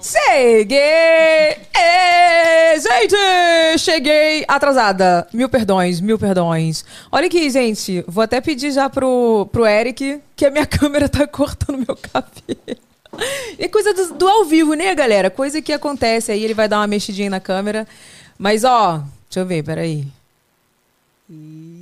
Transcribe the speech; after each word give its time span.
Cheguei! 0.00 1.56
Gente, 2.80 3.78
cheguei 3.78 4.44
atrasada. 4.48 5.26
Mil 5.32 5.48
perdões, 5.48 6.00
mil 6.00 6.18
perdões. 6.18 6.84
Olha 7.10 7.26
aqui, 7.26 7.50
gente. 7.50 8.04
Vou 8.06 8.22
até 8.22 8.40
pedir 8.40 8.70
já 8.70 8.88
pro, 8.88 9.48
pro 9.52 9.66
Eric 9.66 10.20
que 10.36 10.46
a 10.46 10.50
minha 10.50 10.64
câmera 10.66 11.08
tá 11.08 11.26
cortando 11.26 11.84
meu 11.86 11.96
cabelo. 11.96 12.80
É 13.58 13.68
coisa 13.68 13.92
do, 13.92 14.14
do 14.14 14.28
ao 14.28 14.44
vivo, 14.44 14.74
né, 14.74 14.94
galera? 14.94 15.28
Coisa 15.28 15.60
que 15.60 15.72
acontece 15.72 16.30
aí, 16.30 16.44
ele 16.44 16.54
vai 16.54 16.68
dar 16.68 16.78
uma 16.78 16.86
mexidinha 16.86 17.28
na 17.28 17.40
câmera. 17.40 17.86
Mas, 18.38 18.64
ó, 18.64 18.98
deixa 19.28 19.40
eu 19.40 19.46
ver, 19.46 19.62
peraí. 19.64 20.06
Ih, 21.28 21.77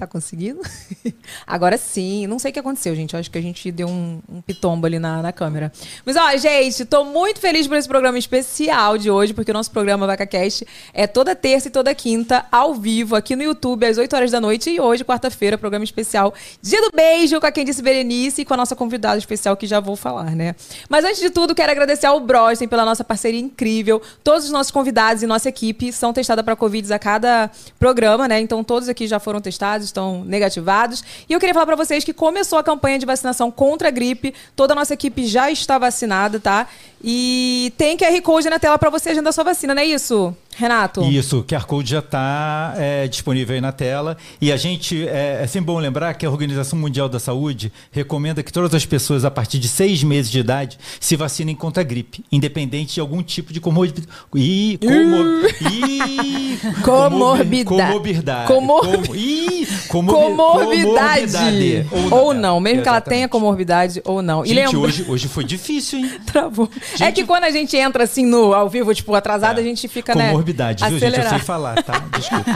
Tá 0.00 0.06
conseguindo? 0.06 0.62
Agora 1.46 1.76
sim. 1.76 2.26
Não 2.26 2.38
sei 2.38 2.50
o 2.50 2.54
que 2.54 2.58
aconteceu, 2.58 2.96
gente. 2.96 3.14
Acho 3.14 3.30
que 3.30 3.36
a 3.36 3.42
gente 3.42 3.70
deu 3.70 3.86
um, 3.86 4.22
um 4.26 4.40
pitombo 4.40 4.86
ali 4.86 4.98
na, 4.98 5.20
na 5.20 5.30
câmera. 5.30 5.70
Mas, 6.06 6.16
ó, 6.16 6.34
gente, 6.38 6.86
tô 6.86 7.04
muito 7.04 7.38
feliz 7.38 7.68
por 7.68 7.76
esse 7.76 7.86
programa 7.86 8.18
especial 8.18 8.96
de 8.96 9.10
hoje, 9.10 9.34
porque 9.34 9.50
o 9.50 9.52
nosso 9.52 9.70
programa 9.70 10.06
VacaCast 10.06 10.66
é 10.94 11.06
toda 11.06 11.36
terça 11.36 11.68
e 11.68 11.70
toda 11.70 11.94
quinta, 11.94 12.46
ao 12.50 12.74
vivo, 12.74 13.14
aqui 13.14 13.36
no 13.36 13.42
YouTube, 13.42 13.84
às 13.84 13.98
8 13.98 14.16
horas 14.16 14.30
da 14.30 14.40
noite. 14.40 14.70
E 14.70 14.80
hoje, 14.80 15.04
quarta-feira, 15.04 15.58
programa 15.58 15.84
especial 15.84 16.32
Dia 16.62 16.80
do 16.80 16.96
Beijo, 16.96 17.38
com 17.38 17.46
a 17.46 17.52
quem 17.52 17.66
disse 17.66 17.82
Berenice 17.82 18.40
e 18.40 18.44
com 18.46 18.54
a 18.54 18.56
nossa 18.56 18.74
convidada 18.74 19.18
especial, 19.18 19.54
que 19.54 19.66
já 19.66 19.80
vou 19.80 19.96
falar, 19.96 20.34
né? 20.34 20.54
Mas 20.88 21.04
antes 21.04 21.20
de 21.20 21.28
tudo, 21.28 21.54
quero 21.54 21.72
agradecer 21.72 22.06
ao 22.06 22.18
Brosten 22.20 22.66
pela 22.66 22.86
nossa 22.86 23.04
parceria 23.04 23.38
incrível. 23.38 24.00
Todos 24.24 24.46
os 24.46 24.50
nossos 24.50 24.72
convidados 24.72 25.22
e 25.22 25.26
nossa 25.26 25.50
equipe 25.50 25.92
são 25.92 26.10
testados 26.10 26.42
para 26.42 26.56
Covid 26.56 26.90
a 26.90 26.98
cada 26.98 27.50
programa, 27.78 28.26
né? 28.26 28.40
Então, 28.40 28.64
todos 28.64 28.88
aqui 28.88 29.06
já 29.06 29.20
foram 29.20 29.42
testados, 29.42 29.89
estão 29.90 30.24
negativados. 30.24 31.04
E 31.28 31.32
eu 31.32 31.38
queria 31.38 31.52
falar 31.52 31.66
para 31.66 31.76
vocês 31.76 32.02
que 32.02 32.12
começou 32.12 32.58
a 32.58 32.64
campanha 32.64 32.98
de 32.98 33.06
vacinação 33.06 33.50
contra 33.50 33.88
a 33.88 33.90
gripe. 33.90 34.34
Toda 34.56 34.72
a 34.72 34.76
nossa 34.76 34.94
equipe 34.94 35.26
já 35.26 35.50
está 35.50 35.78
vacinada, 35.78 36.40
tá? 36.40 36.66
E 37.02 37.72
tem 37.78 37.96
QR 37.96 38.20
Code 38.22 38.50
na 38.50 38.58
tela 38.58 38.78
para 38.78 38.90
você 38.90 39.10
agendar 39.10 39.32
sua 39.32 39.44
vacina, 39.44 39.74
não 39.74 39.80
é 39.82 39.86
isso, 39.86 40.34
Renato? 40.54 41.02
Isso, 41.04 41.38
o 41.38 41.44
QR 41.44 41.64
Code 41.64 41.90
já 41.90 42.00
está 42.00 42.74
disponível 43.10 43.54
aí 43.54 43.60
na 43.60 43.72
tela. 43.72 44.18
E 44.40 44.52
a 44.52 44.56
gente, 44.58 45.08
é, 45.08 45.40
é 45.42 45.46
sempre 45.46 45.66
bom 45.68 45.78
lembrar 45.78 46.12
que 46.14 46.26
a 46.26 46.30
Organização 46.30 46.78
Mundial 46.78 47.08
da 47.08 47.18
Saúde 47.18 47.72
recomenda 47.90 48.42
que 48.42 48.52
todas 48.52 48.74
as 48.74 48.84
pessoas 48.84 49.24
a 49.24 49.30
partir 49.30 49.58
de 49.58 49.66
seis 49.68 50.02
meses 50.02 50.30
de 50.30 50.40
idade 50.40 50.78
se 51.00 51.16
vacinem 51.16 51.54
contra 51.54 51.80
a 51.80 51.84
gripe, 51.84 52.22
independente 52.30 52.94
de 52.94 53.00
algum 53.00 53.22
tipo 53.22 53.52
de 53.52 53.60
comorbidade. 53.60 54.06
Ih, 54.34 54.78
comor... 54.78 55.50
Ih, 55.72 56.58
Comorbidade. 56.84 57.64
Comorbidade. 57.64 58.46
Comor- 58.46 58.80
Com- 59.06 59.14
Ih, 59.14 59.66
comorbi- 59.88 60.36
Comorbidade. 60.36 61.32
comorbidade. 61.32 61.86
Ou 62.10 62.34
não, 62.34 62.60
mesmo 62.60 62.82
que 62.82 62.88
ela 62.88 62.98
Exatamente. 62.98 63.16
tenha 63.18 63.28
comorbidade 63.28 64.02
ou 64.04 64.20
não. 64.20 64.44
E 64.44 64.48
Gente, 64.48 64.66
lembra- 64.66 64.80
hoje, 64.80 65.04
hoje 65.08 65.28
foi 65.28 65.44
difícil, 65.44 65.98
hein? 66.00 66.10
Travou. 66.26 66.68
É 66.98 67.12
que 67.12 67.24
quando 67.24 67.44
a 67.44 67.50
gente 67.50 67.76
entra 67.76 68.04
assim 68.04 68.24
no 68.24 68.52
ao 68.52 68.68
vivo, 68.68 68.94
tipo, 68.94 69.14
atrasado, 69.14 69.58
a 69.58 69.62
gente 69.62 69.86
fica, 69.88 70.14
né? 70.14 70.30
Comorbidade, 70.30 70.84
viu, 70.88 70.98
gente? 70.98 71.18
Eu 71.18 71.28
sei 71.28 71.38
falar, 71.38 71.82
tá? 71.82 72.02
Desculpa. 72.16 72.50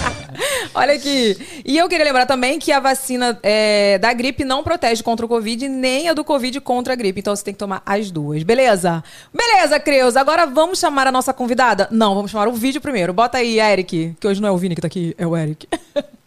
Olha 0.74 0.94
aqui. 0.94 1.36
E 1.64 1.76
eu 1.76 1.88
queria 1.88 2.04
lembrar 2.04 2.26
também 2.26 2.58
que 2.58 2.72
a 2.72 2.80
vacina 2.80 3.38
é, 3.42 3.98
da 3.98 4.12
gripe 4.12 4.44
não 4.44 4.62
protege 4.62 5.02
contra 5.02 5.24
o 5.24 5.28
Covid, 5.28 5.68
nem 5.68 6.08
a 6.08 6.14
do 6.14 6.24
Covid 6.24 6.60
contra 6.60 6.92
a 6.92 6.96
gripe. 6.96 7.20
Então 7.20 7.34
você 7.34 7.44
tem 7.44 7.54
que 7.54 7.58
tomar 7.58 7.82
as 7.84 8.10
duas. 8.10 8.42
Beleza? 8.42 9.02
Beleza, 9.32 9.80
Creus. 9.80 10.16
Agora 10.16 10.46
vamos 10.46 10.78
chamar 10.78 11.06
a 11.06 11.12
nossa 11.12 11.32
convidada? 11.32 11.88
Não, 11.90 12.14
vamos 12.14 12.30
chamar 12.30 12.48
o 12.48 12.52
vídeo 12.52 12.80
primeiro. 12.80 13.12
Bota 13.12 13.38
aí, 13.38 13.58
Eric, 13.58 14.14
que 14.18 14.26
hoje 14.26 14.40
não 14.40 14.48
é 14.48 14.52
o 14.52 14.58
Vini 14.58 14.74
que 14.74 14.80
tá 14.80 14.86
aqui, 14.86 15.14
é 15.16 15.26
o 15.26 15.36
Eric. 15.36 15.66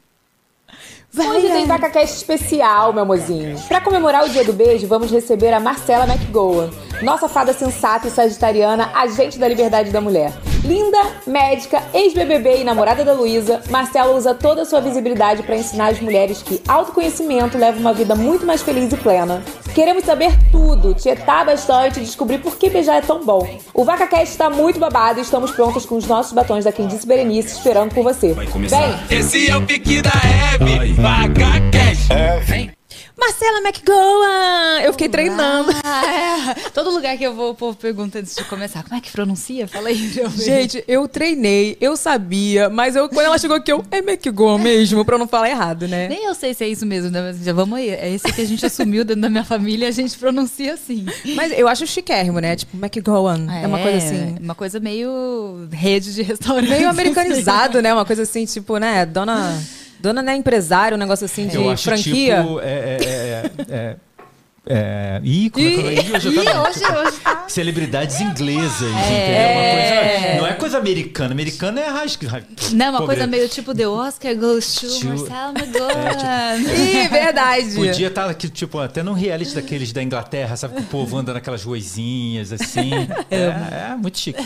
Hoje 1.18 1.48
tem 1.48 1.66
VacaCast 1.66 2.18
especial, 2.18 2.94
meu 2.94 3.04
mozinho. 3.06 3.60
Pra 3.68 3.82
comemorar 3.82 4.26
o 4.26 4.30
dia 4.30 4.44
do 4.44 4.54
beijo, 4.54 4.86
vamos 4.86 5.10
receber 5.10 5.52
a 5.52 5.60
Marcela 5.60 6.06
McGowan, 6.06 6.70
nossa 7.02 7.28
fada 7.28 7.52
sensata 7.52 8.08
e 8.08 8.12
sagitariana, 8.12 8.92
agente 8.94 9.40
da 9.40 9.48
liberdade 9.48 9.90
da 9.90 10.00
mulher. 10.00 10.32
Linda, 10.64 10.98
médica, 11.26 11.82
ex-BBB 11.94 12.58
e 12.62 12.64
namorada 12.64 13.04
da 13.04 13.14
Luísa, 13.14 13.62
Marcela 13.70 14.14
usa 14.16 14.36
toda 14.36 14.64
a 14.64 14.66
sua 14.66 14.82
visibilidade 14.82 15.42
para 15.42 15.56
ensinar 15.56 15.88
as 15.88 16.02
mulheres 16.02 16.44
que 16.44 16.62
autoconhecimento 16.68 17.58
leva 17.58 17.80
uma 17.80 17.94
vida 17.94 18.14
muito 18.14 18.46
mais 18.46 18.62
feliz 18.62 18.92
e 18.92 18.98
plena. 18.98 19.42
Queremos 19.74 20.04
saber 20.04 20.38
tudo, 20.52 20.94
tietar 20.94 21.46
bastante 21.46 22.00
e 22.00 22.04
descobrir 22.04 22.40
por 22.40 22.58
que 22.58 22.70
beijar 22.70 22.98
é 22.98 23.02
tão 23.02 23.24
bom. 23.24 23.48
O 23.74 23.86
VacaCast 23.86 24.32
está 24.32 24.50
muito 24.50 24.80
babado 24.80 25.20
e 25.20 25.22
estamos 25.22 25.52
prontos 25.52 25.86
com 25.86 25.96
os 25.96 26.06
nossos 26.06 26.34
batons 26.34 26.66
da 26.66 26.72
Quem 26.72 26.88
Disse 26.88 27.08
Berenice 27.08 27.56
esperando 27.56 27.94
por 27.94 28.04
você. 28.04 28.34
Vem! 28.34 29.18
Esse 29.18 29.50
é 29.50 29.56
o 29.56 29.66
pique 29.66 30.02
da 30.02 30.12
Hebe, 30.12 30.99
vaca 31.00 31.62
cash. 31.72 32.10
Vem. 32.46 32.72
Marcela 33.18 33.60
McGowan! 33.60 34.82
Eu 34.82 34.94
fiquei 34.94 35.10
treinando. 35.10 35.72
Ah, 35.84 36.54
é. 36.56 36.70
Todo 36.70 36.90
lugar 36.90 37.18
que 37.18 37.24
eu 37.24 37.34
vou, 37.34 37.52
o 37.52 37.56
povo 37.56 37.78
pergunta 37.78 38.20
antes 38.20 38.34
de 38.34 38.44
começar, 38.46 38.84
como 38.84 38.96
é 38.96 39.02
que 39.02 39.12
pronuncia? 39.12 39.68
Fala 39.68 39.90
aí. 39.90 40.12
Gente, 40.38 40.84
eu 40.88 41.08
treinei, 41.08 41.78
eu 41.82 41.98
sabia, 41.98 42.70
mas 42.70 42.96
eu, 42.96 43.10
quando 43.10 43.26
ela 43.26 43.38
chegou 43.38 43.58
aqui, 43.58 43.72
eu. 43.72 43.84
É 43.92 43.98
McGowan 43.98 44.58
mesmo, 44.58 45.04
pra 45.04 45.16
eu 45.16 45.20
não 45.20 45.28
falar 45.28 45.50
errado, 45.50 45.88
né? 45.88 46.08
Nem 46.08 46.26
eu 46.26 46.34
sei 46.34 46.54
se 46.54 46.64
é 46.64 46.70
isso 46.70 46.86
mesmo, 46.86 47.12
né? 47.12 47.22
Mas 47.22 47.44
já 47.44 47.52
vamos 47.52 47.78
aí. 47.78 47.90
É 47.90 48.10
esse 48.10 48.32
que 48.32 48.42
a 48.42 48.46
gente 48.46 48.66
assumiu 48.66 49.04
dentro 49.04 49.22
da 49.22 49.30
minha 49.30 49.44
família 49.44 49.86
e 49.86 49.90
a 49.90 49.92
gente 49.92 50.18
pronuncia 50.18 50.74
assim. 50.74 51.06
Mas 51.36 51.52
eu 51.58 51.68
acho 51.68 51.86
chiquérrimo, 51.86 52.40
né? 52.40 52.56
Tipo, 52.56 52.78
McGowan. 52.78 53.48
É, 53.52 53.68
uma 53.68 53.80
coisa 53.80 53.98
assim. 53.98 54.38
Uma 54.40 54.56
coisa 54.56 54.80
meio 54.80 55.68
rede 55.72 56.14
de 56.14 56.22
restaurante. 56.22 56.70
Meio 56.70 56.90
americanizado, 56.90 57.82
né? 57.82 57.94
Uma 57.94 58.06
coisa 58.06 58.24
assim, 58.24 58.46
tipo, 58.46 58.78
né? 58.78 59.06
Dona. 59.06 59.62
Dona, 60.00 60.22
né, 60.22 60.36
empresário, 60.36 60.96
um 60.96 61.00
negócio 61.00 61.26
assim 61.26 61.48
de 61.48 61.56
Eu 61.58 61.70
acho 61.70 61.84
franquia. 61.84 62.42
tipo. 62.42 62.60
É, 62.62 62.64
é, 62.66 62.98
é, 63.02 63.52
é, 63.70 63.96
é, 64.68 65.22
ih, 65.26 65.50
como 65.50 65.66
é 65.68 65.70
que 65.72 65.76
eu- 65.80 65.92
ih, 65.92 65.98
hoje 66.16 66.30
hoje, 66.30 66.86
hoje 66.98 67.18
tá. 67.24 67.39
Celebridades 67.50 68.20
inglesas, 68.22 68.82
entendeu? 68.82 69.50
Uma 69.50 69.72
coisa, 69.72 70.38
não 70.40 70.48
é 70.48 70.54
coisa 70.54 70.78
americana. 70.78 71.32
Americana 71.34 71.82
é 71.82 71.88
rasca. 71.88 72.46
Não, 72.74 72.90
uma 72.90 73.00
Pobre- 73.00 73.16
coisa 73.16 73.28
meio 73.28 73.50
tipo 73.50 73.74
The 73.74 73.88
Oscar 73.88 74.36
goes 74.36 74.76
to 74.76 74.88
Tio- 74.88 75.10
Marcela 75.10 75.54
McGowan. 75.58 76.58
Ih, 77.04 77.08
verdade. 77.08 77.76
Podia 77.76 78.08
estar 78.08 78.30
aqui, 78.30 78.50
tipo, 78.50 78.78
até 78.80 79.02
num 79.04 79.14
reality 79.14 79.56
daqueles 79.56 79.92
da 79.92 80.02
Inglaterra, 80.04 80.56
sabe? 80.56 80.76
Que 80.76 80.82
o 80.82 80.86
povo 80.86 81.18
anda 81.18 81.34
naquelas 81.34 81.64
ruazinhas, 81.64 82.52
assim. 82.52 82.90
É, 83.32 83.92
é 83.92 83.96
muito 83.96 84.18
chique. 84.18 84.44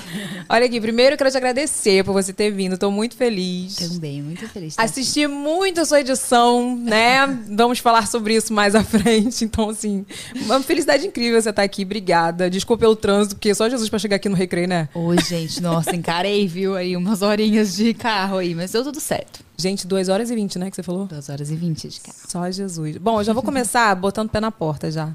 Olha 0.50 0.66
aqui, 0.66 0.80
primeiro 0.82 1.14
eu 1.14 1.18
quero 1.18 1.32
te 1.32 1.38
agradecer 1.38 2.04
por 2.04 2.12
você 2.14 2.34
ter 2.34 2.52
vindo. 2.52 2.78
Tô 2.78 2.92
muito 2.92 3.16
feliz. 3.16 3.76
Também, 3.76 4.22
muito 4.22 4.48
feliz. 4.50 4.76
tá? 4.76 4.84
Assisti 4.84 5.26
muito 5.28 5.80
a 5.82 5.86
sua 5.86 6.02
edição, 6.02 6.76
né? 6.78 7.26
Vamos 7.50 7.80
falar 7.80 8.08
sobre 8.08 8.36
isso 8.36 8.52
mais 8.54 8.76
à 8.76 8.84
frente. 8.84 9.46
Então, 9.46 9.70
assim, 9.70 10.06
uma 10.36 10.60
felicidade 10.62 11.06
incrível 11.08 11.42
você 11.42 11.50
estar 11.50 11.64
aqui. 11.64 11.84
Obrigada. 11.84 12.50
Desculpa 12.50 12.82
pelo 12.82 12.93
trânsito, 12.96 13.36
porque 13.36 13.54
só 13.54 13.70
Jesus 13.70 13.90
pra 13.90 14.00
chegar 14.00 14.16
aqui 14.18 14.30
no 14.30 14.36
recreio, 14.36 14.68
né? 14.68 14.90
Oi, 14.94 15.18
gente, 15.22 15.62
nossa, 15.62 15.94
encarei, 15.96 16.48
viu? 16.48 16.76
Aí 16.76 16.96
umas 16.96 17.22
horinhas 17.22 17.76
de 17.76 17.94
carro 17.94 18.38
aí, 18.38 18.54
mas 18.56 18.72
deu 18.72 18.84
tudo 18.84 19.00
certo. 19.00 19.44
Gente, 19.58 19.86
2 19.86 20.10
horas 20.10 20.30
e 20.30 20.36
20, 20.36 20.60
né? 20.60 20.70
Que 20.70 20.76
você 20.76 20.84
falou? 20.84 21.06
2 21.06 21.30
horas 21.30 21.52
e 21.52 21.56
20 21.56 21.88
de 21.88 22.02
carro. 22.02 22.18
Só 22.28 22.52
Jesus. 22.52 22.98
Bom, 22.98 23.20
eu 23.20 23.24
já 23.24 23.34
vou 23.34 23.44
começar 23.44 23.94
botando 23.96 24.28
o 24.28 24.32
pé 24.32 24.40
na 24.40 24.52
porta 24.52 24.92
já. 24.92 25.10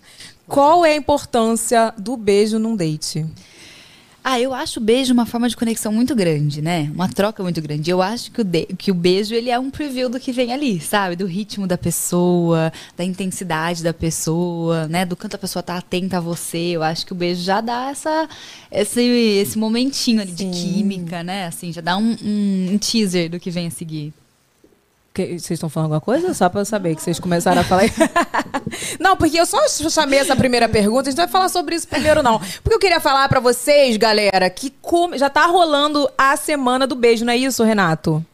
Qual 0.46 0.84
é 0.84 0.92
a 0.92 0.96
importância 0.96 1.92
do 1.98 2.16
beijo 2.16 2.58
num 2.58 2.74
date? 2.74 3.26
Ah, 4.30 4.38
eu 4.38 4.52
acho 4.52 4.78
o 4.78 4.82
beijo 4.82 5.10
uma 5.14 5.24
forma 5.24 5.48
de 5.48 5.56
conexão 5.56 5.90
muito 5.90 6.14
grande, 6.14 6.60
né? 6.60 6.90
Uma 6.94 7.08
troca 7.08 7.42
muito 7.42 7.62
grande. 7.62 7.90
Eu 7.90 8.02
acho 8.02 8.30
que 8.30 8.42
o, 8.42 8.44
de- 8.44 8.66
que 8.76 8.90
o 8.90 8.94
beijo 8.94 9.34
ele 9.34 9.48
é 9.48 9.58
um 9.58 9.70
preview 9.70 10.10
do 10.10 10.20
que 10.20 10.32
vem 10.32 10.52
ali, 10.52 10.78
sabe? 10.80 11.16
Do 11.16 11.24
ritmo 11.24 11.66
da 11.66 11.78
pessoa, 11.78 12.70
da 12.94 13.02
intensidade 13.04 13.82
da 13.82 13.94
pessoa, 13.94 14.86
né? 14.86 15.06
Do 15.06 15.16
quanto 15.16 15.36
a 15.36 15.38
pessoa 15.38 15.62
tá 15.62 15.78
atenta 15.78 16.18
a 16.18 16.20
você. 16.20 16.58
Eu 16.58 16.82
acho 16.82 17.06
que 17.06 17.12
o 17.12 17.16
beijo 17.16 17.40
já 17.42 17.62
dá 17.62 17.88
essa, 17.88 18.28
esse, 18.70 19.00
esse 19.00 19.56
momentinho 19.58 20.20
ali 20.20 20.32
de 20.32 20.44
química, 20.50 21.22
né? 21.22 21.46
Assim, 21.46 21.72
já 21.72 21.80
dá 21.80 21.96
um, 21.96 22.14
um- 22.22 22.68
um 22.72 22.78
teaser 22.78 23.30
do 23.30 23.40
que 23.40 23.50
vem 23.50 23.68
a 23.68 23.70
seguir. 23.70 24.12
Que- 25.14 25.38
Vocês 25.38 25.52
estão 25.52 25.70
falando 25.70 25.94
alguma 25.94 26.02
coisa? 26.02 26.34
Só 26.34 26.50
pra 26.50 26.60
eu 26.60 26.64
saber 26.66 26.94
que 26.94 27.02
vocês 27.02 27.18
começaram 27.18 27.62
a 27.62 27.64
falar. 27.64 27.84
não, 28.98 29.16
porque 29.16 29.38
eu 29.38 29.46
só 29.46 29.66
chamei 29.68 30.18
essa 30.18 30.36
primeira 30.36 30.68
pergunta, 30.68 31.08
a 31.08 31.10
gente 31.10 31.18
não 31.18 31.24
vai 31.24 31.32
falar 31.32 31.48
sobre 31.48 31.74
isso 31.74 31.86
primeiro, 31.86 32.22
não. 32.22 32.38
Porque 32.62 32.74
eu 32.74 32.78
queria 32.78 33.00
falar 33.00 33.28
pra 33.28 33.40
vocês, 33.40 33.96
galera, 33.96 34.48
que 34.50 34.72
já 35.14 35.30
tá 35.30 35.46
rolando 35.46 36.08
a 36.16 36.36
semana 36.36 36.86
do 36.86 36.94
beijo, 36.94 37.24
não 37.24 37.32
é 37.32 37.36
isso, 37.36 37.62
Renato? 37.62 38.24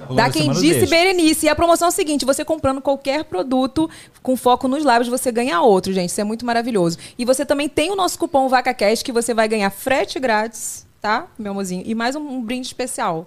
Rolando 0.00 0.16
Da 0.16 0.30
quem 0.30 0.50
disse 0.50 0.86
Beijo. 0.86 0.90
Berenice. 0.90 1.46
E 1.46 1.48
a 1.48 1.54
promoção 1.54 1.86
é 1.86 1.90
o 1.90 1.94
seguinte: 1.94 2.24
você 2.24 2.44
comprando 2.44 2.80
qualquer 2.80 3.24
produto 3.24 3.88
com 4.22 4.36
foco 4.36 4.66
nos 4.66 4.84
lábios, 4.84 5.08
você 5.08 5.30
ganha 5.30 5.60
outro, 5.60 5.92
gente. 5.92 6.10
Isso 6.10 6.20
é 6.20 6.24
muito 6.24 6.44
maravilhoso. 6.44 6.98
E 7.18 7.24
você 7.24 7.44
também 7.44 7.68
tem 7.68 7.90
o 7.90 7.96
nosso 7.96 8.18
cupom 8.18 8.48
VacaCast 8.48 9.04
que 9.04 9.12
você 9.12 9.32
vai 9.32 9.48
ganhar 9.48 9.70
frete 9.70 10.18
grátis, 10.18 10.86
tá, 11.00 11.26
meu 11.38 11.52
amorzinho? 11.52 11.82
E 11.86 11.94
mais 11.94 12.16
um, 12.16 12.20
um 12.20 12.42
brinde 12.42 12.66
especial. 12.66 13.26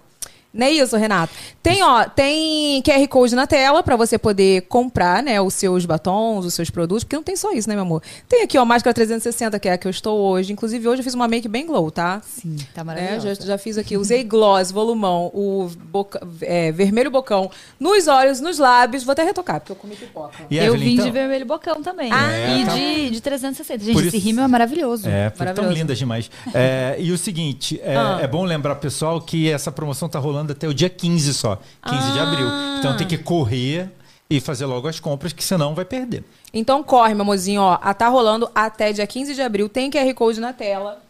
Não 0.54 0.66
é 0.66 0.70
isso, 0.70 0.96
Renato? 0.96 1.32
Tem, 1.62 1.82
ó, 1.82 2.04
tem 2.04 2.82
QR 2.82 3.08
Code 3.08 3.34
na 3.34 3.46
tela 3.46 3.82
pra 3.82 3.96
você 3.96 4.18
poder 4.18 4.62
comprar, 4.62 5.22
né, 5.22 5.40
os 5.40 5.54
seus 5.54 5.86
batons, 5.86 6.44
os 6.44 6.52
seus 6.52 6.68
produtos, 6.68 7.04
porque 7.04 7.16
não 7.16 7.22
tem 7.22 7.36
só 7.36 7.52
isso, 7.52 7.68
né, 7.68 7.74
meu 7.74 7.82
amor? 7.84 8.02
Tem 8.28 8.42
aqui, 8.42 8.58
ó, 8.58 8.64
máscara 8.64 8.92
360, 8.92 9.58
que 9.58 9.68
é 9.68 9.72
a 9.72 9.78
que 9.78 9.86
eu 9.86 9.90
estou 9.90 10.18
hoje. 10.18 10.52
Inclusive, 10.52 10.86
hoje 10.86 11.00
eu 11.00 11.04
fiz 11.04 11.14
uma 11.14 11.26
make 11.26 11.48
bem 11.48 11.64
glow, 11.66 11.90
tá? 11.90 12.20
Sim, 12.24 12.56
tá 12.74 12.82
É, 12.82 12.84
maravilhoso. 12.84 13.26
já, 13.40 13.46
já 13.46 13.58
fiz 13.58 13.78
aqui, 13.78 13.96
usei 13.96 14.22
gloss, 14.24 14.70
volumão, 14.70 15.30
o 15.32 15.70
boca- 15.84 16.20
é, 16.42 16.70
vermelho 16.70 17.10
bocão 17.10 17.50
nos 17.80 18.06
olhos, 18.06 18.40
nos 18.40 18.58
lábios. 18.58 19.04
Vou 19.04 19.12
até 19.12 19.22
retocar, 19.22 19.60
porque 19.60 19.72
eu 19.72 19.76
comi 19.76 19.96
pipoca. 19.96 20.36
E 20.50 20.58
eu 20.58 20.64
Evelyn, 20.74 20.84
vim 20.84 20.92
então- 20.94 21.06
de 21.06 21.10
vermelho 21.12 21.46
bocão 21.46 21.82
também. 21.82 22.10
Ah, 22.12 22.58
e 22.58 22.64
tá. 22.66 22.74
de, 22.74 23.10
de 23.10 23.20
360. 23.22 23.84
Gente, 23.84 23.94
Por 23.94 24.04
esse 24.06 24.16
isso- 24.18 24.26
rímel 24.26 24.44
é 24.44 24.48
maravilhoso. 24.48 25.08
É, 25.08 25.30
foi 25.30 25.38
tão 25.38 25.46
Maravilhoso. 25.46 25.74
lindas 25.78 25.98
demais. 25.98 26.30
É, 26.52 26.96
e 26.98 27.10
o 27.10 27.16
seguinte, 27.16 27.80
é, 27.82 27.96
Ah. 27.96 28.18
é 28.20 28.26
bom 28.26 28.44
lembrar, 28.44 28.74
pessoal, 28.76 29.20
que 29.20 29.48
essa 29.50 29.70
promoção 29.72 30.08
tá 30.08 30.18
rolando 30.18 30.41
até 30.50 30.66
o 30.66 30.74
dia 30.74 30.90
15 30.90 31.32
só. 31.32 31.60
15 31.86 32.12
de 32.12 32.18
Ah. 32.18 32.22
abril. 32.24 32.46
Então 32.80 32.96
tem 32.96 33.06
que 33.06 33.16
correr 33.16 33.88
e 34.28 34.40
fazer 34.40 34.66
logo 34.66 34.88
as 34.88 34.98
compras, 34.98 35.32
que 35.32 35.44
senão 35.44 35.74
vai 35.74 35.84
perder. 35.84 36.24
Então 36.52 36.82
corre, 36.82 37.14
meu 37.14 37.22
amorzinho, 37.22 37.60
ó. 37.60 37.78
A 37.80 37.94
tá 37.94 38.08
rolando 38.08 38.50
até 38.54 38.92
dia 38.92 39.06
15 39.06 39.34
de 39.34 39.42
abril. 39.42 39.68
Tem 39.68 39.90
QR 39.90 40.12
Code 40.14 40.40
na 40.40 40.52
tela. 40.52 41.00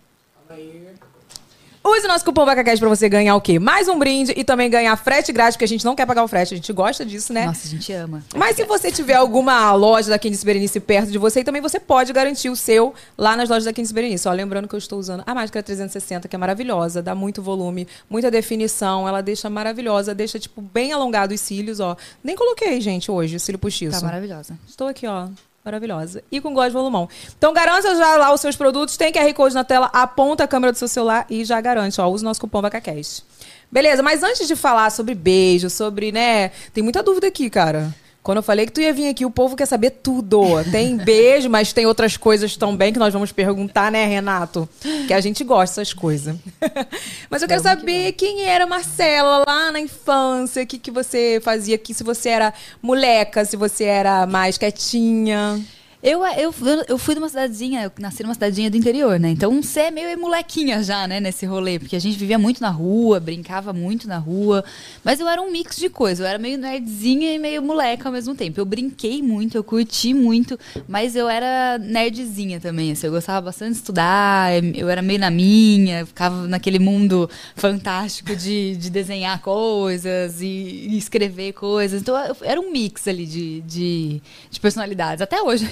Use 1.85 2.05
o 2.05 2.09
nosso 2.09 2.25
cupom 2.25 2.45
VacaCast 2.45 2.79
pra 2.79 2.89
você 2.89 3.09
ganhar 3.09 3.35
o 3.35 3.41
quê? 3.41 3.59
Mais 3.59 3.89
um 3.89 3.99
brinde 3.99 4.33
e 4.37 4.45
também 4.45 4.71
ganhar 4.71 4.95
frete 4.97 5.33
grátis, 5.33 5.57
porque 5.57 5.65
a 5.65 5.69
gente 5.69 5.85
não 5.85 5.97
quer 5.97 6.07
pagar 6.07 6.23
o 6.23 6.29
frete. 6.29 6.55
A 6.55 6.57
gente 6.57 6.73
gosta 6.73 7.05
disso, 7.05 7.33
né? 7.33 7.47
Nossa, 7.47 7.67
a 7.67 7.71
gente 7.71 7.93
ama. 7.93 8.23
Mas 8.37 8.55
se 8.55 8.65
você 8.65 8.93
tiver 8.93 9.15
alguma 9.15 9.73
loja 9.75 10.09
da 10.09 10.17
Candice 10.17 10.47
Berenice 10.47 10.79
perto 10.79 11.11
de 11.11 11.19
você, 11.19 11.43
também 11.43 11.61
você 11.61 11.81
pode 11.81 12.13
garantir 12.13 12.51
o 12.51 12.55
seu 12.55 12.95
lá 13.19 13.37
nas 13.37 13.49
lojas 13.49 13.65
da 13.65 13.73
Candice 13.73 13.93
Berenice. 13.93 14.29
Ó, 14.29 14.33
lembrando 14.33 14.69
que 14.69 14.77
eu 14.77 14.79
estou 14.79 14.97
usando 14.97 15.25
a 15.27 15.35
máscara 15.35 15.61
360, 15.61 16.29
que 16.29 16.37
é 16.37 16.39
maravilhosa, 16.39 17.03
dá 17.03 17.17
muito 17.17 17.43
volume, 17.43 17.89
muita 18.09 18.31
definição, 18.31 19.09
ela 19.09 19.21
deixa 19.21 19.51
maravilhosa, 19.51 20.15
deixa, 20.15 20.39
tipo, 20.39 20.63
bem 20.63 20.93
alongado 20.93 21.35
os 21.35 21.41
cílios, 21.41 21.81
ó. 21.81 21.97
Nem 22.23 22.37
coloquei, 22.37 22.81
gente, 22.81 23.11
hoje, 23.11 23.35
o 23.35 23.41
cílio 23.41 23.59
postiço. 23.59 23.99
Tá 24.01 24.07
maravilhosa. 24.07 24.57
Estou 24.69 24.87
aqui, 24.87 25.09
ó. 25.09 25.27
Maravilhosa. 25.65 26.25
E 26.31 26.41
com 26.41 26.53
gloss 26.53 26.73
volumão. 26.73 27.09
Então 27.39 27.53
garanta 27.53 27.95
já 27.95 28.17
lá 28.17 28.35
os 28.35 28.41
seus 28.41 28.57
produtos. 28.57 28.97
Tem 28.97 29.13
QR 29.13 29.33
Code 29.33 29.55
na 29.55 29.63
tela, 29.63 29.89
aponta 29.93 30.45
a 30.45 30.49
câmera 30.49 30.73
do 30.73 30.79
seu 30.79 30.89
celular 30.89 31.25
e 31.31 31.45
já 31.45 31.61
garante. 31.61 32.01
Ó, 32.01 32.09
use 32.09 32.25
o 32.25 32.27
nosso 32.27 32.41
cupom 32.41 32.61
VacaCast. 32.61 33.25
Beleza, 33.71 34.03
mas 34.03 34.23
antes 34.23 34.47
de 34.47 34.57
falar 34.57 34.91
sobre 34.91 35.15
beijo, 35.15 35.71
sobre, 35.71 36.13
né... 36.13 36.51
Tem 36.75 36.83
muita 36.83 37.03
dúvida 37.03 37.29
aqui, 37.29 37.49
cara. 37.49 37.95
Quando 38.23 38.37
eu 38.37 38.43
falei 38.43 38.67
que 38.67 38.73
tu 38.73 38.81
ia 38.81 38.93
vir 38.93 39.09
aqui, 39.09 39.25
o 39.27 39.31
povo 39.31 39.57
quer 39.57 39.67
saber 39.67 39.91
tudo. 39.91 40.43
Tem 40.71 40.97
beijo, 41.05 41.51
mas 41.51 41.73
tem 41.73 41.87
outras 41.87 42.17
coisas 42.17 42.57
também 42.57 42.93
que 42.93 42.99
nós 42.99 43.13
vamos 43.13 43.33
perguntar, 43.33 43.91
né, 43.91 44.07
Renato? 44.07 44.69
Que 45.09 45.13
a 45.13 45.21
gente 45.21 45.43
gosta 45.43 45.81
dessas 45.81 45.93
coisas. 45.93 46.37
mas 47.29 47.43
eu 47.43 47.49
quero 47.49 47.63
saber 47.63 48.13
quem 48.13 48.45
era 48.45 48.65
Marcela 48.65 49.45
lá 49.45 49.73
na 49.73 49.81
infância, 49.81 50.63
o 50.63 50.67
que, 50.67 50.79
que 50.79 50.91
você 50.91 51.41
fazia 51.43 51.75
aqui, 51.75 51.93
se 51.93 52.05
você 52.05 52.29
era 52.29 52.55
moleca, 52.81 53.45
se 53.45 53.57
você 53.57 53.85
era 53.85 54.25
mais 54.25 54.57
quietinha. 54.57 55.61
Eu, 56.03 56.27
eu, 56.27 56.53
eu 56.89 56.99
fui 56.99 57.15
de 57.15 57.21
uma 57.21 57.29
cidadezinha, 57.29 57.85
eu 57.85 57.93
nasci 58.01 58.25
numa 58.25 58.35
cidadezinha 58.35 58.69
do 58.69 58.77
interior, 58.77 59.21
né? 59.21 59.31
Então 59.31 59.63
você 59.63 59.83
é 59.83 59.91
meio 59.93 60.19
molequinha 60.19 60.83
já, 60.83 61.07
né, 61.07 61.21
nesse 61.21 61.47
rolê, 61.47 61.79
porque 61.79 61.95
a 61.95 62.01
gente 62.01 62.19
vivia 62.19 62.41
muito 62.41 62.61
na 62.61 62.71
rua, 62.71 63.21
brincava 63.21 63.73
muito 63.73 64.09
na 64.09 64.19
rua. 64.19 64.65
Mas 65.05 65.21
eu 65.21 65.29
era 65.29 65.41
um 65.41 65.53
mix 65.53 65.77
de 65.77 65.89
coisas, 65.89 66.19
eu 66.19 66.27
era 66.27 66.41
meio 66.41 66.59
nerdzinha 66.59 67.33
e 67.33 67.39
meio 67.39 67.63
moleca 67.63 68.09
ao 68.09 68.13
mesmo 68.13 68.35
tempo. 68.35 68.59
Eu 68.59 68.65
brinquei 68.65 69.23
muito, 69.23 69.57
eu 69.57 69.63
curti 69.63 70.13
muito, 70.13 70.59
mas 70.89 71.15
eu 71.15 71.29
era 71.29 71.79
nerdzinha 71.79 72.59
também, 72.59 72.91
assim, 72.91 73.07
eu 73.07 73.13
gostava 73.13 73.41
bastante 73.41 73.75
de 73.75 73.77
estudar, 73.77 74.51
eu 74.75 74.89
era 74.89 75.03
meio 75.03 75.21
na 75.21 75.31
minha, 75.31 76.05
ficava 76.05 76.49
naquele 76.49 76.81
mundo 76.81 77.31
fantástico 77.55 78.35
de, 78.35 78.77
de 78.77 78.91
desenhar 78.91 79.41
coisas 79.41 80.41
e, 80.41 80.89
e 80.91 80.99
escrever 80.99 81.53
coisas. 81.53 82.03
Então 82.03 82.17
eu, 82.27 82.37
era 82.43 82.61
um 82.61 82.73
mix 82.73 83.07
ali 83.07 83.25
de, 83.25 83.61
de, 83.61 84.21
de 84.51 84.59
personalidades. 84.59 85.23
Até 85.23 85.41
hoje. 85.41 85.71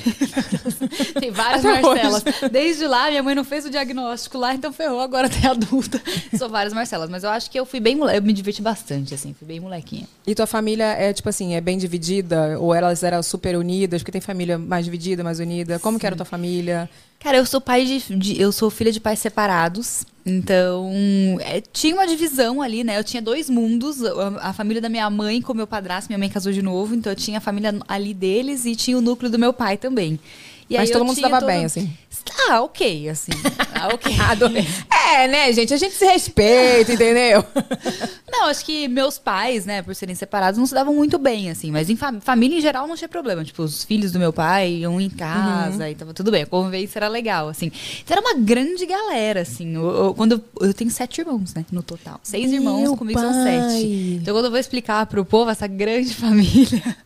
Tem 1.18 1.30
várias 1.30 1.64
Até 1.64 1.80
Marcelas. 1.82 2.24
Desde 2.50 2.86
lá, 2.86 3.08
minha 3.08 3.22
mãe 3.22 3.34
não 3.34 3.44
fez 3.44 3.64
o 3.64 3.70
diagnóstico 3.70 4.38
lá, 4.38 4.54
então 4.54 4.72
ferrou, 4.72 5.00
agora 5.00 5.26
até 5.26 5.46
adulta. 5.48 6.00
Sou 6.36 6.48
várias 6.48 6.72
Marcelas. 6.72 7.10
Mas 7.10 7.24
eu 7.24 7.30
acho 7.30 7.50
que 7.50 7.58
eu 7.58 7.66
fui 7.66 7.80
bem 7.80 7.96
moleque. 7.96 8.18
Eu 8.18 8.22
me 8.22 8.32
diverti 8.32 8.62
bastante, 8.62 9.14
assim, 9.14 9.34
fui 9.34 9.46
bem 9.46 9.60
molequinha. 9.60 10.06
E 10.26 10.34
tua 10.34 10.46
família 10.46 10.84
é, 10.84 11.12
tipo 11.12 11.28
assim, 11.28 11.54
é 11.54 11.60
bem 11.60 11.78
dividida? 11.78 12.58
Ou 12.58 12.74
elas 12.74 13.02
eram 13.02 13.22
super 13.22 13.56
unidas? 13.56 14.02
Porque 14.02 14.12
tem 14.12 14.20
família 14.20 14.58
mais 14.58 14.84
dividida, 14.84 15.24
mais 15.24 15.40
unida. 15.40 15.78
Como 15.78 15.98
que 15.98 16.06
era 16.06 16.16
tua 16.16 16.26
família? 16.26 16.88
Cara, 17.20 17.36
eu 17.36 17.44
sou 17.44 17.60
pai 17.60 17.84
de, 17.84 18.16
de- 18.16 18.40
eu 18.40 18.50
sou 18.50 18.70
filha 18.70 18.90
de 18.90 18.98
pais 18.98 19.18
separados, 19.18 20.04
então 20.24 20.88
é, 21.40 21.60
tinha 21.60 21.94
uma 21.94 22.06
divisão 22.06 22.62
ali, 22.62 22.82
né? 22.82 22.98
Eu 22.98 23.04
tinha 23.04 23.20
dois 23.20 23.50
mundos, 23.50 24.02
a, 24.02 24.48
a 24.48 24.52
família 24.54 24.80
da 24.80 24.88
minha 24.88 25.08
mãe 25.10 25.42
com 25.42 25.52
meu 25.52 25.66
padrasto, 25.66 26.08
minha 26.08 26.18
mãe 26.18 26.30
casou 26.30 26.50
de 26.50 26.62
novo, 26.62 26.94
então 26.94 27.12
eu 27.12 27.16
tinha 27.16 27.36
a 27.36 27.40
família 27.40 27.78
ali 27.86 28.14
deles 28.14 28.64
e 28.64 28.74
tinha 28.74 28.96
o 28.96 29.02
núcleo 29.02 29.30
do 29.30 29.38
meu 29.38 29.52
pai 29.52 29.76
também. 29.76 30.18
E 30.68 30.76
Mas 30.78 30.88
todo 30.90 31.00
eu 31.02 31.04
mundo 31.04 31.16
se 31.16 31.20
dava 31.20 31.40
bem, 31.42 31.64
assim? 31.66 31.90
Ah, 32.48 32.62
ok, 32.62 33.08
assim. 33.08 33.32
Ah, 33.74 33.88
ok. 33.92 34.14
Adorei. 34.20 34.66
É, 35.12 35.26
né, 35.28 35.52
gente? 35.52 35.72
A 35.74 35.76
gente 35.76 35.94
se 35.94 36.04
respeita, 36.04 36.92
entendeu? 36.92 37.44
Não, 38.30 38.46
acho 38.46 38.64
que 38.64 38.86
meus 38.88 39.18
pais, 39.18 39.66
né, 39.66 39.82
por 39.82 39.94
serem 39.94 40.14
separados, 40.14 40.56
não 40.56 40.64
se 40.64 40.72
davam 40.72 40.94
muito 40.94 41.18
bem, 41.18 41.50
assim. 41.50 41.70
Mas 41.70 41.90
em 41.90 41.96
fam- 41.96 42.20
família, 42.20 42.56
em 42.56 42.60
geral, 42.60 42.86
não 42.86 42.96
tinha 42.96 43.08
problema. 43.08 43.44
Tipo, 43.44 43.62
os 43.64 43.82
filhos 43.84 44.12
do 44.12 44.18
meu 44.20 44.32
pai 44.32 44.70
iam 44.74 45.00
em 45.00 45.10
casa 45.10 45.90
e 45.90 45.94
tava 45.96 46.14
tudo 46.14 46.30
bem. 46.30 46.42
A 46.42 46.46
convivência 46.46 47.00
era 47.00 47.08
legal, 47.08 47.48
assim. 47.48 47.72
Então 48.02 48.16
era 48.16 48.20
uma 48.20 48.34
grande 48.42 48.86
galera, 48.86 49.40
assim. 49.40 49.74
Eu, 49.74 49.90
eu- 49.90 50.14
quando 50.14 50.32
eu, 50.32 50.68
eu 50.68 50.72
tenho 50.72 50.90
sete 50.90 51.20
irmãos, 51.20 51.52
né, 51.54 51.64
no 51.72 51.82
total. 51.82 52.20
Seis 52.22 52.50
irmãos, 52.52 52.80
Meu 52.82 52.96
comigo 52.96 53.18
são 53.18 53.32
pai. 53.32 53.42
sete. 53.42 54.18
Então 54.22 54.32
quando 54.34 54.44
eu 54.44 54.50
vou 54.50 54.60
explicar 54.60 55.04
pro 55.06 55.24
povo 55.24 55.50
essa 55.50 55.66
grande 55.66 56.14
família, 56.14 56.96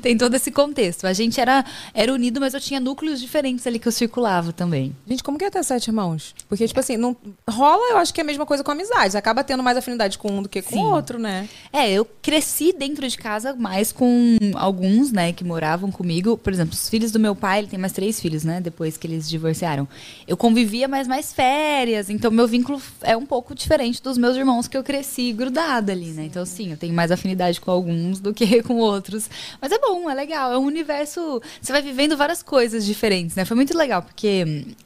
tem 0.00 0.16
todo 0.16 0.34
esse 0.34 0.50
contexto. 0.50 1.06
A 1.06 1.12
gente 1.12 1.38
era, 1.40 1.64
era 1.92 2.12
unido, 2.12 2.40
mas 2.40 2.54
eu 2.54 2.60
tinha 2.60 2.80
núcleos 2.80 3.20
diferentes 3.20 3.66
ali 3.66 3.78
que 3.78 3.86
eu 3.86 3.92
circulava 3.92 4.51
também. 4.52 4.94
Gente, 5.06 5.22
como 5.22 5.38
que 5.38 5.44
é 5.44 5.50
ter 5.50 5.62
sete 5.64 5.88
irmãos? 5.88 6.34
Porque, 6.48 6.66
tipo 6.66 6.78
assim, 6.78 6.96
não 6.96 7.16
rola, 7.48 7.92
eu 7.92 7.96
acho 7.98 8.12
que 8.12 8.20
é 8.20 8.24
a 8.24 8.26
mesma 8.26 8.46
coisa 8.46 8.62
com 8.62 8.70
amizade. 8.70 9.12
Você 9.12 9.18
acaba 9.18 9.42
tendo 9.42 9.62
mais 9.62 9.76
afinidade 9.76 10.18
com 10.18 10.30
um 10.30 10.42
do 10.42 10.48
que 10.48 10.62
com 10.62 10.76
o 10.76 10.92
outro, 10.92 11.18
né? 11.18 11.48
É, 11.72 11.90
eu 11.90 12.04
cresci 12.04 12.72
dentro 12.72 13.08
de 13.08 13.16
casa 13.16 13.54
mais 13.54 13.92
com 13.92 14.36
alguns, 14.54 15.12
né, 15.12 15.32
que 15.32 15.44
moravam 15.44 15.90
comigo. 15.90 16.36
Por 16.36 16.52
exemplo, 16.52 16.74
os 16.74 16.88
filhos 16.88 17.10
do 17.12 17.18
meu 17.18 17.34
pai, 17.34 17.60
ele 17.60 17.68
tem 17.68 17.78
mais 17.78 17.92
três 17.92 18.20
filhos, 18.20 18.44
né, 18.44 18.60
depois 18.60 18.96
que 18.96 19.06
eles 19.06 19.28
divorciaram. 19.28 19.88
Eu 20.26 20.36
convivia 20.36 20.88
mais 20.88 21.08
mais 21.08 21.32
férias, 21.32 22.10
então 22.10 22.30
meu 22.30 22.46
vínculo 22.46 22.80
é 23.02 23.16
um 23.16 23.26
pouco 23.26 23.54
diferente 23.54 24.02
dos 24.02 24.18
meus 24.18 24.36
irmãos 24.36 24.68
que 24.68 24.76
eu 24.76 24.82
cresci 24.82 25.32
grudada 25.32 25.92
ali, 25.92 26.10
né? 26.10 26.24
Então, 26.24 26.44
sim, 26.44 26.70
eu 26.70 26.76
tenho 26.76 26.94
mais 26.94 27.10
afinidade 27.10 27.60
com 27.60 27.70
alguns 27.70 28.20
do 28.20 28.32
que 28.34 28.62
com 28.62 28.76
outros. 28.76 29.28
Mas 29.60 29.72
é 29.72 29.78
bom, 29.78 30.08
é 30.10 30.14
legal. 30.14 30.52
É 30.52 30.58
um 30.58 30.64
universo. 30.64 31.40
Você 31.60 31.72
vai 31.72 31.82
vivendo 31.82 32.16
várias 32.16 32.42
coisas 32.42 32.84
diferentes, 32.84 33.36
né? 33.36 33.44
Foi 33.44 33.54
muito 33.54 33.76
legal, 33.76 34.02
porque 34.02 34.41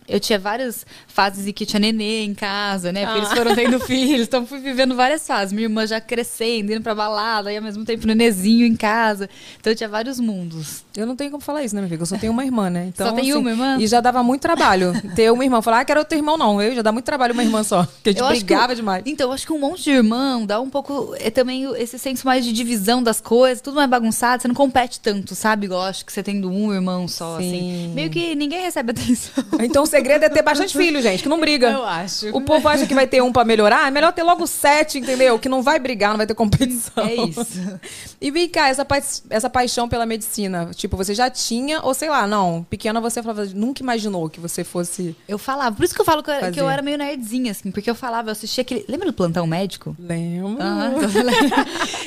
eu 0.08 0.20
tinha 0.20 0.38
várias 0.38 0.84
fases 1.06 1.46
em 1.46 1.52
que 1.52 1.66
tinha 1.66 1.80
nenê 1.80 2.22
em 2.24 2.34
casa, 2.34 2.92
né? 2.92 3.04
Porque 3.04 3.18
eles 3.18 3.32
foram 3.32 3.54
tendo 3.54 3.78
filhos, 3.80 4.22
então 4.26 4.46
fui 4.46 4.60
vivendo 4.60 4.94
várias 4.94 5.26
fases. 5.26 5.52
Minha 5.52 5.66
irmã 5.66 5.86
já 5.86 6.00
crescendo, 6.00 6.72
indo 6.72 6.80
pra 6.82 6.94
balada, 6.94 7.52
e 7.52 7.56
ao 7.56 7.62
mesmo 7.62 7.84
tempo 7.84 8.06
nenezinho 8.06 8.64
em 8.66 8.76
casa. 8.76 9.28
Então 9.60 9.72
eu 9.72 9.76
tinha 9.76 9.88
vários 9.88 10.18
mundos. 10.20 10.84
Eu 10.96 11.06
não 11.06 11.14
tenho 11.16 11.30
como 11.30 11.42
falar 11.42 11.62
isso, 11.64 11.74
né, 11.74 11.80
minha 11.80 11.88
filha? 11.90 12.00
Eu 12.02 12.06
só 12.06 12.16
tenho 12.16 12.32
uma 12.32 12.44
irmã, 12.44 12.70
né? 12.70 12.86
Então, 12.88 13.08
Só 13.08 13.12
tem 13.14 13.34
uma 13.34 13.50
irmã? 13.50 13.76
E 13.78 13.86
já 13.86 14.00
dava 14.00 14.22
muito 14.22 14.40
trabalho 14.42 14.92
ter 15.14 15.30
uma 15.32 15.44
irmã. 15.44 15.60
Falar, 15.60 15.80
ah, 15.80 15.84
quero 15.84 16.00
outro 16.00 16.16
irmão, 16.16 16.38
não. 16.38 16.60
Eu 16.62 16.74
já 16.74 16.82
dá 16.82 16.90
muito 16.92 17.04
trabalho 17.04 17.34
uma 17.34 17.42
irmã 17.44 17.62
só. 17.62 17.84
Porque 17.84 18.10
a 18.10 18.12
gente 18.12 18.20
Eu 18.22 18.28
que 18.28 18.34
brigava 18.44 18.72
o- 18.72 18.76
demais. 18.76 19.02
Então, 19.06 19.28
eu 19.28 19.32
acho 19.32 19.46
que 19.46 19.52
um 19.52 19.58
monte 19.60 19.82
de 19.84 19.90
irmão 19.90 20.46
dá 20.46 20.60
um 20.60 20.70
pouco. 20.70 21.14
É 21.18 21.30
também 21.30 21.64
esse 21.76 21.98
senso 21.98 22.24
mais 22.26 22.44
de 22.44 22.52
divisão 22.52 23.02
das 23.02 23.20
coisas, 23.20 23.60
tudo 23.60 23.74
mais 23.76 23.90
bagunçado, 23.90 24.40
você 24.42 24.48
não 24.48 24.54
compete 24.54 24.98
tanto, 25.00 25.34
sabe? 25.34 25.66
Igual 25.66 25.82
acho 25.82 26.04
que 26.06 26.12
você 26.12 26.22
tendo 26.22 26.50
um 26.50 26.72
irmão 26.72 27.06
só, 27.06 27.38
Sim. 27.38 27.46
assim. 27.46 27.92
Meio 27.94 28.08
que 28.10 28.34
ninguém 28.34 28.62
recebe 28.62 28.90
atenção. 28.92 29.44
Então 29.60 29.82
o 29.84 29.86
segredo 29.86 30.24
é 30.24 30.28
ter 30.28 30.42
bastante 30.42 30.76
filho, 30.76 31.00
gente, 31.02 31.22
que 31.22 31.28
não 31.28 31.40
briga. 31.40 31.70
Eu 31.70 31.84
acho. 31.84 32.28
O 32.36 32.40
povo 32.40 32.68
acha 32.68 32.86
que 32.86 32.94
vai 32.94 33.06
ter 33.06 33.22
um 33.22 33.32
pra 33.32 33.44
melhorar, 33.44 33.88
é 33.88 33.90
melhor 33.90 34.12
ter 34.12 34.22
logo 34.22 34.46
sete, 34.46 34.98
entendeu? 34.98 35.38
Que 35.38 35.48
não 35.48 35.62
vai 35.62 35.78
brigar, 35.78 36.10
não 36.10 36.16
vai 36.18 36.26
ter 36.26 36.34
competição. 36.34 37.04
É 37.04 37.14
isso. 37.14 37.80
E 38.20 38.30
vem 38.30 38.48
cá, 38.48 38.68
essa, 38.68 38.84
pa- 38.84 39.00
essa 39.30 39.48
paixão 39.50 39.88
pela 39.88 40.04
medicina, 40.06 40.70
tipo, 40.74 40.96
você 40.96 41.14
já 41.14 41.28
tinha, 41.30 41.80
ou 41.82 41.94
sei 41.94 42.08
lá, 42.10 42.26
não, 42.26 42.66
pequena 42.68 43.00
você 43.00 43.22
falava, 43.22 43.44
nunca 43.54 43.82
imaginou 43.82 44.28
que 44.28 44.40
você 44.40 44.64
fosse. 44.64 45.14
Eu 45.28 45.38
falava. 45.38 45.74
Por 45.76 45.84
isso 45.84 45.94
que 45.94 46.00
eu 46.00 46.04
falo 46.04 46.22
que 46.22 46.30
eu, 46.30 46.52
que 46.52 46.60
eu 46.60 46.68
era 46.70 46.82
meio 46.82 46.98
nerdzinha, 46.98 47.52
assim, 47.52 47.70
porque 47.70 47.88
eu 47.90 47.94
falava, 47.94 48.28
eu 48.28 48.32
assistia 48.32 48.62
aquele. 48.62 48.84
Lembra 48.88 49.06
do 49.06 49.12
plantão 49.12 49.46
médico? 49.46 49.96
Lembro. 49.98 50.56
Lembro. 51.24 51.56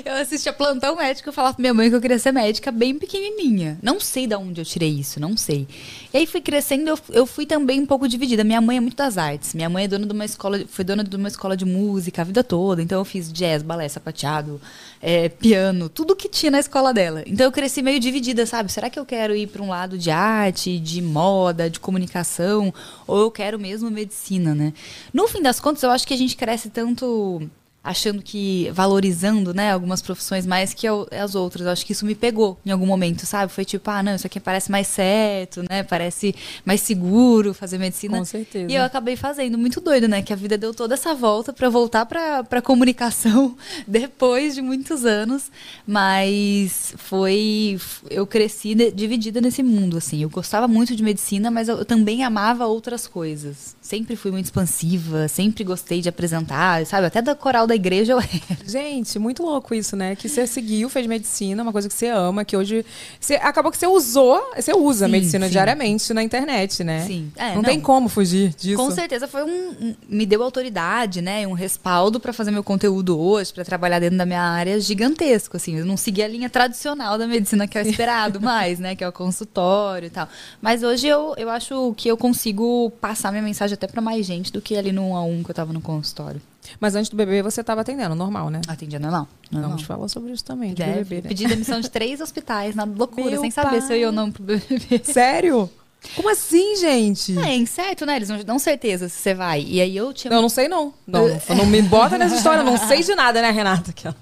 eu 0.05 0.13
assistia 0.15 0.51
plantão 0.53 0.95
médico, 0.95 1.29
eu 1.29 1.33
falava 1.33 1.53
pra 1.55 1.61
minha 1.61 1.73
mãe 1.73 1.89
que 1.89 1.95
eu 1.95 2.01
queria 2.01 2.19
ser 2.19 2.31
médica 2.31 2.71
bem 2.71 2.95
pequenininha. 2.97 3.77
Não 3.81 3.99
sei 3.99 4.27
de 4.27 4.35
onde 4.35 4.61
eu 4.61 4.65
tirei 4.65 4.89
isso, 4.89 5.19
não 5.19 5.35
sei. 5.37 5.67
E 6.13 6.17
aí 6.17 6.25
fui 6.25 6.41
crescendo, 6.41 6.89
eu, 6.89 6.99
eu 7.11 7.25
fui 7.29 7.45
também 7.45 7.79
um 7.79 7.85
pouco 7.85 8.07
dividida. 8.07 8.43
Minha 8.43 8.59
mãe 8.59 8.77
é 8.77 8.79
muito 8.79 8.97
das 8.97 9.17
artes. 9.17 9.53
Minha 9.53 9.69
mãe 9.69 9.85
é 9.85 9.87
dona 9.87 10.05
de 10.05 10.11
uma 10.11 10.25
escola, 10.25 10.59
foi 10.67 10.83
dona 10.83 11.03
de 11.03 11.15
uma 11.15 11.27
escola 11.27 11.55
de 11.55 11.65
música 11.65 12.21
a 12.21 12.25
vida 12.25 12.43
toda. 12.43 12.81
Então 12.81 12.99
eu 12.99 13.05
fiz 13.05 13.31
jazz, 13.31 13.63
balé, 13.63 13.87
sapateado, 13.87 14.59
é, 15.01 15.29
piano, 15.29 15.87
tudo 15.87 16.15
que 16.15 16.27
tinha 16.27 16.51
na 16.51 16.59
escola 16.59 16.93
dela. 16.93 17.23
Então 17.25 17.45
eu 17.45 17.51
cresci 17.51 17.81
meio 17.81 17.99
dividida, 17.99 18.45
sabe? 18.45 18.71
Será 18.71 18.89
que 18.89 18.99
eu 18.99 19.05
quero 19.05 19.35
ir 19.35 19.47
para 19.47 19.61
um 19.61 19.69
lado 19.69 19.97
de 19.97 20.11
arte, 20.11 20.79
de 20.79 21.01
moda, 21.01 21.69
de 21.69 21.79
comunicação, 21.79 22.73
ou 23.07 23.19
eu 23.19 23.31
quero 23.31 23.59
mesmo 23.59 23.89
medicina, 23.89 24.53
né? 24.53 24.73
No 25.13 25.27
fim 25.27 25.41
das 25.41 25.59
contas, 25.59 25.83
eu 25.83 25.91
acho 25.91 26.07
que 26.07 26.13
a 26.13 26.17
gente 26.17 26.35
cresce 26.35 26.69
tanto 26.69 27.49
achando 27.83 28.21
que 28.21 28.69
valorizando, 28.73 29.53
né, 29.53 29.71
algumas 29.71 30.01
profissões 30.01 30.45
mais 30.45 30.73
que 30.73 30.85
as 30.87 31.35
outras. 31.35 31.65
Eu 31.65 31.71
acho 31.71 31.85
que 31.85 31.93
isso 31.93 32.05
me 32.05 32.13
pegou 32.13 32.57
em 32.65 32.71
algum 32.71 32.85
momento, 32.85 33.25
sabe? 33.25 33.51
Foi 33.51 33.63
tipo, 33.63 33.89
ah, 33.89 34.03
não, 34.03 34.15
isso 34.15 34.27
aqui 34.27 34.39
parece 34.39 34.69
mais 34.69 34.87
certo, 34.87 35.63
né? 35.69 35.83
Parece 35.83 36.35
mais 36.65 36.81
seguro 36.81 37.53
fazer 37.53 37.77
medicina. 37.77 38.17
Com 38.17 38.25
certeza. 38.25 38.71
E 38.71 38.75
eu 38.75 38.83
acabei 38.83 39.15
fazendo, 39.15 39.57
muito 39.57 39.79
doido, 39.79 40.07
né? 40.07 40.21
Que 40.21 40.33
a 40.33 40.35
vida 40.35 40.57
deu 40.57 40.73
toda 40.73 40.93
essa 40.93 41.15
volta 41.15 41.53
pra 41.53 41.69
voltar 41.69 42.05
pra, 42.05 42.43
pra 42.43 42.61
comunicação 42.61 43.55
depois 43.87 44.55
de 44.55 44.61
muitos 44.61 45.05
anos. 45.05 45.49
Mas 45.87 46.93
foi. 46.97 47.79
Eu 48.09 48.27
cresci 48.27 48.75
dividida 48.93 49.39
nesse 49.39 49.63
mundo, 49.63 49.97
assim. 49.97 50.21
Eu 50.21 50.29
gostava 50.29 50.67
muito 50.67 50.95
de 50.95 51.01
medicina, 51.03 51.49
mas 51.49 51.69
eu 51.69 51.85
também 51.85 52.23
amava 52.23 52.65
outras 52.65 53.07
coisas. 53.07 53.75
Sempre 53.89 54.15
fui 54.15 54.29
muito 54.29 54.45
expansiva, 54.45 55.27
sempre 55.27 55.63
gostei 55.63 55.99
de 55.99 56.07
apresentar, 56.07 56.85
sabe? 56.85 57.07
Até 57.07 57.23
da 57.23 57.33
coral 57.33 57.65
da 57.65 57.73
igreja 57.73 58.13
eu 58.13 58.19
era. 58.21 58.29
Gente, 58.63 59.17
muito 59.17 59.41
louco 59.41 59.73
isso, 59.73 59.95
né? 59.95 60.15
Que 60.15 60.29
você 60.29 60.45
seguiu, 60.45 60.87
fez 60.89 61.07
medicina, 61.07 61.63
uma 61.63 61.71
coisa 61.71 61.89
que 61.89 61.95
você 61.95 62.05
ama, 62.05 62.45
que 62.45 62.55
hoje. 62.55 62.85
Você, 63.19 63.33
acabou 63.37 63.71
que 63.71 63.79
você 63.79 63.87
usou, 63.87 64.51
você 64.55 64.73
usa 64.73 65.07
Sim, 65.07 65.11
medicina 65.11 65.47
sim. 65.47 65.53
diariamente 65.53 66.13
na 66.13 66.21
internet, 66.21 66.83
né? 66.83 67.03
Sim. 67.07 67.31
É, 67.35 67.47
não, 67.47 67.55
não. 67.55 67.63
tem 67.63 67.81
como 67.81 68.07
fugir 68.07 68.53
disso. 68.53 68.77
Com 68.77 68.91
certeza 68.91 69.27
foi 69.27 69.43
um, 69.43 69.95
me 70.07 70.23
deu 70.23 70.43
autoridade, 70.43 71.19
né, 71.19 71.47
um 71.47 71.53
respaldo 71.53 72.19
pra 72.19 72.31
fazer 72.31 72.51
meu 72.51 72.63
conteúdo 72.63 73.19
hoje, 73.19 73.51
pra 73.51 73.65
trabalhar 73.65 73.97
dentro 73.97 74.19
da 74.19 74.25
minha 74.25 74.43
área 74.43 74.79
gigantesco, 74.79 75.57
assim. 75.57 75.79
Eu 75.79 75.85
não 75.87 75.97
segui 75.97 76.21
a 76.21 76.27
linha 76.27 76.47
tradicional 76.47 77.17
da 77.17 77.25
medicina 77.25 77.67
que 77.67 77.75
é 77.75 77.81
esperado 77.81 78.39
mais, 78.39 78.77
né, 78.77 78.95
que 78.95 79.03
é 79.03 79.07
o 79.07 79.11
consultório 79.11 80.05
e 80.05 80.11
tal. 80.11 80.29
Mas 80.61 80.83
hoje 80.83 81.07
eu, 81.07 81.33
eu 81.37 81.49
acho 81.49 81.95
que 81.97 82.07
eu 82.07 82.15
consigo 82.15 82.91
passar 83.01 83.31
minha 83.31 83.41
mensagem 83.41 83.78
até 83.79 83.87
pra 83.87 84.01
mais 84.01 84.25
gente 84.25 84.51
do 84.51 84.61
que 84.61 84.75
ali 84.75 84.91
no 84.91 85.09
1 85.11 85.15
a 85.15 85.23
1 85.23 85.43
que 85.43 85.51
eu 85.51 85.55
tava 85.55 85.71
no 85.73 85.81
consultório. 85.81 86.41
Mas 86.79 86.95
antes 86.95 87.09
do 87.09 87.15
bebê 87.17 87.41
você 87.41 87.61
estava 87.61 87.81
atendendo, 87.81 88.13
normal, 88.13 88.49
né? 88.49 88.61
Atendia 88.67 88.99
normal. 88.99 89.27
normal. 89.49 89.69
Vamos 89.71 89.85
falar 89.85 90.07
sobre 90.09 90.31
isso 90.33 90.43
também, 90.43 90.69
de 90.73 90.83
Deve. 90.83 91.03
bebê. 91.03 91.15
né? 91.21 91.29
Pedi 91.29 91.47
demissão 91.47 91.79
de 91.79 91.89
três 91.89 92.21
hospitais 92.21 92.75
na 92.75 92.83
loucura, 92.83 93.31
Meu 93.31 93.41
sem 93.41 93.49
saber 93.49 93.81
se 93.81 93.93
eu 93.93 93.97
ia 93.97 94.07
ou 94.07 94.13
pai. 94.13 94.23
não 94.23 94.31
pro 94.31 94.43
bebê. 94.43 95.01
Sério? 95.03 95.69
Como 96.15 96.29
assim, 96.29 96.77
gente? 96.77 97.37
É 97.39 97.55
incerto, 97.55 98.05
né? 98.05 98.15
Eles 98.15 98.29
não 98.29 98.41
dão 98.43 98.57
certeza 98.59 99.09
se 99.09 99.17
você 99.17 99.33
vai. 99.33 99.65
E 99.67 99.81
aí 99.81 99.95
eu 99.97 100.13
tinha 100.13 100.29
Não, 100.29 100.37
eu 100.37 100.41
não 100.43 100.49
sei 100.49 100.67
não. 100.67 100.93
Não, 101.05 101.27
não, 101.49 101.55
não 101.57 101.65
me 101.65 101.81
bota 101.81 102.17
nessa 102.17 102.35
história, 102.35 102.63
não 102.63 102.77
sei 102.77 103.01
de 103.03 103.13
nada, 103.15 103.41
né, 103.41 103.51
Renata? 103.51 103.89
Aquela. 103.91 104.15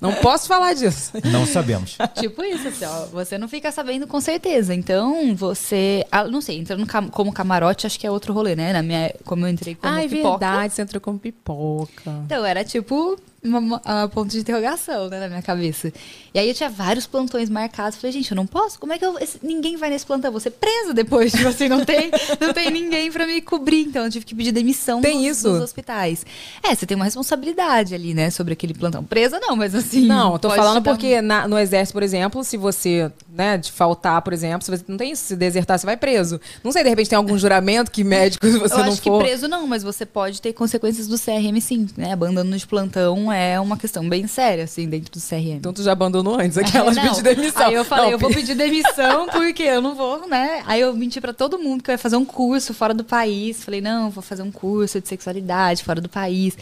Não 0.00 0.12
posso 0.14 0.46
falar 0.48 0.74
disso. 0.74 1.12
Não 1.24 1.46
sabemos. 1.46 1.96
Tipo 2.18 2.42
isso, 2.44 2.68
assim, 2.68 2.84
ó. 2.84 3.06
Você 3.06 3.38
não 3.38 3.48
fica 3.48 3.70
sabendo 3.72 4.06
com 4.06 4.20
certeza. 4.20 4.74
Então, 4.74 5.34
você. 5.34 6.04
ah, 6.10 6.24
não 6.24 6.40
sei, 6.40 6.58
entrando 6.58 6.86
cam- 6.86 7.08
como 7.08 7.32
camarote, 7.32 7.86
acho 7.86 7.98
que 7.98 8.06
é 8.06 8.10
outro 8.10 8.32
rolê, 8.32 8.54
né? 8.56 8.72
Na 8.72 8.82
minha, 8.82 9.12
como 9.24 9.46
eu 9.46 9.50
entrei 9.50 9.74
como 9.74 9.92
Ah, 9.94 10.02
é 10.04 10.08
pipoca. 10.08 10.38
verdade, 10.46 10.74
você 10.74 10.82
entrou 10.82 11.00
como 11.00 11.18
pipoca. 11.18 12.10
Então, 12.26 12.44
era 12.44 12.64
tipo 12.64 13.18
uma, 13.42 13.58
uma- 13.58 14.08
ponto 14.08 14.30
de 14.30 14.38
interrogação, 14.40 15.08
né, 15.08 15.20
na 15.20 15.28
minha 15.28 15.42
cabeça. 15.42 15.92
E 16.32 16.38
aí 16.38 16.48
eu 16.48 16.54
tinha 16.54 16.68
vários 16.68 17.06
plantões 17.06 17.48
marcados. 17.48 17.98
Falei, 17.98 18.12
gente, 18.12 18.30
eu 18.30 18.36
não 18.36 18.46
posso? 18.46 18.78
Como 18.78 18.92
é 18.92 18.98
que 18.98 19.04
eu. 19.04 19.18
esse- 19.18 19.38
ninguém 19.42 19.76
vai 19.76 19.90
nesse 19.90 20.06
plantão? 20.06 20.28
Eu 20.28 20.32
vou 20.32 20.40
ser 20.40 20.50
presa 20.50 20.92
depois. 20.94 21.32
Tipo 21.32 21.48
assim, 21.48 21.68
não 21.68 21.84
tem, 21.84 22.10
não 22.40 22.52
tem 22.52 22.70
ninguém 22.70 23.10
pra 23.10 23.26
me 23.26 23.40
cobrir. 23.40 23.82
Então, 23.82 24.04
eu 24.04 24.10
tive 24.10 24.24
que 24.24 24.34
pedir 24.34 24.52
demissão 24.52 25.00
Tem 25.00 25.18
dos, 25.18 25.38
isso? 25.38 25.50
dos 25.50 25.60
hospitais. 25.62 26.24
É, 26.62 26.74
você 26.74 26.86
tem 26.86 26.94
uma 26.94 27.04
responsabilidade 27.06 27.94
ali, 27.94 28.14
né, 28.14 28.30
sobre 28.30 28.52
aquele 28.52 28.74
plantão. 28.74 29.02
Presa 29.02 29.40
não, 29.40 29.56
mas 29.56 29.74
assim. 29.74 30.06
Não, 30.06 30.38
tô 30.38 30.50
falando 30.50 30.80
dar 30.82 30.90
porque 30.92 31.20
na- 31.22 31.48
no 31.48 31.58
exército, 31.58 31.94
por 31.94 32.02
exemplo, 32.02 32.44
se 32.44 32.56
você, 32.56 33.10
né, 33.32 33.56
de 33.58 33.72
faltar, 33.72 34.20
por 34.22 34.32
exemplo, 34.32 34.64
se 34.64 34.70
você 34.70 34.84
não 34.86 34.96
tem 34.96 35.12
isso, 35.12 35.24
se 35.24 35.36
desertar, 35.36 35.78
você 35.78 35.86
vai 35.86 35.96
preso. 35.96 36.40
Não 36.62 36.70
sei, 36.72 36.82
de 36.82 36.88
repente 36.90 37.08
tem 37.10 37.16
algum 37.16 37.36
juramento 37.38 37.90
que 37.90 38.04
médico, 38.04 38.46
você 38.50 38.74
eu 38.74 38.78
não 38.78 38.84
acho 38.92 39.00
que 39.02 39.08
for. 39.08 39.22
preso 39.22 39.48
não, 39.48 39.66
mas 39.66 39.82
você 39.82 40.04
pode 40.04 40.40
ter 40.42 40.52
consequências 40.52 41.06
do 41.08 41.18
CRM 41.18 41.58
sim, 41.60 41.88
né? 41.96 42.12
Abandono 42.12 42.56
de 42.56 42.66
plantão 42.66 43.29
é 43.32 43.58
uma 43.60 43.76
questão 43.76 44.08
bem 44.08 44.26
séria, 44.26 44.64
assim, 44.64 44.88
dentro 44.88 45.10
do 45.12 45.20
CRM. 45.20 45.56
Então 45.56 45.72
tu 45.72 45.82
já 45.82 45.92
abandonou 45.92 46.38
antes 46.40 46.56
aquelas 46.58 46.96
É, 46.96 47.00
de 47.00 47.06
não. 47.06 47.14
pedir 47.14 47.34
demissão. 47.34 47.66
Aí 47.66 47.74
eu 47.74 47.84
falei, 47.84 48.04
Não, 48.06 48.12
eu 48.12 48.18
vou 48.18 48.28
pe- 48.30 48.36
pedir 48.36 48.54
demissão 48.54 49.26
porque 49.32 49.62
eu 49.62 49.80
não 49.80 49.94
vou, 49.94 50.28
né? 50.28 50.62
Aí 50.66 50.80
eu 50.80 50.92
menti 50.94 51.20
pra 51.20 51.32
todo 51.32 51.58
mundo 51.58 51.82
que 51.82 51.90
eu 51.90 51.94
ia 51.94 51.98
fazer 51.98 52.16
um 52.16 52.24
curso 52.24 52.72
fora 52.74 52.92
do 52.94 53.04
país. 53.04 53.62
Falei, 53.64 53.80
não, 53.80 54.10
vou 54.10 54.22
fazer 54.22 54.42
um 54.42 54.50
curso 54.50 55.00
de 55.00 55.08
sexualidade 55.08 55.82
fora 55.84 56.00
do 56.00 56.08
país. 56.08 56.56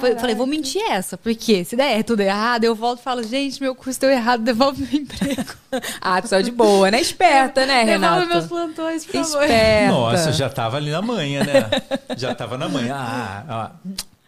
Foi- 0.00 0.16
Falei, 0.16 0.34
vou 0.34 0.46
mentir 0.46 0.82
essa, 0.90 1.16
porque 1.16 1.64
se 1.64 1.74
der 1.76 2.02
tudo 2.04 2.20
errado, 2.20 2.64
eu 2.64 2.74
volto 2.74 3.00
e 3.00 3.02
falo, 3.02 3.22
gente, 3.22 3.60
meu 3.60 3.74
curso 3.74 4.00
deu 4.00 4.10
errado, 4.10 4.42
devolve 4.42 4.82
meu 4.90 5.00
emprego. 5.02 5.44
Ah, 6.02 6.20
tu 6.20 6.28
saiu 6.28 6.42
de 6.42 6.50
boa, 6.50 6.90
né? 6.90 7.00
Esperta, 7.00 7.64
né, 7.64 7.86
devolve 7.86 8.26
meus 8.26 8.44
Renata? 8.44 8.48
plantões, 8.48 9.06
por 9.06 9.12
favor. 9.24 9.42
Esperta. 9.42 9.92
Nossa, 9.92 10.32
já 10.32 10.50
tava 10.50 10.76
ali 10.76 10.90
na 10.90 11.00
manhã, 11.00 11.42
né? 11.44 11.70
Já 12.16 12.34
tava 12.34 12.58
na 12.58 12.68
manhã. 12.68 12.94
Ah, 12.94 13.44
ah, 13.48 13.70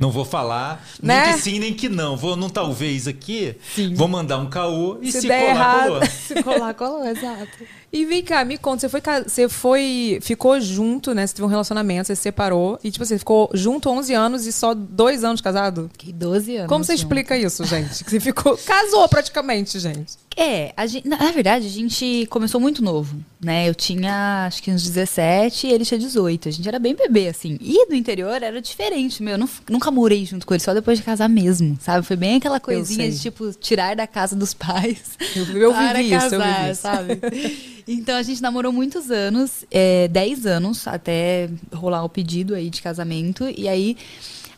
não 0.05 0.11
vou 0.11 0.25
falar 0.25 0.85
Né? 1.03 1.25
nem 1.25 1.33
que 1.35 1.41
sim, 1.41 1.59
nem 1.59 1.73
que 1.75 1.89
não. 1.89 2.15
Vou 2.17 2.37
num 2.37 2.49
talvez 2.51 3.09
aqui, 3.09 3.57
vou 3.95 4.07
mandar 4.07 4.37
um 4.39 4.47
caô 4.51 4.99
e 5.01 5.11
Se 5.11 5.23
se, 5.23 5.27
colar, 5.29 5.43
errado. 5.43 5.87
colou. 5.89 6.07
Se 6.07 6.43
colar, 6.43 6.75
colou, 6.75 7.07
exato. 7.07 7.49
E 7.97 8.05
vem 8.05 8.23
cá, 8.25 8.45
me 8.45 8.59
conta, 8.59 8.81
você 8.81 8.89
foi, 8.89 9.01
você 9.27 9.49
foi, 9.49 10.19
ficou 10.21 10.61
junto, 10.61 11.15
né? 11.15 11.25
Você 11.27 11.35
teve 11.35 11.47
um 11.47 11.49
relacionamento, 11.49 12.09
você 12.09 12.17
se 12.17 12.23
separou 12.23 12.77
e 12.83 12.91
tipo, 12.91 13.05
você 13.05 13.17
ficou 13.17 13.49
junto 13.55 13.89
11 13.89 14.13
anos 14.13 14.47
e 14.47 14.53
só 14.53 14.75
dois 14.75 15.23
anos 15.23 15.41
casado? 15.41 15.89
Fiquei 15.93 16.13
12 16.13 16.57
anos. 16.57 16.69
Como 16.69 16.83
você 16.85 16.97
junto. 16.97 17.05
explica 17.05 17.39
isso, 17.39 17.65
gente? 17.65 18.03
Que 18.03 18.11
você 18.11 18.19
ficou, 18.19 18.57
casou 18.67 19.09
praticamente, 19.09 19.79
gente. 19.79 20.15
É, 20.37 20.73
gente- 20.89 21.07
na, 21.09 21.17
na 21.17 21.31
verdade, 21.31 21.65
a 21.67 21.71
gente 21.71 22.27
começou 22.29 22.61
muito 22.61 22.83
novo, 22.83 23.17
né? 23.41 23.69
Eu 23.69 23.75
tinha, 23.77 24.47
acho 24.49 24.61
que 24.61 24.73
uns 24.73 24.83
17 24.83 25.69
e 25.69 25.71
ele 25.73 25.85
tinha 25.85 25.97
18. 26.01 26.49
A 26.49 26.51
gente 26.51 26.67
era 26.69 26.81
bem 26.81 26.97
bebê, 26.97 27.29
assim. 27.29 27.57
E 27.61 27.87
no 27.87 27.95
interior 27.95 28.43
era 28.43 28.61
diferente, 28.61 29.23
meu. 29.23 29.35
Eu 29.35 29.39
nu- 29.39 29.49
nunca 29.71 29.93
morei 29.93 30.27
junto 30.27 30.45
com 30.45 30.53
ele, 30.53 30.61
só 30.65 30.75
depois 30.75 30.99
de 30.99 31.05
casar 31.05 31.29
mesmo, 31.29 31.79
sabe? 31.81 32.05
Foi 32.05 32.17
bem 32.17 32.39
aquela 32.39 32.59
coisinha 32.59 33.09
de, 33.09 33.21
tipo, 33.21 33.53
tirar 33.53 33.95
da 33.95 34.09
casa 34.09 34.35
dos 34.35 34.53
pais. 34.55 35.17
Eu, 35.37 35.45
eu 35.57 35.73
vivi 35.73 36.13
isso, 36.13 36.35
eu 36.35 36.41
vivi 36.41 36.71
isso. 36.73 36.83
sabe? 36.83 37.21
Então 37.87 38.17
a 38.17 38.23
gente 38.23 38.41
namorou 38.41 38.73
muitos 38.73 39.11
anos, 39.11 39.65
é, 39.71 40.09
10 40.09 40.47
anos, 40.47 40.87
até 40.89 41.51
rolar 41.73 42.05
o 42.05 42.09
pedido 42.09 42.55
aí 42.55 42.71
de 42.71 42.81
casamento. 42.83 43.45
E 43.57 43.69
aí. 43.69 43.97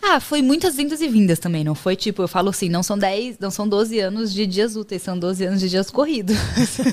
Ah, 0.08 0.20
foi 0.20 0.40
muitas 0.40 0.76
vindas 0.76 1.00
e 1.00 1.08
vindas 1.08 1.38
também, 1.38 1.64
não 1.64 1.74
foi 1.74 1.96
tipo, 1.96 2.22
eu 2.22 2.28
falo 2.28 2.50
assim, 2.50 2.68
não 2.68 2.82
são 2.82 2.96
10, 2.96 3.38
não 3.40 3.50
são 3.50 3.66
12 3.66 3.98
anos 3.98 4.32
de 4.32 4.46
dias 4.46 4.76
úteis, 4.76 5.02
são 5.02 5.18
12 5.18 5.44
anos 5.44 5.58
de 5.58 5.68
dias 5.68 5.90
corridos. 5.90 6.36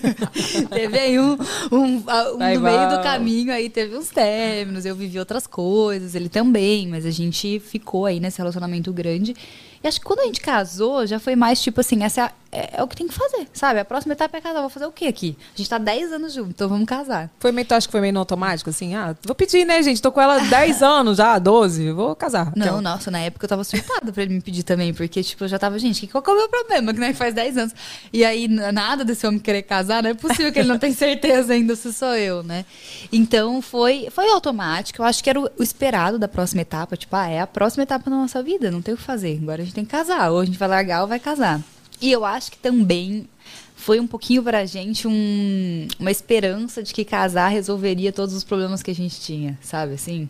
teve 0.71 0.97
aí 0.97 1.19
um, 1.19 1.37
um, 1.71 1.77
um 1.77 1.99
no 1.99 2.37
meio 2.37 2.61
vai. 2.61 2.97
do 2.97 3.03
caminho 3.03 3.53
aí 3.53 3.69
teve 3.69 3.95
uns 3.95 4.07
términos, 4.07 4.83
eu 4.83 4.95
vivi 4.95 5.19
outras 5.19 5.45
coisas, 5.45 6.15
ele 6.15 6.29
também, 6.29 6.87
mas 6.87 7.05
a 7.05 7.11
gente 7.11 7.59
ficou 7.59 8.07
aí 8.07 8.19
nesse 8.19 8.39
relacionamento 8.39 8.91
grande. 8.91 9.35
E 9.83 9.87
acho 9.87 9.99
que 9.99 10.05
quando 10.05 10.21
a 10.21 10.25
gente 10.25 10.41
casou, 10.41 11.05
já 11.05 11.19
foi 11.19 11.35
mais 11.35 11.61
tipo 11.61 11.81
assim, 11.81 12.03
essa 12.03 12.31
é, 12.53 12.69
é, 12.77 12.83
o 12.83 12.87
que 12.87 12.95
tem 12.95 13.07
que 13.07 13.13
fazer, 13.13 13.47
sabe? 13.51 13.79
A 13.79 13.85
próxima 13.85 14.13
etapa 14.13 14.37
é 14.37 14.41
casar. 14.41 14.61
Vou 14.61 14.69
fazer 14.69 14.85
o 14.85 14.91
quê 14.91 15.05
aqui? 15.05 15.35
A 15.55 15.57
gente 15.57 15.69
tá 15.69 15.79
10 15.79 16.13
anos 16.13 16.33
juntos, 16.33 16.51
então 16.51 16.69
vamos 16.69 16.85
casar. 16.85 17.29
Foi 17.39 17.51
meio, 17.51 17.67
tu 17.67 17.73
acha 17.73 17.87
que 17.87 17.91
foi 17.91 17.99
meio 17.99 18.13
no 18.13 18.19
automático, 18.19 18.69
assim? 18.69 18.93
Ah, 18.93 19.15
vou 19.23 19.33
pedir, 19.33 19.65
né, 19.65 19.81
gente? 19.81 20.01
Tô 20.01 20.11
com 20.11 20.21
ela 20.21 20.37
10 20.39 20.81
anos 20.83 21.17
já, 21.17 21.39
12, 21.39 21.91
vou 21.91 22.15
casar. 22.15 22.53
Não, 22.55 22.65
Aquela. 22.65 22.81
nossa, 22.81 23.09
na 23.09 23.19
época 23.19 23.45
eu 23.45 23.49
tava 23.49 23.63
surtada 23.63 24.11
pra 24.11 24.21
ele 24.21 24.35
me 24.35 24.41
pedir 24.41 24.61
também, 24.61 24.93
porque, 24.93 25.23
tipo, 25.23 25.43
eu 25.43 25.47
já 25.47 25.57
tava, 25.57 25.79
gente, 25.79 26.05
qual 26.07 26.21
que 26.21 26.29
é 26.29 26.33
o 26.33 26.37
meu 26.37 26.49
problema? 26.49 26.93
Que 26.93 26.99
né, 26.99 27.13
faz 27.13 27.33
10 27.33 27.57
anos. 27.57 27.75
E 28.11 28.23
aí, 28.23 28.47
nada 28.47 29.03
desse 29.03 29.25
homem 29.25 29.39
querer 29.39 29.63
casar, 29.63 30.03
não 30.03 30.11
é 30.11 30.13
possível 30.13 30.51
que 30.51 30.59
ele 30.59 30.69
não 30.69 30.77
tenha 30.77 30.93
certeza 30.95 31.53
ainda 31.53 31.75
se 31.75 31.91
sou 31.91 32.15
eu, 32.15 32.43
né? 32.43 32.65
Então 33.11 33.61
foi, 33.61 34.09
foi 34.11 34.29
automático, 34.29 35.01
eu 35.01 35.05
acho 35.05 35.23
que 35.23 35.29
era 35.29 35.39
o, 35.39 35.49
o 35.57 35.63
esperado 35.63 36.19
da 36.19 36.27
próxima 36.27 36.61
etapa, 36.61 36.95
tipo, 36.95 37.15
ah, 37.15 37.27
é 37.27 37.41
a 37.41 37.47
próxima 37.47 37.83
etapa 37.83 38.09
da 38.09 38.15
nossa 38.15 38.43
vida, 38.43 38.69
não 38.69 38.81
tem 38.81 38.93
o 38.93 38.97
que 38.97 39.03
fazer. 39.03 39.39
Agora 39.41 39.61
a 39.61 39.65
gente 39.65 39.73
tem 39.73 39.85
que 39.85 39.91
casar, 39.91 40.29
ou 40.29 40.39
a 40.39 40.45
gente 40.45 40.59
vai 40.59 40.67
largar 40.67 41.01
ou 41.01 41.07
vai 41.07 41.19
casar. 41.19 41.59
E 42.03 42.11
eu 42.11 42.25
acho 42.25 42.51
que 42.51 42.57
também 42.57 43.27
foi 43.75 43.99
um 43.99 44.05
pouquinho 44.07 44.43
pra 44.43 44.65
gente 44.65 45.07
um- 45.07 45.87
uma 45.97 46.11
esperança 46.11 46.83
de 46.83 46.93
que 46.93 47.05
casar 47.05 47.47
resolveria 47.47 48.11
todos 48.11 48.35
os 48.35 48.43
problemas 48.43 48.83
que 48.83 48.91
a 48.91 48.95
gente 48.95 49.19
tinha, 49.21 49.57
sabe 49.61 49.93
assim? 49.93 50.27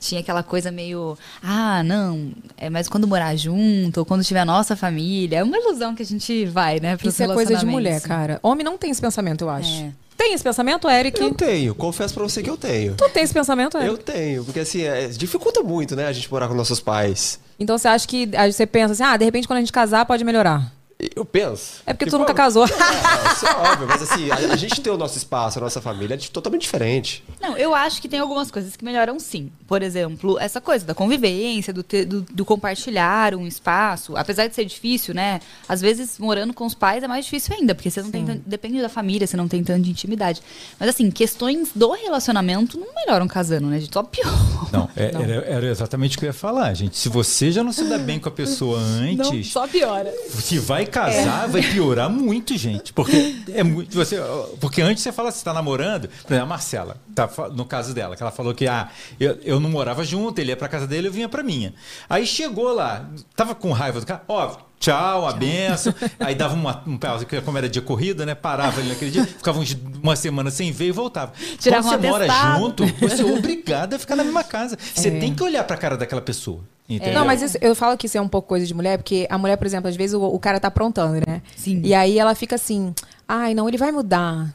Tinha 0.00 0.22
aquela 0.22 0.42
coisa 0.42 0.70
meio, 0.70 1.18
ah, 1.42 1.82
não, 1.82 2.32
é 2.56 2.70
mas 2.70 2.88
quando 2.88 3.06
morar 3.06 3.36
junto, 3.36 3.98
ou 3.98 4.06
quando 4.06 4.24
tiver 4.24 4.40
a 4.40 4.44
nossa 4.46 4.74
família, 4.74 5.40
é 5.40 5.44
uma 5.44 5.58
ilusão 5.58 5.94
que 5.94 6.02
a 6.02 6.06
gente 6.06 6.46
vai, 6.46 6.80
né? 6.80 6.96
pros 6.96 7.12
Isso 7.12 7.22
é 7.22 7.26
coisa 7.26 7.54
de 7.54 7.66
mulher, 7.66 8.00
cara. 8.00 8.40
Homem 8.42 8.64
não 8.64 8.78
tem 8.78 8.90
esse 8.90 9.00
pensamento, 9.00 9.42
eu 9.42 9.50
acho. 9.50 9.70
É. 9.82 9.92
Tem 10.16 10.32
esse 10.32 10.44
pensamento, 10.44 10.88
Eric? 10.88 11.20
Eu 11.20 11.34
tenho, 11.34 11.74
confesso 11.74 12.14
pra 12.14 12.22
você 12.22 12.42
que 12.42 12.48
eu 12.48 12.56
tenho. 12.56 12.94
Tu 12.94 13.08
tem 13.10 13.22
esse 13.22 13.32
pensamento, 13.34 13.76
Eric? 13.76 13.90
Eu 13.90 13.98
tenho, 13.98 14.44
porque 14.44 14.60
assim, 14.60 14.82
é, 14.82 15.06
dificulta 15.08 15.62
muito, 15.62 15.94
né, 15.94 16.06
a 16.06 16.12
gente 16.12 16.30
morar 16.30 16.48
com 16.48 16.54
nossos 16.54 16.80
pais. 16.80 17.38
Então 17.58 17.76
você 17.76 17.88
acha 17.88 18.06
que 18.08 18.28
aí 18.36 18.50
você 18.50 18.66
pensa 18.66 18.92
assim, 18.92 19.02
ah, 19.02 19.16
de 19.18 19.24
repente 19.26 19.46
quando 19.46 19.58
a 19.58 19.60
gente 19.60 19.72
casar 19.72 20.06
pode 20.06 20.24
melhorar. 20.24 20.72
Eu 21.16 21.24
penso. 21.24 21.82
É 21.86 21.92
porque 21.92 22.04
Que, 22.06 22.10
tu 22.10 22.18
nunca 22.18 22.34
casou. 22.34 22.66
É, 22.70 23.32
isso 23.32 23.46
é 23.46 23.56
óbvio, 23.56 23.86
mas 23.88 24.02
assim, 24.02 24.30
a, 24.30 24.34
a 24.52 24.56
gente 24.56 24.80
tem 24.80 24.92
o 24.92 24.96
nosso 24.96 25.16
espaço, 25.16 25.58
a 25.58 25.62
nossa 25.62 25.80
família 25.80 26.14
é 26.14 26.18
totalmente 26.18 26.62
diferente. 26.62 27.24
Não, 27.40 27.56
eu 27.56 27.74
acho 27.74 28.00
que 28.00 28.08
tem 28.08 28.18
algumas 28.20 28.50
coisas 28.50 28.76
que 28.76 28.84
melhoram 28.84 29.18
sim. 29.18 29.50
Por 29.66 29.82
exemplo, 29.82 30.38
essa 30.38 30.60
coisa 30.60 30.84
da 30.84 30.94
convivência, 30.94 31.72
do, 31.72 31.82
ter- 31.82 32.04
do, 32.04 32.22
do 32.22 32.44
compartilhar 32.44 33.34
um 33.34 33.46
espaço. 33.46 34.16
Apesar 34.16 34.46
de 34.46 34.54
ser 34.54 34.64
difícil, 34.64 35.14
né? 35.14 35.40
Às 35.68 35.80
vezes, 35.80 36.18
morando 36.18 36.52
com 36.52 36.66
os 36.66 36.74
pais 36.74 37.02
é 37.02 37.08
mais 37.08 37.24
difícil 37.24 37.54
ainda, 37.58 37.74
porque 37.74 37.90
você 37.90 38.02
não 38.02 38.10
tem 38.10 38.24
tan- 38.24 38.38
depende 38.44 38.80
da 38.80 38.88
família, 38.88 39.26
você 39.26 39.36
não 39.36 39.48
tem 39.48 39.62
tanta 39.62 39.88
intimidade. 39.88 40.40
Mas 40.78 40.88
assim, 40.88 41.10
questões 41.10 41.70
do 41.74 41.90
relacionamento 41.92 42.78
não 42.78 42.88
melhoram 42.94 43.26
casando, 43.28 43.66
né? 43.68 43.76
A 43.76 43.80
gente 43.80 43.92
só 43.92 44.02
pior. 44.02 44.70
Não, 44.72 44.88
é- 44.96 45.10
Era, 45.14 45.44
era 45.46 45.66
exatamente 45.66 46.16
o 46.16 46.20
que 46.20 46.26
eu 46.26 46.28
ia 46.28 46.32
falar, 46.34 46.72
gente. 46.74 46.96
Se 46.98 47.08
você 47.08 47.50
já 47.52 47.62
não 47.62 47.72
se 47.72 47.84
dá 47.84 47.98
bem 47.98 48.18
com 48.18 48.28
a 48.28 48.32
pessoa 48.32 48.78
antes, 48.78 49.50
Só 49.52 49.66
piora. 49.66 50.12
se 50.28 50.58
vai 50.58 50.86
casar, 50.90 51.48
vai 51.48 51.62
piorar 51.62 52.10
muito, 52.10 52.56
gente. 52.56 52.92
Porque 52.92 53.36
é 53.52 53.62
muito. 53.62 53.94
Você, 53.94 54.16
porque 54.60 54.82
antes 54.82 55.02
você 55.02 55.12
fala, 55.12 55.30
você 55.30 55.44
tá 55.44 55.52
namorando, 55.54 56.08
por 56.08 56.32
exemplo, 56.32 56.42
a 56.42 56.46
Marcela, 56.46 56.96
tá, 57.14 57.28
no 57.52 57.64
caso 57.64 57.94
dela, 57.94 58.16
que 58.16 58.22
ela 58.22 58.32
falou 58.32 58.54
que 58.54 58.66
ah, 58.66 58.88
eu, 59.18 59.38
eu 59.42 59.60
não 59.60 59.70
morava 59.70 60.04
junto, 60.04 60.38
ele 60.40 60.50
ia 60.50 60.56
pra 60.56 60.68
casa 60.68 60.86
dele, 60.86 61.08
eu 61.08 61.12
vinha 61.12 61.28
pra 61.28 61.42
minha. 61.42 61.72
Aí 62.08 62.26
chegou 62.26 62.72
lá, 62.74 63.08
tava 63.34 63.54
com 63.54 63.72
raiva 63.72 64.00
do 64.00 64.06
cara, 64.06 64.22
ó. 64.28 64.69
Tchau, 64.80 65.28
a 65.28 65.32
benção. 65.32 65.94
Aí 66.18 66.34
dava 66.34 66.54
uma, 66.54 66.82
um 66.86 66.96
pausa, 66.96 67.24
como 67.44 67.58
era 67.58 67.68
dia 67.68 67.82
corrida, 67.82 68.24
né? 68.26 68.34
Parava 68.34 68.80
ali 68.80 68.88
naquele 68.88 69.10
dia, 69.10 69.26
ficava 69.26 69.60
uns- 69.60 69.76
uma 70.02 70.16
semana 70.16 70.50
sem 70.50 70.72
ver 70.72 70.86
e 70.86 70.90
voltava. 70.90 71.32
Tirava 71.58 71.86
Quando 71.86 72.00
você 72.00 72.08
mora 72.08 72.26
junto, 72.58 72.86
você 72.98 73.20
é 73.22 73.24
obrigado 73.30 73.94
a 73.94 73.98
ficar 73.98 74.16
na 74.16 74.24
mesma 74.24 74.42
casa. 74.42 74.78
Você 74.94 75.10
tem 75.10 75.34
que 75.34 75.42
olhar 75.42 75.62
pra 75.64 75.76
cara 75.76 75.96
daquela 75.98 76.22
pessoa. 76.22 76.60
Entendeu? 76.88 77.14
Não, 77.14 77.24
mas 77.26 77.40
isso- 77.42 77.58
eu 77.60 77.74
falo 77.74 77.96
que 77.96 78.06
isso 78.06 78.16
é 78.18 78.20
um 78.20 78.26
pouco 78.26 78.48
coisa 78.48 78.66
de 78.66 78.72
mulher, 78.74 78.96
porque 78.98 79.26
a 79.30 79.36
mulher, 79.38 79.56
por 79.56 79.66
exemplo, 79.66 79.88
às 79.88 79.94
vezes 79.94 80.14
o, 80.14 80.22
o 80.24 80.38
cara 80.40 80.58
tá 80.58 80.68
aprontando, 80.68 81.22
né? 81.28 81.42
Sim. 81.54 81.82
E 81.84 81.94
aí 81.94 82.18
ela 82.18 82.34
fica 82.34 82.54
assim, 82.56 82.92
ai, 83.28 83.54
não, 83.54 83.68
ele 83.68 83.76
vai 83.78 83.92
mudar. 83.92 84.52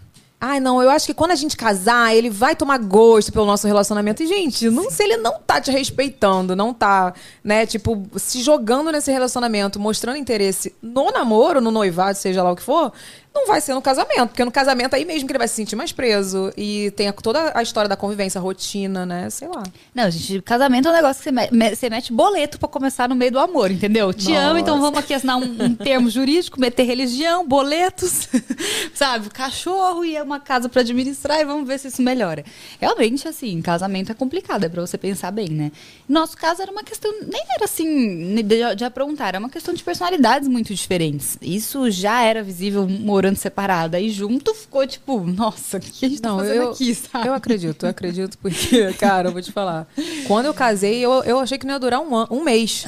Ai, 0.48 0.60
não, 0.60 0.80
eu 0.80 0.92
acho 0.92 1.08
que 1.08 1.14
quando 1.16 1.32
a 1.32 1.36
gente 1.36 1.58
casar, 1.58 2.16
ele 2.16 2.30
vai 2.30 2.56
tomar 2.56 2.78
gosto 2.78 3.34
pelo 3.34 3.48
nosso 3.48 3.66
relacionamento. 3.66 4.22
E, 4.22 4.28
gente, 4.28 4.70
não, 4.70 4.92
se 4.92 5.02
ele 5.02 5.18
não 5.18 5.40
tá 5.40 5.60
te 5.60 5.72
respeitando, 5.72 6.56
não 6.56 6.72
tá, 6.72 7.16
né, 7.44 7.66
tipo, 7.66 8.04
se 8.16 8.44
jogando 8.44 8.92
nesse 8.92 9.12
relacionamento, 9.12 9.80
mostrando 9.80 10.18
interesse 10.18 10.76
no 10.84 11.10
namoro, 11.10 11.60
no 11.60 11.72
noivado, 11.72 12.16
seja 12.20 12.44
lá 12.44 12.52
o 12.52 12.56
que 12.56 12.62
for, 12.62 12.94
não 13.36 13.46
vai 13.48 13.60
ser 13.62 13.74
no 13.74 13.82
casamento. 13.82 14.30
Porque 14.30 14.44
no 14.46 14.52
casamento 14.52 14.96
aí 14.96 15.04
mesmo 15.06 15.28
que 15.28 15.32
ele 15.34 15.38
vai 15.40 15.48
se 15.48 15.54
sentir 15.56 15.76
mais 15.76 15.92
preso. 15.92 16.52
E 16.58 16.92
tem 16.96 17.08
a- 17.10 17.14
toda 17.14 17.52
a 17.54 17.62
história 17.62 17.88
da 17.90 17.96
convivência, 17.98 18.40
rotina, 18.42 19.06
né? 19.06 19.30
Sei 19.30 19.48
lá. 19.48 19.64
Não, 19.94 20.10
gente, 20.10 20.42
casamento 20.42 20.88
é 20.88 20.92
um 20.92 20.94
negócio 20.96 21.22
que 21.22 21.30
você, 21.30 21.52
me- 21.52 21.76
você 21.76 21.90
mete 21.90 22.14
boleto 22.14 22.58
pra 22.58 22.68
começar 22.70 23.10
no 23.10 23.16
meio 23.16 23.32
do 23.32 23.40
amor, 23.40 23.70
entendeu? 23.70 24.14
Te 24.14 24.34
amo, 24.34 24.58
então 24.58 24.80
vamos 24.80 24.98
aqui 25.00 25.14
assinar 25.14 25.38
um, 25.38 25.64
um 25.64 25.76
termo 25.76 26.10
jurídico, 26.10 26.60
meter 26.60 26.84
religião, 26.84 27.46
boletos, 27.48 28.28
sabe? 28.94 29.30
Cachorro 29.30 30.06
e 30.06 30.20
uma 30.22 30.40
casa 30.40 30.70
pra 30.70 30.82
administrar 30.82 31.40
e 31.42 31.46
vamos 31.46 31.68
ver 31.68 31.78
se 31.80 31.88
isso 31.90 32.02
melhora. 32.02 32.44
Realmente, 32.80 33.28
assim, 33.28 33.62
casamento 33.62 34.12
é 34.12 34.16
complicado, 34.16 34.64
é 34.64 34.70
pra 34.70 34.82
você 34.86 34.98
pensar 34.98 35.32
bem, 35.32 35.50
né? 35.50 35.72
Nosso 36.08 36.38
caso 36.38 36.62
era 36.62 36.72
uma 36.72 36.84
questão, 36.84 37.12
nem 37.22 37.44
era 37.56 37.66
assim, 37.66 38.36
de, 38.44 38.76
de 38.76 38.84
aprontar, 38.86 39.30
era 39.30 39.40
uma 39.40 39.50
questão 39.50 39.74
de 39.74 39.84
personalidades 39.84 40.48
muito 40.48 40.74
diferentes. 40.74 41.38
Isso 41.42 41.90
já 41.92 42.22
era 42.24 42.42
visível 42.44 42.88
morando 42.88 43.25
separada. 43.34 44.00
E 44.00 44.10
junto 44.10 44.54
ficou 44.54 44.86
tipo, 44.86 45.20
nossa, 45.22 45.78
o 45.78 45.80
que 45.80 46.06
a 46.06 46.10
gente 46.10 46.22
tá 46.22 46.30
Não, 46.30 46.38
fazendo 46.40 46.56
eu, 46.56 46.72
aqui, 46.72 46.94
sabe? 46.94 47.28
eu 47.28 47.34
acredito, 47.34 47.86
eu 47.86 47.90
acredito, 47.90 48.38
porque, 48.38 48.94
cara, 49.00 49.30
eu 49.30 49.32
vou 49.34 49.42
te 49.42 49.52
falar. 49.52 49.88
Quando 50.28 50.46
eu 50.46 50.54
casei, 50.54 51.00
eu, 51.04 51.24
eu 51.24 51.40
achei 51.40 51.58
que 51.58 51.66
não 51.66 51.74
ia 51.74 51.80
durar 51.80 52.00
um, 52.02 52.16
an- 52.16 52.28
um 52.30 52.44
mês. 52.44 52.86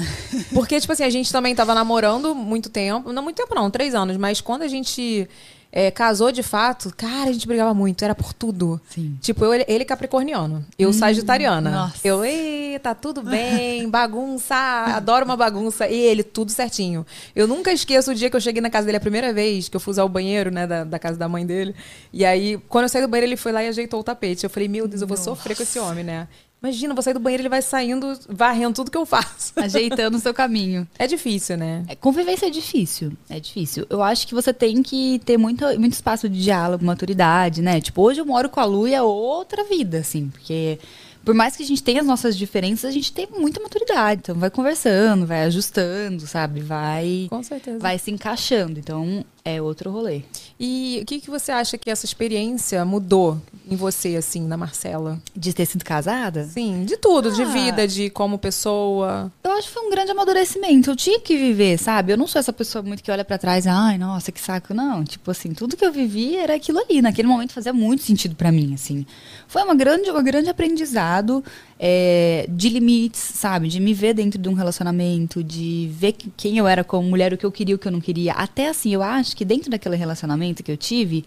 Porque, 0.54 0.80
tipo 0.80 0.94
assim, 0.94 1.04
a 1.04 1.10
gente 1.10 1.32
também 1.32 1.56
tava 1.56 1.74
namorando 1.74 2.36
muito 2.36 2.70
tempo. 2.70 3.12
Não 3.12 3.24
muito 3.24 3.38
tempo, 3.38 3.56
não, 3.56 3.72
três 3.72 3.96
anos. 3.96 4.18
Mas 4.18 4.40
quando 4.42 4.62
a 4.62 4.68
gente 4.68 5.28
é, 5.72 5.92
casou 5.92 6.32
de 6.32 6.42
fato, 6.42 6.94
cara, 6.96 7.30
a 7.30 7.34
gente 7.34 7.48
brigava 7.48 7.74
muito, 7.74 8.04
era 8.04 8.16
por 8.16 8.34
tudo. 8.34 8.80
Sim. 8.90 9.18
Tipo, 9.22 9.46
eu, 9.46 9.66
ele 9.68 9.86
capricorniano, 9.86 10.66
eu 10.78 10.92
sagitariana. 10.94 11.70
nossa. 11.70 12.00
Eu, 12.04 12.24
ei, 12.24 12.80
tá 12.80 12.96
tudo 12.96 13.22
bem, 13.22 13.88
bagunça, 13.90 14.56
adoro 14.56 15.26
uma 15.26 15.36
bagunça. 15.36 15.88
E 15.88 16.00
ele, 16.00 16.24
tudo 16.24 16.52
certinho. 16.52 17.06
Eu 17.36 17.48
nunca 17.48 17.72
esqueço 17.72 18.12
o 18.12 18.16
dia 18.16 18.30
que 18.30 18.36
eu 18.36 18.42
cheguei 18.42 18.62
na 18.62 18.70
casa 18.70 18.86
dele 18.86 18.98
a 18.98 19.02
primeira 19.02 19.34
vez, 19.34 19.70
que 19.70 19.76
eu 19.76 19.80
fui 19.80 19.92
usar 19.92 20.04
o 20.04 20.10
banheiro, 20.10 20.52
né, 20.52 20.66
da, 20.66 20.84
da 20.84 21.00
casa 21.00 21.18
da 21.18 21.28
mãe 21.28 21.46
dele. 21.46 21.76
E 22.12 22.26
aí, 22.26 22.58
quando 22.70 22.84
eu 22.84 22.90
saí 22.90 23.02
do 23.02 23.08
banheiro, 23.08 23.30
ele 23.30 23.38
foi 23.38 23.52
lá 23.52 23.64
e 23.64 23.68
ajeitou 23.68 24.00
o 24.00 24.04
tapete. 24.04 24.44
Eu 24.44 24.50
falei, 24.50 24.68
meu 24.68 24.88
Deus, 24.88 25.02
eu 25.02 25.08
vou 25.08 25.18
sofrer 25.18 25.56
com 25.56 25.64
esse 25.64 25.80
homem, 25.80 26.04
né? 26.04 26.28
Imagina, 26.62 26.94
vou 26.94 27.04
sair 27.04 27.14
do 27.14 27.20
banheiro, 27.20 27.42
ele 27.44 27.50
vai 27.50 27.62
saindo, 27.62 28.18
varrendo 28.28 28.74
tudo 28.74 28.90
que 28.92 28.98
eu 28.98 29.06
faço. 29.06 29.54
Ajeitando 29.62 30.18
o 30.18 30.20
seu 30.20 30.34
caminho. 30.34 30.88
É 30.98 31.06
difícil, 31.06 31.56
né? 31.56 31.86
É, 31.88 31.96
Convivência 31.96 32.48
é 32.48 32.50
difícil, 32.50 33.12
é 33.30 33.40
difícil. 33.40 33.86
Eu 33.90 34.02
acho 34.02 34.28
que 34.28 34.34
você 34.34 34.52
tem 34.52 34.82
que 34.82 35.20
ter 35.24 35.38
muito, 35.38 35.64
muito 35.80 35.94
espaço 35.94 36.28
de 36.28 36.42
diálogo, 36.42 36.84
maturidade, 36.84 37.62
né? 37.62 37.80
Tipo, 37.80 38.02
hoje 38.02 38.22
eu 38.22 38.26
moro 38.26 38.50
com 38.50 38.60
a 38.60 38.66
Lu 38.66 38.88
e 38.88 38.94
é 38.94 39.02
outra 39.02 39.64
vida, 39.66 40.00
assim, 40.00 40.30
porque 40.30 40.80
por 41.24 41.36
mais 41.36 41.58
que 41.58 41.64
a 41.64 41.66
gente 41.66 41.84
tenha 41.84 42.00
as 42.00 42.08
nossas 42.08 42.38
diferenças, 42.38 42.86
a 42.90 42.94
gente 42.94 43.12
tem 43.12 43.28
muita 43.38 43.62
maturidade. 43.62 44.22
Então 44.24 44.36
vai 44.36 44.50
conversando, 44.50 45.28
vai 45.28 45.44
ajustando, 45.44 46.26
sabe? 46.26 46.62
Vai, 46.62 47.28
Com 47.30 47.44
certeza. 47.44 47.80
vai 47.80 48.00
se 48.00 48.10
encaixando. 48.10 48.80
Então 48.80 49.26
é 49.48 49.62
outro 49.62 49.90
rolê. 49.92 50.24
E 50.60 51.00
o 51.02 51.06
que, 51.06 51.22
que 51.22 51.30
você 51.30 51.52
acha 51.52 51.78
que 51.78 51.90
essa 51.90 52.06
experiência 52.06 52.84
mudou 52.84 53.40
em 53.70 53.76
você, 53.76 54.16
assim, 54.16 54.42
na 54.42 54.58
Marcela? 54.58 55.20
De 55.36 55.54
ter 55.54 55.66
sido 55.66 55.86
casada? 55.86 56.44
Sim, 56.46 56.84
de 56.86 56.98
tudo, 56.98 57.32
de 57.32 57.44
Ah. 57.44 57.46
vida, 57.46 57.88
de 57.88 58.10
como 58.10 58.38
pessoa. 58.38 59.32
Eu 59.44 59.52
acho 59.52 59.68
que 59.68 59.74
foi 59.74 59.84
um 59.88 59.90
grande 59.92 60.12
amadurecimento. 60.12 60.90
Eu 60.92 60.96
tinha 60.96 61.20
que 61.20 61.38
viver, 61.38 61.78
sabe? 61.78 62.12
Eu 62.12 62.18
não 62.18 62.28
sou 62.28 62.40
essa 62.40 62.52
pessoa 62.52 62.82
muito 62.82 63.02
que 63.04 63.12
olha 63.12 63.24
pra 63.24 63.38
trás 63.38 63.66
e, 63.66 63.70
ai, 63.70 63.98
nossa, 63.98 64.32
que 64.32 64.42
saco. 64.42 64.74
Não, 64.74 65.04
tipo 65.04 65.32
assim, 65.32 65.54
tudo 65.54 65.78
que 65.78 65.86
eu 65.86 65.92
vivi 65.92 66.36
era 66.36 66.56
aquilo 66.56 66.80
ali. 66.80 67.02
Naquele 67.02 67.28
momento 67.28 67.54
fazia 67.54 67.72
muito 67.72 68.04
sentido 68.04 68.36
pra 68.36 68.52
mim, 68.52 68.74
assim. 68.74 69.06
Foi 69.48 69.64
uma 69.64 69.76
grande, 69.76 70.12
um 70.12 70.24
grande 70.24 70.50
aprendizado 70.50 71.44
é, 71.80 72.46
de 72.50 72.70
limites, 72.70 73.20
sabe? 73.22 73.68
De 73.68 73.80
me 73.80 73.94
ver 73.94 74.14
dentro 74.14 74.42
de 74.42 74.50
um 74.50 74.54
relacionamento, 74.54 75.44
de 75.44 75.90
ver 75.94 76.14
que- 76.14 76.32
quem 76.36 76.58
eu 76.58 76.68
era 76.68 76.84
como 76.84 77.08
mulher, 77.08 77.34
o 77.34 77.38
que 77.38 77.46
eu 77.46 77.52
queria, 77.52 77.76
o 77.76 77.78
que 77.80 77.88
eu 77.88 77.92
não 77.92 78.02
queria. 78.02 78.34
Até 78.34 78.70
assim, 78.70 78.94
eu 78.94 79.02
acho 79.04 79.36
que 79.36 79.46
dentro 79.46 79.70
daquele 79.70 79.96
relacionamento 79.96 80.64
que 80.64 80.72
eu 80.72 80.78
tive, 80.78 81.24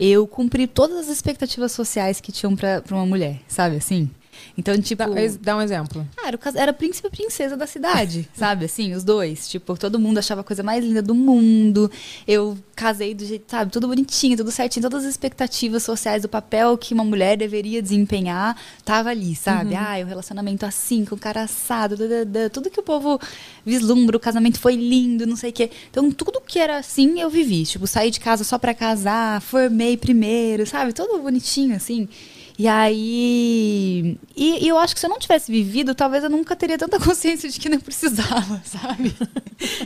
eu 0.00 0.26
cumpri 0.26 0.66
todas 0.66 0.96
as 0.98 1.08
expectativas 1.08 1.72
sociais 1.72 2.20
que 2.20 2.32
tinham 2.32 2.56
pra 2.56 2.82
uma 2.90 3.06
mulher, 3.06 3.40
sabe 3.46 3.76
assim? 3.76 4.10
Então, 4.56 4.78
tipo. 4.80 5.04
Dá, 5.04 5.10
dá 5.40 5.56
um 5.56 5.62
exemplo. 5.62 6.06
Ah, 6.16 6.28
era, 6.28 6.36
o 6.36 6.58
era 6.58 6.72
príncipe 6.72 7.08
e 7.08 7.10
princesa 7.10 7.56
da 7.56 7.66
cidade, 7.66 8.28
sabe? 8.34 8.64
Assim, 8.64 8.92
os 8.94 9.04
dois. 9.04 9.48
Tipo, 9.48 9.76
todo 9.76 9.98
mundo 9.98 10.18
achava 10.18 10.40
a 10.40 10.44
coisa 10.44 10.62
mais 10.62 10.84
linda 10.84 11.02
do 11.02 11.14
mundo. 11.14 11.90
Eu 12.26 12.56
casei 12.74 13.14
do 13.14 13.24
jeito, 13.24 13.44
sabe? 13.50 13.70
Tudo 13.70 13.88
bonitinho, 13.88 14.36
tudo 14.36 14.50
certinho. 14.50 14.82
Todas 14.82 15.04
as 15.04 15.10
expectativas 15.10 15.82
sociais 15.82 16.22
do 16.22 16.28
papel 16.28 16.76
que 16.76 16.94
uma 16.94 17.04
mulher 17.04 17.36
deveria 17.36 17.82
desempenhar 17.82 18.56
tava 18.84 19.10
ali, 19.10 19.34
sabe? 19.34 19.74
Ah, 19.74 19.96
o 20.02 20.06
relacionamento 20.06 20.66
assim, 20.66 21.04
com 21.04 21.14
o 21.14 21.18
cara 21.18 21.42
assado, 21.42 21.96
dadadã, 21.96 22.48
tudo 22.48 22.70
que 22.70 22.80
o 22.80 22.82
povo 22.82 23.20
vislumbra, 23.64 24.16
o 24.16 24.20
casamento 24.20 24.58
foi 24.58 24.74
lindo, 24.74 25.26
não 25.26 25.36
sei 25.36 25.50
o 25.50 25.52
quê. 25.52 25.70
Então, 25.90 26.10
tudo 26.10 26.40
que 26.40 26.58
era 26.58 26.78
assim, 26.78 27.20
eu 27.20 27.30
vivi. 27.30 27.64
Tipo, 27.64 27.86
saí 27.86 28.10
de 28.10 28.20
casa 28.20 28.44
só 28.44 28.58
pra 28.58 28.74
casar, 28.74 29.40
formei 29.40 29.96
primeiro, 29.96 30.66
sabe? 30.66 30.92
Tudo 30.92 31.18
bonitinho, 31.20 31.74
assim. 31.76 32.08
E 32.58 32.68
aí. 32.68 34.16
E, 34.36 34.64
e 34.64 34.68
eu 34.68 34.78
acho 34.78 34.94
que 34.94 35.00
se 35.00 35.06
eu 35.06 35.10
não 35.10 35.18
tivesse 35.18 35.50
vivido, 35.50 35.94
talvez 35.94 36.22
eu 36.22 36.30
nunca 36.30 36.54
teria 36.54 36.76
tanta 36.76 36.98
consciência 37.00 37.48
de 37.48 37.58
que 37.58 37.68
não 37.68 37.80
precisava, 37.80 38.62
sabe? 38.64 39.14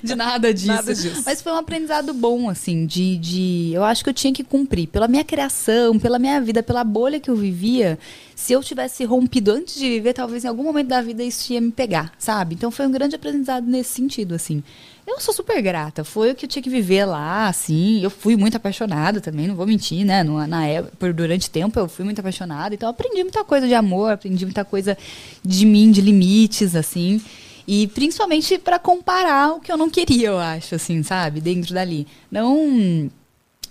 De 0.03 0.15
nada 0.15 0.53
disso. 0.53 0.67
Nada 0.67 0.95
disso. 0.95 1.23
Mas 1.25 1.41
foi 1.41 1.53
um 1.53 1.57
aprendizado 1.57 2.13
bom, 2.13 2.49
assim, 2.49 2.87
de, 2.87 3.17
de. 3.19 3.71
Eu 3.73 3.85
acho 3.85 4.03
que 4.03 4.11
eu 4.11 4.15
tinha 4.15 4.33
que 4.33 4.45
cumprir. 4.45 4.89
Pela 4.89 5.09
minha 5.09 5.25
criação, 5.25 5.99
pela 5.99 6.19
minha 6.19 6.41
vida, 6.41 6.63
pela 6.63 6.85
bolha 6.85 7.21
que 7.21 7.31
eu 7.31 7.37
vivia. 7.37 7.99
Se 8.35 8.53
eu 8.53 8.63
tivesse 8.63 9.05
rompido 9.05 9.51
antes 9.51 9.77
de 9.77 9.89
viver, 9.89 10.13
talvez 10.13 10.45
em 10.45 10.49
algum 10.49 10.63
momento 10.63 10.89
da 10.89 11.01
vida 11.01 11.23
isso 11.25 11.53
ia 11.53 11.61
me 11.61 11.71
pegar, 11.71 12.13
sabe? 12.19 12.55
Então 12.55 12.71
foi 12.71 12.87
um 12.87 12.91
grande 12.91 13.17
aprendizado 13.17 13.67
nesse 13.67 13.91
sentido, 13.95 14.35
assim. 14.35 14.63
Eu 15.07 15.21
sou 15.21 15.33
super 15.33 15.63
grata. 15.63 16.03
Foi 16.03 16.33
o 16.33 16.35
que 16.35 16.47
eu 16.47 16.49
tinha 16.49 16.63
que 16.63 16.69
viver 16.69 17.05
lá, 17.05 17.47
assim. 17.47 18.03
Eu 18.03 18.11
fui 18.11 18.37
muito 18.37 18.57
apaixonada 18.57 19.21
também, 19.21 19.47
não 19.47 19.55
vou 19.55 19.67
mentir, 19.67 20.05
né? 20.05 20.25
Na 20.25 20.67
época, 20.67 20.97
por 20.99 21.13
durante 21.13 21.49
tempo 21.49 21.79
eu 21.79 21.89
fui 21.89 22.05
muito 22.05 22.19
apaixonada. 22.19 22.75
Então 22.75 22.89
aprendi 22.89 23.23
muita 23.23 23.45
coisa 23.45 23.69
de 23.69 23.75
amor, 23.75 24.13
aprendi 24.13 24.45
muita 24.45 24.65
coisa 24.65 24.99
de 25.45 25.65
mim, 25.65 25.93
de 25.93 26.01
limites, 26.01 26.75
assim. 26.75 27.23
E 27.69 27.87
principalmente 27.89 28.59
para 28.59 28.79
comparar 28.79 29.55
o 29.55 29.61
que 29.61 29.71
eu 29.71 29.77
não 29.77 29.91
queria, 29.91 30.29
eu 30.29 30.39
acho, 30.39 30.75
assim, 30.75 31.03
sabe? 31.03 31.41
Dentro 31.41 31.73
dali. 31.73 32.07
Não. 32.31 33.11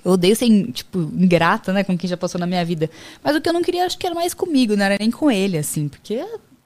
Eu 0.04 0.12
odeio 0.12 0.36
ser, 0.36 0.71
tipo, 0.71 1.00
ingrata, 1.00 1.74
né, 1.74 1.84
com 1.84 1.98
quem 1.98 2.08
já 2.08 2.15
passou 2.15 2.39
na 2.39 2.45
minha 2.45 2.63
vida. 2.63 2.89
Mas 3.24 3.36
o 3.36 3.41
que 3.41 3.50
eu 3.50 3.54
não 3.54 3.63
queria, 3.63 3.86
acho 3.86 3.98
que 3.98 4.06
era 4.06 4.13
mais 4.13 4.36
comigo, 4.36 4.76
não 4.76 4.86
era 4.86 4.98
nem 5.00 5.10
com 5.10 5.32
ele, 5.32 5.58
assim. 5.58 5.88
Porque, 5.88 6.24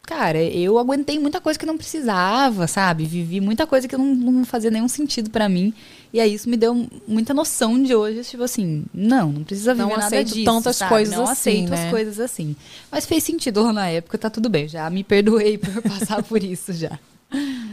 cara, 0.09 0.41
eu 0.41 0.79
aguentei 0.79 1.19
muita 1.19 1.39
coisa 1.39 1.59
que 1.59 1.67
não 1.67 1.77
precisava, 1.77 2.65
sabe? 2.65 3.05
Vivi 3.05 3.39
muita 3.39 3.67
coisa 3.67 3.87
que 3.87 3.95
não, 3.95 4.15
não 4.15 4.43
fazia 4.43 4.71
nenhum 4.71 4.87
sentido 4.87 5.29
pra 5.29 5.47
mim. 5.47 5.71
E 6.11 6.19
aí 6.19 6.33
isso 6.33 6.49
me 6.49 6.57
deu 6.57 6.87
muita 7.07 7.31
noção 7.31 7.81
de 7.81 7.93
hoje, 7.93 8.23
tipo 8.23 8.41
assim, 8.41 8.85
não, 8.91 9.31
não 9.31 9.43
precisa 9.43 9.75
viver 9.75 9.83
Não 9.83 9.91
nada 9.91 10.07
aceito 10.07 10.33
disso, 10.33 10.45
tantas 10.45 10.77
sabe? 10.77 10.89
coisas 10.89 11.15
não 11.15 11.25
assim, 11.25 11.31
aceito 11.31 11.69
né? 11.69 11.85
as 11.85 11.91
coisas 11.91 12.19
assim. 12.19 12.55
Mas 12.91 13.05
fez 13.05 13.23
sentido 13.23 13.71
na 13.71 13.87
época, 13.87 14.17
tá 14.17 14.31
tudo 14.31 14.49
bem. 14.49 14.67
Já 14.67 14.89
me 14.89 15.03
perdoei 15.03 15.59
por 15.61 15.79
passar 15.83 16.23
por 16.23 16.43
isso 16.43 16.73
já. 16.73 16.97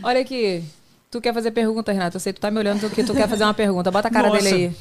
Olha 0.03 0.21
aqui. 0.21 0.63
Tu 1.09 1.21
quer 1.21 1.33
fazer 1.33 1.53
pergunta, 1.53 1.93
Renato? 1.93 2.17
Eu 2.17 2.21
sei 2.21 2.33
que 2.33 2.41
tu 2.41 2.43
tá 2.43 2.51
me 2.51 2.59
olhando 2.59 2.91
que 2.91 3.05
tu 3.05 3.15
quer 3.15 3.29
fazer 3.29 3.45
uma 3.45 3.55
pergunta. 3.55 3.91
Bota 3.93 4.09
a 4.09 4.11
cara 4.11 4.29
Nossa. 4.29 4.43
dele 4.43 4.55
aí. 4.57 4.77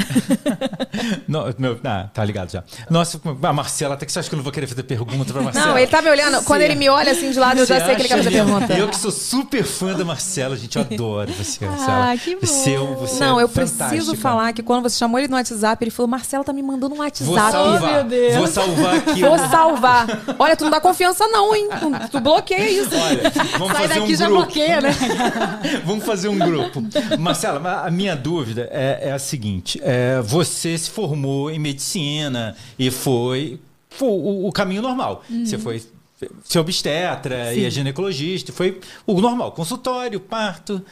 Não, 1.26 1.52
meu, 1.58 1.80
ah, 1.84 2.08
tá 2.12 2.22
ligado 2.24 2.50
já. 2.50 2.62
Nossa, 2.90 3.18
a 3.42 3.52
Marcela, 3.52 3.94
até 3.94 4.04
que 4.04 4.12
você 4.12 4.18
acha 4.18 4.28
que 4.28 4.34
eu 4.34 4.36
não 4.38 4.42
vou 4.44 4.52
querer 4.52 4.66
fazer 4.66 4.82
pergunta 4.82 5.32
pra 5.32 5.42
Marcela? 5.42 5.66
Não, 5.66 5.78
ele 5.78 5.86
tá 5.86 6.02
me 6.02 6.10
olhando. 6.10 6.42
Quando 6.44 6.60
Você- 6.60 6.66
ele 6.66 6.74
me 6.74 6.88
olha 6.88 7.12
assim 7.12 7.30
de 7.30 7.38
lado, 7.38 7.60
eu 7.60 7.66
já 7.66 7.84
sei 7.84 7.94
que 7.94 8.02
ele 8.02 8.08
quer 8.08 8.16
fazer 8.18 8.30
pergunta. 8.30 8.72
Eu 8.74 8.88
que 8.88 8.96
sou 8.96 9.10
super 9.10 9.64
fã 9.64 9.94
da 9.94 10.04
Marcela, 10.04 10.56
gente, 10.56 10.76
eu 10.76 10.82
adoro 10.82 11.32
você, 11.32 11.64
Marcela. 11.64 12.12
Ah, 12.12 12.16
que 12.16 12.34
bom. 12.34 12.40
Você, 12.46 12.74
é 12.74 12.78
você 12.78 13.24
Não, 13.24 13.40
é 13.40 13.42
eu 13.42 13.48
preciso 13.48 13.78
fantástica. 13.78 14.16
falar 14.16 14.52
que 14.52 14.62
quando 14.62 14.82
você 14.82 14.98
chamou 14.98 15.18
ele 15.18 15.28
no 15.28 15.36
WhatsApp, 15.36 15.82
ele 15.82 15.90
falou: 15.90 16.08
Marcela 16.08 16.44
tá 16.44 16.52
me 16.52 16.62
mandando 16.62 16.94
um 16.94 16.98
WhatsApp. 16.98 17.24
Vou 17.30 17.38
salvar. 17.38 17.92
meu 17.92 18.04
Deus. 18.04 18.34
Vou 18.36 18.46
salvar 18.46 18.94
aqui. 18.96 19.20
Vou 19.22 19.38
salvar. 19.38 20.06
Olha, 20.38 20.56
tu 20.56 20.64
não 20.64 20.70
dá 20.70 20.80
confiança, 20.80 21.26
não, 21.28 21.54
hein? 21.54 21.68
Tu, 21.78 22.08
tu 22.10 22.20
bloqueia 22.20 22.68
isso. 22.68 22.90
Olha, 22.94 23.30
vamos 23.58 23.72
Sai 23.76 23.88
fazer 23.88 24.00
daqui 24.00 24.12
um 24.12 24.16
já 24.16 24.26
grupo. 24.26 24.42
bloqueia, 24.42 24.80
né? 24.80 24.90
Vamos 25.84 26.04
fazer 26.04 26.28
um 26.28 26.38
grupo. 26.38 26.82
Marcela, 27.18 27.82
a 27.84 27.90
minha 27.90 28.14
dúvida 28.16 28.68
é, 28.72 29.08
é 29.08 29.12
a 29.12 29.18
seguinte: 29.18 29.80
é, 29.82 30.20
você 30.22 30.76
se 30.76 30.90
formou 30.90 31.50
em 31.50 31.58
medicina 31.58 32.56
e 32.78 32.90
foi, 32.90 33.60
foi 33.88 34.08
o, 34.08 34.46
o 34.48 34.52
caminho 34.52 34.82
normal. 34.82 35.24
Você 35.44 35.58
foi 35.58 35.82
ser 36.44 36.58
obstetra 36.58 37.54
e 37.54 37.64
é 37.64 37.70
ginecologista, 37.70 38.52
foi 38.52 38.78
o 39.06 39.20
normal, 39.20 39.52
consultório, 39.52 40.20
parto, 40.20 40.82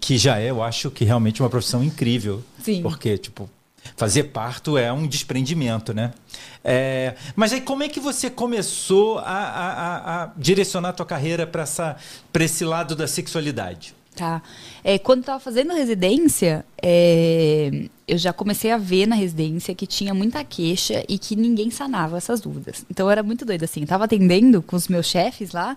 que 0.00 0.16
já 0.16 0.38
é, 0.38 0.50
eu 0.50 0.62
acho 0.62 0.90
que 0.90 1.04
realmente 1.04 1.42
uma 1.42 1.50
profissão 1.50 1.82
incrível. 1.82 2.42
Sim. 2.62 2.82
Porque, 2.82 3.18
tipo, 3.18 3.50
fazer 3.96 4.24
parto 4.24 4.78
é 4.78 4.92
um 4.92 5.06
desprendimento, 5.06 5.92
né? 5.92 6.12
É, 6.62 7.14
mas 7.36 7.52
aí 7.52 7.60
como 7.60 7.82
é 7.84 7.88
que 7.88 8.00
você 8.00 8.28
começou 8.30 9.18
a, 9.18 9.22
a- 9.24 9.72
a- 9.72 10.22
a 10.24 10.30
direcionar 10.36 10.88
a 10.90 10.92
tua 10.92 11.06
carreira 11.06 11.46
para 11.46 12.44
esse 12.44 12.64
lado 12.64 12.94
da 12.96 13.06
sexualidade? 13.06 13.94
Tá. 14.16 14.40
É, 14.82 14.98
quando 14.98 15.18
eu 15.18 15.24
tava 15.24 15.40
fazendo 15.40 15.74
residência, 15.74 16.64
é, 16.82 17.86
eu 18.08 18.16
já 18.16 18.32
comecei 18.32 18.70
a 18.70 18.78
ver 18.78 19.06
na 19.06 19.14
residência 19.14 19.74
que 19.74 19.86
tinha 19.86 20.14
muita 20.14 20.42
queixa 20.42 21.04
e 21.06 21.18
que 21.18 21.36
ninguém 21.36 21.70
sanava 21.70 22.16
essas 22.16 22.40
dúvidas. 22.40 22.82
Então 22.90 23.06
eu 23.06 23.10
era 23.10 23.22
muito 23.22 23.44
doida, 23.44 23.66
assim. 23.66 23.84
Tava 23.84 24.04
atendendo 24.04 24.62
com 24.62 24.74
os 24.74 24.88
meus 24.88 25.04
chefes 25.06 25.52
lá, 25.52 25.76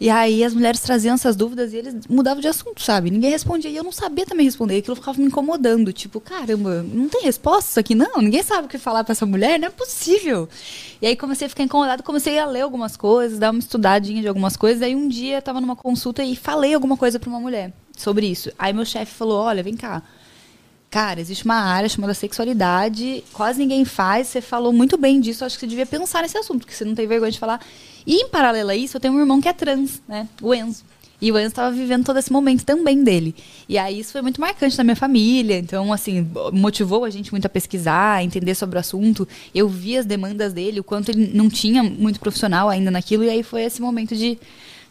e 0.00 0.08
aí 0.08 0.42
as 0.42 0.54
mulheres 0.54 0.80
traziam 0.80 1.14
essas 1.14 1.36
dúvidas 1.36 1.74
e 1.74 1.76
eles 1.76 1.94
mudavam 2.08 2.40
de 2.40 2.48
assunto, 2.48 2.82
sabe? 2.82 3.10
Ninguém 3.10 3.30
respondia. 3.30 3.70
E 3.70 3.76
eu 3.76 3.84
não 3.84 3.92
sabia 3.92 4.24
também 4.24 4.46
responder. 4.46 4.78
Aquilo 4.78 4.96
ficava 4.96 5.20
me 5.20 5.26
incomodando. 5.26 5.92
Tipo, 5.92 6.18
caramba, 6.18 6.82
não 6.82 7.06
tem 7.06 7.20
resposta 7.20 7.68
isso 7.68 7.80
aqui, 7.80 7.94
não? 7.94 8.16
Ninguém 8.16 8.42
sabe 8.42 8.64
o 8.64 8.68
que 8.68 8.78
falar 8.78 9.04
pra 9.04 9.12
essa 9.12 9.26
mulher? 9.26 9.60
Não 9.60 9.68
é 9.68 9.70
possível. 9.70 10.48
E 11.02 11.06
aí 11.06 11.14
comecei 11.14 11.46
a 11.46 11.50
ficar 11.50 11.64
incomodada, 11.64 12.02
comecei 12.02 12.38
a 12.38 12.46
ler 12.46 12.62
algumas 12.62 12.96
coisas, 12.96 13.38
dar 13.38 13.50
uma 13.50 13.58
estudadinha 13.58 14.22
de 14.22 14.28
algumas 14.28 14.56
coisas. 14.56 14.82
Aí 14.82 14.96
um 14.96 15.06
dia 15.06 15.36
eu 15.36 15.42
tava 15.42 15.60
numa 15.60 15.76
consulta 15.76 16.24
e 16.24 16.34
falei 16.34 16.72
alguma 16.72 16.96
coisa 16.96 17.20
pra 17.20 17.28
uma 17.28 17.40
mulher 17.40 17.70
sobre 17.94 18.26
isso. 18.26 18.50
Aí 18.58 18.72
meu 18.72 18.86
chefe 18.86 19.12
falou: 19.12 19.38
olha, 19.42 19.62
vem 19.62 19.76
cá. 19.76 20.02
Cara, 20.90 21.20
existe 21.20 21.44
uma 21.44 21.56
área 21.56 21.88
chamada 21.88 22.14
sexualidade, 22.14 23.22
quase 23.34 23.58
ninguém 23.58 23.84
faz. 23.84 24.28
Você 24.28 24.40
falou 24.40 24.72
muito 24.72 24.96
bem 24.96 25.20
disso, 25.20 25.44
acho 25.44 25.56
que 25.56 25.60
você 25.60 25.66
devia 25.66 25.86
pensar 25.86 26.22
nesse 26.22 26.38
assunto, 26.38 26.60
porque 26.60 26.74
você 26.74 26.86
não 26.86 26.94
tem 26.94 27.06
vergonha 27.06 27.30
de 27.30 27.38
falar. 27.38 27.60
E 28.06 28.16
em 28.16 28.28
paralelo 28.28 28.70
a 28.70 28.76
isso, 28.76 28.96
eu 28.96 29.00
tenho 29.00 29.14
um 29.14 29.20
irmão 29.20 29.40
que 29.40 29.48
é 29.48 29.52
trans, 29.52 30.02
né? 30.08 30.28
O 30.40 30.54
Enzo. 30.54 30.84
E 31.20 31.30
o 31.30 31.38
Enzo 31.38 31.48
estava 31.48 31.70
vivendo 31.70 32.04
todo 32.04 32.18
esse 32.18 32.32
momento 32.32 32.64
também 32.64 33.04
dele. 33.04 33.34
E 33.68 33.76
aí 33.76 34.00
isso 34.00 34.12
foi 34.12 34.22
muito 34.22 34.40
marcante 34.40 34.76
na 34.78 34.84
minha 34.84 34.96
família. 34.96 35.58
Então, 35.58 35.92
assim, 35.92 36.26
motivou 36.52 37.04
a 37.04 37.10
gente 37.10 37.30
muito 37.30 37.44
a 37.44 37.48
pesquisar, 37.48 38.14
a 38.14 38.24
entender 38.24 38.54
sobre 38.54 38.76
o 38.76 38.80
assunto. 38.80 39.28
Eu 39.54 39.68
vi 39.68 39.98
as 39.98 40.06
demandas 40.06 40.52
dele, 40.52 40.80
o 40.80 40.84
quanto 40.84 41.10
ele 41.10 41.30
não 41.34 41.50
tinha 41.50 41.82
muito 41.82 42.18
profissional 42.18 42.70
ainda 42.70 42.90
naquilo. 42.90 43.24
E 43.24 43.28
aí 43.28 43.42
foi 43.42 43.64
esse 43.64 43.82
momento 43.82 44.16
de, 44.16 44.38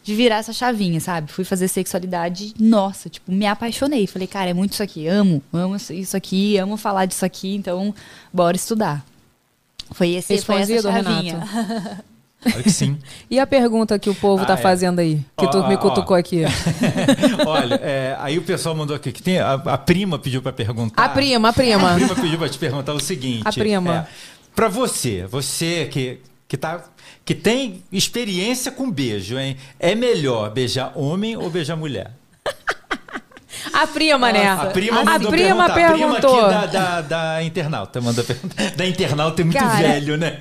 de 0.04 0.14
virar 0.14 0.36
essa 0.36 0.52
chavinha, 0.52 1.00
sabe? 1.00 1.32
Fui 1.32 1.44
fazer 1.44 1.66
sexualidade, 1.66 2.54
nossa, 2.60 3.08
tipo, 3.08 3.32
me 3.32 3.46
apaixonei. 3.46 4.06
Falei, 4.06 4.28
cara, 4.28 4.50
é 4.50 4.54
muito 4.54 4.74
isso 4.74 4.84
aqui, 4.84 5.08
amo, 5.08 5.42
amo 5.52 5.74
isso 5.76 6.16
aqui, 6.16 6.56
amo 6.58 6.76
falar 6.76 7.06
disso 7.06 7.24
aqui, 7.24 7.56
então 7.56 7.92
bora 8.32 8.56
estudar. 8.56 9.04
Foi 9.90 10.10
esse 10.10 10.40
foi 10.42 10.60
essa 10.60 10.80
chavinha. 10.80 11.40
Renato? 11.40 12.04
Olha 12.46 12.62
que 12.62 12.70
sim. 12.70 12.98
E 13.30 13.38
a 13.38 13.46
pergunta 13.46 13.98
que 13.98 14.08
o 14.10 14.14
povo 14.14 14.42
Ah, 14.42 14.46
tá 14.46 14.54
é. 14.54 14.56
fazendo 14.56 14.98
aí? 14.98 15.20
Que 15.36 15.48
tu 15.50 15.58
Ó, 15.58 15.68
me 15.68 15.74
ó, 15.74 15.78
cutucou 15.78 16.16
ó. 16.16 16.20
aqui. 16.20 16.42
Olha, 17.46 17.74
é, 17.76 18.16
aí 18.18 18.38
o 18.38 18.42
pessoal 18.42 18.74
mandou 18.74 18.96
aqui 18.96 19.12
que 19.12 19.22
tem 19.22 19.38
a, 19.38 19.52
a 19.54 19.78
prima 19.78 20.18
pediu 20.18 20.40
para 20.42 20.52
perguntar. 20.52 21.02
A 21.04 21.08
prima, 21.08 21.48
a 21.50 21.52
prima. 21.52 21.92
A 21.92 21.94
prima 21.94 22.14
pediu 22.14 22.38
para 22.38 22.48
te 22.48 22.58
perguntar 22.58 22.92
o 22.94 23.00
seguinte. 23.00 23.42
A 23.44 23.52
prima. 23.52 24.08
para 24.54 24.68
você, 24.68 25.26
você 25.26 25.86
que 25.90 26.20
que 26.48 26.56
tá 26.56 26.82
que 27.24 27.34
tem 27.34 27.84
experiência 27.92 28.72
com 28.72 28.90
beijo, 28.90 29.38
hein? 29.38 29.56
É 29.78 29.94
melhor 29.94 30.50
beijar 30.50 30.92
homem 30.96 31.36
ou 31.36 31.48
beijar 31.50 31.76
mulher? 31.76 32.10
A 33.72 33.86
prima, 33.86 34.32
né? 34.32 34.48
A 34.48 34.66
prima 34.66 35.00
a 35.00 35.04
mandou 35.04 35.30
prima 35.30 35.70
perguntar. 35.70 35.74
perguntou. 35.74 36.40
A 36.40 36.48
prima 36.48 36.58
aqui 36.60 36.72
da, 36.72 37.00
da, 37.00 37.00
da 37.00 37.42
internauta 37.42 38.00
mandou 38.00 38.24
perguntar. 38.24 38.70
Da 38.76 38.86
internauta 38.86 39.40
é 39.40 39.44
muito 39.44 39.58
Cara. 39.58 39.76
velho, 39.88 40.16
né? 40.16 40.38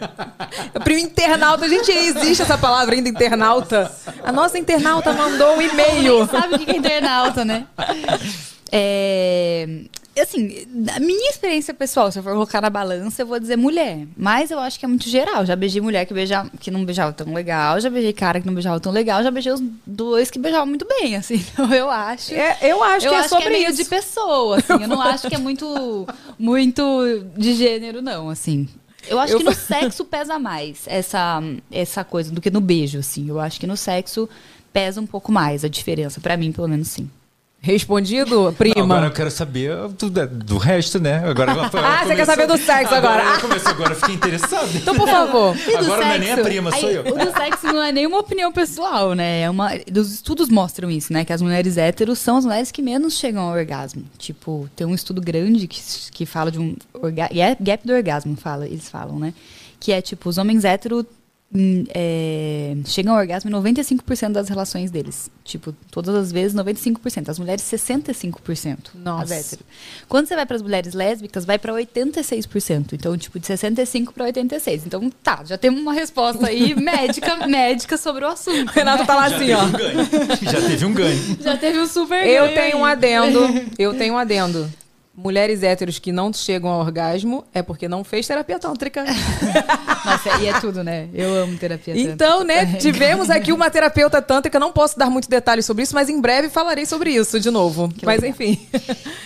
A 0.73 0.79
prima 0.79 0.99
internauta. 1.01 1.69
Gente, 1.69 1.91
existe 1.91 2.41
essa 2.41 2.57
palavra 2.57 2.95
ainda, 2.95 3.09
internauta? 3.09 3.91
A 4.23 4.31
nossa 4.31 4.57
internauta 4.57 5.13
mandou 5.13 5.55
um 5.57 5.61
e-mail. 5.61 6.27
Sabe 6.27 6.55
o 6.55 6.59
que 6.59 6.71
é 6.71 6.75
internauta, 6.77 7.45
né? 7.45 7.65
É, 8.71 9.67
assim, 10.21 10.65
da 10.67 10.99
minha 10.99 11.29
experiência 11.29 11.73
pessoal, 11.73 12.11
se 12.11 12.19
eu 12.19 12.23
for 12.23 12.33
colocar 12.33 12.61
na 12.61 12.69
balança, 12.69 13.21
eu 13.21 13.25
vou 13.25 13.39
dizer 13.39 13.55
mulher. 13.55 14.07
Mas 14.15 14.51
eu 14.51 14.59
acho 14.59 14.79
que 14.79 14.85
é 14.85 14.87
muito 14.87 15.07
geral. 15.09 15.45
Já 15.45 15.55
beijei 15.55 15.81
mulher 15.81 16.05
que, 16.05 16.13
beija, 16.13 16.45
que 16.59 16.71
não 16.71 16.85
beijava 16.85 17.13
tão 17.13 17.33
legal, 17.33 17.79
já 17.79 17.89
beijei 17.89 18.13
cara 18.13 18.39
que 18.39 18.47
não 18.47 18.53
beijava 18.53 18.79
tão 18.79 18.91
legal, 18.91 19.23
já 19.23 19.31
beijei 19.31 19.51
os 19.51 19.61
dois 19.85 20.29
que 20.31 20.39
beijavam 20.39 20.67
muito 20.67 20.85
bem, 20.87 21.15
assim. 21.15 21.43
Então 21.59 21.73
eu 21.73 21.89
acho. 21.89 22.33
É, 22.33 22.57
eu 22.61 22.81
acho 22.83 23.05
eu 23.05 23.11
que 23.11 23.15
é 23.15 23.19
acho 23.19 23.29
sobre 23.29 23.45
que 23.45 23.49
é 23.49 23.57
meio 23.57 23.69
isso. 23.69 23.83
de 23.83 23.89
pessoa, 23.89 24.57
assim. 24.57 24.73
Eu 24.73 24.87
não 24.87 25.01
acho 25.01 25.27
que 25.27 25.35
é 25.35 25.37
muito, 25.37 26.07
muito 26.39 26.81
de 27.35 27.53
gênero, 27.53 28.01
não, 28.01 28.29
assim. 28.29 28.67
Eu 29.07 29.19
acho 29.19 29.33
Eu 29.33 29.39
que 29.39 29.45
no 29.45 29.53
sexo 29.53 30.05
pesa 30.05 30.37
mais 30.37 30.83
essa, 30.87 31.41
essa 31.71 32.03
coisa 32.03 32.31
do 32.31 32.39
que 32.39 32.49
no 32.49 32.61
beijo, 32.61 32.99
assim. 32.99 33.27
Eu 33.27 33.39
acho 33.39 33.59
que 33.59 33.67
no 33.67 33.75
sexo 33.75 34.29
pesa 34.71 35.01
um 35.01 35.07
pouco 35.07 35.31
mais 35.31 35.65
a 35.65 35.67
diferença, 35.67 36.21
pra 36.21 36.37
mim, 36.37 36.51
pelo 36.51 36.67
menos, 36.67 36.87
sim. 36.89 37.09
Respondido, 37.61 38.55
prima. 38.57 38.81
Agora 38.95 39.07
eu 39.07 39.11
quero 39.11 39.29
saber 39.29 39.75
do, 39.89 40.09
do 40.09 40.57
resto, 40.57 40.97
né? 40.97 41.17
Agora 41.27 41.51
ela, 41.51 41.69
ela 41.73 41.99
Ah, 41.99 42.05
você 42.05 42.15
quer 42.15 42.25
saber 42.25 42.47
do 42.47 42.57
sexo 42.57 42.95
agora. 42.95 43.21
Ela 43.21 43.39
começou 43.39 43.71
agora, 43.71 43.91
eu 43.91 43.95
fiquei 43.97 44.15
interessado. 44.15 44.69
Então, 44.75 44.95
por 44.95 45.07
favor. 45.07 45.55
E 45.57 45.71
do 45.71 45.77
Agora 45.77 46.05
não 46.05 46.11
é 46.13 46.19
nem 46.19 46.31
a 46.31 46.35
sexo? 46.35 46.49
prima, 46.49 46.71
sou 46.71 46.87
Aí, 46.89 46.95
eu. 46.95 47.01
O 47.01 47.17
do 47.17 47.31
sexo 47.31 47.67
não 47.67 47.83
é 47.83 47.91
nenhuma 47.91 48.17
opinião 48.19 48.51
pessoal, 48.53 49.13
né? 49.13 49.41
É 49.41 49.49
uma, 49.49 49.71
os 49.93 50.13
estudos 50.13 50.47
mostram 50.47 50.89
isso, 50.89 51.11
né? 51.11 51.25
Que 51.25 51.33
as 51.33 51.41
mulheres 51.41 51.77
héteros 51.77 52.17
são 52.19 52.37
as 52.37 52.45
mulheres 52.45 52.71
que 52.71 52.81
menos 52.81 53.17
chegam 53.17 53.43
ao 53.43 53.53
orgasmo. 53.53 54.05
Tipo, 54.17 54.69
tem 54.73 54.87
um 54.87 54.95
estudo 54.95 55.19
grande 55.21 55.67
que, 55.67 55.81
que 56.11 56.25
fala 56.25 56.49
de 56.49 56.59
um 56.59 56.77
orga, 56.93 57.27
gap 57.27 57.61
gap 57.61 57.85
do 57.85 57.93
orgasmo, 57.93 58.37
fala, 58.37 58.67
eles 58.67 58.89
falam, 58.89 59.19
né? 59.19 59.33
Que 59.81 59.91
é 59.91 60.01
tipo, 60.01 60.29
os 60.29 60.37
homens 60.37 60.63
héteros 60.63 61.03
é, 61.95 62.75
chegam 62.85 63.13
ao 63.13 63.19
orgasmo 63.19 63.49
em 63.49 63.53
95% 63.53 64.31
das 64.31 64.49
relações 64.49 64.91
deles. 64.91 65.31
Tipo, 65.43 65.73
todas 65.89 66.13
as 66.13 66.31
vezes 66.31 66.55
95%. 66.55 67.29
As 67.29 67.39
mulheres 67.39 67.63
65%. 67.63 68.89
Nossa. 68.95 69.57
Quando 70.07 70.27
você 70.27 70.35
vai 70.35 70.45
para 70.45 70.55
as 70.55 70.61
mulheres 70.61 70.93
lésbicas, 70.93 71.45
vai 71.45 71.57
para 71.57 71.73
86%. 71.73 72.93
Então, 72.93 73.17
tipo, 73.17 73.39
de 73.39 73.47
65 73.47 74.13
para 74.13 74.25
86. 74.25 74.85
Então, 74.85 75.09
tá, 75.23 75.43
já 75.43 75.57
temos 75.57 75.81
uma 75.81 75.93
resposta 75.93 76.47
aí 76.47 76.75
médica, 76.79 77.47
médica 77.47 77.97
sobre 77.97 78.25
o 78.25 78.27
assunto. 78.27 78.69
O 78.69 78.73
Renato 78.73 79.05
tá 79.05 79.15
lá 79.15 79.29
Já 79.29 79.35
assim, 79.35 79.47
teve 79.47 79.55
ó. 79.55 79.63
um 79.63 79.71
ganho. 79.71 80.09
Já 80.41 80.61
teve 80.61 80.85
um 80.85 80.93
ganho. 80.93 81.37
Já 81.41 81.57
teve 81.57 81.79
um 81.79 81.87
super 81.87 82.27
Eu 82.27 82.43
ganho 82.45 82.55
tenho 82.55 82.77
um 82.77 82.85
adendo. 82.85 83.39
Eu 83.79 83.97
tenho 83.97 84.13
um 84.13 84.17
adendo. 84.17 84.69
Mulheres 85.21 85.63
héteros 85.63 85.99
que 85.99 86.11
não 86.11 86.31
chegam 86.31 86.69
ao 86.69 86.79
orgasmo 86.79 87.43
é 87.53 87.61
porque 87.61 87.87
não 87.89 88.03
fez 88.03 88.25
terapia 88.25 88.57
tântrica. 88.57 89.03
Nossa, 90.05 90.41
e 90.41 90.47
é 90.47 90.59
tudo, 90.59 90.83
né? 90.83 91.09
Eu 91.13 91.33
amo 91.35 91.57
terapia 91.57 91.93
tântrica. 91.93 92.13
Então, 92.13 92.43
né, 92.43 92.65
tivemos 92.77 93.29
aqui 93.29 93.51
uma 93.51 93.69
terapeuta 93.69 94.21
tântrica. 94.21 94.57
Não 94.59 94.71
posso 94.71 94.97
dar 94.97 95.09
muitos 95.09 95.27
detalhes 95.27 95.65
sobre 95.65 95.83
isso, 95.83 95.93
mas 95.93 96.09
em 96.09 96.21
breve 96.21 96.49
falarei 96.49 96.85
sobre 96.85 97.11
isso 97.11 97.39
de 97.39 97.51
novo. 97.51 97.91
mas 98.03 98.21
legal. 98.21 98.29
enfim. 98.29 98.59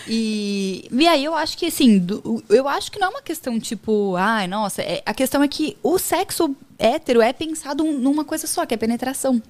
E, 0.06 0.88
e 0.90 1.06
aí 1.08 1.24
eu 1.24 1.34
acho 1.34 1.56
que, 1.56 1.66
assim, 1.66 1.98
do- 1.98 2.42
eu 2.48 2.68
acho 2.68 2.90
que 2.90 2.98
não 2.98 3.08
é 3.08 3.10
uma 3.10 3.22
questão 3.22 3.58
tipo, 3.60 4.16
ai, 4.16 4.46
nossa, 4.46 4.82
é- 4.82 5.02
a 5.06 5.14
questão 5.14 5.42
é 5.42 5.48
que 5.48 5.76
o 5.82 5.98
sexo 5.98 6.54
hétero 6.78 7.22
é 7.22 7.32
pensado 7.32 7.84
numa 7.84 8.24
coisa 8.24 8.46
só, 8.46 8.66
que 8.66 8.74
é 8.74 8.76
penetração. 8.76 9.40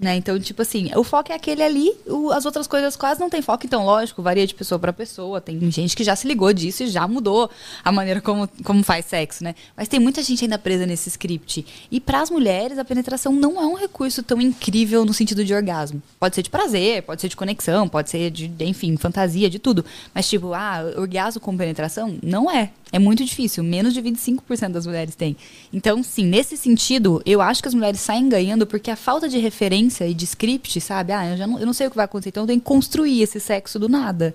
Né? 0.00 0.16
Então, 0.16 0.40
tipo 0.40 0.62
assim, 0.62 0.90
o 0.96 1.04
foco 1.04 1.30
é 1.30 1.34
aquele 1.34 1.62
ali, 1.62 1.92
o- 2.06 2.30
as 2.32 2.46
outras 2.46 2.66
coisas 2.66 2.96
quase 2.96 3.20
não 3.20 3.28
tem 3.28 3.42
foco, 3.42 3.66
então, 3.66 3.84
lógico, 3.84 4.22
varia 4.22 4.46
de 4.46 4.54
pessoa 4.54 4.78
para 4.78 4.94
pessoa. 4.94 5.42
Tem 5.42 5.70
gente 5.70 5.94
que 5.94 6.02
já 6.02 6.16
se 6.16 6.26
ligou 6.26 6.50
disso 6.54 6.84
e 6.84 6.86
já 6.86 7.06
mudou 7.06 7.50
a 7.84 7.92
maneira 7.92 8.18
como, 8.22 8.48
como 8.64 8.82
faz 8.82 9.04
sexo, 9.04 9.44
né? 9.44 9.54
Mas 9.76 9.88
tem 9.88 10.00
muita 10.00 10.22
gente 10.22 10.42
ainda 10.42 10.58
presa 10.58 10.86
nesse 10.86 11.10
script. 11.10 11.66
E 11.90 12.00
para 12.00 12.22
as 12.22 12.30
mulheres, 12.30 12.78
a 12.78 12.84
penetração 12.84 13.30
não 13.30 13.60
é 13.60 13.66
um 13.66 13.74
recurso 13.74 14.22
tão 14.22 14.40
incrível 14.40 15.04
no 15.04 15.12
sentido 15.12 15.44
de 15.44 15.52
orgasmo. 15.52 16.02
Pode 16.18 16.34
ser 16.34 16.42
de 16.44 16.48
prazer, 16.48 17.02
pode 17.02 17.20
ser 17.20 17.28
de 17.28 17.36
conexão, 17.36 17.86
pode 17.86 18.08
ser 18.08 18.30
de, 18.30 18.50
enfim, 18.60 18.96
fantasia, 18.96 19.50
de 19.50 19.58
tudo. 19.58 19.84
Mas, 20.14 20.26
tipo, 20.26 20.54
ah, 20.54 20.80
orgasmo 20.96 21.42
com 21.42 21.54
penetração? 21.54 22.16
Não 22.22 22.50
é. 22.50 22.70
É 22.90 22.98
muito 22.98 23.22
difícil. 23.22 23.62
Menos 23.62 23.92
de 23.92 24.00
25% 24.00 24.72
das 24.72 24.86
mulheres 24.86 25.14
têm. 25.14 25.36
Então, 25.72 26.02
sim, 26.02 26.24
nesse 26.24 26.56
sentido, 26.56 27.20
eu 27.26 27.40
acho 27.42 27.60
que 27.62 27.68
as 27.68 27.74
mulheres 27.74 28.00
saem 28.00 28.28
ganhando 28.30 28.66
porque 28.66 28.90
a 28.90 28.96
falta 28.96 29.28
de 29.28 29.38
referência 29.38 29.89
e 29.98 30.14
de 30.14 30.24
script, 30.24 30.80
sabe? 30.80 31.12
Ah, 31.12 31.30
eu, 31.30 31.36
já 31.36 31.46
não, 31.46 31.58
eu 31.58 31.66
não 31.66 31.72
sei 31.72 31.86
o 31.86 31.90
que 31.90 31.96
vai 31.96 32.04
acontecer, 32.04 32.30
então 32.30 32.44
eu 32.44 32.46
tenho 32.46 32.60
que 32.60 32.66
construir 32.66 33.22
esse 33.22 33.40
sexo 33.40 33.78
do 33.78 33.88
nada. 33.88 34.34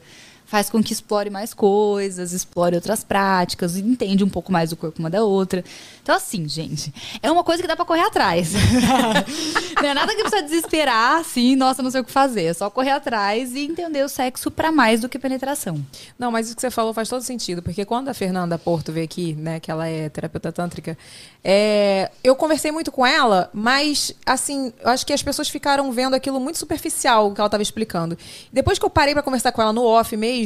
Faz 0.56 0.70
com 0.70 0.82
que 0.82 0.94
explore 0.94 1.30
mais 1.30 1.54
coisas, 1.54 2.32
explore 2.32 2.76
outras 2.76 3.04
práticas, 3.04 3.76
entende 3.76 4.24
um 4.24 4.30
pouco 4.30 4.54
mais 4.54 4.72
o 4.72 4.78
corpo 4.78 5.00
uma 5.00 5.10
da 5.10 5.22
outra. 5.22 5.62
Então, 6.02 6.16
assim, 6.16 6.48
gente, 6.48 6.94
é 7.22 7.30
uma 7.30 7.44
coisa 7.44 7.62
que 7.62 7.68
dá 7.68 7.76
pra 7.76 7.84
correr 7.84 8.04
atrás. 8.04 8.54
não 9.76 9.90
é 9.90 9.94
nada 9.94 10.16
que 10.16 10.22
precisa 10.22 10.44
desesperar, 10.44 11.18
assim, 11.18 11.58
nossa, 11.58 11.84
não 11.84 11.92
sei 11.92 12.00
o 12.00 12.06
que 12.06 12.12
fazer. 12.12 12.44
É 12.44 12.54
só 12.54 12.70
correr 12.70 12.92
atrás 12.92 13.54
e 13.54 13.66
entender 13.66 14.02
o 14.02 14.08
sexo 14.08 14.50
pra 14.50 14.72
mais 14.72 15.02
do 15.02 15.10
que 15.10 15.20
penetração. 15.20 15.84
Não, 16.18 16.32
mas 16.32 16.46
isso 16.46 16.56
que 16.56 16.62
você 16.62 16.72
falou 16.72 16.94
faz 16.94 17.10
todo 17.10 17.22
sentido, 17.24 17.62
porque 17.62 17.84
quando 17.84 18.08
a 18.08 18.14
Fernanda 18.14 18.58
Porto 18.58 18.94
veio 18.94 19.04
aqui, 19.04 19.34
né, 19.34 19.60
que 19.60 19.70
ela 19.70 19.88
é 19.88 20.08
terapeuta 20.08 20.54
tântrica, 20.54 20.98
é, 21.44 22.12
eu 22.24 22.36
conversei 22.36 22.72
muito 22.72 22.92
com 22.92 23.06
ela, 23.06 23.50
mas, 23.52 24.14
assim, 24.26 24.72
eu 24.84 24.90
acho 24.92 25.06
que 25.06 25.12
as 25.12 25.24
pessoas 25.24 25.50
ficaram 25.50 25.92
vendo 25.92 26.14
aquilo 26.14 26.40
muito 26.40 26.60
superficial, 26.60 27.34
que 27.34 27.42
ela 27.42 27.48
estava 27.48 27.64
explicando. 27.64 28.18
Depois 28.54 28.80
que 28.80 28.86
eu 28.86 28.90
parei 28.92 29.14
para 29.14 29.24
conversar 29.24 29.52
com 29.52 29.62
ela 29.62 29.74
no 29.74 29.84
off 29.84 30.16
mesmo, 30.16 30.45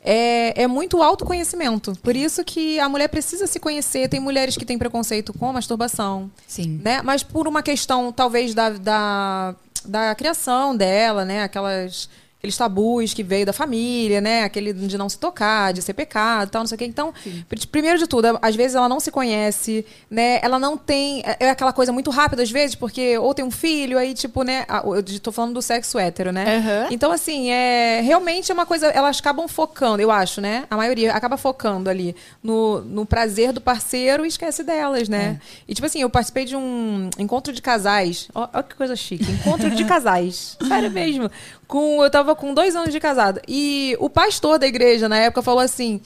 é, 0.00 0.62
é 0.62 0.66
muito 0.66 1.02
autoconhecimento. 1.02 1.92
Por 2.02 2.16
isso 2.16 2.44
que 2.44 2.78
a 2.78 2.88
mulher 2.88 3.08
precisa 3.08 3.46
se 3.46 3.58
conhecer. 3.58 4.08
Tem 4.08 4.20
mulheres 4.20 4.56
que 4.56 4.64
têm 4.64 4.78
preconceito 4.78 5.32
com 5.32 5.52
masturbação. 5.52 6.30
Sim. 6.46 6.80
Né? 6.82 7.02
Mas 7.02 7.22
por 7.22 7.48
uma 7.48 7.62
questão, 7.62 8.12
talvez, 8.12 8.54
da, 8.54 8.70
da, 8.70 9.54
da 9.84 10.14
criação 10.14 10.76
dela, 10.76 11.24
né? 11.24 11.42
Aquelas 11.42 12.08
aqueles 12.38 12.56
tabus 12.56 13.12
que 13.12 13.22
veio 13.22 13.44
da 13.44 13.52
família, 13.52 14.20
né? 14.20 14.44
Aquele 14.44 14.72
de 14.72 14.96
não 14.96 15.08
se 15.08 15.18
tocar, 15.18 15.72
de 15.72 15.82
ser 15.82 15.92
pecado, 15.92 16.50
tal, 16.50 16.62
não 16.62 16.66
sei 16.68 16.76
o 16.76 16.78
quê. 16.78 16.84
Então, 16.84 17.12
pr- 17.48 17.66
primeiro 17.70 17.98
de 17.98 18.06
tudo, 18.06 18.38
às 18.40 18.54
vezes 18.54 18.76
ela 18.76 18.88
não 18.88 19.00
se 19.00 19.10
conhece, 19.10 19.84
né? 20.10 20.38
Ela 20.42 20.58
não 20.58 20.76
tem 20.76 21.20
é 21.24 21.36
é 21.46 21.50
aquela 21.50 21.72
coisa 21.72 21.92
muito 21.92 22.10
rápida 22.10 22.42
às 22.42 22.50
vezes, 22.50 22.74
porque 22.76 23.18
ou 23.18 23.34
tem 23.34 23.44
um 23.44 23.50
filho 23.50 23.98
aí 23.98 24.14
tipo, 24.14 24.42
né, 24.42 24.64
eu 24.94 25.02
tô 25.20 25.32
falando 25.32 25.54
do 25.54 25.62
sexo 25.62 25.98
hétero, 25.98 26.30
né? 26.32 26.56
Aham. 26.58 26.86
Então 26.90 27.10
assim, 27.12 27.50
é 27.50 28.00
realmente 28.02 28.50
é 28.50 28.54
uma 28.54 28.66
coisa, 28.66 28.86
elas 28.88 29.18
acabam 29.18 29.48
focando, 29.48 30.00
eu 30.02 30.10
acho, 30.10 30.40
né? 30.40 30.64
A 30.70 30.76
maioria 30.76 31.12
acaba 31.12 31.36
focando 31.36 31.90
ali 31.90 32.14
no, 32.42 32.80
no 32.82 33.04
prazer 33.06 33.52
do 33.52 33.60
parceiro 33.60 34.24
e 34.24 34.28
esquece 34.28 34.62
delas, 34.62 35.08
né? 35.08 35.40
E 35.66 35.74
tipo 35.74 35.86
assim, 35.86 36.00
eu 36.02 36.10
participei 36.10 36.44
de 36.44 36.54
um 36.56 37.10
encontro 37.18 37.52
de 37.52 37.60
casais. 37.62 38.28
Ó 38.34 38.62
que 38.62 38.74
coisa 38.76 38.94
chique, 38.94 39.30
encontro 39.30 39.70
de 39.70 39.84
casais. 39.84 40.56
Sério 40.66 40.90
mesmo. 40.90 41.30
Com, 41.68 42.02
eu 42.02 42.10
tava 42.10 42.34
com 42.34 42.52
dois 42.54 42.74
anos 42.74 42.90
de 42.90 42.98
casada. 42.98 43.40
E 43.46 43.94
o 44.00 44.08
pastor 44.10 44.58
da 44.58 44.66
igreja, 44.66 45.08
na 45.08 45.18
época, 45.18 45.42
falou 45.42 45.60
assim. 45.60 46.00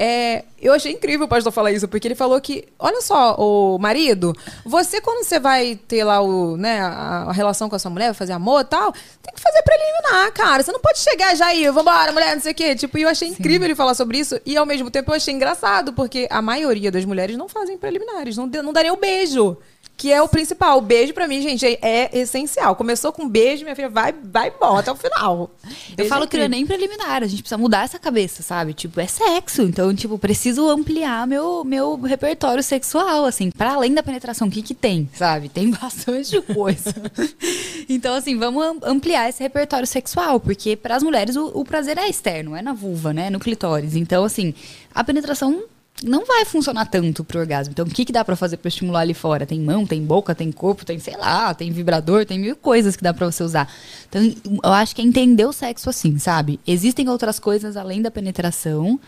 é, 0.00 0.44
eu 0.62 0.72
achei 0.72 0.92
incrível 0.92 1.26
o 1.26 1.28
pastor 1.28 1.52
falar 1.52 1.72
isso, 1.72 1.88
porque 1.88 2.06
ele 2.06 2.14
falou 2.14 2.40
que, 2.40 2.68
olha 2.78 3.00
só, 3.00 3.34
o 3.34 3.76
marido, 3.78 4.32
você 4.64 5.00
quando 5.00 5.24
você 5.24 5.40
vai 5.40 5.74
ter 5.88 6.04
lá 6.04 6.20
o, 6.20 6.56
né, 6.56 6.80
a, 6.80 7.24
a 7.28 7.32
relação 7.32 7.68
com 7.68 7.74
a 7.74 7.80
sua 7.80 7.90
mulher, 7.90 8.06
vai 8.06 8.14
fazer 8.14 8.32
amor 8.32 8.60
e 8.60 8.64
tal, 8.64 8.92
tem 8.92 9.34
que 9.34 9.40
fazer 9.40 9.60
preliminar, 9.62 10.32
cara. 10.32 10.62
Você 10.62 10.70
não 10.70 10.78
pode 10.78 11.00
chegar 11.00 11.34
já 11.34 11.46
aí, 11.46 11.68
vambora, 11.68 12.12
mulher, 12.12 12.36
não 12.36 12.42
sei 12.42 12.52
o 12.52 12.54
quê. 12.54 12.76
Tipo, 12.76 12.96
e 12.96 13.02
eu 13.02 13.08
achei 13.08 13.26
incrível 13.26 13.66
ele 13.66 13.74
falar 13.74 13.94
sobre 13.94 14.18
isso, 14.18 14.40
e 14.46 14.56
ao 14.56 14.64
mesmo 14.64 14.88
tempo 14.88 15.10
eu 15.10 15.16
achei 15.16 15.34
engraçado, 15.34 15.92
porque 15.92 16.28
a 16.30 16.40
maioria 16.40 16.92
das 16.92 17.04
mulheres 17.04 17.36
não 17.36 17.48
fazem 17.48 17.76
preliminares, 17.76 18.36
não, 18.36 18.46
não 18.46 18.72
nem 18.72 18.92
o 18.92 18.96
beijo. 18.96 19.56
Que 19.98 20.12
é 20.12 20.22
o 20.22 20.28
principal. 20.28 20.78
O 20.78 20.80
beijo, 20.80 21.12
pra 21.12 21.26
mim, 21.26 21.42
gente, 21.42 21.66
é, 21.66 22.08
essencial. 22.16 22.76
Começou 22.76 23.12
com 23.12 23.28
beijo, 23.28 23.64
minha 23.64 23.74
filha, 23.74 23.88
vai, 23.88 24.12
vai 24.12 24.48
bom 24.52 24.76
até 24.76 24.92
o 24.92 24.94
final. 24.94 25.50
Eu 25.90 25.96
Beijo 25.96 26.08
falo 26.08 26.22
é 26.24 26.26
que 26.28 26.36
não 26.36 26.44
é 26.44 26.48
nem 26.48 26.64
preliminar, 26.64 27.24
a 27.24 27.26
gente 27.26 27.42
precisa 27.42 27.58
mudar 27.58 27.82
essa 27.84 27.98
cabeça, 27.98 28.40
sabe? 28.40 28.74
Tipo, 28.74 29.00
é 29.00 29.08
sexo, 29.08 29.62
então, 29.62 29.92
tipo, 29.92 30.16
preciso 30.16 30.68
ampliar 30.70 31.26
meu, 31.26 31.64
meu 31.64 31.96
repertório 31.96 32.62
sexual, 32.62 33.24
assim, 33.24 33.50
para 33.50 33.72
além 33.72 33.92
da 33.92 34.00
penetração, 34.00 34.46
o 34.46 34.50
que 34.52 34.62
que 34.62 34.72
tem, 34.72 35.10
sabe? 35.12 35.48
Tem 35.48 35.68
bastante 35.74 36.40
coisa. 36.42 36.94
então, 37.88 38.14
assim, 38.14 38.38
vamos 38.38 38.64
am- 38.64 38.78
ampliar 38.84 39.28
esse 39.28 39.42
repertório 39.42 39.86
sexual, 39.86 40.38
porque 40.38 40.76
para 40.76 40.94
as 40.94 41.02
mulheres 41.02 41.34
o, 41.34 41.46
o 41.48 41.64
prazer 41.64 41.98
é 41.98 42.08
externo, 42.08 42.54
é 42.54 42.62
na 42.62 42.72
vulva, 42.72 43.12
né? 43.12 43.30
No 43.30 43.40
clitóris. 43.40 43.96
Então, 43.96 44.22
assim, 44.24 44.54
a 44.94 45.02
penetração 45.02 45.60
não 46.02 46.24
vai 46.24 46.44
funcionar 46.44 46.86
tanto 46.86 47.24
pro 47.24 47.40
orgasmo. 47.40 47.72
Então, 47.72 47.84
o 47.84 47.90
que, 47.90 48.04
que 48.04 48.12
dá 48.12 48.24
pra 48.24 48.36
fazer 48.36 48.56
pra 48.56 48.68
estimular 48.68 49.00
ali 49.00 49.14
fora? 49.14 49.46
Tem 49.46 49.60
mão, 49.60 49.86
tem 49.86 50.02
boca, 50.02 50.34
tem 50.34 50.52
corpo, 50.52 50.84
tem, 50.84 50.98
sei 50.98 51.16
lá, 51.16 51.52
tem 51.54 51.70
vibrador, 51.72 52.24
tem 52.24 52.38
mil 52.38 52.56
coisas 52.56 52.96
que 52.96 53.02
dá 53.02 53.12
pra 53.12 53.30
você 53.30 53.42
usar. 53.42 53.68
Então, 54.08 54.22
eu 54.62 54.72
acho 54.72 54.94
que 54.94 55.02
é 55.02 55.04
entender 55.04 55.44
o 55.44 55.52
sexo 55.52 55.90
assim, 55.90 56.18
sabe? 56.18 56.60
Existem 56.66 57.08
outras 57.08 57.38
coisas 57.38 57.76
além 57.76 58.00
da 58.00 58.10
penetração. 58.10 58.98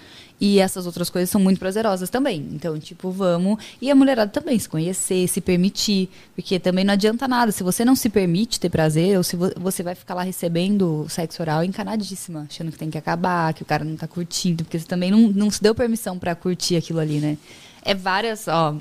E 0.40 0.58
essas 0.58 0.86
outras 0.86 1.10
coisas 1.10 1.28
são 1.28 1.40
muito 1.40 1.58
prazerosas 1.58 2.08
também. 2.08 2.48
Então, 2.52 2.78
tipo, 2.78 3.10
vamos. 3.10 3.62
E 3.80 3.90
a 3.90 3.94
mulherada 3.94 4.30
também, 4.30 4.58
se 4.58 4.66
conhecer, 4.68 5.28
se 5.28 5.40
permitir. 5.40 6.08
Porque 6.34 6.58
também 6.58 6.82
não 6.84 6.94
adianta 6.94 7.28
nada. 7.28 7.52
Se 7.52 7.62
você 7.62 7.84
não 7.84 7.94
se 7.94 8.08
permite 8.08 8.58
ter 8.58 8.70
prazer, 8.70 9.18
ou 9.18 9.22
se 9.22 9.36
vo- 9.36 9.52
você 9.56 9.82
vai 9.82 9.94
ficar 9.94 10.14
lá 10.14 10.22
recebendo 10.22 11.04
sexo 11.10 11.42
oral 11.42 11.62
encanadíssima, 11.62 12.46
achando 12.48 12.72
que 12.72 12.78
tem 12.78 12.88
que 12.90 12.96
acabar, 12.96 13.52
que 13.52 13.62
o 13.62 13.66
cara 13.66 13.84
não 13.84 13.96
tá 13.96 14.08
curtindo. 14.08 14.64
Porque 14.64 14.78
você 14.78 14.86
também 14.86 15.10
não, 15.10 15.28
não 15.28 15.50
se 15.50 15.62
deu 15.62 15.74
permissão 15.74 16.18
pra 16.18 16.34
curtir 16.34 16.76
aquilo 16.76 17.00
ali, 17.00 17.18
né? 17.20 17.36
É 17.84 17.94
várias, 17.94 18.48
ó. 18.48 18.76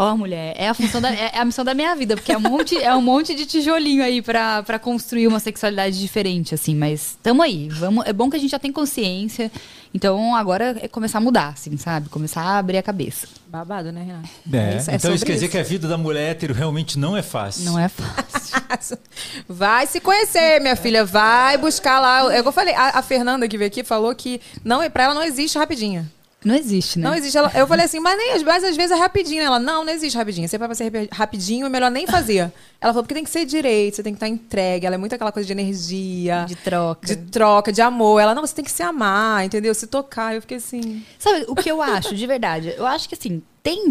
Ó, 0.00 0.16
mulher, 0.16 0.54
é 0.56 0.68
a 0.68 0.74
função 0.74 1.00
da, 1.00 1.12
é 1.12 1.36
a 1.36 1.44
missão 1.44 1.64
da 1.64 1.74
minha 1.74 1.92
vida, 1.96 2.14
porque 2.14 2.30
é 2.30 2.38
um 2.38 2.40
monte, 2.40 2.78
é 2.80 2.94
um 2.94 3.02
monte 3.02 3.34
de 3.34 3.44
tijolinho 3.44 4.00
aí 4.04 4.22
pra, 4.22 4.62
pra 4.62 4.78
construir 4.78 5.26
uma 5.26 5.40
sexualidade 5.40 5.98
diferente, 5.98 6.54
assim, 6.54 6.72
mas 6.72 7.18
tamo 7.20 7.42
aí. 7.42 7.68
Vamos, 7.68 8.06
é 8.06 8.12
bom 8.12 8.30
que 8.30 8.36
a 8.36 8.38
gente 8.38 8.52
já 8.52 8.60
tem 8.60 8.70
consciência. 8.70 9.50
Então 9.92 10.36
agora 10.36 10.76
é 10.80 10.86
começar 10.86 11.18
a 11.18 11.20
mudar, 11.20 11.48
assim, 11.48 11.76
sabe? 11.76 12.08
Começar 12.10 12.42
a 12.42 12.58
abrir 12.58 12.76
a 12.78 12.82
cabeça. 12.82 13.26
Babado, 13.48 13.90
né, 13.90 14.04
Renato? 14.04 14.28
É, 14.52 14.76
isso, 14.76 14.90
então 14.92 15.12
isso 15.12 15.26
quer 15.26 15.32
dizer 15.32 15.48
que 15.48 15.58
a 15.58 15.64
vida 15.64 15.88
da 15.88 15.98
mulher 15.98 16.30
hétero 16.30 16.54
realmente 16.54 16.96
não 16.96 17.16
é 17.16 17.22
fácil. 17.22 17.64
Não 17.64 17.76
é 17.76 17.88
fácil. 17.88 18.98
Vai 19.48 19.88
se 19.88 20.00
conhecer, 20.00 20.60
minha 20.60 20.76
filha. 20.76 21.04
Vai 21.04 21.58
buscar 21.58 21.98
lá. 21.98 22.32
É 22.32 22.38
eu 22.38 22.52
falei. 22.52 22.74
A, 22.74 22.98
a 22.98 23.02
Fernanda 23.02 23.48
que 23.48 23.58
veio 23.58 23.68
aqui 23.68 23.82
falou 23.82 24.14
que 24.14 24.40
não, 24.64 24.88
pra 24.90 25.04
ela 25.04 25.14
não 25.14 25.24
existe 25.24 25.58
rapidinha. 25.58 26.08
Não 26.44 26.54
existe, 26.54 27.00
né? 27.00 27.08
Não 27.08 27.16
existe. 27.16 27.36
Ela- 27.36 27.50
eu 27.54 27.66
falei 27.66 27.84
assim, 27.84 27.98
mas 27.98 28.16
nem 28.16 28.32
às 28.34 28.42
vezes, 28.42 28.64
às 28.70 28.76
vezes 28.76 28.92
é 28.92 29.00
rapidinho. 29.00 29.42
Ela, 29.42 29.58
não, 29.58 29.84
não 29.84 29.92
existe 29.92 30.16
rapidinho. 30.16 30.48
Se 30.48 30.54
é 30.54 30.58
pra 30.58 30.72
ser 30.74 30.84
rapi- 30.84 31.08
rapidinho, 31.12 31.66
é 31.66 31.68
melhor 31.68 31.90
nem 31.90 32.06
fazer. 32.06 32.52
Ela 32.80 32.92
falou, 32.92 33.02
porque 33.02 33.14
tem 33.14 33.24
que 33.24 33.30
ser 33.30 33.44
direito, 33.44 33.96
você 33.96 34.02
tem 34.04 34.12
que 34.12 34.16
estar 34.18 34.28
entregue. 34.28 34.86
Ela 34.86 34.94
é 34.94 34.98
muito 34.98 35.12
aquela 35.14 35.32
coisa 35.32 35.46
de 35.46 35.52
energia. 35.52 36.44
De 36.46 36.54
troca. 36.54 37.06
De 37.06 37.16
troca, 37.16 37.72
de 37.72 37.82
amor. 37.82 38.20
Ela, 38.20 38.34
não, 38.36 38.46
você 38.46 38.54
tem 38.54 38.64
que 38.64 38.70
se 38.70 38.82
amar, 38.84 39.44
entendeu? 39.44 39.74
Se 39.74 39.88
tocar. 39.88 40.34
Eu 40.34 40.40
fiquei 40.40 40.58
assim. 40.58 41.02
Sabe 41.18 41.44
o 41.48 41.56
que 41.56 41.68
eu 41.70 41.82
acho, 41.82 42.14
de 42.14 42.26
verdade? 42.26 42.72
Eu 42.76 42.86
acho 42.86 43.08
que 43.08 43.16
assim, 43.16 43.42
tem. 43.60 43.88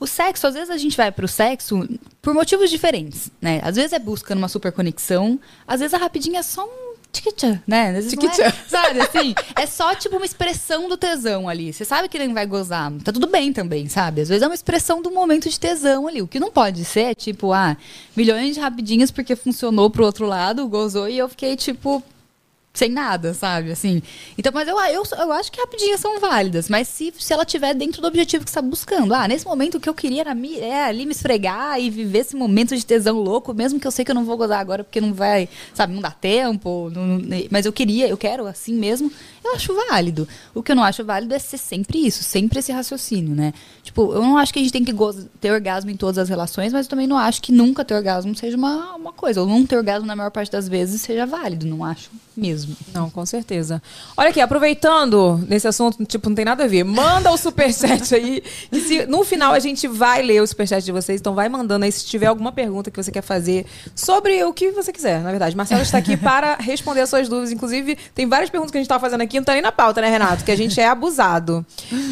O 0.00 0.06
sexo, 0.06 0.46
às 0.46 0.54
vezes 0.54 0.70
a 0.70 0.76
gente 0.78 0.96
vai 0.96 1.12
pro 1.12 1.28
sexo 1.28 1.86
por 2.22 2.32
motivos 2.32 2.70
diferentes, 2.70 3.30
né? 3.42 3.60
Às 3.62 3.76
vezes 3.76 3.92
é 3.92 3.98
buscando 3.98 4.38
uma 4.38 4.48
super 4.48 4.72
conexão, 4.72 5.38
às 5.66 5.80
vezes 5.80 5.92
a 5.92 5.98
rapidinha 5.98 6.40
é 6.40 6.42
só 6.42 6.64
um 6.64 6.87
tiquitã, 7.12 7.60
né? 7.66 7.92
Não 7.92 7.98
é- 7.98 8.52
sabe, 8.68 9.00
assim, 9.00 9.34
é 9.56 9.66
só 9.66 9.94
tipo 9.94 10.16
uma 10.16 10.26
expressão 10.26 10.88
do 10.88 10.96
tesão 10.96 11.48
ali. 11.48 11.72
Você 11.72 11.84
sabe 11.84 12.08
que 12.08 12.16
ele 12.16 12.32
vai 12.32 12.46
gozar, 12.46 12.92
tá 13.04 13.12
tudo 13.12 13.26
bem 13.26 13.52
também, 13.52 13.88
sabe? 13.88 14.20
Às 14.20 14.28
vezes 14.28 14.42
é 14.42 14.46
uma 14.46 14.54
expressão 14.54 15.02
do 15.02 15.10
momento 15.10 15.48
de 15.48 15.58
tesão 15.58 16.06
ali. 16.06 16.22
O 16.22 16.28
que 16.28 16.38
não 16.40 16.50
pode 16.50 16.84
ser 16.84 17.00
é 17.02 17.14
tipo, 17.14 17.52
ah, 17.52 17.76
milhões 18.16 18.54
de 18.54 18.60
rapidinhas 18.60 19.10
porque 19.10 19.34
funcionou 19.34 19.90
pro 19.90 20.04
outro 20.04 20.26
lado, 20.26 20.68
gozou 20.68 21.08
e 21.08 21.18
eu 21.18 21.28
fiquei 21.28 21.56
tipo 21.56 22.02
sem 22.78 22.90
nada, 22.90 23.34
sabe? 23.34 23.72
Assim. 23.72 24.00
Então, 24.38 24.52
mas 24.54 24.68
eu, 24.68 24.78
eu, 24.80 25.02
eu 25.18 25.32
acho 25.32 25.50
que 25.50 25.60
rapidinhas 25.60 26.00
são 26.00 26.20
válidas, 26.20 26.68
mas 26.68 26.86
se, 26.88 27.12
se 27.18 27.32
ela 27.32 27.44
tiver 27.44 27.74
dentro 27.74 28.00
do 28.00 28.06
objetivo 28.06 28.44
que 28.44 28.50
você 28.50 28.58
está 28.58 28.62
buscando. 28.62 29.12
Ah, 29.12 29.26
nesse 29.26 29.44
momento 29.44 29.76
o 29.76 29.80
que 29.80 29.88
eu 29.88 29.94
queria 29.94 30.20
era 30.22 30.34
me, 30.34 30.56
é, 30.58 30.84
ali 30.84 31.04
me 31.04 31.12
esfregar 31.12 31.80
e 31.80 31.90
viver 31.90 32.20
esse 32.20 32.36
momento 32.36 32.76
de 32.76 32.86
tesão 32.86 33.18
louco, 33.18 33.52
mesmo 33.52 33.80
que 33.80 33.86
eu 33.86 33.90
sei 33.90 34.04
que 34.04 34.10
eu 34.10 34.14
não 34.14 34.24
vou 34.24 34.36
gozar 34.36 34.60
agora 34.60 34.84
porque 34.84 35.00
não 35.00 35.12
vai, 35.12 35.48
sabe, 35.74 35.92
não 35.92 36.00
dá 36.00 36.10
tempo, 36.10 36.90
não- 36.94 37.18
não- 37.18 37.44
mas 37.50 37.66
eu 37.66 37.72
queria, 37.72 38.08
eu 38.08 38.16
quero 38.16 38.46
assim 38.46 38.74
mesmo, 38.74 39.10
eu 39.44 39.54
acho 39.54 39.74
válido. 39.88 40.28
O 40.54 40.62
que 40.62 40.70
eu 40.72 40.76
não 40.76 40.84
acho 40.84 41.04
válido 41.04 41.34
é 41.34 41.38
ser 41.38 41.58
sempre 41.58 41.98
isso, 42.06 42.22
sempre 42.22 42.60
esse 42.60 42.70
raciocínio, 42.70 43.34
né? 43.34 43.52
Tipo, 43.82 44.12
eu 44.12 44.22
não 44.22 44.36
acho 44.38 44.52
que 44.52 44.58
a 44.58 44.62
gente 44.62 44.72
tem 44.72 44.84
que 44.84 44.92
ter 45.40 45.50
orgasmo 45.50 45.90
em 45.90 45.96
todas 45.96 46.18
as 46.18 46.28
relações, 46.28 46.72
mas 46.72 46.86
eu 46.86 46.90
também 46.90 47.06
não 47.06 47.16
acho 47.18 47.40
que 47.42 47.50
nunca 47.50 47.84
ter 47.84 47.94
orgasmo 47.94 48.34
seja 48.36 48.56
uma, 48.56 48.94
uma 48.94 49.12
coisa. 49.12 49.40
Ou 49.40 49.46
não 49.46 49.64
ter 49.66 49.76
orgasmo 49.76 50.06
na 50.06 50.14
maior 50.14 50.30
parte 50.30 50.52
das 50.52 50.68
vezes 50.68 51.00
seja 51.00 51.24
válido, 51.26 51.66
não 51.66 51.82
acho 51.84 52.10
mesmo. 52.36 52.67
Não, 52.92 53.10
com 53.10 53.24
certeza. 53.24 53.82
Olha 54.16 54.30
aqui, 54.30 54.40
aproveitando 54.40 55.44
nesse 55.48 55.66
assunto, 55.68 56.04
tipo, 56.04 56.28
não 56.28 56.36
tem 56.36 56.44
nada 56.44 56.64
a 56.64 56.66
ver. 56.66 56.84
Manda 56.84 57.30
o 57.30 57.36
superchat 57.36 58.14
aí. 58.14 58.42
E 58.70 58.80
se, 58.80 59.06
no 59.06 59.24
final 59.24 59.52
a 59.52 59.58
gente 59.58 59.86
vai 59.86 60.22
ler 60.22 60.42
o 60.42 60.46
superchat 60.46 60.84
de 60.84 60.92
vocês, 60.92 61.20
então 61.20 61.34
vai 61.34 61.48
mandando 61.48 61.84
aí 61.84 61.92
se 61.92 62.04
tiver 62.04 62.26
alguma 62.26 62.52
pergunta 62.52 62.90
que 62.90 63.02
você 63.02 63.10
quer 63.10 63.22
fazer 63.22 63.66
sobre 63.94 64.42
o 64.44 64.52
que 64.52 64.70
você 64.70 64.92
quiser, 64.92 65.20
na 65.20 65.30
verdade. 65.30 65.56
Marcelo 65.56 65.82
está 65.82 65.98
aqui 65.98 66.16
para 66.18 66.56
responder 66.56 67.00
as 67.00 67.10
suas 67.10 67.28
dúvidas. 67.28 67.52
Inclusive, 67.52 67.96
tem 68.14 68.26
várias 68.26 68.50
perguntas 68.50 68.70
que 68.70 68.78
a 68.78 68.80
gente 68.80 68.86
estava 68.86 69.00
fazendo 69.00 69.20
aqui, 69.20 69.38
não 69.38 69.44
tá 69.44 69.52
nem 69.52 69.62
na 69.62 69.72
pauta, 69.72 70.00
né, 70.00 70.08
Renato? 70.08 70.44
Que 70.44 70.50
a 70.50 70.56
gente 70.56 70.78
é 70.80 70.88
abusado. 70.88 71.64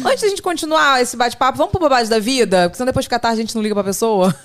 Antes 0.05 0.21
da 0.21 0.29
gente 0.29 0.41
continuar 0.41 1.01
esse 1.01 1.17
bate-papo, 1.17 1.57
vamos 1.57 1.71
pro 1.71 1.81
babado 1.81 2.09
da 2.09 2.19
vida? 2.19 2.63
Porque 2.63 2.77
senão 2.77 2.87
depois 2.87 3.05
fica 3.05 3.19
tarde 3.19 3.39
a 3.39 3.43
gente 3.43 3.55
não 3.55 3.61
liga 3.61 3.75
pra 3.75 3.83
pessoa. 3.83 4.35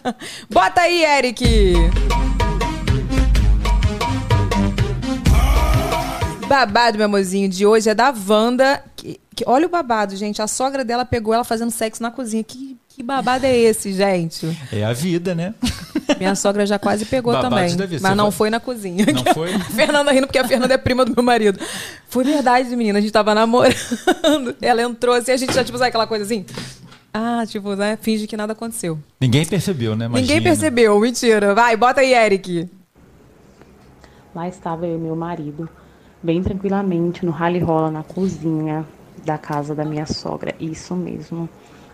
Bota 0.50 0.82
aí, 0.82 1.04
Eric! 1.04 1.42
Babado, 6.52 6.98
meu 6.98 7.06
amorzinho, 7.06 7.48
de 7.48 7.64
hoje 7.64 7.88
é 7.88 7.94
da 7.94 8.12
Wanda. 8.28 8.82
Que, 8.94 9.18
que- 9.34 9.44
olha 9.46 9.66
o 9.66 9.70
babado, 9.70 10.14
gente. 10.16 10.42
A 10.42 10.46
sogra 10.46 10.84
dela 10.84 11.04
pegou 11.04 11.32
ela 11.32 11.44
fazendo 11.44 11.70
sexo 11.70 12.02
na 12.02 12.10
cozinha. 12.10 12.44
Que 12.44 12.76
Que 12.94 13.02
babado 13.02 13.46
é 13.46 13.56
esse, 13.56 13.90
gente? 13.90 14.46
É 14.70 14.84
a 14.84 14.92
vida, 14.92 15.34
né? 15.34 15.54
Minha 16.18 16.34
sogra 16.34 16.66
já 16.66 16.78
quase 16.78 17.06
pegou 17.06 17.32
Babados 17.32 17.72
também. 17.74 17.88
vida. 17.88 18.02
Mas 18.06 18.14
não 18.16 18.24
vai- 18.26 18.32
foi 18.32 18.50
na 18.50 18.60
cozinha. 18.60 19.06
Não 19.06 19.32
foi? 19.32 19.54
A 19.54 19.58
Fernanda 19.72 20.12
rindo 20.12 20.26
porque 20.26 20.38
a 20.38 20.46
Fernanda 20.46 20.74
é 20.74 20.76
prima 20.76 21.02
do 21.06 21.14
meu 21.14 21.22
marido. 21.24 21.58
Foi 22.10 22.22
verdade, 22.22 22.68
menina. 22.76 22.98
A 22.98 23.00
gente 23.02 23.10
tava 23.12 23.34
namorando. 23.34 23.74
Ela 24.60 24.82
entrou 24.82 25.14
assim, 25.14 25.32
a 25.32 25.36
gente 25.38 25.54
já, 25.54 25.64
tipo, 25.64 25.78
sabe 25.78 25.88
aquela 25.88 26.06
coisa 26.06 26.24
assim? 26.26 26.44
Ah, 27.14 27.44
tipo, 27.46 27.74
né? 27.74 27.96
Finge 28.00 28.26
que 28.26 28.36
nada 28.36 28.52
aconteceu. 28.52 28.98
Ninguém 29.18 29.46
percebeu, 29.46 29.96
né? 29.96 30.06
Ninguém 30.06 30.22
Imagina. 30.36 30.42
percebeu, 30.42 31.00
mentira. 31.00 31.54
Vai, 31.54 31.74
bota 31.78 32.02
aí, 32.02 32.12
Eric. 32.12 32.68
Lá 34.34 34.46
estava 34.48 34.86
eu 34.86 34.96
e 34.96 35.00
meu 35.00 35.16
marido, 35.16 35.66
bem 36.22 36.42
tranquilamente, 36.42 37.24
no 37.26 37.32
rally 37.32 37.58
rola 37.58 37.90
na 37.90 38.02
cozinha 38.02 38.86
da 39.24 39.38
casa 39.38 39.74
da 39.74 39.84
minha 39.84 40.06
sogra. 40.06 40.54
Isso 40.60 40.94
mesmo. 40.94 41.48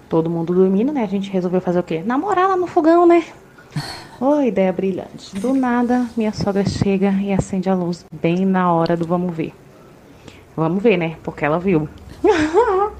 Todo 0.09 0.31
mundo 0.31 0.55
dormindo, 0.55 0.93
né? 0.93 1.03
A 1.03 1.07
gente 1.07 1.31
resolveu 1.31 1.61
fazer 1.61 1.79
o 1.81 1.83
quê? 1.83 2.03
Namorar 2.05 2.49
lá 2.49 2.57
no 2.57 2.67
fogão, 2.67 3.07
né? 3.07 3.25
Ô, 4.21 4.41
ideia 4.41 4.73
brilhante. 4.73 5.39
Do 5.39 5.53
nada, 5.53 6.07
minha 6.17 6.33
sogra 6.33 6.65
chega 6.65 7.11
e 7.21 7.33
acende 7.33 7.69
a 7.69 7.75
luz 7.75 8.05
bem 8.21 8.45
na 8.45 8.73
hora 8.73 8.97
do 8.97 9.07
vamos 9.07 9.35
ver. 9.35 9.53
Vamos 10.57 10.83
ver, 10.83 10.97
né? 10.97 11.17
Porque 11.23 11.45
ela 11.45 11.59
viu. 11.59 11.89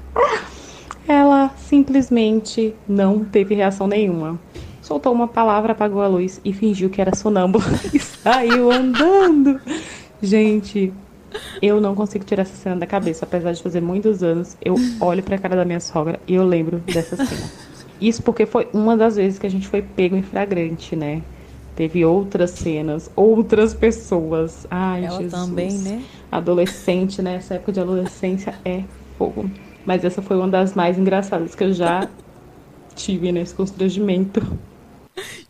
ela 1.07 1.51
simplesmente 1.57 2.73
não 2.87 3.25
teve 3.25 3.55
reação 3.55 3.87
nenhuma. 3.87 4.39
Soltou 4.81 5.11
uma 5.11 5.27
palavra, 5.27 5.73
apagou 5.73 6.01
a 6.01 6.07
luz 6.07 6.39
e 6.45 6.53
fingiu 6.53 6.89
que 6.89 7.01
era 7.01 7.15
sonâmbula 7.15 7.65
e 7.93 7.99
saiu 7.99 8.71
andando. 8.71 9.59
Gente, 10.21 10.93
eu 11.61 11.79
não 11.79 11.95
consigo 11.95 12.23
tirar 12.25 12.43
essa 12.43 12.55
cena 12.55 12.75
da 12.75 12.87
cabeça, 12.87 13.25
apesar 13.25 13.51
de 13.51 13.61
fazer 13.61 13.81
muitos 13.81 14.23
anos. 14.23 14.57
Eu 14.63 14.75
olho 14.99 15.23
pra 15.23 15.37
cara 15.37 15.55
da 15.55 15.65
minha 15.65 15.79
sogra 15.79 16.19
e 16.27 16.35
eu 16.35 16.45
lembro 16.45 16.79
dessa 16.79 17.15
cena. 17.15 17.49
Isso 18.01 18.23
porque 18.23 18.45
foi 18.45 18.69
uma 18.73 18.95
das 18.95 19.15
vezes 19.17 19.37
que 19.37 19.45
a 19.45 19.49
gente 19.49 19.67
foi 19.67 19.81
pego 19.81 20.15
em 20.15 20.23
flagrante, 20.23 20.95
né? 20.95 21.21
Teve 21.75 22.03
outras 22.05 22.51
cenas, 22.51 23.09
outras 23.15 23.73
pessoas. 23.73 24.67
Ai, 24.69 25.05
Ela 25.05 25.21
Jesus. 25.21 25.31
também, 25.31 25.77
né? 25.77 26.03
Adolescente, 26.31 27.21
né? 27.21 27.35
Essa 27.35 27.55
época 27.55 27.71
de 27.71 27.79
adolescência 27.79 28.53
é 28.65 28.83
fogo. 29.17 29.49
Mas 29.85 30.03
essa 30.03 30.21
foi 30.21 30.37
uma 30.37 30.47
das 30.47 30.75
mais 30.75 30.97
engraçadas 30.97 31.55
que 31.55 31.63
eu 31.63 31.73
já 31.73 32.07
tive 32.95 33.31
nesse 33.31 33.53
constrangimento. 33.53 34.45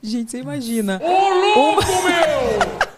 Gente, 0.02 0.32
você 0.32 0.40
imagina. 0.40 1.02
Uma... 1.56 2.89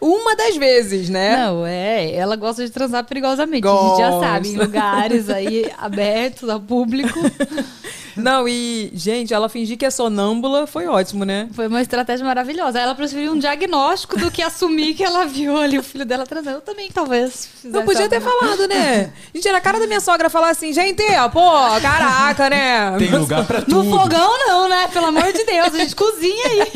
Uma 0.00 0.36
das 0.36 0.56
vezes, 0.56 1.08
né? 1.08 1.36
Não, 1.36 1.66
é. 1.66 2.12
Ela 2.12 2.36
gosta 2.36 2.64
de 2.64 2.70
transar 2.70 3.04
perigosamente. 3.04 3.66
A 3.66 3.70
gente 3.70 3.98
já 3.98 4.10
Gosta. 4.10 4.26
sabe, 4.26 4.48
em 4.48 4.56
lugares 4.56 5.28
aí 5.28 5.70
abertos 5.78 6.48
ao 6.48 6.60
público. 6.60 7.18
Não, 8.16 8.48
e, 8.48 8.90
gente, 8.94 9.34
ela 9.34 9.48
fingir 9.48 9.76
que 9.76 9.84
é 9.84 9.90
sonâmbula 9.90 10.66
foi 10.66 10.86
ótimo, 10.86 11.24
né? 11.24 11.48
Foi 11.52 11.66
uma 11.66 11.82
estratégia 11.82 12.24
maravilhosa. 12.24 12.78
Ela 12.78 12.94
preferiu 12.94 13.32
um 13.32 13.38
diagnóstico 13.38 14.18
do 14.18 14.30
que 14.30 14.42
assumir 14.42 14.94
que 14.94 15.02
ela 15.02 15.24
viu 15.26 15.56
ali 15.56 15.78
o 15.78 15.82
filho 15.82 16.04
dela 16.04 16.24
transando. 16.26 16.58
Eu 16.58 16.60
também, 16.60 16.90
talvez. 16.92 17.48
Não 17.64 17.84
podia 17.84 18.08
ter 18.08 18.20
falado, 18.20 18.68
né? 18.68 19.12
Gente, 19.34 19.48
era 19.48 19.58
a 19.58 19.60
cara 19.60 19.80
da 19.80 19.86
minha 19.86 20.00
sogra 20.00 20.30
falar 20.30 20.50
assim, 20.50 20.72
gente, 20.72 21.02
ó, 21.18 21.28
pô, 21.28 21.40
caraca, 21.80 22.48
né? 22.50 22.96
Tem 22.98 23.10
lugar 23.10 23.44
pra 23.44 23.62
tudo. 23.62 23.82
No 23.82 23.90
fogão, 23.90 24.38
não, 24.46 24.68
né? 24.68 24.88
Pelo 24.88 25.06
amor 25.06 25.32
de 25.32 25.44
Deus, 25.44 25.74
a 25.74 25.78
gente 25.78 25.96
cozinha 25.96 26.44
aí. 26.46 26.72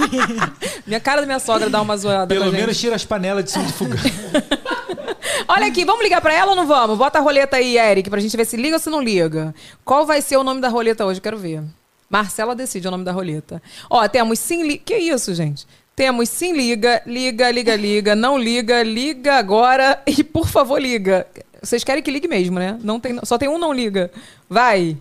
Minha 0.87 1.01
cara 1.01 1.21
da 1.21 1.27
minha 1.27 1.39
sogra 1.39 1.69
dá 1.71 1.81
uma 1.81 1.97
zoada 1.97 2.27
Pelo 2.27 2.51
menos 2.51 2.69
gente. 2.69 2.81
tira 2.81 2.97
as 2.97 3.05
panelas 3.05 3.45
de 3.45 3.51
cima 3.51 3.65
do 3.65 3.73
fogão. 3.73 3.97
Olha 5.47 5.67
aqui, 5.67 5.85
vamos 5.85 6.03
ligar 6.03 6.21
pra 6.21 6.33
ela 6.33 6.51
ou 6.51 6.57
não 6.57 6.67
vamos? 6.67 6.99
Bota 6.99 7.19
a 7.19 7.23
roleta 7.23 7.57
aí, 7.57 7.79
Eric, 7.79 8.11
pra 8.11 8.21
gente 8.21 8.37
ver 8.37 8.45
se 8.45 8.57
liga 8.57 8.77
ou 8.77 8.81
se 8.81 8.91
não 8.91 9.01
liga. 9.01 9.55
Qual 9.85 10.05
vai 10.05 10.21
ser 10.21 10.37
o 10.37 10.45
nome 10.45 10.61
da 10.61 10.69
roleta 10.69 11.05
hoje? 11.05 11.21
Quero 11.21 11.39
ver. 11.39 11.63
Marcela 12.11 12.55
decide 12.55 12.89
o 12.89 12.91
nome 12.91 13.05
da 13.05 13.13
roleta. 13.13 13.63
Ó, 13.89 14.07
temos 14.09 14.39
sim 14.39 14.67
liga. 14.67 14.83
Que 14.85 14.97
isso, 14.97 15.35
gente? 15.35 15.67
Temos 15.95 16.29
sim 16.29 16.53
liga, 16.53 17.03
liga, 17.05 17.51
liga, 17.51 17.77
liga, 17.77 18.15
não 18.15 18.39
liga, 18.39 18.83
liga 18.83 19.35
agora 19.35 20.01
e 20.07 20.23
por 20.23 20.49
favor 20.49 20.81
liga. 20.81 21.27
Vocês 21.61 21.83
querem 21.83 22.03
que 22.03 22.11
ligue 22.11 22.29
mesmo, 22.29 22.59
né? 22.59 22.79
Não 22.83 23.01
tem, 23.01 23.19
só 23.25 23.37
tem 23.37 23.49
um 23.49 23.59
não 23.59 23.73
liga. 23.73 24.11
Vai. 24.49 24.97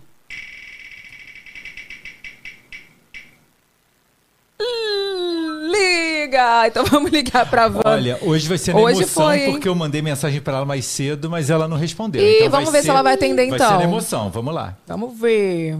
Liga! 5.70 6.66
Então 6.66 6.84
vamos 6.84 7.10
ligar 7.10 7.48
pra 7.48 7.66
Wanda. 7.66 7.82
Olha, 7.90 8.18
hoje 8.22 8.48
vai 8.48 8.58
ser 8.58 8.74
na 8.74 8.80
Hoje 8.80 9.00
emoção, 9.02 9.24
foi, 9.24 9.40
porque 9.50 9.68
eu 9.68 9.74
mandei 9.74 10.02
mensagem 10.02 10.40
pra 10.40 10.56
ela 10.56 10.66
mais 10.66 10.84
cedo, 10.84 11.30
mas 11.30 11.50
ela 11.50 11.68
não 11.68 11.76
respondeu. 11.76 12.22
Ih, 12.22 12.36
Então 12.38 12.50
vamos 12.50 12.66
vai 12.70 12.72
ver 12.72 12.78
se 12.78 12.84
ser- 12.84 12.90
ela 12.90 13.02
vai 13.02 13.14
atender, 13.14 13.46
Vai 13.48 13.56
então. 13.56 13.68
ser 13.70 13.76
na 13.76 13.84
emoção, 13.84 14.30
vamos 14.30 14.54
lá. 14.54 14.76
Vamos 14.86 15.18
ver. 15.18 15.78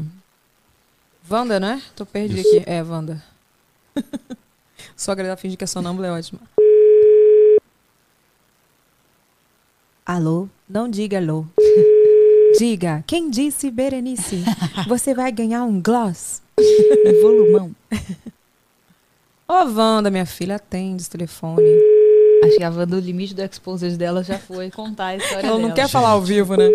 Wanda, 1.30 1.60
né? 1.60 1.82
Tô 1.94 2.06
perdi 2.06 2.40
Isso. 2.40 2.56
aqui. 2.56 2.62
É, 2.66 2.82
Wanda. 2.82 3.22
Sogra 4.96 5.26
da 5.26 5.36
finge 5.36 5.56
que 5.56 5.64
é 5.64 5.66
sonâmbula 5.66 6.06
é 6.08 6.12
ótima. 6.12 6.40
Alô? 10.06 10.48
Não 10.68 10.88
diga 10.88 11.18
alô. 11.18 11.44
diga, 12.58 13.04
quem 13.06 13.30
disse 13.30 13.70
Berenice? 13.70 14.42
Você 14.88 15.12
vai 15.14 15.30
ganhar 15.30 15.64
um 15.64 15.80
gloss. 15.82 16.40
Um 16.58 17.20
volumão. 17.22 17.74
Ô, 19.50 19.64
Wanda, 19.64 20.10
minha 20.10 20.26
filha, 20.26 20.56
atende 20.56 21.00
esse 21.00 21.10
telefone. 21.10 21.62
Acho 22.44 22.56
que 22.58 22.62
a 22.62 22.68
Wanda, 22.70 22.96
o 22.96 23.00
limite 23.00 23.34
do 23.34 23.42
exposed 23.42 23.96
dela 23.96 24.22
já 24.22 24.38
foi 24.38 24.70
contar 24.70 25.06
a 25.06 25.16
história 25.16 25.46
Ela 25.46 25.56
não 25.56 25.62
dela. 25.70 25.74
quer 25.74 25.88
falar 25.88 26.10
ao 26.10 26.20
vivo, 26.20 26.54
né? 26.56 26.68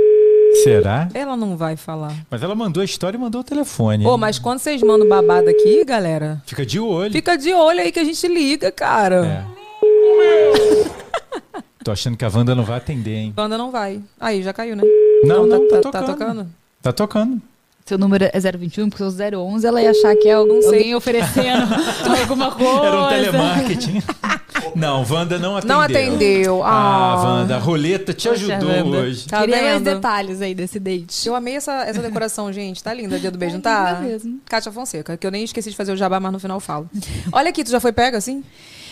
Será? 0.64 1.08
Ela 1.14 1.36
não 1.38 1.56
vai 1.56 1.76
falar. 1.76 2.14
Mas 2.30 2.42
ela 2.44 2.54
mandou 2.56 2.82
a 2.82 2.84
história 2.86 3.16
e 3.18 3.20
mandou 3.20 3.42
o 3.42 3.44
telefone. 3.44 4.06
Ô, 4.06 4.18
mas 4.18 4.40
quando 4.40 4.60
vocês 4.60 4.82
mandam 4.82 5.08
babado 5.08 5.50
aqui, 5.50 5.84
galera, 5.86 6.42
Fica 6.46 6.66
de 6.66 6.80
olho. 6.80 7.12
fica 7.12 7.38
de 7.38 7.54
olho 7.54 7.80
aí 7.80 7.92
que 7.92 8.00
a 8.00 8.04
gente 8.04 8.28
liga, 8.28 8.72
cara. 8.72 9.26
É. 9.26 10.94
Tô 11.84 11.92
achando 11.92 12.16
que 12.18 12.26
a 12.26 12.30
Wanda 12.34 12.56
não 12.56 12.64
vai 12.64 12.78
atender, 12.78 13.16
hein? 13.16 13.34
Wanda 13.38 13.58
não 13.58 13.70
vai. 13.72 14.02
Aí, 14.20 14.42
já 14.42 14.54
caiu, 14.54 14.76
né? 14.76 14.84
Não, 15.24 15.46
não, 15.46 15.68
tá, 15.68 15.76
tá, 15.82 15.92
tá 15.92 16.02
tocando. 16.02 16.18
tocando? 16.18 16.48
Tá 16.82 16.94
tocando. 16.94 17.42
Seu 17.86 17.98
número 17.98 18.24
é 18.32 18.39
021, 18.39 18.89
porque 18.89 19.04
se 19.04 19.10
fosse 19.12 19.36
011, 19.36 19.67
ela 19.67 19.82
ia 19.82 19.91
achar 19.91 20.15
que 20.15 20.30
é 20.30 20.34
algum, 20.34 20.56
alguém 20.65 20.96
oferecendo 20.96 21.67
alguma 22.22 22.50
coisa. 22.52 22.86
Era 22.86 23.02
um 23.02 23.10
telemarketing. 23.10 24.02
não, 24.74 25.06
Wanda 25.10 25.38
não 25.38 25.58
atendeu. 25.58 25.76
Não 25.76 25.82
atendeu. 25.82 26.63
Ah, 26.63 27.13
Ah. 27.13 27.24
Wanda, 27.24 27.56
a 27.58 27.60
roleta 27.60 28.13
te 28.13 28.30
Poxa, 28.30 28.56
ajudou 28.56 28.69
Wanda. 28.69 28.98
hoje. 29.00 29.28
Tá 29.28 29.41
Queria 29.41 29.62
mais 29.62 29.82
detalhes 29.82 30.41
aí 30.41 30.56
desse 30.56 30.80
date. 30.80 31.28
Eu 31.28 31.36
amei 31.36 31.58
essa, 31.58 31.74
essa 31.84 32.02
decoração, 32.02 32.54
gente. 32.54 32.82
Tá 32.82 32.93
linda, 32.93 33.19
dia 33.19 33.30
do 33.30 33.38
beijo, 33.38 33.56
não 33.56 33.62
Tá 33.62 33.84
tá? 33.86 33.91
linda 34.00 34.08
mesmo. 34.13 34.39
Kátia 34.46 34.72
Fonseca, 34.72 35.17
que 35.17 35.28
eu 35.28 35.32
nem 35.32 35.43
esqueci 35.43 35.69
de 35.69 35.76
fazer 35.76 35.91
o 35.91 35.98
jabá, 35.98 36.22
mas 36.22 36.32
no 36.32 36.39
final 36.39 36.56
eu 36.58 36.62
falo. 36.62 36.89
Olha 37.34 37.50
aqui, 37.50 37.65
tu 37.65 37.69
já 37.72 37.82
foi 37.82 37.91
pega 37.91 38.17
assim? 38.17 38.43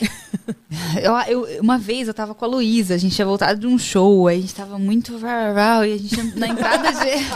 Eu, 1.03 1.13
eu- 1.27 1.61
uma 1.61 1.77
vez 1.77 2.07
eu 2.07 2.13
tava 2.13 2.33
com 2.33 2.45
a 2.45 2.47
Luísa, 2.47 2.95
a 2.95 2.97
gente 2.97 3.13
tinha 3.13 3.25
voltado 3.25 3.59
de 3.59 3.67
um 3.67 3.77
show, 3.77 4.27
aí 4.27 4.37
a 4.37 4.41
gente 4.41 4.55
tava 4.55 4.79
muito 4.79 5.17
rau, 5.17 5.53
rau, 5.53 5.85
e 5.85 5.93
a 5.93 5.97
gente 5.97 6.39
na 6.39 6.47
entrada 6.47 6.91
de. 6.91 6.99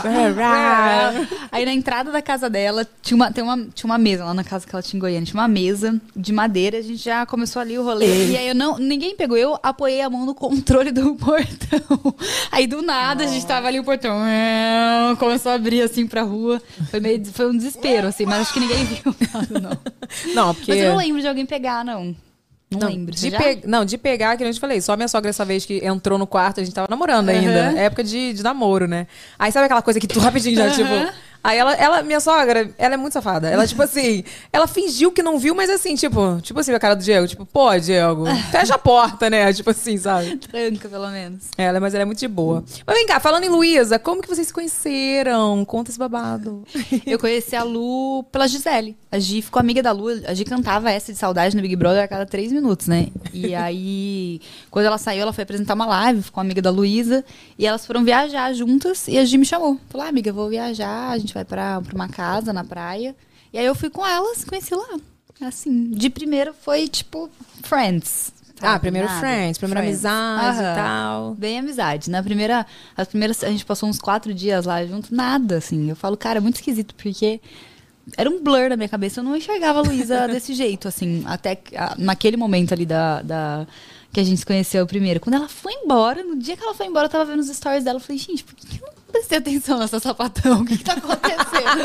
aí 1.52 1.64
na 1.64 1.72
entrada 1.72 2.10
da 2.10 2.22
casa 2.22 2.48
dela 2.48 2.86
tinha 3.02 3.14
uma, 3.16 3.30
tem 3.30 3.44
uma, 3.44 3.56
tinha 3.74 3.84
uma 3.90 3.98
mesa 3.98 4.24
lá 4.24 4.32
na 4.34 4.42
casa 4.42 4.66
que 4.66 4.74
ela 4.74 4.82
tinha 4.82 4.96
em 4.98 5.00
Goiânia, 5.00 5.26
tinha 5.26 5.40
uma 5.40 5.48
mesa 5.48 6.00
de 6.14 6.32
madeira, 6.32 6.78
a 6.78 6.82
gente 6.82 7.02
já 7.02 7.26
começou 7.26 7.60
ali 7.60 7.78
o 7.78 7.84
rolê. 7.84 8.28
E 8.30 8.36
aí 8.36 8.48
eu 8.48 8.54
não, 8.54 8.78
ninguém 8.78 9.14
pegou, 9.16 9.36
eu 9.36 9.58
apoiei 9.62 10.00
a 10.00 10.08
mão 10.08 10.24
no 10.24 10.34
controle 10.34 10.90
do 10.90 11.14
portão. 11.16 12.14
Aí 12.50 12.66
do 12.66 12.80
nada 12.82 13.24
a 13.24 13.26
gente 13.26 13.44
tava 13.46 13.68
ali 13.68 13.78
o 13.78 13.84
portão 13.84 14.16
começou 15.18 15.52
a 15.52 15.54
abrir 15.56 15.82
assim 15.82 16.06
pra 16.06 16.22
rua. 16.22 16.60
Foi 16.90 17.00
meio 17.00 17.24
foi 17.26 17.48
um 17.50 17.56
desespero 17.56 18.08
assim, 18.08 18.24
mas 18.24 18.42
acho 18.42 18.54
que 18.54 18.60
ninguém 18.60 18.84
viu 18.84 19.14
nada 19.32 19.60
não. 19.60 20.34
Não, 20.34 20.54
porque. 20.54 20.72
Mas 20.72 20.80
eu 20.80 20.90
não 20.90 20.98
lembro 20.98 21.20
de 21.20 21.28
alguém 21.28 21.44
pegar 21.46 21.84
não. 21.84 22.14
Não, 22.80 22.88
lembro. 22.88 23.14
De 23.14 23.30
pe- 23.30 23.60
Não, 23.66 23.84
de 23.84 23.96
pegar, 23.98 24.36
que 24.36 24.44
eu 24.44 24.52
te 24.52 24.60
falei, 24.60 24.80
só 24.80 24.96
minha 24.96 25.08
sogra 25.08 25.30
essa 25.30 25.44
vez 25.44 25.64
que 25.66 25.84
entrou 25.84 26.18
no 26.18 26.26
quarto, 26.26 26.60
a 26.60 26.64
gente 26.64 26.74
tava 26.74 26.86
namorando 26.90 27.28
ainda. 27.28 27.68
Aham. 27.70 27.78
Época 27.78 28.04
de, 28.04 28.32
de 28.32 28.42
namoro, 28.42 28.86
né? 28.86 29.06
Aí 29.38 29.50
sabe 29.52 29.66
aquela 29.66 29.82
coisa 29.82 29.98
que 30.00 30.06
tu 30.06 30.18
rapidinho 30.20 30.56
já, 30.56 30.70
tipo. 30.74 30.90
Aí 31.46 31.58
ela, 31.58 31.74
ela, 31.74 32.02
minha 32.02 32.18
sogra, 32.18 32.74
ela 32.76 32.94
é 32.94 32.96
muito 32.96 33.12
safada. 33.12 33.48
Ela, 33.48 33.64
tipo 33.68 33.80
assim, 33.80 34.24
ela 34.52 34.66
fingiu 34.66 35.12
que 35.12 35.22
não 35.22 35.38
viu, 35.38 35.54
mas 35.54 35.70
assim, 35.70 35.94
tipo, 35.94 36.40
tipo 36.42 36.58
assim, 36.58 36.72
a 36.72 36.80
cara 36.80 36.96
do 36.96 37.04
Diego, 37.04 37.28
tipo, 37.28 37.46
pô, 37.46 37.72
Diego, 37.78 38.24
fecha 38.50 38.74
a 38.74 38.78
porta, 38.78 39.30
né? 39.30 39.52
Tipo 39.52 39.70
assim, 39.70 39.96
sabe? 39.96 40.38
Tranca, 40.42 40.88
pelo 40.88 41.08
menos. 41.08 41.44
Ela, 41.56 41.78
mas 41.78 41.94
ela 41.94 42.02
é 42.02 42.04
muito 42.04 42.18
de 42.18 42.26
boa. 42.26 42.64
Mas 42.84 42.96
vem 42.96 43.06
cá, 43.06 43.20
falando 43.20 43.44
em 43.44 43.48
Luísa, 43.48 43.96
como 43.96 44.20
que 44.20 44.28
vocês 44.28 44.48
se 44.48 44.52
conheceram? 44.52 45.64
Conta 45.64 45.88
esse 45.88 45.98
babado. 46.00 46.64
Eu 47.06 47.16
conheci 47.16 47.54
a 47.54 47.62
Lu 47.62 48.24
pela 48.32 48.48
Gisele. 48.48 48.96
A 49.12 49.20
Gi 49.20 49.40
ficou 49.40 49.60
amiga 49.60 49.80
da 49.80 49.92
Lu. 49.92 50.08
A 50.26 50.34
Gi 50.34 50.44
cantava 50.44 50.90
essa 50.90 51.12
de 51.12 51.18
saudade 51.18 51.54
no 51.54 51.62
Big 51.62 51.76
Brother 51.76 52.02
a 52.02 52.08
cada 52.08 52.26
três 52.26 52.50
minutos, 52.50 52.88
né? 52.88 53.06
E 53.32 53.54
aí, 53.54 54.40
quando 54.68 54.86
ela 54.86 54.98
saiu, 54.98 55.22
ela 55.22 55.32
foi 55.32 55.44
apresentar 55.44 55.74
uma 55.74 55.86
live, 55.86 56.22
ficou 56.22 56.40
amiga 56.40 56.60
da 56.60 56.70
Luísa. 56.70 57.24
E 57.56 57.64
elas 57.64 57.86
foram 57.86 58.02
viajar 58.02 58.52
juntas. 58.52 59.06
E 59.06 59.16
a 59.16 59.24
Gi 59.24 59.38
me 59.38 59.46
chamou. 59.46 59.78
Falou, 59.88 60.06
ah, 60.06 60.10
amiga, 60.10 60.30
eu 60.30 60.34
vou 60.34 60.48
viajar. 60.48 61.10
A 61.10 61.18
gente 61.18 61.35
vai 61.36 61.44
pra, 61.44 61.80
pra 61.80 61.94
uma 61.94 62.08
casa 62.08 62.52
na 62.52 62.64
praia. 62.64 63.14
E 63.52 63.58
aí 63.58 63.64
eu 63.66 63.74
fui 63.74 63.90
com 63.90 64.04
elas, 64.06 64.44
conheci 64.44 64.74
lá. 64.74 64.98
Assim, 65.40 65.90
de 65.90 66.08
primeiro 66.08 66.54
foi 66.54 66.88
tipo 66.88 67.30
Friends. 67.62 68.32
Ah, 68.60 68.78
primeiro 68.78 69.06
Nada. 69.06 69.20
Friends, 69.20 69.58
primeira 69.58 69.80
amizade 69.80 70.58
e 70.58 70.74
tal. 70.74 71.34
Bem 71.34 71.58
amizade. 71.58 72.08
Na 72.10 72.22
primeira, 72.22 72.64
as 72.96 73.06
primeiras, 73.06 73.44
a 73.44 73.48
gente 73.48 73.66
passou 73.66 73.86
uns 73.86 73.98
quatro 73.98 74.32
dias 74.32 74.64
lá 74.64 74.84
junto, 74.86 75.14
nada, 75.14 75.58
assim. 75.58 75.90
Eu 75.90 75.96
falo, 75.96 76.16
cara, 76.16 76.38
é 76.38 76.40
muito 76.40 76.54
esquisito, 76.56 76.94
porque 76.94 77.38
era 78.16 78.30
um 78.30 78.42
blur 78.42 78.70
na 78.70 78.76
minha 78.76 78.88
cabeça. 78.88 79.20
Eu 79.20 79.24
não 79.24 79.36
enxergava 79.36 79.80
a 79.80 79.82
Luísa 79.82 80.26
desse 80.32 80.54
jeito, 80.54 80.88
assim. 80.88 81.22
Até 81.26 81.58
ah, 81.76 81.94
naquele 81.98 82.38
momento 82.38 82.72
ali 82.72 82.86
da, 82.86 83.20
da- 83.20 83.66
que 84.10 84.20
a 84.20 84.24
gente 84.24 84.38
se 84.38 84.46
conheceu 84.46 84.86
primeiro. 84.86 85.20
Quando 85.20 85.34
ela 85.34 85.48
foi 85.50 85.74
embora, 85.74 86.24
no 86.24 86.36
dia 86.36 86.56
que 86.56 86.62
ela 86.62 86.72
foi 86.72 86.86
embora, 86.86 87.06
eu 87.06 87.10
tava 87.10 87.26
vendo 87.26 87.40
os 87.40 87.48
stories 87.54 87.84
dela. 87.84 87.98
Eu 87.98 88.00
falei, 88.02 88.16
gente, 88.18 88.42
por 88.42 88.54
que 88.54 88.66
que 88.66 88.82
eu 88.82 88.86
não 88.86 88.95
prestei 89.16 89.38
atenção 89.38 89.78
nessa 89.78 89.98
sapatão? 89.98 90.60
O 90.60 90.64
que, 90.64 90.78
que 90.78 90.84
tá 90.84 90.92
acontecendo? 90.92 91.80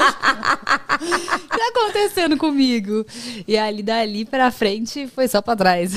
o 1.02 1.50
que 1.50 1.58
tá 1.58 1.68
acontecendo 1.70 2.38
comigo? 2.38 3.06
E 3.48 3.58
ali, 3.58 3.82
dali 3.82 4.26
pra 4.26 4.52
frente, 4.52 5.08
foi 5.08 5.28
só 5.28 5.42
pra 5.42 5.56
trás. 5.56 5.94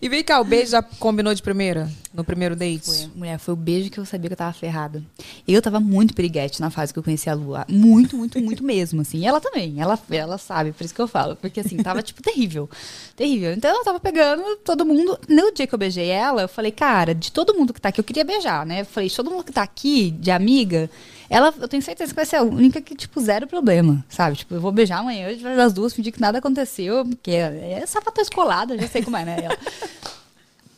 E 0.00 0.08
vem 0.08 0.24
cá, 0.24 0.40
o 0.40 0.44
beijo 0.44 0.70
já 0.70 0.82
combinou 0.82 1.34
de 1.34 1.42
primeira? 1.42 1.90
No 2.12 2.24
primeiro 2.24 2.56
date? 2.56 2.86
Foi, 2.86 3.10
mulher, 3.14 3.38
foi 3.38 3.54
o 3.54 3.56
beijo 3.56 3.90
que 3.90 3.98
eu 3.98 4.06
sabia 4.06 4.28
que 4.30 4.34
eu 4.34 4.38
tava 4.38 4.52
ferrada. 4.52 5.02
Eu 5.46 5.60
tava 5.60 5.80
muito 5.80 6.14
piriguete 6.14 6.60
na 6.60 6.70
fase 6.70 6.92
que 6.92 6.98
eu 6.98 7.02
conheci 7.02 7.28
a 7.28 7.34
Lua. 7.34 7.66
Muito, 7.68 8.16
muito, 8.16 8.40
muito 8.40 8.64
mesmo, 8.64 9.02
assim. 9.02 9.18
E 9.18 9.26
ela 9.26 9.40
também. 9.40 9.74
Ela, 9.78 9.98
ela 10.10 10.38
sabe, 10.38 10.72
por 10.72 10.84
isso 10.84 10.94
que 10.94 11.00
eu 11.00 11.08
falo. 11.08 11.36
Porque, 11.36 11.60
assim, 11.60 11.76
tava, 11.76 12.02
tipo, 12.02 12.22
terrível. 12.22 12.70
Terrível. 13.14 13.52
Então, 13.52 13.76
eu 13.76 13.84
tava 13.84 14.00
pegando 14.00 14.56
todo 14.64 14.84
mundo. 14.86 15.18
No 15.28 15.52
dia 15.52 15.66
que 15.66 15.74
eu 15.74 15.78
beijei 15.78 16.08
ela, 16.08 16.42
eu 16.42 16.48
falei, 16.48 16.72
cara, 16.72 17.14
de 17.14 17.30
todo 17.30 17.54
mundo 17.54 17.74
que 17.74 17.80
tá 17.80 17.90
aqui, 17.90 18.00
eu 18.00 18.04
queria 18.04 18.24
beijar, 18.24 18.64
né? 18.64 18.80
Eu 18.80 18.86
falei, 18.86 19.10
de 19.10 19.16
todo 19.16 19.30
mundo 19.30 19.44
que 19.44 19.52
tá 19.52 19.62
aqui, 19.62 19.85
de 20.10 20.30
amiga, 20.30 20.90
ela, 21.28 21.52
eu 21.58 21.68
tenho 21.68 21.82
certeza 21.82 22.12
que 22.12 22.16
vai 22.16 22.26
ser 22.26 22.36
a 22.36 22.42
única 22.42 22.80
que, 22.80 22.94
tipo, 22.94 23.20
zero 23.20 23.46
problema, 23.46 24.04
sabe? 24.08 24.36
Tipo, 24.36 24.54
eu 24.54 24.60
vou 24.60 24.70
beijar 24.72 24.98
amanhã, 24.98 25.28
gente 25.30 25.42
vai 25.42 25.56
das 25.56 25.72
duas, 25.72 25.92
fingir 25.92 26.12
que 26.12 26.20
nada 26.20 26.38
aconteceu, 26.38 27.04
porque 27.04 27.32
é 27.32 27.84
sapatão 27.86 28.22
escolada, 28.22 28.78
já 28.78 28.86
sei 28.86 29.02
como 29.02 29.16
é, 29.16 29.24
né? 29.24 29.36
Ela, 29.42 29.58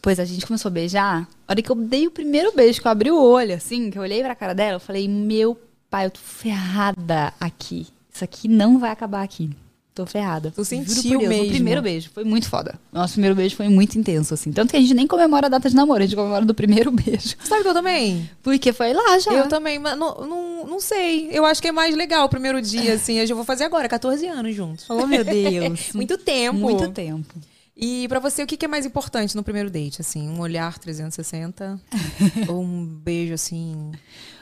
Pois 0.00 0.20
a 0.20 0.24
gente 0.24 0.46
começou 0.46 0.68
a 0.68 0.72
beijar. 0.72 1.28
A 1.46 1.52
hora 1.52 1.60
que 1.60 1.70
eu 1.70 1.74
dei 1.74 2.06
o 2.06 2.10
primeiro 2.10 2.54
beijo, 2.54 2.80
que 2.80 2.86
eu 2.86 2.92
abri 2.92 3.10
o 3.10 3.20
olho, 3.20 3.54
assim, 3.54 3.90
que 3.90 3.98
eu 3.98 4.02
olhei 4.02 4.22
pra 4.22 4.34
cara 4.34 4.54
dela, 4.54 4.76
eu 4.76 4.80
falei, 4.80 5.08
meu 5.08 5.58
pai, 5.90 6.06
eu 6.06 6.10
tô 6.10 6.20
ferrada 6.20 7.32
aqui. 7.38 7.86
Isso 8.12 8.24
aqui 8.24 8.48
não 8.48 8.78
vai 8.78 8.90
acabar 8.90 9.22
aqui. 9.22 9.50
Tô 9.98 10.06
ferrada. 10.06 10.52
Tu 10.54 10.64
sentiu 10.64 11.18
Deus, 11.18 11.28
mesmo. 11.28 11.46
O 11.46 11.50
primeiro 11.50 11.82
beijo 11.82 12.08
foi 12.14 12.22
muito 12.22 12.48
foda. 12.48 12.78
Nosso 12.92 13.14
primeiro 13.14 13.34
beijo 13.34 13.56
foi 13.56 13.68
muito 13.68 13.98
intenso, 13.98 14.32
assim. 14.32 14.52
Tanto 14.52 14.70
que 14.70 14.76
a 14.76 14.80
gente 14.80 14.94
nem 14.94 15.08
comemora 15.08 15.46
a 15.46 15.50
data 15.50 15.68
de 15.68 15.74
namoro, 15.74 15.98
a 16.04 16.06
gente 16.06 16.14
comemora 16.14 16.44
do 16.44 16.54
primeiro 16.54 16.92
beijo. 16.94 17.34
Sabe 17.42 17.62
que 17.62 17.68
eu 17.68 17.74
também? 17.74 18.30
Porque 18.40 18.72
foi 18.72 18.92
lá 18.92 19.18
já. 19.18 19.32
Eu 19.32 19.48
também, 19.48 19.76
mas 19.80 19.98
não, 19.98 20.24
não, 20.24 20.66
não 20.68 20.78
sei. 20.78 21.30
Eu 21.32 21.44
acho 21.44 21.60
que 21.60 21.66
é 21.66 21.72
mais 21.72 21.96
legal 21.96 22.26
o 22.26 22.28
primeiro 22.28 22.62
dia, 22.62 22.94
assim. 22.94 23.18
Eu 23.18 23.26
já 23.26 23.34
vou 23.34 23.42
fazer 23.42 23.64
agora, 23.64 23.88
14 23.88 24.24
anos 24.28 24.54
juntos. 24.54 24.84
Oh, 24.88 25.04
meu 25.04 25.24
Deus. 25.26 25.90
Muito 25.92 26.16
tempo. 26.16 26.56
Muito 26.56 26.88
tempo. 26.90 27.34
E 27.80 28.08
pra 28.08 28.18
você, 28.18 28.42
o 28.42 28.46
que 28.46 28.56
que 28.56 28.64
é 28.64 28.68
mais 28.68 28.84
importante 28.84 29.36
no 29.36 29.44
primeiro 29.44 29.70
date? 29.70 30.00
Assim, 30.00 30.28
um 30.28 30.40
olhar 30.40 30.76
360 30.76 31.80
ou 32.48 32.60
um 32.60 32.84
beijo, 32.84 33.34
assim, 33.34 33.92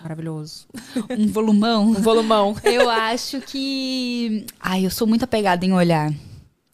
maravilhoso? 0.00 0.66
Um 1.10 1.26
volumão. 1.26 1.90
Um 1.90 1.92
volumão. 1.92 2.56
Eu 2.64 2.88
acho 2.88 3.42
que. 3.42 4.46
Ai, 4.58 4.86
eu 4.86 4.90
sou 4.90 5.06
muito 5.06 5.24
apegada 5.24 5.66
em 5.66 5.72
olhar. 5.74 6.10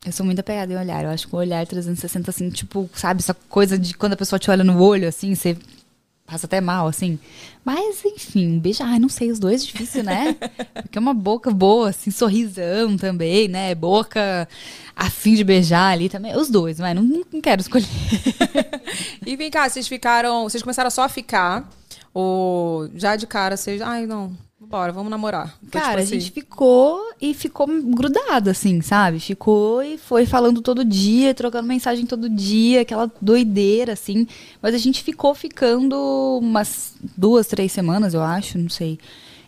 Eu 0.06 0.12
sou 0.12 0.24
muito 0.24 0.38
apegada 0.38 0.72
em 0.72 0.76
olhar. 0.76 1.02
Eu 1.02 1.10
acho 1.10 1.26
que 1.26 1.34
o 1.34 1.38
olhar 1.38 1.66
360, 1.66 2.30
assim, 2.30 2.48
tipo, 2.48 2.88
sabe, 2.94 3.20
essa 3.20 3.34
coisa 3.34 3.76
de 3.76 3.94
quando 3.94 4.12
a 4.12 4.16
pessoa 4.16 4.38
te 4.38 4.48
olha 4.48 4.62
no 4.62 4.80
olho, 4.80 5.08
assim, 5.08 5.34
você 5.34 5.56
passa 6.26 6.46
até 6.46 6.60
mal, 6.60 6.86
assim. 6.86 7.18
Mas, 7.64 8.04
enfim, 8.04 8.58
beijar, 8.58 8.88
ai, 8.88 8.98
não 8.98 9.08
sei, 9.08 9.30
os 9.30 9.38
dois 9.38 9.62
é 9.62 9.66
difícil, 9.66 10.02
né? 10.02 10.36
Porque 10.82 10.98
é 10.98 11.00
uma 11.00 11.14
boca 11.14 11.50
boa, 11.50 11.90
assim, 11.90 12.10
sorrisão 12.10 12.96
também, 12.96 13.48
né? 13.48 13.74
Boca 13.74 14.48
a 14.96 15.10
fim 15.10 15.34
de 15.34 15.44
beijar 15.44 15.92
ali 15.92 16.08
também. 16.08 16.36
Os 16.36 16.48
dois, 16.48 16.80
mas 16.80 16.94
não, 16.94 17.02
não 17.02 17.40
quero 17.40 17.60
escolher. 17.60 17.86
E 19.24 19.36
vem 19.36 19.50
cá, 19.50 19.68
vocês 19.68 19.86
ficaram. 19.86 20.42
Vocês 20.42 20.62
começaram 20.62 20.90
só 20.90 21.02
a 21.04 21.08
ficar? 21.08 21.70
Ou 22.12 22.90
já 22.94 23.16
de 23.16 23.26
cara 23.26 23.56
vocês. 23.56 23.80
Ai, 23.80 24.04
não, 24.04 24.36
bora, 24.72 24.90
vamos 24.90 25.10
namorar. 25.10 25.54
Foi 25.60 25.70
Cara, 25.70 25.86
tipo 25.88 25.98
a 25.98 26.02
assim. 26.02 26.20
gente 26.20 26.32
ficou 26.32 26.98
e 27.20 27.34
ficou 27.34 27.66
grudado, 27.66 28.48
assim, 28.48 28.80
sabe? 28.80 29.20
Ficou 29.20 29.82
e 29.82 29.98
foi 29.98 30.24
falando 30.24 30.62
todo 30.62 30.82
dia, 30.84 31.34
trocando 31.34 31.68
mensagem 31.68 32.06
todo 32.06 32.28
dia, 32.28 32.80
aquela 32.80 33.10
doideira, 33.20 33.92
assim. 33.92 34.26
Mas 34.62 34.74
a 34.74 34.78
gente 34.78 35.02
ficou 35.02 35.34
ficando 35.34 35.94
umas 36.42 36.94
duas, 37.16 37.46
três 37.46 37.70
semanas, 37.70 38.14
eu 38.14 38.22
acho, 38.22 38.56
não 38.58 38.70
sei. 38.70 38.98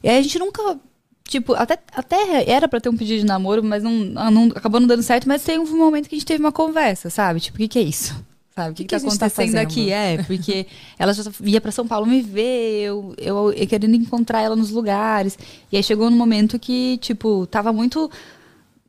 E 0.03 0.09
aí 0.09 0.19
a 0.19 0.23
gente 0.23 0.39
nunca. 0.39 0.79
Tipo, 1.27 1.55
até, 1.55 1.79
até 1.97 2.51
era 2.51 2.69
pra 2.69 2.79
ter 2.83 2.91
um 2.91 2.97
pedido 2.97 3.21
de 3.21 3.27
namoro, 3.27 3.65
mas 3.65 3.83
não, 3.83 3.91
não- 4.31 4.45
acabou 4.55 4.79
não 4.79 4.87
dando 4.87 5.03
certo. 5.03 5.27
Mas 5.27 5.43
tem 5.43 5.59
um 5.59 5.77
momento 5.79 6.07
que 6.07 6.15
a 6.15 6.19
gente 6.19 6.27
teve 6.27 6.45
uma 6.45 6.53
conversa, 6.53 7.09
sabe? 7.09 7.41
Tipo, 7.41 7.57
o 7.57 7.61
que, 7.61 7.69
que 7.69 7.79
é 7.79 7.83
isso? 7.83 8.15
Sabe? 8.55 8.71
O 8.71 8.75
que, 8.75 8.85
que 8.85 8.89
que, 8.89 8.95
a 8.95 9.01
tá 9.01 9.09
gente 9.09 9.19
tá 9.19 9.27
acontecendo 9.27 9.57
fazendo? 9.57 9.59
aqui? 9.59 9.91
É, 9.91 10.23
porque 10.23 10.67
ela 10.97 11.13
já 11.13 11.25
ia 11.43 11.61
pra 11.61 11.73
São 11.73 11.87
Paulo 11.89 12.07
me 12.07 12.23
ver, 12.23 12.83
eu, 12.85 13.15
eu, 13.19 13.53
eu 13.53 13.67
querendo 13.67 13.97
encontrar 13.97 14.43
ela 14.43 14.55
nos 14.55 14.71
lugares. 14.71 15.37
E 15.73 15.77
aí 15.77 15.83
chegou 15.83 16.09
num 16.09 16.17
momento 16.17 16.59
que, 16.59 16.97
tipo, 16.99 17.47
tava 17.47 17.73
muito. 17.73 18.11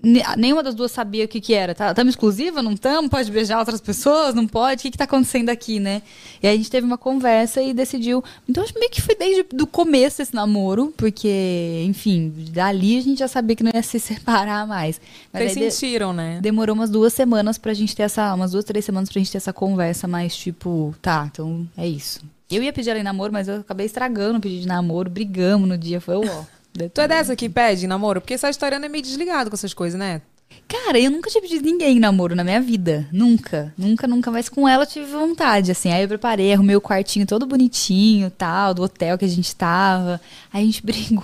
Ne- 0.05 0.23
Nenhuma 0.37 0.61
das 0.63 0.75
duas 0.75 0.91
sabia 0.91 1.25
o 1.25 1.27
que 1.27 1.41
que 1.41 1.53
era. 1.53 1.73
Tá, 1.75 1.93
tamo 1.93 2.09
exclusiva? 2.09 2.61
Não 2.61 2.75
tamo? 2.77 3.09
Pode 3.09 3.31
beijar 3.31 3.59
outras 3.59 3.81
pessoas? 3.81 4.33
Não 4.35 4.47
pode? 4.47 4.79
O 4.79 4.83
que 4.83 4.91
que 4.91 4.97
tá 4.97 5.03
acontecendo 5.05 5.49
aqui, 5.49 5.79
né? 5.79 6.01
E 6.41 6.47
aí 6.47 6.53
a 6.53 6.57
gente 6.57 6.69
teve 6.69 6.85
uma 6.85 6.97
conversa 6.97 7.61
e 7.61 7.73
decidiu. 7.73 8.23
Então 8.47 8.63
acho 8.63 8.73
meio 8.77 8.91
que 8.91 9.01
foi 9.01 9.15
desde 9.15 9.45
o 9.61 9.67
começo 9.67 10.21
esse 10.21 10.33
namoro, 10.35 10.93
porque, 10.95 11.83
enfim, 11.87 12.31
dali 12.51 12.97
a 12.97 13.01
gente 13.01 13.19
já 13.19 13.27
sabia 13.27 13.55
que 13.55 13.63
não 13.63 13.71
ia 13.73 13.81
se 13.83 13.99
separar 13.99 14.67
mais. 14.67 15.01
Mas 15.33 15.43
Vocês 15.51 15.57
aí 15.57 15.63
de- 15.69 15.71
sentiram, 15.73 16.13
né? 16.13 16.39
Demorou 16.41 16.75
umas 16.75 16.89
duas 16.89 17.13
semanas 17.13 17.57
pra 17.57 17.73
gente 17.73 17.95
ter 17.95 18.03
essa. 18.03 18.33
Umas 18.33 18.51
duas, 18.51 18.63
três 18.65 18.85
semanas 18.85 19.09
pra 19.09 19.19
gente 19.19 19.31
ter 19.31 19.37
essa 19.37 19.51
conversa 19.53 20.07
mais 20.07 20.35
tipo, 20.35 20.93
tá, 21.01 21.27
então 21.31 21.67
é 21.77 21.87
isso. 21.87 22.21
Eu 22.51 22.61
ia 22.61 22.71
pedir 22.71 22.91
ela 22.91 22.99
em 22.99 23.03
namoro, 23.03 23.33
mas 23.33 23.47
eu 23.47 23.55
acabei 23.61 23.87
estragando 23.87 24.37
o 24.37 24.41
pedido 24.41 24.61
de 24.61 24.67
namoro, 24.67 25.09
brigamos 25.09 25.67
no 25.67 25.75
dia, 25.77 25.99
foi 25.99 26.15
o 26.15 26.21
ó. 26.29 26.43
Tu 26.93 27.01
é 27.01 27.07
dessa 27.07 27.35
que 27.35 27.47
pede 27.47 27.87
namoro? 27.87 28.19
Porque 28.19 28.33
essa 28.33 28.49
história 28.49 28.75
é 28.75 28.89
meio 28.89 29.03
desligado 29.03 29.49
com 29.49 29.55
essas 29.55 29.73
coisas, 29.73 29.97
né? 29.97 30.21
Cara, 30.67 30.99
eu 30.99 31.11
nunca 31.11 31.29
tinha 31.29 31.41
pedido 31.41 31.63
ninguém 31.63 31.97
em 31.97 31.99
namoro 31.99 32.35
na 32.35 32.43
minha 32.43 32.59
vida. 32.59 33.07
Nunca. 33.11 33.73
Nunca, 33.77 34.07
nunca. 34.07 34.31
Mas 34.31 34.49
com 34.49 34.67
ela 34.67 34.83
eu 34.83 34.87
tive 34.87 35.05
vontade, 35.05 35.71
assim. 35.71 35.91
Aí 35.91 36.03
eu 36.03 36.07
preparei, 36.07 36.53
arrumei 36.53 36.75
o 36.75 36.81
quartinho 36.81 37.25
todo 37.25 37.45
bonitinho, 37.45 38.31
tal, 38.31 38.73
do 38.73 38.83
hotel 38.83 39.17
que 39.17 39.25
a 39.25 39.27
gente 39.29 39.55
tava. 39.55 40.19
Aí 40.51 40.63
a 40.63 40.65
gente 40.65 40.81
brigou. 40.85 41.23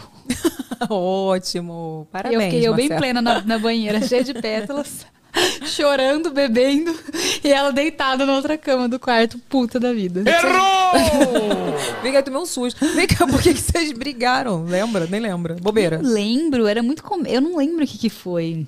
Ótimo. 0.89 2.07
Parabéns. 2.11 2.41
eu 2.41 2.49
fiquei 2.49 2.67
eu 2.67 2.73
bem 2.75 2.87
plena 2.89 3.21
na, 3.21 3.41
na 3.41 3.57
banheira, 3.57 4.01
cheia 4.07 4.23
de 4.23 4.33
pétalas, 4.33 5.05
chorando, 5.65 6.31
bebendo, 6.31 6.97
e 7.43 7.51
ela 7.51 7.71
deitada 7.71 8.25
na 8.25 8.35
outra 8.35 8.57
cama 8.57 8.87
do 8.87 8.99
quarto, 8.99 9.37
puta 9.49 9.79
da 9.79 9.93
vida. 9.93 10.23
Vem 12.03 12.11
cá, 12.11 12.19
eu 12.19 12.23
tomei 12.23 12.39
um 12.39 12.45
susto. 12.45 12.85
Vem 12.93 13.07
cá, 13.07 13.25
por 13.25 13.41
que, 13.41 13.53
que 13.53 13.61
vocês 13.61 13.91
brigaram? 13.91 14.65
Lembra? 14.65 15.07
Nem 15.07 15.19
lembra. 15.19 15.55
Bobeira. 15.55 15.99
Não 16.01 16.11
lembro, 16.11 16.67
era 16.67 16.83
muito. 16.83 17.03
Com... 17.03 17.25
Eu 17.25 17.41
não 17.41 17.57
lembro 17.57 17.83
o 17.83 17.87
que, 17.87 17.97
que 17.97 18.09
foi. 18.09 18.67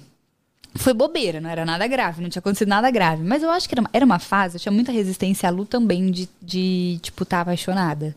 Foi 0.75 0.93
bobeira, 0.93 1.39
não 1.39 1.49
era 1.49 1.63
nada 1.65 1.85
grave, 1.85 2.21
não 2.21 2.29
tinha 2.29 2.39
acontecido 2.39 2.67
nada 2.67 2.89
grave. 2.89 3.23
Mas 3.23 3.43
eu 3.43 3.51
acho 3.51 3.69
que 3.69 3.75
era 3.75 3.81
uma, 3.81 3.89
era 3.93 4.05
uma 4.05 4.19
fase, 4.19 4.55
eu 4.55 4.59
tinha 4.59 4.71
muita 4.71 4.91
resistência 4.91 5.47
à 5.47 5.51
Lu 5.51 5.65
também 5.65 6.09
de, 6.09 6.27
de 6.41 6.99
tipo, 7.01 7.23
estar 7.23 7.41
apaixonada. 7.41 8.15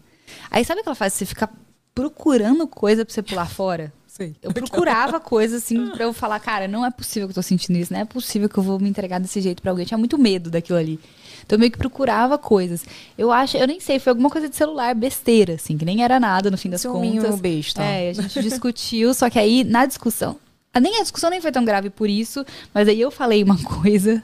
Aí 0.51 0.65
sabe 0.65 0.81
aquela 0.81 0.97
fase 0.97 1.13
que 1.13 1.19
você 1.19 1.27
fica 1.27 1.51
procurando 1.95 2.67
coisa 2.67 3.05
pra 3.05 3.13
você 3.13 3.23
pular 3.23 3.47
fora? 3.47 3.93
Sei. 4.17 4.35
Eu 4.43 4.51
procurava 4.53 5.21
coisa 5.21 5.57
assim 5.59 5.91
pra 5.91 6.05
eu 6.05 6.12
falar, 6.12 6.41
cara, 6.41 6.67
não 6.67 6.85
é 6.87 6.91
possível 6.91 7.29
que 7.29 7.33
eu 7.33 7.35
tô 7.35 7.43
sentindo 7.43 7.79
isso, 7.79 7.93
não 7.93 8.01
é 8.01 8.05
possível 8.07 8.49
que 8.49 8.57
eu 8.57 8.62
vou 8.62 8.79
me 8.79 8.89
entregar 8.89 9.21
desse 9.21 9.41
jeito 9.43 9.61
pra 9.61 9.71
alguém. 9.71 9.83
Eu 9.85 9.89
tinha 9.89 9.99
muito 9.99 10.17
medo 10.17 10.51
daquilo 10.51 10.79
ali. 10.79 10.99
Então 11.45 11.57
eu 11.57 11.61
meio 11.61 11.71
que 11.71 11.77
procurava 11.79 12.39
coisas. 12.39 12.85
Eu 13.19 13.31
acho, 13.31 13.57
eu 13.59 13.67
nem 13.67 13.79
sei, 13.79 13.99
foi 13.99 14.11
alguma 14.11 14.31
coisa 14.31 14.49
de 14.49 14.57
celular 14.57 14.95
besteira, 14.95 15.55
assim, 15.55 15.77
que 15.77 15.85
nem 15.85 16.03
era 16.03 16.19
nada 16.19 16.51
no 16.51 16.57
fim 16.57 16.71
das 16.71 16.81
Ciúminho 16.81 17.23
contas. 17.23 17.41
besta. 17.41 17.83
É, 17.83 18.09
a 18.11 18.12
gente 18.14 18.41
discutiu, 18.43 19.12
só 19.12 19.29
que 19.29 19.39
aí 19.39 19.62
na 19.62 19.85
discussão, 19.87 20.37
a- 20.73 20.81
nem 20.81 20.97
a 20.99 21.03
discussão 21.03 21.29
nem 21.31 21.41
foi 21.41 21.53
tão 21.53 21.64
grave 21.64 21.91
por 21.91 22.09
isso, 22.09 22.45
mas 22.73 22.89
aí 22.89 23.01
eu 23.01 23.11
falei 23.11 23.43
uma 23.45 23.59
coisa, 23.62 24.23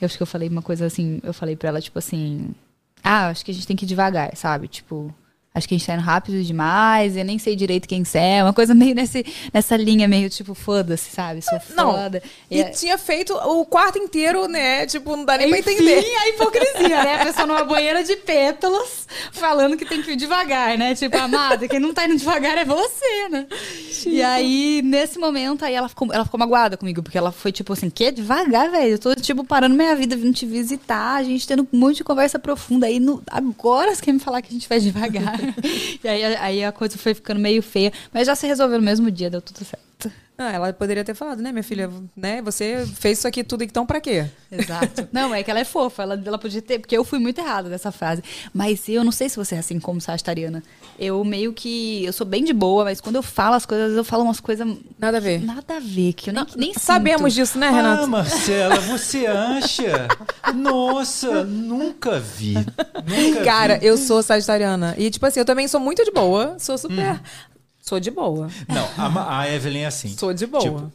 eu 0.00 0.06
acho 0.06 0.16
que 0.16 0.22
eu 0.22 0.26
falei 0.26 0.48
uma 0.48 0.62
coisa 0.62 0.86
assim, 0.86 1.20
eu 1.24 1.34
falei 1.34 1.56
pra 1.56 1.68
ela 1.68 1.80
tipo 1.80 1.98
assim, 1.98 2.50
ah, 3.02 3.26
acho 3.28 3.44
que 3.44 3.50
a 3.50 3.54
gente 3.54 3.66
tem 3.66 3.76
que 3.76 3.84
ir 3.84 3.88
devagar, 3.88 4.34
sabe? 4.36 4.68
Tipo, 4.68 5.12
acho 5.54 5.68
que 5.68 5.74
a 5.74 5.78
gente 5.78 5.86
tá 5.86 5.94
indo 5.94 6.02
rápido 6.02 6.42
demais, 6.42 7.16
eu 7.16 7.24
nem 7.24 7.38
sei 7.38 7.54
direito 7.54 7.86
quem 7.86 8.04
você 8.04 8.18
é, 8.18 8.42
uma 8.42 8.52
coisa 8.52 8.74
meio 8.74 8.94
nesse, 8.94 9.24
nessa 9.52 9.76
linha 9.76 10.08
meio 10.08 10.30
tipo, 10.30 10.54
foda-se, 10.54 11.10
sabe? 11.10 11.42
Sou 11.42 11.60
Não. 11.76 11.92
foda. 11.92 12.22
E 12.50 12.60
E- 12.60 12.70
tinha 12.70 12.96
feito 12.96 13.34
o 13.34 13.64
quarto 13.66 13.98
inteiro, 13.98 14.48
né? 14.48 14.86
Tipo, 14.86 15.14
não 15.16 15.24
dá 15.24 15.36
nem 15.36 15.48
pra 15.48 15.58
enfim, 15.58 15.72
entender. 15.72 16.04
a 16.16 16.28
hipocrisia, 16.28 17.04
né? 17.04 17.20
A 17.20 17.24
pessoa 17.26 17.46
numa 17.46 17.64
banheira 17.66 18.02
de 18.02 18.16
pétalas 18.16 19.06
falando 19.32 19.76
que 19.76 19.84
tem 19.84 20.02
que 20.02 20.12
ir 20.12 20.16
devagar, 20.16 20.76
né? 20.78 20.94
Tipo, 20.94 21.16
amada, 21.18 21.68
quem 21.68 21.78
não 21.80 21.92
tá 21.92 22.04
indo 22.06 22.16
devagar 22.16 22.56
é 22.56 22.64
você, 22.64 23.28
né? 23.28 23.46
E 24.06 24.22
aí, 24.22 24.80
nesse 24.82 25.18
momento, 25.18 25.64
aí 25.64 25.74
ela 25.74 25.88
ficou, 25.88 26.08
ela 26.12 26.24
ficou 26.24 26.38
magoada 26.40 26.76
comigo, 26.76 27.02
porque 27.02 27.18
ela 27.18 27.30
foi 27.30 27.52
tipo 27.52 27.72
assim, 27.72 27.90
que 27.90 28.10
devagar, 28.10 28.70
velho? 28.70 28.92
Eu 28.92 28.98
tô, 28.98 29.14
tipo, 29.14 29.44
parando 29.44 29.74
minha 29.76 29.94
vida, 29.94 30.16
vindo 30.16 30.34
te 30.34 30.46
visitar, 30.46 31.16
a 31.16 31.22
gente 31.22 31.46
tendo 31.46 31.68
um 31.72 31.78
monte 31.78 31.96
de 31.98 32.04
conversa 32.04 32.38
profunda. 32.38 32.86
Aí, 32.86 32.98
no, 32.98 33.22
agora 33.30 33.94
você 33.94 34.02
quer 34.02 34.12
me 34.12 34.18
falar 34.18 34.40
que 34.42 34.48
a 34.48 34.52
gente 34.52 34.68
vai 34.68 34.80
devagar. 34.80 35.41
e 36.02 36.08
aí, 36.08 36.24
aí 36.36 36.64
a 36.64 36.72
coisa 36.72 36.98
foi 36.98 37.14
ficando 37.14 37.40
meio 37.40 37.62
feia, 37.62 37.92
mas 38.12 38.26
já 38.26 38.34
se 38.34 38.46
resolveu 38.46 38.78
no 38.78 38.84
mesmo 38.84 39.10
dia, 39.10 39.30
deu 39.30 39.40
tudo 39.40 39.64
certo. 39.64 39.91
Ah, 40.42 40.52
ela 40.52 40.72
poderia 40.72 41.04
ter 41.04 41.14
falado, 41.14 41.40
né, 41.42 41.52
minha 41.52 41.62
filha, 41.62 41.90
né? 42.16 42.42
Você 42.42 42.86
fez 42.96 43.18
isso 43.18 43.28
aqui 43.28 43.44
tudo, 43.44 43.62
então 43.62 43.86
pra 43.86 44.00
quê? 44.00 44.26
Exato. 44.50 45.08
Não, 45.12 45.34
é 45.34 45.42
que 45.42 45.50
ela 45.50 45.60
é 45.60 45.64
fofa. 45.64 46.02
Ela, 46.02 46.20
ela 46.24 46.38
podia 46.38 46.60
ter. 46.60 46.78
Porque 46.78 46.96
eu 46.96 47.04
fui 47.04 47.18
muito 47.18 47.40
errada 47.40 47.68
dessa 47.68 47.92
frase. 47.92 48.22
Mas 48.52 48.88
eu 48.88 49.04
não 49.04 49.12
sei 49.12 49.28
se 49.28 49.36
você 49.36 49.54
é 49.54 49.58
assim 49.58 49.78
como 49.78 50.00
sagitariana. 50.00 50.62
Eu 50.98 51.22
meio 51.24 51.52
que. 51.52 52.04
Eu 52.04 52.12
sou 52.12 52.26
bem 52.26 52.44
de 52.44 52.52
boa, 52.52 52.84
mas 52.84 53.00
quando 53.00 53.16
eu 53.16 53.22
falo 53.22 53.54
as 53.54 53.64
coisas, 53.66 53.96
eu 53.96 54.04
falo 54.04 54.24
umas 54.24 54.40
coisas. 54.40 54.66
Nada 54.98 55.16
a 55.18 55.20
ver. 55.20 55.42
Nada 55.42 55.76
a 55.76 55.80
ver, 55.80 56.12
que 56.12 56.30
eu 56.30 56.34
nem, 56.34 56.46
nem 56.56 56.74
Sabemos 56.74 57.32
sinto. 57.32 57.42
disso, 57.44 57.58
né, 57.58 57.68
Ah, 57.68 57.70
Renato? 57.72 58.08
Marcela, 58.08 58.80
você 58.80 59.26
acha? 59.26 60.08
Nossa, 60.54 61.44
nunca 61.44 62.18
vi. 62.20 62.54
Nunca 63.06 63.44
Cara, 63.44 63.78
vi. 63.78 63.86
eu 63.86 63.96
sou 63.96 64.22
sagitariana. 64.22 64.94
E, 64.98 65.10
tipo 65.10 65.24
assim, 65.26 65.40
eu 65.40 65.44
também 65.46 65.66
sou 65.66 65.80
muito 65.80 66.04
de 66.04 66.10
boa. 66.12 66.56
Sou 66.58 66.76
super. 66.78 67.20
Sou 67.82 67.98
de 67.98 68.12
boa. 68.12 68.48
Não, 68.68 68.88
a, 68.96 69.40
a 69.40 69.52
Evelyn 69.52 69.80
é 69.82 69.86
assim. 69.86 70.16
Sou 70.16 70.32
de 70.32 70.46
boa. 70.46 70.62
Tipo, 70.62 70.92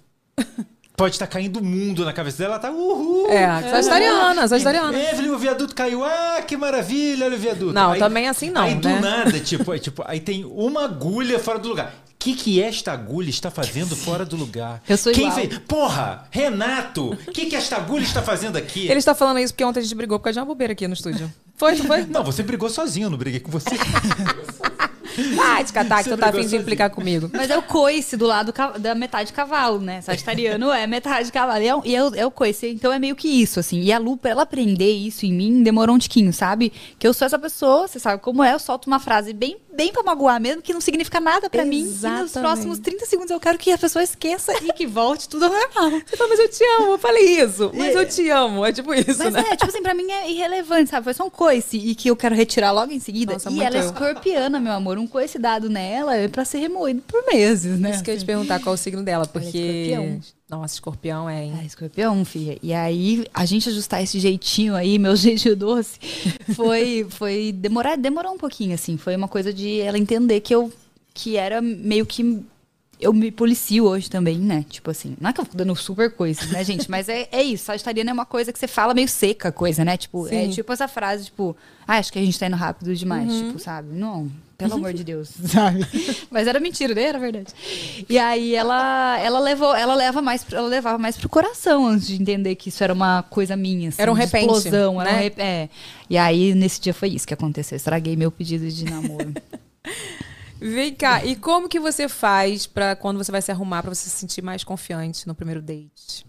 Pode 0.96 1.14
estar 1.14 1.28
caindo 1.28 1.58
o 1.58 1.64
mundo 1.64 2.04
na 2.04 2.12
cabeça 2.12 2.40
dela, 2.40 2.56
ela 2.56 2.60
tá 2.60 2.72
uhul. 2.72 3.30
É, 3.30 3.46
sagitariana, 3.70 4.48
sagitariana. 4.48 4.98
Evelyn, 4.98 5.30
o 5.30 5.38
viaduto 5.38 5.76
caiu. 5.76 6.04
Ah, 6.04 6.42
que 6.42 6.58
maravilha, 6.58 7.26
olha 7.28 7.36
o 7.36 7.40
viaduto. 7.40 7.72
Não, 7.72 7.96
também 8.00 8.28
assim 8.28 8.50
não, 8.50 8.64
Aí 8.64 8.74
do 8.74 8.88
né? 8.88 9.00
nada, 9.00 9.40
tipo, 9.40 9.72
aí, 9.72 9.80
tipo, 9.80 10.04
aí 10.08 10.20
tem 10.20 10.44
uma 10.44 10.86
agulha 10.86 11.38
fora 11.38 11.60
do 11.60 11.70
lugar. 11.70 11.94
O 12.08 12.18
que, 12.18 12.34
que 12.34 12.60
esta 12.60 12.94
agulha 12.94 13.30
está 13.30 13.52
fazendo 13.52 13.96
fora 13.96 14.26
do 14.26 14.36
lugar? 14.36 14.82
Eu 14.90 14.98
sou 14.98 15.14
Quem 15.14 15.28
igual. 15.28 15.36
fez? 15.36 15.58
Porra, 15.60 16.26
Renato, 16.32 17.12
o 17.12 17.32
que, 17.32 17.46
que 17.46 17.56
esta 17.56 17.76
agulha 17.76 18.04
está 18.04 18.24
fazendo 18.24 18.58
aqui? 18.58 18.88
Ele 18.88 18.98
está 18.98 19.14
falando 19.14 19.38
isso 19.38 19.54
porque 19.54 19.64
ontem 19.64 19.82
a 19.82 19.84
gente 19.84 19.94
brigou 19.94 20.18
por 20.18 20.24
causa 20.24 20.34
de 20.34 20.40
uma 20.40 20.48
bobeira 20.48 20.74
aqui 20.74 20.88
no 20.88 20.96
estúdio. 20.96 21.32
Foi, 21.56 21.76
não 21.76 21.86
foi? 21.86 22.06
Não, 22.06 22.24
você 22.24 22.42
brigou 22.42 22.72
sozinho, 22.72 23.06
eu 23.06 23.10
não 23.12 23.20
briguei 23.20 23.40
com 23.40 23.52
você. 23.52 23.70
Ah, 25.42 25.62
de 25.62 25.74
catar 25.74 25.98
que 25.98 26.10
Você 26.10 26.16
tu 26.16 26.20
tá 26.20 26.30
afim 26.30 26.46
de 26.46 26.56
implicar 26.56 26.90
comigo. 26.90 27.30
Mas 27.34 27.50
é 27.50 27.58
o 27.58 27.62
coice 27.62 28.16
do 28.18 28.26
lado 28.26 28.54
da 28.80 28.94
metade 28.96 29.34
cavalo, 29.34 29.80
né? 29.80 30.02
Sagitariano 30.02 30.72
é 30.72 30.86
metade 30.88 31.32
cavalo. 31.32 31.62
E 31.64 31.68
é, 31.68 31.76
o- 31.76 31.82
e 31.86 31.96
é 31.96 32.00
é 32.22 32.26
o 32.26 32.32
coice. 32.32 32.68
Então 32.70 32.92
é 32.94 33.00
meio 33.00 33.16
que 33.16 33.28
isso, 33.28 33.60
assim. 33.60 33.82
E 33.82 33.92
a 33.92 33.98
Lu, 33.98 34.18
pra 34.18 34.32
ela 34.32 34.44
aprender 34.44 34.92
isso 34.92 35.26
em 35.26 35.34
mim, 35.34 35.62
demorou 35.64 35.96
um 35.96 36.00
tiquinho, 36.00 36.32
sabe? 36.34 36.72
Que 36.98 37.08
eu 37.08 37.14
sou 37.14 37.26
essa 37.26 37.38
pessoa, 37.40 37.88
você 37.88 38.00
sabe 38.00 38.22
como 38.22 38.44
é, 38.44 38.54
eu 38.54 38.60
solto 38.60 38.88
uma 38.88 39.00
frase 39.00 39.34
bem, 39.34 39.58
bem 39.76 39.92
pra 39.92 40.04
magoar 40.04 40.40
mesmo, 40.40 40.62
que 40.62 40.74
não 40.74 40.82
significa 40.82 41.20
nada 41.20 41.50
pra 41.50 41.66
mim. 41.66 41.80
E 41.80 41.84
nos 41.84 41.94
Exatamente. 42.04 42.40
próximos 42.40 42.80
30 42.80 43.06
segundos 43.06 43.32
eu 43.32 43.40
quero 43.40 43.58
que 43.58 43.72
a 43.72 43.78
pessoa 43.78 44.04
esqueça 44.04 44.54
e 44.64 44.72
que 44.74 44.86
volte 44.88 45.28
tudo 45.30 45.46
ao 45.46 45.52
normal. 45.52 46.02
Você 46.06 46.16
fala, 46.18 46.30
mas 46.30 46.40
eu 46.40 46.50
te 46.50 46.64
amo, 46.80 46.92
eu 46.94 46.98
falei 47.00 47.42
isso. 47.42 47.72
Mas 47.74 47.96
eu 47.96 48.08
te 48.08 48.30
amo. 48.30 48.66
É 48.66 48.72
tipo 48.72 48.94
isso, 48.94 49.18
Mas 49.24 49.34
né? 49.34 49.44
é, 49.52 49.56
tipo 49.56 49.70
assim, 49.70 49.82
pra 49.82 49.94
mim 49.94 50.10
é 50.12 50.30
irrelevante, 50.32 50.90
sabe? 50.90 51.04
Foi 51.04 51.14
só 51.14 51.26
um 51.26 51.30
coice 51.30 51.78
e 51.78 51.96
que 51.96 52.10
eu 52.10 52.16
quero 52.16 52.36
retirar 52.36 52.72
logo 52.72 52.92
em 52.92 53.00
seguida. 53.00 53.34
Nossa, 53.34 53.50
e 53.52 53.62
ela 53.62 53.78
é 53.78 53.82
eu. 53.82 53.86
escorpiana, 53.86 54.60
meu 54.60 54.74
amor. 54.74 54.98
Um 54.98 55.07
coice 55.08 55.40
dado 55.40 55.70
nela 55.70 56.16
é 56.16 56.28
pra 56.28 56.46
ser 56.46 56.60
remoído 56.60 57.02
por 57.02 57.26
meses, 57.26 57.80
né? 57.80 57.92
Isso 57.92 58.04
que 58.04 58.10
eu 58.10 58.14
ia 58.14 58.20
te 58.20 58.26
perguntar 58.26 58.60
qual 58.60 58.74
é 58.74 58.76
o 58.76 58.78
signo 58.78 59.04
dela, 59.04 59.26
porque. 59.26 59.58
escorpião. 59.58 60.20
Nossa, 60.50 60.74
escorpião 60.76 61.30
é, 61.30 61.44
hein? 61.44 61.54
É, 61.62 61.66
escorpião, 61.66 62.24
filha. 62.24 62.58
E 62.64 62.74
aí, 62.74 63.26
a 63.34 63.46
gente 63.46 63.68
ajustar 63.68 64.02
esse 64.02 64.20
jeitinho 64.20 64.76
aí, 64.76 64.98
meu 64.98 65.14
jeitinho 65.18 65.56
doce, 65.56 66.00
foi, 66.56 67.06
foi 67.10 67.52
demorar, 67.52 67.98
demorou 67.98 68.34
um 68.34 68.38
pouquinho, 68.38 68.74
assim. 68.74 68.98
Foi 68.98 69.16
uma 69.16 69.28
coisa 69.28 69.52
de 69.52 69.82
ela 69.82 69.98
entender 69.98 70.40
que 70.40 70.56
eu, 70.56 70.72
que 71.14 71.36
era 71.36 71.62
meio 71.62 72.06
que 72.06 72.44
eu 73.00 73.14
me 73.14 73.32
policio 73.32 73.86
hoje 73.86 74.10
também, 74.10 74.38
né? 74.38 74.66
Tipo 74.70 74.90
assim, 74.90 75.16
não 75.22 75.30
é 75.30 75.34
que 75.34 75.40
eu 75.40 75.46
fico 75.46 75.58
dando 75.58 75.76
super 75.76 76.12
coisas, 76.12 76.50
né, 76.50 76.64
gente? 76.64 76.90
Mas 76.90 77.08
é, 77.08 77.28
é 77.32 77.44
isso. 77.44 77.66
Sagitariana 77.66 78.10
é 78.10 78.14
uma 78.14 78.26
coisa 78.26 78.52
que 78.52 78.58
você 78.58 78.68
fala 78.68 78.94
meio 78.94 79.08
seca, 79.08 79.52
coisa, 79.52 79.86
né? 79.86 79.98
Tipo, 79.98 80.28
é 80.28 80.46
Sim. 80.46 80.50
tipo 80.50 80.72
essa 80.74 80.88
frase, 80.88 81.26
tipo, 81.26 81.56
ah, 81.88 81.98
acho 81.98 82.12
que 82.12 82.20
a 82.20 82.22
gente 82.22 82.40
tá 82.40 82.48
indo 82.48 82.56
rápido 82.56 82.96
demais, 82.96 83.32
tipo, 83.32 83.60
sabe? 83.60 83.94
Não, 83.94 84.30
pelo 84.58 84.74
amor 84.74 84.94
de 84.94 85.04
Deus, 85.06 85.30
sabe? 85.30 85.86
Mas 86.32 86.48
era 86.48 86.60
mentira, 86.60 86.96
né? 86.96 87.04
Era 87.04 87.20
verdade. 87.20 87.54
E 88.10 88.18
aí 88.18 88.56
ela, 88.56 89.20
ela 89.20 89.40
levou, 89.40 89.76
ela 89.76 89.94
leva 89.96 90.22
mais, 90.22 90.46
ela 90.52 90.68
levava 90.68 90.98
mais 90.98 91.16
pro 91.18 91.30
coração 91.30 91.86
antes 91.86 92.08
de 92.08 92.20
entender 92.22 92.56
que 92.56 92.70
isso 92.70 92.84
era 92.84 92.94
uma 92.94 93.24
coisa 93.24 93.56
minha, 93.56 93.90
assim, 93.90 94.02
Era 94.02 94.12
um 94.12 94.16
repente, 94.16 94.42
explosão, 94.52 95.02
era 95.02 95.10
um 95.12 95.14
né? 95.14 95.22
rep- 95.22 95.40
é. 95.40 95.70
E 96.10 96.18
aí 96.18 96.56
nesse 96.56 96.82
dia 96.82 96.94
foi 96.94 97.10
isso 97.10 97.28
que 97.28 97.34
aconteceu. 97.34 97.76
Estraguei 97.76 98.16
meu 98.16 98.32
pedido 98.32 98.68
de 98.70 98.86
namoro. 98.86 99.34
Vem 100.60 100.92
cá, 100.94 101.24
e 101.24 101.36
como 101.36 101.70
que 101.70 101.80
você 101.80 102.10
faz 102.10 102.66
pra 102.66 102.96
quando 102.96 103.18
você 103.18 103.32
vai 103.32 103.42
se 103.44 103.52
arrumar 103.52 103.84
pra 103.84 103.94
você 103.94 104.10
se 104.10 104.16
sentir 104.18 104.42
mais 104.42 104.64
confiante 104.64 105.28
no 105.28 105.36
primeiro 105.36 105.62
date? 105.62 106.26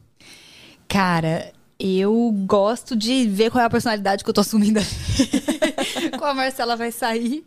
Cara, 0.87 1.51
eu 1.81 2.31
gosto 2.47 2.95
de 2.95 3.27
ver 3.27 3.51
qual 3.51 3.63
é 3.63 3.67
a 3.67 3.71
personalidade 3.71 4.23
que 4.23 4.29
eu 4.29 4.35
tô 4.35 4.43
assumindo 4.43 4.81
ali. 4.81 6.11
qual 6.19 6.33
a 6.33 6.35
Marcela 6.35 6.77
vai 6.77 6.93
sair, 6.93 7.43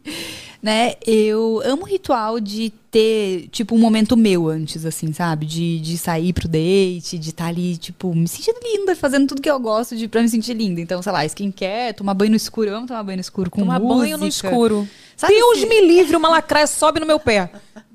né? 0.62 0.94
Eu 1.06 1.62
amo 1.66 1.84
o 1.84 1.86
ritual 1.86 2.40
de 2.40 2.72
ter, 2.92 3.48
tipo, 3.52 3.74
um 3.74 3.80
momento 3.80 4.16
meu 4.18 4.48
antes, 4.50 4.86
assim, 4.86 5.12
sabe? 5.14 5.46
De, 5.46 5.80
de 5.80 5.98
sair 5.98 6.34
pro 6.34 6.48
date, 6.48 7.18
de 7.18 7.30
estar 7.30 7.46
ali, 7.48 7.78
tipo, 7.78 8.14
me 8.14 8.28
sentindo 8.28 8.60
linda, 8.64 8.96
fazendo 8.96 9.28
tudo 9.28 9.42
que 9.42 9.50
eu 9.50 9.60
gosto 9.60 9.96
de, 9.96 10.08
pra 10.08 10.22
me 10.22 10.30
sentir 10.30 10.54
linda. 10.54 10.82
Então, 10.82 11.02
sei 11.02 11.12
lá, 11.12 11.26
skincare, 11.26 11.94
tomar 11.96 12.14
banho 12.14 12.32
no 12.32 12.38
escuro. 12.38 12.70
Eu 12.70 12.76
amo 12.76 12.88
tomar 12.88 13.04
banho 13.04 13.18
no 13.18 13.22
escuro 13.22 13.50
com 13.50 13.62
Tomar 13.62 13.80
música. 13.80 13.98
banho 14.02 14.18
no 14.18 14.28
escuro. 14.28 14.88
Sabe 15.16 15.34
Deus 15.36 15.58
esse- 15.60 15.68
me 15.68 15.82
livre, 15.88 16.16
uma 16.18 16.30
lacraia 16.30 16.68
sobe 16.68 17.00
no 17.00 17.06
meu 17.06 17.20
pé. 17.20 17.50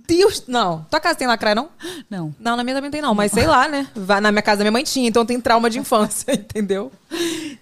Deus. 0.07 0.45
Não. 0.47 0.87
Tua 0.91 1.01
casa 1.01 1.17
tem 1.17 1.27
lacraia, 1.27 1.55
não? 1.55 1.69
Não. 2.09 2.35
Não, 2.39 2.57
na 2.57 2.63
minha 2.65 2.77
também 2.77 2.91
tem, 2.91 3.03
não. 3.03 3.15
Mas 3.15 3.33
sei 3.33 3.47
lá, 3.47 3.69
né? 3.69 3.89
Vai- 3.95 4.21
Na 4.21 4.31
minha 4.31 4.43
casa 4.43 4.59
da 4.59 4.65
minha 4.65 4.73
mãe 4.73 4.85
tinha, 4.85 5.09
então 5.09 5.25
tem 5.27 5.41
trauma 5.41 5.69
de 5.69 5.79
infância, 5.79 6.33
entendeu? 6.35 6.93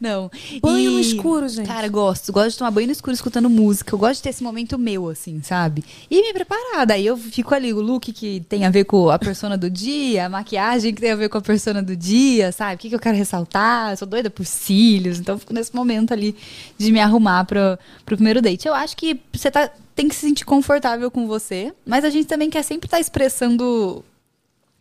Não. 0.01 0.31
Banho 0.61 0.93
no 0.93 1.01
escuro, 1.01 1.49
gente. 1.49 1.67
Cara, 1.67 1.89
gosto. 1.89 2.33
Gosto 2.33 2.51
de 2.51 2.59
tomar 2.59 2.71
banho 2.71 2.87
no 2.87 2.93
escuro 2.93 3.15
escutando 3.15 3.49
música. 3.51 3.95
Eu 3.95 3.99
gosto 3.99 4.17
de 4.17 4.23
ter 4.23 4.31
esse 4.31 4.43
momento 4.43 4.79
meu, 4.79 5.09
assim, 5.09 5.41
sabe? 5.43 5.85
E 6.11 6.21
me 6.23 6.33
preparar. 6.33 6.87
Daí 6.87 7.07
eu 7.07 7.17
fico 7.17 7.55
ali, 7.55 7.73
o 7.73 7.81
look 7.81 8.13
que 8.13 8.41
tem 8.49 8.65
a 8.65 8.71
ver 8.71 8.85
com 8.85 9.11
a 9.11 9.19
persona 9.19 9.57
do 9.57 9.71
dia, 9.71 10.27
a 10.27 10.29
maquiagem 10.29 10.95
que 10.95 11.01
tem 11.01 11.13
a 11.13 11.17
ver 11.17 11.29
com 11.29 11.39
a 11.39 11.43
persona 11.43 11.83
do 11.83 11.97
dia, 11.97 12.53
sabe? 12.53 12.75
O 12.75 12.79
que, 12.79 12.89
que 12.89 12.95
eu 12.95 13.01
quero 13.01 13.17
ressaltar? 13.17 13.93
Eu 13.93 13.97
sou 13.97 14.09
doida 14.09 14.29
por 14.31 14.45
cílios. 14.45 15.19
Então 15.19 15.35
eu 15.35 15.39
fico 15.39 15.53
nesse 15.55 15.75
momento 15.75 16.13
ali 16.13 16.35
de 16.77 16.91
me 16.93 17.01
arrumar 17.01 17.45
pro, 17.45 17.79
pro 18.05 18.17
primeiro 18.17 18.41
date. 18.43 18.67
Eu 18.67 18.75
acho 18.75 18.97
que 18.97 19.21
você 19.33 19.51
tá, 19.51 19.71
tem 19.95 20.09
que 20.09 20.15
se 20.15 20.23
sentir 20.23 20.45
confortável 20.45 21.11
com 21.11 21.27
você, 21.27 21.73
mas 21.87 22.05
a 22.05 22.11
gente 22.11 22.27
também 22.27 22.51
quer 22.51 22.63
sempre 22.63 22.87
estar 22.87 22.99
expressando 23.01 24.05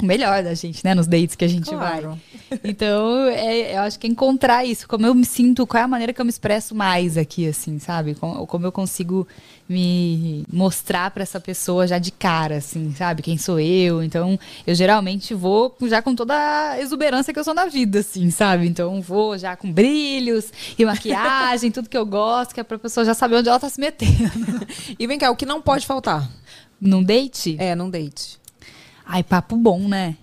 o 0.01 0.05
melhor 0.05 0.43
da 0.43 0.53
gente, 0.53 0.83
né? 0.83 0.93
Nos 0.95 1.07
dates 1.07 1.35
que 1.35 1.45
a 1.45 1.47
gente 1.47 1.69
Claro. 1.69 2.09
vai. 2.09 2.59
Então, 2.63 3.25
é, 3.29 3.75
eu 3.75 3.81
acho 3.81 3.97
que 3.99 4.05
é 4.05 4.09
encontrar 4.09 4.63
isso, 4.65 4.87
como 4.87 5.05
eu 5.05 5.15
me 5.15 5.25
sinto, 5.25 5.65
qual 5.65 5.81
é 5.81 5.83
a 5.83 5.87
maneira 5.87 6.13
que 6.13 6.21
eu 6.21 6.25
me 6.25 6.29
expresso 6.29 6.75
mais 6.75 7.17
aqui, 7.17 7.47
assim, 7.47 7.79
sabe? 7.79 8.13
Como, 8.15 8.45
como 8.45 8.65
eu 8.65 8.71
consigo 8.71 9.27
me 9.67 10.45
mostrar 10.51 11.11
pra 11.11 11.23
essa 11.23 11.39
pessoa 11.39 11.87
já 11.87 11.97
de 11.97 12.11
cara, 12.11 12.57
assim, 12.57 12.93
sabe? 12.95 13.21
Quem 13.21 13.37
sou 13.37 13.59
eu. 13.59 14.03
Então, 14.03 14.37
eu 14.67 14.75
geralmente 14.75 15.33
vou 15.33 15.75
já 15.83 16.01
com 16.01 16.15
toda 16.15 16.33
a 16.35 16.79
exuberância 16.79 17.33
que 17.33 17.39
eu 17.39 17.43
sou 17.43 17.53
na 17.53 17.65
vida, 17.65 17.99
assim, 17.99 18.29
sabe? 18.29 18.67
Então, 18.67 19.01
vou 19.01 19.37
já 19.37 19.55
com 19.55 19.71
brilhos 19.71 20.51
e 20.77 20.85
maquiagem, 20.85 21.71
tudo 21.71 21.89
que 21.89 21.97
eu 21.97 22.05
gosto, 22.05 22.53
que 22.53 22.59
é 22.59 22.63
pra 22.63 22.77
pessoa 22.77 23.05
já 23.05 23.13
saber 23.13 23.37
onde 23.37 23.49
ela 23.49 23.59
tá 23.59 23.69
se 23.69 23.79
metendo. 23.79 24.13
E 24.99 25.07
vem 25.07 25.17
cá, 25.17 25.31
o 25.31 25.35
que 25.35 25.45
não 25.45 25.61
pode 25.61 25.85
faltar? 25.85 26.29
Num 26.79 27.03
date? 27.03 27.55
É, 27.59 27.75
num 27.75 27.89
date. 27.89 28.39
Ai, 29.05 29.23
papo 29.23 29.55
bom, 29.55 29.87
né? 29.87 30.15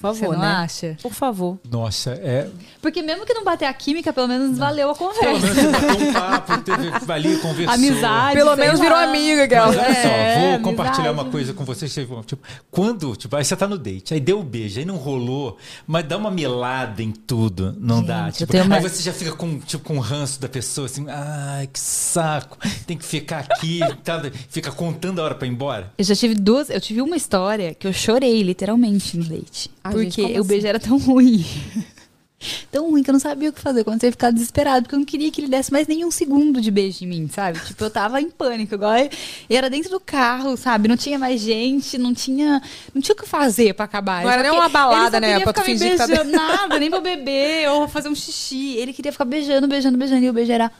Por 0.00 0.12
Você 0.14 0.20
favor, 0.22 0.34
não 0.36 0.42
né? 0.42 0.48
acha? 0.48 0.96
Por 1.00 1.12
favor. 1.14 1.58
Nossa, 1.70 2.10
é. 2.10 2.48
Porque 2.82 3.00
mesmo 3.00 3.24
que 3.24 3.32
não 3.32 3.44
bater 3.44 3.64
a 3.66 3.72
química, 3.72 4.12
pelo 4.12 4.26
menos 4.26 4.58
valeu 4.58 4.90
a 4.90 4.94
Pelo 4.94 5.08
conversa. 5.14 5.46
menos 5.46 5.54
você 5.56 5.68
bateu 5.70 6.08
um 6.08 6.12
papo, 6.12 6.58
teve 6.62 7.12
ali, 7.12 7.36
conversou. 7.38 7.74
Amizade. 7.74 8.34
Pelo 8.36 8.56
menos 8.56 8.78
lá. 8.80 8.84
virou 8.84 8.98
amiga, 8.98 9.44
aquela. 9.44 9.66
Mas 9.68 9.76
olha 9.78 9.94
só, 9.94 10.08
É, 10.08 10.34
vou 10.34 10.42
amizade. 10.44 10.62
compartilhar 10.64 11.12
uma 11.12 11.24
coisa 11.26 11.54
com 11.54 11.64
vocês. 11.64 11.94
Tipo, 11.94 12.22
quando, 12.70 13.14
tipo, 13.16 13.34
aí 13.36 13.44
você 13.44 13.56
tá 13.56 13.66
no 13.68 13.78
date, 13.78 14.12
aí 14.12 14.20
deu 14.20 14.40
o 14.40 14.42
beijo, 14.42 14.78
aí 14.80 14.84
não 14.84 14.96
rolou, 14.96 15.56
mas 15.86 16.04
dá 16.04 16.16
uma 16.16 16.30
melada 16.30 17.00
em 17.02 17.12
tudo, 17.12 17.74
não 17.78 17.98
Gente, 17.98 18.06
dá. 18.06 18.32
Tipo, 18.32 18.52
tenho 18.52 18.64
uma- 18.64 18.76
Aí 18.76 18.82
você 18.82 19.02
já 19.02 19.12
fica 19.12 19.32
com, 19.32 19.58
tipo, 19.60 19.84
com 19.84 19.96
o 19.96 20.00
ranço 20.00 20.40
da 20.40 20.48
pessoa, 20.48 20.86
assim, 20.86 21.06
ai, 21.08 21.66
que 21.68 21.78
saco, 21.78 22.58
tem 22.86 22.98
que 22.98 23.04
ficar 23.04 23.38
aqui, 23.48 23.78
tá, 24.02 24.20
fica 24.48 24.70
contando 24.72 25.20
a 25.20 25.24
hora 25.24 25.34
pra 25.36 25.46
ir 25.46 25.50
embora. 25.50 25.92
Eu 25.96 26.04
já 26.04 26.14
tive 26.16 26.34
duas. 26.34 26.68
Eu 26.68 26.80
tive 26.80 27.00
uma 27.00 27.16
história 27.16 27.72
que 27.74 27.86
eu 27.86 27.92
chorei, 27.92 28.42
literalmente, 28.42 29.16
no 29.16 29.24
date. 29.24 29.70
Ai, 29.84 29.92
porque 29.92 30.22
gente, 30.22 30.40
o 30.40 30.44
beijo 30.44 30.66
era 30.66 30.80
tão 30.80 30.96
ruim. 30.96 31.44
Tão 32.70 32.90
ruim 32.90 33.02
que 33.02 33.08
eu 33.08 33.12
não 33.12 33.20
sabia 33.20 33.48
o 33.48 33.52
que 33.52 33.60
fazer. 33.60 33.84
Quando 33.84 34.00
você 34.00 34.10
ficar 34.10 34.30
desesperado, 34.30 34.82
porque 34.82 34.94
eu 34.94 34.98
não 34.98 35.06
queria 35.06 35.30
que 35.30 35.40
ele 35.40 35.48
desse 35.48 35.72
mais 35.72 35.86
nenhum 35.86 36.10
segundo 36.10 36.60
de 36.60 36.70
beijo 36.70 37.02
em 37.04 37.06
mim, 37.06 37.28
sabe? 37.32 37.58
Tipo, 37.58 37.84
eu 37.84 37.90
tava 37.90 38.20
em 38.20 38.30
pânico. 38.30 38.74
Igual 38.74 38.94
e 39.48 39.56
era 39.56 39.70
dentro 39.70 39.90
do 39.90 40.00
carro, 40.00 40.54
sabe? 40.56 40.86
Não 40.86 40.96
tinha 40.96 41.18
mais 41.18 41.40
gente, 41.40 41.96
não 41.96 42.12
tinha. 42.12 42.60
Não 42.94 43.00
tinha 43.00 43.14
o 43.14 43.18
que 43.18 43.26
fazer 43.26 43.72
pra 43.72 43.86
acabar. 43.86 44.22
Não 44.22 44.30
era 44.30 44.42
nem 44.42 44.52
uma 44.52 44.68
balada, 44.68 45.18
né, 45.20 45.40
pra 45.40 45.52
tu 45.52 45.62
fingir 45.62 45.92
que 45.92 45.96
tá 45.96 46.24
Nada, 46.24 46.78
nem 46.78 46.90
pra 46.90 47.00
beber 47.00 47.70
ou 47.70 47.88
fazer 47.88 48.08
um 48.08 48.14
xixi. 48.14 48.76
Ele 48.76 48.92
queria 48.92 49.12
ficar 49.12 49.24
beijando, 49.24 49.66
beijando, 49.66 49.96
beijando. 49.96 50.24
E 50.24 50.28
o 50.28 50.32
beijo 50.32 50.52
era. 50.52 50.70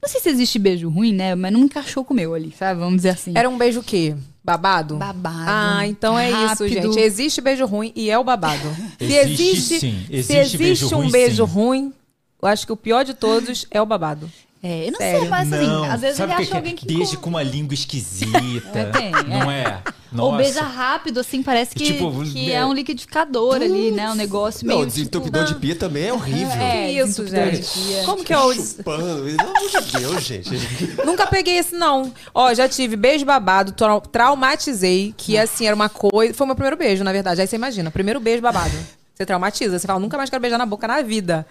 Não 0.00 0.08
sei 0.08 0.20
se 0.20 0.28
existe 0.28 0.58
beijo 0.58 0.88
ruim, 0.88 1.12
né? 1.12 1.34
Mas 1.34 1.52
não 1.52 1.60
encaixou 1.60 2.04
com 2.04 2.14
o 2.14 2.16
meu 2.16 2.34
ali, 2.34 2.52
sabe? 2.56 2.78
Vamos 2.80 2.96
dizer 2.96 3.10
assim. 3.10 3.32
Era 3.36 3.48
um 3.48 3.58
beijo 3.58 3.80
o 3.80 3.82
quê? 3.82 4.14
Babado? 4.44 4.96
Babado. 4.96 5.44
Ah, 5.46 5.86
então 5.86 6.18
é 6.18 6.30
isso, 6.30 6.64
Rápido. 6.64 6.68
gente. 6.94 6.98
Existe 7.00 7.40
beijo 7.40 7.66
ruim 7.66 7.92
e 7.94 8.08
é 8.08 8.18
o 8.18 8.24
babado. 8.24 8.62
Se 8.98 9.04
Existe, 9.12 9.42
existe, 9.42 9.80
sim. 9.80 10.04
se 10.08 10.14
Existe 10.16 10.32
existe 10.40 10.58
beijo 10.58 10.86
um 10.94 10.98
ruim, 11.00 11.10
beijo 11.10 11.46
sim. 11.46 11.52
ruim, 11.52 11.92
eu 12.40 12.48
acho 12.48 12.64
que 12.66 12.72
o 12.72 12.76
pior 12.76 13.04
de 13.04 13.12
todos 13.14 13.66
é 13.70 13.82
o 13.82 13.86
babado. 13.86 14.30
É, 14.60 14.88
eu 14.88 14.90
não 14.92 14.98
Sério? 14.98 15.20
sei, 15.20 15.28
mas 15.28 15.52
assim, 15.52 15.66
não, 15.66 15.84
às 15.84 16.00
vezes 16.00 16.16
sabe 16.16 16.32
ele 16.32 16.40
acha 16.42 16.50
que 16.50 16.56
alguém 16.56 16.72
é? 16.72 16.76
que. 16.76 16.86
Beijo 16.86 17.18
com- 17.18 17.30
uma 17.30 17.42
língua 17.42 17.74
esquisita. 17.74 18.68
É, 18.74 18.84
tem, 18.86 19.10
não 19.12 19.48
é? 19.50 19.82
Ou 20.10 20.32
Nossa. 20.32 20.36
beija 20.42 20.62
rápido, 20.62 21.20
assim, 21.20 21.42
parece 21.42 21.74
que, 21.74 21.84
Tipo, 21.84 22.10
que 22.24 22.46
né? 22.46 22.52
é 22.54 22.64
um 22.66 22.72
liquidificador 22.72 23.56
ali, 23.56 23.90
né? 23.90 24.10
Um 24.10 24.14
negócio 24.14 24.66
Não, 24.66 24.76
meio. 24.76 24.86
desentupidor 24.86 25.44
de 25.44 25.54
pia 25.56 25.74
também 25.76 26.04
é 26.06 26.12
horrível. 26.12 26.50
É, 26.56 26.86
É, 26.86 26.92
isso, 27.04 27.26
gente. 27.26 27.60
de 27.60 27.68
pia. 27.68 28.02
Como 28.04 28.24
que 28.24 28.32
é 28.32 28.38
o... 28.38 28.52
Chupando. 28.54 29.24
Pelo 29.36 29.56
amor 29.56 29.70
de 29.82 29.98
Deus, 29.98 30.22
gente. 30.24 30.50
Nunca 31.04 31.26
peguei 31.26 31.58
esse, 31.58 31.74
não. 31.76 32.10
Ó, 32.34 32.52
já 32.54 32.66
tive 32.66 32.96
beijo 32.96 33.26
babado, 33.26 33.72
trau- 33.72 34.00
traumatizei, 34.00 35.14
que 35.16 35.36
assim, 35.36 35.66
era 35.66 35.76
uma 35.76 35.90
coisa. 35.90 36.32
Foi 36.32 36.44
o 36.44 36.48
meu 36.48 36.56
primeiro 36.56 36.76
beijo, 36.76 37.04
na 37.04 37.12
verdade. 37.12 37.40
Aí 37.42 37.46
você 37.46 37.56
imagina, 37.56 37.90
primeiro 37.90 38.18
beijo 38.18 38.40
babado. 38.42 38.72
Você 39.18 39.26
traumatiza, 39.26 39.76
você 39.76 39.84
fala, 39.84 39.98
nunca 39.98 40.16
mais 40.16 40.30
quero 40.30 40.40
beijar 40.40 40.58
na 40.58 40.64
boca 40.64 40.86
na 40.86 41.02
vida. 41.02 41.44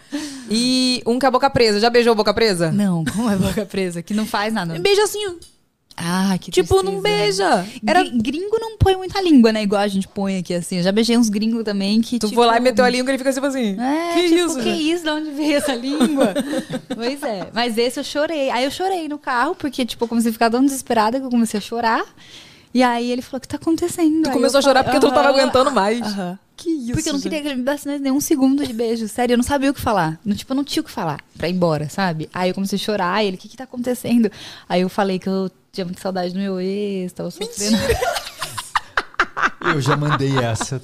E 0.50 1.04
um 1.06 1.20
com 1.20 1.28
a 1.28 1.32
boca 1.32 1.50
presa. 1.50 1.82
Já 1.82 1.90
beijou 1.90 2.16
boca 2.16 2.34
presa? 2.34 2.72
Não, 2.72 3.04
como 3.04 3.30
é 3.30 3.36
boca 3.36 3.66
presa? 3.66 4.02
Que 4.02 4.14
não 4.14 4.26
faz 4.26 4.54
nada. 4.54 4.74
Beija 4.80 5.04
assim, 5.04 5.20
Ah, 5.98 6.38
que 6.40 6.50
tipo, 6.50 6.82
não 6.82 7.02
tristeza. 7.02 7.58
beija. 7.64 7.68
Era... 7.86 8.04
Gri- 8.06 8.22
Gringo 8.22 8.58
não 8.58 8.78
põe 8.78 8.96
muita 8.96 9.20
língua, 9.20 9.52
né? 9.52 9.64
Igual 9.64 9.82
a 9.82 9.88
gente 9.90 10.08
põe 10.08 10.38
aqui, 10.38 10.54
assim. 10.54 10.78
Eu 10.78 10.84
já 10.84 10.94
beijei 10.94 11.18
uns 11.18 11.28
gringos 11.28 11.62
também 11.66 12.00
que. 12.00 12.18
Tu 12.20 12.28
tipo, 12.30 12.40
foi 12.40 12.48
lá 12.48 12.56
e 12.56 12.62
meteu 12.62 12.86
a 12.86 12.90
língua 12.90 13.10
e 13.10 13.12
ele 13.12 13.18
fica 13.18 13.34
tipo 13.34 13.46
assim. 13.46 13.76
É, 13.78 14.14
que 14.14 14.30
tipo, 14.30 14.36
isso? 14.46 14.60
que 14.62 14.70
isso? 14.70 15.04
De 15.04 15.10
onde 15.10 15.32
veio 15.32 15.58
essa 15.58 15.76
língua? 15.76 16.34
pois 16.96 17.22
é. 17.22 17.50
Mas 17.54 17.78
esse 17.78 18.00
eu 18.00 18.04
chorei. 18.06 18.50
Aí 18.50 18.64
eu 18.64 18.72
chorei 18.72 19.10
no 19.10 19.18
carro, 19.18 19.54
porque, 19.56 19.86
tipo, 19.86 20.06
eu 20.06 20.08
comecei 20.08 20.30
a 20.30 20.34
ficar 20.34 20.50
tão 20.50 20.64
desesperada 20.64 21.20
que 21.20 21.26
eu 21.26 21.30
comecei 21.30 21.58
a 21.58 21.62
chorar. 21.62 22.06
E 22.74 22.82
aí 22.82 23.12
ele 23.12 23.22
falou, 23.22 23.40
o 23.40 23.42
que 23.42 23.48
tá 23.50 23.58
acontecendo? 23.58 24.24
Tu 24.24 24.30
Aí 24.30 24.34
começou 24.34 24.60
a 24.60 24.62
chorar 24.62 24.86
falei, 24.86 25.00
porque 25.02 25.06
tu 25.06 25.10
não 25.10 25.14
tava 25.22 25.30
"Aham, 25.30 25.38
aguentando 25.42 25.70
mais. 25.72 26.02
aham." 26.02 26.40
Que 26.58 26.70
isso? 26.72 26.94
Porque 26.94 27.10
eu 27.10 27.14
não 27.14 27.22
queria 27.22 27.42
que 27.42 27.48
ele 27.48 27.56
me 27.58 27.64
desse 27.64 28.00
nem 28.00 28.12
um 28.12 28.20
segundo 28.20 28.66
de 28.66 28.74
beijo. 28.74 29.08
Sério, 29.08 29.34
eu 29.34 29.38
não 29.38 29.44
sabia 29.44 29.70
o 29.70 29.74
que 29.74 29.80
falar. 29.80 30.20
Não, 30.26 30.36
tipo, 30.36 30.52
eu 30.52 30.56
não 30.56 30.64
tinha 30.64 30.82
o 30.82 30.84
que 30.84 30.92
falar 30.92 31.20
pra 31.38 31.48
ir 31.48 31.54
embora, 31.54 31.88
sabe? 31.88 32.28
Aí 32.34 32.50
eu 32.50 32.56
comecei 32.56 32.78
a 32.78 32.80
chorar. 32.80 33.24
Ele, 33.24 33.38
o 33.38 33.40
que 33.40 33.48
que 33.48 33.56
tá 33.56 33.66
acontecendo? 33.66 34.32
Aí 34.68 34.82
eu 34.82 34.90
falei 34.90 35.20
que 35.20 35.30
eu 35.30 35.52
tinha 35.72 35.86
muita 35.86 36.02
saudade 36.02 36.34
do 36.34 36.40
meu 36.40 36.60
ex, 36.60 37.14
tava 37.14 37.30
sofrendo. 37.30 37.78
Eu 39.62 39.82
já 39.82 39.98
mandei 39.98 40.38
essa. 40.38 40.82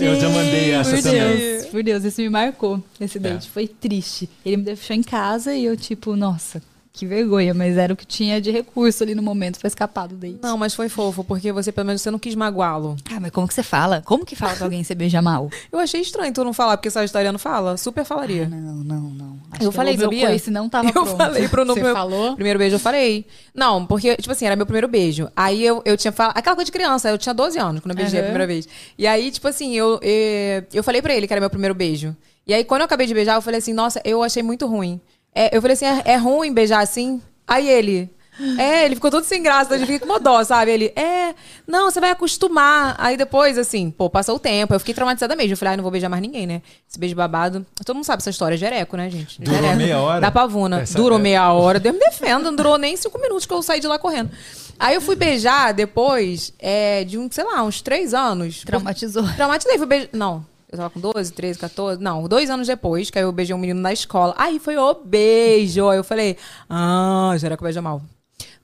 Eu 0.00 0.18
já 0.18 0.28
mandei 0.28 0.70
essa 0.72 0.90
por 0.90 1.02
também. 1.02 1.36
Deus, 1.36 1.66
por 1.66 1.82
Deus, 1.82 2.04
esse 2.04 2.22
me 2.22 2.30
marcou. 2.30 2.82
Esse 2.98 3.18
date 3.18 3.48
foi 3.50 3.68
triste. 3.68 4.28
Ele 4.44 4.56
me 4.56 4.62
deixou 4.62 4.96
em 4.96 5.02
casa 5.02 5.54
e 5.54 5.64
eu, 5.64 5.76
tipo, 5.76 6.16
nossa, 6.16 6.62
que 6.92 7.06
vergonha, 7.06 7.54
mas 7.54 7.76
era 7.78 7.92
o 7.92 7.96
que 7.96 8.04
tinha 8.04 8.40
de 8.40 8.50
recurso 8.50 9.02
ali 9.04 9.14
no 9.14 9.22
momento 9.22 9.58
pra 9.60 9.68
escapar 9.68 10.08
do 10.08 10.16
date. 10.16 10.38
Não, 10.42 10.58
mas 10.58 10.74
foi 10.74 10.88
fofo, 10.88 11.22
porque 11.22 11.52
você, 11.52 11.70
pelo 11.70 11.86
menos, 11.86 12.02
você 12.02 12.10
não 12.10 12.18
quis 12.18 12.34
magoá-lo. 12.34 12.96
Ah, 13.10 13.20
mas 13.20 13.30
como 13.30 13.46
que 13.46 13.54
você 13.54 13.62
fala? 13.62 14.02
Como 14.04 14.26
que 14.26 14.34
fala 14.34 14.56
pra 14.56 14.66
alguém 14.66 14.82
você 14.82 14.94
beija 14.94 15.22
mal? 15.22 15.48
Eu 15.70 15.78
achei 15.78 16.00
estranho 16.00 16.32
tu 16.34 16.42
não 16.44 16.52
falar, 16.52 16.76
porque 16.76 16.90
Sagitariano 16.90 17.38
fala. 17.38 17.76
Super 17.76 18.04
falaria. 18.04 18.48
Não, 18.48 18.58
não, 18.58 19.00
não. 19.10 19.38
Acho 19.52 19.62
Eu 19.64 19.72
falei, 19.72 19.94
o 19.94 19.98
meu 19.98 20.06
sabia? 20.08 20.26
coice 20.28 20.50
não 20.50 20.68
tava 20.68 20.88
eu 20.90 20.92
pronto. 20.92 21.16
falei 21.16 21.48
pro 21.48 21.64
Você 21.64 21.80
meu 21.82 21.92
falou? 21.94 22.34
primeiro 22.34 22.58
beijo, 22.58 22.74
eu 22.74 22.80
falei. 22.80 23.24
Não, 23.54 23.86
porque, 23.86 24.16
tipo 24.16 24.32
assim, 24.32 24.46
era 24.46 24.56
meu 24.56 24.66
primeiro 24.66 24.88
beijo. 24.88 25.28
Aí 25.36 25.64
eu, 25.64 25.80
eu 25.84 25.96
tinha 25.96 26.12
falado. 26.12 26.36
Aquela 26.36 26.56
coisa 26.56 26.66
de 26.66 26.72
criança, 26.72 27.08
eu 27.08 27.16
tinha 27.18 27.32
12 27.34 27.56
anos 27.58 27.80
quando 27.80 27.92
eu 27.92 27.96
beijei 27.96 28.18
a 28.18 28.22
Aham. 28.22 28.30
primeira 28.32 28.46
vez. 28.46 28.68
E 28.98 29.06
aí, 29.06 29.30
tipo 29.30 29.46
assim, 29.46 29.74
eu, 29.76 30.00
eu, 30.02 30.64
eu 30.74 30.82
falei 30.82 31.00
pra 31.00 31.14
ele 31.14 31.26
que 31.26 31.32
era 31.32 31.40
meu 31.40 31.50
primeiro 31.50 31.74
beijo. 31.74 32.14
E 32.46 32.52
aí, 32.52 32.64
quando 32.64 32.80
eu 32.80 32.86
acabei 32.86 33.06
de 33.06 33.14
beijar, 33.14 33.36
eu 33.36 33.42
falei 33.42 33.58
assim, 33.58 33.72
nossa, 33.72 34.00
eu 34.04 34.22
achei 34.24 34.42
muito 34.42 34.66
ruim. 34.66 35.00
É, 35.34 35.56
eu 35.56 35.60
falei 35.60 35.74
assim, 35.74 35.86
é, 35.86 36.02
é 36.04 36.16
ruim 36.16 36.52
beijar 36.52 36.80
assim? 36.82 37.20
Aí 37.46 37.68
ele. 37.68 38.10
É, 38.58 38.86
ele 38.86 38.94
ficou 38.94 39.10
todo 39.10 39.22
sem 39.24 39.42
graça, 39.42 39.74
ele 39.74 39.84
fica 39.84 39.98
com 40.06 40.06
uma 40.06 40.18
dó, 40.18 40.42
sabe? 40.42 40.70
Ele, 40.70 40.86
é, 40.96 41.34
não, 41.66 41.90
você 41.90 42.00
vai 42.00 42.10
acostumar. 42.10 42.94
Aí 42.96 43.14
depois, 43.14 43.58
assim, 43.58 43.90
pô, 43.90 44.08
passou 44.08 44.36
o 44.36 44.38
tempo, 44.38 44.72
eu 44.72 44.78
fiquei 44.78 44.94
traumatizada 44.94 45.36
mesmo. 45.36 45.52
Eu 45.52 45.56
falei, 45.58 45.72
ai, 45.72 45.76
não 45.76 45.82
vou 45.82 45.90
beijar 45.92 46.08
mais 46.08 46.22
ninguém, 46.22 46.46
né? 46.46 46.62
Esse 46.88 46.98
beijo 46.98 47.14
babado. 47.14 47.66
Todo 47.84 47.96
mundo 47.96 48.04
sabe 48.04 48.22
essa 48.22 48.30
história, 48.30 48.54
é 48.54 48.58
jereco, 48.58 48.96
né, 48.96 49.10
gente? 49.10 49.42
Durou 49.42 49.60
Jereco. 49.60 49.76
meia 49.76 49.98
hora? 50.00 50.20
Da 50.22 50.30
pavuna. 50.30 50.80
Essa- 50.80 50.96
Durou 50.96 51.18
é. 51.18 51.22
meia 51.22 51.52
hora. 51.52 51.78
Deus 51.78 51.94
me 51.94 52.00
defenda, 52.00 52.38
não 52.38 52.56
durou 52.56 52.78
nem 52.78 52.96
cinco 52.96 53.20
minutos 53.20 53.44
que 53.44 53.52
eu 53.52 53.62
saí 53.62 53.78
de 53.78 53.86
lá 53.86 53.98
correndo. 53.98 54.30
Aí 54.78 54.94
eu 54.94 55.02
fui 55.02 55.16
beijar 55.16 55.74
depois 55.74 56.54
é, 56.58 57.04
de, 57.04 57.18
um, 57.18 57.30
sei 57.30 57.44
lá, 57.44 57.62
uns 57.62 57.82
três 57.82 58.14
anos. 58.14 58.62
Traumatizou. 58.64 59.24
Traumatizei, 59.36 59.76
fui 59.76 59.86
beijar. 59.86 60.08
Não. 60.14 60.46
Eu 60.70 60.76
tava 60.78 60.90
com 60.90 61.00
12, 61.00 61.32
13, 61.32 61.58
14. 61.58 62.00
Não, 62.00 62.28
dois 62.28 62.48
anos 62.48 62.66
depois, 62.66 63.10
que 63.10 63.18
aí 63.18 63.24
eu 63.24 63.32
beijei 63.32 63.54
um 63.54 63.58
menino 63.58 63.80
na 63.80 63.92
escola. 63.92 64.34
Aí 64.38 64.58
foi 64.60 64.76
o 64.76 64.94
beijo. 64.94 65.88
Aí 65.88 65.98
eu 65.98 66.04
falei, 66.04 66.36
ah, 66.68 67.34
Jereco 67.38 67.64
beija 67.64 67.82
mal. 67.82 68.00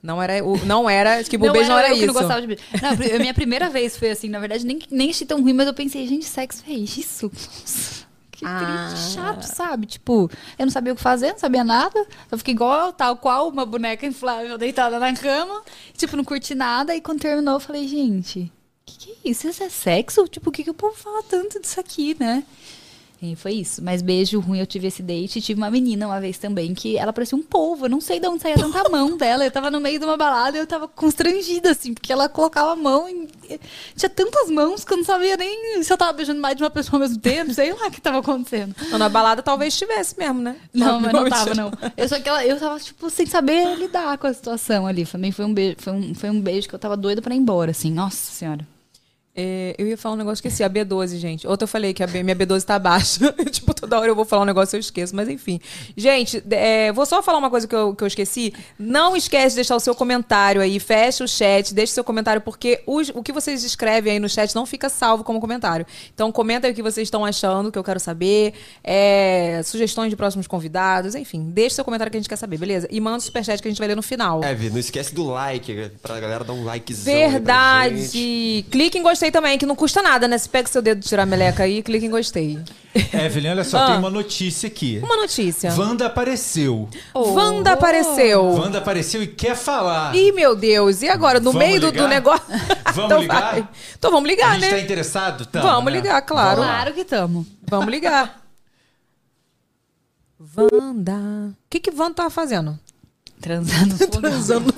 Não 0.01 0.21
era, 0.23 0.43
o, 0.45 0.57
não 0.65 0.89
era, 0.89 1.21
tipo, 1.25 1.47
o 1.47 1.51
beijo 1.51 1.69
não 1.69 1.77
era 1.77 1.89
eu 1.89 1.93
que 1.95 1.97
isso. 1.99 2.07
não 2.07 2.13
gostava 2.13 2.39
de 2.39 2.47
beijo. 2.47 2.61
Não, 2.81 3.15
a 3.15 3.19
minha 3.19 3.33
primeira 3.33 3.69
vez 3.69 3.97
foi 3.97 4.11
assim, 4.11 4.29
na 4.29 4.39
verdade, 4.39 4.65
nem, 4.65 4.79
nem 4.89 5.09
achei 5.09 5.27
tão 5.27 5.41
ruim, 5.41 5.53
mas 5.53 5.67
eu 5.67 5.73
pensei, 5.73 6.07
gente, 6.07 6.23
sexo 6.25 6.63
é 6.67 6.71
isso? 6.73 7.29
Nossa, 7.33 8.05
que 8.31 8.45
Ah. 8.45 8.87
triste, 8.89 9.13
chato, 9.15 9.41
sabe? 9.43 9.85
Tipo, 9.87 10.29
eu 10.57 10.65
não 10.65 10.71
sabia 10.71 10.93
o 10.93 10.95
que 10.95 11.01
fazer, 11.01 11.31
não 11.31 11.39
sabia 11.39 11.63
nada. 11.63 12.05
Eu 12.31 12.37
fiquei 12.37 12.53
igual, 12.53 12.93
tal 12.93 13.17
qual, 13.17 13.49
uma 13.49 13.65
boneca 13.65 14.05
inflável 14.05 14.57
deitada 14.57 14.97
na 14.99 15.13
cama. 15.13 15.61
Tipo, 15.97 16.15
não 16.15 16.23
curti 16.23 16.55
nada. 16.55 16.95
E 16.95 17.01
quando 17.01 17.19
terminou, 17.19 17.55
eu 17.55 17.59
falei, 17.59 17.85
gente, 17.87 18.49
que 18.87 18.97
que 18.97 19.11
é 19.11 19.31
isso? 19.31 19.47
Isso 19.47 19.63
é 19.63 19.69
sexo? 19.69 20.27
Tipo, 20.27 20.49
o 20.49 20.53
que, 20.53 20.63
que 20.63 20.69
o 20.69 20.73
povo 20.73 20.95
fala 20.95 21.21
tanto 21.21 21.59
disso 21.59 21.79
aqui, 21.79 22.15
né? 22.19 22.43
E 23.19 23.35
foi 23.35 23.53
isso. 23.53 23.83
Mas 23.83 24.03
beijo 24.03 24.39
ruim, 24.39 24.59
eu 24.59 24.67
tive 24.67 24.87
esse 24.87 25.01
date. 25.01 25.41
Tive 25.41 25.59
uma 25.59 25.71
menina 25.71 26.05
uma 26.05 26.19
vez 26.21 26.37
também 26.37 26.75
que 26.75 26.97
ela 26.97 27.11
parecia 27.11 27.35
um 27.35 27.41
polvo. 27.41 27.85
Eu 27.85 27.89
não 27.89 27.99
sei 27.99 28.19
de 28.19 28.27
onde 28.27 28.43
saía 28.43 28.55
tanta 28.55 28.87
mão 28.89 29.17
dela. 29.17 29.43
Eu 29.43 29.49
tava 29.49 29.71
no 29.71 29.79
meio 29.79 29.97
de 29.97 30.05
uma 30.05 30.15
balada 30.15 30.55
e 30.55 30.59
eu 30.59 30.67
tava 30.67 30.87
constrangida, 30.87 31.71
assim, 31.71 31.95
porque 31.95 32.13
ela 32.13 32.29
colocava 32.29 32.73
a 32.73 32.75
mão 32.75 33.09
em. 33.09 33.27
Tinha 33.95 34.09
tantas 34.09 34.51
mãos 34.51 34.85
que 34.85 34.93
eu 34.93 34.97
não 34.97 35.03
sabia 35.03 35.35
nem 35.35 35.81
se 35.81 35.91
eu 35.91 35.97
tava 35.97 36.13
beijando 36.13 36.39
mais 36.39 36.55
de 36.55 36.63
uma 36.63 36.69
pessoa 36.69 36.97
ao 36.97 36.99
mesmo 36.99 37.19
tempo. 37.19 37.51
Sei 37.55 37.73
lá 37.73 37.87
o 37.87 37.91
que 37.91 37.99
tava 37.99 38.19
acontecendo. 38.19 38.75
Não, 38.91 38.99
na 38.99 39.09
balada 39.09 39.41
talvez 39.41 39.75
tivesse 39.75 40.15
mesmo, 40.17 40.39
né? 40.39 40.55
Não, 40.71 40.99
mas 41.01 41.11
não 41.11 41.27
tava, 41.27 41.55
não. 41.55 41.71
Eu 41.97 42.07
só 42.07 42.19
que 42.19 42.29
ela, 42.29 42.45
eu 42.45 42.59
tava, 42.59 42.79
tipo, 42.79 43.09
sem 43.09 43.25
saber 43.25 43.75
lidar 43.77 44.19
com 44.19 44.27
a 44.27 44.33
situação 44.33 44.85
ali. 44.85 45.05
Também 45.07 45.31
foi 45.31 45.45
um 45.45 45.53
beijo, 45.53 45.77
foi 45.79 45.93
um, 45.93 46.13
foi 46.13 46.29
um 46.29 46.39
beijo 46.39 46.69
que 46.69 46.75
eu 46.75 46.79
tava 46.79 46.95
doida 46.95 47.19
pra 47.19 47.33
ir 47.33 47.39
embora, 47.39 47.71
assim. 47.71 47.91
Nossa 47.91 48.31
senhora. 48.31 48.76
É, 49.39 49.75
eu 49.77 49.85
ia 49.87 49.95
falar 49.95 50.15
um 50.15 50.17
negócio 50.17 50.41
que 50.41 50.47
esqueci, 50.47 50.63
a 50.63 50.69
B12, 50.69 51.17
gente. 51.17 51.45
Outra 51.47 51.65
eu 51.65 51.67
falei 51.67 51.93
que 51.93 52.01
a 52.01 52.07
B- 52.07 52.23
minha 52.23 52.35
B12 52.35 52.63
tá 52.63 52.79
baixa. 52.79 53.31
tipo, 53.51 53.71
toda 53.71 53.99
hora 53.99 54.07
eu 54.09 54.15
vou 54.15 54.25
falar 54.25 54.41
um 54.41 54.45
negócio 54.45 54.75
e 54.75 54.77
eu 54.77 54.79
esqueço, 54.79 55.15
mas 55.15 55.29
enfim. 55.29 55.59
Gente, 55.95 56.43
é, 56.49 56.91
vou 56.91 57.05
só 57.05 57.21
falar 57.21 57.37
uma 57.37 57.49
coisa 57.51 57.67
que 57.67 57.75
eu, 57.75 57.93
que 57.93 58.03
eu 58.03 58.07
esqueci. 58.07 58.51
Não 58.79 59.15
esquece 59.15 59.49
de 59.49 59.55
deixar 59.57 59.75
o 59.75 59.79
seu 59.79 59.93
comentário 59.93 60.59
aí, 60.59 60.79
fecha 60.79 61.23
o 61.23 61.27
chat, 61.27 61.71
deixa 61.71 61.91
o 61.91 61.93
seu 61.93 62.03
comentário, 62.03 62.41
porque 62.41 62.81
os- 62.87 63.09
o 63.13 63.21
que 63.21 63.31
vocês 63.31 63.63
escrevem 63.63 64.13
aí 64.13 64.19
no 64.19 64.27
chat 64.27 64.55
não 64.55 64.65
fica 64.65 64.89
salvo 64.89 65.23
como 65.23 65.39
comentário. 65.39 65.85
Então 66.11 66.31
comenta 66.31 66.65
aí 66.65 66.73
o 66.73 66.75
que 66.75 66.81
vocês 66.81 67.05
estão 67.05 67.23
achando, 67.23 67.71
que 67.71 67.77
eu 67.77 67.83
quero 67.83 67.99
saber. 67.99 68.53
É, 68.83 69.61
sugestões 69.63 70.09
de 70.09 70.15
próximos 70.15 70.47
convidados, 70.47 71.13
enfim. 71.13 71.51
Deixa 71.51 71.73
o 71.73 71.75
seu 71.75 71.85
comentário 71.85 72.09
que 72.09 72.17
a 72.17 72.19
gente 72.19 72.29
quer 72.29 72.37
saber, 72.37 72.57
beleza? 72.57 72.87
E 72.89 72.99
manda 72.99 73.17
o 73.17 73.21
superchat 73.21 73.61
que 73.61 73.67
a 73.67 73.71
gente 73.71 73.77
vai 73.79 73.87
ler 73.87 73.95
no 73.95 74.01
final. 74.01 74.43
É, 74.43 74.55
Vi, 74.55 74.71
não 74.71 74.79
esquece 74.79 75.13
do 75.13 75.25
like, 75.25 75.91
pra 76.01 76.19
galera 76.19 76.43
dar 76.43 76.53
um 76.53 76.63
likezão. 76.63 77.13
Verdade. 77.13 78.65
Clique 78.71 78.97
em 78.97 79.03
gostei 79.03 79.26
também, 79.31 79.57
que 79.57 79.65
não 79.65 79.75
custa 79.75 80.01
nada, 80.01 80.27
né? 80.27 80.37
Você 80.37 80.47
pega 80.49 80.67
seu 80.67 80.81
dedo 80.81 80.99
de 80.99 81.07
tirar 81.07 81.23
a 81.23 81.25
meleca 81.25 81.63
aí 81.63 81.79
e 81.79 81.83
clica 81.83 82.05
em 82.05 82.09
gostei. 82.09 82.59
Evelyn, 83.13 83.51
olha 83.51 83.63
só, 83.63 83.77
Ah. 83.77 83.87
tem 83.87 83.97
uma 83.97 84.09
notícia 84.09 84.67
aqui. 84.67 84.99
Uma 85.03 85.15
notícia. 85.17 85.71
Wanda 85.77 86.05
apareceu. 86.07 86.89
Wanda 87.15 87.73
apareceu. 87.73 88.43
Wanda 88.45 88.77
apareceu 88.79 89.21
e 89.23 89.27
quer 89.27 89.55
falar. 89.55 90.15
Ih, 90.15 90.31
meu 90.31 90.55
Deus. 90.55 91.01
E 91.01 91.09
agora? 91.09 91.39
No 91.39 91.51
Vamos 91.51 91.67
meio 91.67 91.79
do, 91.79 91.91
do 91.91 92.07
negócio. 92.07 92.45
Vamos 92.93 93.05
Então 93.11 93.21
ligar? 93.21 93.51
vai. 93.53 93.67
Então 93.97 94.11
vamos 94.11 94.27
A 94.29 94.33
ligar, 94.33 94.53
gente 94.53 94.61
né? 94.63 94.69
tá 94.71 94.79
interessado? 94.79 95.45
Tamo, 95.45 95.67
Vamos 95.67 95.91
né? 95.93 95.99
ligar, 95.99 96.21
claro. 96.23 96.57
Claro 96.61 96.93
que 96.93 97.05
tamo. 97.05 97.45
Vamos 97.67 97.89
ligar. 97.91 98.41
Wanda. 100.55 101.13
O 101.51 101.53
que 101.69 101.79
que 101.79 101.91
Wanda 101.91 102.15
tava 102.15 102.29
fazendo? 102.29 102.79
Transando. 103.39 103.97
Transando. 104.09 104.73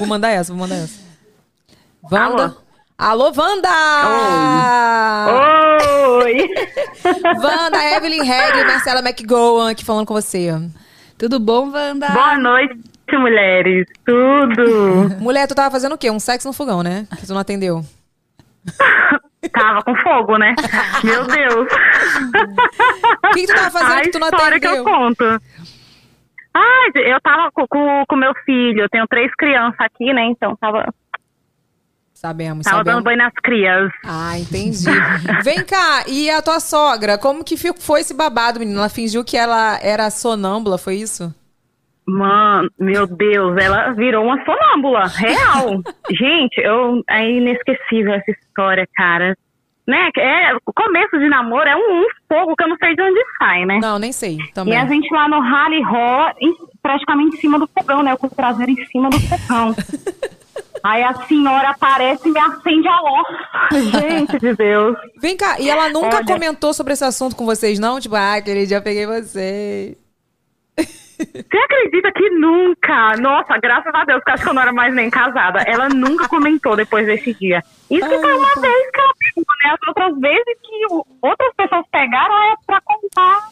Vou 0.00 0.08
mandar 0.08 0.30
essa, 0.30 0.52
vou 0.52 0.60
mandar 0.60 0.76
essa. 0.76 0.98
Wanda. 2.10 2.56
Alô, 2.98 3.32
Wanda! 3.34 3.68
Oi! 6.22 6.36
Wanda, 7.42 7.96
Evelyn 7.96 8.22
Regg 8.22 8.64
Marcela 8.66 9.00
McGowan 9.00 9.70
aqui 9.70 9.84
falando 9.84 10.06
com 10.06 10.14
você. 10.14 10.50
Tudo 11.16 11.38
bom, 11.38 11.70
Wanda? 11.70 12.08
Boa 12.10 12.38
noite, 12.38 12.74
mulheres. 13.12 13.86
Tudo? 14.04 15.16
Mulher, 15.20 15.46
tu 15.46 15.54
tava 15.54 15.70
fazendo 15.70 15.94
o 15.94 15.98
quê? 15.98 16.10
Um 16.10 16.20
sexo 16.20 16.48
no 16.48 16.52
fogão, 16.52 16.82
né? 16.82 17.06
Que 17.18 17.26
tu 17.26 17.32
não 17.32 17.40
atendeu. 17.40 17.84
Tava 19.54 19.82
com 19.82 19.94
fogo, 19.96 20.36
né? 20.36 20.54
Meu 21.02 21.24
Deus. 21.26 21.66
O 23.24 23.30
que, 23.32 23.40
que 23.40 23.46
tu 23.46 23.54
tava 23.54 23.70
fazendo 23.70 23.98
A 23.98 24.02
que 24.02 24.10
tu 24.10 24.18
não 24.18 24.28
história 24.28 24.60
que 24.60 24.66
eu 24.66 24.70
atendeu? 24.70 24.84
conto. 24.84 25.24
Ah, 26.54 26.90
eu 26.94 27.20
tava 27.20 27.50
com, 27.52 27.66
com, 27.66 28.04
com 28.08 28.16
meu 28.16 28.34
filho. 28.44 28.82
Eu 28.82 28.88
tenho 28.88 29.06
três 29.08 29.32
crianças 29.34 29.80
aqui, 29.80 30.12
né? 30.12 30.24
Então 30.26 30.56
tava, 30.56 30.92
Sabemos, 32.20 32.64
tava 32.64 32.76
sabemos. 32.76 32.96
dando 32.96 33.04
banho 33.04 33.16
nas 33.16 33.32
crias. 33.32 33.90
Ah, 34.04 34.38
entendi. 34.38 34.84
Vem 35.42 35.64
cá, 35.64 36.04
e 36.06 36.28
a 36.28 36.42
tua 36.42 36.60
sogra? 36.60 37.16
Como 37.16 37.42
que 37.42 37.56
foi 37.56 38.00
esse 38.00 38.12
babado, 38.12 38.60
menina? 38.60 38.80
Ela 38.80 38.88
fingiu 38.90 39.24
que 39.24 39.38
ela 39.38 39.78
era 39.82 40.10
sonâmbula, 40.10 40.76
foi 40.76 40.96
isso? 40.96 41.34
Mano, 42.06 42.68
meu 42.78 43.06
Deus, 43.06 43.56
ela 43.56 43.92
virou 43.92 44.26
uma 44.26 44.44
sonâmbula, 44.44 45.06
real. 45.06 45.80
Gente, 46.12 46.60
eu, 46.60 47.02
é 47.08 47.30
inesquecível 47.30 48.12
essa 48.12 48.30
história, 48.32 48.86
cara. 48.94 49.34
Né? 49.90 50.08
É, 50.16 50.54
o 50.64 50.72
começo 50.72 51.18
de 51.18 51.28
namoro 51.28 51.68
é 51.68 51.76
um, 51.76 52.00
um 52.02 52.06
fogo 52.28 52.54
que 52.56 52.64
eu 52.64 52.68
não 52.68 52.76
sei 52.76 52.94
de 52.94 53.02
onde 53.02 53.20
sai, 53.38 53.64
né? 53.66 53.78
Não, 53.82 53.98
nem 53.98 54.12
sei. 54.12 54.38
E 54.38 54.52
Também. 54.52 54.76
a 54.78 54.86
gente 54.86 55.12
lá 55.12 55.28
no 55.28 55.40
Rally 55.40 55.82
em- 56.40 56.54
praticamente 56.82 57.36
em 57.36 57.40
cima 57.40 57.58
do 57.58 57.68
fogão, 57.68 58.02
né? 58.02 58.16
Com 58.16 58.26
o 58.26 58.30
traseiro 58.30 58.72
em 58.72 58.84
cima 58.86 59.10
do 59.10 59.20
fogão. 59.20 59.74
Aí 60.82 61.02
a 61.02 61.12
senhora 61.26 61.70
aparece 61.70 62.26
e 62.26 62.32
me 62.32 62.40
acende 62.40 62.88
a 62.88 63.00
luz. 63.00 63.28
Gente 64.00 64.38
de 64.38 64.54
Deus. 64.54 64.96
Vem 65.20 65.36
cá, 65.36 65.60
e 65.60 65.68
ela 65.68 65.90
nunca 65.90 66.16
Olha- 66.16 66.24
comentou 66.24 66.72
sobre 66.72 66.94
esse 66.94 67.04
assunto 67.04 67.36
com 67.36 67.44
vocês, 67.44 67.78
não? 67.78 68.00
Tipo, 68.00 68.14
ah, 68.14 68.36
aquele 68.36 68.64
dia 68.64 68.78
eu 68.78 68.82
peguei 68.82 69.06
vocês. 69.06 69.94
Você 70.78 71.58
acredita 71.58 72.10
que 72.12 72.30
nunca? 72.30 73.14
Nossa, 73.20 73.58
graças 73.58 73.94
a 73.94 74.04
Deus, 74.06 74.22
que 74.24 74.30
eu 74.30 74.34
acho 74.34 74.42
que 74.42 74.48
eu 74.48 74.54
não 74.54 74.62
era 74.62 74.72
mais 74.72 74.94
nem 74.94 75.10
casada. 75.10 75.62
Ela 75.66 75.86
nunca 75.90 76.26
comentou 76.26 76.74
depois 76.74 77.04
desse 77.04 77.34
dia. 77.34 77.62
Isso 77.90 78.08
que 78.08 78.18
foi 78.18 78.34
uma 78.34 78.54
vez 78.58 78.89
né? 79.64 79.70
As 79.72 79.88
outras 79.88 80.18
vezes 80.20 80.58
que 80.62 80.86
o- 80.94 81.06
outras 81.22 81.54
pessoas 81.56 81.84
pegaram 81.90 82.34
é 82.52 82.54
pra 82.66 82.80
contar. 82.80 83.48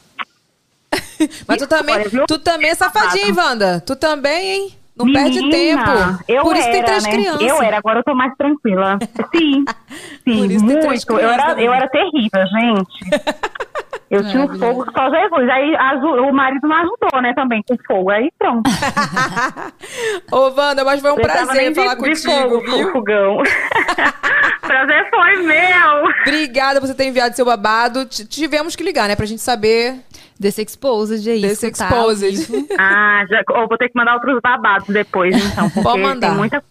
Mas 1.46 1.58
tu 1.58 1.66
também, 1.68 1.94
Olha, 1.96 2.26
tu 2.26 2.38
também 2.38 2.70
é 2.70 2.74
safadinha, 2.74 3.26
hein, 3.26 3.34
Wanda? 3.36 3.80
Tu 3.80 3.96
também, 3.96 4.50
hein? 4.50 4.72
Não 4.96 5.12
perde 5.12 5.40
Menina, 5.40 5.84
tempo. 5.84 6.24
Eu 6.26 6.42
Por 6.42 6.56
isso 6.56 6.64
era, 6.66 6.72
tem 6.72 6.84
três 6.84 7.04
né? 7.04 7.10
crianças. 7.12 7.40
Eu 7.40 7.62
era, 7.62 7.78
agora 7.78 8.00
eu 8.00 8.04
tô 8.04 8.14
mais 8.16 8.34
tranquila. 8.36 8.98
Sim, 9.32 9.64
sim, 10.26 10.38
Por 10.38 10.50
isso 10.50 10.66
tem 10.66 10.80
três 10.80 11.04
muito. 11.06 11.12
Eu 11.22 11.30
era, 11.30 11.52
eu 11.52 11.70
né? 11.70 11.76
era 11.76 11.88
terrível, 11.88 12.46
gente. 12.50 13.67
Eu 14.10 14.26
tinha 14.26 14.42
um 14.42 14.58
fogo 14.58 14.86
que 14.86 14.92
só 14.92 15.10
Jesus. 15.10 15.48
Aí 15.50 15.76
as- 15.76 16.02
o 16.02 16.32
marido 16.32 16.66
não 16.66 16.76
ajudou, 16.76 17.20
né, 17.22 17.34
também, 17.34 17.62
com 17.68 17.76
fogo. 17.86 18.10
Aí 18.10 18.30
pronto. 18.38 18.62
Ô, 20.32 20.50
Wanda, 20.56 20.82
mas 20.84 21.00
foi 21.00 21.12
um 21.12 21.16
Precisava 21.16 21.46
prazer 21.46 21.68
de- 21.68 21.74
falar 21.74 21.94
de 21.94 22.00
contigo, 22.00 22.30
fogo, 22.32 22.60
viu? 22.60 22.92
fogão. 22.92 23.42
prazer 24.62 25.10
foi 25.10 25.36
meu. 25.42 26.04
Obrigada 26.22 26.80
por 26.80 26.86
você 26.86 26.94
ter 26.94 27.04
enviado 27.06 27.36
seu 27.36 27.44
babado. 27.44 28.06
T- 28.06 28.24
Tivemos 28.26 28.74
que 28.74 28.82
ligar, 28.82 29.08
né? 29.08 29.14
Pra 29.16 29.26
gente 29.26 29.42
saber 29.42 29.96
Desse 30.40 30.62
exposed 30.62 31.28
aí. 31.30 31.40
desse 31.42 31.66
escutar 31.66 31.92
ao 31.92 32.10
exposed. 32.12 32.46
vivo. 32.46 32.66
Ah, 32.78 33.24
já, 33.28 33.42
eu 33.50 33.68
vou 33.68 33.76
ter 33.76 33.88
que 33.88 33.96
mandar 33.96 34.14
outros 34.14 34.38
babados 34.42 34.88
depois, 34.88 35.34
então. 35.52 35.68
Pode 35.82 36.00
mandar. 36.02 36.28
tem 36.28 36.36
muita 36.36 36.62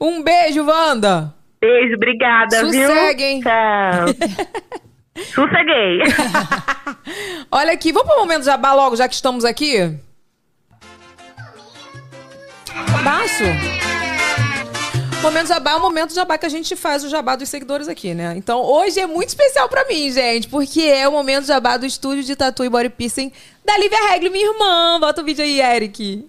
Um 0.00 0.22
beijo, 0.24 0.64
Wanda. 0.64 1.32
beijo, 1.60 1.94
obrigada, 1.94 2.64
viu? 2.68 2.88
Sossegue, 2.88 3.22
hein? 3.22 3.40
Tchau. 3.42 4.90
Sosseguei. 5.16 6.00
Olha 7.50 7.72
aqui, 7.72 7.92
vamos 7.92 8.08
pro 8.08 8.20
momento 8.20 8.44
jabá 8.44 8.72
logo, 8.72 8.96
já 8.96 9.08
que 9.08 9.14
estamos 9.14 9.44
aqui? 9.44 9.94
Baixo. 13.04 13.44
Momento 15.22 15.46
jabá 15.46 15.72
é 15.72 15.76
o 15.76 15.80
momento 15.80 16.14
jabá 16.14 16.36
que 16.36 16.46
a 16.46 16.48
gente 16.48 16.74
faz 16.74 17.04
o 17.04 17.08
jabá 17.08 17.36
dos 17.36 17.48
seguidores 17.48 17.86
aqui, 17.86 18.12
né? 18.12 18.34
Então 18.36 18.60
hoje 18.60 18.98
é 18.98 19.06
muito 19.06 19.28
especial 19.28 19.68
pra 19.68 19.86
mim, 19.86 20.10
gente, 20.10 20.48
porque 20.48 20.80
é 20.82 21.06
o 21.06 21.12
momento 21.12 21.46
jabá 21.46 21.76
do 21.76 21.86
estúdio 21.86 22.24
de 22.24 22.34
tatu 22.34 22.64
e 22.64 22.68
body 22.68 22.88
piercing 22.88 23.30
da 23.64 23.78
Lívia 23.78 24.10
Regli, 24.10 24.30
minha 24.30 24.50
irmã. 24.50 24.98
Bota 24.98 25.20
o 25.22 25.24
vídeo 25.24 25.44
aí, 25.44 25.60
Eric. 25.60 26.28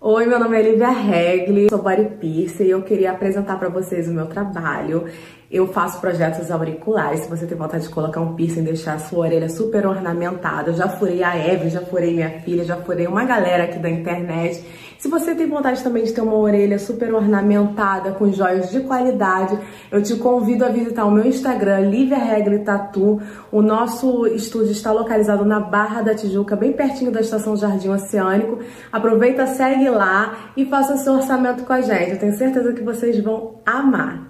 Oi, 0.00 0.24
meu 0.24 0.40
nome 0.40 0.58
é 0.58 0.62
Lívia 0.62 0.88
Regli, 0.88 1.68
sou 1.68 1.82
body 1.82 2.16
piercer 2.18 2.66
e 2.66 2.70
eu 2.70 2.80
queria 2.82 3.10
apresentar 3.10 3.58
pra 3.58 3.68
vocês 3.68 4.08
o 4.08 4.12
meu 4.14 4.26
trabalho. 4.26 5.06
Eu 5.50 5.66
faço 5.66 6.00
projetos 6.00 6.48
auriculares, 6.48 7.22
se 7.22 7.28
você 7.28 7.44
tem 7.44 7.58
vontade 7.58 7.82
de 7.82 7.88
colocar 7.88 8.20
um 8.20 8.34
piercing 8.36 8.62
deixar 8.62 8.94
a 8.94 8.98
sua 9.00 9.26
orelha 9.26 9.48
super 9.48 9.84
ornamentada. 9.84 10.70
Eu 10.70 10.74
já 10.74 10.88
furei 10.88 11.24
a 11.24 11.36
Eve, 11.36 11.70
já 11.70 11.80
furei 11.80 12.14
minha 12.14 12.30
filha, 12.42 12.64
já 12.64 12.76
furei 12.76 13.08
uma 13.08 13.24
galera 13.24 13.64
aqui 13.64 13.76
da 13.80 13.90
internet. 13.90 14.64
Se 14.96 15.08
você 15.08 15.34
tem 15.34 15.48
vontade 15.48 15.82
também 15.82 16.04
de 16.04 16.12
ter 16.12 16.20
uma 16.20 16.36
orelha 16.36 16.78
super 16.78 17.12
ornamentada, 17.12 18.12
com 18.12 18.30
joias 18.30 18.70
de 18.70 18.78
qualidade, 18.78 19.58
eu 19.90 20.00
te 20.00 20.14
convido 20.14 20.64
a 20.64 20.68
visitar 20.68 21.04
o 21.04 21.10
meu 21.10 21.26
Instagram, 21.26 21.80
Lívia 21.80 22.18
Regli 22.18 22.60
Tatu. 22.60 23.20
O 23.50 23.60
nosso 23.60 24.28
estúdio 24.28 24.70
está 24.70 24.92
localizado 24.92 25.44
na 25.44 25.58
Barra 25.58 26.00
da 26.02 26.14
Tijuca, 26.14 26.54
bem 26.54 26.74
pertinho 26.74 27.10
da 27.10 27.22
Estação 27.22 27.56
Jardim 27.56 27.88
Oceânico. 27.88 28.60
Aproveita, 28.92 29.48
segue 29.48 29.90
lá 29.90 30.52
e 30.56 30.64
faça 30.64 30.96
seu 30.98 31.14
orçamento 31.14 31.64
com 31.64 31.72
a 31.72 31.80
gente. 31.80 32.12
Eu 32.12 32.18
tenho 32.20 32.34
certeza 32.34 32.72
que 32.72 32.84
vocês 32.84 33.18
vão 33.18 33.56
amar. 33.66 34.29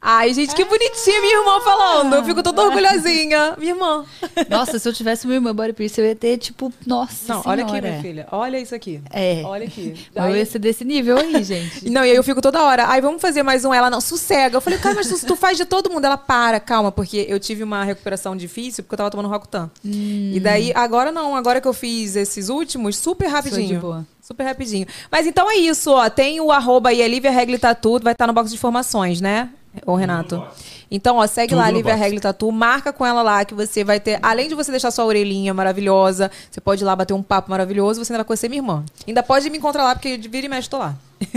Ai, 0.00 0.32
gente, 0.32 0.54
que 0.54 0.64
bonitinha 0.64 1.20
minha 1.20 1.38
irmã 1.38 1.60
falando. 1.60 2.14
Eu 2.14 2.24
fico 2.24 2.40
toda 2.40 2.62
orgulhosinha. 2.62 3.56
Minha 3.58 3.72
irmã. 3.72 4.04
Nossa, 4.48 4.78
se 4.78 4.88
eu 4.88 4.92
tivesse 4.92 5.26
uma 5.26 5.34
irmã 5.34 5.52
body 5.52 5.72
piercing, 5.72 6.02
eu 6.02 6.06
ia 6.06 6.14
ter, 6.14 6.38
tipo, 6.38 6.72
nossa 6.86 7.34
Não, 7.34 7.42
olha 7.44 7.62
aqui, 7.64 7.72
senhora. 7.72 7.90
minha 7.90 8.02
filha. 8.02 8.28
Olha 8.30 8.60
isso 8.60 8.74
aqui. 8.76 9.00
É. 9.10 9.42
Olha 9.44 9.66
aqui. 9.66 9.94
Eu 10.14 10.36
ia 10.36 10.46
ser 10.46 10.60
desse 10.60 10.84
nível 10.84 11.18
aí, 11.18 11.42
gente. 11.42 11.90
Não, 11.90 12.04
e 12.04 12.10
aí 12.10 12.16
eu 12.16 12.22
fico 12.22 12.40
toda 12.40 12.62
hora. 12.62 12.86
Ai, 12.86 13.00
vamos 13.00 13.20
fazer 13.20 13.42
mais 13.42 13.64
um. 13.64 13.74
Ela 13.74 13.90
não, 13.90 14.00
sossega. 14.00 14.56
Eu 14.56 14.60
falei, 14.60 14.78
cara, 14.78 14.94
mas 14.94 15.08
tu, 15.08 15.26
tu 15.26 15.36
faz 15.36 15.56
de 15.56 15.64
todo 15.64 15.90
mundo. 15.90 16.04
Ela 16.04 16.16
para, 16.16 16.60
calma, 16.60 16.92
porque 16.92 17.26
eu 17.28 17.40
tive 17.40 17.64
uma 17.64 17.82
recuperação 17.82 18.36
difícil 18.36 18.84
porque 18.84 18.94
eu 18.94 18.98
tava 18.98 19.10
tomando 19.10 19.28
Rocutan. 19.28 19.68
E 19.84 20.38
daí, 20.40 20.72
agora 20.76 21.10
não. 21.10 21.34
Agora 21.34 21.60
que 21.60 21.66
eu 21.66 21.72
fiz 21.72 22.14
esses 22.14 22.48
últimos, 22.48 22.96
super 22.96 23.26
rapidinho. 23.26 23.66
de 23.66 23.78
boa. 23.78 24.06
Super 24.22 24.44
rapidinho. 24.44 24.86
Mas 25.10 25.26
então 25.26 25.50
é 25.50 25.56
isso, 25.56 25.90
ó. 25.90 26.08
Tem 26.08 26.40
o 26.40 26.52
arroba 26.52 26.90
aí, 26.90 27.02
é 27.02 27.08
Lívia 27.08 27.30
Regli 27.30 27.58
Tatu, 27.58 27.98
vai 28.00 28.12
estar 28.12 28.26
no 28.26 28.32
box 28.32 28.50
de 28.50 28.56
informações, 28.56 29.20
né? 29.20 29.48
Ô, 29.86 29.94
Renato. 29.94 30.42
Então, 30.90 31.16
ó, 31.18 31.26
segue 31.26 31.48
Tudo 31.50 31.58
lá, 31.58 31.70
no 31.70 31.76
Lívia. 31.76 31.94
Regli 31.94 32.18
Tatu, 32.18 32.50
marca 32.50 32.92
com 32.92 33.04
ela 33.04 33.20
lá 33.22 33.44
que 33.44 33.52
você 33.54 33.84
vai 33.84 34.00
ter, 34.00 34.18
além 34.22 34.48
de 34.48 34.54
você 34.54 34.70
deixar 34.70 34.90
sua 34.90 35.04
orelhinha 35.04 35.52
maravilhosa, 35.52 36.30
você 36.50 36.60
pode 36.60 36.82
ir 36.82 36.86
lá 36.86 36.96
bater 36.96 37.12
um 37.12 37.22
papo 37.22 37.50
maravilhoso, 37.50 38.02
você 38.04 38.12
ainda 38.12 38.20
vai 38.22 38.26
conhecer 38.26 38.48
minha 38.48 38.60
irmã. 38.60 38.84
Ainda 39.06 39.22
pode 39.22 39.50
me 39.50 39.58
encontrar 39.58 39.84
lá, 39.84 39.94
porque 39.94 40.16
de 40.16 40.28
vira 40.28 40.46
e 40.46 40.48
mexe 40.48 40.68
tô 40.70 40.78
lá. 40.78 40.94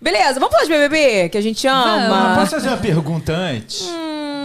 Beleza, 0.00 0.34
vamos 0.38 0.50
falar 0.52 0.64
de 0.64 0.70
BBB, 0.70 1.28
que 1.30 1.38
a 1.38 1.40
gente 1.40 1.66
ama. 1.66 2.34
Posso 2.36 2.52
fazer 2.52 2.68
uma 2.68 2.76
pergunta 2.76 3.32
antes? 3.32 3.88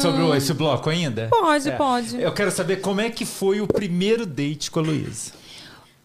Sobre 0.02 0.22
o- 0.22 0.34
esse 0.36 0.54
bloco 0.54 0.90
ainda? 0.90 1.26
Hum. 1.26 1.30
Pode, 1.30 1.70
É. 1.70 1.72
pode. 1.74 2.22
Eu 2.22 2.32
quero 2.32 2.50
saber 2.52 2.78
como 2.78 3.02
é 3.02 3.10
que 3.10 3.26
foi 3.26 3.62
o 3.62 3.68
primeiro 3.68 4.26
date 4.26 4.72
com 4.72 4.80
a 4.80 4.84
Luísa. 4.84 5.32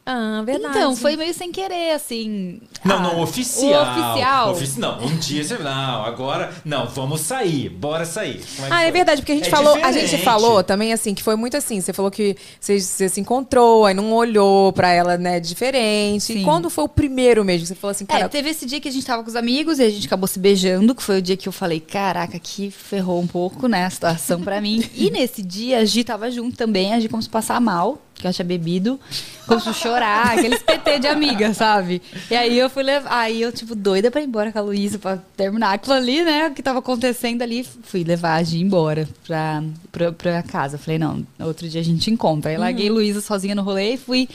Ah, 0.04 0.42
verdade. 0.44 0.76
Então, 0.76 0.96
foi 0.96 1.14
meio 1.16 1.32
sem 1.32 1.52
querer, 1.52 1.92
assim. 1.92 2.60
Não, 2.84 2.96
Ah, 2.96 3.00
não, 3.00 3.20
oficial. 3.22 3.84
O 3.84 4.00
oficial. 4.10 4.50
Ofici- 4.52 4.80
não, 4.80 4.98
um 5.04 5.16
dia 5.16 5.44
você. 5.44 5.56
Não, 5.58 6.04
agora. 6.04 6.52
Não, 6.64 6.88
vamos 6.88 7.20
sair. 7.20 7.68
Bora 7.68 8.04
sair. 8.04 8.38
Que 8.38 8.62
Ah, 8.68 8.80
é 8.82 8.86
foi? 8.86 8.92
verdade, 8.92 9.20
porque 9.22 9.30
a 9.30 9.34
gente 9.36 9.46
É 9.46 9.50
falou, 9.50 9.74
a 9.76 9.92
gente 9.92 10.02
diferente. 10.06 10.24
falou 10.24 10.64
também 10.64 10.92
assim, 10.92 11.14
que 11.14 11.22
foi 11.22 11.36
muito 11.36 11.56
assim, 11.56 11.80
você 11.80 11.92
falou 11.92 12.10
que 12.10 12.36
você, 12.58 12.80
você 12.80 13.08
se 13.08 13.20
encontrou, 13.20 13.86
aí 13.86 13.94
não 13.94 14.12
olhou 14.12 14.72
pra 14.72 14.90
ela, 14.90 15.16
né, 15.16 15.38
diferente. 15.38 16.32
E 16.32 16.38
Sim. 16.38 16.42
quando 16.42 16.68
foi 16.68 16.82
o 16.82 16.88
primeiro 16.88 17.44
mesmo? 17.44 17.64
Você 17.66 17.74
falou 17.76 17.92
assim, 17.92 18.04
É, 18.08 18.12
cara, 18.12 18.28
teve 18.28 18.50
esse 18.50 18.66
dia 18.66 18.80
que 18.80 18.88
a 18.88 18.92
gente 18.92 19.06
tava 19.06 19.22
com 19.22 19.28
os 19.28 19.36
amigos 19.36 19.78
e 19.78 19.84
a 19.84 19.90
gente 19.90 20.06
acabou 20.08 20.26
se 20.26 20.40
beijando, 20.40 20.96
que 20.96 21.02
foi 21.02 21.18
o 21.18 21.22
dia 21.22 21.36
que 21.36 21.48
eu 21.48 21.52
falei, 21.52 21.78
caraca, 21.78 22.40
que 22.40 22.72
ferrou 22.72 23.20
um 23.20 23.26
pouco, 23.28 23.68
né, 23.68 23.84
a 23.86 23.90
situação 23.90 24.40
pra 24.42 24.60
mim. 24.60 24.82
E 24.96 25.10
nesse 25.10 25.42
dia 25.42 25.78
a 25.78 25.84
Gi 25.84 26.02
tava 26.04 26.28
junto 26.30 26.56
também, 26.56 26.92
a 26.92 26.98
Gi 27.00 27.08
começou 27.08 27.28
a 27.28 27.32
passar 27.32 27.60
mal, 27.60 27.98
que 28.22 28.28
eu 28.28 28.32
tinha 28.32 28.44
bebido, 28.44 28.98
começou 29.46 29.70
a 29.70 29.74
chorar, 29.74 30.38
aqueles 30.38 30.62
PT 30.62 31.00
de 31.00 31.06
amiga, 31.08 31.52
sabe? 31.52 32.00
E 32.30 32.34
aí 32.34 32.58
eu 32.58 32.70
fui 32.70 32.82
levar, 32.82 33.12
aí 33.12 33.42
eu, 33.42 33.52
tipo, 33.52 33.74
doida 33.74 34.10
pra 34.10 34.20
ir 34.20 34.26
embora 34.26 34.52
com 34.52 34.58
a 34.58 34.62
Luísa, 34.62 34.98
pra 34.98 35.18
terminar 35.36 35.74
aquilo 35.74 35.94
ali, 35.94 36.22
né, 36.22 36.48
o 36.48 36.54
que 36.54 36.62
tava 36.62 36.78
acontecendo 36.78 37.42
ali, 37.42 37.66
fui 37.82 38.04
levar 38.04 38.36
a 38.36 38.42
Gi 38.42 38.60
embora 38.60 39.08
pra, 39.26 39.62
pra, 39.90 40.12
pra 40.12 40.42
casa. 40.42 40.78
Falei, 40.78 40.98
não, 40.98 41.26
outro 41.40 41.68
dia 41.68 41.80
a 41.80 41.84
gente 41.84 42.10
encontra. 42.10 42.50
Aí 42.50 42.56
larguei 42.56 42.88
Luísa 42.88 43.20
sozinha 43.20 43.54
no 43.54 43.62
rolê 43.62 43.94
e 43.94 43.96
fui 43.98 44.28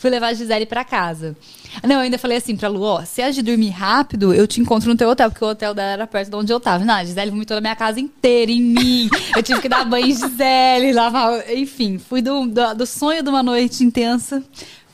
Fui 0.00 0.08
levar 0.08 0.28
a 0.28 0.32
Gisele 0.32 0.64
pra 0.64 0.82
casa. 0.82 1.36
Não, 1.82 1.96
eu 1.96 2.00
ainda 2.00 2.16
falei 2.16 2.38
assim 2.38 2.56
pra 2.56 2.70
Lu, 2.70 2.80
ó, 2.80 3.04
se 3.04 3.20
a 3.20 3.30
Gi 3.30 3.42
dormir 3.42 3.68
rápido, 3.68 4.32
eu 4.32 4.46
te 4.46 4.58
encontro 4.58 4.88
no 4.88 4.96
teu 4.96 5.10
hotel, 5.10 5.30
porque 5.30 5.44
o 5.44 5.48
hotel 5.48 5.74
dela 5.74 5.90
era 5.90 6.06
perto 6.06 6.30
de 6.30 6.36
onde 6.36 6.50
eu 6.50 6.58
tava. 6.58 6.82
Não, 6.86 6.94
a 6.94 7.04
Gisele 7.04 7.30
vomitou 7.30 7.54
na 7.56 7.60
minha 7.60 7.76
casa 7.76 8.00
inteira, 8.00 8.50
em 8.50 8.62
mim. 8.62 9.10
Eu 9.36 9.42
tive 9.42 9.60
que 9.60 9.68
dar 9.68 9.84
banho 9.84 10.06
em 10.06 10.14
Gisele, 10.14 10.94
lavar. 10.94 11.50
Enfim, 11.50 11.98
fui 11.98 12.22
do, 12.22 12.46
do, 12.46 12.74
do 12.76 12.86
sonho 12.86 13.22
de 13.22 13.28
uma 13.28 13.42
noite 13.42 13.84
intensa 13.84 14.42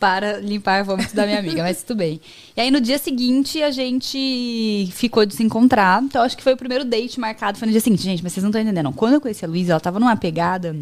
para 0.00 0.38
limpar 0.38 0.82
vômitos 0.82 1.12
da 1.12 1.24
minha 1.24 1.38
amiga, 1.38 1.62
mas 1.62 1.84
tudo 1.84 1.98
bem. 1.98 2.20
E 2.56 2.60
aí 2.60 2.72
no 2.72 2.80
dia 2.80 2.98
seguinte 2.98 3.62
a 3.62 3.70
gente 3.70 4.88
ficou 4.90 5.24
de 5.24 5.36
se 5.36 5.42
encontrar. 5.44 6.02
Então 6.02 6.20
acho 6.20 6.36
que 6.36 6.42
foi 6.42 6.54
o 6.54 6.56
primeiro 6.56 6.84
date 6.84 7.20
marcado. 7.20 7.58
Foi 7.58 7.66
no 7.66 7.72
dia 7.72 7.80
seguinte, 7.80 8.02
gente, 8.02 8.24
mas 8.24 8.32
vocês 8.32 8.42
não 8.42 8.50
estão 8.50 8.60
entendendo. 8.60 8.90
Quando 8.90 9.14
eu 9.14 9.20
conheci 9.20 9.44
a 9.44 9.48
Luísa, 9.48 9.74
ela 9.74 9.80
tava 9.80 10.00
numa 10.00 10.16
pegada 10.16 10.74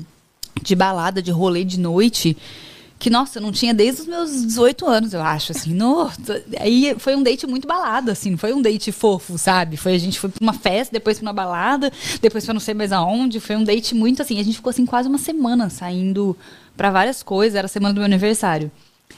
de 0.62 0.74
balada, 0.74 1.20
de 1.20 1.30
rolê 1.30 1.62
de 1.62 1.78
noite 1.78 2.34
que, 3.04 3.10
nossa, 3.10 3.38
eu 3.38 3.42
não 3.42 3.52
tinha 3.52 3.74
desde 3.74 4.00
os 4.00 4.06
meus 4.06 4.30
18 4.30 4.86
anos, 4.86 5.12
eu 5.12 5.20
acho, 5.20 5.52
assim, 5.52 5.74
no, 5.74 6.10
aí 6.58 6.96
foi 6.98 7.14
um 7.14 7.22
date 7.22 7.46
muito 7.46 7.68
balada, 7.68 8.12
assim, 8.12 8.30
não 8.30 8.38
foi 8.38 8.54
um 8.54 8.62
date 8.62 8.90
fofo, 8.92 9.36
sabe? 9.36 9.76
Foi, 9.76 9.92
a 9.92 9.98
gente 9.98 10.18
foi 10.18 10.30
pra 10.30 10.42
uma 10.42 10.54
festa, 10.54 10.90
depois 10.90 11.18
pra 11.18 11.26
uma 11.26 11.32
balada, 11.34 11.92
depois 12.22 12.46
pra 12.46 12.54
não 12.54 12.60
sei 12.62 12.72
mais 12.72 12.92
aonde, 12.92 13.40
foi 13.40 13.56
um 13.56 13.62
date 13.62 13.94
muito, 13.94 14.22
assim, 14.22 14.40
a 14.40 14.42
gente 14.42 14.56
ficou, 14.56 14.70
assim, 14.70 14.86
quase 14.86 15.06
uma 15.06 15.18
semana 15.18 15.68
saindo 15.68 16.34
pra 16.74 16.90
várias 16.90 17.22
coisas, 17.22 17.56
era 17.56 17.66
a 17.66 17.68
semana 17.68 17.92
do 17.92 17.98
meu 17.98 18.06
aniversário. 18.06 18.72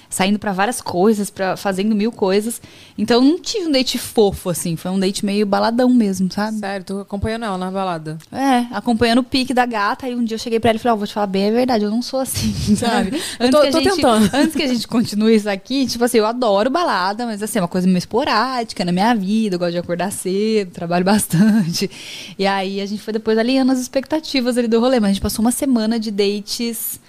Saindo 0.08 0.38
pra 0.38 0.52
várias 0.52 0.80
coisas, 0.80 1.30
para 1.30 1.56
fazendo 1.56 1.94
mil 1.94 2.10
coisas. 2.12 2.60
Então 2.96 3.20
não 3.22 3.38
tive 3.40 3.66
um 3.66 3.72
date 3.72 3.98
fofo, 3.98 4.50
assim. 4.50 4.76
Foi 4.76 4.90
um 4.90 4.98
date 4.98 5.24
meio 5.24 5.44
baladão 5.46 5.90
mesmo, 5.90 6.30
sabe? 6.32 6.58
Sério, 6.58 6.84
tô 6.86 7.00
acompanhando 7.00 7.44
ela 7.44 7.58
na 7.58 7.70
balada. 7.70 8.16
É, 8.32 8.66
acompanhando 8.74 9.18
o 9.18 9.24
pique 9.24 9.52
da 9.52 9.66
gata. 9.66 10.06
Aí 10.06 10.14
um 10.14 10.24
dia 10.24 10.34
eu 10.36 10.38
cheguei 10.38 10.58
pra 10.60 10.70
ela 10.70 10.76
e 10.76 10.80
falei, 10.80 10.94
ó, 10.94 10.96
vou 10.96 11.06
te 11.06 11.12
falar 11.12 11.26
bem 11.26 11.48
a 11.48 11.52
verdade, 11.52 11.84
eu 11.84 11.90
não 11.90 12.00
sou 12.02 12.20
assim, 12.20 12.52
sabe? 12.76 13.20
Eu 13.38 13.50
tô- 13.50 13.60
que 13.62 13.66
a 13.68 13.70
tô 13.72 13.80
gente, 13.80 13.94
tentando. 13.96 14.30
Antes 14.34 14.54
que 14.56 14.62
a 14.62 14.68
gente 14.68 14.86
continue 14.88 15.34
isso 15.34 15.48
aqui, 15.50 15.86
tipo 15.86 16.04
assim, 16.04 16.18
eu 16.18 16.26
adoro 16.26 16.70
balada, 16.70 17.26
mas 17.26 17.42
assim, 17.42 17.58
é 17.58 17.62
uma 17.62 17.68
coisa 17.68 17.86
meio 17.86 17.98
esporádica 17.98 18.84
na 18.84 18.92
minha 18.92 19.14
vida. 19.14 19.56
Eu 19.56 19.58
gosto 19.58 19.72
de 19.72 19.78
acordar 19.78 20.12
cedo, 20.12 20.70
trabalho 20.70 21.04
bastante. 21.06 21.90
E 22.38 22.46
aí 22.46 22.80
a 22.80 22.86
gente 22.86 23.02
foi 23.02 23.12
depois 23.12 23.36
alinhando 23.38 23.72
as 23.72 23.78
expectativas 23.78 24.56
ali 24.56 24.68
do 24.68 24.80
rolê. 24.80 25.00
Mas 25.00 25.10
a 25.10 25.12
gente 25.14 25.22
passou 25.22 25.44
uma 25.44 25.50
semana 25.52 25.98
de 25.98 26.10
dates 26.10 27.00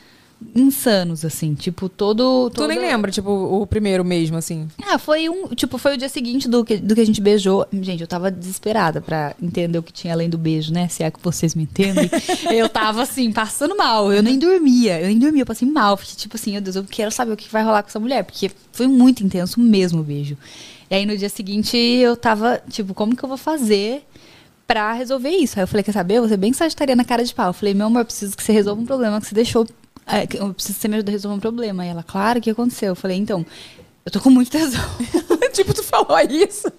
insanos, 0.56 1.26
assim. 1.26 1.54
Tipo, 1.54 1.90
todo. 1.90 2.50
Tu 2.50 2.56
todo... 2.56 2.68
nem 2.68 2.80
lembra, 2.80 3.12
tipo, 3.12 3.30
o 3.30 3.66
primeiro 3.66 4.04
mesmo, 4.04 4.38
assim. 4.38 4.68
Ah, 4.84 4.98
foi 4.98 5.30
um. 5.30 5.48
Tipo, 5.50 5.78
foi 5.78 5.96
o 5.96 5.98
dia 5.98 6.10
seguinte 6.10 6.48
do 6.48 6.64
que, 6.64 6.78
do 6.78 6.96
que 6.96 7.02
a 7.02 7.06
gente 7.06 7.22
beijou. 7.22 7.66
Gente, 7.74 8.02
eu 8.02 8.08
tava 8.08 8.30
desesperada 8.30 9.02
pra 9.02 9.36
entender 9.42 9.78
o 9.78 9.84
que 9.84 9.92
tinha 9.92 10.14
além 10.14 10.30
do 10.30 10.38
beijo, 10.38 10.72
né? 10.72 10.88
Se 10.88 11.04
é 11.04 11.12
que 11.12 11.20
vocês 11.22 11.56
me 11.56 11.64
entendem. 11.64 12.10
eu 12.52 12.70
tava 12.70 13.04
assim, 13.04 13.32
passando 13.32 13.76
mal. 13.76 14.12
Eu 14.12 14.22
nem 14.22 14.38
dormia. 14.38 15.00
Eu 15.02 15.08
nem 15.08 15.20
dormia, 15.20 15.42
eu 15.42 15.46
passei 15.46 15.68
mal. 15.68 15.98
Fiquei 15.98 16.16
tipo 16.16 16.36
assim, 16.36 16.52
meu 16.52 16.62
Deus, 16.62 16.76
eu 16.76 16.84
quero 16.84 17.12
saber 17.12 17.32
o 17.32 17.38
que 17.38 17.50
vai 17.50 17.64
rolar 17.64 17.84
com 17.84 17.90
essa 17.90 18.00
mulher. 18.00 18.24
Porque 18.24 18.52
foi 18.72 18.88
muito 18.88 19.24
intenso 19.24 19.60
mesmo 19.60 20.02
o 20.02 20.04
beijo. 20.04 20.38
E 20.90 20.96
aí 20.96 21.06
no 21.06 21.18
dia 21.18 21.30
seguinte 21.30 21.76
eu 21.78 22.16
tava, 22.16 22.62
tipo, 22.70 22.94
como 22.94 23.16
que 23.16 23.24
eu 23.24 23.30
vou 23.30 23.38
fazer? 23.38 24.04
Pra 24.66 24.92
resolver 24.94 25.30
isso. 25.30 25.58
Aí 25.58 25.64
eu 25.64 25.68
falei, 25.68 25.84
quer 25.84 25.94
saber? 25.94 26.28
Ser 26.28 26.38
bem 26.38 26.52
sagitariana 26.52 27.06
cara 27.06 27.24
de 27.24 27.34
pau. 27.34 27.48
Eu 27.48 27.54
falei, 27.54 27.74
meu 27.74 27.88
amor, 27.88 28.04
preciso 28.04 28.36
que 28.36 28.44
você 28.44 28.52
resolva 28.52 28.82
um 28.82 28.86
problema 28.86 29.20
que 29.22 29.28
você 29.28 29.36
deixou. 29.36 29.66
É, 30.08 30.26
que 30.26 30.38
Eu 30.38 30.54
preciso 30.54 30.76
que 30.76 30.82
você 30.82 30.88
me 30.88 30.96
ajude 30.96 31.10
a 31.10 31.14
resolver 31.14 31.38
um 31.38 31.40
problema. 31.40 31.86
E 31.86 31.90
ela, 31.90 32.04
claro, 32.04 32.40
o 32.40 32.42
que 32.42 32.50
aconteceu? 32.50 32.90
Eu 32.90 32.96
falei, 32.96 33.18
então, 33.18 33.46
eu 34.06 34.12
tô 34.12 34.22
com 34.22 34.30
muito 34.30 34.50
tesão. 34.50 34.82
tipo, 35.52 35.74
tu 35.74 35.84
falou 35.84 36.18
isso. 36.22 36.72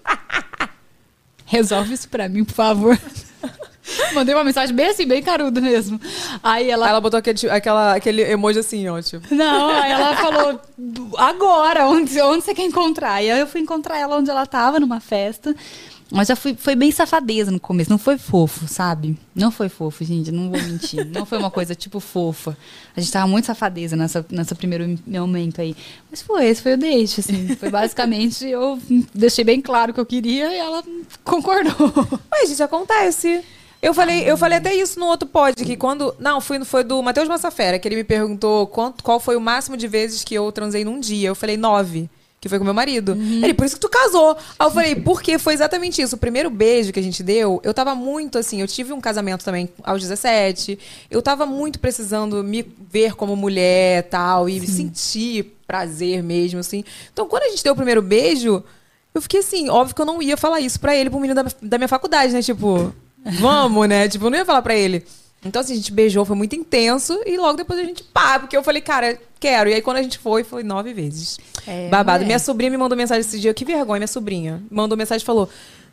Resolve 1.45 1.95
isso 1.95 2.09
pra 2.09 2.29
mim, 2.29 2.45
por 2.45 2.55
favor. 2.55 2.99
Mandei 4.12 4.35
uma 4.35 4.45
mensagem 4.45 4.74
bem 4.74 4.89
assim, 4.89 5.07
bem 5.07 5.22
caruda 5.22 5.61
mesmo. 5.61 6.01
Aí 6.43 6.70
ela. 6.70 6.89
Ela 6.89 7.01
botou 7.01 7.18
aquele, 7.18 7.51
aquela, 7.51 7.95
aquele 7.95 8.22
emoji 8.22 8.59
assim, 8.59 8.87
ó, 8.89 9.01
tipo. 9.01 9.35
Não, 9.35 9.68
aí 9.70 9.93
ela 9.93 10.16
falou, 10.16 10.61
agora, 11.16 11.87
onde, 11.87 12.20
onde 12.20 12.45
você 12.45 12.55
quer 12.55 12.64
encontrar? 12.64 13.22
E 13.22 13.31
aí 13.31 13.41
eu 13.41 13.47
fui 13.47 13.61
encontrar 13.61 13.99
ela 13.99 14.16
onde 14.16 14.31
ela 14.31 14.47
tava, 14.47 14.79
numa 14.79 15.01
festa. 15.01 15.55
Mas 16.11 16.28
já 16.28 16.36
fui, 16.36 16.56
foi 16.59 16.74
bem 16.74 16.90
safadeza 16.90 17.50
no 17.50 17.61
começo, 17.61 17.90
não 17.90 17.98
foi 17.98 18.16
fofo, 18.16 18.66
sabe? 18.66 19.16
Não 19.34 19.50
foi 19.50 19.68
fofo, 19.68 20.02
gente, 20.04 20.32
não 20.32 20.50
vou 20.50 20.61
mentir. 20.62 21.04
Não 21.04 21.26
foi 21.26 21.38
uma 21.38 21.50
coisa 21.50 21.74
tipo 21.74 22.00
fofa. 22.00 22.56
A 22.96 23.00
gente 23.00 23.12
tava 23.12 23.26
muito 23.26 23.44
safadeza 23.44 23.94
nessa, 23.94 24.24
nessa 24.30 24.54
primeiro 24.54 24.98
momento 25.06 25.61
aí. 25.61 25.76
Mas 26.11 26.22
foi, 26.22 26.46
esse 26.46 26.62
foi 26.62 26.74
o 26.74 26.78
date, 26.78 27.20
assim. 27.20 27.54
Foi 27.56 27.68
basicamente, 27.68 28.46
eu 28.46 28.78
deixei 29.14 29.44
bem 29.44 29.61
claro 29.61 29.90
o 29.90 29.94
que 29.94 30.00
eu 30.00 30.06
queria 30.06 30.50
e 30.50 30.59
ela 30.59 30.82
concordou. 31.22 32.20
Mas, 32.30 32.48
gente, 32.48 32.62
acontece. 32.62 33.44
Eu 33.80 33.94
falei, 33.94 34.28
eu 34.28 34.36
falei 34.36 34.59
até 34.59 34.74
isso 34.74 34.98
no 34.98 35.06
outro 35.06 35.28
pod, 35.28 35.62
que 35.62 35.76
quando. 35.76 36.14
Não, 36.18 36.40
foi, 36.40 36.64
foi 36.64 36.82
do 36.82 37.02
Matheus 37.02 37.28
Massafera, 37.28 37.78
que 37.78 37.86
ele 37.86 37.96
me 37.96 38.04
perguntou 38.04 38.66
quanto, 38.66 39.04
qual 39.04 39.20
foi 39.20 39.36
o 39.36 39.40
máximo 39.40 39.76
de 39.76 39.86
vezes 39.86 40.24
que 40.24 40.34
eu 40.34 40.50
transei 40.50 40.84
num 40.84 40.98
dia. 40.98 41.28
Eu 41.28 41.34
falei, 41.34 41.56
nove. 41.56 42.09
Que 42.41 42.49
foi 42.49 42.59
com 42.59 42.64
meu 42.64 42.74
marido. 42.74 43.12
Ele, 43.12 43.53
por 43.53 43.66
isso 43.66 43.74
que 43.74 43.80
tu 43.80 43.89
casou. 43.89 44.36
Aí 44.59 44.66
eu 44.66 44.70
falei, 44.70 44.95
porque 44.95 45.39
foi 45.39 45.55
exatamente 45.55 46.01
isso. 46.01 46.14
O 46.14 46.18
primeiro 46.18 46.49
beijo 46.49 46.93
que 46.93 47.01
a 47.01 47.03
gente 47.03 47.22
deu, 47.22 47.61
eu 47.64 47.74
tava 47.74 47.97
muito 47.97 48.39
assim. 48.39 48.61
Eu 48.61 48.68
tive 48.68 48.93
um 48.93 49.01
casamento 49.01 49.45
também 49.45 49.68
aos 49.82 50.01
17. 50.01 50.78
Eu 51.11 51.20
tava 51.20 51.45
muito 51.45 51.80
precisando 51.80 52.45
me 52.45 52.64
ver 52.91 53.16
como 53.16 53.34
mulher 53.34 54.05
tal. 54.05 54.49
E 54.49 54.64
sentir 54.66 55.59
prazer 55.66 56.22
mesmo, 56.22 56.61
assim. 56.61 56.84
Então, 57.12 57.26
quando 57.28 57.43
a 57.43 57.49
gente 57.49 57.62
deu 57.62 57.74
o 57.74 57.76
primeiro 57.76 58.01
beijo, 58.01 58.64
eu 59.14 59.20
fiquei 59.20 59.41
assim, 59.41 59.68
óbvio 59.68 59.95
que 59.95 60.01
eu 60.01 60.07
não 60.07 60.22
ia 60.22 60.36
falar 60.36 60.61
isso 60.61 60.80
pra 60.80 60.97
ele, 60.97 61.11
pro 61.11 61.20
menino 61.20 61.43
da, 61.43 61.51
da 61.61 61.76
minha 61.76 61.89
faculdade, 61.89 62.32
né? 62.32 62.41
Tipo, 62.41 62.95
vamos, 63.39 63.89
né? 63.89 64.09
Tipo, 64.09 64.26
eu 64.26 64.30
não 64.30 64.39
ia 64.39 64.45
falar 64.45 64.62
pra 64.62 64.74
ele. 64.74 65.05
Então, 65.45 65.61
assim, 65.61 65.74
a 65.74 65.76
gente 65.76 65.93
beijou, 65.93 66.24
foi 66.24 66.34
muito 66.34 66.57
intenso, 66.57 67.20
e 67.24 67.36
logo 67.36 67.59
depois 67.59 67.78
a 67.78 67.84
gente 67.84 68.03
pá, 68.03 68.39
porque 68.39 68.57
eu 68.57 68.62
falei, 68.62 68.80
cara, 68.80 69.20
quero. 69.39 69.70
E 69.70 69.74
aí, 69.74 69.82
quando 69.82 69.99
a 69.99 70.03
gente 70.03 70.18
foi, 70.18 70.43
foi 70.43 70.62
nove 70.62 70.93
vezes. 70.93 71.39
É, 71.68 71.88
Babado. 71.88 72.18
mulher. 72.18 72.26
Minha 72.26 72.38
sobrinha 72.38 72.70
me 72.70 72.76
mandou 72.76 72.96
mensagem 72.96 73.20
esse 73.20 73.38
dia, 73.38 73.52
que 73.52 73.64
vergonha, 73.64 74.00
minha 74.00 74.08
sobrinha. 74.08 74.62
Mandou 74.70 74.96
mensagem 74.96 75.22
e 75.22 75.26
falou: 75.26 75.48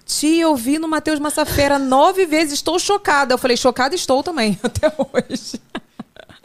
Tia, 0.05 0.43
eu 0.43 0.55
vi 0.55 0.78
no 0.80 0.88
Matheus 0.88 1.19
Massafera 1.19 1.80
nove 1.80 2.26
vezes, 2.26 2.53
estou 2.53 2.78
chocada. 2.78 3.34
Eu 3.34 3.38
falei, 3.38 3.57
chocada 3.57 3.95
estou 3.95 4.21
também, 4.21 4.57
até 4.63 4.88
hoje. 4.97 5.59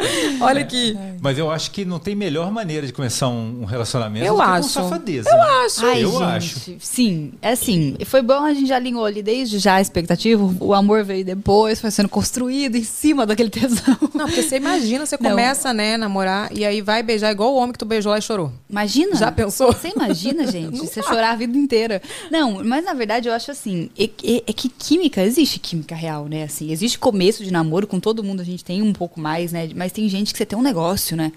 Olha 0.40 0.60
aqui. 0.62 0.96
Mas 1.20 1.38
eu 1.38 1.50
acho 1.50 1.70
que 1.70 1.84
não 1.84 1.98
tem 1.98 2.14
melhor 2.14 2.50
maneira 2.50 2.86
de 2.86 2.92
começar 2.92 3.28
um 3.28 3.64
relacionamento 3.64 4.24
Eu 4.26 4.34
do 4.34 4.42
que 4.42 4.48
acho. 4.48 4.62
com 4.62 4.68
safadeza. 4.68 5.28
Eu 5.30 5.42
acho. 5.42 5.86
Ai, 5.86 6.04
eu 6.04 6.10
gente, 6.12 6.22
acho. 6.22 6.72
Sim, 6.80 7.32
é 7.42 7.50
assim. 7.52 7.96
Foi 8.06 8.22
bom, 8.22 8.42
a 8.44 8.54
gente 8.54 8.66
já 8.68 8.76
alinhou 8.76 9.04
ali 9.04 9.22
desde 9.22 9.58
já 9.58 9.74
a 9.74 9.80
expectativa. 9.80 10.42
O 10.60 10.72
amor 10.74 11.04
veio 11.04 11.24
depois, 11.24 11.80
foi 11.80 11.90
sendo 11.90 12.08
construído 12.08 12.76
em 12.76 12.84
cima 12.84 13.26
daquele 13.26 13.50
tesão. 13.50 13.96
Não, 14.14 14.26
porque 14.26 14.42
você 14.42 14.56
imagina, 14.56 15.04
você 15.04 15.16
Não. 15.20 15.30
começa, 15.30 15.72
né, 15.74 15.96
namorar, 15.96 16.50
e 16.56 16.64
aí 16.64 16.80
vai 16.80 17.02
beijar 17.02 17.30
igual 17.32 17.52
o 17.52 17.56
homem 17.56 17.72
que 17.72 17.78
tu 17.78 17.84
beijou 17.84 18.10
lá 18.12 18.18
e 18.18 18.22
chorou. 18.22 18.52
Imagina? 18.68 19.14
Já 19.16 19.30
pensou? 19.30 19.72
Você 19.72 19.88
imagina, 19.94 20.46
gente? 20.50 20.78
você 20.78 21.02
chorar 21.02 21.32
a 21.32 21.36
vida 21.36 21.56
inteira. 21.56 22.00
Não, 22.30 22.64
mas 22.64 22.84
na 22.84 22.94
verdade 22.94 23.28
eu 23.28 23.34
acho 23.34 23.50
assim, 23.50 23.90
é, 23.98 24.04
é- 24.24 24.42
é 24.46 24.52
que 24.52 24.68
química, 24.68 25.22
existe 25.22 25.58
química 25.58 25.94
real, 25.94 26.26
né? 26.26 26.44
Assim, 26.44 26.72
existe 26.72 26.98
começo 26.98 27.44
de 27.44 27.50
namoro, 27.52 27.86
com 27.86 28.00
todo 28.00 28.24
mundo 28.24 28.40
a 28.40 28.44
gente 28.44 28.64
tem 28.64 28.80
um 28.82 28.92
pouco 28.92 29.20
mais, 29.20 29.52
né? 29.52 29.68
Mas 29.74 29.89
tem 29.92 30.08
gente 30.08 30.32
que 30.32 30.38
você 30.38 30.46
tem 30.46 30.58
um 30.58 30.62
negócio, 30.62 31.16
né? 31.16 31.32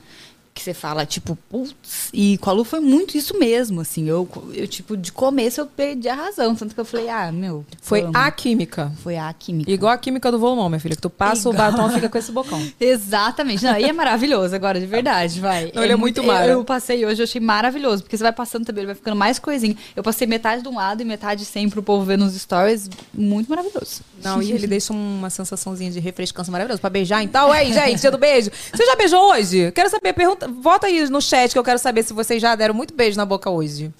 Que 0.54 0.62
você 0.62 0.74
fala, 0.74 1.06
tipo, 1.06 1.36
putz, 1.49 2.10
e 2.14 2.38
com 2.38 2.49
a 2.49 2.54
Lu 2.54 2.64
foi 2.64 2.80
muito 2.80 3.18
isso 3.18 3.38
mesmo, 3.39 3.82
assim. 3.82 4.08
Eu, 4.08 4.30
eu, 4.54 4.68
tipo, 4.68 4.95
de 4.95 5.12
começo 5.12 5.60
eu 5.60 5.66
perdi 5.66 6.08
a 6.08 6.14
razão. 6.14 6.56
Tanto 6.56 6.76
que 6.76 6.80
eu 6.80 6.86
falei, 6.86 7.10
ah, 7.10 7.32
meu. 7.32 7.66
Foi 7.82 8.01
vamos. 8.01 8.16
a 8.16 8.30
química. 8.30 8.91
Foi 9.01 9.18
a 9.18 9.34
química. 9.34 9.72
Igual 9.72 9.91
a 9.91 9.97
química 9.97 10.32
do 10.32 10.38
volumão, 10.38 10.70
minha 10.70 10.80
filha, 10.80 10.95
que 10.95 11.01
tu 11.01 11.10
passa 11.10 11.49
o 11.49 11.54
Igual. 11.54 11.72
batom 11.72 11.89
e 11.89 11.93
fica 11.93 12.10
com 12.10 12.18
esse 12.18 12.32
bocão. 12.32 12.62
Exatamente. 12.80 13.64
Não, 13.64 13.78
e 13.78 13.84
é 13.84 13.93
maravilhoso 13.93 14.56
agora, 14.56 14.80
de 14.80 14.86
verdade, 14.86 15.39
vai. 15.39 15.72
Não, 15.74 15.84
ele 15.84 15.93
é 15.93 15.95
muito 15.95 16.24
mara. 16.24 16.45
Eu, 16.45 16.60
eu 16.60 16.64
passei 16.64 17.04
hoje, 17.06 17.22
eu 17.22 17.24
achei 17.24 17.41
maravilhoso, 17.41 18.04
porque 18.04 18.16
você 18.16 18.24
vai 18.24 18.34
passando 18.34 18.66
também, 18.66 18.82
ele 18.82 18.88
vai 18.88 18.95
ficando 18.95 19.16
mais 19.16 19.39
coisinha. 19.39 19.76
Eu 19.95 20.04
passei 20.04 20.28
metade 20.28 20.62
de 20.62 20.68
um 20.68 20.76
lado 20.76 21.01
e 21.01 21.06
metade 21.06 21.45
sem 21.45 21.70
pro 21.70 21.82
povo 21.82 22.06
ver 22.06 22.18
nos 22.18 22.34
stories. 22.39 22.89
Muito 23.14 23.49
maravilhoso. 23.49 24.01
Não, 24.24 24.41
e 24.41 24.51
ele 24.51 24.68
deixa 24.68 24.93
uma 24.93 25.30
sensaçãozinha 25.30 25.91
de 25.91 25.99
refrescância 25.99 26.51
maravilhosa 26.51 26.80
pra 26.80 26.89
beijar. 26.89 27.24
Então, 27.24 27.51
aí, 27.51 27.74
gente, 27.74 27.99
dia 27.99 28.12
do 28.12 28.18
beijo. 28.18 28.51
Você 28.74 28.86
já 28.86 28.95
beijou 28.95 29.32
hoje? 29.32 29.72
Quero 29.72 29.89
saber, 29.89 30.14
pergunta, 30.14 30.42
vota 30.47 30.87
aí 30.87 31.09
no 31.09 31.21
chat 31.21 31.51
que 31.51 31.59
eu 31.59 31.63
quero 31.63 31.79
saber 31.79 32.03
se 32.03 32.13
vocês 32.13 32.41
já 32.41 32.55
deram 32.55 32.73
muito 32.73 32.93
beijo 32.93 33.17
na 33.17 33.25
boca 33.25 33.49
hoje. 33.49 33.91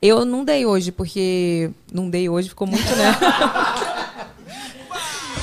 Eu 0.00 0.24
não 0.24 0.44
dei 0.44 0.66
hoje, 0.66 0.92
porque 0.92 1.70
não 1.92 2.10
dei 2.10 2.28
hoje, 2.28 2.50
ficou 2.50 2.66
muito, 2.66 2.94
né? 2.96 3.16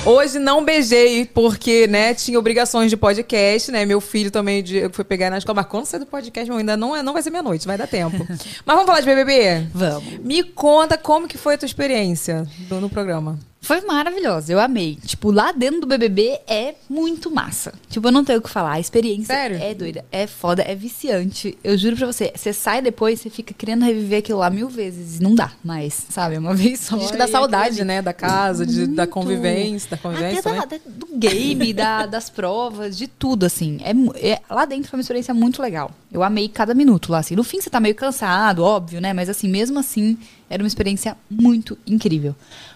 Hoje 0.06 0.38
não 0.38 0.62
beijei, 0.62 1.24
porque, 1.24 1.86
né, 1.86 2.12
tinha 2.12 2.38
obrigações 2.38 2.90
de 2.90 2.96
podcast, 2.96 3.72
né? 3.72 3.86
Meu 3.86 4.02
filho 4.02 4.30
também 4.30 4.62
de, 4.62 4.86
foi 4.90 5.02
pegar 5.02 5.30
na 5.30 5.38
escola. 5.38 5.56
Mas 5.56 5.66
quando 5.66 5.86
sair 5.86 6.00
do 6.00 6.04
podcast, 6.04 6.46
meu, 6.46 6.58
ainda 6.58 6.76
não, 6.76 6.94
é, 6.94 7.02
não 7.02 7.14
vai 7.14 7.22
ser 7.22 7.30
meia-noite, 7.30 7.66
vai 7.66 7.78
dar 7.78 7.86
tempo. 7.86 8.18
Mas 8.28 8.76
vamos 8.76 8.84
falar 8.84 9.00
de 9.00 9.06
BBB? 9.06 9.66
Vamos. 9.72 10.18
Me 10.18 10.42
conta 10.42 10.98
como 10.98 11.26
que 11.26 11.38
foi 11.38 11.54
a 11.54 11.58
tua 11.58 11.64
experiência 11.64 12.46
no, 12.68 12.82
no 12.82 12.90
programa. 12.90 13.38
Foi 13.64 13.80
maravilhoso, 13.80 14.52
eu 14.52 14.60
amei. 14.60 14.96
Tipo, 15.06 15.30
lá 15.30 15.50
dentro 15.52 15.80
do 15.80 15.86
BBB 15.86 16.38
é 16.46 16.74
muito 16.88 17.30
massa. 17.30 17.72
Tipo, 17.88 18.08
eu 18.08 18.12
não 18.12 18.24
tenho 18.24 18.38
o 18.38 18.42
que 18.42 18.50
falar. 18.50 18.72
A 18.72 18.80
experiência 18.80 19.34
Sério? 19.34 19.56
é 19.60 19.72
doida, 19.74 20.04
é 20.12 20.26
foda, 20.26 20.62
é 20.62 20.74
viciante. 20.74 21.56
Eu 21.64 21.76
juro 21.78 21.96
pra 21.96 22.06
você, 22.06 22.30
você 22.36 22.52
sai 22.52 22.82
depois, 22.82 23.20
você 23.20 23.30
fica 23.30 23.54
querendo 23.54 23.84
reviver 23.84 24.18
aquilo 24.18 24.38
lá 24.40 24.50
mil 24.50 24.68
vezes. 24.68 25.18
Não 25.18 25.34
dá 25.34 25.50
mais, 25.64 25.94
sabe? 26.10 26.34
É 26.34 26.38
Uma 26.38 26.54
vez 26.54 26.80
só. 26.80 26.96
Diz 26.96 27.10
que 27.10 27.16
dá 27.16 27.24
aquilo 27.24 27.38
saudade, 27.38 27.84
né? 27.84 28.02
Da 28.02 28.12
casa, 28.12 28.66
de, 28.66 28.86
da 28.86 29.06
convivência, 29.06 29.90
da 29.90 29.96
convivência 29.96 30.40
Até 30.40 30.52
da- 30.54 30.62
também. 30.62 30.80
da- 30.84 31.06
do 31.06 31.16
game, 31.16 31.72
da- 31.72 32.04
das 32.06 32.28
provas, 32.28 32.96
de 32.98 33.06
tudo, 33.08 33.44
assim. 33.46 33.78
É, 33.82 34.32
é- 34.32 34.40
lá 34.50 34.66
dentro 34.66 34.90
foi 34.90 34.98
uma 34.98 35.02
experiência 35.02 35.32
muito 35.32 35.62
legal. 35.62 35.90
Eu 36.12 36.22
amei 36.22 36.48
cada 36.48 36.74
minuto 36.74 37.10
lá, 37.10 37.18
assim. 37.20 37.34
No 37.34 37.42
fim, 37.42 37.60
você 37.60 37.70
tá 37.70 37.80
meio 37.80 37.94
cansado, 37.94 38.62
óbvio, 38.62 39.00
né? 39.00 39.12
Mas, 39.14 39.28
assim, 39.30 39.48
mesmo 39.48 39.78
assim, 39.78 40.18
era 40.50 40.62
uma 40.62 40.68
experiência 40.68 41.16
muito 41.30 41.78
incrível. 41.86 42.34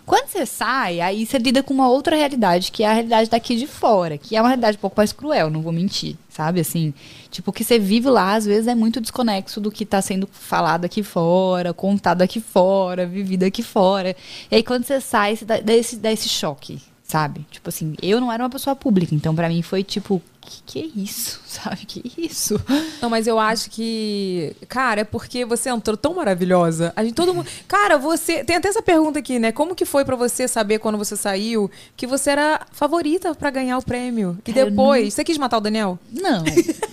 Quando 0.08 0.26
você 0.28 0.46
sai, 0.46 1.02
aí 1.02 1.26
você 1.26 1.36
lida 1.36 1.62
com 1.62 1.74
uma 1.74 1.86
outra 1.86 2.16
realidade, 2.16 2.72
que 2.72 2.82
é 2.82 2.86
a 2.88 2.94
realidade 2.94 3.28
daqui 3.28 3.54
de 3.56 3.66
fora, 3.66 4.16
que 4.16 4.34
é 4.34 4.40
uma 4.40 4.48
realidade 4.48 4.78
um 4.78 4.80
pouco 4.80 4.96
mais 4.96 5.12
cruel, 5.12 5.50
não 5.50 5.60
vou 5.60 5.70
mentir, 5.70 6.16
sabe? 6.30 6.60
Assim, 6.60 6.94
tipo, 7.30 7.50
o 7.50 7.52
que 7.52 7.62
você 7.62 7.78
vive 7.78 8.08
lá, 8.08 8.32
às 8.32 8.46
vezes, 8.46 8.68
é 8.68 8.74
muito 8.74 9.02
desconexo 9.02 9.60
do 9.60 9.70
que 9.70 9.84
tá 9.84 10.00
sendo 10.00 10.26
falado 10.32 10.86
aqui 10.86 11.02
fora, 11.02 11.74
contado 11.74 12.22
aqui 12.22 12.40
fora, 12.40 13.06
vivido 13.06 13.42
aqui 13.42 13.62
fora. 13.62 14.16
E 14.50 14.56
aí, 14.56 14.62
quando 14.62 14.84
você 14.84 14.98
sai, 14.98 15.36
você 15.36 15.44
dá, 15.44 15.60
dá 15.60 15.74
esse, 15.74 15.96
dá 15.96 16.10
esse 16.10 16.26
choque, 16.26 16.80
sabe? 17.02 17.44
Tipo 17.50 17.68
assim, 17.68 17.94
eu 18.00 18.18
não 18.18 18.32
era 18.32 18.42
uma 18.42 18.48
pessoa 18.48 18.74
pública, 18.74 19.14
então 19.14 19.34
pra 19.34 19.46
mim 19.46 19.60
foi 19.60 19.84
tipo, 19.84 20.22
que, 20.48 20.62
que 20.64 20.78
é 20.80 21.02
isso? 21.02 21.40
Sabe? 21.46 21.84
Que 21.86 22.12
isso? 22.16 22.60
Não, 23.00 23.10
mas 23.10 23.26
eu 23.26 23.38
acho 23.38 23.70
que. 23.70 24.54
Cara, 24.68 25.02
é 25.02 25.04
porque 25.04 25.44
você 25.44 25.68
entrou 25.68 25.96
tão 25.96 26.14
maravilhosa. 26.14 26.92
A 26.96 27.04
gente, 27.04 27.14
todo 27.14 27.34
mundo. 27.34 27.48
Cara, 27.66 27.98
você. 27.98 28.44
Tem 28.44 28.56
até 28.56 28.68
essa 28.68 28.82
pergunta 28.82 29.18
aqui, 29.18 29.38
né? 29.38 29.52
Como 29.52 29.74
que 29.74 29.84
foi 29.84 30.04
pra 30.04 30.16
você 30.16 30.48
saber 30.48 30.78
quando 30.78 30.96
você 30.96 31.16
saiu 31.16 31.70
que 31.96 32.06
você 32.06 32.30
era 32.30 32.66
favorita 32.72 33.34
pra 33.34 33.50
ganhar 33.50 33.78
o 33.78 33.82
prêmio? 33.82 34.38
E 34.46 34.50
eu 34.50 34.66
depois. 34.66 35.14
Você 35.14 35.24
quis 35.24 35.36
matar 35.36 35.58
o 35.58 35.60
Daniel? 35.60 35.98
Não, 36.10 36.44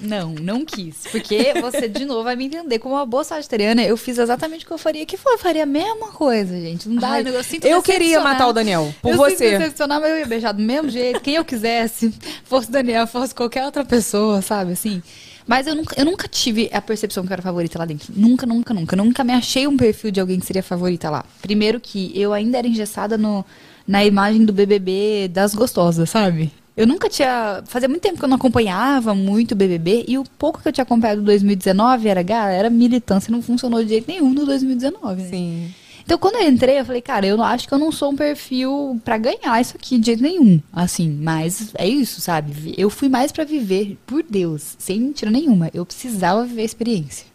não, 0.02 0.30
não 0.34 0.66
quis. 0.66 1.04
Porque 1.12 1.54
você, 1.62 1.88
de 1.88 2.06
novo, 2.06 2.24
vai 2.24 2.36
me 2.36 2.46
entender. 2.46 2.80
Como 2.80 2.96
uma 2.96 3.06
boa 3.06 3.24
sagitariana, 3.24 3.84
eu 3.84 3.96
fiz 3.96 4.18
exatamente 4.18 4.66
o 4.66 4.68
que 4.68 4.74
eu 4.74 4.78
faria. 4.78 5.06
Que 5.06 5.18
foi? 5.18 5.34
Eu 5.34 5.40
faria 5.40 5.64
a 5.64 5.68
mesma 5.68 6.12
coisa, 6.12 6.60
gente. 6.60 6.90
Não 6.90 6.98
dá. 6.98 7.10
Ai, 7.10 7.24
eu 7.26 7.44
sinto 7.44 7.66
eu 7.66 7.82
queria 7.82 8.20
matar 8.20 8.48
o 8.48 8.54
Daniel, 8.54 8.94
por 9.02 9.12
eu 9.12 9.18
você. 9.18 9.36
sinto 9.38 9.60
decepcionar, 9.60 10.02
mas 10.02 10.10
eu 10.10 10.20
ia 10.20 10.26
beijar 10.26 10.52
do 10.52 10.62
mesmo 10.62 10.90
jeito. 10.90 11.22
Quem 11.22 11.36
eu 11.36 11.46
quisesse. 11.46 12.14
Fosse 12.44 12.70
o 12.70 12.72
Daniel, 12.72 13.08
fosse 13.08 13.34
qualquer 13.46 13.66
outra 13.66 13.86
pessoa, 13.86 14.42
sabe? 14.42 14.72
Assim. 14.72 15.02
Mas 15.48 15.68
eu 15.68 15.76
nunca, 15.76 15.96
eu 16.00 16.06
nunca 16.06 16.28
tive 16.28 16.70
a 16.74 16.82
percepção 16.82 17.24
que 17.24 17.32
eu 17.32 17.34
era 17.34 17.42
favorita 17.42 17.78
lá 17.78 17.86
dentro. 17.86 18.12
Nunca, 18.16 18.46
nunca, 18.46 18.74
nunca. 18.74 18.96
Nunca 18.96 19.24
me 19.24 19.34
achei 19.34 19.68
um 19.68 19.78
perfil 19.78 20.12
de 20.12 20.20
alguém 20.20 20.40
que 20.40 20.46
seria 20.46 20.64
favorita 20.64 21.10
lá. 21.10 21.24
Primeiro 21.42 21.80
que 21.80 22.12
eu 22.20 22.34
ainda 22.34 22.58
era 22.58 22.68
engessada 22.68 23.18
no, 23.18 23.46
na 23.88 24.04
imagem 24.04 24.44
do 24.44 24.52
BBB 24.52 25.30
das 25.32 25.54
gostosas, 25.54 26.10
sabe? 26.10 26.52
Eu 26.76 26.88
nunca 26.88 27.08
tinha. 27.08 27.64
Fazia 27.68 27.88
muito 27.88 28.02
tempo 28.02 28.18
que 28.18 28.26
eu 28.26 28.28
não 28.28 28.36
acompanhava 28.36 29.14
muito 29.14 29.52
o 29.54 29.56
BBB. 29.56 30.06
E 30.08 30.18
o 30.18 30.24
pouco 30.38 30.62
que 30.62 30.68
eu 30.68 30.74
tinha 30.74 30.84
acompanhado 30.84 31.22
do 31.22 31.26
2019 31.26 32.08
era, 32.08 32.24
galera, 32.24 32.70
militância 32.70 33.32
não 33.32 33.42
funcionou 33.42 33.82
de 33.84 33.90
jeito 33.90 34.08
nenhum 34.08 34.34
no 34.34 34.46
2019. 34.46 35.22
né? 35.22 35.30
Sim. 35.30 35.74
Então, 36.06 36.20
quando 36.20 36.36
eu 36.36 36.48
entrei, 36.48 36.80
eu 36.80 36.86
falei, 36.86 37.02
cara, 37.02 37.26
eu 37.26 37.42
acho 37.42 37.68
que 37.68 37.74
eu 37.74 37.80
não 37.80 37.92
sou 37.92 38.12
um 38.12 38.16
perfil 38.16 39.02
pra 39.04 39.18
ganhar 39.18 39.60
isso 39.60 39.76
aqui 39.76 39.98
de 39.98 40.06
jeito 40.06 40.22
nenhum. 40.22 40.62
Assim, 40.72 41.10
mas 41.10 41.72
é 41.74 41.88
isso, 41.88 42.22
sabe? 42.22 42.76
Eu 42.78 42.92
fui 42.92 43.10
mais 43.10 43.32
pra 43.32 43.44
viver, 43.44 43.98
por 44.06 44.22
Deus, 44.22 44.76
sem 44.78 45.00
mentira 45.00 45.32
nenhuma. 45.32 45.72
Eu 45.74 45.84
precisava 45.84 46.46
viver 46.46 46.62
a 46.62 46.66
experiência. 46.66 47.26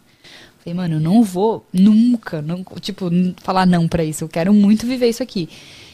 Falei, 0.63 0.73
mano, 0.73 0.95
eu 0.95 0.99
não 1.01 1.21
vou 1.21 1.65
nunca, 1.73 2.41
não, 2.41 2.63
tipo, 2.79 3.09
falar 3.41 3.65
não 3.65 3.89
pra 3.89 4.05
isso. 4.05 4.23
Eu 4.23 4.29
quero 4.29 4.53
muito 4.53 4.87
viver 4.87 5.09
isso 5.09 5.21
aqui. 5.21 5.49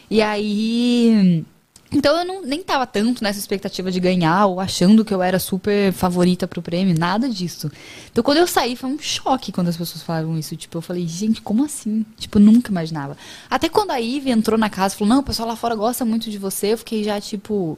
E 0.09 0.21
aí. 0.21 1.43
Então 1.91 2.17
eu 2.17 2.25
não, 2.25 2.41
nem 2.41 2.61
tava 2.61 2.85
tanto 2.85 3.23
nessa 3.23 3.39
expectativa 3.39 3.89
de 3.91 3.99
ganhar 3.99 4.45
ou 4.45 4.59
achando 4.59 5.05
que 5.05 5.13
eu 5.13 5.21
era 5.21 5.39
super 5.39 5.93
favorita 5.93 6.47
pro 6.47 6.61
prêmio, 6.61 6.97
nada 6.97 7.29
disso. 7.29 7.71
Então 8.11 8.23
quando 8.23 8.39
eu 8.39 8.47
saí 8.47 8.75
foi 8.75 8.89
um 8.89 8.99
choque 8.99 9.51
quando 9.51 9.69
as 9.69 9.77
pessoas 9.77 10.03
falaram 10.03 10.38
isso. 10.38 10.55
Tipo, 10.55 10.77
eu 10.77 10.81
falei, 10.81 11.07
gente, 11.07 11.41
como 11.41 11.63
assim? 11.63 12.05
Tipo, 12.17 12.39
nunca 12.39 12.71
imaginava. 12.71 13.17
Até 13.49 13.69
quando 13.69 13.91
a 13.91 13.97
Ivy 13.97 14.31
entrou 14.31 14.59
na 14.59 14.69
casa 14.69 14.95
e 14.95 14.97
falou, 14.97 15.13
não, 15.13 15.21
o 15.21 15.23
pessoal 15.23 15.47
lá 15.47 15.55
fora 15.55 15.75
gosta 15.75 16.03
muito 16.03 16.29
de 16.29 16.38
você, 16.38 16.73
eu 16.73 16.77
fiquei 16.77 17.03
já 17.03 17.21
tipo. 17.21 17.77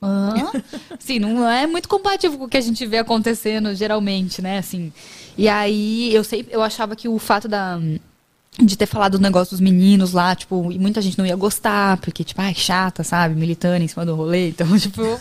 Hã? 0.00 0.34
Sim, 1.00 1.18
não 1.18 1.48
é 1.48 1.66
muito 1.66 1.88
compatível 1.88 2.38
com 2.38 2.44
o 2.44 2.48
que 2.48 2.56
a 2.56 2.60
gente 2.60 2.86
vê 2.86 2.98
acontecendo 2.98 3.74
geralmente, 3.74 4.40
né? 4.40 4.58
Assim. 4.58 4.92
E 5.36 5.48
aí 5.48 6.14
eu 6.14 6.22
sei, 6.22 6.46
eu 6.50 6.62
achava 6.62 6.94
que 6.94 7.08
o 7.08 7.18
fato 7.18 7.48
da 7.48 7.80
de 8.58 8.76
ter 8.76 8.86
falado 8.86 9.18
do 9.18 9.22
negócio 9.22 9.50
dos 9.50 9.60
meninos 9.60 10.12
lá, 10.12 10.34
tipo, 10.34 10.72
e 10.72 10.78
muita 10.78 11.02
gente 11.02 11.18
não 11.18 11.26
ia 11.26 11.36
gostar, 11.36 11.98
porque, 11.98 12.24
tipo, 12.24 12.40
ai, 12.40 12.54
chata, 12.54 13.04
sabe? 13.04 13.34
Militando 13.34 13.84
em 13.84 13.88
cima 13.88 14.06
do 14.06 14.14
rolê. 14.14 14.48
Então, 14.48 14.66
tipo. 14.78 15.02
eu 15.02 15.18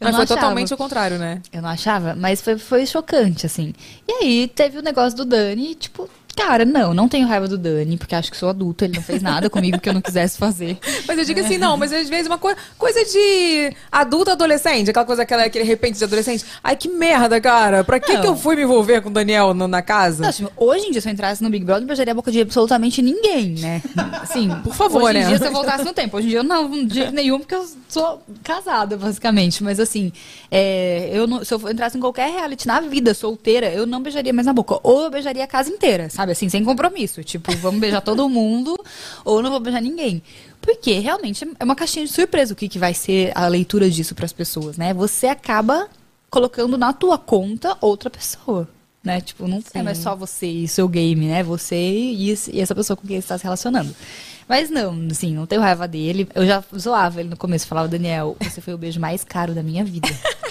Mas 0.00 0.14
foi 0.16 0.24
achava. 0.24 0.26
totalmente 0.26 0.74
o 0.74 0.76
contrário, 0.76 1.18
né? 1.18 1.40
Eu 1.52 1.62
não 1.62 1.68
achava, 1.68 2.14
mas 2.14 2.40
foi, 2.40 2.58
foi 2.58 2.84
chocante, 2.84 3.46
assim. 3.46 3.72
E 4.08 4.12
aí 4.12 4.48
teve 4.48 4.78
o 4.78 4.82
negócio 4.82 5.16
do 5.16 5.24
Dani, 5.24 5.72
e, 5.72 5.74
tipo, 5.74 6.08
cara, 6.36 6.64
não, 6.64 6.92
não 6.94 7.08
tenho 7.08 7.26
raiva 7.26 7.46
do 7.46 7.58
Dani, 7.58 7.96
porque 7.96 8.14
acho 8.14 8.30
que 8.30 8.36
sou 8.36 8.48
adulta, 8.48 8.84
ele 8.84 8.94
não 8.96 9.02
fez 9.02 9.22
nada 9.22 9.48
comigo 9.50 9.78
que 9.80 9.88
eu 9.88 9.92
não 9.92 10.00
quisesse 10.00 10.38
fazer. 10.38 10.78
Mas 11.06 11.18
eu 11.18 11.24
digo 11.24 11.40
assim, 11.40 11.58
não, 11.58 11.76
mas 11.76 11.92
às 11.92 12.08
vezes 12.08 12.26
uma 12.26 12.38
coi- 12.38 12.54
coisa 12.78 13.04
de 13.04 13.72
adulto 13.90 14.30
adolescente, 14.30 14.88
aquela 14.90 15.04
coisa, 15.04 15.22
aquela, 15.22 15.44
aquele 15.44 15.64
repente 15.64 15.98
de 15.98 16.04
adolescente. 16.04 16.44
Ai, 16.62 16.76
que 16.76 16.88
merda, 16.88 17.40
cara. 17.40 17.84
Pra 17.84 17.98
que, 18.00 18.12
Não. 18.14 18.20
que 18.20 18.26
eu 18.26 18.36
fui 18.36 18.56
me 18.56 18.62
envolver 18.62 19.00
com 19.02 19.08
o 19.08 19.12
Daniel 19.12 19.52
no- 19.52 19.68
na 19.68 19.82
casa? 19.82 20.22
Não, 20.22 20.28
assim, 20.28 20.46
hoje 20.56 20.86
em 20.86 20.90
dia, 20.92 21.00
se 21.00 21.08
eu 21.08 21.12
entrasse 21.12 21.42
no 21.42 21.50
Big 21.50 21.64
Brother, 21.64 21.82
eu 21.82 21.86
beijaria 21.88 22.12
a 22.12 22.14
boca 22.14 22.30
de 22.30 22.40
absolutamente 22.40 23.02
ninguém, 23.02 23.50
né? 23.58 23.82
Assim, 24.20 24.48
Por 24.64 24.74
favor, 24.74 25.02
hoje 25.02 25.18
em 25.18 25.20
né? 25.22 25.28
dia, 25.28 25.38
se 25.38 25.46
eu 25.46 25.52
voltasse 25.52 25.84
no 25.84 25.92
tempo. 25.92 26.16
Hoje 26.16 26.26
em 26.28 26.30
dia, 26.30 26.38
eu 26.38 26.44
não, 26.44 26.86
de 26.86 27.10
nenhum, 27.10 27.38
porque 27.40 27.54
eu 27.54 27.66
sou 27.88 28.22
casada, 28.42 28.96
basicamente. 28.96 29.62
Mas, 29.62 29.78
assim, 29.80 30.12
é, 30.50 31.10
eu 31.12 31.26
não- 31.26 31.44
se 31.44 31.52
eu 31.52 31.70
entrasse 31.70 31.96
em 31.96 32.00
qualquer 32.00 32.30
reality 32.30 32.66
na 32.66 32.80
vida, 32.80 33.12
solteira, 33.14 33.66
eu 33.72 33.86
não 33.86 34.00
beijaria 34.00 34.32
mais 34.32 34.46
na 34.46 34.52
boca. 34.52 34.78
Ou 34.82 35.02
eu 35.04 35.10
beijaria 35.10 35.44
a 35.44 35.46
casa 35.46 35.68
inteira, 35.70 36.08
sabe? 36.08 36.21
Assim, 36.30 36.48
sem 36.48 36.62
compromisso. 36.64 37.24
Tipo, 37.24 37.50
vamos 37.56 37.80
beijar 37.80 38.00
todo 38.00 38.28
mundo, 38.28 38.78
ou 39.24 39.42
não 39.42 39.50
vou 39.50 39.58
beijar 39.58 39.80
ninguém. 39.80 40.22
Porque, 40.60 41.00
realmente, 41.00 41.44
é 41.58 41.64
uma 41.64 41.74
caixinha 41.74 42.06
de 42.06 42.12
surpresa 42.12 42.52
o 42.52 42.56
que, 42.56 42.68
que 42.68 42.78
vai 42.78 42.94
ser 42.94 43.32
a 43.34 43.48
leitura 43.48 43.90
disso 43.90 44.14
para 44.14 44.24
as 44.24 44.32
pessoas, 44.32 44.76
né? 44.76 44.94
Você 44.94 45.26
acaba 45.26 45.88
colocando 46.30 46.78
na 46.78 46.92
tua 46.92 47.18
conta 47.18 47.76
outra 47.80 48.08
pessoa. 48.08 48.68
Né? 49.02 49.20
Tipo, 49.20 49.48
não 49.48 49.60
é 49.74 49.82
mais 49.82 49.98
só 49.98 50.14
você 50.14 50.46
e 50.46 50.68
seu 50.68 50.88
game, 50.88 51.26
né? 51.26 51.42
Você 51.42 51.74
e, 51.76 52.32
e 52.52 52.60
essa 52.60 52.74
pessoa 52.74 52.96
com 52.96 53.06
quem 53.06 53.16
você 53.16 53.24
está 53.24 53.36
se 53.36 53.42
relacionando. 53.42 53.92
Mas 54.48 54.70
não, 54.70 55.08
assim, 55.10 55.34
não 55.34 55.46
tenho 55.46 55.60
raiva 55.60 55.88
dele. 55.88 56.28
Eu 56.34 56.46
já 56.46 56.62
zoava 56.76 57.20
ele 57.20 57.28
no 57.28 57.36
começo, 57.36 57.66
falava, 57.66 57.88
Daniel, 57.88 58.36
você 58.40 58.60
foi 58.60 58.74
o 58.74 58.78
beijo 58.78 59.00
mais 59.00 59.24
caro 59.24 59.54
da 59.54 59.62
minha 59.62 59.84
vida. 59.84 60.08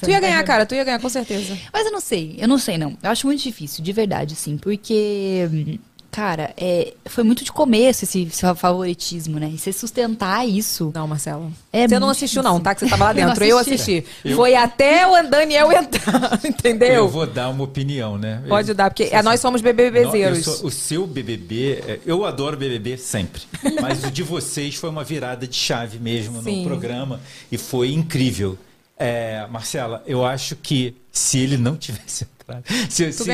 Tu 0.00 0.10
ia 0.10 0.20
ganhar, 0.20 0.42
cara, 0.44 0.64
tu 0.66 0.74
ia 0.74 0.84
ganhar, 0.84 0.98
com 1.00 1.08
certeza. 1.08 1.56
Mas 1.72 1.86
eu 1.86 1.92
não 1.92 2.00
sei, 2.00 2.36
eu 2.38 2.48
não 2.48 2.58
sei, 2.58 2.78
não. 2.78 2.96
Eu 3.02 3.10
acho 3.10 3.26
muito 3.26 3.42
difícil, 3.42 3.82
de 3.84 3.92
verdade, 3.92 4.34
assim, 4.34 4.56
porque, 4.56 5.78
cara, 6.10 6.52
é, 6.56 6.94
foi 7.06 7.22
muito 7.22 7.44
de 7.44 7.52
começo 7.52 8.04
esse, 8.04 8.22
esse 8.22 8.54
favoritismo, 8.54 9.38
né? 9.38 9.50
E 9.52 9.58
você 9.58 9.72
sustentar 9.72 10.46
isso. 10.48 10.90
Não, 10.94 11.06
Marcelo. 11.06 11.52
É 11.72 11.86
você 11.86 11.98
não 11.98 12.08
assistiu, 12.08 12.42
difícil. 12.42 12.42
não, 12.42 12.60
tá? 12.60 12.74
Que 12.74 12.80
você 12.80 12.88
tava 12.88 13.04
lá 13.04 13.10
Eu 13.14 13.20
não 13.20 13.26
dentro. 13.28 13.44
Eu 13.44 13.58
assisti. 13.58 14.04
assisti. 14.22 14.34
Foi 14.34 14.54
até 14.54 15.06
o 15.06 15.22
Daniel 15.28 15.70
entrar, 15.70 16.40
entendeu? 16.44 16.88
Eu 16.94 17.08
vou 17.08 17.26
dar 17.26 17.48
uma 17.50 17.62
opinião, 17.64 18.16
né? 18.18 18.42
Pode 18.48 18.70
Eu- 18.70 18.74
dar, 18.74 18.90
porque 18.90 19.04
é, 19.12 19.22
nós 19.22 19.38
somos 19.40 19.60
Não, 19.62 19.68
eu 19.70 19.74
bebezeiros. 19.74 20.44
sou- 20.44 20.66
o 20.66 20.70
seu 20.70 21.06
BBB, 21.06 21.82
é, 21.86 22.00
eu 22.06 22.24
adoro 22.24 22.56
BBB 22.56 22.96
sempre, 22.96 23.42
mas 23.80 24.02
o 24.04 24.10
de 24.10 24.22
vocês 24.22 24.74
foi 24.76 24.88
uma 24.90 25.04
virada 25.04 25.46
de 25.46 25.54
chave 25.56 25.98
mesmo 25.98 26.42
Sim. 26.42 26.62
no 26.62 26.68
programa 26.68 27.20
e 27.52 27.58
foi 27.58 27.92
incrível. 27.92 28.58
É, 28.98 29.46
Marcela, 29.48 30.02
eu 30.06 30.24
acho 30.24 30.56
que 30.56 30.96
se 31.12 31.38
ele 31.38 31.56
não 31.56 31.76
tivesse 31.76 32.24
entrado, 32.48 32.64
se, 32.88 33.12
se 33.12 33.24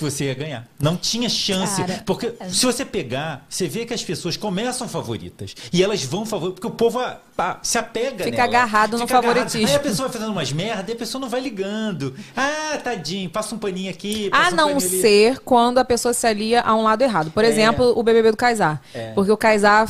você 0.00 0.24
ia 0.24 0.34
ganhar. 0.34 0.68
Não 0.78 0.96
tinha 0.96 1.28
chance, 1.28 1.80
Cara, 1.82 2.02
porque 2.04 2.34
se 2.50 2.64
você 2.66 2.84
pegar, 2.84 3.44
você 3.48 3.66
vê 3.66 3.84
que 3.86 3.94
as 3.94 4.04
pessoas 4.04 4.36
começam 4.36 4.88
favoritas 4.88 5.54
e 5.72 5.82
elas 5.82 6.04
vão 6.04 6.24
favoritas, 6.26 6.60
porque 6.60 6.66
o 6.66 6.76
povo 6.76 6.98
ah, 7.00 7.18
pá, 7.36 7.58
se 7.62 7.78
apega 7.78 8.24
Fica 8.24 8.36
nela. 8.36 8.44
agarrado 8.44 8.92
no 8.92 9.06
Fica 9.06 9.18
agarrado. 9.18 9.36
favoritismo. 9.36 9.68
Aí 9.68 9.74
a 9.74 9.80
pessoa 9.80 10.08
vai 10.08 10.18
fazendo 10.18 10.32
umas 10.32 10.52
merda 10.52 10.90
e 10.90 10.94
a 10.94 10.96
pessoa 10.96 11.20
não 11.20 11.28
vai 11.28 11.40
ligando. 11.40 12.14
Ah, 12.36 12.78
tadinho, 12.82 13.30
passa 13.30 13.54
um 13.54 13.58
paninho 13.58 13.90
aqui. 13.90 14.28
A 14.28 14.30
passa 14.30 14.52
um 14.52 14.56
não 14.56 14.68
paninho 14.74 14.90
ali. 14.90 15.00
ser 15.00 15.38
quando 15.40 15.78
a 15.78 15.84
pessoa 15.84 16.12
se 16.12 16.26
alia 16.26 16.60
a 16.60 16.74
um 16.76 16.82
lado 16.82 17.02
errado. 17.02 17.30
Por 17.30 17.44
exemplo, 17.44 17.92
o 17.96 18.02
BBB 18.02 18.32
do 18.32 18.36
Kaysar. 18.36 18.80
É. 18.94 19.12
Porque 19.12 19.32
o 19.32 19.36
Kaysar 19.36 19.88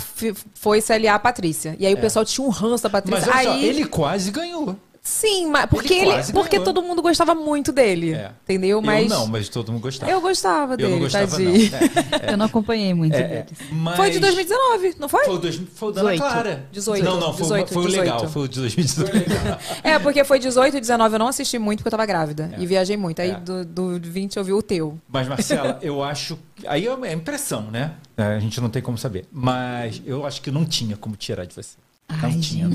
foi 0.55 0.81
se 0.81 0.93
aliar 0.93 1.17
a 1.17 1.19
Patrícia. 1.19 1.77
E 1.79 1.87
aí 1.87 1.95
o 1.95 1.99
pessoal 1.99 2.25
tinha 2.25 2.47
um 2.47 2.51
ranço 2.51 2.85
da 2.85 2.91
Patrícia. 2.91 3.27
Mas 3.27 3.29
olha 3.35 3.45
só, 3.45 3.53
aí, 3.53 3.65
ele 3.65 3.85
quase 3.87 4.31
ganhou. 4.31 4.77
Sim, 5.09 5.47
mas 5.47 5.65
porque, 5.67 5.95
Ele 5.95 6.11
ele, 6.13 6.33
porque 6.33 6.61
todo 6.61 6.83
mundo 6.83 7.01
gostava 7.01 7.35
muito 7.35 7.73
dele. 7.73 8.13
É. 8.13 8.31
Entendeu? 8.45 8.83
Mas 8.83 9.11
Eu 9.11 9.19
não, 9.19 9.27
mas 9.27 9.49
todo 9.49 9.73
mundo 9.73 9.81
gostava. 9.81 10.13
eu 10.13 10.21
gostava 10.21 10.75
Eu 10.75 10.77
dele, 10.77 10.91
não 10.91 10.99
gostava, 11.01 11.27
tadinho. 11.31 11.71
não. 11.71 11.79
É, 12.29 12.33
Eu 12.33 12.37
não 12.37 12.45
acompanhei 12.47 12.93
muito 12.93 13.15
é, 13.17 13.23
deles. 13.23 13.59
mas- 13.73 13.97
Foi 13.97 14.11
de 14.11 14.19
2019, 14.21 14.97
não 14.99 15.09
foi? 15.09 15.25
Foi 15.25 15.35
o, 15.35 15.39
dois, 15.39 15.61
foi 15.75 15.89
o 15.89 15.93
da 15.93 16.01
Ana 16.03 16.11
18. 16.13 16.31
Clara. 16.33 16.67
18. 16.71 17.05
Não, 17.05 17.19
não, 17.19 17.33
foi, 17.33 17.41
o- 17.47 17.65
18, 17.65 17.73
foi 17.73 17.83
o 17.85 17.89
legal. 17.89 18.17
18. 18.17 18.33
Foi 18.33 18.43
o 18.43 18.49
de 18.49 18.61
2018. 18.61 19.13
É, 19.83 19.99
porque 19.99 20.23
foi 20.25 20.39
18 20.39 20.77
e 20.77 20.81
19 20.81 21.15
eu 21.15 21.19
não 21.19 21.29
assisti 21.29 21.59
muito 21.59 21.79
porque 21.79 21.89
eu 21.89 21.93
tava 21.93 22.05
grávida. 22.07 22.51
E 22.59 22.67
viajei 22.67 22.97
muito. 22.97 23.21
Aí 23.23 23.31
É. 23.31 23.35
do, 23.41 23.65
do 23.65 23.99
20 24.01 24.37
eu 24.37 24.45
vi 24.45 24.53
o 24.53 24.63
teu. 24.63 24.99
Mas, 25.09 25.27
Marcela, 25.27 25.79
eu 25.81 26.03
acho. 26.03 26.39
Aí 26.67 26.87
é 26.87 27.13
impressão, 27.13 27.63
né? 27.71 27.95
É, 28.17 28.23
A 28.23 28.41
gente 28.41 28.61
não 28.61 28.69
tem 28.69 28.83
como 28.83 28.99
saber. 28.99 29.25
Mas 29.33 30.03
eu 30.05 30.27
acho 30.27 30.43
que 30.43 30.51
não 30.51 30.67
tinha 30.67 30.97
como 30.97 31.17
tirar 31.17 31.45
de 31.47 31.55
você. 31.55 31.77
Não 32.11 32.29
Ai, 32.29 32.39
tinha. 32.39 32.71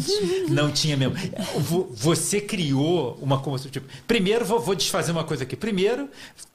Não 0.50 0.72
tinha 0.72 0.96
mesmo. 0.96 1.16
Vo- 1.60 1.90
Você 1.96 2.40
criou 2.40 3.18
uma 3.22 3.40
comoção. 3.40 3.70
Tipo, 3.72 3.88
primeiro, 4.08 4.46
vou, 4.46 4.60
vou 4.60 4.76
desfazer 4.76 5.12
uma 5.12 5.24
coisa 5.24 5.44
aqui. 5.44 5.56
Primeiro, 5.56 6.08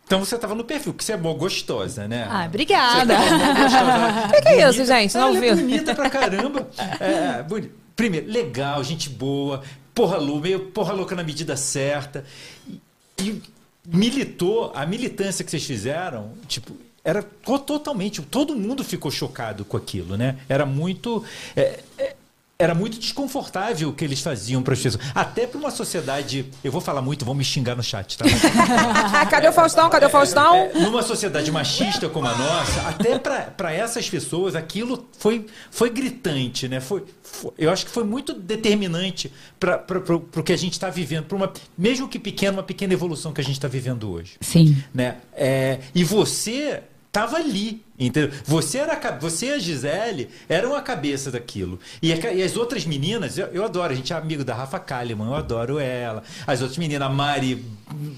então 0.06 0.20
você 0.24 0.36
estava 0.36 0.54
no 0.54 0.62
perfil, 0.64 0.94
que 0.94 1.02
você 1.04 1.12
é 1.12 1.16
boa 1.16 1.34
gostosa, 1.36 2.06
né? 2.06 2.26
Ah, 2.30 2.46
obrigada. 2.46 3.14
O 4.28 4.30
Que 4.32 4.42
que 4.42 4.48
é 4.48 4.68
isso, 4.70 4.84
gente? 4.84 5.14
Não 5.14 5.28
ela 5.28 5.40
viu? 5.40 5.50
é 5.52 5.54
bonita 5.56 5.94
pra 5.94 6.08
caramba. 6.08 6.68
É, 7.00 7.42
boni- 7.42 7.70
Primeiro, 7.96 8.30
legal, 8.30 8.82
gente 8.84 9.10
boa, 9.10 9.60
porra 9.92 10.16
louca, 10.18 10.42
meio 10.42 10.60
porra 10.66 10.92
louca 10.92 11.16
na 11.16 11.24
medida 11.24 11.56
certa. 11.56 12.24
E, 13.20 13.42
militou, 13.86 14.70
a 14.74 14.86
militância 14.86 15.44
que 15.44 15.50
vocês 15.50 15.64
fizeram, 15.64 16.32
tipo, 16.46 16.76
era 17.04 17.22
to- 17.22 17.58
totalmente, 17.58 18.22
todo 18.22 18.54
mundo 18.54 18.84
ficou 18.84 19.10
chocado 19.10 19.64
com 19.64 19.76
aquilo, 19.76 20.16
né? 20.16 20.36
Era 20.48 20.64
muito. 20.64 21.24
é, 21.56 21.80
é, 21.98 22.14
era 22.60 22.74
muito 22.74 22.98
desconfortável 22.98 23.88
o 23.90 23.92
que 23.92 24.04
eles 24.04 24.20
faziam 24.20 24.60
para 24.64 24.74
as 24.74 24.80
pessoas. 24.80 25.04
Até 25.14 25.46
para 25.46 25.60
uma 25.60 25.70
sociedade. 25.70 26.44
Eu 26.64 26.72
vou 26.72 26.80
falar 26.80 27.00
muito, 27.00 27.24
vão 27.24 27.32
me 27.32 27.44
xingar 27.44 27.76
no 27.76 27.84
chat, 27.84 28.18
tá? 28.18 28.24
Cadê 29.30 29.46
o 29.46 29.52
Faustão? 29.52 29.88
Cadê 29.88 30.06
o 30.06 30.10
Faustão? 30.10 30.56
É, 30.56 30.72
numa 30.80 31.00
sociedade 31.02 31.52
machista 31.52 32.08
como 32.08 32.26
a 32.26 32.36
nossa, 32.36 32.80
até 32.88 33.16
para 33.16 33.72
essas 33.72 34.10
pessoas, 34.10 34.56
aquilo 34.56 35.08
foi, 35.20 35.46
foi 35.70 35.88
gritante, 35.88 36.66
né? 36.66 36.80
Foi, 36.80 37.04
foi- 37.22 37.52
eu 37.56 37.70
acho 37.70 37.86
que 37.86 37.92
foi 37.92 38.02
muito 38.02 38.32
determinante 38.34 39.32
para 39.60 39.84
o 40.36 40.42
que 40.42 40.52
a 40.52 40.58
gente 40.58 40.72
está 40.72 40.90
vivendo, 40.90 41.26
para 41.26 41.36
uma, 41.36 41.52
mesmo 41.76 42.08
que 42.08 42.18
pequena, 42.18 42.54
uma 42.56 42.62
pequena 42.64 42.92
evolução 42.92 43.32
que 43.32 43.40
a 43.40 43.44
gente 43.44 43.54
está 43.54 43.68
vivendo 43.68 44.10
hoje 44.10 44.32
Sim. 44.40 44.76
né? 44.92 45.18
É, 45.32 45.78
e 45.94 46.02
você 46.02 46.82
tava 47.12 47.36
ali, 47.36 47.84
entendeu? 47.98 48.30
Você 48.44 48.78
era 48.78 48.92
a 48.94 49.10
você 49.18 49.46
e 49.46 49.52
a 49.52 49.58
Gisele 49.58 50.28
eram 50.48 50.74
a 50.74 50.82
cabeça 50.82 51.30
daquilo. 51.30 51.78
E, 52.02 52.12
a 52.12 52.32
e 52.32 52.42
as 52.42 52.56
outras 52.56 52.84
meninas, 52.84 53.38
eu, 53.38 53.46
eu 53.48 53.64
adoro, 53.64 53.92
a 53.92 53.96
gente 53.96 54.12
é 54.12 54.16
amigo 54.16 54.44
da 54.44 54.54
Rafa 54.54 54.78
Kalimann, 54.78 55.28
eu 55.28 55.34
adoro 55.34 55.78
ela. 55.78 56.22
As 56.46 56.60
outras 56.60 56.78
meninas, 56.78 57.06
a 57.08 57.10
Mari 57.10 57.64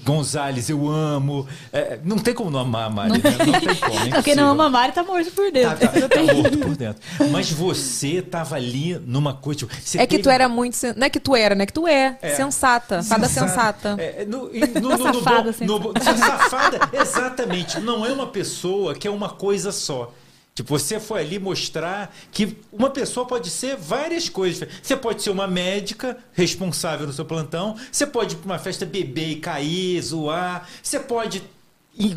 Gonzalez, 0.03 0.69
eu 0.69 0.89
amo. 0.89 1.47
É, 1.71 1.99
não 2.03 2.17
tem 2.17 2.33
como 2.33 2.49
não 2.51 2.59
amar 2.59 2.85
a 2.87 2.89
Mari, 2.89 3.11
né? 3.13 3.19
Não 3.23 3.59
tem 3.59 3.75
como. 3.75 4.15
é 4.17 4.21
Quem 4.23 4.35
não 4.35 4.49
ama 4.49 4.69
Mari 4.69 4.91
tá 4.93 5.03
morto 5.03 5.31
por 5.31 5.51
dentro. 5.51 5.77
Tá, 5.79 5.87
tá, 5.87 6.09
tá 6.09 6.33
morto 6.33 6.57
por 6.57 6.75
dentro. 6.75 7.01
Mas 7.31 7.49
você 7.51 8.21
tava 8.21 8.55
ali 8.55 8.95
numa 9.05 9.33
coisa. 9.33 9.59
tipo, 9.59 9.73
você 9.73 9.97
É 9.97 10.05
que 10.05 10.11
teve- 10.17 10.23
tu 10.23 10.29
era 10.29 10.47
muito. 10.49 10.75
sen- 10.75 10.93
Não 10.95 11.05
é 11.07 11.09
que 11.09 11.19
tu 11.19 11.35
era, 11.35 11.55
né? 11.55 11.65
Que 11.65 11.73
tu 11.73 11.87
é. 11.87 12.17
É. 12.21 12.35
Sensata. 12.35 13.01
Fada 13.03 13.27
sensata. 13.27 13.95
É, 13.97 14.25
no, 14.25 14.49
e 14.53 14.59
no, 14.79 14.89
no, 14.89 14.97
Safada, 15.13 15.55
no, 15.61 15.79
no, 15.79 15.93
no- 15.93 16.03
safada, 16.03 16.79
exatamente. 16.93 17.79
Não 17.79 18.05
é 18.05 18.11
uma 18.11 18.27
pessoa 18.27 18.93
que 18.93 19.07
é 19.07 19.11
uma 19.11 19.29
coisa 19.29 19.70
só. 19.71 20.13
Tipo, 20.53 20.77
você 20.77 20.99
foi 20.99 21.21
ali 21.21 21.39
mostrar 21.39 22.13
que 22.31 22.57
uma 22.71 22.89
pessoa 22.89 23.25
pode 23.25 23.49
ser 23.49 23.77
várias 23.77 24.27
coisas. 24.27 24.67
Você 24.83 24.97
pode 24.97 25.23
ser 25.23 25.29
uma 25.29 25.47
médica 25.47 26.17
responsável 26.33 27.07
no 27.07 27.13
seu 27.13 27.23
plantão, 27.23 27.75
você 27.91 28.05
pode 28.05 28.35
ir 28.35 28.37
para 28.37 28.45
uma 28.45 28.59
festa 28.59 28.85
beber 28.85 29.29
e 29.29 29.35
cair, 29.37 30.01
zoar, 30.01 30.67
você 30.83 30.99
pode. 30.99 31.41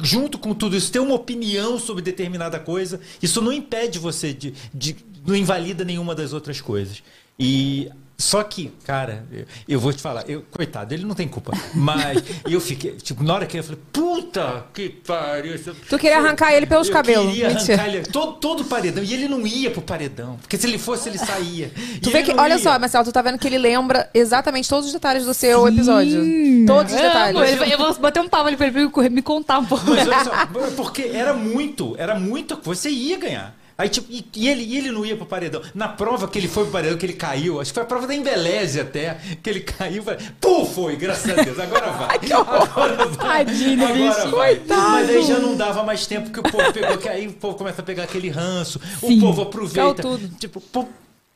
Junto 0.03 0.39
com 0.39 0.55
tudo 0.55 0.77
isso, 0.77 0.91
ter 0.91 1.01
uma 1.01 1.15
opinião 1.15 1.79
sobre 1.79 2.03
determinada 2.03 2.61
coisa, 2.61 3.01
isso 3.21 3.41
não 3.41 3.53
impede 3.53 3.99
você 3.99 4.33
de, 4.33 4.55
de. 4.73 4.97
não 5.27 5.35
invalida 5.35 5.85
nenhuma 5.85 6.15
das 6.15 6.33
outras 6.33 6.61
coisas. 6.61 7.03
E 7.39 7.91
só 8.17 8.43
que, 8.45 8.73
cara, 8.85 9.25
eu, 9.33 9.45
eu 9.69 9.81
vou 9.81 9.93
te 9.93 10.01
falar, 10.01 10.25
eu, 10.29 10.43
coitado, 10.51 10.95
ele 10.95 11.05
não 11.05 11.15
tem 11.15 11.27
culpa. 11.27 11.53
Mas 11.75 12.23
eu 12.49 12.61
fiquei, 12.61 12.93
tipo, 12.93 13.25
na 13.25 13.35
hora 13.35 13.47
que 13.47 13.59
eu 13.59 13.63
falei, 13.65 13.81
puta 13.93 14.65
que 14.73 14.89
pariu. 14.89 15.59
Tu 15.89 15.99
queria 15.99 16.19
arrancar 16.19 16.53
ele 16.53 16.65
pelos 16.67 16.87
eu 16.89 16.93
cabelos. 16.93 17.27
Queria 17.27 17.49
Mentira. 17.49 17.75
arrancar 17.75 17.95
ele 17.95 18.07
todo, 18.07 18.33
todo 18.35 18.61
o 18.61 18.65
paredão. 18.65 19.03
E 19.03 19.13
ele 19.13 19.29
não 19.29 19.45
ia 19.47 19.71
pro 19.71 19.83
paredão. 19.83 20.37
Porque 20.37 20.57
se 20.57 20.67
ele 20.67 20.79
fosse, 20.79 21.09
ele 21.09 21.19
saía. 21.19 21.71
Tu 22.01 22.09
E 22.09 22.13
vê 22.13 22.19
ele 22.19 22.33
que, 22.33 22.41
olha 22.41 22.55
ia. 22.55 22.59
só, 22.59 22.79
Marcelo, 22.79 23.05
tu 23.05 23.13
tá 23.13 23.21
vendo 23.21 23.39
que 23.39 23.49
ele 23.49 23.59
lembra 23.59 24.09
exatamente 24.15 24.69
todos 24.69 24.87
os 24.87 24.93
detalhes 24.93 25.25
do 25.25 25.35
seu 25.35 25.67
episódio. 25.67 26.23
Todos 26.67 26.93
os 26.95 27.01
detalhes. 27.01 27.37
amo, 27.37 27.65
eu, 27.65 27.65
eu 27.73 27.79
vou 27.79 27.95
bater 27.95 28.21
um 28.21 28.29
pau 28.29 28.47
ali 28.47 28.57
pra 28.57 28.69
ele 28.69 28.89
me 29.11 29.23
contar 29.23 29.59
um 29.59 29.65
pouco. 29.65 29.85
Mas 29.91 30.07
olha 30.07 30.25
só, 30.25 30.31
porque 30.77 31.03
era 31.13 31.35
muito, 31.35 31.95
era 31.99 32.15
muito. 32.19 32.59
Você 32.63 32.89
ia 32.89 33.19
ganhar. 33.19 33.64
Aí, 33.77 33.89
tipo, 33.89 34.07
e, 34.11 34.25
e 34.37 34.49
ele, 34.49 34.63
e 34.63 34.77
ele 34.79 34.91
não 34.93 35.05
ia 35.05 35.17
pro 35.17 35.27
paredão. 35.27 35.61
Na 35.75 35.89
prova 35.89 36.29
que 36.29 36.39
ele 36.39 36.47
foi 36.47 36.65
pro 36.65 36.73
paredão, 36.73 36.97
que 36.97 37.07
ele 37.07 37.15
caiu, 37.15 37.61
acho 37.61 37.71
que 37.71 37.75
foi 37.75 37.83
a 37.83 37.87
prova 37.87 38.07
da 38.07 38.15
Embeleze 38.15 38.81
até, 38.81 39.19
que 39.43 39.51
ele 39.51 39.61
caiu, 39.61 40.03
falei, 40.03 40.21
pum, 40.41 40.65
foi, 40.65 40.97
graças 40.97 41.31
a 41.31 41.43
Deus, 41.43 41.59
agora 41.59 41.91
vai. 41.91 42.21
agora 42.33 43.07
vai. 43.07 43.45
Tadinho, 43.45 43.87
agora 43.87 44.31
vai. 44.31 44.63
Mas 44.67 45.11
aí 45.11 45.27
já 45.27 45.39
não 45.39 45.57
dava 45.57 45.83
mais 45.83 46.07
tempo 46.07 46.31
que 46.31 46.39
o 46.39 46.43
povo 46.43 46.73
pegou, 46.73 46.99
que 46.99 47.09
aí 47.09 47.27
o 47.27 47.33
povo 47.33 47.57
começa 47.57 47.83
a 47.83 47.85
pegar 47.85 48.05
aquele 48.05 48.29
ranço, 48.29 48.81
o 49.03 49.21
povo 49.21 49.43
aproveita. 49.43 50.03
Tudo. 50.03 50.29
Tipo, 50.39 50.61
pô, 50.61 50.87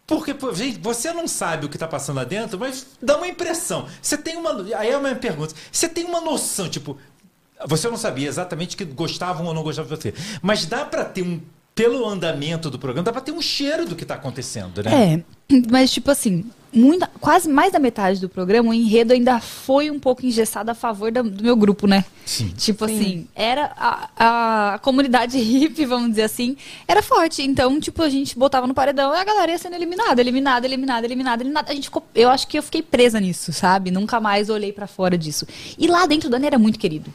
porque, 0.08 0.34
gente, 0.54 0.78
você 0.78 1.12
não 1.12 1.28
sabe 1.28 1.66
o 1.66 1.68
que 1.68 1.76
tá 1.76 1.86
passando 1.86 2.16
lá 2.16 2.24
dentro, 2.24 2.58
mas 2.58 2.86
dá 3.00 3.18
uma 3.18 3.28
impressão. 3.28 3.86
Você 4.00 4.16
tem 4.16 4.36
uma. 4.36 4.52
Aí 4.78 4.88
é 4.88 4.96
uma 4.96 5.14
pergunta. 5.14 5.54
Você 5.70 5.86
tem 5.86 6.06
uma 6.06 6.22
noção, 6.22 6.66
tipo, 6.66 6.96
você 7.66 7.90
não 7.90 7.96
sabia 7.98 8.26
exatamente 8.26 8.74
que 8.74 8.86
gostavam 8.86 9.44
ou 9.44 9.52
não 9.52 9.62
gostavam 9.62 9.94
de 9.94 10.02
você. 10.02 10.14
Mas 10.40 10.64
dá 10.64 10.86
pra 10.86 11.04
ter 11.04 11.22
um. 11.22 11.42
Pelo 11.78 12.04
andamento 12.08 12.68
do 12.70 12.78
programa, 12.78 13.04
dá 13.04 13.12
pra 13.12 13.20
ter 13.20 13.30
um 13.30 13.40
cheiro 13.40 13.86
do 13.86 13.94
que 13.94 14.04
tá 14.04 14.14
acontecendo, 14.14 14.82
né? 14.82 15.22
É, 15.48 15.54
mas 15.70 15.92
tipo 15.92 16.10
assim, 16.10 16.44
muita, 16.72 17.06
quase 17.20 17.48
mais 17.48 17.72
da 17.72 17.78
metade 17.78 18.20
do 18.20 18.28
programa, 18.28 18.70
o 18.70 18.74
enredo 18.74 19.12
ainda 19.12 19.38
foi 19.38 19.88
um 19.88 19.98
pouco 19.98 20.26
engessado 20.26 20.70
a 20.72 20.74
favor 20.74 21.12
da- 21.12 21.22
do 21.22 21.40
meu 21.40 21.54
grupo, 21.54 21.86
né? 21.86 22.04
Sim. 22.26 22.48
Tipo 22.56 22.84
assim, 22.84 23.28
era 23.32 23.70
a, 23.76 24.74
a 24.74 24.78
comunidade 24.80 25.38
hippie, 25.40 25.86
vamos 25.86 26.10
dizer 26.10 26.22
assim, 26.22 26.56
era 26.88 27.00
forte. 27.00 27.42
Então, 27.42 27.78
tipo, 27.78 28.02
a 28.02 28.08
gente 28.08 28.36
botava 28.36 28.66
no 28.66 28.74
paredão 28.74 29.14
e 29.14 29.16
a 29.16 29.24
galera 29.24 29.52
ia 29.52 29.58
sendo 29.58 29.76
eliminada, 29.76 30.20
eliminada, 30.20 30.66
eliminada, 30.66 31.06
eliminada, 31.06 31.42
eliminada. 31.44 31.70
A 31.70 31.74
gente 31.76 31.84
ficou, 31.84 32.04
eu 32.12 32.28
acho 32.28 32.48
que 32.48 32.58
eu 32.58 32.62
fiquei 32.64 32.82
presa 32.82 33.20
nisso, 33.20 33.52
sabe? 33.52 33.92
Nunca 33.92 34.18
mais 34.20 34.50
olhei 34.50 34.72
pra 34.72 34.88
fora 34.88 35.16
disso. 35.16 35.46
E 35.78 35.86
lá 35.86 36.06
dentro 36.06 36.26
o 36.28 36.30
Dani 36.30 36.48
era 36.48 36.58
muito 36.58 36.76
querido. 36.76 37.14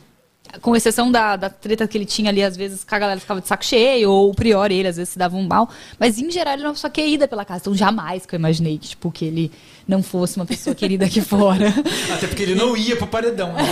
Com 0.61 0.75
exceção 0.75 1.11
da, 1.11 1.35
da 1.35 1.49
treta 1.49 1.87
que 1.87 1.97
ele 1.97 2.05
tinha 2.05 2.29
ali, 2.29 2.43
às 2.43 2.55
vezes 2.55 2.85
a 2.89 2.99
galera 2.99 3.19
ficava 3.19 3.41
de 3.41 3.47
saco 3.47 3.65
cheio, 3.65 4.11
ou 4.11 4.29
o 4.29 4.35
Prior, 4.35 4.71
ele 4.71 4.87
às 4.87 4.97
vezes 4.97 5.13
se 5.13 5.19
dava 5.19 5.35
um 5.35 5.47
mal. 5.47 5.69
Mas 5.99 6.19
em 6.19 6.29
geral 6.29 6.53
ele 6.53 6.61
era 6.61 6.69
uma 6.69 6.75
pessoa 6.75 6.91
querida 6.91 7.27
pela 7.27 7.43
casa. 7.43 7.61
Então 7.61 7.75
jamais 7.75 8.25
que 8.25 8.35
eu 8.35 8.39
imaginei 8.39 8.77
que, 8.77 8.89
tipo, 8.89 9.11
que 9.11 9.25
ele 9.25 9.51
não 9.87 10.01
fosse 10.01 10.37
uma 10.37 10.45
pessoa 10.45 10.75
querida 10.75 11.05
aqui 11.05 11.21
fora. 11.21 11.73
Até 12.13 12.27
porque 12.27 12.43
ele 12.43 12.55
não 12.55 12.75
ia 12.75 12.95
pro 12.95 13.07
paredão. 13.07 13.53
né? 13.53 13.63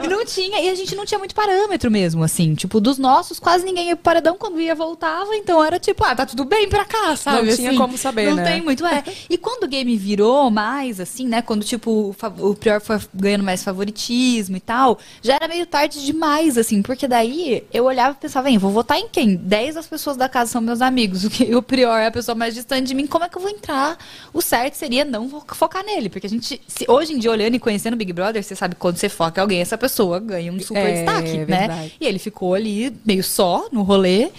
É, 0.00 0.04
e 0.04 0.08
não 0.08 0.24
tinha, 0.24 0.60
e 0.60 0.68
a 0.70 0.74
gente 0.74 0.94
não 0.94 1.04
tinha 1.04 1.18
muito 1.18 1.34
parâmetro 1.34 1.90
mesmo, 1.90 2.22
assim. 2.24 2.54
Tipo, 2.54 2.80
dos 2.80 2.98
nossos, 2.98 3.38
quase 3.38 3.64
ninguém 3.64 3.88
ia 3.88 3.96
pro 3.96 4.04
paredão, 4.04 4.36
quando 4.36 4.60
ia 4.60 4.74
voltava, 4.74 5.34
então 5.36 5.62
era 5.62 5.78
tipo, 5.78 6.04
ah, 6.04 6.14
tá 6.14 6.26
tudo 6.26 6.44
bem 6.44 6.68
pra 6.68 6.84
cá, 6.84 7.14
sabe? 7.16 7.48
Não 7.48 7.56
tinha 7.56 7.70
assim. 7.70 7.78
como 7.78 7.98
saber, 7.98 8.28
Não 8.30 8.36
né? 8.36 8.44
tem 8.44 8.62
muito, 8.62 8.84
é. 8.86 9.04
E 9.28 9.36
quando 9.36 9.64
o 9.64 9.68
game 9.68 9.96
virou 9.96 10.50
mais, 10.50 11.00
assim, 11.00 11.26
né, 11.26 11.42
quando, 11.42 11.64
tipo, 11.64 12.14
o 12.38 12.54
Prior 12.54 12.80
foi 12.80 12.98
ganhando 13.14 13.44
mais 13.44 13.62
favoritismo 13.62 14.56
e 14.56 14.60
tal, 14.60 14.98
já 15.22 15.34
era 15.34 15.48
meio 15.48 15.66
tarde 15.66 16.04
demais, 16.04 16.56
assim, 16.56 16.82
porque 16.82 17.06
daí 17.06 17.64
eu 17.72 17.84
olhava 17.84 18.16
e 18.18 18.22
pensava, 18.22 18.50
hein, 18.50 18.58
vou 18.58 18.70
votar 18.70 18.98
em 18.98 19.08
quem? 19.08 19.36
10 19.36 19.74
das 19.74 19.86
pessoas 19.86 20.16
da 20.16 20.28
casa 20.28 20.50
são 20.52 20.60
meus 20.60 20.80
amigos, 20.80 21.24
o, 21.24 21.30
que, 21.30 21.54
o 21.54 21.62
Prior 21.62 21.98
é 21.98 22.06
a 22.06 22.10
pessoa 22.10 22.34
mais 22.34 22.54
distante 22.54 22.88
de 22.88 22.94
mim, 22.94 23.06
como 23.06 23.24
é 23.24 23.28
que 23.28 23.36
eu 23.36 23.42
vou 23.42 23.50
entrar? 23.50 23.98
O 24.32 24.40
certo 24.40 24.74
seria 24.74 24.85
não 25.06 25.28
fo- 25.28 25.42
focar 25.54 25.84
nele, 25.84 26.08
porque 26.08 26.26
a 26.26 26.30
gente, 26.30 26.60
se- 26.66 26.84
hoje 26.88 27.12
em 27.12 27.18
dia, 27.18 27.30
olhando 27.30 27.54
e 27.54 27.58
conhecendo 27.58 27.94
o 27.94 27.96
Big 27.96 28.12
Brother, 28.12 28.42
você 28.42 28.54
sabe 28.54 28.74
que 28.74 28.80
quando 28.80 28.96
você 28.96 29.08
foca 29.08 29.40
em 29.40 29.42
alguém, 29.42 29.60
essa 29.60 29.76
pessoa 29.78 30.18
ganha 30.20 30.52
um 30.52 30.60
super 30.60 30.86
É, 30.86 30.92
destaque, 30.94 31.38
né? 31.38 31.44
verdade. 31.44 31.92
E 32.00 32.06
ele 32.06 32.18
ficou 32.18 32.54
ali 32.54 32.94
meio 33.04 33.22
só 33.24 33.68
no 33.72 33.82
rolê. 33.82 34.30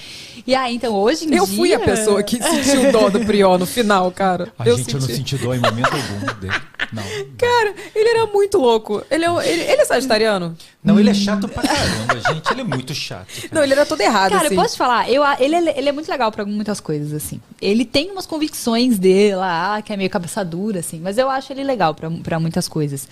E 0.46 0.56
aí, 0.56 0.76
então, 0.76 0.94
hoje 0.94 1.26
em 1.26 1.36
Eu 1.36 1.46
dia... 1.46 1.56
fui 1.58 1.74
a 1.74 1.80
pessoa 1.80 2.24
que 2.24 2.38
sentiu 2.44 2.92
dó 2.92 3.10
do 3.10 3.20
Prió 3.26 3.58
no 3.58 3.66
final, 3.66 4.10
cara. 4.12 4.52
A 4.58 4.68
eu 4.68 4.78
gente, 4.78 4.94
eu 4.94 5.00
não 5.02 5.08
senti. 5.08 5.18
senti 5.18 5.38
dó 5.38 5.54
em 5.54 5.60
momento 5.60 5.90
algum 5.94 6.40
dele. 6.40 6.54
Não. 6.94 7.04
Cara, 7.38 7.74
ele 7.94 8.10
era 8.10 8.26
muito 8.28 8.58
louco. 8.58 9.04
Ele 9.12 9.26
é, 9.26 9.30
ele, 9.52 9.62
ele 9.64 9.82
é 9.82 9.86
sagitariano? 9.86 10.56
Não, 10.82 10.98
ele 10.98 11.10
é 11.10 11.14
chato 11.14 11.50
pra 11.50 11.64
caramba, 11.64 12.18
gente. 12.34 12.50
Ele 12.50 12.62
é 12.62 12.64
muito 12.64 12.94
chato. 12.96 13.28
cara. 13.28 13.50
Não, 13.52 13.62
ele 13.64 13.74
era 13.74 13.86
todo 13.86 14.00
errado, 14.00 14.32
Cara, 14.32 14.46
assim. 14.46 14.56
eu 14.56 14.62
posso 14.62 14.76
te 14.76 14.78
falar, 14.78 15.12
eu, 15.12 15.22
ele, 15.38 15.56
é- 15.56 15.78
ele 15.78 15.90
é 15.90 15.92
muito 15.92 16.10
legal 16.10 16.32
pra 16.32 16.46
muitas 16.46 16.80
coisas, 16.80 17.12
assim. 17.12 17.42
Ele 17.62 17.84
tem 17.84 18.10
umas 18.10 18.26
convicções 18.26 18.98
dele 18.98 19.36
lá, 19.36 19.82
que 19.82 19.92
é 19.92 19.98
meio 19.98 20.10
cabeça 20.10 20.37
dura, 20.44 20.80
assim, 20.80 21.00
mas 21.00 21.18
eu 21.18 21.30
acho 21.30 21.52
ele 21.54 21.64
legal 21.64 21.96
pra 21.96 22.40
muitas 22.40 22.68
coisas. 22.68 23.08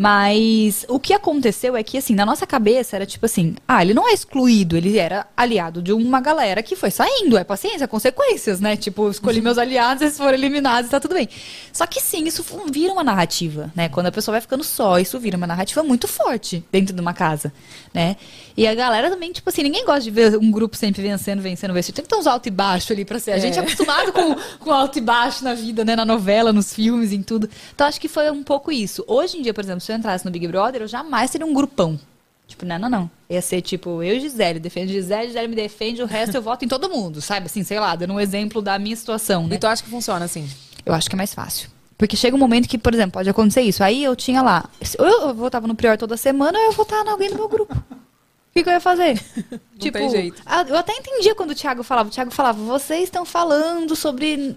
Mas 0.00 0.86
o 0.88 0.98
que 0.98 1.12
aconteceu 1.12 1.76
é 1.76 1.82
que, 1.82 1.98
assim, 1.98 2.14
na 2.14 2.24
nossa 2.24 2.46
cabeça 2.46 2.96
era 2.96 3.04
tipo 3.04 3.26
assim: 3.26 3.54
ah, 3.68 3.82
ele 3.82 3.92
não 3.92 4.08
é 4.08 4.14
excluído, 4.14 4.74
ele 4.74 4.96
era 4.96 5.26
aliado 5.36 5.82
de 5.82 5.92
uma 5.92 6.22
galera 6.22 6.62
que 6.62 6.74
foi 6.74 6.90
saindo. 6.90 7.36
É 7.36 7.44
paciência, 7.44 7.86
consequências, 7.86 8.60
né? 8.60 8.78
Tipo, 8.78 9.10
escolhi 9.10 9.42
meus 9.42 9.58
aliados, 9.58 10.00
eles 10.00 10.16
foram 10.16 10.32
eliminados 10.32 10.88
e 10.88 10.90
tá 10.90 10.98
tudo 10.98 11.12
bem. 11.12 11.28
Só 11.70 11.86
que 11.86 12.00
sim, 12.00 12.24
isso 12.24 12.42
vira 12.72 12.94
uma 12.94 13.04
narrativa, 13.04 13.70
né? 13.76 13.90
Quando 13.90 14.06
a 14.06 14.10
pessoa 14.10 14.32
vai 14.32 14.40
ficando 14.40 14.64
só, 14.64 14.98
isso 14.98 15.20
vira 15.20 15.36
uma 15.36 15.46
narrativa 15.46 15.82
muito 15.82 16.08
forte 16.08 16.64
dentro 16.72 16.94
de 16.94 17.00
uma 17.02 17.12
casa, 17.12 17.52
né? 17.92 18.16
E 18.56 18.66
a 18.66 18.74
galera 18.74 19.10
também, 19.10 19.30
tipo 19.32 19.50
assim, 19.50 19.62
ninguém 19.62 19.84
gosta 19.84 20.00
de 20.00 20.10
ver 20.10 20.34
um 20.38 20.50
grupo 20.50 20.78
sempre 20.78 21.02
vencendo, 21.02 21.42
vencendo, 21.42 21.74
vencendo. 21.74 21.94
Tem 21.94 22.04
que 22.04 22.08
ter 22.08 22.16
uns 22.16 22.26
alto 22.26 22.46
e 22.46 22.50
baixo 22.50 22.90
ali 22.94 23.04
pra 23.04 23.18
ser. 23.18 23.32
A 23.32 23.38
gente 23.38 23.58
é 23.58 23.60
acostumado 23.62 24.12
com, 24.12 24.34
com 24.60 24.72
alto 24.72 24.96
e 24.96 25.00
baixo 25.02 25.44
na 25.44 25.52
vida, 25.52 25.84
né? 25.84 25.94
Na 25.94 26.06
novela, 26.06 26.54
nos 26.54 26.72
filmes, 26.72 27.12
em 27.12 27.22
tudo. 27.22 27.50
Então 27.74 27.86
acho 27.86 28.00
que 28.00 28.08
foi 28.08 28.30
um 28.30 28.42
pouco 28.42 28.72
isso. 28.72 29.04
Hoje 29.06 29.36
em 29.36 29.42
dia, 29.42 29.52
por 29.52 29.62
exemplo, 29.62 29.89
se 29.90 29.94
eu 29.94 29.98
entrasse 29.98 30.24
no 30.24 30.30
Big 30.30 30.46
Brother, 30.46 30.82
eu 30.82 30.88
jamais 30.88 31.32
seria 31.32 31.44
um 31.46 31.52
grupão. 31.52 31.98
Tipo, 32.46 32.64
não, 32.64 32.78
não, 32.78 32.88
não. 32.88 33.10
Ia 33.28 33.42
ser 33.42 33.60
tipo, 33.60 34.02
eu 34.02 34.16
e 34.16 34.20
Gisele, 34.20 34.58
defendo 34.60 34.88
Gisele, 34.88 35.28
Gisele 35.28 35.48
me 35.48 35.56
defende, 35.56 36.02
o 36.02 36.06
resto 36.06 36.36
eu 36.36 36.42
voto 36.42 36.64
em 36.64 36.68
todo 36.68 36.88
mundo, 36.88 37.20
sabe? 37.20 37.46
Assim, 37.46 37.62
sei 37.64 37.78
lá, 37.78 37.94
dando 37.96 38.12
um 38.12 38.20
exemplo 38.20 38.62
da 38.62 38.78
minha 38.78 38.94
situação, 38.94 39.46
né? 39.46 39.56
E 39.56 39.58
tu 39.58 39.66
acha 39.66 39.82
que 39.82 39.90
funciona 39.90 40.24
assim? 40.24 40.48
Eu 40.84 40.94
acho 40.94 41.08
que 41.08 41.14
é 41.14 41.18
mais 41.18 41.34
fácil. 41.34 41.70
Porque 41.98 42.16
chega 42.16 42.34
um 42.34 42.38
momento 42.38 42.68
que, 42.68 42.78
por 42.78 42.94
exemplo, 42.94 43.12
pode 43.12 43.28
acontecer 43.28 43.62
isso. 43.62 43.84
Aí 43.84 44.02
eu 44.02 44.16
tinha 44.16 44.42
lá, 44.42 44.68
ou 44.98 45.06
eu 45.06 45.34
votava 45.34 45.66
no 45.66 45.74
Prior 45.74 45.96
toda 45.96 46.16
semana, 46.16 46.58
ou 46.58 46.64
eu 46.66 46.72
votava 46.72 47.08
em 47.08 47.12
alguém 47.12 47.30
do 47.30 47.36
meu 47.36 47.48
grupo. 47.48 47.74
O 47.74 48.52
que, 48.52 48.62
que 48.62 48.68
eu 48.68 48.72
ia 48.72 48.80
fazer? 48.80 49.20
tipo, 49.78 49.98
tem 49.98 50.08
jeito. 50.08 50.42
eu 50.68 50.76
até 50.76 50.92
entendia 50.92 51.34
quando 51.34 51.50
o 51.50 51.54
Thiago 51.54 51.82
falava. 51.82 52.08
O 52.08 52.12
Thiago 52.12 52.30
falava, 52.30 52.60
vocês 52.62 53.04
estão 53.04 53.24
falando 53.24 53.94
sobre 53.94 54.56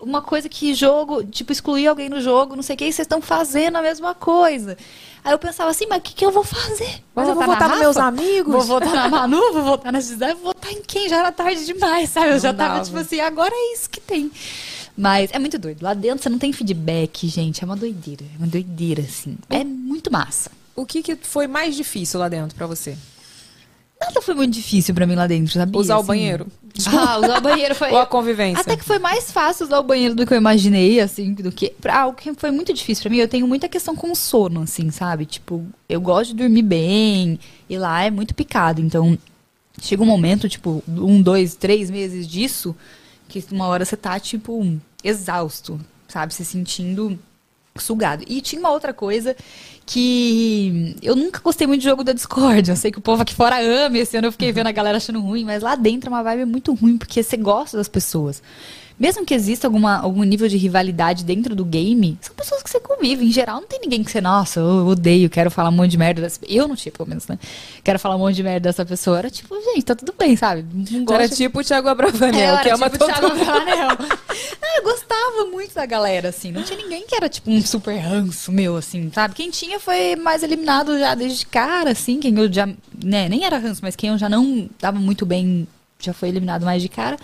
uma 0.00 0.22
coisa 0.22 0.48
que 0.48 0.74
jogo, 0.74 1.24
tipo, 1.24 1.50
excluir 1.50 1.86
alguém 1.88 2.08
no 2.08 2.20
jogo, 2.20 2.54
não 2.54 2.62
sei 2.62 2.74
o 2.74 2.78
que, 2.78 2.84
e 2.84 2.92
vocês 2.92 3.04
estão 3.04 3.20
fazendo 3.20 3.76
a 3.76 3.82
mesma 3.82 4.14
coisa. 4.14 4.76
Aí 5.24 5.32
eu 5.32 5.38
pensava 5.38 5.70
assim, 5.70 5.86
mas 5.88 5.98
o 5.98 6.02
que, 6.02 6.14
que 6.14 6.24
eu 6.24 6.30
vou 6.30 6.44
fazer? 6.44 7.02
Mas 7.14 7.28
eu 7.28 7.34
vou 7.34 7.44
votar 7.44 7.68
nos 7.68 7.78
meus 7.80 7.96
amigos? 7.96 8.52
Vou 8.54 8.62
votar 8.62 8.94
na 8.94 9.08
Manu, 9.08 9.52
vou 9.52 9.64
votar 9.64 9.92
na 9.92 10.00
Gisele, 10.00 10.34
vou 10.34 10.54
votar 10.54 10.72
em 10.72 10.82
quem? 10.82 11.08
Já 11.08 11.18
era 11.18 11.32
tarde 11.32 11.66
demais, 11.66 12.10
sabe? 12.10 12.28
Eu 12.28 12.32
Não 12.34 12.38
já 12.38 12.54
tava 12.54 12.74
dava. 12.74 12.84
tipo 12.84 12.98
assim, 12.98 13.20
agora 13.20 13.52
é 13.52 13.74
isso 13.74 13.90
que 13.90 14.00
tem. 14.00 14.30
Mas 14.96 15.30
é 15.32 15.38
muito 15.38 15.58
doido. 15.58 15.82
Lá 15.82 15.94
dentro 15.94 16.22
você 16.22 16.28
não 16.28 16.38
tem 16.38 16.52
feedback, 16.52 17.26
gente. 17.28 17.62
É 17.62 17.66
uma 17.66 17.76
doideira. 17.76 18.24
É 18.34 18.38
uma 18.38 18.46
doideira, 18.46 19.02
assim. 19.02 19.36
É 19.50 19.62
muito 19.64 20.12
massa. 20.12 20.50
O 20.74 20.86
que, 20.86 21.02
que 21.02 21.16
foi 21.16 21.46
mais 21.46 21.74
difícil 21.76 22.18
lá 22.20 22.28
dentro 22.28 22.56
pra 22.56 22.66
você? 22.66 22.96
Nada 24.00 24.22
foi 24.22 24.34
muito 24.34 24.54
difícil 24.54 24.94
pra 24.94 25.06
mim 25.06 25.16
lá 25.16 25.26
dentro, 25.26 25.52
sabia? 25.52 25.80
Usar 25.80 25.96
o 25.96 25.98
Assim, 25.98 26.06
banheiro? 26.06 26.46
Ah, 26.86 27.18
usar 27.18 27.38
o 27.38 27.40
banheiro 27.42 27.74
foi. 27.74 27.90
Ou 27.90 27.98
a 27.98 28.06
convivência? 28.06 28.60
Até 28.60 28.76
que 28.76 28.84
foi 28.84 28.98
mais 28.98 29.30
fácil 29.32 29.66
usar 29.66 29.80
o 29.80 29.82
banheiro 29.82 30.14
do 30.14 30.24
que 30.24 30.32
eu 30.32 30.38
imaginei, 30.38 31.00
assim, 31.00 31.34
do 31.34 31.50
que. 31.50 31.70
Pra, 31.70 32.02
algo 32.02 32.16
que 32.16 32.32
foi 32.34 32.50
muito 32.52 32.72
difícil 32.72 33.02
pra 33.02 33.10
mim, 33.10 33.16
eu 33.18 33.28
tenho 33.28 33.46
muita 33.48 33.68
questão 33.68 33.96
com 33.96 34.12
o 34.12 34.16
sono, 34.16 34.62
assim, 34.62 34.90
sabe? 34.90 35.26
Tipo, 35.26 35.66
eu 35.88 36.00
gosto 36.00 36.30
de 36.30 36.36
dormir 36.36 36.62
bem, 36.62 37.40
e 37.68 37.76
lá 37.76 38.04
é 38.04 38.10
muito 38.10 38.34
picado. 38.34 38.80
Então, 38.80 39.18
chega 39.82 40.02
um 40.02 40.06
momento, 40.06 40.48
tipo, 40.48 40.82
um, 40.86 41.20
dois, 41.20 41.56
três 41.56 41.90
meses 41.90 42.26
disso, 42.28 42.76
que 43.28 43.44
uma 43.50 43.66
hora 43.66 43.84
você 43.84 43.96
tá, 43.96 44.18
tipo, 44.20 44.78
exausto, 45.02 45.80
sabe? 46.06 46.32
Se 46.32 46.44
sentindo 46.44 47.18
sugado. 47.82 48.24
E 48.26 48.40
tinha 48.40 48.60
uma 48.60 48.70
outra 48.70 48.92
coisa 48.92 49.36
que 49.86 50.94
eu 51.02 51.16
nunca 51.16 51.40
gostei 51.40 51.66
muito 51.66 51.80
de 51.80 51.88
jogo 51.88 52.04
da 52.04 52.12
Discord. 52.12 52.68
Eu 52.68 52.76
sei 52.76 52.90
que 52.90 52.98
o 52.98 53.02
povo 53.02 53.22
aqui 53.22 53.34
fora 53.34 53.60
ama, 53.60 53.98
esse 53.98 54.16
ano 54.16 54.28
eu 54.28 54.32
fiquei 54.32 54.52
vendo 54.52 54.66
a 54.66 54.72
galera 54.72 54.98
achando 54.98 55.20
ruim, 55.20 55.44
mas 55.44 55.62
lá 55.62 55.74
dentro 55.74 56.10
é 56.10 56.12
uma 56.12 56.22
vibe 56.22 56.44
muito 56.44 56.74
ruim, 56.74 56.98
porque 56.98 57.22
você 57.22 57.36
gosta 57.36 57.76
das 57.76 57.88
pessoas. 57.88 58.42
Mesmo 58.98 59.24
que 59.24 59.32
exista 59.32 59.68
alguma, 59.68 59.96
algum 59.98 60.24
nível 60.24 60.48
de 60.48 60.56
rivalidade 60.56 61.24
dentro 61.24 61.54
do 61.54 61.64
game, 61.64 62.18
são 62.20 62.34
pessoas 62.34 62.62
que 62.62 62.68
você 62.68 62.80
convive. 62.80 63.24
Em 63.24 63.30
geral, 63.30 63.60
não 63.60 63.68
tem 63.68 63.78
ninguém 63.80 64.02
que 64.02 64.10
você, 64.10 64.20
nossa, 64.20 64.58
eu 64.58 64.86
odeio, 64.88 65.30
quero 65.30 65.50
falar 65.50 65.68
um 65.68 65.72
monte 65.72 65.92
de 65.92 65.98
merda 65.98 66.20
dessa 66.20 66.40
Eu 66.48 66.66
não 66.66 66.74
tinha, 66.74 66.90
pelo 66.90 67.08
menos, 67.08 67.28
né? 67.28 67.38
Quero 67.84 67.98
falar 67.98 68.16
um 68.16 68.18
monte 68.18 68.34
de 68.34 68.42
merda 68.42 68.68
dessa 68.68 68.84
pessoa. 68.84 69.18
Era 69.18 69.30
tipo, 69.30 69.54
gente, 69.54 69.82
tá 69.82 69.94
tudo 69.94 70.12
bem, 70.18 70.34
sabe? 70.34 70.66
Não 70.72 71.04
gosto 71.04 71.20
Era 71.20 71.28
tipo 71.28 71.60
o 71.60 71.64
Thiago 71.64 71.88
Abravanel, 71.88 72.56
é, 72.56 72.62
que 72.62 72.68
era 72.68 72.76
ama 72.76 72.90
tipo 72.90 73.04
Thiago. 73.04 73.26
Abravanel. 73.26 73.88
Não, 74.60 74.76
eu 74.76 74.82
gostava 74.82 75.44
muito 75.50 75.74
da 75.74 75.86
galera, 75.86 76.30
assim. 76.30 76.50
Não 76.50 76.64
tinha 76.64 76.78
ninguém 76.78 77.06
que 77.06 77.14
era, 77.14 77.28
tipo, 77.28 77.50
um 77.50 77.60
super 77.62 77.96
ranço 77.96 78.50
meu, 78.50 78.76
assim, 78.76 79.10
sabe? 79.14 79.34
Quem 79.34 79.50
tinha 79.50 79.78
foi 79.78 80.16
mais 80.16 80.42
eliminado 80.42 80.98
já 80.98 81.14
desde 81.14 81.46
cara, 81.46 81.92
assim. 81.92 82.18
Quem 82.18 82.36
eu 82.36 82.52
já, 82.52 82.66
né, 83.02 83.28
nem 83.28 83.44
era 83.44 83.58
ranço, 83.58 83.80
mas 83.82 83.94
quem 83.94 84.10
eu 84.10 84.18
já 84.18 84.28
não 84.28 84.68
dava 84.80 84.98
muito 84.98 85.24
bem, 85.24 85.68
já 86.00 86.12
foi 86.12 86.30
eliminado 86.30 86.64
mais 86.64 86.82
de 86.82 86.88
cara. 86.88 87.16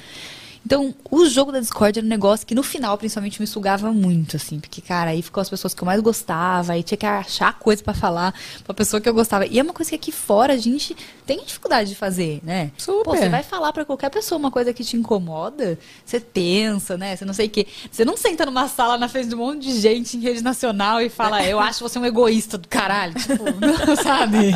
Então, 0.64 0.94
o 1.10 1.26
jogo 1.26 1.52
da 1.52 1.60
Discord 1.60 1.98
era 1.98 2.06
um 2.06 2.08
negócio 2.08 2.46
que 2.46 2.54
no 2.54 2.62
final, 2.62 2.96
principalmente, 2.96 3.40
me 3.40 3.46
sugava 3.46 3.92
muito, 3.92 4.36
assim. 4.36 4.58
Porque, 4.58 4.80
cara, 4.80 5.10
aí 5.10 5.20
ficou 5.20 5.40
as 5.40 5.50
pessoas 5.50 5.74
que 5.74 5.82
eu 5.82 5.86
mais 5.86 6.00
gostava, 6.00 6.72
aí 6.72 6.82
tinha 6.82 6.96
que 6.96 7.04
achar 7.04 7.52
coisa 7.58 7.82
pra 7.82 7.92
falar 7.92 8.34
pra 8.64 8.72
pessoa 8.72 9.00
que 9.00 9.08
eu 9.08 9.12
gostava. 9.12 9.46
E 9.46 9.58
é 9.58 9.62
uma 9.62 9.74
coisa 9.74 9.90
que 9.90 9.96
aqui 9.96 10.10
fora 10.12 10.54
a 10.54 10.56
gente 10.56 10.96
tem 11.26 11.44
dificuldade 11.44 11.90
de 11.90 11.94
fazer, 11.94 12.40
né? 12.42 12.70
Super. 12.78 13.04
Pô, 13.04 13.16
você 13.16 13.28
vai 13.28 13.42
falar 13.42 13.72
pra 13.72 13.84
qualquer 13.84 14.08
pessoa 14.10 14.38
uma 14.38 14.50
coisa 14.50 14.72
que 14.72 14.82
te 14.82 14.96
incomoda, 14.96 15.78
você 16.04 16.18
pensa, 16.18 16.96
né? 16.96 17.14
Você 17.14 17.24
não 17.26 17.34
sei 17.34 17.46
o 17.46 17.50
quê. 17.50 17.66
Você 17.90 18.04
não 18.04 18.16
senta 18.16 18.46
numa 18.46 18.66
sala 18.66 18.96
na 18.96 19.08
frente 19.08 19.28
de 19.28 19.34
um 19.34 19.38
monte 19.38 19.62
de 19.66 19.78
gente 19.78 20.16
em 20.16 20.20
rede 20.20 20.42
nacional 20.42 21.00
e 21.00 21.10
fala, 21.10 21.44
eu 21.44 21.60
acho 21.60 21.80
você 21.80 21.98
um 21.98 22.06
egoísta 22.06 22.56
do 22.56 22.68
caralho. 22.68 23.14
Tipo, 23.14 23.44
não, 23.60 23.96
sabe? 23.96 24.52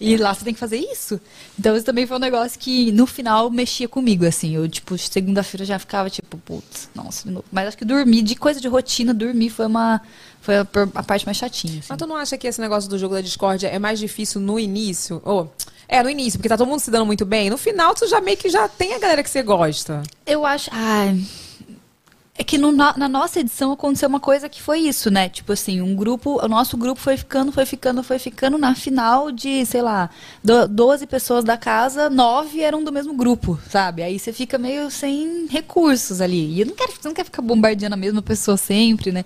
E 0.00 0.16
lá 0.16 0.34
você 0.34 0.44
tem 0.44 0.54
que 0.54 0.60
fazer 0.60 0.78
isso. 0.78 1.20
Então, 1.58 1.74
isso 1.74 1.84
também 1.84 2.06
foi 2.06 2.16
um 2.16 2.20
negócio 2.20 2.58
que, 2.58 2.92
no 2.92 3.06
final, 3.06 3.50
mexia 3.50 3.88
comigo, 3.88 4.26
assim. 4.26 4.54
Eu, 4.54 4.68
tipo, 4.68 4.96
segunda-feira 5.26 5.64
já 5.64 5.78
ficava, 5.78 6.08
tipo, 6.08 6.38
putz, 6.38 6.88
nossa, 6.94 7.24
de 7.26 7.34
novo. 7.34 7.44
Mas 7.50 7.68
acho 7.68 7.76
que 7.76 7.84
dormir, 7.84 8.22
de 8.22 8.36
coisa 8.36 8.60
de 8.60 8.68
rotina, 8.68 9.12
dormir 9.12 9.50
foi 9.50 9.66
uma... 9.66 10.00
Foi 10.40 10.58
a, 10.58 10.66
a 10.94 11.02
parte 11.02 11.26
mais 11.26 11.36
chatinha, 11.36 11.80
assim. 11.80 11.88
Mas 11.88 11.98
tu 11.98 12.06
não 12.06 12.14
acha 12.14 12.38
que 12.38 12.46
esse 12.46 12.60
negócio 12.60 12.88
do 12.88 12.96
jogo 12.96 13.14
da 13.14 13.20
discórdia 13.20 13.66
é 13.66 13.80
mais 13.80 13.98
difícil 13.98 14.40
no 14.40 14.60
início? 14.60 15.20
Ou, 15.24 15.52
é, 15.88 16.00
no 16.00 16.08
início, 16.08 16.38
porque 16.38 16.48
tá 16.48 16.56
todo 16.56 16.68
mundo 16.68 16.78
se 16.78 16.90
dando 16.90 17.04
muito 17.04 17.26
bem. 17.26 17.50
No 17.50 17.58
final, 17.58 17.94
tu 17.94 18.06
já 18.06 18.20
meio 18.20 18.36
que 18.36 18.48
já 18.48 18.68
tem 18.68 18.94
a 18.94 18.98
galera 19.00 19.24
que 19.24 19.30
você 19.30 19.42
gosta. 19.42 20.04
Eu 20.24 20.46
acho. 20.46 20.70
Ai. 20.72 21.20
É 22.38 22.44
que 22.44 22.58
no- 22.58 22.70
na, 22.70 23.08
nossa 23.08 23.40
edição 23.40 23.72
aconteceu 23.72 24.08
uma 24.08 24.20
coisa 24.20 24.46
que 24.48 24.60
foi 24.60 24.80
isso, 24.80 25.10
né? 25.10 25.28
Tipo 25.28 25.52
assim, 25.52 25.80
um 25.80 25.94
grupo, 25.96 26.38
o 26.44 26.48
nosso 26.48 26.76
grupo 26.76 27.00
foi 27.00 27.16
ficando, 27.16 27.50
foi 27.50 27.64
ficando, 27.64 28.02
foi 28.02 28.18
ficando. 28.18 28.58
Na 28.58 28.74
final 28.74 29.32
de, 29.32 29.64
sei 29.64 29.80
lá, 29.80 30.10
do, 30.44 30.68
12 30.68 31.06
pessoas 31.06 31.44
da 31.44 31.56
casa, 31.56 32.10
nove 32.10 32.60
eram 32.60 32.84
do 32.84 32.92
mesmo 32.92 33.14
grupo, 33.14 33.58
sabe? 33.70 34.02
Aí 34.02 34.18
você 34.18 34.34
fica 34.34 34.58
meio 34.58 34.90
sem 34.90 35.46
recursos 35.48 36.20
ali. 36.20 36.52
E 36.52 36.60
eu 36.60 36.66
não 36.66 36.74
quero, 36.74 36.92
você 36.92 37.08
não 37.08 37.14
quer 37.14 37.24
ficar 37.24 37.40
bombardeando 37.40 37.94
a 37.94 37.98
mesma 37.98 38.20
pessoa 38.20 38.58
sempre, 38.58 39.12
né? 39.12 39.24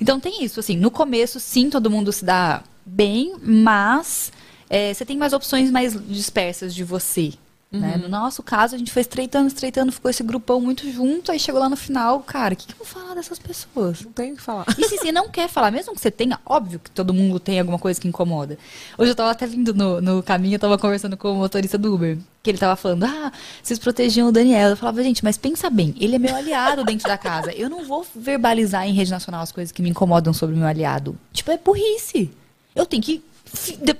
Então 0.00 0.18
tem 0.18 0.42
isso, 0.42 0.58
assim, 0.58 0.76
no 0.76 0.90
começo, 0.90 1.38
sim, 1.38 1.70
todo 1.70 1.90
mundo 1.90 2.10
se 2.12 2.24
dá 2.24 2.64
bem, 2.84 3.34
mas 3.42 4.32
é, 4.68 4.92
você 4.92 5.04
tem 5.04 5.16
mais 5.16 5.32
opções 5.32 5.70
mais 5.70 5.96
dispersas 6.08 6.74
de 6.74 6.82
você. 6.82 7.32
Né? 7.72 7.96
No 7.96 8.08
nosso 8.08 8.42
caso, 8.42 8.74
a 8.74 8.78
gente 8.78 8.90
foi 8.90 9.02
estreitando, 9.02 9.46
estreitando, 9.46 9.92
ficou 9.92 10.10
esse 10.10 10.24
grupão 10.24 10.60
muito 10.60 10.90
junto, 10.90 11.30
aí 11.30 11.38
chegou 11.38 11.60
lá 11.60 11.68
no 11.68 11.76
final, 11.76 12.18
cara, 12.20 12.54
o 12.54 12.56
que, 12.56 12.66
que 12.66 12.72
eu 12.72 12.78
vou 12.78 12.86
falar 12.86 13.14
dessas 13.14 13.38
pessoas? 13.38 14.02
Não 14.02 14.10
tem 14.10 14.32
o 14.32 14.36
que 14.36 14.42
falar. 14.42 14.66
E 14.76 14.88
se 14.88 14.98
você 14.98 15.12
não 15.12 15.28
quer 15.28 15.48
falar, 15.48 15.70
mesmo 15.70 15.94
que 15.94 16.00
você 16.00 16.10
tenha, 16.10 16.40
óbvio 16.44 16.80
que 16.80 16.90
todo 16.90 17.14
mundo 17.14 17.38
tem 17.38 17.60
alguma 17.60 17.78
coisa 17.78 18.00
que 18.00 18.08
incomoda. 18.08 18.58
Hoje 18.98 19.12
eu 19.12 19.14
tava 19.14 19.30
até 19.30 19.46
vindo 19.46 19.72
no, 19.72 20.00
no 20.00 20.20
caminho, 20.20 20.56
eu 20.56 20.58
tava 20.58 20.76
conversando 20.78 21.16
com 21.16 21.30
o 21.30 21.36
motorista 21.36 21.78
do 21.78 21.94
Uber, 21.94 22.18
que 22.42 22.50
ele 22.50 22.58
tava 22.58 22.74
falando, 22.74 23.04
ah, 23.04 23.30
vocês 23.62 23.78
protegiam 23.78 24.28
o 24.28 24.32
Daniel. 24.32 24.70
Eu 24.70 24.76
falava, 24.76 25.00
gente, 25.04 25.22
mas 25.22 25.38
pensa 25.38 25.70
bem, 25.70 25.94
ele 26.00 26.16
é 26.16 26.18
meu 26.18 26.34
aliado 26.34 26.84
dentro 26.84 27.06
da 27.06 27.16
casa. 27.16 27.52
Eu 27.52 27.70
não 27.70 27.84
vou 27.84 28.04
verbalizar 28.16 28.84
em 28.84 28.92
rede 28.92 29.12
nacional 29.12 29.42
as 29.42 29.52
coisas 29.52 29.70
que 29.70 29.80
me 29.80 29.90
incomodam 29.90 30.32
sobre 30.32 30.56
o 30.56 30.58
meu 30.58 30.66
aliado. 30.66 31.16
Tipo, 31.32 31.52
é 31.52 31.56
burrice. 31.56 32.32
Eu 32.74 32.84
tenho 32.84 33.02
que 33.02 33.22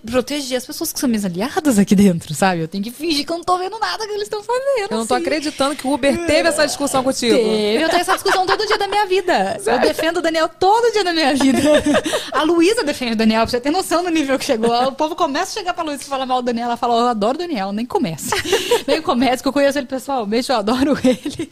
proteger 0.08 0.56
as 0.56 0.66
pessoas 0.66 0.92
que 0.92 1.00
são 1.00 1.08
minhas 1.08 1.24
aliadas 1.24 1.78
aqui 1.78 1.94
dentro, 1.94 2.34
sabe? 2.34 2.62
Eu 2.62 2.68
tenho 2.68 2.82
que 2.82 2.90
fingir 2.90 3.26
que 3.26 3.32
eu 3.32 3.36
não 3.36 3.44
tô 3.44 3.58
vendo 3.58 3.78
nada 3.78 4.06
que 4.06 4.12
eles 4.12 4.24
estão 4.24 4.42
fazendo. 4.42 4.90
Eu 4.90 4.98
não 4.98 5.06
tô 5.06 5.14
assim. 5.14 5.22
acreditando 5.22 5.76
que 5.76 5.86
o 5.86 5.92
Uber 5.92 6.26
teve 6.26 6.48
essa 6.48 6.66
discussão 6.66 7.02
contigo. 7.02 7.34
Teve, 7.34 7.82
eu 7.82 7.88
tenho 7.88 8.00
essa 8.00 8.14
discussão 8.14 8.46
todo 8.46 8.66
dia 8.66 8.78
da 8.78 8.86
minha 8.86 9.06
vida. 9.06 9.60
Eu 9.66 9.78
defendo 9.80 10.18
o 10.18 10.22
Daniel 10.22 10.48
todo 10.48 10.92
dia 10.92 11.04
da 11.04 11.12
minha 11.12 11.34
vida. 11.34 11.60
A 12.32 12.42
Luísa 12.42 12.84
defende 12.84 13.12
o 13.12 13.16
Daniel, 13.16 13.42
pra 13.42 13.50
você 13.50 13.60
ter 13.60 13.70
noção 13.70 14.02
do 14.02 14.10
nível 14.10 14.38
que 14.38 14.44
chegou. 14.44 14.70
O 14.88 14.92
povo 14.92 15.16
começa 15.16 15.52
a 15.52 15.60
chegar 15.60 15.74
pra 15.74 15.84
Luísa 15.84 16.02
e 16.02 16.06
falar 16.06 16.26
mal 16.26 16.42
do 16.42 16.46
Daniel. 16.46 16.66
Ela 16.66 16.76
fala, 16.76 16.94
eu 16.94 17.08
adoro 17.08 17.34
o 17.36 17.38
Daniel, 17.38 17.72
nem 17.72 17.86
começa. 17.86 18.36
nem 18.86 19.02
começa, 19.02 19.42
que 19.42 19.48
eu 19.48 19.52
conheço 19.52 19.78
ele 19.78 19.86
pessoalmente, 19.86 20.50
eu 20.50 20.56
adoro 20.56 20.96
ele. 21.04 21.50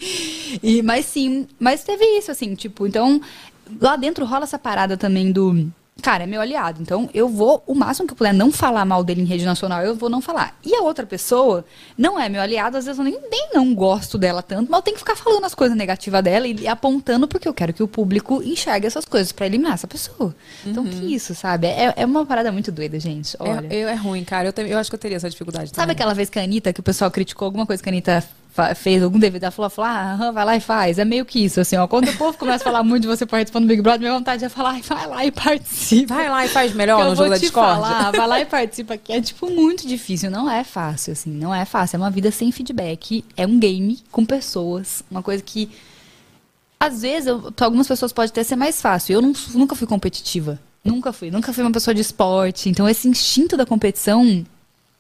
E, 0.63 0.83
mas 0.83 1.05
sim, 1.07 1.47
mas 1.59 1.83
teve 1.83 2.05
isso, 2.19 2.31
assim, 2.31 2.55
tipo, 2.55 2.87
então, 2.87 3.21
lá 3.81 3.97
dentro 3.97 4.25
rola 4.25 4.45
essa 4.45 4.59
parada 4.59 4.97
também 4.97 5.33
do. 5.33 5.71
Cara, 6.01 6.25
é 6.25 6.27
meu 6.27 6.41
aliado. 6.41 6.81
Então, 6.81 7.11
eu 7.13 7.29
vou, 7.29 7.63
o 7.67 7.75
máximo 7.75 8.07
que 8.07 8.13
eu 8.13 8.17
puder, 8.17 8.33
não 8.33 8.53
falar 8.53 8.85
mal 8.85 9.03
dele 9.03 9.21
em 9.23 9.25
rede 9.25 9.45
nacional, 9.45 9.83
eu 9.83 9.97
vou 9.97 10.09
não 10.09 10.21
falar. 10.21 10.57
E 10.65 10.75
a 10.75 10.81
outra 10.83 11.05
pessoa 11.05 11.65
não 11.97 12.19
é 12.19 12.29
meu 12.29 12.41
aliado, 12.41 12.77
às 12.77 12.85
vezes 12.85 12.99
eu 12.99 13.05
nem, 13.05 13.19
nem 13.31 13.49
não 13.53 13.75
gosto 13.75 14.17
dela 14.17 14.41
tanto, 14.41 14.71
mas 14.71 14.79
eu 14.79 14.83
tenho 14.83 14.95
que 14.95 15.01
ficar 15.01 15.17
falando 15.17 15.45
as 15.45 15.55
coisas 15.57 15.77
negativas 15.77 16.23
dela 16.23 16.47
e 16.47 16.69
apontando 16.69 17.27
porque 17.27 17.49
eu 17.49 17.53
quero 17.53 17.73
que 17.73 17.83
o 17.83 17.89
público 17.89 18.41
enxergue 18.45 18.87
essas 18.87 19.05
coisas 19.05 19.33
pra 19.33 19.47
eliminar 19.47 19.75
essa 19.75 19.89
pessoa. 19.89 20.35
Então, 20.65 20.85
que 20.85 21.13
isso, 21.15 21.35
sabe? 21.35 21.67
É, 21.67 21.93
é 21.97 22.07
uma 22.07 22.25
parada 22.25 22.53
muito 22.53 22.71
doida, 22.71 22.99
gente. 23.01 23.37
Olha. 23.41 23.67
É, 23.69 23.81
é 23.81 23.95
ruim, 23.95 24.23
cara. 24.25 24.49
Eu, 24.49 24.53
também- 24.53 24.71
eu 24.73 24.79
acho 24.79 24.89
que 24.91 24.95
eu 24.95 25.01
teria 25.01 25.17
essa 25.17 25.29
dificuldade. 25.29 25.71
Sabe 25.71 25.77
também. 25.81 25.93
aquela 25.95 26.15
vez 26.15 26.31
que 26.31 26.39
a 26.39 26.43
Anitta, 26.43 26.73
que 26.73 26.81
o 26.81 26.83
pessoal 26.83 27.11
criticou 27.11 27.47
alguma 27.47 27.67
coisa 27.67 27.83
que 27.83 27.89
a 27.89 27.93
Anitta 27.93 28.23
fez, 28.75 29.03
algum 29.03 29.19
DVD, 29.19 29.47
ela 29.47 29.51
falou, 29.51 29.71
falou 29.71 29.91
ah, 29.91 30.13
aham, 30.15 30.33
vai 30.33 30.45
lá 30.45 30.57
e 30.57 30.61
faz. 30.61 30.99
É 30.99 31.05
meio 31.05 31.25
que 31.25 31.39
isso, 31.45 31.61
assim, 31.61 31.77
ó. 31.77 31.87
Quando 31.87 32.09
o 32.09 32.17
povo 32.17 32.37
começa 32.39 32.63
a 32.63 32.65
falar 32.65 32.83
muito 32.83 33.03
de 33.03 33.09
você 33.09 33.25
participando 33.27 33.65
do 33.65 33.69
Big 33.69 33.83
Brother, 33.83 34.01
minha 34.01 34.13
vontade 34.13 34.45
é 34.45 34.49
falar, 34.49 34.71
"Ai, 34.71 34.83
vai 34.83 35.07
lá 35.07 35.25
e 35.25 35.31
participa. 35.31 36.15
Vai 36.15 36.29
lá 36.29 36.45
e 36.45 36.49
faz 36.49 36.73
melhor 36.75 37.05
no 37.05 37.17
jogo 37.17 37.31
da 37.31 37.37
te 37.37 37.43
discórdia. 37.43 37.83
falar, 37.85 38.11
vai 38.17 38.27
lá 38.27 38.41
e 38.41 38.45
participa, 38.47 38.97
que 38.97 39.13
é, 39.13 39.21
tipo, 39.21 39.51
muito 39.51 39.87
difícil. 39.87 40.31
Não 40.31 40.51
é 40.51 40.65
fácil, 40.65 41.13
assim, 41.13 41.31
não 41.31 41.55
é 41.55 41.65
fácil. 41.65 41.97
É 41.97 41.99
uma 42.01 42.11
vida 42.11 42.31
sem 42.31 42.51
feedback, 42.53 43.25
é 43.37 43.47
um 43.47 43.59
game 43.59 43.99
com 44.11 44.25
pessoas, 44.25 45.03
uma 45.11 45.23
coisa 45.23 45.43
que... 45.43 45.69
Às 46.81 47.03
vezes, 47.03 47.27
eu, 47.27 47.53
algumas 47.61 47.89
pessoas 47.89 48.13
podem 48.13 48.31
até 48.31 48.45
ser 48.45 48.55
mais 48.57 48.81
fácil. 48.81 49.15
Eu 49.15 49.23
não- 49.23 49.33
nunca 49.55 49.75
fui 49.75 49.87
competitiva. 49.87 50.61
Nunca 50.85 51.13
fui. 51.13 51.29
Nunca 51.31 51.53
fui 51.53 51.63
uma 51.65 51.73
pessoa 51.73 51.93
de 51.93 52.01
esporte. 52.01 52.69
Então, 52.69 52.89
esse 52.89 53.09
instinto 53.09 53.57
da 53.57 53.67
competição 53.67 54.45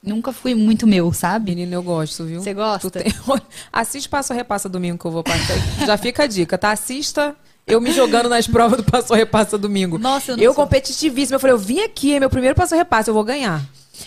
nunca 0.02 0.32
fui 0.32 0.54
muito 0.54 0.86
meu, 0.86 1.12
sabe? 1.12 1.50
Menina, 1.50 1.74
eu 1.74 1.82
gosto, 1.82 2.24
viu? 2.24 2.40
Você 2.42 2.54
gosta? 2.54 2.90
Tem- 2.90 3.12
Assiste 3.72 4.08
Passo 4.08 4.32
Repassa 4.32 4.68
domingo 4.68 4.98
que 4.98 5.04
eu 5.04 5.10
vou 5.10 5.22
passar. 5.22 5.56
Já 5.86 5.96
fica 5.96 6.24
a 6.24 6.26
dica, 6.26 6.56
tá? 6.58 6.70
Assista 6.72 7.34
eu 7.66 7.80
me 7.80 7.92
jogando 7.92 8.28
nas 8.30 8.46
provas 8.46 8.78
do 8.78 8.84
Passo 8.84 9.12
Repassa 9.14 9.58
domingo. 9.58 9.98
Nossa, 9.98 10.32
eu 10.32 10.36
não 10.36 10.42
Eu 10.44 10.54
sou. 10.54 10.64
competitivíssima. 10.64 11.36
Eu 11.36 11.40
falei, 11.40 11.52
eu 11.54 11.58
vim 11.58 11.80
aqui, 11.80 12.14
é 12.14 12.20
meu 12.20 12.30
primeiro 12.30 12.54
Passo 12.54 12.74
Repassa, 12.74 13.10
eu 13.10 13.14
vou 13.14 13.24
ganhar. 13.24 13.62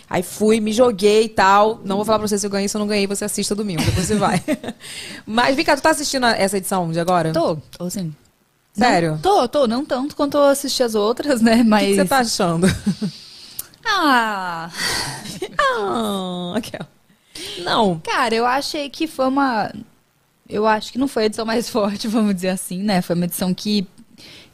Aí 0.10 0.24
fui, 0.24 0.60
me 0.60 0.72
joguei 0.72 1.26
e 1.26 1.30
tal. 1.30 1.80
Não 1.86 1.98
vou 1.98 2.06
falar 2.06 2.18
pra 2.20 2.28
você 2.28 2.40
se 2.40 2.46
eu 2.46 2.50
ganhei, 2.50 2.68
se 2.68 2.76
eu 2.76 2.80
não 2.80 2.88
ganhei, 2.88 3.06
você 3.06 3.26
assista 3.26 3.54
domingo, 3.54 3.84
depois 3.84 4.08
você 4.08 4.16
vai. 4.16 4.42
Mas, 5.28 5.62
cá, 5.64 5.76
tu 5.76 5.82
tá 5.82 5.90
assistindo 5.92 6.26
a- 6.26 6.36
essa 6.36 6.58
edição 6.58 6.92
de 6.92 7.00
agora? 7.00 7.32
Tô, 7.34 7.58
tô 7.78 7.90
sim. 7.90 8.12
Sério? 8.74 9.12
Não, 9.12 9.18
tô, 9.20 9.48
tô. 9.50 9.68
Não 9.68 9.84
tanto 9.86 10.16
quanto 10.16 10.38
eu 10.38 10.44
assisti 10.46 10.82
as 10.82 10.96
outras, 10.96 11.42
né? 11.42 11.62
O 11.62 11.66
Mas... 11.66 11.84
que, 11.84 11.90
que 11.90 11.96
você 11.98 12.06
tá 12.06 12.20
achando? 12.20 12.68
Ah... 13.86 14.70
ah. 15.60 16.54
Não. 17.64 18.00
Cara, 18.00 18.36
eu 18.36 18.46
achei 18.46 18.90
que 18.90 19.08
foi 19.08 19.28
uma. 19.28 19.72
Eu 20.48 20.68
acho 20.68 20.92
que 20.92 20.98
não 20.98 21.08
foi 21.08 21.24
a 21.24 21.26
edição 21.28 21.46
mais 21.46 21.68
forte, 21.70 22.08
vamos 22.08 22.36
dizer 22.36 22.50
assim, 22.50 22.84
né? 22.84 23.02
Foi 23.02 23.16
uma 23.16 23.26
edição 23.26 23.54
que. 23.54 23.88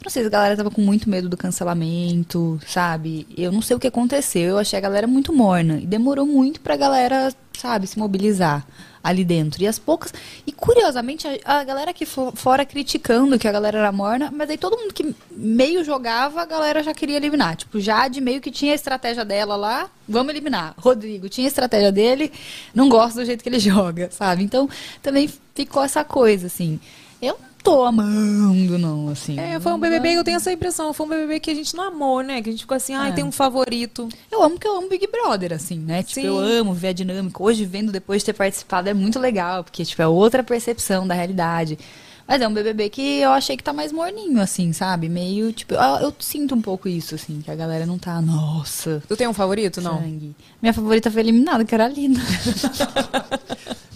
Não 0.02 0.10
sei 0.10 0.22
se 0.22 0.28
a 0.28 0.30
galera 0.30 0.56
tava 0.56 0.70
com 0.70 0.80
muito 0.80 1.10
medo 1.10 1.28
do 1.28 1.36
cancelamento, 1.36 2.58
sabe? 2.66 3.26
Eu 3.36 3.50
não 3.50 3.60
sei 3.60 3.76
o 3.76 3.80
que 3.80 3.86
aconteceu. 3.86 4.50
Eu 4.50 4.58
achei 4.58 4.78
a 4.78 4.82
galera 4.82 5.06
muito 5.06 5.32
morna. 5.32 5.80
E 5.80 5.86
demorou 5.86 6.24
muito 6.24 6.60
pra 6.60 6.76
galera 6.76 7.34
sabe, 7.58 7.88
se 7.88 7.98
mobilizar 7.98 8.64
ali 9.08 9.24
dentro. 9.24 9.62
E 9.62 9.66
as 9.66 9.78
poucas. 9.78 10.12
E 10.46 10.52
curiosamente, 10.52 11.26
a, 11.44 11.58
a 11.60 11.64
galera 11.64 11.92
fo- 12.06 12.32
fora 12.34 12.64
criticando 12.64 13.38
que 13.38 13.48
a 13.48 13.52
galera 13.52 13.78
era 13.78 13.92
morna, 13.92 14.30
mas 14.32 14.48
aí 14.50 14.58
todo 14.58 14.76
mundo 14.76 14.92
que 14.94 15.14
meio 15.30 15.84
jogava, 15.84 16.40
a 16.40 16.44
galera 16.44 16.82
já 16.82 16.94
queria 16.94 17.16
eliminar. 17.16 17.56
Tipo, 17.56 17.80
Jade 17.80 18.20
meio 18.20 18.40
que 18.40 18.50
tinha 18.50 18.72
a 18.72 18.74
estratégia 18.74 19.24
dela 19.24 19.56
lá, 19.56 19.90
vamos 20.08 20.30
eliminar. 20.30 20.74
Rodrigo 20.78 21.28
tinha 21.28 21.46
a 21.46 21.48
estratégia 21.48 21.90
dele, 21.92 22.32
não 22.74 22.88
gosta 22.88 23.20
do 23.20 23.26
jeito 23.26 23.42
que 23.42 23.48
ele 23.48 23.58
joga, 23.60 24.10
sabe? 24.10 24.42
Então 24.44 24.68
também 25.02 25.28
ficou 25.54 25.82
essa 25.82 26.04
coisa, 26.04 26.46
assim. 26.46 26.78
Eu 27.20 27.36
tô 27.62 27.84
amando, 27.84 28.78
não, 28.78 29.08
assim. 29.08 29.38
É, 29.38 29.58
foi 29.60 29.72
um 29.72 29.78
BBB, 29.78 30.14
eu 30.14 30.24
tenho 30.24 30.36
essa 30.36 30.50
impressão, 30.52 30.92
foi 30.92 31.06
um 31.06 31.08
BBB 31.10 31.40
que 31.40 31.50
a 31.50 31.54
gente 31.54 31.74
não 31.76 31.84
amou, 31.84 32.22
né? 32.22 32.40
Que 32.42 32.48
a 32.48 32.52
gente 32.52 32.62
ficou 32.62 32.76
assim, 32.76 32.94
ai, 32.94 33.10
É. 33.10 33.12
tem 33.12 33.24
um 33.24 33.32
favorito. 33.32 34.08
Eu 34.30 34.42
amo 34.42 34.58
que 34.58 34.66
eu 34.66 34.76
amo 34.76 34.88
Big 34.88 35.06
Brother, 35.06 35.52
assim, 35.52 35.78
né? 35.78 36.02
Tipo, 36.02 36.20
Sim. 36.20 36.26
eu 36.26 36.38
amo 36.38 36.72
ver 36.72 36.88
a 36.88 36.92
dinâmica. 36.92 37.42
Hoje, 37.42 37.64
vendo 37.64 37.92
depois 37.92 38.22
de 38.22 38.26
ter 38.26 38.32
participado, 38.32 38.88
é 38.88 38.94
muito 38.94 39.18
legal, 39.18 39.62
porque, 39.64 39.84
tipo, 39.84 40.00
é 40.00 40.06
outra 40.08 40.42
percepção 40.42 41.06
da 41.06 41.14
realidade. 41.14 41.78
Mas 42.26 42.42
é 42.42 42.46
um 42.46 42.52
BBB 42.52 42.90
que 42.90 43.20
eu 43.20 43.30
achei 43.30 43.56
que 43.56 43.62
tá 43.64 43.72
mais 43.72 43.90
morninho, 43.90 44.38
assim, 44.40 44.70
sabe? 44.74 45.08
Meio, 45.08 45.50
tipo, 45.50 45.72
eu, 45.72 45.80
eu 45.80 46.14
sinto 46.18 46.54
um 46.54 46.60
pouco 46.60 46.86
isso, 46.86 47.14
assim, 47.14 47.40
que 47.42 47.50
a 47.50 47.54
galera 47.54 47.86
não 47.86 47.98
tá, 47.98 48.20
nossa, 48.20 49.02
Tu 49.08 49.16
tem 49.16 49.26
um 49.26 49.32
favorito, 49.32 49.80
não? 49.80 49.98
sangue. 49.98 50.36
Minha 50.60 50.74
favorita 50.74 51.10
foi 51.10 51.22
eliminada, 51.22 51.64
que 51.64 51.74
era 51.74 51.86
a 51.86 51.88
Lina. 51.88 52.20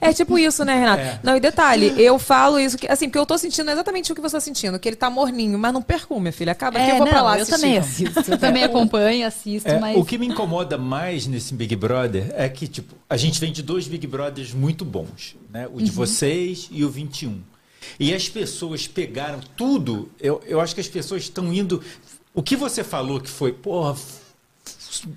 É 0.00 0.12
tipo 0.12 0.36
isso, 0.38 0.64
né, 0.64 0.74
Renato? 0.78 1.02
É. 1.02 1.20
Não, 1.22 1.36
e 1.36 1.40
detalhe, 1.40 1.94
eu 1.96 2.18
falo 2.18 2.58
isso, 2.58 2.76
que, 2.76 2.88
assim, 2.88 3.06
porque 3.08 3.18
eu 3.18 3.24
tô 3.26 3.38
sentindo 3.38 3.70
exatamente 3.70 4.10
o 4.10 4.14
que 4.14 4.20
você 4.20 4.36
tá 4.36 4.40
sentindo, 4.40 4.78
que 4.78 4.88
ele 4.88 4.96
tá 4.96 5.08
morninho, 5.08 5.56
mas 5.58 5.72
não 5.72 5.80
percua, 5.80 6.18
minha 6.20 6.32
filha. 6.32 6.52
Acaba 6.52 6.78
que 6.80 6.90
eu 6.90 6.96
vou 6.98 7.06
pra 7.06 7.16
É, 7.16 7.18
não, 7.20 7.24
lá 7.24 7.36
eu 7.38 7.42
assistir. 7.42 7.60
também 7.60 7.78
assisto. 7.78 8.30
Eu 8.32 8.38
também 8.38 8.64
acompanho, 8.64 9.26
assisto, 9.26 9.68
É, 9.68 9.78
mas... 9.78 9.96
O 9.96 10.04
que 10.04 10.18
me 10.18 10.26
incomoda 10.26 10.76
mais 10.76 11.26
nesse 11.26 11.54
Big 11.54 11.76
Brother 11.76 12.32
é 12.36 12.48
que, 12.48 12.66
tipo, 12.66 12.94
a 13.08 13.16
gente 13.16 13.38
vem 13.40 13.52
de 13.52 13.62
dois 13.62 13.86
Big 13.86 14.04
Brothers 14.06 14.52
muito 14.52 14.84
bons, 14.84 15.36
né? 15.50 15.68
O 15.72 15.78
de 15.80 15.90
Uhum. 15.90 15.96
vocês 15.96 16.68
e 16.72 16.84
o 16.84 16.90
21. 16.90 17.40
E 18.00 18.12
as 18.12 18.28
pessoas 18.28 18.86
pegaram 18.88 19.40
tudo. 19.56 20.10
Eu, 20.20 20.42
eu 20.46 20.60
acho 20.60 20.74
que 20.74 20.80
as 20.80 20.88
pessoas 20.88 21.22
estão 21.22 21.52
indo. 21.52 21.82
O 22.34 22.42
que 22.42 22.56
você 22.56 22.82
falou 22.82 23.20
que 23.20 23.28
foi, 23.30 23.52
porra, 23.52 23.96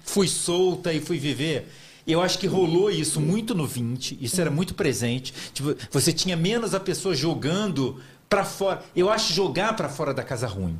fui 0.03 0.27
solta 0.27 0.93
e 0.93 0.99
fui 1.01 1.17
viver. 1.17 1.67
Eu 2.07 2.21
acho 2.21 2.37
que 2.37 2.45
rolou 2.45 2.91
isso 2.91 3.19
muito 3.19 3.55
no 3.55 3.65
20, 3.65 4.19
isso 4.21 4.39
era 4.39 4.51
muito 4.51 4.73
presente. 4.73 5.33
Tipo, 5.53 5.75
você 5.89 6.13
tinha 6.13 6.35
menos 6.35 6.75
a 6.75 6.79
pessoa 6.79 7.15
jogando 7.15 7.99
pra 8.29 8.43
fora. 8.43 8.83
Eu 8.95 9.09
acho 9.09 9.33
jogar 9.33 9.75
pra 9.75 9.89
fora 9.89 10.13
da 10.13 10.23
casa 10.23 10.47
ruim. 10.47 10.77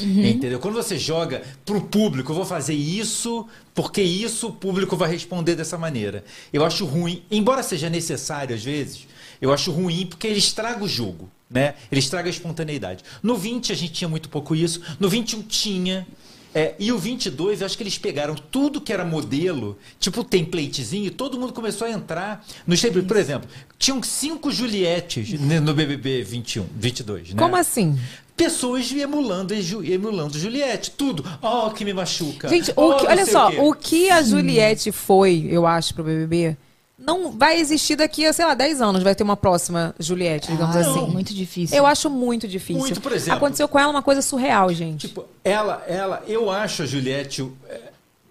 Entendeu? 0.00 0.60
Quando 0.60 0.74
você 0.74 0.96
joga 0.96 1.42
pro 1.64 1.80
público, 1.80 2.30
eu 2.30 2.36
vou 2.36 2.44
fazer 2.44 2.74
isso 2.74 3.46
porque 3.74 4.00
isso 4.00 4.48
o 4.48 4.52
público 4.52 4.96
vai 4.96 5.10
responder 5.10 5.56
dessa 5.56 5.76
maneira. 5.76 6.24
Eu 6.52 6.64
acho 6.64 6.84
ruim, 6.84 7.22
embora 7.30 7.62
seja 7.62 7.90
necessário 7.90 8.54
às 8.54 8.62
vezes, 8.62 9.08
eu 9.40 9.52
acho 9.52 9.72
ruim 9.72 10.06
porque 10.06 10.28
ele 10.28 10.38
estraga 10.38 10.84
o 10.84 10.88
jogo, 10.88 11.28
né? 11.50 11.74
Ele 11.90 11.98
estraga 11.98 12.28
a 12.28 12.30
espontaneidade. 12.30 13.02
No 13.22 13.36
20 13.36 13.72
a 13.72 13.74
gente 13.74 13.92
tinha 13.92 14.08
muito 14.08 14.28
pouco 14.28 14.54
isso, 14.54 14.80
no 15.00 15.08
21 15.08 15.42
tinha. 15.42 16.06
É, 16.54 16.74
e 16.78 16.90
o 16.90 16.98
22, 16.98 17.60
eu 17.60 17.66
acho 17.66 17.76
que 17.76 17.82
eles 17.82 17.98
pegaram 17.98 18.34
tudo 18.34 18.80
que 18.80 18.92
era 18.92 19.04
modelo, 19.04 19.78
tipo 20.00 20.24
templatezinho, 20.24 21.06
e 21.06 21.10
todo 21.10 21.38
mundo 21.38 21.52
começou 21.52 21.86
a 21.86 21.90
entrar 21.90 22.44
nos 22.66 22.80
templates. 22.80 23.06
Por 23.08 23.16
exemplo, 23.16 23.48
tinham 23.78 24.02
cinco 24.02 24.50
Julietes 24.50 25.38
né, 25.40 25.60
no 25.60 25.74
BBB 25.74 26.22
21, 26.22 26.66
22, 26.74 27.30
né? 27.30 27.38
Como 27.38 27.56
assim? 27.56 27.98
pessoas 28.38 28.90
emulando, 28.92 29.52
emulando 29.52 30.38
Juliette, 30.38 30.92
tudo. 30.92 31.24
Oh, 31.42 31.70
que 31.70 31.84
me 31.84 31.92
machuca. 31.92 32.48
Gente, 32.48 32.72
oh, 32.76 32.90
o 32.90 32.96
que- 32.96 33.06
olha 33.08 33.26
só, 33.26 33.50
quê. 33.50 33.58
o 33.58 33.74
que 33.74 34.10
a 34.10 34.22
Juliette 34.22 34.92
foi, 34.92 35.48
eu 35.50 35.66
acho, 35.66 35.92
pro 35.92 36.04
BBB, 36.04 36.56
não 36.98 37.30
vai 37.30 37.60
existir 37.60 37.94
daqui 37.96 38.26
a, 38.26 38.32
sei 38.32 38.44
lá, 38.44 38.54
10 38.54 38.82
anos. 38.82 39.02
Vai 39.02 39.14
ter 39.14 39.22
uma 39.22 39.36
próxima 39.36 39.94
Juliette, 39.98 40.50
digamos 40.50 40.74
Ah, 40.74 40.80
assim. 40.80 41.06
Muito 41.06 41.32
difícil. 41.32 41.76
Eu 41.76 41.86
acho 41.86 42.10
muito 42.10 42.48
difícil. 42.48 42.80
Muito, 42.80 43.00
por 43.00 43.12
exemplo. 43.12 43.36
Aconteceu 43.36 43.68
com 43.68 43.78
ela 43.78 43.90
uma 43.90 44.02
coisa 44.02 44.20
surreal, 44.20 44.72
gente. 44.72 45.06
Tipo, 45.06 45.24
ela, 45.44 45.84
ela, 45.86 46.22
eu 46.26 46.50
acho 46.50 46.82
a 46.82 46.86
Juliette, 46.86 47.48
é, 47.68 47.80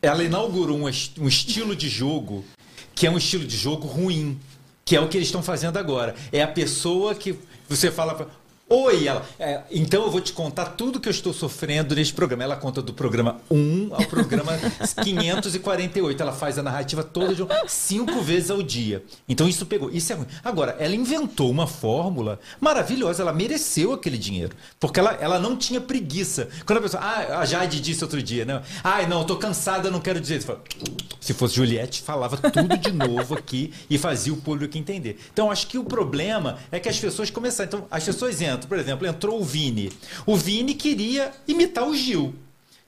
ela 0.02 0.24
inaugurou 0.24 0.78
um, 0.78 0.84
um 0.84 1.28
estilo 1.28 1.76
de 1.76 1.88
jogo 1.88 2.44
que 2.94 3.06
é 3.06 3.12
um 3.12 3.18
estilo 3.18 3.46
de 3.46 3.56
jogo 3.56 3.88
ruim, 3.88 4.40
que 4.84 4.96
é 4.96 5.00
o 5.00 5.08
que 5.08 5.16
eles 5.18 5.28
estão 5.28 5.44
fazendo 5.44 5.78
agora. 5.78 6.16
É 6.32 6.42
a 6.42 6.48
pessoa 6.48 7.14
que 7.14 7.38
você 7.70 7.92
fala 7.92 8.16
pra, 8.16 8.28
Oi, 8.70 9.08
ela. 9.08 9.26
é, 9.40 9.62
então 9.72 10.04
eu 10.04 10.12
vou 10.12 10.20
te 10.20 10.34
contar 10.34 10.66
tudo 10.66 11.00
que 11.00 11.08
eu 11.08 11.12
estou 11.12 11.32
sofrendo 11.34 11.96
neste 11.96 12.14
programa. 12.14 12.44
Ela 12.44 12.58
conta 12.58 12.82
do 12.82 12.94
programa 12.94 13.40
1 13.50 13.90
ao 13.94 14.06
programa 14.08 14.52
548. 15.02 16.22
Ela 16.22 16.34
faz 16.34 16.58
a 16.60 16.64
narrativa 16.64 17.02
toda 17.02 17.34
de 17.34 17.44
um- 17.44 17.48
cinco 17.66 18.20
vezes 18.22 18.52
ao 18.52 18.62
dia. 18.62 19.04
Então 19.28 19.48
isso 19.48 19.66
pegou. 19.66 19.90
Isso 19.90 20.12
é 20.12 20.16
ruim. 20.18 20.28
Agora, 20.44 20.76
ela 20.80 20.94
inventou 20.94 21.50
uma 21.50 21.66
fórmula 21.66 22.40
maravilhosa. 22.60 23.22
Ela 23.24 23.32
mereceu 23.32 23.94
aquele 23.94 24.18
dinheiro. 24.18 24.54
Porque 24.80 25.00
ela, 25.00 25.14
ela 25.14 25.40
não 25.40 25.56
tinha 25.56 25.80
preguiça. 25.80 26.50
Quando 26.66 26.80
a 26.80 26.82
pessoa. 26.82 27.02
Ah, 27.02 27.40
a 27.40 27.46
Jade 27.46 27.80
disse 27.80 28.04
outro 28.04 28.22
dia, 28.22 28.44
né? 28.44 28.62
Ai, 28.84 29.08
não, 29.08 29.20
eu 29.20 29.26
tô 29.26 29.38
cansada, 29.38 29.90
não 29.90 30.02
quero 30.02 30.20
dizer. 30.20 30.42
Fala, 30.42 30.62
Se 31.22 31.34
fosse 31.34 31.56
Juliette, 31.56 32.02
falava 32.02 32.36
tudo 32.38 32.78
de 32.78 32.92
novo 32.92 33.34
aqui 33.34 33.72
e 33.90 33.98
fazia 33.98 34.34
o 34.34 34.38
público 34.38 34.78
entender. 34.78 35.18
Então, 35.32 35.50
acho 35.50 35.68
que 35.68 35.78
o 35.78 35.86
problema 35.86 36.58
é 36.70 36.82
que 36.82 36.90
as 36.90 37.00
pessoas 37.00 37.30
começaram. 37.30 37.68
Então, 37.68 37.88
as 37.90 38.04
pessoas 38.04 38.42
entram, 38.42 38.57
por 38.66 38.80
exemplo, 38.80 39.06
entrou 39.06 39.40
o 39.40 39.44
Vini. 39.44 39.92
O 40.26 40.36
Vini 40.36 40.74
queria 40.74 41.32
imitar 41.48 41.88
o 41.88 41.94
Gil, 41.96 42.34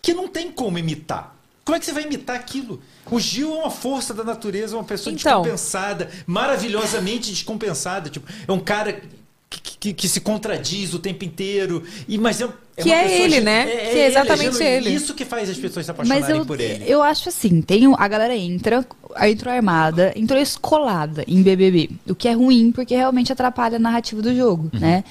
que 0.01 0.13
não 0.13 0.27
tem 0.27 0.49
como 0.51 0.77
imitar. 0.79 1.35
Como 1.65 1.75
é 1.75 1.79
que 1.79 1.85
você 1.85 1.91
vai 1.93 2.03
imitar 2.03 2.35
aquilo? 2.35 2.81
O 3.11 3.19
Gil 3.19 3.53
é 3.53 3.59
uma 3.59 3.69
força 3.69 4.11
da 4.13 4.23
natureza, 4.23 4.75
uma 4.75 4.83
pessoa 4.83 5.13
Então. 5.13 5.41
descompensada, 5.43 6.09
maravilhosamente 6.25 7.29
descompensada. 7.29 8.09
Tipo, 8.09 8.25
é 8.47 8.51
um 8.51 8.59
cara 8.59 9.01
que, 9.49 9.59
que- 9.79 9.93
que 9.93 10.09
se 10.09 10.19
contradiz 10.21 10.93
o 10.93 10.99
tempo 10.99 11.23
inteiro. 11.25 11.83
E, 12.07 12.17
mas 12.17 12.41
é, 12.41 12.49
é 12.77 12.83
Que 12.83 12.91
é 12.91 13.21
ele, 13.21 13.39
né? 13.41 13.65
Que 13.65 13.97
é 13.99 14.07
exatamente 14.07 14.57
genuíno. 14.57 14.87
ele. 14.87 14.89
Isso 14.95 15.13
que 15.13 15.25
faz 15.25 15.49
as 15.49 15.57
pessoas 15.57 15.85
se 15.85 15.91
apaixonarem 15.91 16.23
Mas 16.27 16.35
eu, 16.39 16.45
por 16.45 16.59
ele. 16.59 16.83
eu 16.87 17.03
acho 17.03 17.29
assim, 17.29 17.61
tem, 17.61 17.83
a 17.97 18.07
galera 18.07 18.35
entra, 18.35 18.85
entrou 19.23 19.53
armada, 19.53 20.11
entrou 20.15 20.39
escolada 20.41 21.23
em 21.27 21.41
BBB. 21.43 21.91
O 22.07 22.15
que 22.15 22.27
é 22.27 22.33
ruim, 22.33 22.71
porque 22.71 22.95
realmente 22.95 23.31
atrapalha 23.31 23.75
a 23.77 23.79
narrativa 23.79 24.21
do 24.21 24.35
jogo, 24.35 24.69
Uhum. 24.73 24.79
né? 24.79 25.03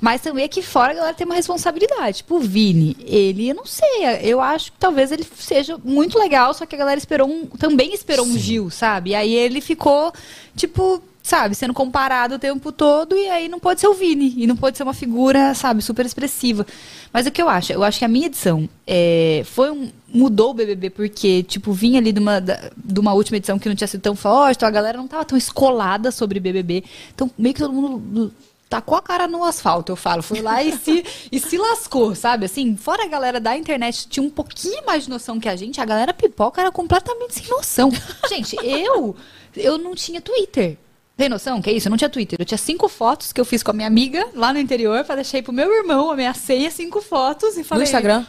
Mas 0.00 0.20
também 0.20 0.44
aqui 0.44 0.62
fora 0.62 0.92
a 0.92 0.94
galera 0.94 1.14
tem 1.14 1.24
uma 1.26 1.34
responsabilidade. 1.34 2.18
Tipo, 2.18 2.36
o 2.36 2.40
Vini, 2.40 2.96
ele, 3.00 3.48
eu 3.48 3.54
não 3.54 3.64
sei, 3.64 4.04
eu 4.22 4.40
acho 4.40 4.72
que 4.72 4.78
talvez 4.78 5.10
ele 5.10 5.26
seja 5.36 5.78
muito 5.82 6.18
legal, 6.18 6.52
só 6.52 6.66
que 6.66 6.74
a 6.74 6.78
galera 6.78 6.98
esperou 6.98 7.28
um, 7.28 7.46
também 7.46 7.94
esperou 7.94 8.26
um 8.26 8.32
Sim. 8.32 8.38
Gil, 8.38 8.70
sabe? 8.70 9.10
E 9.10 9.14
aí 9.14 9.34
ele 9.34 9.60
ficou, 9.60 10.12
tipo, 10.54 11.02
sabe, 11.22 11.54
sendo 11.54 11.72
comparado 11.72 12.34
o 12.34 12.38
tempo 12.38 12.70
todo, 12.70 13.16
e 13.16 13.28
aí 13.28 13.48
não 13.48 13.58
pode 13.58 13.80
ser 13.80 13.88
o 13.88 13.94
Vini, 13.94 14.34
e 14.36 14.46
não 14.46 14.54
pode 14.54 14.76
ser 14.76 14.82
uma 14.82 14.94
figura, 14.94 15.54
sabe, 15.54 15.82
super 15.82 16.04
expressiva. 16.04 16.66
Mas 17.12 17.26
o 17.26 17.30
que 17.30 17.40
eu 17.40 17.48
acho? 17.48 17.72
Eu 17.72 17.82
acho 17.82 17.98
que 17.98 18.04
a 18.04 18.08
minha 18.08 18.26
edição 18.26 18.68
é, 18.86 19.42
foi 19.46 19.70
um. 19.70 19.90
Mudou 20.08 20.50
o 20.50 20.54
BBB 20.54 20.90
porque, 20.90 21.42
tipo, 21.42 21.72
vinha 21.72 21.98
ali 21.98 22.12
de 22.12 22.20
uma, 22.20 22.40
de 22.40 23.00
uma 23.00 23.12
última 23.12 23.38
edição 23.38 23.58
que 23.58 23.68
não 23.68 23.74
tinha 23.74 23.88
sido 23.88 24.00
tão 24.02 24.14
forte, 24.14 24.58
então 24.58 24.68
a 24.68 24.72
galera 24.72 24.98
não 24.98 25.08
tava 25.08 25.24
tão 25.24 25.36
escolada 25.36 26.10
sobre 26.10 26.38
BBB. 26.38 26.84
Então, 27.14 27.30
meio 27.36 27.54
que 27.54 27.60
todo 27.60 27.72
mundo 27.72 28.32
tacou 28.68 28.96
a 28.96 29.02
cara 29.02 29.26
no 29.28 29.44
asfalto, 29.44 29.92
eu 29.92 29.96
falo. 29.96 30.22
Foi 30.22 30.40
lá 30.40 30.62
e 30.62 30.76
se, 30.76 31.04
e 31.30 31.38
se 31.38 31.56
lascou, 31.56 32.14
sabe? 32.14 32.46
Assim, 32.46 32.76
fora 32.76 33.04
a 33.04 33.08
galera 33.08 33.40
da 33.40 33.56
internet 33.56 34.08
tinha 34.08 34.24
um 34.24 34.30
pouquinho 34.30 34.84
mais 34.86 35.04
de 35.04 35.10
noção 35.10 35.38
que 35.38 35.48
a 35.48 35.56
gente, 35.56 35.80
a 35.80 35.84
galera 35.84 36.12
pipoca 36.12 36.60
era 36.60 36.72
completamente 36.72 37.34
sem 37.34 37.48
noção. 37.48 37.90
Gente, 38.28 38.56
eu, 38.62 39.16
eu 39.56 39.78
não 39.78 39.94
tinha 39.94 40.20
Twitter. 40.20 40.76
Tem 41.16 41.28
noção? 41.28 41.62
Que 41.62 41.70
é 41.70 41.72
isso? 41.72 41.88
Eu 41.88 41.90
não 41.90 41.96
tinha 41.96 42.10
Twitter. 42.10 42.38
Eu 42.38 42.44
tinha 42.44 42.58
cinco 42.58 42.88
fotos 42.88 43.32
que 43.32 43.40
eu 43.40 43.44
fiz 43.44 43.62
com 43.62 43.70
a 43.70 43.74
minha 43.74 43.88
amiga 43.88 44.28
lá 44.34 44.52
no 44.52 44.58
interior, 44.58 45.02
deixei 45.14 45.40
pro 45.40 45.52
meu 45.52 45.72
irmão, 45.72 46.10
a 46.10 46.16
minha 46.16 46.34
senha, 46.34 46.70
cinco 46.70 47.00
fotos 47.00 47.56
e 47.56 47.64
falei. 47.64 47.84
no 47.84 47.84
Instagram? 47.84 48.26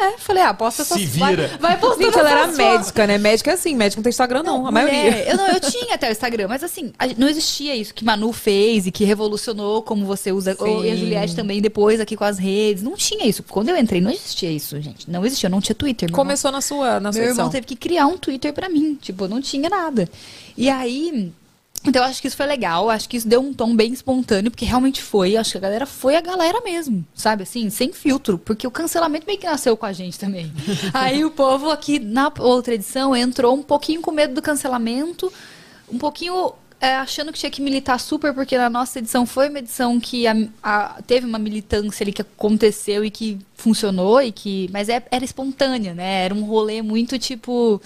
É, 0.00 0.16
falei, 0.18 0.42
ah, 0.44 0.54
posta 0.54 0.84
Se 0.84 0.94
essas 0.94 1.04
vira. 1.08 1.48
Vai, 1.48 1.58
vai 1.72 1.78
postando 1.78 2.04
Gente, 2.04 2.18
ela 2.18 2.30
era 2.30 2.40
fotos. 2.42 2.56
médica, 2.56 3.06
né? 3.06 3.18
Médica 3.18 3.50
é 3.50 3.54
assim, 3.54 3.74
médico 3.74 3.98
não 4.00 4.04
tem 4.04 4.10
Instagram, 4.10 4.42
não, 4.44 4.66
a 4.66 4.70
mulher, 4.70 4.84
maioria. 4.92 5.28
Eu, 5.30 5.36
não, 5.36 5.48
eu 5.48 5.60
tinha 5.60 5.94
até 5.94 6.08
o 6.08 6.12
Instagram, 6.12 6.46
mas 6.48 6.62
assim, 6.62 6.92
a- 6.98 7.06
não 7.16 7.28
existia 7.28 7.74
isso 7.74 7.92
que 7.92 8.04
Manu 8.04 8.32
fez 8.32 8.86
e 8.86 8.92
que 8.92 9.04
revolucionou 9.04 9.82
como 9.82 10.04
você 10.06 10.30
usa. 10.30 10.56
ou- 10.58 10.84
E 10.84 10.90
a. 10.90 10.96
Juliette 10.96 11.34
também 11.34 11.60
depois 11.60 12.00
aqui 12.00 12.16
com 12.16 12.24
as 12.24 12.38
redes. 12.38 12.82
Não 12.82 12.94
tinha 12.94 13.26
isso. 13.26 13.42
Quando 13.42 13.70
eu 13.70 13.76
entrei, 13.76 14.00
não 14.00 14.10
existia 14.10 14.50
isso, 14.50 14.80
gente. 14.80 15.10
Não 15.10 15.24
existia, 15.26 15.48
eu 15.48 15.50
não 15.50 15.60
tinha 15.60 15.74
Twitter. 15.74 16.08
Meu 16.08 16.14
irmão- 16.14 16.24
Começou 16.24 16.52
na 16.52 16.60
sua, 16.60 17.00
na 17.00 17.10
sua 17.12 17.20
meu 17.20 17.30
irmão 17.30 17.46
edição. 17.46 17.50
teve 17.50 17.66
que 17.66 17.74
criar 17.76 18.06
um 18.06 18.16
Twitter 18.16 18.52
pra 18.52 18.68
mim. 18.68 18.96
Tipo, 19.00 19.26
não 19.26 19.40
tinha 19.40 19.68
nada. 19.68 20.08
E 20.56 20.68
aí. 20.70 21.32
Então, 21.84 22.02
eu 22.02 22.08
acho 22.08 22.20
que 22.20 22.26
isso 22.28 22.36
foi 22.36 22.46
legal. 22.46 22.90
Acho 22.90 23.08
que 23.08 23.16
isso 23.16 23.28
deu 23.28 23.40
um 23.40 23.54
tom 23.54 23.74
bem 23.74 23.92
espontâneo, 23.92 24.50
porque 24.50 24.64
realmente 24.64 25.00
foi. 25.02 25.36
Acho 25.36 25.52
que 25.52 25.58
a 25.58 25.60
galera 25.60 25.86
foi 25.86 26.16
a 26.16 26.20
galera 26.20 26.60
mesmo, 26.60 27.04
sabe? 27.14 27.44
Assim, 27.44 27.70
sem 27.70 27.92
filtro. 27.92 28.36
Porque 28.38 28.66
o 28.66 28.70
cancelamento 28.70 29.26
meio 29.26 29.38
que 29.38 29.46
nasceu 29.46 29.76
com 29.76 29.86
a 29.86 29.92
gente 29.92 30.18
também. 30.18 30.52
aí 30.92 31.24
o 31.24 31.30
povo 31.30 31.70
aqui, 31.70 31.98
na 31.98 32.32
outra 32.40 32.74
edição, 32.74 33.14
entrou 33.14 33.54
um 33.54 33.62
pouquinho 33.62 34.00
com 34.02 34.10
medo 34.10 34.34
do 34.34 34.42
cancelamento, 34.42 35.32
um 35.90 35.98
pouquinho. 35.98 36.52
é, 36.80 36.94
achando 36.94 37.32
que 37.32 37.38
tinha 37.40 37.50
que 37.50 37.60
militar 37.60 37.98
super, 37.98 38.32
porque 38.32 38.56
na 38.56 38.70
nossa 38.70 39.00
edição 39.00 39.26
foi 39.26 39.48
uma 39.48 39.58
edição 39.58 39.98
que 39.98 40.28
a- 40.28 40.36
a- 40.62 41.02
teve 41.04 41.26
uma 41.26 41.36
militância 41.38 42.04
ali 42.04 42.12
que 42.12 42.22
aconteceu 42.22 43.04
e 43.04 43.10
que 43.10 43.36
funcionou, 43.56 44.22
e 44.22 44.30
que 44.30 44.70
mas 44.72 44.88
é- 44.88 45.02
era 45.10 45.24
espontânea, 45.24 45.92
né? 45.92 46.24
Era 46.26 46.32
um 46.34 46.44
rolê 46.44 46.80
muito 46.80 47.18
tipo 47.18 47.82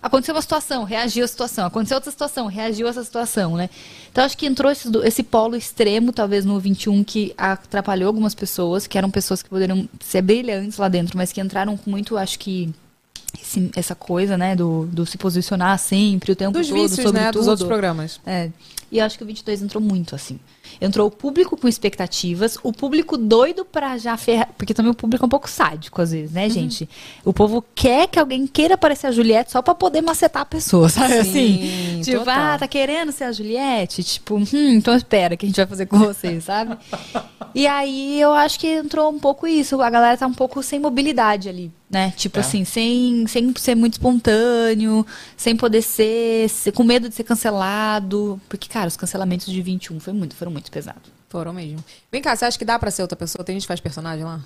Aconteceu 0.00 0.34
uma 0.34 0.42
situação, 0.42 0.84
reagiu 0.84 1.24
à 1.24 1.28
situação. 1.28 1.66
Aconteceu 1.66 1.96
outra 1.96 2.10
situação, 2.10 2.46
reagiu 2.46 2.86
a 2.86 2.90
essa 2.90 3.02
situação, 3.02 3.56
né? 3.56 3.68
Então 4.10 4.24
acho 4.24 4.38
que 4.38 4.46
entrou 4.46 4.70
esse, 4.70 4.88
esse 5.04 5.22
polo 5.24 5.56
extremo, 5.56 6.12
talvez 6.12 6.44
no 6.44 6.58
21, 6.60 7.02
que 7.02 7.34
atrapalhou 7.36 8.06
algumas 8.06 8.34
pessoas, 8.34 8.86
que 8.86 8.96
eram 8.96 9.10
pessoas 9.10 9.42
que 9.42 9.48
poderiam 9.48 9.88
ser 10.00 10.22
brilhantes 10.22 10.78
lá 10.78 10.88
dentro, 10.88 11.16
mas 11.16 11.32
que 11.32 11.40
entraram 11.40 11.76
com 11.76 11.90
muito, 11.90 12.16
acho 12.16 12.38
que. 12.38 12.72
Esse- 13.40 13.70
essa 13.76 13.94
coisa, 13.94 14.36
né, 14.38 14.54
do, 14.56 14.86
do 14.86 15.04
se 15.06 15.18
posicionar 15.18 15.78
sempre, 15.78 16.32
o 16.32 16.36
tempo 16.36 16.52
Dos 16.58 16.68
todo, 16.68 16.80
vícios, 16.80 17.02
sobre 17.04 17.20
né? 17.20 17.32
Dos 17.32 17.40
tudo. 17.42 17.50
outros 17.50 17.68
programas. 17.68 18.20
É. 18.26 18.50
E 18.90 18.98
eu 18.98 19.04
acho 19.04 19.18
que 19.18 19.22
o 19.24 19.26
22 19.26 19.60
entrou 19.60 19.82
muito 19.82 20.14
assim. 20.14 20.40
Entrou 20.80 21.06
o 21.08 21.10
público 21.10 21.58
com 21.58 21.68
expectativas, 21.68 22.56
o 22.62 22.72
público 22.72 23.18
doido 23.18 23.62
pra 23.62 23.98
já 23.98 24.16
ferrar. 24.16 24.48
Porque 24.56 24.72
também 24.72 24.90
o 24.90 24.94
público 24.94 25.22
é 25.22 25.26
um 25.26 25.28
pouco 25.28 25.48
sádico, 25.48 26.00
às 26.00 26.10
vezes, 26.12 26.30
Uhum. 26.30 26.34
né, 26.40 26.48
gente? 26.48 26.88
O 27.22 27.30
povo 27.32 27.62
quer 27.74 28.06
que 28.08 28.18
alguém 28.18 28.46
queira 28.46 28.78
parecer 28.78 29.08
a 29.08 29.12
Juliette 29.12 29.52
só 29.52 29.60
pra 29.60 29.74
poder 29.74 30.00
macetar 30.00 30.40
a 30.40 30.46
pessoa, 30.46 30.88
sabe 30.88 31.12
Sim, 31.12 31.20
assim? 31.20 32.00
Tipo, 32.02 32.18
total. 32.20 32.34
ah, 32.54 32.58
tá 32.58 32.66
querendo 32.68 33.12
ser 33.12 33.24
a 33.24 33.32
Juliette? 33.32 34.02
Tipo, 34.02 34.36
hum, 34.36 34.44
então 34.72 34.94
espera 34.96 35.36
que 35.36 35.44
a 35.44 35.48
gente 35.48 35.56
vai 35.56 35.66
fazer 35.66 35.84
com 35.84 35.98
você, 35.98 36.40
sabe? 36.40 36.78
E 37.54 37.66
aí 37.66 38.18
eu 38.18 38.32
acho 38.32 38.58
que 38.58 38.68
entrou 38.68 39.10
um 39.10 39.18
pouco 39.18 39.46
isso. 39.46 39.80
A 39.82 39.90
galera 39.90 40.16
tá 40.16 40.26
um 40.26 40.32
pouco 40.34 40.62
sem 40.62 40.78
mobilidade 40.78 41.48
ali, 41.50 41.70
né? 41.90 42.12
Tipo 42.16 42.38
É. 42.38 42.40
assim, 42.40 42.64
sem, 42.64 43.26
sem 43.26 43.54
ser 43.56 43.74
muito 43.74 43.94
espontâneo, 43.94 45.06
sem 45.36 45.56
poder 45.56 45.82
ser, 45.82 46.48
ser- 46.48 46.72
com 46.72 46.84
medo 46.84 47.08
de 47.08 47.14
ser 47.14 47.24
cancelado. 47.24 48.40
Porque, 48.48 48.68
cara, 48.68 48.88
os 48.88 48.96
cancelamentos 48.96 49.46
de 49.46 49.60
21 49.62 49.98
foi 50.00 50.12
muito, 50.12 50.34
foram 50.36 50.52
muito 50.52 50.70
pesados. 50.70 51.10
Foram 51.28 51.52
mesmo. 51.52 51.82
Vem 52.10 52.22
cá, 52.22 52.34
você 52.34 52.44
acha 52.44 52.58
que 52.58 52.64
dá 52.64 52.78
pra 52.78 52.90
ser 52.90 53.02
outra 53.02 53.16
pessoa? 53.16 53.44
Tem 53.44 53.54
gente 53.54 53.62
que 53.62 53.68
faz 53.68 53.80
personagem 53.80 54.24
lá? 54.24 54.40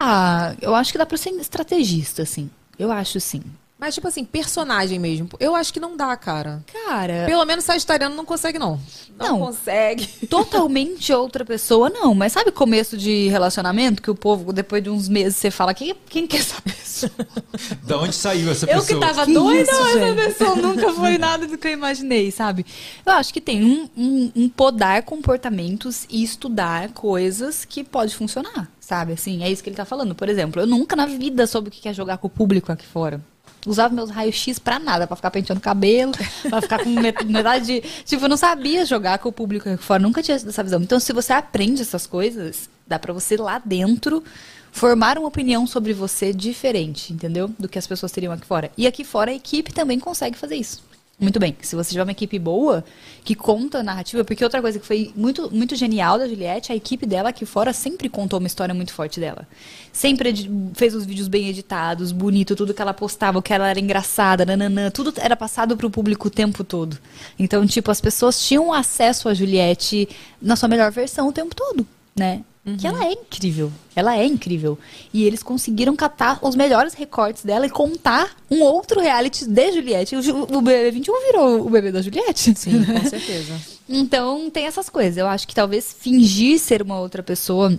Ah, 0.00 0.54
eu 0.60 0.74
acho 0.74 0.92
que 0.92 0.98
dá 0.98 1.04
pra 1.06 1.16
ser 1.18 1.30
estrategista, 1.30 2.22
assim. 2.22 2.48
Eu 2.78 2.92
acho 2.92 3.18
sim. 3.20 3.42
Mas, 3.78 3.94
tipo 3.94 4.08
assim, 4.08 4.24
personagem 4.24 4.98
mesmo. 4.98 5.28
Eu 5.38 5.54
acho 5.54 5.72
que 5.72 5.78
não 5.78 5.96
dá, 5.96 6.16
cara. 6.16 6.64
Cara, 6.86 7.24
Pelo 7.26 7.44
menos 7.44 7.64
Sagitariano 7.64 8.16
não 8.16 8.24
consegue, 8.24 8.58
não. 8.58 8.80
Não, 9.16 9.28
Não. 9.28 9.38
consegue. 9.46 10.04
totalmente 10.28 11.12
outra 11.12 11.44
pessoa, 11.44 11.88
não. 11.88 12.12
Mas 12.14 12.32
sabe 12.32 12.50
começo 12.50 12.96
de 12.96 13.28
relacionamento 13.28 14.02
que 14.02 14.10
o 14.10 14.14
povo, 14.16 14.52
depois 14.52 14.82
de 14.82 14.90
uns 14.90 15.08
meses, 15.08 15.36
você 15.36 15.50
fala, 15.50 15.72
quem, 15.74 15.94
quem 16.08 16.26
que 16.26 16.36
é 16.36 16.40
essa 16.40 16.60
pessoa? 16.60 17.12
Da 17.84 17.96
onde 17.98 18.14
saiu 18.14 18.50
essa 18.50 18.66
Eu 18.66 18.80
pessoa? 18.80 19.00
que 19.00 19.06
tava 19.06 19.24
Que 19.24 19.32
doida, 19.32 19.62
isso, 19.62 19.70
essa 19.70 19.98
gente? 20.00 20.16
pessoa 20.16 20.56
nunca 20.56 20.92
foi 20.92 21.16
nada 21.18 21.46
do 21.46 21.56
que 21.56 21.68
eu 21.68 21.72
imaginei, 21.72 22.30
sabe? 22.32 22.66
Eu 23.06 23.12
acho 23.12 23.32
que 23.32 23.40
tem 23.40 23.62
um, 23.64 23.88
um, 23.96 24.32
um 24.34 24.48
podar 24.48 25.02
comportamentos 25.04 26.04
e 26.10 26.22
estudar 26.22 26.90
coisas 26.92 27.64
que 27.64 27.84
pode 27.84 28.16
funcionar, 28.16 28.68
sabe? 28.80 29.12
Assim, 29.12 29.42
é 29.44 29.50
isso 29.50 29.62
que 29.62 29.68
ele 29.68 29.76
tá 29.76 29.84
falando. 29.84 30.14
Por 30.14 30.28
exemplo, 30.28 30.60
eu 30.60 30.66
nunca 30.66 30.96
na 30.96 31.06
vida 31.06 31.46
soube 31.46 31.68
o 31.68 31.70
que 31.70 31.88
é 31.88 31.92
jogar 31.92 32.18
com 32.18 32.26
o 32.26 32.30
público 32.30 32.72
aqui 32.72 32.86
fora. 32.86 33.20
Usava 33.68 33.94
meus 33.94 34.10
raios-x 34.10 34.58
pra 34.58 34.78
nada, 34.78 35.06
pra 35.06 35.14
ficar 35.16 35.30
penteando 35.30 35.60
cabelo, 35.60 36.12
pra 36.48 36.60
ficar 36.62 36.82
com 36.82 36.88
met- 36.90 37.24
metade 37.24 37.66
de. 37.66 37.80
Tipo, 38.04 38.24
eu 38.24 38.28
não 38.28 38.36
sabia 38.36 38.84
jogar 38.86 39.18
com 39.18 39.28
o 39.28 39.32
público 39.32 39.68
aqui 39.68 39.82
fora, 39.82 40.02
nunca 40.02 40.22
tinha 40.22 40.36
essa 40.36 40.62
visão. 40.64 40.80
Então, 40.82 40.98
se 40.98 41.12
você 41.12 41.32
aprende 41.32 41.82
essas 41.82 42.06
coisas, 42.06 42.68
dá 42.86 42.98
pra 42.98 43.12
você 43.12 43.36
lá 43.36 43.60
dentro 43.64 44.24
formar 44.72 45.18
uma 45.18 45.28
opinião 45.28 45.66
sobre 45.66 45.92
você 45.92 46.32
diferente, 46.32 47.12
entendeu? 47.12 47.50
Do 47.58 47.68
que 47.68 47.78
as 47.78 47.86
pessoas 47.86 48.12
teriam 48.12 48.32
aqui 48.32 48.46
fora. 48.46 48.70
E 48.76 48.86
aqui 48.86 49.04
fora 49.04 49.30
a 49.30 49.34
equipe 49.34 49.72
também 49.72 49.98
consegue 49.98 50.36
fazer 50.36 50.56
isso. 50.56 50.82
Muito 51.20 51.40
bem. 51.40 51.56
Se 51.62 51.74
você 51.74 51.90
tiver 51.90 52.04
uma 52.04 52.12
equipe 52.12 52.38
boa, 52.38 52.84
que 53.24 53.34
conta 53.34 53.78
a 53.78 53.82
narrativa, 53.82 54.24
porque 54.24 54.44
outra 54.44 54.62
coisa 54.62 54.78
que 54.78 54.86
foi 54.86 55.12
muito, 55.16 55.52
muito 55.52 55.74
genial 55.74 56.16
da 56.16 56.28
Juliette, 56.28 56.70
a 56.70 56.76
equipe 56.76 57.04
dela 57.04 57.30
aqui 57.30 57.44
fora 57.44 57.72
sempre 57.72 58.08
contou 58.08 58.38
uma 58.38 58.46
história 58.46 58.72
muito 58.72 58.92
forte 58.92 59.18
dela. 59.18 59.44
Sempre 59.92 60.48
fez 60.74 60.94
os 60.94 61.04
vídeos 61.04 61.26
bem 61.26 61.48
editados, 61.48 62.12
bonito, 62.12 62.54
tudo 62.54 62.72
que 62.72 62.80
ela 62.80 62.94
postava, 62.94 63.42
que 63.42 63.52
ela 63.52 63.68
era 63.68 63.80
engraçada, 63.80 64.46
nananã, 64.46 64.90
tudo 64.92 65.12
era 65.16 65.34
passado 65.34 65.76
pro 65.76 65.90
público 65.90 66.28
o 66.28 66.30
tempo 66.30 66.62
todo. 66.62 66.96
Então, 67.36 67.66
tipo, 67.66 67.90
as 67.90 68.00
pessoas 68.00 68.40
tinham 68.40 68.72
acesso 68.72 69.28
a 69.28 69.34
Juliette 69.34 70.08
na 70.40 70.54
sua 70.54 70.68
melhor 70.68 70.92
versão 70.92 71.26
o 71.26 71.32
tempo 71.32 71.52
todo, 71.52 71.84
né? 72.14 72.42
Que 72.76 72.86
ela 72.86 73.04
é 73.06 73.12
incrível. 73.12 73.70
Ela 73.94 74.16
é 74.16 74.24
incrível. 74.26 74.78
E 75.14 75.24
eles 75.24 75.42
conseguiram 75.42 75.94
catar 75.96 76.38
os 76.42 76.54
melhores 76.56 76.94
recortes 76.94 77.44
dela 77.44 77.66
e 77.66 77.70
contar 77.70 78.36
um 78.50 78.62
outro 78.62 79.00
reality 79.00 79.46
de 79.46 79.72
Juliette. 79.72 80.16
O, 80.16 80.18
o 80.42 80.62
BB21 80.62 81.12
virou 81.26 81.66
o 81.66 81.70
bebê 81.70 81.90
da 81.92 82.02
Juliette. 82.02 82.54
Sim, 82.56 82.84
com 82.84 83.00
certeza. 83.08 83.54
Então, 83.88 84.50
tem 84.50 84.66
essas 84.66 84.88
coisas. 84.88 85.16
Eu 85.16 85.26
acho 85.26 85.46
que 85.48 85.54
talvez 85.54 85.94
fingir 85.98 86.58
ser 86.58 86.82
uma 86.82 86.98
outra 87.00 87.22
pessoa, 87.22 87.78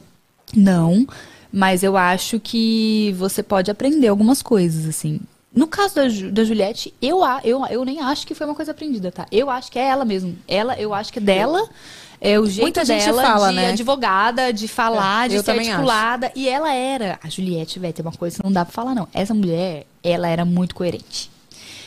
não. 0.55 1.05
Mas 1.51 1.83
eu 1.83 1.97
acho 1.97 2.39
que 2.39 3.13
você 3.17 3.41
pode 3.41 3.71
aprender 3.71 4.07
algumas 4.07 4.41
coisas, 4.41 4.85
assim. 4.85 5.19
No 5.53 5.65
caso 5.65 5.95
da, 5.95 6.03
da 6.31 6.43
Juliette, 6.43 6.93
eu, 7.01 7.23
a- 7.23 7.41
eu, 7.43 7.65
eu 7.71 7.83
nem 7.83 7.99
acho 8.01 8.25
que 8.27 8.35
foi 8.35 8.45
uma 8.45 8.53
coisa 8.55 8.69
aprendida, 8.71 9.11
tá? 9.11 9.25
Eu 9.31 9.49
acho 9.49 9.71
que 9.71 9.79
é 9.79 9.87
ela 9.87 10.05
mesmo. 10.05 10.37
Ela, 10.47 10.79
eu 10.79 10.93
acho 10.93 11.11
que 11.11 11.17
é 11.17 11.21
dela. 11.21 11.67
É 12.21 12.37
o 12.39 12.45
jeito 12.45 12.61
Muita 12.63 12.83
gente 12.83 13.05
dela 13.05 13.21
fala, 13.23 13.49
de 13.49 13.55
né? 13.55 13.69
advogada, 13.69 14.51
de 14.51 14.67
falar, 14.67 15.25
É, 15.25 15.29
de 15.37 15.41
ser 15.43 15.51
articulada. 15.51 16.31
E 16.35 16.49
ela 16.49 16.73
era. 16.73 17.17
A 17.23 17.29
Juliette, 17.29 17.79
velho, 17.79 17.93
tem 17.93 18.05
uma 18.05 18.11
coisa 18.11 18.37
que 18.37 18.43
não 18.43 18.51
dá 18.51 18.65
pra 18.65 18.73
falar, 18.73 18.93
não. 18.93 19.07
Essa 19.13 19.33
mulher, 19.33 19.85
ela 20.03 20.27
era 20.27 20.43
muito 20.43 20.75
coerente. 20.75 21.31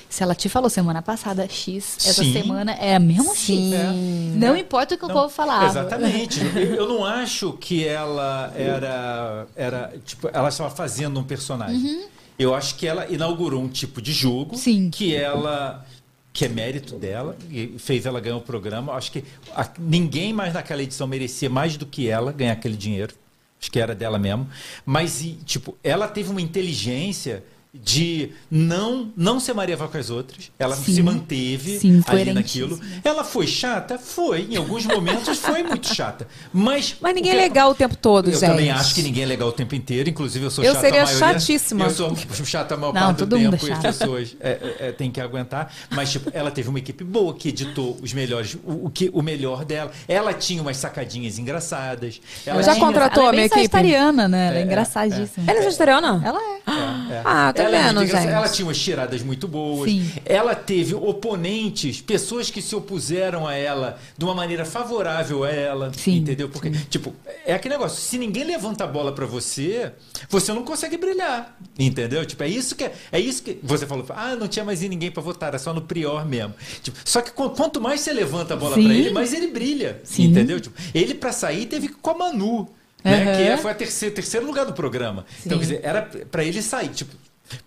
Se 0.09 0.23
ela 0.23 0.35
te 0.35 0.49
falou 0.49 0.69
semana 0.69 1.01
passada 1.01 1.47
X, 1.49 1.97
essa 2.07 2.23
Sim. 2.23 2.33
semana 2.35 2.73
é 2.73 2.95
a 2.97 2.99
mesma 2.99 3.35
Sim. 3.35 3.73
X. 3.75 4.37
Não 4.37 4.55
importa 4.57 4.95
o 4.95 4.99
que 4.99 5.05
o 5.07 5.09
povo 5.09 5.29
falava. 5.31 5.67
Exatamente. 5.67 6.41
Eu, 6.55 6.75
eu 6.75 6.89
não 6.89 7.05
acho 7.05 7.53
que 7.55 7.87
ela 7.87 8.53
era, 8.57 9.47
era 9.57 9.93
tipo, 10.05 10.29
ela 10.33 10.49
estava 10.51 10.69
fazendo 10.71 11.19
um 11.19 11.25
personagem. 11.25 12.05
Eu 12.39 12.55
acho 12.55 12.75
que 12.75 12.87
ela 12.87 13.07
inaugurou 13.11 13.63
um 13.63 13.69
tipo 13.69 14.03
de 14.03 14.13
jogo 14.13 14.53
Uhum. 14.53 14.59
Sim. 14.59 14.91
que 14.91 15.15
ela 15.15 15.85
que 16.33 16.45
é 16.45 16.49
mérito 16.49 16.97
dela 16.97 17.37
e 17.51 17.75
fez 17.79 18.07
ela 18.07 18.21
ganhar 18.21 18.37
o 18.37 18.41
programa. 18.41 18.93
Acho 18.95 19.13
que 19.13 19.25
a- 19.55 19.69
ninguém 19.79 20.33
mais 20.33 20.55
naquela 20.55 20.83
edição 20.83 21.07
merecia 21.07 21.51
mais 21.51 21.77
do 21.77 21.85
que 21.85 22.09
ela 22.09 22.33
ganhar 22.33 22.53
aquele 22.53 22.77
dinheiro. 22.77 23.15
Acho 23.61 23.71
que 23.71 23.79
era 23.79 23.95
dela 23.95 24.19
mesmo. 24.19 24.49
Mas 24.85 25.21
e, 25.23 25.33
tipo, 25.45 25.77
ela 25.85 26.09
teve 26.09 26.31
uma 26.31 26.41
inteligência 26.41 27.45
de 27.75 28.31
não 28.51 29.11
não 29.17 29.41
ser 29.41 29.55
Maria 29.55 29.77
com 29.79 29.97
as 29.97 30.11
outras. 30.11 30.51
Ela 30.59 30.77
Sim. 30.77 30.93
se 30.95 31.03
manteve 31.03 31.79
Sim, 31.79 32.03
ali 32.07 32.33
naquilo. 32.35 32.79
Ela 33.03 33.25
foi 33.25 33.47
chata? 33.47 33.99
Foi. 33.99 34.47
Em 34.51 34.57
alguns 34.57 34.85
momentos 34.85 35.39
foi 35.39 35.63
muito 35.63 35.93
chata. 35.95 36.29
Mas. 36.53 36.97
Mas 37.01 37.15
ninguém 37.15 37.33
é 37.33 37.37
legal 37.37 37.71
o 37.71 37.75
tempo 37.75 37.97
todo, 37.97 38.29
Eu 38.29 38.39
gente. 38.39 38.51
também 38.51 38.71
acho 38.71 38.95
que 38.95 39.03
ninguém 39.03 39.23
é 39.23 39.27
legal 39.27 39.49
o 39.49 39.53
tempo 39.53 39.75
inteiro. 39.75 40.11
Inclusive, 40.11 40.45
eu 40.45 40.51
sou 40.51 40.63
Eu 40.63 40.75
chata 40.75 40.81
seria 40.85 41.03
a 41.03 41.07
maioria. 41.07 41.33
chatíssima. 41.33 41.85
Eu 41.87 41.91
sou 41.91 42.15
chata 42.45 42.75
a 42.75 42.77
maior 42.77 42.93
Não, 42.93 43.01
parte 43.07 43.25
do 43.25 43.37
tempo. 43.39 43.67
é 43.67 43.69
e 43.69 43.73
as 43.73 43.79
pessoas 43.79 44.37
é, 44.41 44.51
é, 44.51 44.77
é, 44.89 44.93
têm 44.93 45.11
que 45.11 45.21
aguentar. 45.21 45.73
Mas, 45.91 46.13
tipo, 46.13 46.31
ela 46.35 46.51
teve 46.51 46.69
uma 46.69 46.79
equipe 46.79 47.03
boa 47.03 47.33
que 47.35 47.49
editou 47.49 47.97
os 48.03 48.13
melhores, 48.13 48.55
o, 48.65 48.87
o 48.87 48.91
que, 48.91 49.09
o 49.15 49.23
melhor 49.23 49.65
dela. 49.65 49.91
Ela 50.07 50.35
tinha 50.35 50.61
umas 50.61 50.77
sacadinhas 50.77 51.39
engraçadas. 51.39 52.21
Ela 52.45 52.63
Já 52.63 52.75
tinha- 52.75 52.85
contratou 52.85 53.23
ela 53.23 53.31
a 53.31 53.35
é 53.35 53.37
minha 53.37 53.49
bem 53.49 53.61
equipe? 53.65 53.73
sagitariana, 53.77 54.29
né? 54.29 54.49
Ela 54.49 54.57
é, 54.57 54.61
É, 54.61 54.65
engraçadíssima. 54.65 55.51
Ela 55.51 55.59
é 55.61 55.63
sagitariana? 55.63 56.23
Ela 56.23 56.39
é. 56.39 56.53
É, 56.71 57.15
é. 57.17 57.23
Ah, 57.25 57.53
tá 57.53 57.62
ela 57.65 57.77
é 57.79 57.83
muito 57.93 58.03
engraçada. 58.05 58.33
Ela 58.33 58.49
tinha 58.49 58.67
umas 58.67 58.79
tiradas 58.79 59.23
muito 59.23 59.49
boas. 59.49 59.91
Sim. 59.91 60.11
Ela 60.25 60.55
teve 60.55 60.95
oponentes, 60.95 62.01
pessoas 62.01 62.51
que 62.51 62.61
se 62.61 62.75
opuseram 62.75 63.47
a 63.47 63.55
ela 63.55 63.99
de 64.17 64.25
uma 64.25 64.35
maneira 64.35 64.65
favorável 64.65 65.45
a 65.45 65.51
ela. 65.51 65.93
Sim, 65.97 66.17
Entendeu? 66.17 66.49
Porque, 66.49 66.71
tipo, 66.91 67.15
é 67.47 67.55
aquele 67.55 67.75
negócio. 67.75 68.01
Se 68.01 68.19
ninguém 68.19 68.45
levanta 68.45 68.85
a 68.85 68.87
bola 68.87 69.13
pra 69.13 69.27
você, 69.27 69.93
você 70.29 70.53
não 70.53 70.63
consegue 70.65 70.97
brilhar. 70.97 71.57
Entendeu? 71.79 72.25
Tipo, 72.27 72.43
é 72.43 72.49
isso 72.49 72.75
que 72.75 72.85
é, 72.85 72.93
é 73.11 73.19
isso 73.21 73.43
que 73.43 73.59
você 73.63 73.87
falou. 73.87 74.05
Ah, 74.11 74.35
não 74.37 74.49
tinha 74.49 74.65
mais 74.65 74.81
ninguém 74.83 75.11
pra 75.11 75.23
votar, 75.23 75.49
era 75.49 75.59
só 75.59 75.73
no 75.73 75.83
Prior 75.83 76.25
mesmo. 76.27 76.55
Tipo, 76.83 76.99
só 77.05 77.21
que 77.21 77.31
qu- 77.31 77.51
quanto 77.51 77.81
mais 77.81 78.01
você 78.01 78.13
levanta 78.13 78.55
a 78.55 78.57
bola 78.57 78.75
Sim. 78.75 78.85
pra 78.85 78.95
ele, 78.95 79.11
mais 79.11 79.33
ele 79.33 79.47
brilha. 79.49 80.01
Sim. 80.05 80.25
Entendeu? 80.25 80.61
Tipo, 80.61 80.75
ele 80.95 81.15
pra 81.15 81.33
sair 81.33 81.67
teve 81.67 81.89
com 81.89 82.11
a 82.11 82.15
Manu. 82.19 82.69
Né, 83.05 83.15
Aham. 83.25 83.37
que 83.37 83.43
é- 83.43 83.57
foi 83.57 83.71
a 83.73 83.75
terceira, 83.75 84.15
terceiro 84.15 84.47
lugar 84.47 84.65
do 84.65 84.73
programa. 84.73 85.27
Então, 85.45 85.59
quer 85.59 85.65
dizer, 85.65 85.81
era 85.83 86.03
pra 86.03 86.45
ele 86.45 86.63
sair, 86.63 86.89
tipo, 86.91 87.13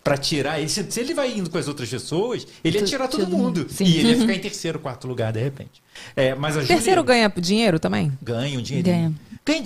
pra 0.04 0.18
tirar 0.18 0.60
ele. 0.60 0.70
Se, 0.70 0.86
se 0.90 1.00
ele 1.00 1.14
vai 1.14 1.38
indo 1.38 1.50
com 1.50 1.58
as 1.58 1.68
outras 1.68 1.90
pessoas, 1.90 2.48
ele 2.64 2.80
ia 2.80 2.86
tirar 2.86 3.08
todo 3.08 3.28
mundo. 3.28 3.68
Sim. 3.70 3.86
E 3.86 3.98
ele 3.98 4.10
ia 4.10 4.20
ficar 4.20 4.34
em 4.34 4.40
terceiro, 4.40 4.80
quarto 4.80 5.08
lugar, 5.08 5.32
de 5.34 5.42
repente. 5.42 5.84
É, 6.16 6.36
mas 6.36 6.58
a 6.58 6.60
Terceiro 6.62 7.02
Júlia 7.02 7.04
ganha 7.04 7.34
dinheiro 7.42 7.80
também? 7.80 8.12
ganha 8.22 8.60
um 8.60 8.62
dinheirinho. 8.62 8.96
Ganha. 8.96 9.14
Ganha 9.46 9.62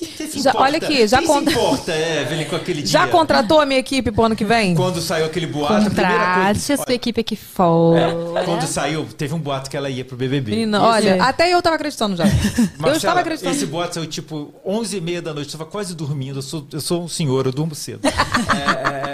dinheiro. 0.00 0.14
O 0.14 0.16
que 0.16 0.24
você 0.24 0.26
se 0.38 0.42
Já- 0.42 0.50
importa? 0.50 0.66
olha 0.68 0.76
aqui, 0.78 1.06
já 1.08 1.18
Quem 1.22 1.38
importa, 1.38 1.92
Evelyn, 1.96 2.44
com 2.46 2.56
aquele 2.56 2.86
Já 2.86 3.00
dinheiro? 3.00 3.18
contratou 3.18 3.60
a 3.60 3.66
minha 3.66 3.80
equipe 3.80 4.10
pro 4.10 4.24
ano 4.24 4.36
que 4.36 4.44
vem? 4.44 4.74
Quando 4.74 5.00
saiu 5.00 5.26
aquele 5.26 5.46
boato, 5.46 5.74
a 5.74 5.76
primeira 5.90 6.10
Contrate 6.10 6.40
a 6.40 6.44
coisa... 6.66 6.76
sua 6.84 6.94
equipe 6.94 7.20
aqui 7.20 7.36
fora. 7.36 8.16
É, 8.40 8.44
quando 8.44 8.66
saiu, 8.66 9.06
teve 9.16 9.34
um 9.34 9.38
boato 9.38 9.70
que 9.70 9.76
ela 9.76 9.88
ia 9.90 10.04
pro 10.04 10.16
BBB. 10.16 10.50
Menina, 10.52 10.78
Isso- 10.78 10.86
olha, 10.86 11.10
é. 11.16 11.20
até 11.20 11.52
eu 11.52 11.62
tava 11.62 11.76
acreditando 11.76 12.16
já. 12.16 12.24
eu 12.24 12.30
Marcela, 12.78 12.96
estava 12.96 13.20
acreditando. 13.20 13.54
Esse 13.54 13.66
boato 13.66 13.94
saiu 13.94 14.06
tipo 14.06 14.52
11h30 14.66 15.20
da 15.20 15.34
noite, 15.34 15.52
eu 15.52 15.58
tava 15.58 15.70
quase 15.70 15.94
dormindo. 15.94 16.38
Eu 16.38 16.42
sou, 16.42 16.66
eu 16.72 16.80
sou 16.80 17.02
um 17.04 17.08
senhor, 17.08 17.46
eu 17.46 17.52
durmo 17.52 17.74
cedo. 17.74 18.00
É, 18.06 18.10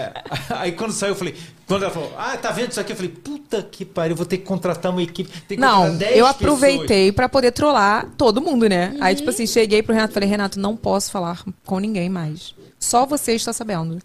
é, 0.07 0.13
aí 0.51 0.73
quando 0.73 0.93
saiu, 0.93 1.11
eu 1.13 1.17
falei. 1.17 1.35
Quando 1.67 1.83
ela 1.83 1.91
falou, 1.93 2.13
ah, 2.17 2.37
tá 2.37 2.53
vendo 2.53 2.71
isso 2.71 2.79
aqui? 2.81 2.93
Eu 2.93 2.97
falei, 2.97 3.11
puta 3.11 3.61
que 3.61 3.85
pariu, 3.85 4.13
eu 4.13 4.17
vou 4.17 4.25
ter 4.25 4.39
que 4.39 4.45
contratar 4.45 4.93
uma 4.93 5.03
equipe. 5.03 5.29
Tem 5.49 5.57
que 5.57 5.61
Não, 5.61 5.79
contratar 5.79 5.99
10 5.99 6.11
eu 6.13 6.17
pessoas. 6.27 6.31
aproveitei 6.31 7.11
pra 7.13 7.29
poder 7.29 7.51
trollar 7.51 8.07
todo 8.17 8.41
mundo, 8.41 8.69
né? 8.69 8.97
Aí, 9.01 9.17
tipo 9.17 9.31
assim, 9.31 9.47
cheguei 9.49 9.83
pro 9.83 9.93
Renato 9.93 10.13
e 10.13 10.15
falei, 10.15 10.29
Renato, 10.29 10.61
não 10.61 10.76
posso 10.77 11.11
falar 11.11 11.43
com 11.65 11.79
ninguém 11.79 12.09
mais. 12.09 12.55
Só 12.79 13.07
você 13.07 13.33
está 13.33 13.53
sabendo. 13.53 13.99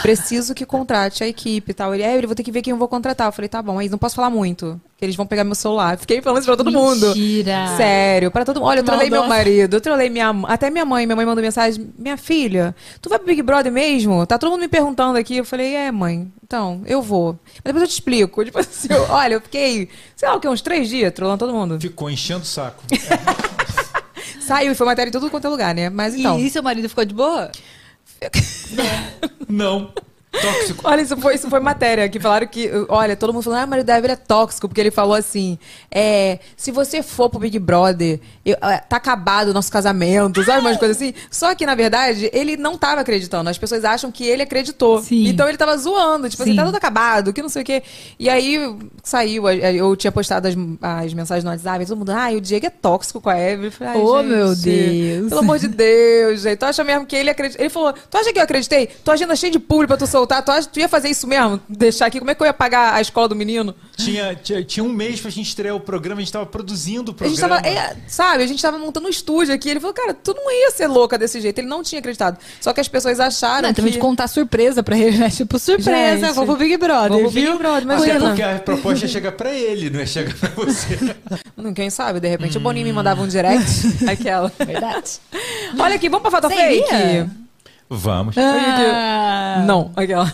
Preciso 0.00 0.54
que 0.54 0.64
contrate 0.64 1.24
a 1.24 1.28
equipe 1.28 1.72
e 1.72 1.74
tal. 1.74 1.92
Ele, 1.92 2.04
é, 2.04 2.16
eu 2.16 2.26
vou 2.28 2.36
ter 2.36 2.44
que 2.44 2.52
ver 2.52 2.62
quem 2.62 2.70
eu 2.70 2.76
vou 2.76 2.86
contratar. 2.86 3.26
Eu 3.26 3.32
falei, 3.32 3.48
tá 3.48 3.60
bom, 3.60 3.74
mas 3.74 3.90
não 3.90 3.98
posso 3.98 4.14
falar 4.14 4.30
muito. 4.30 4.80
Que 4.96 5.04
eles 5.04 5.16
vão 5.16 5.26
pegar 5.26 5.42
meu 5.42 5.56
celular. 5.56 5.98
Fiquei 5.98 6.22
falando 6.22 6.38
isso 6.38 6.46
pra 6.46 6.56
todo 6.56 6.70
mundo. 6.70 7.08
Mentira. 7.08 7.66
Sério, 7.76 8.30
pra 8.30 8.44
todo 8.44 8.60
mundo. 8.60 8.68
Olha, 8.68 8.78
eu 8.78 8.84
trolei 8.84 9.10
meu 9.10 9.26
marido, 9.26 9.74
eu 9.74 9.80
trolei 9.80 10.08
minha 10.08 10.30
Até 10.46 10.70
minha 10.70 10.84
mãe. 10.84 11.04
Minha 11.04 11.16
mãe 11.16 11.26
mandou 11.26 11.42
mensagem: 11.42 11.92
Minha 11.98 12.16
filha, 12.16 12.74
tu 13.00 13.08
vai 13.08 13.18
pro 13.18 13.26
Big 13.26 13.42
Brother 13.42 13.72
mesmo? 13.72 14.24
Tá 14.24 14.38
todo 14.38 14.52
mundo 14.52 14.60
me 14.60 14.68
perguntando 14.68 15.18
aqui. 15.18 15.38
Eu 15.38 15.44
falei, 15.44 15.74
é, 15.74 15.90
mãe, 15.90 16.30
então, 16.44 16.82
eu 16.86 17.02
vou. 17.02 17.36
Mas 17.56 17.62
depois 17.64 17.82
eu 17.82 17.88
te 17.88 17.94
explico. 17.94 18.44
Tipo 18.44 18.60
assim, 18.60 18.88
eu- 18.88 19.06
olha, 19.10 19.34
eu 19.34 19.40
fiquei, 19.40 19.88
sei 20.14 20.28
lá 20.28 20.36
o 20.36 20.40
que, 20.40 20.46
uns 20.46 20.62
três 20.62 20.88
dias 20.88 21.12
trolando 21.12 21.38
todo 21.38 21.52
mundo. 21.52 21.80
Ficou 21.80 22.08
enchendo 22.08 22.42
o 22.42 22.46
saco. 22.46 22.84
Saiu 24.46 24.72
e 24.72 24.74
foi 24.74 24.86
matéria 24.86 25.08
em 25.08 25.12
tudo 25.12 25.30
quanto 25.30 25.46
é 25.46 25.50
lugar, 25.50 25.74
né? 25.74 25.88
Mas 25.88 26.14
então. 26.14 26.38
E 26.38 26.50
seu 26.50 26.62
marido 26.62 26.88
ficou 26.88 27.04
de 27.04 27.14
boa? 27.14 27.50
Não. 29.48 29.92
Tóxico. 30.32 30.80
Olha, 30.88 31.02
isso 31.02 31.16
foi, 31.18 31.34
isso 31.34 31.48
foi 31.50 31.60
matéria 31.60 32.08
que 32.08 32.18
falaram 32.18 32.46
que. 32.46 32.70
Olha, 32.88 33.14
todo 33.14 33.32
mundo 33.32 33.42
falando, 33.42 33.60
ah, 33.60 33.64
o 33.66 33.68
marido 33.68 33.86
da 33.86 33.98
Evelyn 33.98 34.14
é 34.14 34.16
tóxico, 34.16 34.66
porque 34.66 34.80
ele 34.80 34.90
falou 34.90 35.14
assim: 35.14 35.58
é, 35.90 36.38
se 36.56 36.70
você 36.70 37.02
for 37.02 37.28
pro 37.28 37.38
Big 37.38 37.58
Brother, 37.58 38.18
eu- 38.44 38.56
é, 38.62 38.78
tá 38.78 38.96
acabado 38.96 39.48
o 39.48 39.52
nosso 39.52 39.70
casamento, 39.70 40.42
sabe? 40.42 40.60
Umas 40.60 40.78
coisas 40.78 40.96
assim. 40.96 41.12
Só 41.30 41.54
que, 41.54 41.66
na 41.66 41.74
verdade, 41.74 42.30
ele 42.32 42.56
não 42.56 42.78
tava 42.78 43.02
acreditando. 43.02 43.50
As 43.50 43.58
pessoas 43.58 43.84
acham 43.84 44.10
que 44.10 44.24
ele 44.26 44.42
acreditou. 44.42 45.02
Sim. 45.02 45.26
Então 45.28 45.46
ele 45.48 45.58
tava 45.58 45.76
zoando, 45.76 46.28
tipo 46.30 46.42
assim, 46.42 46.52
Sim. 46.52 46.56
tá 46.56 46.64
tudo 46.64 46.76
acabado, 46.76 47.32
que 47.32 47.42
não 47.42 47.48
sei 47.50 47.62
o 47.62 47.64
quê. 47.64 47.82
E 48.18 48.28
aí 48.30 48.58
saiu, 49.02 49.48
eu 49.50 49.94
tinha 49.96 50.10
postado 50.12 50.48
as, 50.48 50.54
as 50.80 51.12
mensagens 51.14 51.44
no 51.44 51.50
WhatsApp, 51.50 51.82
e 51.84 51.86
todo 51.86 51.98
mundo, 51.98 52.10
ah, 52.10 52.30
o 52.32 52.40
Diego 52.40 52.66
é 52.66 52.70
tóxico 52.70 53.20
com 53.20 53.28
a 53.28 53.38
Evelyn. 53.38 53.66
Eu 53.66 53.72
falei, 53.72 53.92
ai, 53.94 54.00
Oh, 54.02 54.22
gente, 54.22 54.28
meu 54.28 54.56
Deus. 54.56 55.28
Pelo 55.28 55.40
amor 55.40 55.58
de 55.58 55.68
Deus, 55.68 56.40
gente. 56.40 56.56
Tu 56.56 56.64
acha 56.64 56.82
mesmo 56.82 57.04
que 57.06 57.14
ele 57.14 57.28
acredita? 57.30 57.60
Ele 57.60 57.68
falou: 57.70 57.92
Tu 57.92 58.16
acha 58.16 58.32
que 58.32 58.38
eu 58.38 58.42
acreditei? 58.42 58.86
Tua 59.04 59.14
agenda 59.14 59.36
cheia 59.36 59.52
de 59.52 59.58
público 59.58 59.88
pra 59.88 59.96
tu 59.96 60.06
soltar. 60.22 60.42
Tu 60.44 60.50
acha 60.50 60.68
tu 60.68 60.78
ia 60.80 60.88
fazer 60.88 61.08
isso 61.08 61.26
mesmo? 61.26 61.60
Deixar 61.68 62.06
aqui? 62.06 62.18
Como 62.18 62.30
é 62.30 62.34
que 62.34 62.42
eu 62.42 62.46
ia 62.46 62.52
pagar 62.52 62.94
a 62.94 63.00
escola 63.00 63.28
do 63.28 63.34
menino? 63.36 63.74
Tinha, 63.96 64.34
tinha, 64.34 64.64
tinha 64.64 64.82
um 64.82 64.88
mês 64.88 65.20
pra 65.20 65.30
gente 65.30 65.46
estrear 65.48 65.76
o 65.76 65.80
programa, 65.80 66.20
a 66.20 66.24
gente 66.24 66.32
tava 66.32 66.46
produzindo 66.46 67.12
o 67.12 67.14
A 67.24 67.28
gente 67.28 67.38
programa. 67.38 67.62
tava, 67.62 67.76
é, 67.76 67.96
sabe, 68.08 68.42
a 68.42 68.46
gente 68.46 68.60
tava 68.60 68.78
montando 68.78 69.06
um 69.06 69.10
estúdio 69.10 69.54
aqui. 69.54 69.68
Ele 69.68 69.80
falou, 69.80 69.94
cara, 69.94 70.14
tu 70.14 70.34
não 70.34 70.50
ia 70.50 70.70
ser 70.70 70.86
louca 70.86 71.18
desse 71.18 71.40
jeito. 71.40 71.58
Ele 71.58 71.68
não 71.68 71.82
tinha 71.82 71.98
acreditado. 71.98 72.38
Só 72.60 72.72
que 72.72 72.80
as 72.80 72.88
pessoas 72.88 73.20
acharam 73.20 73.62
Não, 73.62 73.68
que... 73.70 73.76
também 73.76 73.92
de 73.92 73.98
contar 73.98 74.28
surpresa 74.28 74.82
pra 74.82 74.96
ele, 74.96 75.18
né? 75.18 75.30
Tipo, 75.30 75.58
surpresa, 75.58 76.26
Gente, 76.26 76.34
vou 76.34 76.46
pro 76.46 76.56
Big 76.56 76.76
Brother, 76.76 77.10
vou 77.10 77.20
pro? 77.22 77.30
Big 77.30 77.58
Brother, 77.58 77.82
Até 77.90 78.04
imagina. 78.06 78.26
porque 78.28 78.42
a 78.42 78.58
proposta 78.58 79.04
ia 79.04 79.08
chegar 79.12 79.32
pra 79.32 79.52
ele, 79.52 79.90
não 79.90 80.00
ia 80.00 80.06
chegar 80.06 80.34
pra 80.34 80.48
você. 80.50 80.98
Hum, 81.56 81.72
Quem 81.74 81.90
sabe, 81.90 82.20
de 82.20 82.28
repente, 82.28 82.56
o 82.56 82.60
Boninho 82.60 82.86
me 82.86 82.92
mandava 82.92 83.22
um 83.22 83.28
direct. 83.28 83.62
aquela. 84.08 84.50
Verdade. 84.58 85.20
Olha 85.78 85.94
aqui, 85.96 86.08
vamos 86.08 86.22
pra 86.22 86.30
foto 86.30 86.48
Você 86.48 86.56
fake? 86.56 87.41
Vamos. 87.94 88.36
Ah, 88.38 89.64
Não, 89.66 89.90
aquela. 89.94 90.32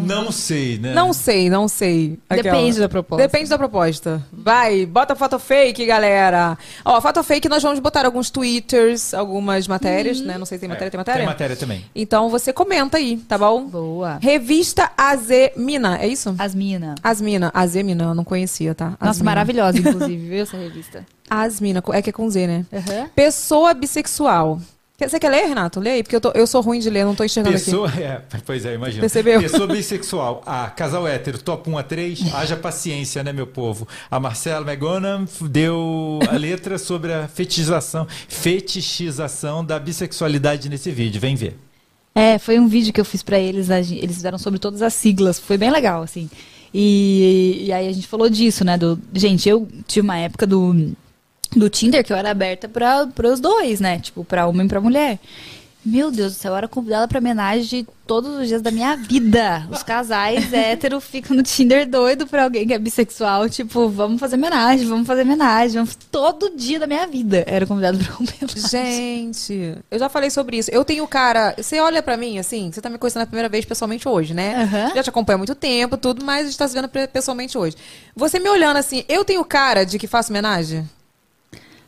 Não 0.00 0.32
sei, 0.32 0.78
né? 0.78 0.92
Não 0.92 1.12
sei, 1.12 1.48
não 1.48 1.68
sei. 1.68 2.18
Aquela. 2.28 2.56
Depende 2.56 2.80
da 2.80 2.88
proposta. 2.88 3.26
Depende 3.26 3.48
da 3.50 3.58
proposta. 3.58 4.22
Vai, 4.32 4.84
bota 4.86 5.14
foto 5.14 5.38
fake, 5.38 5.86
galera. 5.86 6.58
Ó, 6.84 7.00
foto 7.00 7.22
fake 7.22 7.48
nós 7.48 7.62
vamos 7.62 7.78
botar 7.78 8.04
alguns 8.04 8.30
twitters, 8.30 9.14
algumas 9.14 9.68
matérias, 9.68 10.20
né? 10.20 10.36
Não 10.36 10.44
sei 10.46 10.58
se 10.58 10.60
tem 10.60 10.68
matéria, 10.68 10.90
tem 10.90 10.98
matéria? 10.98 11.20
Tem 11.20 11.26
matéria 11.26 11.56
também. 11.56 11.84
Então 11.94 12.28
você 12.28 12.52
comenta 12.52 12.96
aí, 12.96 13.18
tá 13.18 13.38
bom? 13.38 13.64
Boa. 13.66 14.18
Revista 14.20 14.90
AZ 14.96 15.28
Mina, 15.56 15.98
é 15.98 16.06
isso? 16.08 16.34
As 16.38 16.54
mina. 16.54 16.94
Asmina, 17.02 17.50
AZ 17.54 17.76
Mina, 17.76 18.04
eu 18.04 18.14
não 18.14 18.24
conhecia, 18.24 18.74
tá? 18.74 18.90
Nossa, 19.00 19.10
Asmina. 19.10 19.30
maravilhosa, 19.30 19.78
inclusive, 19.80 20.28
viu 20.28 20.42
essa 20.42 20.56
revista? 20.56 21.06
Asmina, 21.30 21.82
é 21.92 22.02
que 22.02 22.10
é 22.10 22.12
com 22.12 22.28
Z, 22.28 22.46
né? 22.46 22.66
Aham. 22.72 23.08
Pessoa 23.14 23.72
bissexual. 23.74 24.60
Você 25.08 25.18
quer 25.18 25.28
ler, 25.30 25.46
Renato? 25.46 25.80
Lê 25.80 25.90
aí, 25.90 26.02
porque 26.02 26.16
eu, 26.16 26.20
tô- 26.20 26.30
eu 26.34 26.46
sou 26.46 26.60
ruim 26.60 26.78
de 26.78 26.88
ler, 26.90 27.04
não 27.04 27.14
tô 27.14 27.24
enxergando 27.24 27.56
aqui. 27.56 27.64
Pessoa, 27.64 27.88
é, 27.98 28.20
pois 28.44 28.64
é, 28.64 28.74
imagina. 28.74 29.00
Percebeu? 29.00 29.40
Pessoa 29.40 29.66
bissexual. 29.66 30.42
A 30.46 30.68
casal 30.70 31.06
hétero, 31.06 31.38
top 31.38 31.68
1 31.70 31.78
a 31.78 31.82
3. 31.82 32.34
Haja 32.34 32.56
paciência, 32.56 33.22
né, 33.22 33.32
meu 33.32 33.46
povo? 33.46 33.86
A 34.10 34.18
Marcela 34.20 34.64
McGonagall 34.70 35.26
deu 35.42 36.18
a 36.30 36.36
letra 36.36 36.78
sobre 36.78 37.12
a 37.12 37.28
fetichização, 37.28 38.06
fetichização 38.28 39.64
da 39.64 39.78
bissexualidade 39.78 40.68
nesse 40.68 40.90
vídeo. 40.90 41.20
Vem 41.20 41.34
ver. 41.34 41.56
É, 42.14 42.38
foi 42.38 42.58
um 42.58 42.68
vídeo 42.68 42.92
que 42.92 43.00
eu 43.00 43.04
fiz 43.04 43.22
pra 43.22 43.38
eles, 43.38 43.70
eles 43.70 44.16
fizeram 44.16 44.36
sobre 44.38 44.58
todas 44.58 44.82
as 44.82 44.92
siglas, 44.92 45.38
foi 45.38 45.56
bem 45.56 45.70
legal, 45.70 46.02
assim. 46.02 46.28
E, 46.74 47.64
e 47.66 47.72
aí 47.72 47.88
a 47.88 47.92
gente 47.92 48.06
falou 48.06 48.28
disso, 48.28 48.64
né? 48.64 48.76
Do, 48.78 48.98
gente, 49.14 49.48
eu 49.48 49.66
tinha 49.86 50.02
uma 50.02 50.16
época 50.18 50.46
do, 50.46 50.92
do 51.56 51.68
Tinder 51.68 52.04
que 52.04 52.12
eu 52.12 52.16
era 52.16 52.30
aberta 52.30 52.68
para 52.68 53.08
os 53.32 53.40
dois, 53.40 53.80
né? 53.80 53.98
Tipo, 53.98 54.24
pra 54.24 54.46
homem 54.46 54.66
e 54.66 54.68
pra 54.68 54.80
mulher. 54.80 55.18
Meu 55.84 56.12
Deus 56.12 56.34
do 56.34 56.38
céu, 56.38 56.52
eu 56.52 56.56
era 56.58 56.68
convidada 56.68 57.08
pra 57.08 57.18
homenagem 57.18 57.84
todos 58.06 58.36
os 58.38 58.46
dias 58.46 58.62
da 58.62 58.70
minha 58.70 58.94
vida. 58.94 59.66
Os 59.68 59.82
casais 59.82 60.50
héteros 60.54 61.02
ficam 61.02 61.36
no 61.36 61.42
Tinder 61.42 61.88
doido 61.90 62.24
pra 62.24 62.44
alguém 62.44 62.64
que 62.68 62.72
é 62.72 62.78
bissexual. 62.78 63.48
Tipo, 63.48 63.88
vamos 63.88 64.20
fazer 64.20 64.36
homenagem, 64.36 64.86
vamos 64.86 65.08
fazer 65.08 65.22
homenagem. 65.22 65.74
Vamos... 65.78 65.98
Todo 66.08 66.52
dia 66.56 66.78
da 66.78 66.86
minha 66.86 67.04
vida 67.08 67.42
era 67.48 67.66
convidado 67.66 67.98
pra 67.98 68.14
homenagem. 68.14 68.62
Gente, 68.70 69.74
eu 69.90 69.98
já 69.98 70.08
falei 70.08 70.30
sobre 70.30 70.56
isso. 70.56 70.70
Eu 70.70 70.84
tenho 70.84 71.04
cara. 71.08 71.52
Você 71.58 71.80
olha 71.80 72.00
pra 72.00 72.16
mim 72.16 72.38
assim, 72.38 72.70
você 72.72 72.80
tá 72.80 72.88
me 72.88 72.96
conhecendo 72.96 73.22
a 73.22 73.26
primeira 73.26 73.48
vez 73.48 73.64
pessoalmente 73.64 74.08
hoje, 74.08 74.34
né? 74.34 74.62
Aham. 74.62 74.92
Já 74.94 75.02
te 75.02 75.10
acompanho 75.10 75.34
há 75.34 75.38
muito 75.38 75.54
tempo, 75.56 75.96
tudo, 75.96 76.24
mas 76.24 76.42
a 76.46 76.48
gente 76.48 76.58
tá 76.58 76.68
se 76.68 76.74
vendo 76.74 76.88
pe- 76.88 77.08
pessoalmente 77.08 77.58
hoje. 77.58 77.76
Você 78.14 78.38
me 78.38 78.48
olhando 78.48 78.76
assim, 78.76 79.02
eu 79.08 79.24
tenho 79.24 79.44
cara 79.44 79.84
de 79.84 79.98
que 79.98 80.06
faço 80.06 80.30
homenagem? 80.30 80.88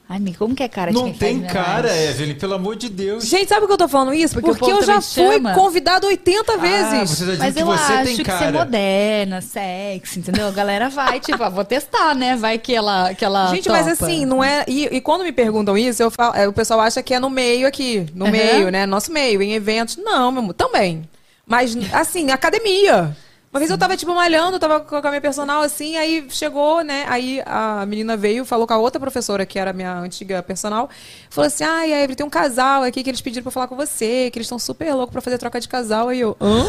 Ai, 0.07 0.19
amiga, 0.19 0.37
como 0.37 0.55
que 0.55 0.63
é 0.63 0.69
cara 0.69 0.91
de 0.93 0.99
Não 0.99 1.11
tem 1.15 1.41
cara, 1.41 1.89
Evelyn, 1.97 2.35
pelo 2.35 2.53
amor 2.53 2.77
de 2.77 2.91
Deus. 2.91 3.25
Gente, 3.25 3.49
sabe 3.49 3.63
por 3.63 3.69
que 3.69 3.73
eu 3.73 3.79
tô 3.79 3.89
falando 3.89 4.13
isso? 4.13 4.35
Porque 4.35 4.51
Porque, 4.51 4.71
eu 4.71 4.83
já 4.85 5.01
fui 5.01 5.33
chama. 5.33 5.55
convidado 5.55 6.07
80 6.07 6.53
Ah, 6.53 6.57
vezes. 6.59 7.11
você 7.11 7.25
já 7.37 7.43
Mas 7.43 7.55
que 7.55 7.63
eu 7.63 7.67
você 7.67 7.93
acho 7.95 8.05
tem 8.05 8.17
que 8.17 8.23
cara. 8.25 8.39
ser 8.39 8.53
moderna, 8.53 9.41
sexy, 9.41 10.19
entendeu? 10.19 10.47
A 10.47 10.51
galera 10.51 10.91
vai, 10.91 11.21
tipo, 11.21 11.43
ah, 11.43 11.49
vou 11.49 11.65
testar, 11.65 12.15
né? 12.15 12.37
Vai 12.37 12.59
que 12.59 12.75
ela, 12.75 13.15
que 13.15 13.25
ela 13.25 13.47
Gente, 13.49 13.71
mas 13.71 13.87
topa. 13.87 14.05
assim, 14.05 14.27
não 14.27 14.45
é. 14.45 14.63
E, 14.69 14.85
e 14.95 15.01
quando 15.01 15.25
me 15.25 15.33
perguntam 15.33 15.77
isso, 15.77 16.03
eu 16.03 16.11
falo, 16.11 16.35
é, 16.37 16.47
o 16.47 16.53
pessoal 16.53 16.81
acha 16.81 17.03
que 17.03 17.15
é 17.15 17.19
no 17.19 17.31
meio 17.31 17.67
aqui. 17.67 18.05
No 18.15 18.27
Aham. 18.27 18.33
meio, 18.33 18.69
né? 18.71 18.85
Nosso 18.85 19.11
meio, 19.11 19.41
em 19.41 19.55
eventos. 19.55 19.97
Não, 19.97 20.31
meu 20.31 20.43
amor, 20.43 20.53
também. 20.53 21.09
Mas, 21.47 21.75
assim, 21.95 22.31
academia. 22.31 23.17
Uma 23.55 23.61
vez 23.61 23.71
eu 23.71 23.79
tava, 23.79 23.97
tipo, 23.97 24.13
malhando, 24.13 24.59
tava 24.59 24.81
com 24.81 24.97
a 24.97 25.11
minha 25.11 25.21
personal, 25.21 25.63
assim, 25.63 25.97
aí 25.97 26.27
chegou, 26.29 26.83
né? 26.83 27.07
Aí 27.09 27.41
a 27.47 27.87
menina 27.87 28.17
veio, 28.17 28.45
falou 28.45 28.67
com 28.67 28.75
a 28.75 28.79
outra 28.79 28.99
professora, 28.99 29.47
que 29.47 29.61
era 29.61 29.71
a 29.71 29.73
minha 29.73 29.97
antiga 29.97 30.43
personal, 30.43 30.91
falou 31.31 31.47
assim: 31.47 31.63
ai, 31.63 31.93
ah, 31.93 31.99
Evelyn, 31.99 32.17
tem 32.17 32.27
um 32.27 32.31
casal 32.31 32.83
aqui 32.83 33.05
que 33.05 33.09
eles 33.09 33.21
pediram 33.21 33.45
pra 33.45 33.53
falar 33.53 33.69
com 33.69 33.77
você, 33.77 34.29
que 34.33 34.41
eles 34.41 34.47
estão 34.47 34.59
super 34.59 34.93
loucos 34.93 35.13
pra 35.13 35.21
fazer 35.21 35.39
troca 35.39 35.61
de 35.61 35.69
casal. 35.69 36.09
Aí 36.09 36.19
eu, 36.19 36.37
hã? 36.41 36.67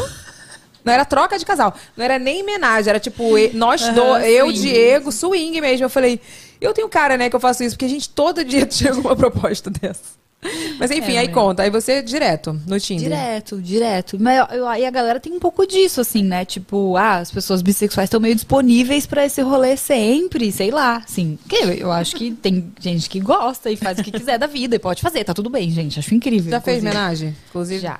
Não 0.84 0.92
era 0.92 1.04
troca 1.04 1.36
de 1.36 1.44
casal. 1.44 1.74
Não 1.96 2.04
era 2.04 2.20
nem 2.20 2.42
homenagem. 2.42 2.88
Era 2.88 3.00
tipo, 3.00 3.24
nós 3.54 3.82
Aham, 3.82 3.92
dois, 3.92 4.24
eu. 4.24 4.52
Diego, 4.52 5.10
swing 5.10 5.60
mesmo. 5.60 5.86
Eu 5.86 5.90
falei, 5.90 6.20
eu 6.60 6.72
tenho 6.72 6.88
cara, 6.88 7.16
né, 7.16 7.28
que 7.28 7.34
eu 7.34 7.40
faço 7.40 7.64
isso, 7.64 7.74
porque 7.74 7.86
a 7.86 7.88
gente 7.88 8.08
todo 8.08 8.44
dia 8.44 8.64
tinha 8.70 8.92
alguma 8.92 9.16
proposta 9.16 9.68
dessa. 9.70 10.24
Mas 10.78 10.90
enfim, 10.90 11.14
É, 11.14 11.18
aí 11.20 11.26
né? 11.28 11.32
conta. 11.32 11.62
Aí 11.62 11.70
você 11.70 12.02
direto 12.02 12.52
no 12.66 12.78
Tinder. 12.78 13.04
Direto, 13.08 13.60
direto. 13.60 14.16
Mas 14.20 14.38
eu, 14.50 14.58
eu- 14.58 14.74
e 14.74 14.84
a 14.84 14.90
galera 14.90 15.18
tem 15.18 15.32
um 15.32 15.38
pouco 15.40 15.66
disso, 15.66 16.00
assim, 16.00 16.22
né? 16.22 16.44
Tipo, 16.44 16.96
ah, 16.96 17.16
as 17.16 17.30
pessoas 17.30 17.62
bissexuais 17.62 18.06
estão 18.06 18.20
meio 18.20 18.34
disponíveis 18.34 19.06
pra 19.06 19.24
esse 19.24 19.40
rolê 19.42 19.76
sempre, 19.76 20.52
sei 20.52 20.70
lá, 20.70 20.98
assim. 20.98 21.38
Que 21.48 21.56
eu, 21.56 21.72
eu 21.72 21.92
acho 21.92 22.14
que 22.16 22.30
tem 22.32 22.72
gente 22.78 23.08
que 23.08 23.18
gosta 23.18 23.70
e 23.70 23.76
faz 23.76 23.98
o 23.98 24.04
que 24.04 24.12
quiser 24.12 24.38
da 24.38 24.46
vida 24.46 24.76
e 24.76 24.78
pode 24.78 25.00
fazer, 25.02 25.24
tá 25.24 25.32
tudo 25.34 25.50
bem, 25.50 25.70
gente. 25.70 25.98
Acho 25.98 26.14
incrível. 26.14 26.50
Já 26.50 26.60
fez 26.60 26.78
inclusive. 26.78 26.96
homenagem? 26.98 27.36
Inclusive. 27.48 27.80
Já, 27.80 27.98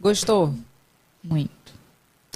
Gostou? 0.00 0.54
muito. 1.22 1.50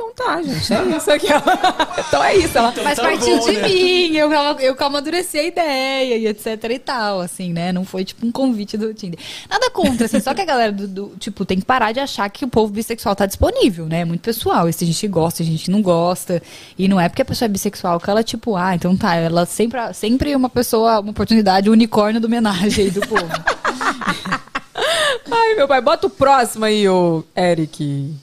Então 0.00 0.12
tá, 0.14 0.42
gente. 0.42 0.72
É 0.72 0.96
isso 0.96 1.10
aqui. 1.10 1.26
então 2.08 2.24
é 2.24 2.34
isso. 2.36 2.56
Ela... 2.56 2.72
Mas 2.82 2.96
tá 2.96 3.02
partiu 3.02 3.36
bom, 3.36 3.44
de 3.44 3.52
né? 3.52 3.68
mim, 3.68 4.16
eu, 4.16 4.32
eu 4.32 4.76
amadureci 4.80 5.38
a 5.38 5.44
ideia 5.44 6.16
e 6.16 6.26
etc 6.26 6.64
e 6.70 6.78
tal, 6.78 7.20
assim, 7.20 7.52
né? 7.52 7.70
Não 7.70 7.84
foi 7.84 8.02
tipo 8.02 8.26
um 8.26 8.32
convite 8.32 8.78
do 8.78 8.94
Tinder. 8.94 9.20
Nada 9.48 9.70
contra, 9.70 10.06
assim, 10.06 10.18
só 10.20 10.32
que 10.32 10.40
a 10.40 10.44
galera 10.46 10.72
do, 10.72 10.88
do- 10.88 11.12
tipo, 11.18 11.44
tem 11.44 11.58
que 11.58 11.66
parar 11.66 11.92
de 11.92 12.00
achar 12.00 12.28
que 12.30 12.46
o 12.46 12.48
povo 12.48 12.72
bissexual 12.72 13.14
tá 13.14 13.26
disponível, 13.26 13.84
né? 13.86 14.00
É 14.00 14.04
muito 14.06 14.22
pessoal. 14.22 14.68
E 14.68 14.72
se 14.72 14.84
a 14.84 14.86
gente 14.86 15.06
gosta, 15.06 15.42
a 15.42 15.46
gente 15.46 15.70
não 15.70 15.82
gosta. 15.82 16.42
E 16.78 16.88
não 16.88 16.98
é 16.98 17.06
porque 17.08 17.22
a 17.22 17.26
pessoa 17.26 17.46
é 17.46 17.50
bissexual 17.50 18.00
que 18.00 18.08
ela, 18.08 18.24
tipo, 18.24 18.56
ah, 18.56 18.74
então 18.74 18.96
tá, 18.96 19.14
ela 19.16 19.44
sempre, 19.44 19.80
sempre 19.92 20.32
é 20.32 20.36
uma 20.36 20.48
pessoa, 20.48 21.00
uma 21.00 21.10
oportunidade, 21.10 21.68
o 21.68 21.72
unicórnio 21.72 22.20
do 22.20 22.26
homenagem 22.26 22.86
aí 22.86 22.90
do 22.90 23.00
povo. 23.02 23.26
Ai, 25.30 25.54
meu 25.54 25.68
pai, 25.68 25.80
bota 25.82 26.06
o 26.06 26.10
próximo 26.10 26.64
aí, 26.64 26.88
ô 26.88 27.22
Eric. 27.36 28.14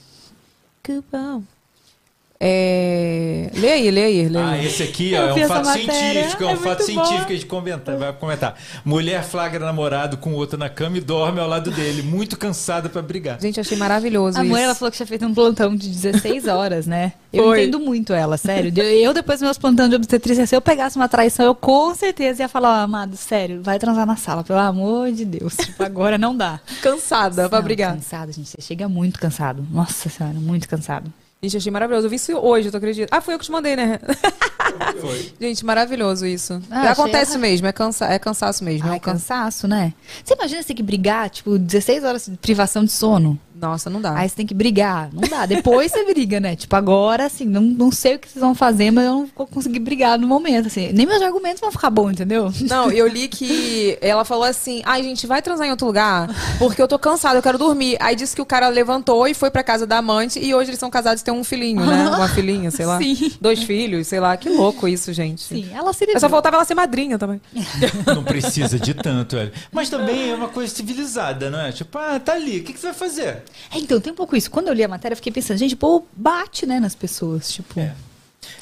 Que 0.81 1.03
bom. 1.11 1.43
É... 2.39 3.49
Lê 3.55 3.71
aí, 3.71 3.91
lê 3.91 4.03
aí, 4.03 4.29
lê 4.29 4.37
Ah, 4.39 4.49
aí. 4.51 4.65
esse 4.67 4.83
aqui 4.83 5.13
ó, 5.15 5.29
é 5.29 5.33
um 5.33 5.47
fato 5.47 5.65
científico, 5.73 6.43
é 6.43 6.47
um 6.47 6.49
é 6.51 6.55
fato 6.55 6.65
muito 6.79 6.83
científico 6.85 7.17
bom. 7.19 7.25
que 7.25 7.33
a 7.33 7.35
gente 7.35 7.45
comenta, 7.47 7.97
vai 7.97 8.13
comentar. 8.13 8.55
Mulher 8.85 9.23
flagra 9.23 9.65
namorado 9.65 10.17
com 10.17 10.33
outro 10.33 10.57
na 10.57 10.69
cama 10.69 10.97
e 10.97 11.01
dorme 11.01 11.39
ao 11.39 11.47
lado 11.47 11.71
dele, 11.71 12.03
muito 12.03 12.37
cansada 12.37 12.89
pra 12.89 13.01
brigar. 13.01 13.39
Gente, 13.41 13.59
achei 13.59 13.77
maravilhoso 13.77 14.37
A 14.39 14.43
mãe, 14.43 14.51
isso. 14.53 14.61
ela 14.65 14.75
falou 14.75 14.91
que 14.91 14.97
tinha 14.97 15.07
feito 15.07 15.25
um 15.25 15.33
plantão 15.33 15.75
de 15.75 15.89
16 15.89 16.45
horas, 16.47 16.85
né? 16.85 17.13
Eu 17.33 17.45
Foi. 17.45 17.61
entendo 17.63 17.79
muito 17.79 18.13
ela, 18.13 18.37
sério. 18.37 18.71
Eu, 18.81 19.13
depois 19.13 19.39
dos 19.39 19.45
meus 19.45 19.57
plantões 19.57 19.89
de 19.89 19.95
obstetrícia, 19.95 20.45
se 20.45 20.55
eu 20.55 20.61
pegasse 20.61 20.95
uma 20.95 21.09
traição, 21.09 21.45
eu 21.45 21.55
com 21.55 21.93
certeza 21.95 22.43
ia 22.43 22.47
falar, 22.49 22.81
ó, 22.81 22.83
amado, 22.83 23.17
sério, 23.17 23.61
vai 23.63 23.79
transar 23.79 24.05
na 24.05 24.15
sala, 24.15 24.43
pelo 24.43 24.59
amor 24.59 25.11
de 25.11 25.25
Deus. 25.25 25.55
Tipo, 25.55 25.83
agora 25.83 26.17
não 26.17 26.35
dá. 26.35 26.59
Cansada 26.81 27.49
pra 27.49 27.57
Não, 27.59 27.63
brigar. 27.65 27.93
Cansado, 27.95 28.31
gente. 28.31 28.49
Você 28.49 28.61
chega 28.61 28.87
muito 28.87 29.19
cansado. 29.19 29.65
Nossa 29.71 30.07
senhora, 30.09 30.35
muito 30.39 30.67
cansado. 30.69 31.11
Gente, 31.41 31.57
achei 31.57 31.71
maravilhoso. 31.71 32.07
Eu 32.07 32.09
vi 32.09 32.15
isso 32.15 32.35
hoje, 32.35 32.71
tu 32.71 32.77
acredita? 32.77 33.15
Ah, 33.15 33.21
foi 33.21 33.35
eu 33.35 33.39
que 33.39 33.45
te 33.45 33.51
mandei, 33.51 33.75
né? 33.75 33.99
Foi. 34.99 35.31
Gente, 35.39 35.63
maravilhoso 35.65 36.25
isso. 36.25 36.59
Ah, 36.69 36.91
Acontece 36.91 37.31
achei- 37.31 37.41
mesmo, 37.41 37.67
é, 37.67 37.71
cansa... 37.71 38.05
é 38.05 38.19
cansaço 38.19 38.63
mesmo. 38.63 38.87
é 38.87 38.91
um 38.93 38.99
cansaço, 38.99 39.67
né? 39.67 39.93
Você 40.23 40.33
imagina 40.33 40.61
você 40.61 40.67
ter 40.69 40.73
que 40.73 40.83
brigar, 40.83 41.29
tipo, 41.29 41.57
16 41.57 42.03
horas 42.03 42.25
de 42.25 42.37
privação 42.37 42.83
de 42.83 42.91
sono? 42.91 43.39
Nossa, 43.59 43.89
não 43.89 43.99
dá. 43.99 44.13
Aí 44.15 44.29
você 44.29 44.35
tem 44.35 44.45
que 44.45 44.53
brigar. 44.53 45.09
Não 45.11 45.27
dá. 45.27 45.45
Depois 45.45 45.91
você 45.91 46.05
briga, 46.05 46.39
né? 46.39 46.55
Tipo, 46.55 46.75
agora, 46.75 47.25
assim, 47.25 47.45
não, 47.45 47.61
não 47.61 47.91
sei 47.91 48.15
o 48.15 48.19
que 48.19 48.29
vocês 48.29 48.41
vão 48.41 48.53
fazer, 48.53 48.91
mas 48.91 49.05
eu 49.05 49.11
não 49.11 49.29
vou 49.35 49.47
conseguir 49.47 49.79
brigar 49.79 50.17
no 50.19 50.27
momento, 50.27 50.67
assim. 50.67 50.91
Nem 50.93 51.05
meus 51.05 51.21
argumentos 51.21 51.59
vão 51.59 51.71
ficar 51.71 51.89
bons, 51.89 52.11
entendeu? 52.11 52.51
Não, 52.61 52.91
eu 52.91 53.07
li 53.07 53.27
que 53.27 53.97
ela 54.01 54.23
falou 54.23 54.43
assim: 54.43 54.81
ai, 54.85 55.01
gente, 55.03 55.25
vai 55.25 55.41
transar 55.41 55.67
em 55.67 55.71
outro 55.71 55.87
lugar, 55.87 56.29
porque 56.59 56.81
eu 56.81 56.87
tô 56.87 56.99
cansada, 56.99 57.37
eu 57.37 57.43
quero 57.43 57.57
dormir. 57.57 57.97
Aí 57.99 58.15
disse 58.15 58.35
que 58.35 58.41
o 58.41 58.45
cara 58.45 58.67
levantou 58.67 59.27
e 59.27 59.33
foi 59.33 59.49
pra 59.49 59.63
casa 59.63 59.87
da 59.87 59.97
amante, 59.97 60.39
e 60.39 60.53
hoje 60.53 60.69
eles 60.69 60.79
são 60.79 60.89
casados 60.89 61.21
e 61.21 61.25
têm 61.25 61.33
um 61.33 61.43
filhinho, 61.43 61.85
né? 61.85 62.09
Uma 62.15 62.29
filhinha, 62.29 62.69
sei 62.69 62.85
lá. 62.85 62.97
Sim. 62.99 63.31
Dois 63.41 63.63
filhos, 63.63 64.07
sei 64.07 64.19
lá. 64.19 64.37
Que 64.37 64.49
louco 64.49 64.87
isso, 64.87 65.11
gente. 65.13 65.41
Sim, 65.41 65.69
ela 65.73 65.93
se 65.93 66.05
Mas 66.11 66.21
só 66.21 66.29
faltava 66.29 66.57
ela 66.57 66.65
ser 66.65 66.75
madrinha 66.75 67.17
também. 67.17 67.41
Não 68.05 68.23
precisa 68.23 68.79
de 68.79 68.93
tanto, 68.93 69.35
velho. 69.35 69.51
Mas 69.71 69.89
também 69.89 70.31
é 70.31 70.35
uma 70.35 70.49
coisa 70.49 70.73
civilizada, 70.73 71.49
não 71.49 71.59
é? 71.59 71.71
Tipo, 71.71 71.97
ah, 71.97 72.19
tá 72.19 72.33
ali, 72.33 72.59
o 72.59 72.63
que, 72.63 72.73
que 72.73 72.79
você 72.79 72.87
vai 72.87 72.95
fazer? 72.95 73.43
É, 73.71 73.77
então, 73.79 73.99
tem 73.99 74.11
um 74.13 74.15
pouco 74.15 74.35
isso. 74.35 74.49
Quando 74.51 74.67
eu 74.67 74.73
li 74.73 74.83
a 74.83 74.87
matéria, 74.87 75.13
eu 75.13 75.17
fiquei 75.17 75.31
pensando, 75.31 75.57
gente, 75.57 75.75
pô, 75.75 76.03
bate, 76.13 76.65
né, 76.65 76.79
nas 76.79 76.95
pessoas, 76.95 77.51
tipo... 77.51 77.79
É. 77.79 77.93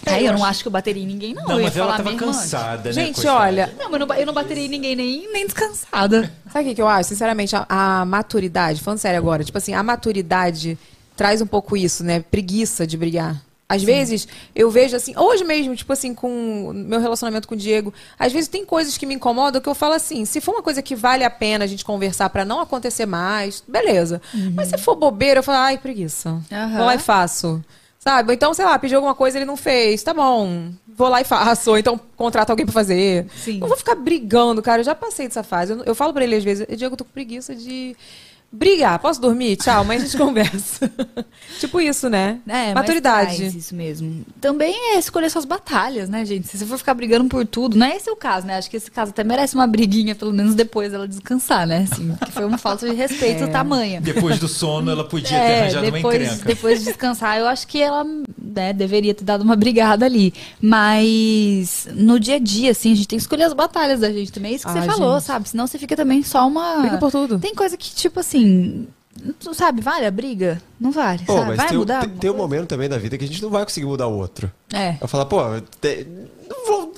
Aí 0.06 0.16
É, 0.16 0.22
eu, 0.22 0.26
eu 0.28 0.34
não 0.34 0.38
acho- 0.38 0.46
acho 0.46 0.62
que 0.64 0.68
eu 0.68 0.72
bateria 0.72 1.04
em 1.04 1.06
ninguém, 1.06 1.34
não. 1.34 1.44
Não, 1.44 1.52
eu 1.54 1.60
ia 1.60 1.66
mas 1.68 1.78
ela 1.78 1.86
falar 1.86 1.98
tava 1.98 2.10
antes. 2.10 2.20
cansada, 2.26 2.90
né? 2.90 2.94
Gente, 2.94 3.16
coitada. 3.16 3.38
olha, 3.40 3.74
Não, 3.78 3.90
mas 3.92 4.02
eu 4.02 4.08
não, 4.08 4.16
eu 4.16 4.26
não 4.26 4.34
bateria 4.34 4.66
em 4.66 4.70
ninguém 4.70 4.96
nem, 4.96 5.32
nem 5.32 5.46
descansada. 5.46 6.32
Sabe 6.52 6.66
o 6.66 6.70
que, 6.70 6.76
que 6.76 6.82
eu 6.82 6.88
acho? 6.88 7.10
Sinceramente, 7.10 7.56
a, 7.56 7.66
a 7.70 8.06
maturidade, 8.06 8.82
falando 8.82 8.98
sério 9.00 9.20
agora, 9.20 9.44
tipo 9.44 9.58
assim, 9.58 9.74
a 9.74 9.84
maturidade 9.84 10.78
traz 11.16 11.42
um 11.42 11.46
pouco 11.46 11.78
isso, 11.78 12.04
né? 12.04 12.20
Preguiça 12.20 12.88
de 12.88 12.98
brigar. 12.98 13.42
Às 13.68 13.82
vezes, 13.82 14.28
eu 14.56 14.70
vejo 14.70 14.96
assim, 14.96 15.18
hoje 15.18 15.44
mesmo, 15.44 15.76
tipo 15.76 15.92
assim, 15.92 16.14
com 16.14 16.72
meu 16.74 17.00
relacionamento 17.00 17.48
com 17.48 17.56
o 17.56 17.58
Diego, 17.58 17.92
às 18.18 18.32
vezes 18.32 18.48
tem 18.48 18.64
coisas 18.64 18.96
que 18.96 19.08
me 19.08 19.16
incomodam 19.16 19.60
que 19.60 19.68
eu 19.68 19.74
falo 19.74 19.94
assim, 19.94 20.24
se 20.24 20.40
for 20.40 20.52
uma 20.52 20.62
coisa 20.62 20.84
que 20.84 20.96
vale 20.96 21.24
a 21.24 21.30
pena 21.32 21.66
a 21.66 21.68
gente 21.68 21.84
conversar 21.84 22.30
pra 22.30 22.46
não 22.46 22.60
acontecer 22.60 23.08
mais, 23.08 23.64
beleza. 23.68 24.22
Mas 24.54 24.68
se 24.68 24.78
for 24.78 24.96
bobeira, 24.96 25.40
eu 25.40 25.44
falo, 25.44 25.58
ai, 25.58 25.78
preguiça. 25.80 26.40
Aham. 26.52 26.78
Vou 26.78 26.86
lá 26.86 26.96
e 26.96 27.00
faço. 27.00 27.64
Sabe? 27.98 28.36
Então, 28.36 28.54
sei 28.54 28.64
lá, 28.66 28.78
pediu 28.78 29.00
alguma 29.00 29.16
coisa 29.16 29.40
ele 29.40 29.46
não 29.46 29.58
fez, 29.58 30.04
tá 30.04 30.14
bom. 30.14 30.70
Vou 30.88 31.10
lá 31.10 31.22
e 31.22 31.24
faço. 31.24 31.72
Ou 31.72 31.78
então 31.78 32.00
contrata 32.16 32.54
alguém 32.54 32.64
pra 32.64 32.72
fazer. 32.72 33.26
Sim. 33.36 33.58
Não 33.58 33.68
vou 33.68 33.76
ficar 33.76 33.96
brigando, 33.96 34.62
cara. 34.62 34.82
Eu 34.82 34.86
já 34.86 34.94
passei 34.94 35.28
dessa 35.28 35.42
fase. 35.42 35.74
Eu, 35.74 35.84
eu 35.86 35.96
falo 35.96 36.14
pra 36.14 36.24
ele 36.24 36.36
às 36.36 36.44
vezes, 36.44 36.68
Diego, 36.78 36.94
eu 36.94 36.98
tô 36.98 37.04
com 37.04 37.10
preguiça 37.10 37.56
de 37.56 37.98
brigar. 38.56 39.00
Posso 39.00 39.20
dormir? 39.22 39.56
Tchau, 39.58 39.82
amanhã 39.82 40.02
a 40.02 40.04
gente 40.06 40.18
conversa. 40.18 40.92
tipo 41.60 41.80
isso, 41.82 42.10
né? 42.10 42.40
É, 42.48 42.66
mas 42.68 42.74
Maturidade. 42.76 43.46
isso 43.58 43.76
mesmo. 43.76 44.26
Também 44.42 44.74
é 44.96 45.00
escolher 45.00 45.30
suas 45.30 45.46
batalhas, 45.46 46.10
né, 46.10 46.24
gente? 46.26 46.48
Se 46.48 46.58
você 46.58 46.66
for 46.66 46.78
ficar 46.78 46.94
brigando 46.94 47.28
por 47.30 47.46
tudo, 47.46 47.78
não 47.78 47.86
é 47.88 47.96
esse 47.96 48.10
o 48.10 48.16
caso, 48.16 48.46
né? 48.48 48.58
Acho 48.58 48.70
que 48.70 48.78
esse 48.78 48.90
caso 48.92 49.12
até 49.12 49.24
merece 49.24 49.56
uma 49.56 49.68
briguinha, 49.68 50.16
pelo 50.16 50.32
menos 50.34 50.56
depois 50.56 50.94
ela 50.94 51.08
descansar, 51.08 51.68
né? 51.68 51.88
Assim, 51.92 52.16
que 52.26 52.32
foi 52.32 52.46
uma 52.46 52.58
falta 52.58 52.88
de 52.90 52.96
respeito 52.96 53.44
É. 53.44 53.48
tamanha. 53.48 54.00
Depois 54.02 54.40
do 54.40 54.48
sono, 54.48 54.90
ela 54.92 55.04
podia 55.04 55.30
ter 55.30 55.36
É, 55.36 55.60
arranjado 55.62 55.86
uma 55.88 55.92
depois, 55.92 56.22
encrenca. 56.22 56.46
depois 56.46 56.80
de 56.80 56.86
descansar, 56.86 57.38
eu 57.38 57.48
acho 57.48 57.68
que 57.68 57.82
ela 57.82 58.04
né, 58.42 58.72
deveria 58.74 59.14
ter 59.14 59.24
dado 59.24 59.42
uma 59.42 59.56
brigada 59.56 60.06
ali. 60.06 60.34
Mas 60.62 61.88
no 61.94 62.20
dia 62.20 62.36
a 62.36 62.40
dia, 62.40 62.72
assim, 62.72 62.92
a 62.92 62.96
gente 62.96 63.08
tem 63.08 63.18
que 63.18 63.24
escolher 63.24 63.44
as 63.44 63.54
batalhas 63.54 64.00
da 64.00 64.12
gente 64.12 64.32
também. 64.32 64.54
É 64.54 64.56
isso 64.56 64.66
que 64.66 64.72
Ai, 64.72 64.82
você 64.82 64.86
falou, 64.88 65.14
gente. 65.16 65.24
sabe? 65.26 65.50
Senão 65.50 65.68
você 65.68 65.78
fica 65.78 65.96
também 65.96 66.24
só 66.24 66.48
uma. 66.48 66.82
Briga 66.82 66.98
por 66.98 67.12
tudo. 67.12 67.40
Tem 67.40 67.54
coisa 67.56 67.76
que, 67.78 67.94
tipo 67.94 68.20
assim. 68.20 68.45
Tu 69.40 69.54
sabe, 69.54 69.82
vale 69.82 70.06
a 70.06 70.12
briga? 70.12 70.62
Não 70.80 70.92
vale. 70.92 71.24
Pô, 71.26 71.34
sabe? 71.34 71.48
mas 71.48 71.58
Vai 71.58 71.68
tem, 71.68 71.78
um- 71.78 71.80
mudar? 71.80 72.02
tem, 72.02 72.10
tem 72.10 72.30
um 72.30 72.36
momento 72.38 72.68
também 72.68 72.90
da 72.90 72.98
vida 72.98 73.18
que 73.18 73.24
a 73.24 73.28
gente 73.28 73.42
não 73.42 73.50
vai 73.50 73.64
conseguir 73.64 73.86
mudar 73.86 74.08
o 74.08 74.18
outro. 74.18 74.52
É. 74.74 74.98
Eu 75.00 75.08
falo, 75.08 75.26
pô, 75.26 75.40
te- 75.80 76.06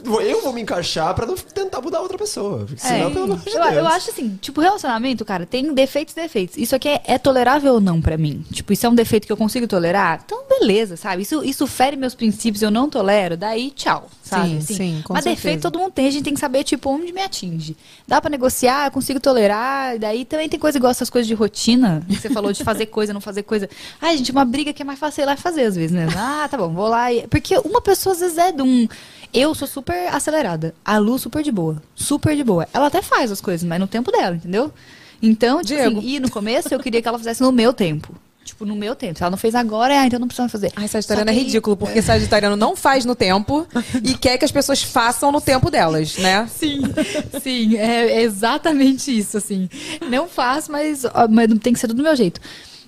vou- 0.03 0.21
eu 0.21 0.41
vou 0.41 0.51
me 0.51 0.61
encaixar 0.61 1.13
pra 1.13 1.27
não 1.27 1.35
tentar 1.35 1.79
mudar 1.79 2.01
outra 2.01 2.17
pessoa. 2.17 2.65
Porque 2.65 2.81
senão, 2.81 3.09
É. 3.09 3.13
pelo 3.13 3.25
amor 3.25 3.37
de 3.37 3.49
eu, 3.49 3.61
Deus. 3.61 3.73
eu 3.75 3.87
acho 3.87 4.09
assim, 4.09 4.35
tipo, 4.41 4.59
relacionamento, 4.61 5.23
cara, 5.23 5.45
tem 5.45 5.71
defeitos 5.73 6.13
e 6.13 6.21
defeitos. 6.21 6.57
Isso 6.57 6.75
aqui 6.75 6.89
é, 6.89 7.01
é 7.05 7.17
tolerável 7.19 7.75
ou 7.75 7.79
não 7.79 8.01
pra 8.01 8.17
mim? 8.17 8.43
Tipo, 8.51 8.73
isso 8.73 8.85
é 8.85 8.89
um 8.89 8.95
defeito 8.95 9.27
que 9.27 9.31
eu 9.31 9.37
consigo 9.37 9.67
tolerar? 9.67 10.21
Então, 10.25 10.43
beleza, 10.49 10.97
sabe? 10.97 11.21
Isso, 11.21 11.43
isso 11.43 11.67
fere 11.67 11.95
meus 11.95 12.15
princípios, 12.15 12.63
eu 12.63 12.71
não 12.71 12.89
tolero, 12.89 13.37
daí 13.37 13.69
tchau, 13.71 14.09
sabe? 14.27 14.49
Sim, 14.49 14.57
Assim, 14.57 14.75
sim, 14.75 15.01
com 15.03 15.13
Mas 15.13 15.23
certeza. 15.23 15.43
defeito 15.43 15.61
todo 15.61 15.79
mundo 15.79 15.91
tem, 15.91 16.07
a 16.07 16.11
gente 16.11 16.23
tem 16.23 16.33
que 16.33 16.39
saber, 16.39 16.63
tipo, 16.63 16.89
onde 16.89 17.11
me 17.11 17.21
atinge. 17.21 17.75
Dá 18.07 18.19
pra 18.21 18.29
negociar, 18.29 18.87
eu 18.87 18.91
consigo 18.91 19.19
tolerar, 19.19 19.97
daí 19.97 20.25
também 20.25 20.47
tem 20.49 20.59
coisa 20.59 20.77
igual 20.77 20.91
essas 20.91 21.09
coisas 21.09 21.27
de 21.27 21.33
rotina, 21.33 22.03
que 22.07 22.15
você 22.15 22.29
falou 22.29 22.51
de 22.53 22.63
fazer 22.63 22.85
coisa, 22.87 23.13
não 23.13 23.21
fazer 23.21 23.43
coisa. 23.43 23.69
Ai, 24.01 24.17
gente, 24.17 24.31
uma 24.31 24.45
briga 24.45 24.73
que 24.73 24.81
é 24.81 24.85
mais 24.85 24.99
fácil 24.99 25.23
ir 25.23 25.25
lá 25.25 25.33
e 25.33 25.37
fazer, 25.37 25.63
às 25.63 25.75
vezes, 25.75 25.91
né? 25.91 26.07
Ah, 26.15 26.47
tá 26.49 26.57
bom, 26.57 26.69
vou 26.69 26.87
lá 26.87 27.11
e... 27.11 27.27
Porque 27.27 27.57
uma 27.59 27.81
pessoa, 27.81 28.13
às 28.13 28.19
vezes, 28.19 28.37
é 28.37 28.51
de 28.51 28.61
um... 28.61 28.87
Eu 29.33 29.53
sou 29.53 29.67
super 29.67 30.07
acelerada. 30.13 30.73
A 30.85 30.97
Lu, 30.97 31.19
super 31.19 31.43
de 31.43 31.51
boa. 31.51 31.81
Super 31.95 32.35
de 32.35 32.43
boa. 32.43 32.67
Ela 32.73 32.87
até 32.87 33.01
faz 33.01 33.31
as 33.31 33.41
coisas, 33.41 33.67
mas 33.67 33.79
no 33.79 33.87
tempo 33.87 34.11
dela, 34.11 34.35
entendeu? 34.35 34.71
Então, 35.21 35.57
tipo 35.61 35.67
Diego. 35.81 35.97
assim, 35.99 36.07
e 36.07 36.19
no 36.19 36.29
começo 36.29 36.73
eu 36.73 36.79
queria 36.79 37.01
que 37.01 37.07
ela 37.07 37.17
fizesse 37.17 37.41
no 37.41 37.51
meu 37.51 37.73
tempo. 37.73 38.13
Tipo, 38.47 38.65
no 38.65 38.75
meu 38.75 38.95
tempo. 38.95 39.17
Se 39.17 39.23
ela 39.23 39.29
não 39.31 39.37
fez 39.37 39.53
agora, 39.53 39.99
ah, 39.99 40.05
então 40.07 40.17
não 40.19 40.27
precisa 40.27 40.47
fazer. 40.47 40.71
Ai, 40.75 40.87
Sagitariano 40.87 41.29
é 41.29 41.33
que 41.33 41.39
aí- 41.39 41.45
ridículo, 41.45 41.75
porque 41.75 42.01
Sagitariano 42.01 42.55
não 42.55 42.75
faz 42.77 43.03
no 43.03 43.13
tempo 43.13 43.67
e 44.03 44.13
quer 44.17 44.37
que 44.37 44.45
as 44.45 44.51
pessoas 44.51 44.81
façam 44.81 45.31
no 45.31 45.41
tempo 45.41 45.69
delas, 45.69 46.17
né? 46.17 46.47
Sim, 46.49 46.79
sim, 47.43 47.75
é 47.75 48.21
exatamente 48.21 49.15
isso, 49.15 49.37
assim. 49.37 49.69
Não 50.09 50.27
faço, 50.27 50.71
mas, 50.71 51.03
mas 51.29 51.47
tem 51.59 51.73
que 51.73 51.79
ser 51.79 51.87
do 51.87 52.01
meu 52.01 52.15
jeito. 52.15 52.39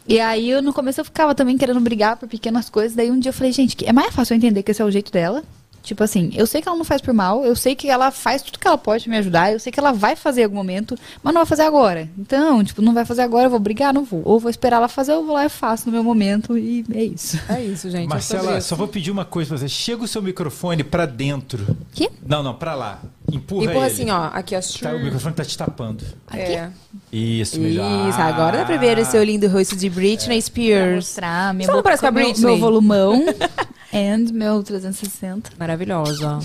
E 0.07 0.19
aí, 0.19 0.49
eu, 0.49 0.61
no 0.61 0.73
começo, 0.73 1.01
eu 1.01 1.05
ficava 1.05 1.35
também 1.35 1.57
querendo 1.57 1.79
brigar 1.81 2.15
por 2.17 2.27
pequenas 2.27 2.69
coisas. 2.69 2.95
Daí, 2.95 3.11
um 3.11 3.19
dia 3.19 3.29
eu 3.29 3.33
falei, 3.33 3.51
gente, 3.51 3.75
que 3.75 3.85
é 3.85 3.93
mais 3.93 4.13
fácil 4.15 4.33
eu 4.33 4.37
entender 4.37 4.63
que 4.63 4.71
esse 4.71 4.81
é 4.81 4.85
o 4.85 4.89
jeito 4.89 5.11
dela. 5.11 5.43
Tipo 5.81 6.03
assim, 6.03 6.29
eu 6.35 6.45
sei 6.45 6.61
que 6.61 6.67
ela 6.67 6.77
não 6.77 6.83
faz 6.85 7.01
por 7.01 7.13
mal, 7.13 7.43
eu 7.45 7.55
sei 7.55 7.73
que 7.75 7.89
ela 7.89 8.11
faz 8.11 8.41
tudo 8.41 8.59
que 8.59 8.67
ela 8.67 8.77
pode 8.77 9.05
pra 9.05 9.11
me 9.11 9.17
ajudar, 9.17 9.51
eu 9.53 9.59
sei 9.59 9.71
que 9.71 9.79
ela 9.79 9.91
vai 9.91 10.15
fazer 10.15 10.41
em 10.41 10.43
algum 10.43 10.57
momento, 10.57 10.95
mas 11.23 11.33
não 11.33 11.41
vai 11.41 11.47
fazer 11.47 11.63
agora. 11.63 12.07
Então, 12.17 12.63
tipo, 12.63 12.81
não 12.81 12.93
vai 12.93 13.05
fazer 13.05 13.21
agora, 13.21 13.45
eu 13.45 13.49
vou 13.49 13.59
brigar, 13.59 13.93
não 13.93 14.03
vou. 14.03 14.21
Ou 14.25 14.39
vou 14.39 14.49
esperar 14.49 14.77
ela 14.77 14.87
fazer, 14.87 15.13
eu 15.13 15.25
vou 15.25 15.33
lá 15.35 15.45
e 15.45 15.49
faço 15.49 15.85
no 15.87 15.91
meu 15.91 16.03
momento, 16.03 16.57
e 16.57 16.85
é 16.93 17.03
isso. 17.03 17.39
É 17.49 17.63
isso, 17.63 17.89
gente. 17.89 18.05
é 18.05 18.07
Marcela, 18.07 18.61
só 18.61 18.75
vou 18.75 18.87
pedir 18.87 19.09
uma 19.11 19.25
coisa 19.25 19.49
pra 19.49 19.57
você. 19.57 19.67
Chega 19.69 20.03
o 20.03 20.07
seu 20.07 20.21
microfone 20.21 20.83
pra 20.83 21.05
dentro. 21.05 21.77
Quê? 21.93 22.09
Não, 22.25 22.43
não, 22.43 22.53
pra 22.53 22.75
lá. 22.75 22.99
Empurra, 23.31 23.65
Empurra 23.65 23.85
ele. 23.85 23.93
assim, 23.93 24.09
ó. 24.09 24.25
Aqui, 24.33 24.55
ó. 24.55 24.59
Tá, 24.81 24.91
o 24.95 24.99
microfone 24.99 25.35
tá 25.35 25.45
te 25.45 25.57
tapando. 25.57 26.03
É. 26.33 26.69
Isso, 27.11 27.59
melhor. 27.59 28.09
Isso, 28.09 28.19
agora 28.19 28.57
dá 28.59 28.65
pra 28.65 28.77
ver 28.77 28.97
o 28.97 29.05
seu 29.05 29.23
lindo 29.23 29.47
rosto 29.47 29.75
de 29.75 29.89
Britney 29.89 30.39
Pra 30.39 30.41
Spears. 30.41 30.95
mostrar 30.95 31.53
minha 31.53 31.67
Você 31.67 31.71
não 31.71 31.83
parece 31.83 32.01
com 32.01 32.07
a 32.07 32.11
meu, 32.11 32.33
meu 32.37 32.57
volumão 32.57 33.23
and 33.93 34.31
meu 34.33 34.61
360. 34.63 35.51
Maravilhosa. 35.57 36.39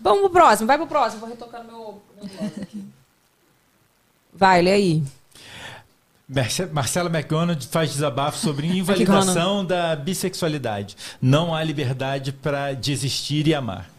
Vamos 0.00 0.20
pro 0.22 0.30
próximo, 0.30 0.66
vai 0.66 0.76
pro 0.78 0.86
próximo. 0.86 1.20
Vou 1.20 1.28
retocar 1.28 1.62
no 1.64 1.70
meu. 1.72 2.02
meu 2.22 2.62
aqui. 2.62 2.84
Vai, 4.32 4.62
lê 4.62 4.72
aí. 4.72 5.02
Marce- 6.28 6.66
Marcela 6.66 7.08
McDonald 7.10 7.64
faz 7.68 7.90
desabafo 7.92 8.38
sobre 8.38 8.66
invalidação 8.78 9.64
da 9.64 9.94
bissexualidade. 9.94 10.96
Não 11.20 11.54
há 11.54 11.62
liberdade 11.62 12.32
para 12.32 12.72
desistir 12.72 13.46
e 13.46 13.54
amar. 13.54 13.90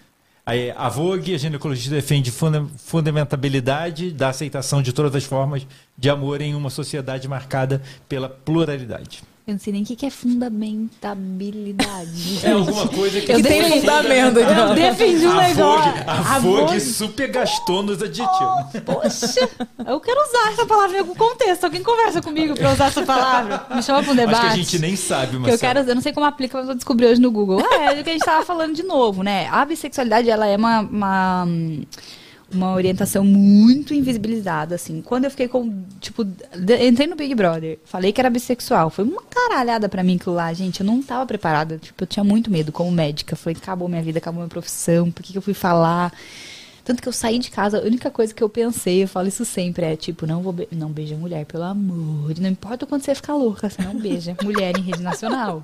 Aí, 0.48 0.70
a 0.78 0.90
Vogue, 0.90 1.34
a 1.34 1.38
ginecologista, 1.40 1.90
defende 1.96 2.30
funda 2.32 2.68
fundamentabilidade 2.78 4.12
da 4.12 4.30
aceitação 4.30 4.80
de 4.82 4.94
todas 4.94 5.16
as 5.16 5.24
formas 5.24 5.66
de 5.98 6.08
amor 6.10 6.40
em 6.40 6.54
uma 6.54 6.70
sociedade 6.70 7.28
marcada 7.28 7.82
pela 8.08 8.30
pluralidade. 8.30 9.24
Eu 9.48 9.54
não 9.54 9.60
sei 9.60 9.74
nem 9.74 9.84
o 9.84 9.86
que 9.86 9.96
que 9.96 10.08
é 10.08 10.10
fundamentabilidade. 10.10 12.40
É 12.44 12.52
alguma 12.52 12.88
coisa 12.88 13.22
que 13.22 13.28
Que 13.28 13.44
tem 13.44 13.46
tem 13.62 13.80
fundamento, 13.80 14.40
Eu 14.40 14.52
então. 14.52 14.74
defendi 14.74 15.28
um 15.28 15.40
A 15.40 15.44
negócio. 15.48 15.94
A 16.08 16.40
Vogue 16.40 16.82
super 16.82 17.28
gastou 17.30 17.84
nos 17.84 18.02
aditivos. 18.02 18.66
Poxa, 18.84 19.48
eu 19.86 20.00
quero 20.00 20.20
usar 20.28 20.52
essa 20.52 20.66
palavra 20.66 20.98
em 20.98 21.00
algum 21.02 21.14
contexto. 21.14 21.64
Alguém 21.66 21.84
conversa 21.84 22.24
comigo 22.24 22.56
pra 22.56 22.74
usar 22.74 22.88
essa 22.88 23.04
palavra. 23.06 23.68
Me 23.76 23.84
chama 23.84 24.02
pra 24.02 24.14
um 24.14 24.16
debate. 24.16 24.36
Acho 24.38 24.48
que 24.48 24.54
a 24.54 24.56
gente 24.64 24.80
nem 24.80 24.96
sabe, 24.96 25.40
Que 25.40 25.52
eu 25.52 25.60
quero, 25.60 25.80
eu 25.82 25.94
não 25.96 26.02
sei 26.02 26.12
como 26.12 26.26
aplica, 26.26 26.58
mas 26.58 26.66
vou 26.66 26.74
descobrir 26.76 27.06
hoje 27.06 27.22
no 27.22 27.30
Google. 27.30 27.62
Ah, 27.72 27.94
é 27.94 28.02
o 28.02 28.04
que 28.04 28.10
a 28.10 28.14
gente 28.14 28.26
tava 28.26 28.44
falando 28.44 28.74
de 28.74 28.82
novo, 28.82 29.22
né? 29.22 29.48
A 29.52 29.64
bissexualidade, 29.64 30.28
ela 30.28 30.48
é 30.48 30.58
uma, 30.58 30.80
uma, 30.82 31.44
hum, 31.48 31.84
uma 32.52 32.74
orientação 32.74 33.24
muito 33.24 33.94
invisibilizada, 33.94 34.76
assim. 34.76 35.02
Quando 35.02 35.26
eu 35.26 35.32
fiquei 35.32 35.48
com, 35.48 35.84
tipo, 36.00 36.26
entrei 36.82 37.08
no 37.08 37.16
Big 37.16 37.34
Brother, 37.34 37.80
falei 37.86 38.12
que 38.12 38.22
era 38.22 38.30
bissexual, 38.30 38.90
foi 38.90 39.04
uma 39.04 39.22
caralhada 39.24 39.90
pra 39.90 40.04
mim 40.04 40.16
aquilo 40.16 40.36
lá, 40.36 40.54
gente, 40.54 40.82
eu 40.82 40.86
não 40.86 41.02
tava 41.02 41.26
preparada, 41.26 41.78
tipo, 41.78 42.04
eu 42.04 42.08
tinha 42.08 42.24
muito 42.24 42.52
medo 42.52 42.72
como 42.72 42.92
médica, 42.92 43.36
foi, 43.36 43.54
acabou 43.54 43.88
minha 43.88 44.02
vida, 44.02 44.20
acabou 44.20 44.42
minha 44.42 44.50
profissão, 44.50 45.12
por 45.12 45.24
que, 45.24 45.32
que 45.32 45.38
eu 45.38 45.42
fui 45.42 45.54
falar? 45.54 46.14
Tanto 46.84 47.02
que 47.02 47.10
eu 47.10 47.14
saí 47.14 47.40
de 47.40 47.50
casa, 47.50 47.80
a 47.80 47.82
única 47.82 48.12
coisa 48.12 48.32
que 48.32 48.44
eu 48.44 48.50
pensei, 48.50 49.04
eu 49.04 49.08
falo 49.08 49.28
isso 49.28 49.44
sempre, 49.44 49.86
é 49.86 49.96
tipo, 49.96 50.28
não 50.28 50.44
vou 50.44 50.54
be 50.54 50.68
não 50.72 50.92
beija 50.92 51.16
mulher, 51.16 51.46
pelo 51.46 51.64
amor, 51.64 52.32
não 52.40 52.50
importa 52.50 52.86
o 52.86 52.88
quanto 52.88 53.06
você 53.06 53.16
ficar 53.16 53.34
louca, 53.34 53.70
você 53.70 53.82
não 53.82 53.98
beija 53.98 54.38
mulher 54.44 54.78
em 54.78 54.82
rede 54.82 55.02
nacional. 55.02 55.64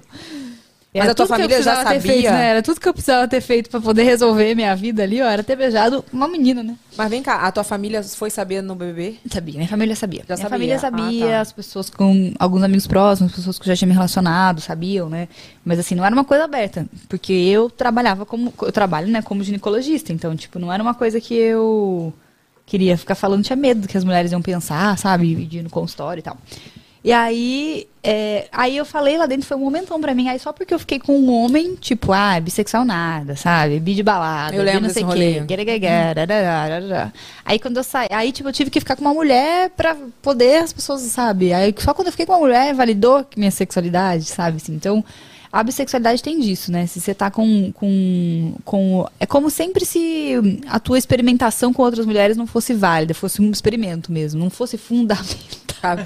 Mas 0.94 1.10
a 1.10 1.16
tua 1.16 1.26
tudo 1.26 1.36
que 1.36 1.42
eu 1.42 1.46
família 1.46 1.64
já 1.64 1.84
sabia? 1.84 2.02
feito, 2.02 2.30
né? 2.30 2.50
Era 2.50 2.62
tudo 2.62 2.80
que 2.80 2.90
eu 2.90 2.94
precisava 2.94 3.26
ter 3.26 3.40
feito 3.40 3.70
pra 3.70 3.80
poder 3.80 4.04
resolver 4.04 4.54
minha 4.56 4.76
vida 4.76 5.04
ali, 5.04 5.22
ó. 5.22 5.26
Era 5.26 5.42
ter 5.42 5.56
beijado 5.56 6.04
uma 6.12 6.28
menina, 6.28 6.62
né? 6.62 6.76
Mas 6.98 7.10
vem 7.10 7.24
cá, 7.24 7.38
a 7.38 7.52
tua 7.52 7.64
família 7.64 8.04
foi 8.04 8.30
saber 8.30 8.62
no 8.62 8.76
BBB? 8.76 9.20
Sabia, 9.30 9.56
minha 9.56 9.70
família 9.70 9.96
sabia. 9.96 10.26
Já 10.28 10.36
minha 10.36 10.38
sabia? 10.38 10.50
família 10.50 10.76
Ah, 10.76 10.80
sabia, 10.80 11.28
tá. 11.28 11.42
as 11.42 11.54
pessoas 11.54 11.90
com 11.90 12.34
alguns 12.38 12.62
amigos 12.62 12.88
próximos, 12.88 13.32
pessoas 13.32 13.58
que 13.58 13.66
já 13.66 13.76
tinha 13.76 13.88
me 13.88 13.94
relacionado, 13.94 14.60
sabiam, 14.60 15.10
né? 15.10 15.30
Mas 15.64 15.80
assim, 15.80 15.96
não 15.96 16.04
era 16.04 16.14
uma 16.14 16.26
coisa 16.26 16.44
aberta, 16.44 16.86
porque 17.08 17.32
eu 17.32 17.70
trabalhava 17.70 18.26
como 18.26 18.54
eu 18.62 18.72
trabalho, 18.72 19.08
né, 19.08 19.22
como 19.22 19.44
ginecologista, 19.44 20.12
então 20.12 20.36
tipo, 20.36 20.60
não 20.60 20.74
era 20.74 20.84
uma 20.84 20.94
coisa 20.94 21.22
que 21.22 21.34
eu 21.34 22.14
queria 22.66 22.98
ficar 22.98 23.16
falando, 23.16 23.44
tinha 23.44 23.56
medo 23.56 23.82
do 23.82 23.88
que 23.88 23.98
as 23.98 24.04
mulheres 24.04 24.32
iam 24.32 24.42
pensar, 24.42 24.98
sabe, 24.98 25.36
de 25.46 25.60
ir 25.60 25.64
no 25.64 25.70
consultório 25.70 26.20
e 26.20 26.24
tal. 26.24 26.38
E 27.04 27.12
aí, 27.12 27.88
é, 28.04 28.48
aí 28.52 28.78
eu 28.78 28.86
falei 28.86 29.18
lá 29.18 29.26
dentro, 29.26 29.48
foi 29.48 29.58
um 29.58 29.62
momentão 29.62 30.00
pra 30.00 30.14
mim. 30.14 30.28
Aí 30.30 30.38
só 30.38 30.54
porque 30.54 30.72
eu 30.74 30.78
fiquei 30.78 31.00
com 31.00 31.18
um 31.18 31.32
homem, 31.32 31.76
tipo, 31.76 32.14
ah, 32.14 32.40
bissexual 32.40 32.86
nada, 32.86 33.36
sabe? 33.36 33.80
Bi 33.80 33.96
de 33.96 34.04
balada, 34.04 34.56
Eu 34.56 34.64
lembro 34.64 34.82
não 34.82 34.90
sei 34.90 35.04
o 35.04 35.10
quê. 35.10 35.44
darará. 36.28 37.14
Aí 37.44 37.58
quando 37.58 37.78
eu 37.78 37.84
saí, 37.84 38.08
aí 38.12 38.32
tipo, 38.32 38.48
eu 38.50 38.54
tive 38.54 38.70
que 38.70 38.80
ficar 38.80 38.96
com 38.96 39.02
uma 39.02 39.14
mulher 39.14 39.72
pra 39.72 39.98
poder 40.22 40.58
as 40.58 40.72
pessoas, 40.72 41.02
sabe? 41.02 41.52
Aí 41.52 41.74
só 41.80 41.94
quando 41.94 42.08
eu 42.08 42.12
fiquei 42.12 42.26
com 42.28 42.34
uma 42.34 42.40
mulher, 42.40 42.74
validou 42.76 43.26
minha 43.36 43.52
sexualidade, 43.52 44.26
sabe? 44.26 44.58
Assim, 44.58 44.76
então, 44.76 45.04
a 45.52 45.64
bissexualidade 45.64 46.22
tem 46.22 46.40
disso, 46.40 46.72
né? 46.72 46.86
Se 46.86 47.02
você 47.02 47.16
tá 47.16 47.32
com, 47.32 47.72
com, 47.72 48.54
com. 48.64 49.08
É 49.20 49.26
como 49.26 49.50
sempre 49.50 49.86
se 49.86 50.36
a 50.68 50.80
tua 50.80 51.00
experimentação 51.00 51.74
com 51.74 51.82
outras 51.82 52.06
mulheres 52.06 52.38
não 52.38 52.46
fosse 52.46 52.76
válida, 52.76 53.16
fosse 53.16 53.42
um 53.42 53.50
experimento 53.50 54.12
mesmo, 54.12 54.40
não 54.40 54.52
fosse 54.52 54.78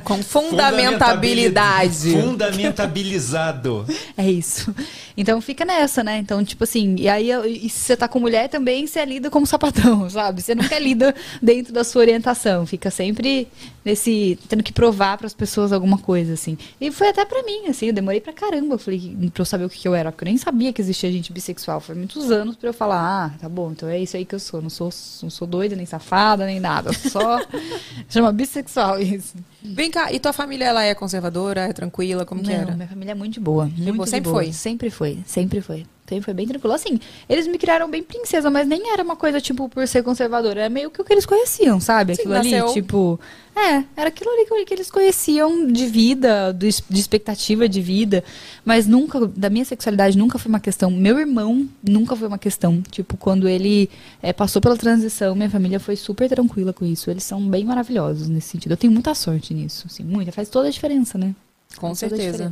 Com 0.03 0.21
fundamentabilidade. 0.23 2.11
Fundamentabilizado. 2.11 3.85
É 4.17 4.31
isso. 4.31 4.73
Então 5.17 5.41
fica 5.41 5.65
nessa, 5.65 6.01
né? 6.03 6.17
Então, 6.17 6.43
tipo 6.43 6.63
assim, 6.63 6.95
e 6.97 7.09
aí 7.09 7.31
e 7.31 7.69
se 7.69 7.79
você 7.79 7.97
tá 7.97 8.07
com 8.07 8.19
mulher 8.19 8.47
também, 8.47 8.87
você 8.87 9.03
lida 9.03 9.29
como 9.29 9.45
sapatão, 9.45 10.07
sabe? 10.09 10.41
Você 10.41 10.55
nunca 10.55 10.79
lida 10.79 11.13
dentro 11.41 11.73
da 11.73 11.83
sua 11.83 12.01
orientação. 12.01 12.65
Fica 12.65 12.89
sempre 12.89 13.47
nesse. 13.85 14.37
tendo 14.49 14.63
que 14.63 14.73
provar 14.73 15.17
pras 15.17 15.33
pessoas 15.33 15.71
alguma 15.71 15.97
coisa, 15.99 16.33
assim. 16.33 16.57
E 16.81 16.91
foi 16.91 17.09
até 17.09 17.23
pra 17.23 17.43
mim, 17.43 17.67
assim, 17.67 17.87
eu 17.87 17.93
demorei 17.93 18.19
pra 18.19 18.33
caramba. 18.33 18.75
Eu 18.75 18.79
falei, 18.79 19.15
pra 19.31 19.41
eu 19.41 19.45
saber 19.45 19.65
o 19.65 19.69
que, 19.69 19.79
que 19.79 19.87
eu 19.87 19.93
era, 19.95 20.11
porque 20.11 20.23
eu 20.23 20.27
nem 20.29 20.37
sabia 20.37 20.73
que 20.73 20.81
existia 20.81 21.11
gente 21.11 21.31
bissexual. 21.31 21.79
Foi 21.79 21.93
muitos 21.95 22.31
anos 22.31 22.55
pra 22.55 22.69
eu 22.69 22.73
falar, 22.73 23.25
ah, 23.27 23.37
tá 23.39 23.47
bom, 23.47 23.71
então 23.71 23.87
é 23.87 23.99
isso 23.99 24.17
aí 24.17 24.25
que 24.25 24.33
eu 24.33 24.39
sou. 24.39 24.61
Não 24.61 24.69
sou, 24.69 24.89
não 25.21 25.29
sou 25.29 25.47
doida, 25.47 25.75
nem 25.75 25.85
safada, 25.85 26.45
nem 26.45 26.59
nada. 26.59 26.91
Só 26.93 27.39
chama 28.09 28.31
bissexual 28.31 28.99
isso. 28.99 29.35
Vem 29.63 29.91
cá, 29.91 30.11
e 30.11 30.19
tua 30.19 30.33
família, 30.33 30.65
ela 30.65 30.83
é 30.83 30.95
conservadora, 30.95 31.61
é 31.61 31.73
tranquila, 31.73 32.25
como 32.25 32.41
que 32.41 32.49
Não, 32.49 32.55
era? 32.55 32.75
minha 32.75 32.87
família 32.87 33.11
é 33.11 33.15
muito 33.15 33.33
de 33.33 33.39
boa. 33.39 33.65
Muito 33.65 33.93
boa, 33.93 34.05
de 34.05 34.09
sempre 34.11 34.29
boa. 34.31 34.43
foi? 34.43 34.53
Sempre 34.53 34.89
foi, 34.89 35.19
sempre 35.25 35.61
foi. 35.61 35.85
Sempre 36.07 36.23
foi 36.23 36.33
bem 36.35 36.47
tranquilo. 36.47 36.73
Assim, 36.73 36.99
eles 37.27 37.47
me 37.47 37.57
criaram 37.57 37.89
bem 37.89 38.03
princesa, 38.03 38.51
mas 38.51 38.67
nem 38.67 38.91
era 38.91 39.01
uma 39.03 39.15
coisa, 39.15 39.41
tipo, 39.41 39.67
por 39.67 39.87
ser 39.87 40.03
conservadora. 40.03 40.61
Era 40.61 40.69
meio 40.69 40.91
que 40.91 41.01
o 41.01 41.03
que 41.03 41.11
eles 41.11 41.25
conheciam, 41.25 41.79
sabe? 41.79 42.15
Sim, 42.15 42.21
Aquilo 42.21 42.35
ali, 42.35 42.51
nasceu- 42.51 42.73
tipo... 42.73 43.19
É, 43.55 43.85
era 43.95 44.09
aquilo 44.09 44.29
ali 44.31 44.65
que, 44.65 44.73
eles 44.73 44.91
conheciam 44.91 45.71
de 45.71 45.87
vida, 45.87 46.53
de 46.53 46.67
expectativa 46.67 47.69
de 47.69 47.81
vida. 47.81 48.21
Mas 48.65 48.85
nunca, 48.85 49.25
da 49.27 49.49
minha 49.49 49.63
sexualidade, 49.63 50.17
nunca 50.17 50.37
foi 50.37 50.49
uma 50.49 50.59
questão. 50.59 50.91
Meu 50.91 51.17
irmão 51.17 51.67
nunca 51.81 52.15
foi 52.17 52.27
uma 52.27 52.37
questão. 52.37 52.81
Tipo, 52.91 53.15
quando 53.15 53.47
ele 53.47 53.89
eh, 54.21 54.33
passou 54.33 54.61
pela 54.61 54.75
transição, 54.75 55.33
minha 55.35 55.49
família 55.49 55.79
foi 55.79 55.95
super 55.95 56.27
tranquila 56.29 56.73
com 56.73 56.85
isso. 56.85 57.09
Eles 57.09 57.23
são 57.23 57.41
bem 57.49 57.63
maravilhosos 57.63 58.27
nesse 58.27 58.49
sentido. 58.49 58.73
Eu 58.73 58.77
tenho 58.77 58.91
muita 58.91 59.15
sorte 59.15 59.53
nisso, 59.53 59.87
assim, 59.89 60.03
muita. 60.03 60.33
Faz 60.33 60.49
toda 60.49 60.67
a 60.67 60.71
diferença, 60.71 61.17
né? 61.17 61.33
Com 61.77 61.87
Faz 61.87 61.99
certeza. 61.99 62.51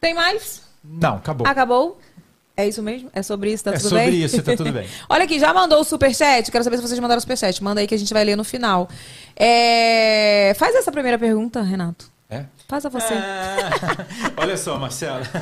Tem 0.00 0.12
mais? 0.14 0.62
Não, 0.84 1.16
acabou. 1.16 1.46
Acabou? 1.46 1.98
É 2.56 2.68
isso 2.68 2.82
mesmo? 2.82 3.10
É 3.12 3.20
sobre 3.22 3.52
isso? 3.52 3.64
Tá 3.64 3.70
É 3.72 3.78
tudo 3.78 3.88
sobre 3.88 4.04
bem? 4.10 4.22
isso, 4.22 4.40
tá 4.42 4.56
tudo 4.56 4.72
bem. 4.72 4.86
Olha 5.08 5.24
aqui, 5.24 5.40
já 5.40 5.52
mandou 5.52 5.80
o 5.80 5.84
superchat? 5.84 6.50
Quero 6.52 6.62
saber 6.62 6.76
se 6.76 6.82
vocês 6.82 7.00
mandaram 7.00 7.18
o 7.18 7.20
superchat. 7.20 7.62
Manda 7.62 7.80
aí 7.80 7.86
que 7.86 7.94
a 7.94 7.98
gente 7.98 8.12
vai 8.14 8.24
ler 8.24 8.36
no 8.36 8.44
final. 8.44 8.88
É, 9.36 10.54
Faz 10.56 10.74
essa 10.76 10.92
primeira 10.92 11.18
pergunta, 11.18 11.60
Renato. 11.62 12.12
É? 12.30 12.44
Faça 12.66 12.88
você. 12.88 13.12
Ah, 13.12 13.70
olha 14.38 14.56
só, 14.56 14.78
Marcela. 14.78 15.22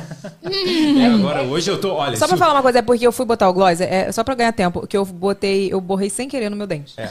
É, 0.43 1.05
agora, 1.07 1.41
hoje 1.43 1.69
eu 1.71 1.79
tô. 1.79 1.93
Olha, 1.93 2.15
Só 2.17 2.27
pra 2.27 2.37
falar 2.37 2.53
uma 2.53 2.61
coisa, 2.61 2.79
é 2.79 2.81
porque 2.81 3.05
eu 3.07 3.11
fui 3.11 3.25
botar 3.25 3.49
o 3.49 3.53
gloss, 3.53 3.79
é 3.81 4.11
só 4.11 4.23
pra 4.23 4.35
ganhar 4.35 4.51
tempo, 4.51 4.85
que 4.85 4.95
eu 4.95 5.05
botei, 5.05 5.73
eu 5.73 5.79
borrei 5.81 6.09
sem 6.09 6.27
querer 6.29 6.49
no 6.49 6.55
meu 6.55 6.67
dente. 6.67 6.93
É. 6.97 7.09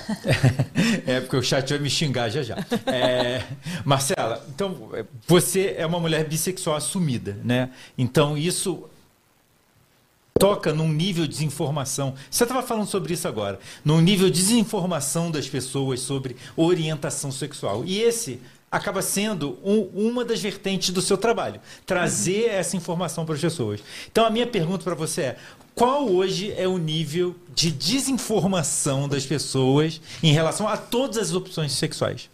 é, 1.06 1.20
porque 1.20 1.36
o 1.36 1.42
chat 1.42 1.68
vai 1.70 1.78
me 1.78 1.90
xingar 1.90 2.28
já 2.28 2.42
já. 2.42 2.56
É, 2.86 3.42
Marcela, 3.84 4.44
então, 4.54 4.90
você 5.26 5.74
é 5.76 5.84
uma 5.86 5.98
mulher 5.98 6.24
bissexual 6.24 6.76
assumida, 6.76 7.36
né? 7.42 7.70
Então, 7.98 8.36
isso 8.36 8.84
toca 10.43 10.73
num 10.73 10.89
nível 10.93 11.24
de 11.24 11.31
desinformação. 11.35 12.14
Você 12.28 12.43
estava 12.43 12.62
falando 12.64 12.89
sobre 12.89 13.14
isso 13.14 13.28
agora. 13.28 13.60
Num 13.85 14.01
nível 14.01 14.28
de 14.28 14.40
desinformação 14.40 15.31
das 15.31 15.47
pessoas 15.48 16.01
sobre 16.01 16.35
orientação 16.56 17.31
sexual. 17.31 17.85
E 17.86 18.01
esse 18.01 18.40
acaba 18.69 19.02
sendo 19.02 19.56
um- 19.64 19.89
uma 20.09 20.24
das 20.24 20.40
vertentes 20.40 20.90
do 20.90 21.01
seu 21.01 21.16
trabalho. 21.16 21.60
Trazer 21.86 22.47
essa 22.51 22.77
informação 22.77 23.24
para 23.24 23.36
as 23.36 23.40
pessoas. 23.40 23.81
Então, 24.10 24.24
a 24.27 24.31
minha 24.31 24.47
pergunta 24.47 24.82
para 24.82 24.97
você 24.97 25.20
é: 25.23 25.36
qual 25.77 26.09
hoje 26.10 26.52
é 26.56 26.66
o 26.66 26.77
nível 26.77 27.36
de 27.55 27.70
desinformação 27.70 29.09
das 29.09 29.24
pessoas 29.24 30.01
em 30.24 30.32
relação 30.32 30.66
a 30.66 30.77
todas 30.77 31.19
as 31.19 31.32
opções 31.32 31.70
sexuais? 31.70 32.28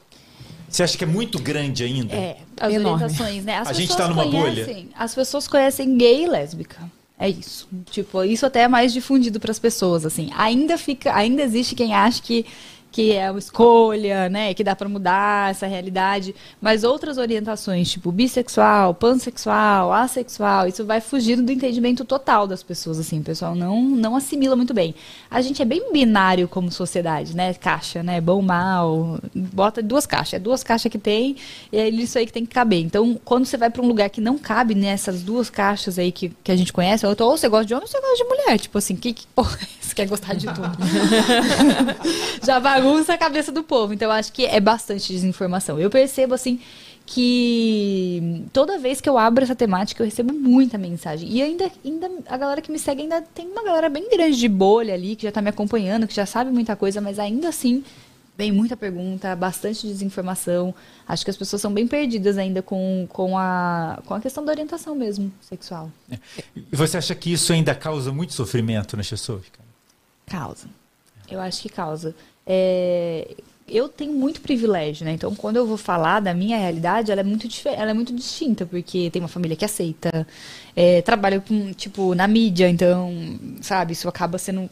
Você 0.67 0.83
acha 0.83 0.97
que 0.97 1.05
é 1.05 1.07
muito 1.07 1.39
grande 1.39 1.83
ainda? 1.85 2.15
É, 2.15 2.39
as 2.59 2.73
Enorme. 2.73 3.05
orientações, 3.05 3.45
né? 3.45 3.57
As 3.59 3.69
A 3.69 3.73
gente 3.75 3.89
pessoas 3.89 4.09
tá 4.09 4.09
numa 4.09 4.25
bolha? 4.25 4.65
conhecem- 4.65 4.89
As 4.97 5.15
pessoas 5.15 5.47
conhecem 5.47 5.97
gay 5.99 6.25
e 6.25 6.27
lésbica. 6.27 6.91
É 7.19 7.29
isso. 7.29 7.69
Tipo, 7.91 8.23
isso 8.23 8.47
até 8.47 8.63
é 8.63 8.69
mais 8.69 8.93
difundido 8.93 9.41
para 9.41 9.51
as 9.51 9.59
pessoas, 9.59 10.07
assim. 10.07 10.31
Ainda 10.37 10.79
fica, 10.79 11.15
ainda 11.15 11.43
existe 11.43 11.75
quem 11.75 11.93
acha 11.93 12.23
que 12.23 12.47
que 12.91 13.13
é 13.13 13.31
uma 13.31 13.39
escolha, 13.39 14.29
né, 14.29 14.55
que 14.55 14.65
dá 14.65 14.75
para 14.75 14.89
mudar 14.89 15.51
essa 15.51 15.67
realidade, 15.67 16.35
mas 16.61 16.85
outras 16.85 17.19
orientações, 17.19 17.91
tipo 17.91 18.11
bissexual, 18.11 18.95
pansexual, 18.95 19.93
assexual, 19.93 20.67
isso 20.67 20.85
vai 20.85 21.01
fugindo 21.01 21.43
do 21.43 21.53
entendimento 21.53 22.05
total 22.05 22.47
das 22.47 22.63
pessoas, 22.63 22.99
assim, 22.99 23.21
o 23.21 23.23
pessoal 23.23 23.55
não 23.55 23.79
não 23.83 24.17
assimila 24.17 24.57
muito 24.57 24.75
bem. 24.75 24.95
A 25.31 25.41
gente 25.41 25.61
é 25.61 25.65
bem 25.65 25.93
binário 25.93 26.49
como 26.49 26.71
sociedade, 26.73 27.37
né, 27.37 27.55
caixa, 27.55 28.03
né, 28.03 28.21
bom, 28.21 28.41
mal, 28.41 29.21
bota 29.35 29.83
duas 29.83 30.07
caixas, 30.07 30.35
é 30.35 30.39
duas 30.39 30.65
caixas 30.65 30.91
que 30.91 30.99
tem, 30.99 31.37
e 31.71 31.77
é 31.77 31.89
isso 31.89 32.19
aí 32.19 32.27
que 32.27 32.33
tem 32.33 32.47
que 32.47 32.55
caber. 32.55 32.81
Então, 32.81 33.21
quando 33.25 33.45
você 33.45 33.57
vai 33.57 33.71
para 33.71 33.83
um 33.83 33.87
lugar 33.87 34.09
que 34.11 34.21
não 34.21 34.39
cabe 34.39 34.75
nessas 34.75 35.23
duas 35.23 35.51
caixas 35.51 35.99
aí 35.99 36.11
que, 36.11 36.31
que 36.43 36.51
a 36.51 36.57
gente 36.57 36.73
conhece, 36.73 37.07
ou 37.07 37.15
ou 37.19 37.37
você 37.37 37.49
gosta 37.49 37.67
de 37.67 37.75
homem 37.75 37.85
ou 37.85 37.89
você 37.89 38.01
gosta 38.01 38.17
de 38.17 38.25
mulher, 38.25 38.59
tipo 38.59 38.79
assim, 38.79 38.97
que, 38.97 39.13
que 39.13 39.27
porra, 39.35 39.59
é 39.61 39.67
essa? 39.81 39.95
quer 39.95 40.07
gostar 40.07 40.35
de 40.35 40.47
tudo? 40.47 40.71
já 42.45 42.61
bagunça 42.81 43.15
a 43.15 43.19
cabeça 43.19 43.53
do 43.53 43.63
povo. 43.63 43.93
Então, 43.93 44.09
eu 44.09 44.13
acho 44.13 44.33
que 44.33 44.45
é 44.45 44.61
bastante 44.61 45.13
desinformação. 45.13 45.79
Eu 45.79 45.91
percebo, 45.91 46.35
assim, 46.35 46.61
que 47.07 48.45
toda 48.53 48.79
vez 48.79 49.01
que 49.01 49.09
eu 49.09 49.17
abro 49.17 49.43
essa 49.43 49.55
temática, 49.55 50.03
eu 50.03 50.05
recebo 50.05 50.33
muita 50.35 50.77
mensagem. 50.77 51.29
E 51.31 51.43
ainda, 51.43 51.71
ainda 51.85 52.11
a 52.27 52.37
galera 52.37 52.61
que 52.61 52.71
me 52.71 52.79
segue 52.79 53.03
ainda 53.03 53.23
tem 53.23 53.47
uma 53.49 53.65
galera 53.65 53.89
bem 53.89 54.11
grande 54.11 54.39
de 54.39 54.49
bolha 54.49 54.93
ali, 54.93 55.17
que 55.17 55.23
já 55.23 55.33
tá 55.33 55.41
me 55.41 55.49
acompanhando, 55.49 56.07
que 56.07 56.15
já 56.15 56.27
sabe 56.27 56.51
muita 56.51 56.77
coisa, 56.77 57.01
mas 57.01 57.19
ainda 57.19 57.49
assim 57.49 57.83
vem 58.37 58.53
muita 58.53 58.77
pergunta, 58.77 59.35
bastante 59.35 59.87
desinformação. 59.87 60.73
Acho 61.09 61.25
que 61.25 61.31
as 61.31 61.37
pessoas 61.37 61.63
são 61.63 61.73
bem 61.73 61.89
perdidas 61.89 62.39
ainda 62.39 62.63
com, 62.63 63.07
com, 63.09 63.37
a, 63.37 64.01
com 64.07 64.15
a 64.15 64.21
questão 64.21 64.45
da 64.45 64.53
orientação 64.53 64.95
mesmo 64.95 65.33
sexual. 65.41 65.91
E 66.55 66.77
você 66.77 66.99
acha 66.99 67.15
que 67.15 67.33
isso 67.33 67.53
ainda 67.53 67.75
causa 67.75 68.13
muito 68.13 68.35
sofrimento 68.35 68.97
nas 68.97 69.09
pessoas? 69.09 69.43
cara? 69.51 69.69
Causa. 70.27 70.69
Eu 71.29 71.41
acho 71.41 71.61
que 71.61 71.69
causa. 71.69 72.15
É, 72.49 73.37
eu 73.69 73.89
tenho 73.89 74.13
muito 74.15 74.41
privilégio, 74.41 75.05
né? 75.05 75.13
Então, 75.13 75.35
quando 75.35 75.57
eu 75.57 75.67
vou 75.67 75.77
falar 75.77 76.21
da 76.21 76.33
minha 76.33 76.57
realidade, 76.57 77.13
ela 77.13 77.21
é 77.21 77.25
muito, 77.25 77.47
ela 77.67 77.91
é 77.91 77.95
muito 77.95 78.15
distinta, 78.15 78.65
porque 78.65 79.11
tem 79.11 79.21
uma 79.21 79.29
família 79.29 79.57
que 79.57 79.65
aceita, 79.65 80.27
é, 80.75 81.03
trabalho 81.03 81.43
com, 81.43 81.73
tipo, 81.75 82.15
na 82.15 82.27
mídia, 82.27 82.69
então, 82.69 83.13
sabe, 83.61 83.93
isso 83.93 84.09
acaba 84.09 84.39
sendo. 84.39 84.69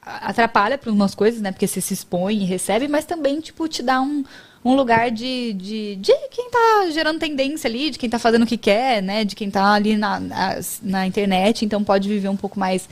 Atrapalha 0.00 0.76
para 0.76 0.92
umas 0.92 1.14
coisas, 1.14 1.40
né? 1.40 1.50
Porque 1.50 1.66
você 1.66 1.80
se 1.80 1.94
expõe 1.94 2.42
e 2.42 2.44
recebe, 2.44 2.86
mas 2.86 3.06
também, 3.06 3.40
tipo, 3.40 3.66
te 3.66 3.82
dá 3.82 4.02
um, 4.02 4.22
um 4.62 4.74
lugar 4.76 5.10
de, 5.10 5.54
de, 5.54 5.96
de 5.96 6.12
quem 6.30 6.50
tá 6.50 6.90
gerando 6.92 7.18
tendência 7.18 7.68
ali, 7.68 7.90
de 7.90 7.98
quem 7.98 8.10
tá 8.10 8.18
fazendo 8.18 8.42
o 8.42 8.46
que 8.46 8.58
quer, 8.58 9.02
né? 9.02 9.24
De 9.24 9.34
quem 9.34 9.50
tá 9.50 9.72
ali 9.72 9.96
na, 9.96 10.20
na, 10.20 10.60
na 10.82 11.06
internet, 11.06 11.64
então 11.64 11.82
pode 11.82 12.06
viver 12.08 12.28
um 12.28 12.36
pouco 12.36 12.58
mais 12.60 12.86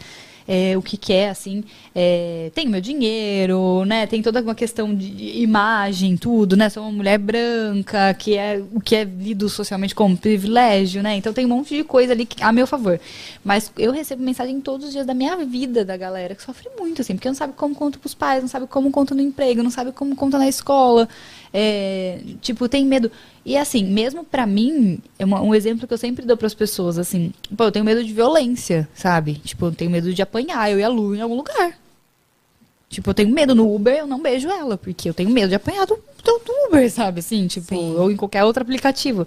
é, 0.47 0.77
o 0.77 0.82
que 0.82 0.97
quer, 0.97 1.31
assim. 1.31 1.62
é, 1.94 2.51
tenho 2.55 2.70
meu 2.70 2.81
dinheiro, 2.81 3.85
né? 3.85 4.06
Tem 4.06 4.23
toda 4.23 4.40
uma 4.40 4.55
questão 4.55 4.94
de 4.94 5.10
de 5.12 5.43
imagem, 5.43 6.16
tudo, 6.16 6.56
né? 6.56 6.69
Sou 6.70 6.82
uma 6.85 6.93
mulher 6.93 7.19
branca, 7.19 8.14
que 8.14 8.36
é 8.36 8.62
o 8.73 8.81
que 8.81 8.97
é 8.97 9.05
lido 9.05 9.48
socialmente 9.48 9.94
como 9.94 10.16
privilégio, 10.16 11.02
né? 11.02 11.16
Então 11.16 11.32
tem 11.32 11.44
um 11.44 11.48
monte 11.48 11.77
de 11.77 11.85
coisa 11.85 12.12
ali 12.12 12.24
que- 12.27 12.43
a 12.43 12.51
meu 12.52 12.66
favor. 12.66 12.98
Mas 13.44 13.70
eu 13.78 13.93
recebo 13.93 14.23
mensagem 14.23 14.60
todos 14.60 14.86
os 14.86 14.93
dias 14.93 15.05
da 15.06 15.14
minha 15.14 15.36
vida 15.44 15.85
da 15.85 15.97
galera 15.97 16.35
que 16.35 16.43
sofre 16.43 16.69
muito, 16.78 17.02
assim, 17.02 17.14
porque 17.14 17.28
não 17.28 17.35
sabe 17.35 17.52
como 17.55 17.74
conta 17.74 17.98
pros 17.98 18.14
pais, 18.14 18.40
não 18.43 18.48
sabe 18.48 18.66
como 18.66 18.90
conta 18.90 19.14
no 19.14 19.20
emprego, 19.20 19.62
não 19.62 19.70
sabe 19.70 19.93
como 19.93 20.14
conta 20.16 20.39
na 20.39 20.48
escola. 20.48 21.09
É, 21.53 22.20
tipo, 22.41 22.69
tem 22.69 22.85
medo. 22.87 23.11
E 23.45 23.57
assim, 23.57 23.85
mesmo 23.85 24.24
pra 24.24 24.47
mim, 24.47 24.99
é 25.19 25.24
uma- 25.24 25.43
um 25.43 25.55
exemplo 25.55 25.87
que 25.87 25.93
eu 25.93 25.99
sempre 25.99 26.24
dou 26.24 26.37
pras 26.37 26.55
pessoas, 26.55 26.97
assim, 26.99 27.33
pô, 27.57 27.65
eu 27.65 27.73
tenho 27.73 27.85
medo 27.85 28.03
de 28.05 28.12
violência, 28.12 28.89
sabe? 28.95 29.35
Tipo, 29.35 29.66
eu 29.66 29.73
tenho 29.73 29.91
medo 29.91 30.12
de 30.15 30.23
apanhar 30.23 30.70
eu 30.70 30.79
e 30.79 30.83
a 30.85 30.89
Lu 30.89 31.15
em 31.15 31.20
algum 31.20 31.37
lugar. 31.37 31.77
Tipo, 32.93 33.09
eu 33.09 33.14
tenho 33.14 33.31
medo 33.31 33.55
no 33.55 33.74
Uber, 33.74 33.97
eu 33.97 34.06
não 34.06 34.20
beijo 34.20 34.48
ela, 34.51 34.77
porque 34.77 35.09
eu 35.09 35.14
tenho 35.14 35.31
medo 35.31 35.48
de 35.48 35.55
apanhar 35.55 35.86
do, 35.86 35.94
do, 36.23 36.39
do 36.44 36.52
Uber, 36.69 36.90
sabe? 36.90 37.20
Assim, 37.20 37.47
tipo, 37.47 37.74
ou 37.74 38.10
em 38.12 38.16
qualquer 38.16 38.44
outro 38.44 38.62
aplicativo. 38.62 39.27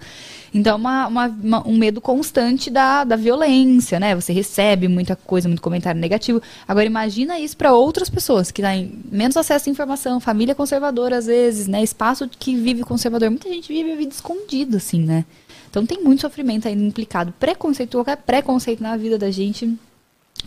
Então, 0.54 0.74
é 0.74 0.76
uma, 0.76 1.08
uma- 1.08 1.28
uma- 1.28 1.68
um 1.68 1.76
medo 1.76 2.00
constante 2.00 2.70
da, 2.70 3.04
da 3.04 3.16
violência, 3.16 4.00
né? 4.00 4.14
Você 4.14 4.32
recebe 4.32 4.88
muita 4.88 5.16
coisa, 5.16 5.48
muito 5.50 5.64
comentário 5.64 6.00
negativo. 6.00 6.40
Agora, 6.68 6.86
imagina 6.86 7.40
isso 7.40 7.58
para 7.58 7.74
outras 7.74 8.08
pessoas 8.08 8.52
que 8.52 8.62
têm 8.62 8.94
menos 9.12 9.36
acesso 9.36 9.68
à 9.68 9.72
informação, 9.72 10.20
família 10.20 10.54
conservadora, 10.54 11.18
às 11.18 11.26
vezes, 11.26 11.66
né? 11.68 11.82
Espaço 11.82 12.30
que 12.40 12.56
vive 12.56 12.84
conservador. 12.84 13.32
Muita 13.32 13.50
gente 13.50 13.68
vive 13.68 13.92
a 13.94 13.96
vida 13.96 14.14
escondida, 14.14 14.78
assim, 14.78 15.02
né? 15.02 15.26
Então, 15.72 15.86
tem 15.88 16.04
muito 16.04 16.22
sofrimento 16.22 16.68
aí 16.68 16.76
implicado. 16.76 17.34
Preconceito, 17.40 17.98
qualquer 17.98 18.18
preconceito 18.18 18.82
na 18.84 18.96
vida 18.96 19.18
da 19.18 19.32
gente 19.32 19.74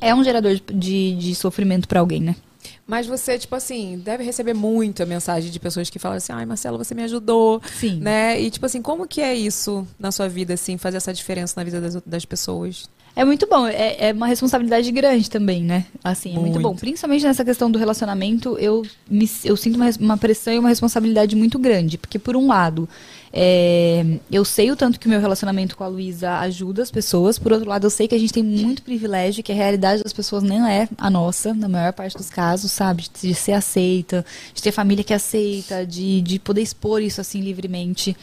é 0.00 0.14
um 0.14 0.22
gerador 0.22 0.54
de, 0.54 0.62
de, 0.72 1.16
de 1.16 1.34
sofrimento 1.34 1.88
para 1.88 1.98
alguém, 1.98 2.20
né? 2.22 2.36
Mas 2.88 3.06
você, 3.06 3.38
tipo 3.38 3.54
assim, 3.54 4.00
deve 4.02 4.24
receber 4.24 4.54
muita 4.54 5.04
mensagem 5.04 5.50
de 5.50 5.60
pessoas 5.60 5.90
que 5.90 5.98
falam 5.98 6.16
assim, 6.16 6.32
ai, 6.32 6.46
Marcelo, 6.46 6.78
você 6.78 6.94
me 6.94 7.02
ajudou. 7.02 7.60
Sim. 7.78 8.00
Né? 8.00 8.40
E, 8.40 8.50
tipo 8.50 8.64
assim, 8.64 8.80
como 8.80 9.06
que 9.06 9.20
é 9.20 9.34
isso 9.34 9.86
na 9.98 10.10
sua 10.10 10.26
vida, 10.26 10.54
assim, 10.54 10.78
fazer 10.78 10.96
essa 10.96 11.12
diferença 11.12 11.52
na 11.58 11.64
vida 11.64 11.82
das, 11.82 11.96
das 12.06 12.24
pessoas? 12.24 12.88
É 13.14 13.26
muito 13.26 13.46
bom, 13.46 13.66
é, 13.66 14.08
é 14.08 14.12
uma 14.12 14.26
responsabilidade 14.26 14.90
grande 14.90 15.28
também, 15.28 15.62
né? 15.62 15.84
Assim, 16.02 16.30
é 16.30 16.38
muito, 16.38 16.54
Muito. 16.54 16.62
bom. 16.62 16.76
Principalmente 16.76 17.24
nessa 17.24 17.44
questão 17.44 17.70
do 17.70 17.78
relacionamento, 17.78 18.56
eu, 18.58 18.86
me, 19.10 19.28
eu 19.44 19.56
sinto 19.56 19.76
uma, 19.76 19.90
uma 20.00 20.16
pressão 20.16 20.54
e 20.54 20.58
uma 20.58 20.70
responsabilidade 20.70 21.36
muito 21.36 21.58
grande. 21.58 21.98
Porque, 21.98 22.18
por 22.18 22.36
um 22.36 22.46
lado, 22.46 22.88
é, 23.32 24.04
eu 24.30 24.44
sei 24.44 24.70
o 24.70 24.76
tanto 24.76 24.98
que 24.98 25.06
o 25.06 25.10
meu 25.10 25.20
relacionamento 25.20 25.76
com 25.76 25.84
a 25.84 25.88
Luísa 25.88 26.38
ajuda 26.38 26.82
as 26.82 26.90
pessoas. 26.90 27.38
Por 27.38 27.52
outro 27.52 27.68
lado, 27.68 27.86
eu 27.86 27.90
sei 27.90 28.08
que 28.08 28.14
a 28.14 28.18
gente 28.18 28.32
tem 28.32 28.42
muito 28.42 28.82
privilégio, 28.82 29.42
que 29.42 29.52
a 29.52 29.54
realidade 29.54 30.02
das 30.02 30.12
pessoas 30.12 30.42
não 30.42 30.66
é 30.66 30.88
a 30.96 31.10
nossa, 31.10 31.52
na 31.54 31.68
maior 31.68 31.92
parte 31.92 32.16
dos 32.16 32.30
casos, 32.30 32.72
sabe? 32.72 33.02
De, 33.02 33.28
de 33.28 33.34
ser 33.34 33.52
aceita, 33.52 34.24
de 34.54 34.62
ter 34.62 34.72
família 34.72 35.04
que 35.04 35.14
aceita, 35.14 35.86
de, 35.86 36.20
de 36.22 36.38
poder 36.38 36.62
expor 36.62 37.02
isso 37.02 37.20
assim 37.20 37.40
livremente 37.40 38.16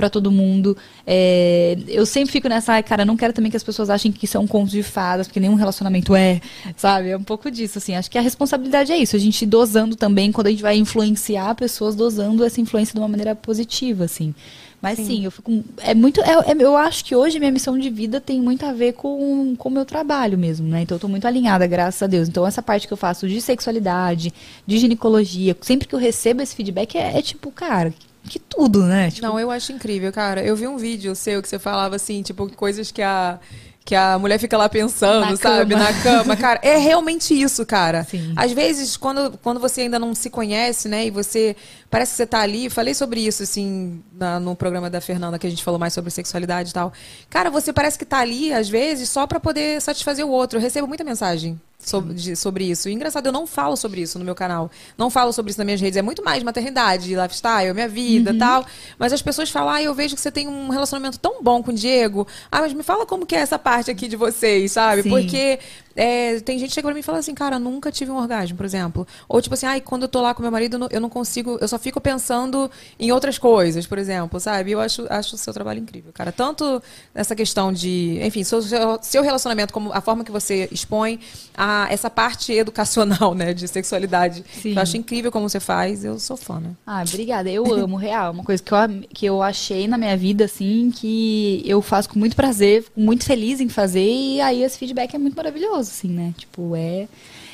pra 0.00 0.10
todo 0.10 0.30
mundo. 0.32 0.76
É, 1.06 1.76
eu 1.86 2.06
sempre 2.06 2.32
fico 2.32 2.48
nessa, 2.48 2.72
ai, 2.72 2.82
cara, 2.82 3.04
não 3.04 3.16
quero 3.16 3.32
também 3.32 3.50
que 3.50 3.56
as 3.56 3.62
pessoas 3.62 3.90
achem 3.90 4.10
que 4.10 4.26
são 4.26 4.46
contos 4.46 4.72
de 4.72 4.82
fadas, 4.82 5.26
porque 5.26 5.38
nenhum 5.38 5.54
relacionamento 5.54 6.14
é, 6.14 6.40
sabe? 6.76 7.10
É 7.10 7.16
um 7.16 7.22
pouco 7.22 7.50
disso, 7.50 7.78
assim. 7.78 7.94
Acho 7.94 8.10
que 8.10 8.16
a 8.18 8.22
responsabilidade 8.22 8.92
é 8.92 8.96
isso, 8.96 9.14
a 9.14 9.18
gente 9.18 9.44
dosando 9.44 9.94
também, 9.94 10.32
quando 10.32 10.46
a 10.46 10.50
gente 10.50 10.62
vai 10.62 10.76
influenciar 10.76 11.54
pessoas, 11.54 11.94
dosando 11.94 12.42
essa 12.44 12.60
influência 12.60 12.94
de 12.94 12.98
uma 13.00 13.08
maneira 13.08 13.34
positiva, 13.34 14.04
assim. 14.04 14.34
Mas 14.82 14.98
sim, 14.98 15.26
eu 15.26 15.30
fico. 15.30 15.62
É 15.82 15.94
muito. 15.94 16.22
é- 16.22 16.52
é- 16.52 16.56
eu 16.58 16.74
acho 16.74 17.04
que 17.04 17.14
hoje 17.14 17.38
minha 17.38 17.50
missão 17.50 17.78
de 17.78 17.90
vida 17.90 18.18
tem 18.18 18.40
muito 18.40 18.64
a 18.64 18.72
ver 18.72 18.94
com 18.94 19.54
com 19.54 19.68
o 19.68 19.72
meu 19.72 19.84
trabalho 19.84 20.38
mesmo, 20.38 20.66
né? 20.66 20.80
Então 20.80 20.94
eu 20.96 20.98
tô 21.00 21.06
muito 21.06 21.26
alinhada, 21.26 21.66
graças 21.66 22.02
a 22.02 22.06
Deus. 22.06 22.28
Então 22.28 22.46
essa 22.46 22.62
parte 22.62 22.86
que 22.86 22.92
eu 22.94 22.96
faço 22.96 23.28
de 23.28 23.42
sexualidade, 23.42 24.32
de 24.66 24.78
ginecologia, 24.78 25.54
sempre 25.60 25.86
que 25.86 25.94
eu 25.94 25.98
recebo 25.98 26.40
esse 26.40 26.56
feedback 26.56 26.96
é, 26.96 27.18
é 27.18 27.20
tipo, 27.20 27.50
cara, 27.52 27.92
que 28.28 28.38
tudo, 28.38 28.84
né? 28.84 29.10
Tipo, 29.10 29.26
Não, 29.26 29.38
eu 29.40 29.50
acho 29.50 29.72
incrível, 29.72 30.12
cara. 30.12 30.42
Eu 30.44 30.54
vi 30.56 30.66
um 30.66 30.76
vídeo 30.76 31.14
seu 31.14 31.40
que 31.42 31.48
você 31.48 31.58
falava 31.58 31.96
assim, 31.96 32.22
tipo, 32.22 32.48
coisas 32.54 32.90
que 32.92 33.02
a. 33.02 33.38
Que 33.82 33.94
a 33.94 34.18
mulher 34.18 34.38
fica 34.38 34.58
lá 34.58 34.68
pensando, 34.68 35.20
Na 35.30 35.36
sabe? 35.36 35.74
cama. 35.74 35.84
Na 35.84 36.02
cama. 36.02 36.36
Cara, 36.36 36.60
é 36.62 36.76
realmente 36.76 37.32
isso, 37.34 37.64
cara. 37.64 38.04
Sim. 38.04 38.34
Às 38.36 38.52
vezes, 38.52 38.94
quando, 38.96 39.36
quando 39.42 39.58
você 39.58 39.80
ainda 39.80 39.98
não 39.98 40.14
se 40.14 40.28
conhece, 40.28 40.86
né? 40.86 41.06
E 41.06 41.10
você. 41.10 41.56
Parece 41.90 42.12
que 42.12 42.16
você 42.18 42.26
tá 42.26 42.40
ali. 42.40 42.68
Falei 42.68 42.92
sobre 42.94 43.20
isso, 43.26 43.42
assim, 43.42 44.00
na- 44.12 44.38
no 44.38 44.54
programa 44.54 44.90
da 44.90 45.00
Fernanda, 45.00 45.38
que 45.38 45.46
a 45.46 45.50
gente 45.50 45.64
falou 45.64 45.80
mais 45.80 45.94
sobre 45.94 46.10
sexualidade 46.10 46.70
e 46.70 46.72
tal. 46.74 46.92
Cara, 47.30 47.50
você 47.50 47.72
parece 47.72 47.98
que 47.98 48.04
tá 48.04 48.18
ali, 48.18 48.52
às 48.52 48.68
vezes, 48.68 49.08
só 49.08 49.26
pra 49.26 49.40
poder 49.40 49.80
satisfazer 49.80 50.24
o 50.26 50.30
outro. 50.30 50.58
Eu 50.58 50.62
recebo 50.62 50.86
muita 50.86 51.02
mensagem 51.02 51.58
sobre, 51.80 52.14
de- 52.14 52.36
sobre 52.36 52.64
isso. 52.64 52.88
E 52.88 52.92
engraçado, 52.92 53.26
eu 53.26 53.32
não 53.32 53.46
falo 53.46 53.76
sobre 53.76 54.00
isso 54.02 54.18
no 54.18 54.24
meu 54.24 54.34
canal. 54.34 54.70
Não 54.98 55.08
falo 55.10 55.32
sobre 55.32 55.50
isso 55.50 55.58
nas 55.58 55.64
minhas 55.64 55.80
redes. 55.80 55.96
É 55.96 56.02
muito 56.02 56.22
mais 56.22 56.42
maternidade, 56.42 57.14
lifestyle, 57.14 57.72
minha 57.74 57.88
vida 57.88 58.34
tal. 58.38 58.64
Mas 58.98 59.12
as 59.12 59.22
pessoas 59.22 59.50
falam, 59.50 59.72
ah, 59.72 59.82
eu 59.82 59.94
vejo 59.94 60.14
que 60.14 60.20
você 60.20 60.30
tem 60.30 60.46
um 60.46 60.68
relacionamento 60.68 61.18
tão 61.18 61.42
bom 61.42 61.62
com 61.62 61.70
o 61.70 61.74
Diego. 61.74 62.26
Ah, 62.52 62.60
mas 62.60 62.72
me 62.72 62.82
fala 62.82 63.06
como 63.06 63.24
que 63.26 63.34
é 63.34 63.40
essa 63.40 63.58
parte 63.58 63.90
aqui 63.90 64.06
de 64.08 64.16
vocês, 64.16 64.72
sabe? 64.72 65.02
Sim. 65.02 65.08
Porque 65.10 65.58
é, 66.02 66.40
tem 66.40 66.58
gente 66.58 66.70
que 66.70 66.74
chega 66.74 66.86
pra 66.88 66.94
mim 66.94 67.00
e 67.00 67.02
fala 67.02 67.18
assim, 67.18 67.34
cara, 67.34 67.58
nunca 67.58 67.92
tive 67.92 68.10
um 68.10 68.16
orgasmo, 68.16 68.56
por 68.56 68.64
exemplo. 68.64 69.06
Ou 69.28 69.42
tipo 69.42 69.52
assim, 69.54 69.66
ai, 69.66 69.80
quando 69.82 70.02
eu 70.04 70.08
tô 70.08 70.22
lá 70.22 70.32
com 70.32 70.40
meu 70.40 70.50
marido, 70.50 70.88
eu 70.90 71.00
não- 71.00 71.10
consigo, 71.10 71.58
eu 71.60 71.68
só 71.68 71.78
fico 71.78 72.00
pensando 72.00 72.70
em 72.98 73.12
outras 73.12 73.36
coisas, 73.36 73.86
por 73.86 73.98
exemplo, 73.98 74.40
sabe? 74.40 74.70
Eu 74.70 74.80
acho, 74.80 75.04
acho 75.10 75.34
o 75.34 75.38
seu 75.38 75.52
trabalho 75.52 75.80
incrível, 75.80 76.10
cara. 76.14 76.32
Tanto 76.32 76.80
nessa 77.14 77.34
questão 77.34 77.70
de, 77.72 78.18
enfim, 78.22 78.42
seu, 78.44 78.62
seu- 79.02 79.22
relacionamento, 79.22 79.72
como 79.74 79.92
a 79.92 80.00
forma 80.00 80.24
que 80.24 80.30
você 80.30 80.68
expõe, 80.72 81.20
a, 81.54 81.86
essa 81.90 82.08
parte 82.08 82.52
educacional, 82.52 83.34
né, 83.36 83.52
de 83.52 83.68
sexualidade. 83.68 84.42
Sim. 84.62 84.74
Eu 84.74 84.80
acho 84.80 84.96
incrível 84.96 85.30
como 85.30 85.48
você 85.48 85.60
faz, 85.60 86.04
eu 86.04 86.18
sou 86.18 86.36
fã, 86.36 86.60
né? 86.60 86.70
Ah, 86.86 87.02
obrigada. 87.06 87.50
Eu 87.50 87.70
amo, 87.74 87.96
real. 87.96 88.32
Uma 88.32 88.44
coisa 88.44 88.62
que 88.62 88.72
eu, 88.72 88.78
que 89.12 89.26
eu 89.26 89.42
achei 89.42 89.86
na 89.86 89.98
minha 89.98 90.16
vida, 90.16 90.44
assim, 90.44 90.90
que 90.94 91.62
eu 91.66 91.82
faço 91.82 92.08
com 92.08 92.18
muito 92.18 92.36
prazer, 92.36 92.86
muito 92.96 93.24
feliz 93.24 93.60
em 93.60 93.68
fazer, 93.68 94.00
e 94.08 94.40
aí 94.40 94.62
esse 94.62 94.78
feedback 94.78 95.14
é 95.14 95.18
muito 95.18 95.34
maravilhoso, 95.36 95.89
assim, 95.90 96.08
né? 96.08 96.32
Tipo, 96.36 96.74
é, 96.76 97.08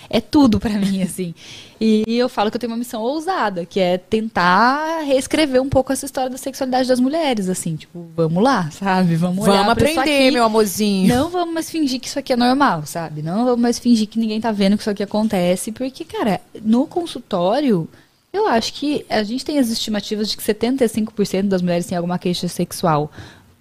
é 0.08 0.20
tudo 0.20 0.60
pra 0.60 0.70
mim, 0.70 1.02
assim. 1.02 1.34
E 1.80 2.04
eu 2.08 2.28
falo 2.28 2.50
que 2.50 2.56
eu 2.56 2.60
tenho 2.60 2.72
uma 2.72 2.78
missão 2.78 3.02
ousada, 3.02 3.66
que 3.66 3.78
é 3.78 3.98
tentar 3.98 5.02
reescrever 5.02 5.60
um 5.60 5.68
pouco 5.68 5.92
essa 5.92 6.06
história 6.06 6.30
da 6.30 6.38
sexualidade 6.38 6.88
das 6.88 7.00
mulheres, 7.00 7.48
assim, 7.48 7.76
tipo, 7.76 8.06
vamos 8.16 8.42
lá, 8.42 8.70
sabe? 8.70 9.14
Vamos 9.16 9.46
olhar 9.46 9.64
Vamos 9.64 9.72
aprender, 9.72 10.30
meu 10.30 10.44
amorzinho. 10.44 11.14
Não 11.14 11.28
vamos 11.28 11.52
mais 11.52 11.70
fingir 11.70 12.00
que 12.00 12.08
isso 12.08 12.18
aqui 12.18 12.32
é 12.32 12.36
normal, 12.36 12.84
sabe? 12.86 13.22
Não 13.22 13.44
vamos 13.44 13.60
mais 13.60 13.78
fingir 13.78 14.06
que 14.06 14.18
ninguém 14.18 14.40
tá 14.40 14.52
vendo 14.52 14.76
que 14.76 14.82
isso 14.82 14.90
aqui 14.90 15.02
acontece, 15.02 15.70
porque, 15.72 16.04
cara, 16.04 16.40
no 16.62 16.86
consultório, 16.86 17.88
eu 18.32 18.46
acho 18.46 18.72
que 18.74 19.04
a 19.08 19.22
gente 19.22 19.44
tem 19.44 19.58
as 19.58 19.68
estimativas 19.68 20.28
de 20.28 20.36
que 20.36 20.42
75% 20.42 21.42
das 21.44 21.62
mulheres 21.62 21.86
têm 21.86 21.96
alguma 21.96 22.18
queixa 22.18 22.48
sexual. 22.48 23.10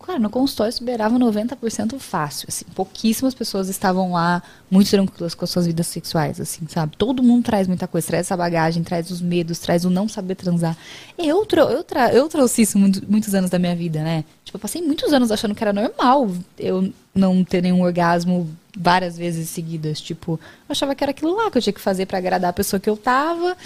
Cara, 0.06 0.20
no 0.20 0.30
consultório 0.30 0.70
isso 0.70 0.84
beirava 0.84 1.18
90% 1.18 1.98
fácil, 1.98 2.46
assim. 2.48 2.64
Pouquíssimas 2.76 3.34
pessoas 3.34 3.70
estavam 3.70 4.12
lá 4.12 4.44
muito 4.70 4.90
tranquilas 4.90 5.34
com 5.34 5.44
as 5.44 5.50
suas 5.50 5.66
vidas 5.66 5.88
sexuais, 5.88 6.40
assim, 6.40 6.68
sabe? 6.68 6.96
Todo 6.96 7.24
mundo 7.24 7.44
traz 7.44 7.68
muita 7.68 7.88
coisa, 7.88 8.06
traz 8.06 8.28
essa 8.28 8.38
bagagem, 8.38 8.84
traz 8.84 9.10
os 9.10 9.20
medos, 9.20 9.58
traz 9.58 9.84
o 9.84 9.90
não 9.90 10.08
saber 10.08 10.36
transar. 10.36 10.78
Eu, 11.18 11.44
trou 11.46 11.70
eu, 11.72 11.84
tra 11.84 12.14
eu 12.14 12.28
trouxe 12.30 12.62
isso 12.62 12.78
muito- 12.78 13.02
muitos 13.10 13.34
anos 13.34 13.50
da 13.50 13.58
minha 13.58 13.76
vida, 13.76 14.04
né? 14.04 14.24
Tipo, 14.44 14.58
eu 14.58 14.62
passei 14.62 14.82
muitos 14.82 15.12
anos 15.12 15.32
achando 15.32 15.56
que 15.56 15.64
era 15.64 15.74
normal 15.74 16.30
eu 16.60 16.94
não 17.14 17.44
ter 17.44 17.64
nenhum 17.64 17.82
orgasmo 17.82 18.48
várias 18.78 19.18
vezes 19.18 19.50
seguidas. 19.50 20.00
Tipo, 20.00 20.34
eu 20.34 20.72
achava 20.74 20.94
que 20.94 21.04
era 21.04 21.12
aquilo 21.12 21.36
lá 21.36 21.50
que 21.50 21.58
eu 21.58 21.62
tinha 21.62 21.74
que 21.74 21.82
fazer 21.82 22.06
pra 22.06 22.20
agradar 22.20 22.52
a 22.52 22.54
pessoa 22.54 22.80
que 22.80 22.90
eu 22.90 22.96
tava. 22.98 23.58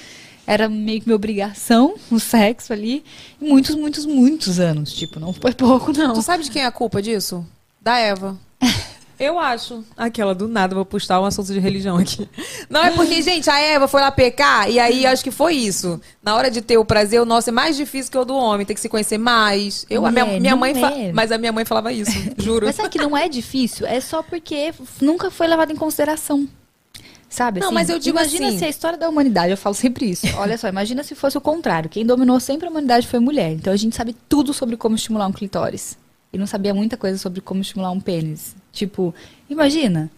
Era 0.50 0.68
meio 0.68 1.00
que 1.00 1.06
minha 1.06 1.16
obrigação 1.16 1.94
o 2.10 2.20
sexo 2.20 2.74
ali. 2.74 3.04
E 3.40 3.48
muitos, 3.48 3.76
muitos, 3.76 4.04
muitos 4.04 4.60
anos. 4.60 4.92
Tipo, 4.92 5.20
não 5.20 5.32
foi 5.32 5.54
pouco, 5.54 5.94
não. 5.94 6.16
Tu 6.16 6.24
sabe 6.24 6.44
de 6.44 6.50
quem 6.50 6.64
é 6.64 6.66
a 6.66 6.72
culpa 6.72 7.04
disso? 7.04 7.46
Da 7.80 8.00
Eva. 8.00 8.36
Eu 9.20 9.38
acho. 9.38 9.84
Aquela 9.96 10.34
do 10.34 10.48
nada, 10.48 10.74
vou 10.74 10.86
postar 10.86 11.22
um 11.22 11.26
assunto 11.26 11.54
de 11.54 11.60
religião 11.60 11.98
aqui. 11.98 12.28
Não, 12.68 12.84
é 12.84 12.90
porque, 12.90 13.22
gente, 13.22 13.48
a 13.48 13.60
Eva 13.60 13.88
foi 13.88 14.02
lá 14.02 14.10
pecar 14.10 14.72
e 14.72 14.80
aí 14.80 15.06
acho 15.06 15.24
que 15.24 15.30
foi 15.30 15.54
isso. 15.54 16.02
Na 16.24 16.36
hora 16.36 16.50
de 16.50 16.62
ter 16.62 16.80
o 16.80 16.86
prazer, 16.86 17.22
o 17.22 17.26
nosso 17.26 17.50
é 17.50 17.52
mais 17.52 17.78
difícil 17.78 18.12
que 18.12 18.18
o 18.18 18.26
do 18.26 18.34
homem, 18.34 18.66
tem 18.66 18.74
que 18.74 18.82
se 18.82 18.90
conhecer 18.90 19.20
mais. 19.20 19.86
Eu, 19.88 20.04
a 20.04 20.12
minha, 20.12 20.26
É, 20.26 20.40
minha 20.40 20.52
não 20.54 20.60
mãe 20.60 20.74
é. 20.84 21.12
Mas 21.12 21.32
a 21.32 21.38
minha 21.38 21.52
mãe 21.52 21.64
falava 21.64 21.94
isso, 21.94 22.12
juro. 22.40 22.66
Mas 22.66 22.76
sabe 22.76 22.90
que 22.90 22.98
não 22.98 23.16
é 23.16 23.30
difícil? 23.30 23.86
É 23.86 24.00
só 24.02 24.24
porque 24.24 24.74
nunca 25.00 25.30
foi 25.30 25.46
levado 25.46 25.72
em 25.72 25.76
consideração. 25.76 26.48
Sabe? 27.30 27.60
Não, 27.60 27.68
assim? 27.68 27.76
mas 27.76 27.90
eu 27.90 28.00
digo 28.00 28.18
imagina 28.18 28.48
assim- 28.48 28.58
se 28.58 28.66
a 28.66 28.70
história 28.70 28.98
da 28.98 29.08
humanidade, 29.08 29.52
eu 29.52 29.58
falo 29.58 29.76
sempre 29.76 30.10
isso. 30.10 30.26
Olha 30.38 30.58
só, 30.58 30.68
imagina 30.68 31.04
se 31.04 31.14
fosse 31.14 31.38
o 31.38 31.42
contrário. 31.42 31.90
Quem 31.90 32.06
dominou 32.06 32.40
sempre 32.40 32.68
a 32.68 32.72
humanidade 32.72 33.08
foi 33.08 33.20
mulher. 33.20 33.52
Então 33.52 33.72
a 33.72 33.78
gente 33.78 33.96
sabe 33.96 34.16
tudo 34.28 34.54
sobre 34.54 34.76
como 34.76 34.96
estimular 34.96 35.28
um 35.28 35.32
clitóris. 35.32 35.98
E 36.34 36.38
não 36.38 36.48
sabia 36.48 36.74
muita 36.74 36.98
coisa 36.98 37.18
sobre 37.18 37.40
como 37.42 37.62
estimular 37.62 37.92
um 37.92 38.00
pênis. 38.00 38.56
Tipo, 38.72 39.14
imagina. 39.50 40.12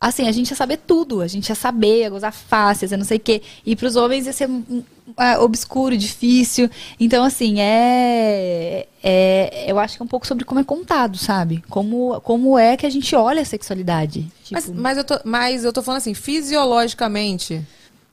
Assim, 0.00 0.26
a 0.26 0.32
gente 0.32 0.48
ia 0.48 0.56
saber 0.56 0.78
tudo. 0.78 1.20
A 1.20 1.26
gente 1.26 1.48
ia 1.50 1.54
saber, 1.54 2.00
ia 2.00 2.08
gozar 2.10 2.32
fácil, 2.32 2.88
ia 2.90 2.96
não 2.96 3.04
sei 3.04 3.18
o 3.18 3.20
quê. 3.20 3.42
E 3.66 3.76
pros 3.76 3.96
homens 3.96 4.26
ia 4.26 4.32
ser 4.32 4.48
é, 5.18 5.38
obscuro, 5.38 5.94
difícil. 5.96 6.70
Então, 6.98 7.22
assim, 7.22 7.60
é, 7.60 8.86
é. 9.02 9.70
Eu 9.70 9.78
acho 9.78 9.96
que 9.96 10.02
é 10.02 10.04
um 10.04 10.08
pouco 10.08 10.26
sobre 10.26 10.44
como 10.46 10.58
é 10.58 10.64
contado, 10.64 11.18
sabe? 11.18 11.62
Como, 11.68 12.18
como 12.22 12.58
é 12.58 12.78
que 12.78 12.86
a 12.86 12.90
gente 12.90 13.14
olha 13.14 13.42
a 13.42 13.44
sexualidade. 13.44 14.22
Tipo, 14.42 14.54
Mas, 14.54 14.70
mas, 14.70 14.96
eu 14.98 15.04
tô, 15.04 15.20
mas 15.22 15.64
eu 15.64 15.72
tô 15.72 15.82
falando 15.82 15.98
assim, 15.98 16.14
fisiologicamente, 16.14 17.62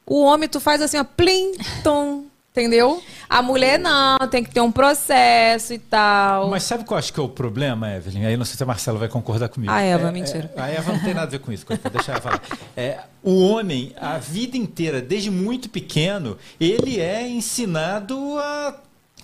O 0.05 0.23
homem, 0.23 0.47
tu 0.49 0.59
faz 0.59 0.81
assim, 0.81 0.97
ó, 0.97 1.03
plim, 1.03 1.53
tom, 1.84 2.26
entendeu? 2.59 3.01
A 3.29 3.41
mulher 3.41 3.77
não, 3.77 4.17
tem 4.29 4.43
que 4.43 4.49
ter 4.51 4.61
um 4.61 4.71
processo 4.71 5.73
e 5.73 5.79
tal. 5.79 6.49
Mas 6.49 6.63
sabe 6.63 6.84
qual 6.85 6.97
eu 6.97 6.99
acho 6.99 7.13
que 7.13 7.19
é 7.19 7.23
o 7.23 7.29
problema, 7.29 7.93
Evelyn? 7.93 8.25
Aí 8.25 8.38
não 8.38 8.45
sei 8.45 8.55
se 8.55 8.63
a 8.63 8.65
Marcela 8.65 8.97
vai 8.97 9.07
concordar 9.09 9.49
comigo. 9.49 9.71
A 9.71 9.81
Eva, 9.81 10.07
É, 10.07 10.11
mentira. 10.11 10.51
é, 10.55 10.61
a 10.61 10.67
Eva 10.69 10.91
não 10.93 10.99
tem 10.99 11.13
nada 11.13 11.27
a 11.27 11.29
ver 11.29 11.39
com 11.39 11.51
isso, 11.51 11.65
vou 11.67 11.91
deixar 11.91 12.13
ela 12.13 12.21
falar. 12.21 12.41
É, 12.75 12.99
o 13.23 13.47
homem, 13.49 13.93
a 13.99 14.17
vida 14.17 14.55
inteira, 14.57 15.01
desde 15.01 15.29
muito 15.29 15.69
pequeno, 15.69 16.38
ele 16.59 16.99
é 16.99 17.27
ensinado 17.27 18.17
a 18.39 18.75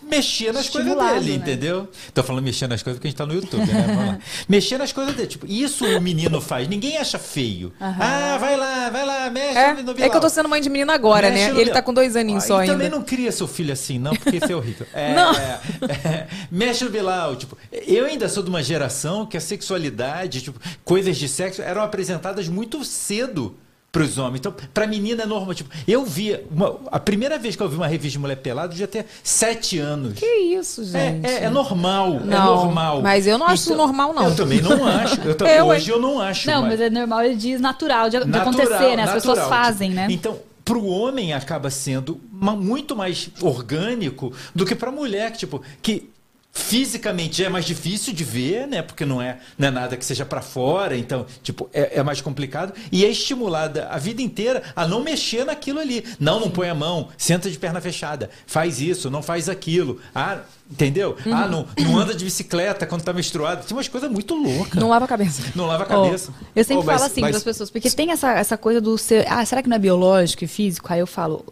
mexer 0.04 0.54
nas 0.54 0.70
coisas 0.70 0.96
dele, 0.96 1.30
né? 1.30 1.36
entendeu? 1.36 1.88
Tô 2.14 2.24
falando 2.24 2.44
mexer 2.44 2.68
nas 2.68 2.84
coisas 2.84 2.98
porque 3.00 3.08
a 3.08 3.10
gente 3.10 3.18
tá 3.18 3.26
no 3.26 3.34
YouTube, 3.34 3.66
né? 3.66 3.84
Vamos 3.88 4.06
lá. 4.08 4.20
Mexer 4.48 4.78
nas 4.78 4.92
coisas 4.92 5.16
dele. 5.16 5.28
Tipo, 5.28 5.46
isso 5.48 5.86
o 5.86 6.02
menino 6.02 6.40
faz. 6.42 6.68
Ninguém 6.68 6.98
acha 6.98 7.18
feio. 7.18 7.72
Ah, 7.80 8.38
vai 8.40 8.58
lá, 8.58 8.90
vai 8.90 9.06
lá, 9.06 9.30
mexe 9.30 9.58
É, 9.58 9.74
no 9.74 9.92
é 9.92 9.94
Bilal. 9.94 10.10
que 10.10 10.18
eu 10.18 10.22
tô 10.22 10.30
sendo 10.30 10.50
mãe 10.50 10.62
de 10.62 10.70
menina 10.70 10.94
agora, 10.94 11.30
Mexe 11.30 11.54
né? 11.54 11.62
Ele 11.62 11.72
tá 11.72 11.82
com 11.82 11.94
dois 11.94 12.16
aninhos 12.16 12.44
Ah, 12.44 12.48
só 12.48 12.58
e 12.58 12.62
ainda. 12.62 12.74
também 12.74 12.90
não 12.90 13.02
cria 13.04 13.32
seu 13.32 13.48
filho 13.48 13.72
assim, 13.74 13.98
não, 14.00 14.16
porque 14.16 14.38
isso 14.38 14.52
é 14.52 14.56
horrível. 14.56 14.86
É, 14.94 15.16
Não. 15.16 15.32
é, 15.34 15.60
é, 16.06 16.28
mexe 16.52 16.84
no 16.84 16.90
Bilal. 16.90 17.36
Tipo, 17.36 17.58
eu 17.72 18.06
ainda 18.06 18.30
sou 18.30 18.44
de 18.44 18.50
uma 18.50 18.62
geração 18.64 19.26
que 19.26 19.36
a 19.38 19.42
sexualidade, 19.42 20.42
tipo, 20.42 20.60
coisas 20.84 21.18
de 21.18 21.28
sexo 21.28 21.62
eram 21.62 21.82
apresentadas 21.82 22.48
muito 22.48 22.84
cedo 22.86 23.58
para 23.94 24.02
os 24.02 24.18
homens. 24.18 24.40
Então, 24.40 24.52
para 24.74 24.88
menina 24.88 25.22
é 25.22 25.26
normal. 25.28 25.54
Tipo, 25.54 25.70
eu 25.88 26.04
via. 26.04 26.44
uma- 26.50 26.78
a 26.92 27.00
primeira 27.00 27.38
vez 27.38 27.56
que 27.56 27.62
eu 27.62 27.70
vi 27.70 27.76
uma 27.76 27.86
revista 27.88 28.14
de 28.14 28.20
mulher 28.20 28.38
pelada, 28.38 28.66
eu 28.68 28.72
devia 28.72 28.88
ter 28.88 29.06
sete 29.24 29.78
anos. 29.78 30.16
Que 30.18 30.26
isso, 30.26 30.82
É, 30.82 30.86
gente? 30.86 31.26
é, 31.28 31.44
é 31.44 31.50
normal, 31.52 32.16
é 32.16 32.20
Não, 32.26 32.56
normal. 32.56 33.02
mas 33.04 33.28
eu 33.28 33.38
não 33.38 33.46
acho 33.46 33.56
isso 33.66 33.76
normal, 33.76 34.12
não. 34.12 34.26
Eu 34.30 34.36
também 34.36 34.60
não 34.62 34.84
acho. 34.84 35.22
Eu 35.22 35.36
tam- 35.36 35.46
Eu, 35.54 35.68
hoje 35.68 35.92
eu 35.92 36.00
não 36.02 36.20
acho. 36.20 36.48
Não, 36.50 36.64
mas 36.64 36.82
é 36.82 36.90
normal, 36.90 37.22
ele 37.24 37.36
diz 37.36 37.62
natural 37.62 38.10
de, 38.10 38.26
de 38.26 38.36
acontecer, 38.38 38.96
né? 38.98 39.04
As 39.04 39.14
pessoas 39.14 39.38
natural. 39.38 39.64
fazem, 39.64 39.92
né? 39.92 40.08
Então, 40.10 40.40
para 40.66 40.78
o 40.78 40.88
homem 40.88 41.32
acaba 41.34 41.70
sendo 41.70 42.20
ma- 42.32 42.56
muito 42.56 42.96
mais 42.96 43.30
orgânico 43.42 44.34
do 44.56 44.66
que 44.66 44.74
para 44.74 44.90
a 44.90 44.92
mulher, 44.92 45.32
que 45.32 45.38
tipo, 45.38 45.62
que 45.84 46.10
fisicamente 46.56 47.40
já 47.40 47.48
é 47.48 47.50
mais 47.50 47.66
difícil 47.66 48.14
de 48.14 48.24
ver, 48.24 48.68
né? 48.68 48.84
Porque 48.84 49.06
não 49.06 49.20
é, 49.20 49.40
não 49.58 49.68
é 49.70 49.72
nada 49.72 49.98
que 49.98 50.06
seja 50.06 50.24
para 50.24 50.40
fora, 50.42 50.96
então, 50.96 51.26
tipo, 51.42 51.68
é, 51.74 52.00
é 52.00 52.04
mais 52.04 52.22
complicado 52.22 52.74
e 52.92 53.04
é 53.04 53.10
estimulada 53.10 53.88
a 53.90 53.98
vida 53.98 54.22
inteira 54.22 54.62
a 54.76 54.88
não 54.88 55.02
mexer 55.04 55.46
naquilo 55.46 55.80
ali. 55.80 56.06
Não, 56.20 56.40
não 56.40 56.52
põe 56.52 56.70
a 56.70 56.76
mão, 56.76 57.10
senta 57.18 57.50
de 57.50 57.58
perna 57.58 57.82
fechada, 57.82 58.30
faz 58.46 58.80
isso, 58.80 59.10
não 59.10 59.24
faz 59.24 59.50
aquilo. 59.50 60.00
Ah, 60.14 60.42
entendeu? 60.70 61.18
Uhum. 61.26 61.34
Ah, 61.36 61.48
não, 61.48 61.68
não 61.80 61.98
anda 61.98 62.14
de 62.14 62.24
bicicleta 62.24 62.86
quando 62.86 63.04
tá 63.04 63.12
menstruado. 63.12 63.66
Tem 63.66 63.76
umas 63.76 63.88
coisas 63.88 64.10
muito 64.12 64.36
loucas. 64.36 64.80
Não 64.80 64.90
lava 64.90 65.06
a 65.06 65.08
cabeça. 65.08 65.42
Não 65.56 65.66
lava 65.66 65.84
a 65.84 65.88
cabeça. 65.88 66.32
eu 66.56 66.64
sempre 66.64 66.84
Oh, 66.84 66.86
mas- 66.86 66.96
falo 67.02 67.12
assim 67.12 67.22
mas- 67.22 67.32
para 67.32 67.38
as 67.40 67.44
pessoas, 67.44 67.70
porque 67.72 67.90
tem 67.90 68.12
essa, 68.12 68.32
essa 68.32 68.58
coisa 68.58 68.80
do 68.80 68.96
ser. 68.96 69.26
Ah, 69.28 69.44
será 69.44 69.64
que 69.64 69.68
não 69.70 69.76
é 69.76 69.80
biológico 69.80 70.44
e 70.44 70.48
físico? 70.48 70.88
Aí 70.94 71.00
eu 71.00 71.08
falo, 71.08 71.44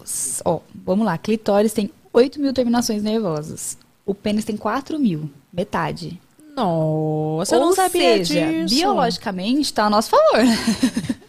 ó, 0.45 0.59
vamos 0.85 1.05
lá, 1.07 1.17
clitóris 1.17 1.73
tem 1.73 1.89
8 2.13 2.39
mil 2.39 2.53
terminações 2.53 3.01
nervosas. 3.01 3.77
O 4.11 4.13
pênis 4.13 4.43
tem 4.43 4.57
4 4.57 4.99
mil, 4.99 5.29
metade. 5.53 6.19
Nossa, 6.53 7.55
eu 7.55 7.59
Ou 7.61 7.67
não 7.67 7.73
sabia 7.73 8.25
seja, 8.25 8.51
disso. 8.65 8.75
biologicamente 8.75 9.61
está 9.61 9.85
a 9.85 9.89
nosso 9.89 10.09
favor. 10.09 10.41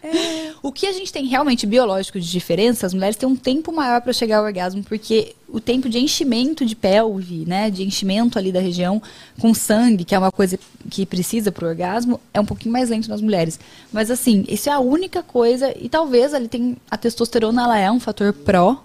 O 0.63 0.71
que 0.71 0.87
a 0.87 0.93
gente 0.93 1.13
tem 1.13 1.25
realmente 1.27 1.65
biológico 1.65 2.21
de 2.21 2.29
diferença, 2.31 2.87
as 2.87 2.93
mulheres 2.93 3.17
têm 3.17 3.29
um 3.29 3.35
tempo 3.37 3.73
maior 3.73 4.01
para 4.01 4.13
chegar 4.13 4.39
ao 4.39 4.45
orgasmo, 4.45 4.83
porque 4.83 5.35
o 5.49 5.59
tempo 5.61 5.89
de 5.89 5.99
enchimento 5.99 6.67
de 6.67 6.77
pelve, 6.77 7.45
né, 7.47 7.71
de 7.71 7.83
enchimento 7.83 8.39
ali 8.39 8.53
da 8.53 8.61
região 8.61 9.01
com 9.41 9.55
sangue, 9.55 10.05
que 10.05 10.15
é 10.15 10.19
uma 10.19 10.31
coisa 10.31 10.59
que 10.91 11.07
precisa 11.07 11.51
para 11.51 11.65
o 11.65 11.69
orgasmo, 11.69 12.21
é 12.35 12.41
um 12.41 12.45
pouquinho 12.45 12.73
mais 12.73 12.91
lento 12.91 13.09
nas 13.09 13.21
mulheres. 13.23 13.59
Mas 13.93 14.11
assim, 14.11 14.45
isso 14.49 14.69
é 14.69 14.73
a 14.73 14.81
única 14.81 15.23
coisa, 15.23 15.73
e 15.81 15.89
talvez 15.89 16.35
ali 16.35 16.47
tem 16.49 16.77
a 16.91 16.97
testosterona, 16.99 17.63
ela 17.63 17.79
é 17.79 17.91
um 17.91 17.99
fator 18.01 18.33
pró, 18.33 18.85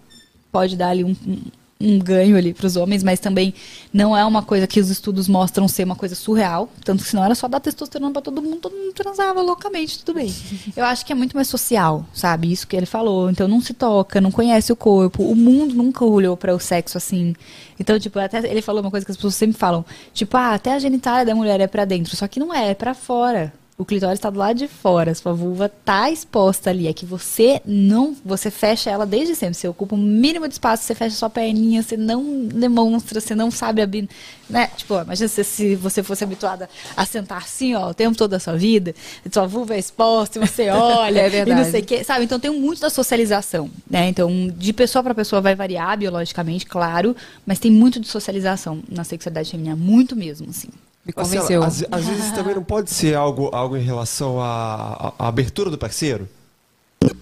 pode 0.51 0.75
dar 0.77 0.89
ali 0.89 1.03
um, 1.03 1.15
um- 1.27 1.41
um 1.79 1.99
ganho 1.99 2.35
ali 2.35 2.53
para 2.53 2.65
os 2.65 2.75
homens, 2.75 3.03
mas 3.03 3.19
também 3.19 3.53
não 3.93 4.17
é 4.17 4.25
uma 4.25 4.41
coisa 4.41 4.65
que 4.65 4.79
os 4.79 4.89
estudos 4.89 5.27
mostram 5.27 5.67
ser 5.67 5.83
uma 5.83 5.95
coisa 5.95 6.15
surreal. 6.15 6.69
Tanto 6.83 7.03
que 7.03 7.09
senão 7.09 7.23
era 7.23 7.35
só 7.35 7.47
dar 7.47 7.59
testosterona 7.59 8.11
para 8.11 8.21
todo 8.21 8.41
mundo, 8.41 8.57
todo 8.57 8.75
mundo 8.75 8.93
transava 8.93 9.41
loucamente, 9.41 9.99
tudo 9.99 10.15
bem. 10.15 10.33
Eu 10.75 10.85
acho 10.85 11.05
que 11.05 11.11
é 11.11 11.15
muito 11.15 11.35
mais 11.35 11.47
social, 11.47 12.05
sabe? 12.13 12.51
Isso 12.51 12.67
que 12.67 12.75
ele 12.75 12.85
falou. 12.85 13.29
Então 13.29 13.47
não 13.47 13.61
se 13.61 13.73
toca, 13.73 14.19
não 14.19 14.31
conhece 14.31 14.71
o 14.71 14.75
corpo. 14.75 15.23
O 15.23 15.35
mundo 15.35 15.75
nunca 15.75 16.03
olhou 16.03 16.35
para 16.35 16.55
o 16.55 16.59
sexo 16.59 16.97
assim. 16.97 17.35
Então, 17.79 17.99
tipo, 17.99 18.17
até 18.19 18.39
ele 18.49 18.61
falou 18.61 18.81
uma 18.81 18.91
coisa 18.91 19.05
que 19.05 19.11
as 19.11 19.17
pessoas 19.17 19.35
sempre 19.35 19.57
falam, 19.57 19.85
tipo, 20.13 20.35
ah, 20.35 20.53
até 20.55 20.73
a 20.73 20.79
genitália 20.79 21.25
da 21.25 21.35
mulher 21.35 21.59
é 21.59 21.67
para 21.67 21.85
dentro, 21.85 22.15
só 22.15 22.27
que 22.27 22.39
não 22.39 22.53
é, 22.53 22.71
é 22.71 22.73
para 22.73 22.93
fora. 22.95 23.53
O 23.79 23.85
clitóris 23.85 24.17
está 24.17 24.31
do 24.31 24.39
lado 24.39 24.57
de 24.57 24.67
fora, 24.67 25.13
sua 25.13 25.33
vulva 25.33 25.69
tá 25.69 26.09
exposta 26.09 26.71
ali. 26.71 26.87
É 26.87 26.93
que 26.93 27.05
você 27.05 27.61
não. 27.63 28.15
Você 28.25 28.49
fecha 28.49 28.89
ela 28.89 29.05
desde 29.05 29.35
sempre. 29.35 29.53
Você 29.53 29.67
ocupa 29.67 29.93
o 29.93 29.97
mínimo 29.99 30.47
de 30.47 30.55
espaço, 30.55 30.81
você 30.83 30.95
fecha 30.95 31.15
sua 31.15 31.29
perninha, 31.29 31.83
você 31.83 31.95
não 31.95 32.45
demonstra, 32.47 33.21
você 33.21 33.35
não 33.35 33.51
sabe 33.51 33.79
abrir. 33.83 34.09
Né? 34.49 34.65
Tipo, 34.75 34.95
ó, 34.95 35.03
imagina 35.03 35.27
se, 35.27 35.43
se 35.43 35.75
você 35.75 36.01
fosse 36.01 36.23
habituada 36.23 36.67
a 36.95 37.05
sentar 37.05 37.37
assim, 37.37 37.75
ó, 37.75 37.91
o 37.91 37.93
tempo 37.93 38.17
todo 38.17 38.31
da 38.31 38.39
sua 38.39 38.55
vida, 38.57 38.95
sua 39.31 39.45
vulva 39.45 39.75
é 39.75 39.79
exposta, 39.79 40.39
e 40.39 40.47
você 40.47 40.69
olha, 40.71 41.19
É 41.19 41.27
e 41.27 41.29
verdade. 41.29 41.61
não 41.61 41.69
sei 41.69 41.81
o 41.81 41.85
quê. 41.85 42.03
Sabe? 42.03 42.25
Então 42.25 42.39
tem 42.39 42.49
muito 42.49 42.81
da 42.81 42.89
socialização, 42.89 43.69
né? 43.87 44.07
Então, 44.09 44.47
de 44.57 44.73
pessoa 44.73 45.03
para 45.03 45.13
pessoa 45.13 45.39
vai 45.39 45.53
variar 45.53 45.95
biologicamente, 45.99 46.65
claro, 46.65 47.15
mas 47.45 47.59
tem 47.59 47.69
muito 47.71 47.99
de 47.99 48.07
socialização 48.07 48.81
na 48.89 49.03
sexualidade 49.03 49.51
feminina, 49.51 49.75
muito 49.75 50.15
mesmo, 50.15 50.49
assim. 50.49 50.69
Me 51.07 51.13
Marcela, 51.15 51.41
convenceu. 51.41 51.63
às, 51.63 51.85
às 51.89 52.05
vezes 52.05 52.31
também 52.33 52.53
não 52.53 52.63
pode 52.63 52.89
ser 52.91 53.15
algo, 53.15 53.49
algo 53.53 53.77
em 53.77 53.81
relação 53.81 54.41
à, 54.41 55.13
à- 55.17 55.27
abertura 55.29 55.69
do 55.71 55.77
parceiro? 55.77 56.27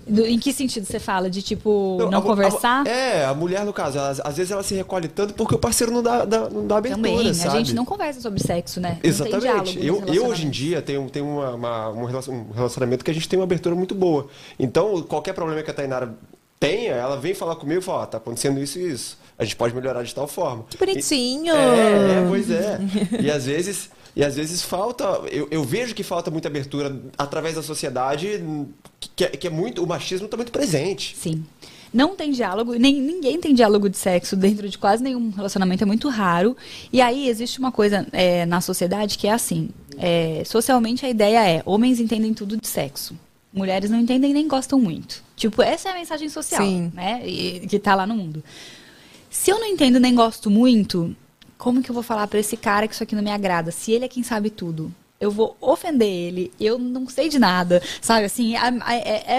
Do- 0.08 0.26
em 0.26 0.40
que 0.40 0.52
sentido 0.54 0.86
você 0.86 1.00
fala? 1.00 1.30
De 1.30 1.42
tipo, 1.42 1.98
não, 2.00 2.18
a- 2.18 2.18
a- 2.18 2.22
conversar? 2.22 2.88
é, 2.88 3.26
a 3.26 3.34
mulher, 3.34 3.64
no 3.66 3.74
caso, 3.74 3.98
ela- 3.98 4.10
às 4.24 4.38
vezes 4.38 4.52
ela 4.52 4.64
se 4.64 4.74
recolhe 4.74 5.08
tanto 5.08 5.34
porque 5.36 5.54
o 5.54 5.60
parceiro 5.60 5.92
não 5.94 6.02
dá, 6.02 6.26
dá- 6.26 6.50
não 6.50 6.66
dá 6.66 6.78
abertura, 6.78 7.08
Também, 7.08 7.34
sabe? 7.34 7.50
a 7.56 7.58
gente 7.60 7.74
não 7.76 7.86
conversa 7.86 8.22
sobre 8.22 8.40
sexo, 8.42 8.80
né? 8.80 8.92
Não 8.92 8.98
tem 9.02 9.12
diálogo 9.40 9.70
Exatamente. 9.70 9.86
Eu, 9.86 10.04
eu 10.14 10.26
hoje 10.28 10.48
em 10.48 10.50
dia 10.50 10.82
tenho, 10.82 11.08
tenho 11.10 11.26
uma, 11.28 11.52
uma- 11.52 11.90
um 11.90 12.06
relacion- 12.06 12.34
um 12.50 12.54
relacionamento 12.54 13.04
que 13.06 13.12
a 13.12 13.14
gente 13.14 13.28
tem 13.30 13.38
uma 13.38 13.44
abertura 13.46 13.76
muito 13.76 13.94
boa. 13.94 14.28
Então, 14.58 15.02
qualquer 15.04 15.34
problema 15.34 15.62
que 15.62 15.70
a 15.70 15.74
Tainara 15.74 16.14
tenha, 16.60 16.94
ela 16.94 17.18
vem 17.18 17.34
falar 17.36 17.56
comigo 17.58 17.80
e 17.82 17.84
fala, 17.84 18.04
ó, 18.04 18.06
tá 18.06 18.18
acontecendo 18.18 18.60
isso 18.62 18.80
e 18.80 18.90
isso. 18.92 19.18
A 19.38 19.44
gente 19.44 19.56
pode 19.56 19.76
melhorar 19.76 20.04
de 20.04 20.14
tal 20.16 20.28
forma. 20.28 20.66
Que 20.70 20.78
bonitinho. 20.78 21.54
É, 21.54 22.24
é, 22.24 22.26
pois 22.28 22.50
é. 22.50 22.80
E 23.22 23.30
às 23.30 23.46
vezes, 23.46 23.90
e 24.16 24.24
às 24.24 24.36
vezes 24.36 24.62
falta. 24.62 25.04
Eu, 25.30 25.48
eu 25.52 25.64
vejo 25.64 25.94
que 25.94 26.04
falta 26.04 26.32
muita 26.32 26.48
abertura 26.48 26.96
através 27.18 27.56
da 27.56 27.62
sociedade, 27.64 28.42
que, 29.16 29.26
é- 29.26 29.30
que 29.30 29.48
é 29.48 29.50
muito. 29.50 29.84
O 29.84 29.88
machismo 29.88 30.26
está 30.26 30.38
muito 30.38 30.52
presente. 30.52 31.16
Sim. 31.18 31.44
Não 31.94 32.14
tem 32.16 32.32
diálogo, 32.32 32.74
nem 32.74 32.94
ninguém 33.02 33.40
tem 33.40 33.54
diálogo 33.54 33.88
de 33.90 33.98
sexo 33.98 34.36
dentro 34.36 34.68
de 34.68 34.78
quase 34.78 35.02
nenhum 35.02 35.30
relacionamento, 35.30 35.84
é 35.84 35.86
muito 35.86 36.10
raro. 36.10 36.56
E 36.92 37.02
aí 37.02 37.30
existe 37.30 37.58
uma 37.60 37.72
coisa 37.72 38.06
é, 38.12 38.46
na 38.46 38.60
sociedade 38.62 39.18
que 39.18 39.28
é 39.28 39.32
assim: 39.34 39.70
é, 39.98 40.44
socialmente 40.46 41.06
a 41.06 41.10
ideia 41.10 41.48
é 41.50 41.62
homens 41.66 42.00
entendem 42.02 42.34
tudo 42.34 42.58
de 42.58 42.68
sexo, 42.68 43.18
mulheres 43.54 43.90
não 43.90 44.00
entendem 44.00 44.34
nem 44.34 44.46
gostam 44.48 44.78
muito. 44.80 45.24
Tipo, 45.38 45.62
essa 45.62 45.88
é 45.90 45.92
a 45.94 45.96
mensagem 45.96 46.28
social, 46.28 46.62
Sim. 46.66 46.92
né? 46.94 47.22
e- 47.26 47.66
que 47.68 47.80
tá 47.80 47.96
lá 47.96 48.06
no 48.06 48.16
mundo. 48.16 48.44
Se 49.38 49.52
eu 49.52 49.60
não 49.60 49.68
entendo 49.68 50.00
nem 50.00 50.16
gosto 50.16 50.50
muito, 50.50 51.16
como 51.58 51.84
que 51.84 51.90
eu 51.92 51.94
vou 51.94 52.02
falar 52.02 52.26
pra 52.28 52.40
esse 52.40 52.56
cara 52.58 52.88
que 52.88 52.94
isso 52.94 53.04
aqui 53.04 53.16
não 53.16 53.22
me 53.22 53.30
agrada? 53.30 53.70
Se 53.70 53.92
ele 53.92 54.06
é 54.06 54.08
quem 54.08 54.24
sabe 54.24 54.50
tudo. 54.50 54.92
Eu 55.20 55.30
vou 55.30 55.56
ofender 55.62 56.08
ele, 56.08 56.52
eu 56.60 56.78
não 56.80 57.08
sei 57.08 57.30
de 57.30 57.38
nada, 57.38 57.82
sabe? 58.02 58.26
Assim, 58.26 58.56
é, 58.56 58.60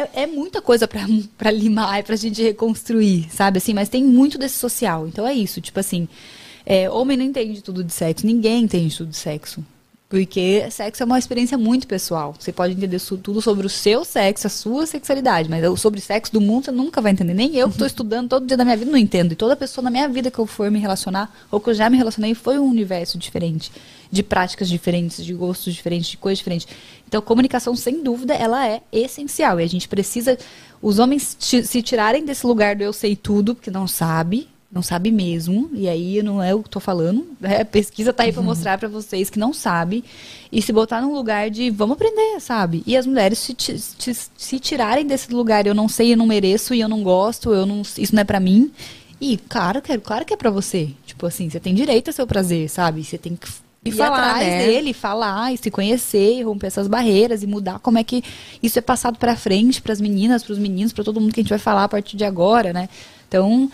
é- 0.05 0.11
é 0.23 0.27
muita 0.27 0.63
coisa 0.63 0.87
pra, 0.87 1.01
pra 1.37 1.51
limar, 1.51 1.99
é 1.99 2.03
pra 2.03 2.15
gente 2.15 2.43
reconstruir, 2.43 3.27
sabe? 3.31 3.59
Assim, 3.59 3.75
mas 3.75 3.89
tem 3.89 4.05
muito 4.05 4.39
desse 4.39 4.57
social. 4.59 5.07
Então 5.09 5.27
é 5.27 5.35
isso, 5.35 5.61
tipo 5.61 5.79
assim, 5.81 6.07
é, 6.65 6.89
homem 6.91 7.17
não 7.17 7.25
entende 7.25 7.63
tudo 7.63 7.83
de 7.83 7.93
sexo, 7.93 8.27
ninguém 8.27 8.63
entende 8.65 8.97
tudo 8.97 9.11
de 9.11 9.17
sexo. 9.17 9.65
Porque 10.09 10.71
sexo 10.71 11.03
é 11.03 11.07
uma 11.07 11.19
experiência 11.19 11.59
muito 11.59 11.85
pessoal. 11.87 12.33
Você 12.39 12.53
pode 12.53 12.75
entender 12.75 13.01
tudo 13.01 13.43
sobre 13.43 13.67
o 13.67 13.69
seu 13.69 14.05
sexo, 14.05 14.47
a 14.47 14.51
sua 14.51 14.87
sexualidade, 14.87 15.51
mas 15.51 15.81
sobre 15.81 15.99
o 15.99 16.03
sexo 16.03 16.33
do 16.33 16.41
mundo 16.41 16.67
você 16.67 16.71
nunca 16.71 17.01
vai 17.01 17.11
entender. 17.11 17.35
Nem 17.35 17.57
eu 17.57 17.67
que 17.67 17.75
estou 17.75 17.87
estudando 17.89 18.29
todo 18.29 18.47
dia 18.47 18.57
da 18.57 18.65
minha 18.65 18.77
vida 18.77 18.89
não 18.89 18.99
entendo. 18.99 19.33
E 19.33 19.35
toda 19.35 19.57
pessoa 19.57 19.83
na 19.83 19.91
minha 19.91 20.09
vida 20.09 20.31
que 20.31 20.39
eu 20.39 20.47
for 20.47 20.71
me 20.71 20.79
relacionar, 20.79 21.35
ou 21.51 21.59
que 21.59 21.71
eu 21.71 21.75
já 21.75 21.91
me 21.91 21.97
relacionei, 21.97 22.35
foi 22.35 22.57
um 22.57 22.67
universo 22.67 23.19
diferente. 23.19 23.73
De 24.09 24.23
práticas 24.23 24.69
diferentes, 24.69 25.25
de 25.25 25.35
gostos 25.35 25.75
diferentes, 25.75 26.11
de 26.11 26.17
coisas 26.17 26.39
diferentes. 26.39 26.69
Então, 27.09 27.21
comunicação, 27.21 27.75
sem 27.75 28.01
dúvida, 28.05 28.33
ela 28.33 28.65
é 28.65 28.83
essencial. 28.93 29.59
E 29.59 29.65
a 29.65 29.69
gente 29.69 29.89
precisa. 29.89 30.39
Os 30.81 31.01
homens 31.01 31.37
se 31.41 31.83
tirarem 31.83 32.25
desse 32.25 32.47
lugar 32.47 32.77
do 32.77 32.85
eu 32.85 32.93
sei 32.93 33.17
tudo, 33.17 33.57
porque 33.57 33.73
não 33.73 33.89
sabe, 33.89 34.49
não 34.71 34.83
sabe 34.83 35.11
mesmo, 35.11 35.71
e 35.73 35.89
aí 35.89 36.23
não 36.23 36.43
é 36.43 36.55
o 36.55 36.59
que 36.61 36.67
eu 36.67 36.73
tô 36.73 36.81
falando, 36.81 37.27
né? 37.41 37.61
a 37.61 37.65
pesquisa 37.65 38.13
tá 38.13 38.25
aí 38.25 38.33
pra 38.33 38.43
mostrar 38.43 38.77
pra 38.79 38.89
vocês 38.89 39.31
que 39.31 39.39
não 39.39 39.53
sabe, 39.53 40.05
e 40.53 40.61
se 40.61 40.73
botar 40.73 41.01
num 41.01 41.15
lugar 41.15 41.49
de 41.51 41.71
vamos 41.71 41.95
aprender, 41.95 42.41
sabe? 42.41 42.83
E 42.87 42.97
as 42.97 43.07
mulheres 43.07 43.39
se, 43.39 43.55
ti- 43.55 43.79
se 43.79 44.59
tirarem 44.61 45.07
desse 45.07 45.33
lugar, 45.33 45.67
eu 45.67 45.75
não 45.75 45.89
sei, 45.89 46.13
eu 46.13 46.17
não 46.17 46.27
mereço, 46.27 46.75
e 46.75 46.81
eu 46.81 46.89
não 46.89 47.03
gosto, 47.03 47.53
eu 47.55 47.65
não, 47.65 47.81
isso 47.83 48.15
não 48.15 48.21
é 48.21 48.25
pra 48.25 48.41
mim. 48.41 48.71
E 49.21 49.39
claro 49.49 49.81
que, 49.81 49.93
é- 49.93 49.99
claro 49.99 50.25
que 50.27 50.35
é 50.35 50.37
pra 50.37 50.51
você. 50.51 50.91
Tipo 51.07 51.27
assim, 51.27 51.49
você 51.49 51.59
tem 51.59 51.75
direito 51.75 52.09
ao 52.09 52.13
seu 52.15 52.27
prazer, 52.27 52.69
sabe? 52.69 53.03
Você 53.03 53.17
tem 53.17 53.35
que 53.35 53.49
E 53.85 53.89
ir 53.89 53.93
falar, 53.93 54.31
atrás 54.33 54.47
né? 54.47 54.67
dele, 54.67 54.93
falar 54.93 55.55
e 55.55 55.57
se 55.57 55.71
conhecer, 55.71 56.39
e 56.39 56.43
romper 56.43 56.67
essas 56.67 56.87
barreiras 56.89 57.43
e 57.43 57.47
mudar 57.47 57.79
como 57.79 57.97
é 57.99 58.05
que 58.05 58.23
isso 58.63 58.79
é 58.79 58.83
passado 58.83 59.17
pra 59.17 59.35
frente 59.37 59.81
pras 59.81 60.01
meninas, 60.03 60.43
pros 60.43 60.59
meninos, 60.59 60.93
pra 60.93 61.03
todo 61.05 61.19
mundo 61.21 61.33
que 61.33 61.41
a 61.41 61.43
gente 61.43 61.51
vai 61.51 61.59
falar 61.59 61.85
a 61.85 61.89
partir 61.89 62.17
de 62.17 62.25
agora, 62.25 62.73
né? 62.75 62.89
Então, 63.27 63.71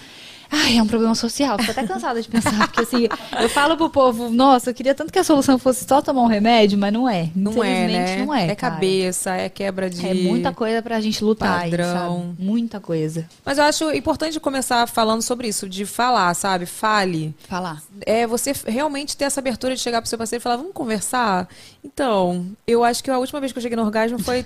ai, 0.52 0.76
é 0.76 0.82
um 0.82 0.86
problema 0.86 1.14
social. 1.14 1.56
Tô 1.56 1.70
até 1.70 1.86
cansada 1.86 2.20
de 2.20 2.28
pensar, 2.28 2.68
porque 2.68 2.82
assim, 2.82 3.08
eu 3.40 3.48
falo 3.48 3.76
pro 3.76 3.88
povo, 3.88 4.28
nossa, 4.28 4.70
eu 4.70 4.74
queria 4.74 4.94
tanto 4.94 5.12
que 5.12 5.18
a 5.18 5.24
solução 5.24 5.58
fosse 5.58 5.84
só 5.86 6.02
tomar 6.02 6.22
um 6.22 6.26
remédio, 6.26 6.78
mas 6.78 6.92
não 6.92 7.08
é. 7.08 7.30
Não 7.34 7.64
é, 7.64 7.84
Infelizmente, 7.84 8.10
né? 8.18 8.24
não 8.26 8.34
é. 8.34 8.46
É 8.48 8.54
cara. 8.54 8.74
cabeça, 8.74 9.34
é 9.34 9.48
quebra 9.48 9.88
de. 9.88 10.06
É 10.06 10.14
muita 10.14 10.52
coisa 10.52 10.82
pra 10.82 11.00
gente 11.00 11.24
lutar, 11.24 11.60
aí, 11.62 11.70
padrão. 11.70 11.92
sabe? 11.92 12.34
Muita 12.38 12.78
coisa. 12.78 13.26
Mas 13.44 13.58
eu 13.58 13.64
acho 13.64 13.90
importante 13.92 14.38
começar 14.38 14.86
falando 14.86 15.22
sobre 15.22 15.48
isso, 15.48 15.68
de 15.68 15.86
falar, 15.86 16.32
sabe? 16.34 16.66
Fale. 16.66 17.34
Falar. 17.48 17.82
É 18.04 18.26
você 18.26 18.52
realmente 18.66 19.16
ter 19.16 19.24
essa 19.24 19.40
abertura 19.40 19.74
de 19.74 19.80
chegar 19.80 20.00
pro 20.02 20.08
seu 20.08 20.18
parceiro 20.18 20.40
e 20.40 20.42
falar, 20.42 20.56
vamos 20.56 20.72
conversar? 20.72 21.48
Então, 21.82 22.46
eu 22.66 22.84
acho 22.84 23.02
que 23.02 23.10
a 23.10 23.18
última 23.18 23.40
vez 23.40 23.52
que 23.52 23.58
eu 23.58 23.62
cheguei 23.62 23.76
no 23.76 23.84
orgasmo 23.84 24.18
foi 24.18 24.44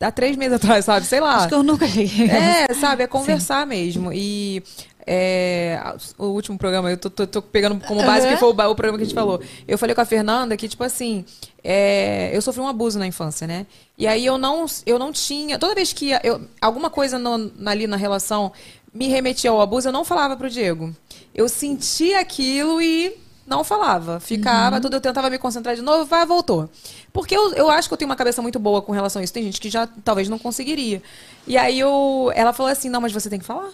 há 0.00 0.10
três 0.12 0.36
meses 0.36 0.54
atrás, 0.54 0.84
sabe? 0.84 1.06
Sei 1.06 1.20
lá. 1.20 1.36
Acho 1.36 1.48
que 1.48 1.54
eu 1.54 1.62
nunca 1.62 1.86
cheguei. 1.88 2.28
É, 2.30 2.72
sabe? 2.74 3.02
É 3.02 3.06
conversar 3.06 3.66
mesmo. 3.66 4.12
E 4.12 4.62
é, 5.10 5.80
o 6.18 6.26
último 6.26 6.58
programa, 6.58 6.90
eu 6.90 6.98
tô, 6.98 7.08
tô- 7.08 7.26
tô 7.26 7.40
pegando 7.40 7.80
como 7.86 8.02
base 8.04 8.26
Aham. 8.26 8.34
que 8.34 8.38
foi 8.40 8.48
o, 8.48 8.52
o 8.52 8.74
programa 8.74 8.98
que 8.98 9.04
a 9.04 9.06
gente 9.06 9.14
falou. 9.14 9.40
Eu 9.66 9.78
falei 9.78 9.94
com 9.94 10.02
a 10.02 10.04
Fernanda 10.04 10.54
que, 10.54 10.68
tipo 10.68 10.84
assim, 10.84 11.24
é, 11.64 12.30
eu 12.34 12.42
sofri 12.42 12.60
um 12.60 12.68
abuso 12.68 12.98
na 12.98 13.06
infância, 13.06 13.46
né? 13.46 13.66
E 13.96 14.06
aí 14.06 14.26
eu 14.26 14.36
não, 14.36 14.66
eu 14.84 14.98
não 14.98 15.10
tinha. 15.10 15.58
Toda 15.58 15.74
vez 15.74 15.94
que 15.94 16.10
eu, 16.22 16.42
alguma 16.60 16.90
coisa 16.90 17.18
no- 17.18 17.50
ali 17.66 17.86
na 17.86 17.96
relação 17.96 18.52
me 18.92 19.08
remetia 19.08 19.50
ao 19.50 19.60
abuso, 19.62 19.88
eu 19.88 19.92
não 19.92 20.04
falava 20.04 20.36
pro 20.36 20.50
Diego. 20.50 20.94
Eu 21.34 21.48
sentia 21.48 22.20
aquilo 22.20 22.80
e 22.82 23.16
não 23.46 23.64
falava. 23.64 24.20
Ficava, 24.20 24.78
tudo, 24.78 24.96
eu 24.96 25.00
tentava 25.00 25.30
me 25.30 25.38
concentrar 25.38 25.74
de 25.74 25.80
novo, 25.80 26.04
vai, 26.04 26.26
voltou. 26.26 26.68
Porque 27.14 27.34
eu, 27.34 27.54
eu 27.54 27.70
acho 27.70 27.88
que 27.88 27.94
eu 27.94 27.98
tenho 27.98 28.10
uma 28.10 28.16
cabeça 28.16 28.42
muito 28.42 28.58
boa 28.58 28.82
com 28.82 28.92
relação 28.92 29.20
a 29.20 29.24
isso. 29.24 29.32
Tem 29.32 29.42
gente 29.42 29.58
que 29.58 29.70
já 29.70 29.86
talvez 30.04 30.28
não 30.28 30.38
conseguiria. 30.38 31.02
E 31.46 31.56
aí 31.56 31.78
eu, 31.80 32.30
ela 32.34 32.52
falou 32.52 32.70
assim: 32.70 32.90
não, 32.90 33.00
mas 33.00 33.10
você 33.12 33.30
tem 33.30 33.38
que 33.38 33.44
falar. 33.46 33.70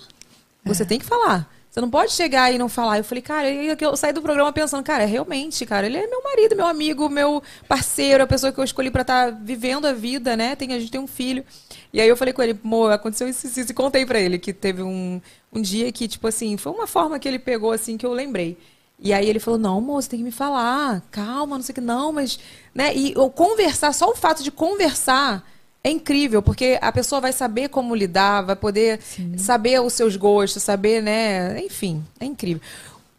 Você 0.65 0.85
tem 0.85 0.99
que 0.99 1.05
falar. 1.05 1.49
Você 1.75 1.81
não 1.81 1.91
pode 1.91 2.13
chegar 2.13 2.53
e 2.53 2.59
não 2.59 2.69
falar. 2.69 2.99
Eu 2.99 3.05
falei, 3.05 3.21
cara, 3.21 3.51
eu, 3.51 3.77
eu 3.79 3.97
saí 3.97 4.13
do 4.13 4.23
programa 4.23 4.53
pensando, 4.53 4.85
cara, 4.85 5.05
realmente, 5.05 5.67
cara, 5.67 5.87
ele 5.87 5.97
é 5.97 6.07
meu 6.07 6.23
marido, 6.23 6.55
meu 6.55 6.69
amigo, 6.69 7.09
meu 7.09 7.43
parceiro, 7.67 8.23
a 8.23 8.27
pessoa 8.29 8.53
que 8.53 8.61
eu 8.61 8.65
escolhi 8.65 8.93
pra 8.93 9.03
estar 9.03 9.31
vivendo 9.33 9.85
a 9.85 9.93
vida, 9.93 10.37
né? 10.37 10.55
Tem, 10.55 10.73
a 10.73 10.79
gente 10.79 10.93
tem 10.93 11.01
um 11.01 11.09
filho. 11.09 11.45
E 11.93 12.01
aí 12.01 12.09
eu 12.09 12.17
falei 12.17 12.33
com 12.33 12.41
ele, 12.43 12.57
amor, 12.63 12.93
aconteceu 12.93 13.29
isso, 13.29 13.49
isso, 13.49 13.59
isso, 13.59 13.73
e 13.73 13.75
contei 13.75 14.07
pra 14.07 14.21
ele 14.21 14.39
que 14.39 14.53
teve 14.53 14.83
um, 14.83 15.21
um 15.53 15.61
dia 15.61 15.91
que, 15.91 16.07
tipo 16.07 16.29
assim, 16.29 16.57
foi 16.57 16.71
uma 16.71 16.87
forma 16.87 17.19
que 17.19 17.27
ele 17.27 17.41
pegou, 17.41 17.73
assim, 17.73 17.97
que 17.97 18.07
eu 18.07 18.13
lembrei. 18.13 18.57
E 19.01 19.13
aí 19.13 19.29
ele 19.29 19.41
falou, 19.41 19.59
não, 19.59 19.81
moço, 19.81 20.09
tem 20.09 20.21
que 20.21 20.25
me 20.25 20.31
falar, 20.31 21.03
calma, 21.11 21.57
não 21.57 21.63
sei 21.65 21.73
o 21.73 21.75
que, 21.75 21.81
não, 21.81 22.13
mas. 22.13 22.39
Né? 22.73 22.95
E 22.95 23.15
eu 23.15 23.29
conversar, 23.29 23.93
só 23.93 24.11
o 24.11 24.15
fato 24.15 24.45
de 24.45 24.53
conversar 24.53 25.45
é 25.85 25.91
incrível, 25.91 26.43
porque 26.43 26.79
a 26.81 26.91
pessoa 26.91 27.21
vai 27.21 27.33
saber 27.33 27.69
como 27.69 27.95
lidar, 27.95 28.41
vai 28.43 28.57
poder 28.57 28.99
saber 29.37 29.81
os 29.83 29.93
seus 29.93 30.17
gostos, 30.17 30.63
saber, 30.63 31.03
né? 31.03 31.61
Enfim, 31.63 32.03
é 32.19 32.25
incrível. 32.25 32.63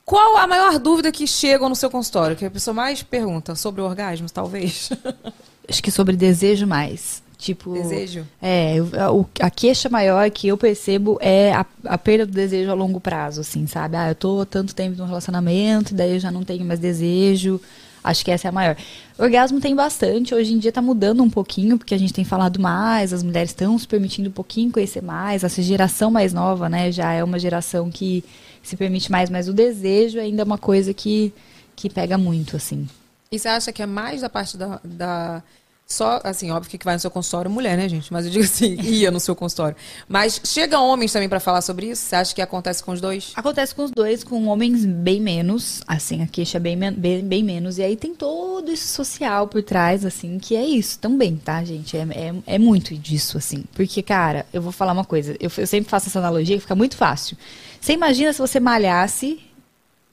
Qual 0.03 0.37
a 0.37 0.45
maior 0.47 0.77
dúvida 0.79 1.11
que 1.11 1.25
chegam 1.27 1.69
no 1.69 1.75
seu 1.75 1.89
consultório? 1.89 2.35
Que 2.35 2.45
a 2.45 2.51
pessoa 2.51 2.73
mais 2.73 3.01
pergunta 3.03 3.55
sobre 3.55 3.81
o 3.81 3.85
orgasmo, 3.85 4.27
talvez? 4.29 4.89
Acho 5.69 5.81
que 5.81 5.91
sobre 5.91 6.15
desejo 6.15 6.67
mais. 6.67 7.23
Tipo. 7.37 7.73
Desejo? 7.73 8.25
É, 8.41 8.77
o- 9.11 9.25
a 9.39 9.49
queixa 9.49 9.89
maior 9.89 10.29
que 10.31 10.47
eu 10.47 10.57
percebo 10.57 11.17
é 11.21 11.53
a, 11.53 11.65
a 11.85 11.97
perda 11.97 12.25
do 12.25 12.31
desejo 12.31 12.71
a 12.71 12.73
longo 12.73 12.99
prazo, 12.99 13.41
assim, 13.41 13.67
sabe? 13.67 13.95
Ah, 13.97 14.09
eu 14.09 14.15
tô 14.15 14.41
há 14.41 14.45
tanto 14.45 14.73
tempo 14.73 14.95
num 14.97 15.05
relacionamento, 15.05 15.93
daí 15.93 16.13
eu 16.13 16.19
já 16.19 16.31
não 16.31 16.43
tenho 16.43 16.63
mais 16.65 16.79
desejo. 16.79 17.59
Acho 18.05 18.23
que 18.23 18.31
essa 18.31 18.47
é 18.47 18.49
a 18.49 18.51
maior. 18.51 18.77
Orgasmo 19.17 19.59
tem 19.59 19.75
bastante, 19.75 20.33
hoje 20.35 20.53
em 20.53 20.57
dia 20.59 20.71
tá 20.71 20.81
mudando 20.81 21.23
um 21.23 21.29
pouquinho, 21.29 21.77
porque 21.77 21.95
a 21.95 21.97
gente 21.97 22.13
tem 22.13 22.23
falado 22.23 22.59
mais, 22.59 23.11
as 23.11 23.23
mulheres 23.23 23.49
estão 23.51 23.77
se 23.79 23.87
permitindo 23.87 24.29
um 24.29 24.31
pouquinho 24.31 24.71
conhecer 24.71 25.01
mais, 25.01 25.43
essa 25.43 25.61
geração 25.61 26.11
mais 26.11 26.33
nova, 26.33 26.69
né, 26.69 26.91
já 26.91 27.11
é 27.13 27.23
uma 27.23 27.39
geração 27.39 27.89
que 27.89 28.23
se 28.61 28.75
permite 28.77 29.11
mais, 29.11 29.29
mas 29.29 29.47
o 29.47 29.53
desejo 29.53 30.19
ainda 30.19 30.41
é 30.41 30.45
uma 30.45 30.57
coisa 30.57 30.93
que, 30.93 31.33
que 31.75 31.89
pega 31.89 32.17
muito, 32.17 32.55
assim. 32.55 32.87
E 33.31 33.39
você 33.39 33.47
acha 33.47 33.71
que 33.73 33.81
é 33.81 33.85
mais 33.85 34.21
da 34.21 34.29
parte 34.29 34.55
da. 34.55 34.79
da- 34.83 35.43
só, 35.87 36.19
assim, 36.23 36.49
óbvio 36.49 36.79
que 36.79 36.83
vai 36.83 36.95
no 36.95 36.99
seu 36.99 37.11
consultório 37.11 37.49
mulher, 37.49 37.77
né, 37.77 37.87
gente? 37.87 38.11
Mas 38.11 38.25
eu 38.25 38.31
digo 38.31 38.43
assim, 38.43 38.75
ia 38.81 39.11
no 39.11 39.19
seu 39.19 39.35
consultório. 39.35 39.77
Mas 40.09 40.41
chegam 40.43 40.83
homens 40.83 41.13
também 41.13 41.29
pra 41.29 41.39
falar 41.39 41.61
sobre 41.61 41.91
isso? 41.91 42.01
Você 42.01 42.15
acha 42.15 42.33
que 42.33 42.41
acontece 42.41 42.83
com 42.83 42.91
os 42.91 42.99
dois? 42.99 43.31
Acontece 43.35 43.75
com 43.75 43.83
os 43.83 43.91
dois, 43.91 44.23
com 44.23 44.47
homens 44.47 44.83
bem 44.83 45.21
menos, 45.21 45.81
assim, 45.87 46.23
a 46.23 46.27
queixa 46.27 46.57
é 46.57 46.59
bem, 46.59 46.75
bem, 46.77 47.23
bem 47.23 47.43
menos. 47.43 47.77
E 47.77 47.83
aí 47.83 47.95
tem 47.95 48.15
todo 48.15 48.71
isso 48.71 48.87
social 48.87 49.47
por 49.47 49.61
trás, 49.61 50.03
assim, 50.03 50.39
que 50.39 50.55
é 50.55 50.65
isso 50.65 50.97
também, 50.97 51.37
tá, 51.37 51.63
gente? 51.63 51.95
É, 51.95 52.01
é, 52.01 52.55
é 52.55 52.57
muito 52.57 52.95
disso, 52.95 53.37
assim. 53.37 53.63
Porque, 53.75 54.01
cara, 54.01 54.43
eu 54.51 54.63
vou 54.63 54.71
falar 54.71 54.91
uma 54.91 55.05
coisa, 55.05 55.35
eu, 55.39 55.51
eu 55.55 55.67
sempre 55.67 55.89
faço 55.89 56.09
essa 56.09 56.17
analogia 56.17 56.55
que 56.55 56.61
fica 56.61 56.75
muito 56.75 56.97
fácil. 56.97 57.37
Você 57.79 57.93
imagina 57.93 58.33
se 58.33 58.39
você 58.39 58.59
malhasse, 58.59 59.39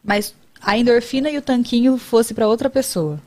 mas 0.04 0.34
a 0.60 0.76
endorfina 0.76 1.30
e 1.30 1.38
o 1.38 1.42
tanquinho 1.42 1.96
fosse 1.96 2.34
pra 2.34 2.46
outra 2.46 2.68
pessoa. 2.68 3.18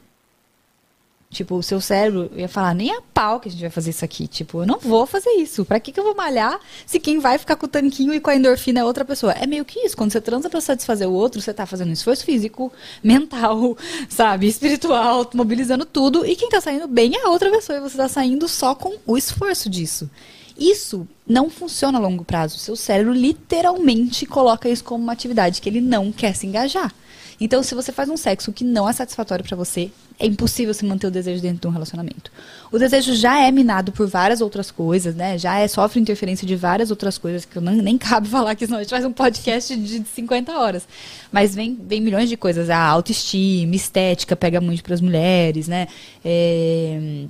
Tipo, 1.35 1.55
o 1.55 1.63
seu 1.63 1.81
cérebro 1.81 2.31
ia 2.33 2.47
falar, 2.47 2.73
nem 2.73 2.95
a 2.95 3.01
pau 3.13 3.41
que 3.41 3.49
a 3.49 3.51
gente 3.51 3.59
vai 3.59 3.69
fazer 3.69 3.89
isso 3.89 4.05
aqui. 4.05 4.25
Tipo, 4.25 4.61
eu 4.61 4.65
não 4.65 4.79
vou 4.79 5.05
fazer 5.05 5.31
isso. 5.31 5.65
Pra 5.65 5.81
que, 5.81 5.91
que 5.91 5.99
eu 5.99 6.03
vou 6.05 6.15
malhar 6.15 6.57
se 6.85 6.97
quem 6.97 7.19
vai 7.19 7.37
ficar 7.37 7.57
com 7.57 7.65
o 7.65 7.69
tanquinho 7.69 8.13
e 8.13 8.21
com 8.21 8.29
a 8.29 8.35
endorfina 8.37 8.79
é 8.79 8.83
outra 8.85 9.03
pessoa? 9.03 9.33
É 9.33 9.45
meio 9.45 9.65
que 9.65 9.77
isso. 9.81 9.97
Quando 9.97 10.13
você 10.13 10.21
transa 10.21 10.49
pra 10.49 10.61
satisfazer 10.61 11.09
o 11.09 11.11
outro, 11.11 11.41
você 11.41 11.53
tá 11.53 11.65
fazendo 11.65 11.89
um 11.89 11.91
esforço 11.91 12.23
físico, 12.23 12.71
mental, 13.03 13.77
sabe, 14.07 14.47
espiritual, 14.47 15.29
mobilizando 15.33 15.83
tudo. 15.83 16.25
E 16.25 16.37
quem 16.37 16.47
tá 16.47 16.61
saindo 16.61 16.87
bem 16.87 17.17
é 17.17 17.25
a 17.25 17.29
outra 17.29 17.51
pessoa. 17.51 17.77
E 17.77 17.81
você 17.81 17.97
tá 17.97 18.07
saindo 18.07 18.47
só 18.47 18.73
com 18.73 18.95
o 19.05 19.17
esforço 19.17 19.69
disso. 19.69 20.09
Isso 20.57 21.05
não 21.27 21.49
funciona 21.49 21.97
a 21.97 22.01
longo 22.01 22.23
prazo. 22.23 22.57
Seu 22.59 22.77
cérebro 22.77 23.11
literalmente 23.11 24.25
coloca 24.25 24.69
isso 24.69 24.85
como 24.85 25.03
uma 25.03 25.11
atividade 25.11 25.59
que 25.59 25.67
ele 25.67 25.81
não 25.81 26.13
quer 26.13 26.33
se 26.33 26.47
engajar. 26.47 26.93
Então, 27.41 27.61
se 27.61 27.75
você 27.75 27.91
faz 27.91 28.07
um 28.07 28.15
sexo 28.15 28.53
que 28.53 28.63
não 28.63 28.87
é 28.87 28.93
satisfatório 28.93 29.43
pra 29.43 29.57
você, 29.57 29.91
é 30.17 30.25
impossível 30.25 30.73
se 30.73 30.85
manter 30.85 31.07
o 31.07 31.11
desejo 31.11 31.41
dentro 31.41 31.59
de 31.59 31.67
um 31.67 31.71
relacionamento. 31.71 32.31
O 32.71 32.79
desejo 32.79 33.13
já 33.13 33.41
é 33.41 33.51
minado 33.51 33.91
por 33.91 34.07
várias 34.07 34.39
outras 34.39 34.71
coisas, 34.71 35.13
né? 35.13 35.37
Já 35.37 35.59
é, 35.59 35.67
sofre 35.67 35.99
interferência 35.99 36.47
de 36.47 36.55
várias 36.55 36.89
outras 36.89 37.17
coisas 37.17 37.43
que 37.43 37.57
eu 37.57 37.61
não, 37.61 37.73
nem 37.73 37.97
cabe 37.97 38.27
falar 38.29 38.51
aqui, 38.51 38.65
senão 38.65 38.79
a 38.79 38.81
gente 38.81 38.91
faz 38.91 39.03
um 39.03 39.11
podcast 39.11 39.75
de 39.75 40.03
50 40.05 40.57
horas. 40.57 40.87
Mas 41.31 41.53
vem, 41.53 41.77
vem 41.85 41.99
milhões 41.99 42.29
de 42.29 42.37
coisas. 42.37 42.69
A 42.69 42.79
autoestima, 42.79 43.75
estética 43.75 44.35
pega 44.35 44.61
muito 44.61 44.83
para 44.83 44.93
as 44.93 45.01
mulheres, 45.01 45.67
né? 45.67 45.87
É, 46.23 47.25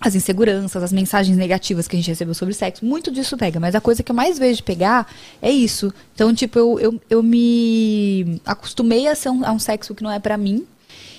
as 0.00 0.14
inseguranças, 0.14 0.80
as 0.80 0.92
mensagens 0.92 1.36
negativas 1.36 1.88
que 1.88 1.96
a 1.96 1.98
gente 1.98 2.08
recebeu 2.08 2.34
sobre 2.34 2.54
sexo, 2.54 2.84
muito 2.84 3.10
disso 3.10 3.36
pega. 3.36 3.58
Mas 3.58 3.74
a 3.74 3.80
coisa 3.80 4.02
que 4.02 4.12
eu 4.12 4.16
mais 4.16 4.38
vejo 4.38 4.62
pegar 4.62 5.12
é 5.42 5.50
isso. 5.50 5.92
Então, 6.14 6.32
tipo, 6.32 6.56
eu, 6.56 6.78
eu, 6.78 7.00
eu 7.10 7.22
me 7.22 8.40
acostumei 8.46 9.08
a, 9.08 9.14
ser 9.16 9.30
um, 9.30 9.44
a 9.44 9.50
um 9.50 9.58
sexo 9.58 9.94
que 9.94 10.04
não 10.04 10.10
é 10.10 10.20
pra 10.20 10.36
mim. 10.36 10.64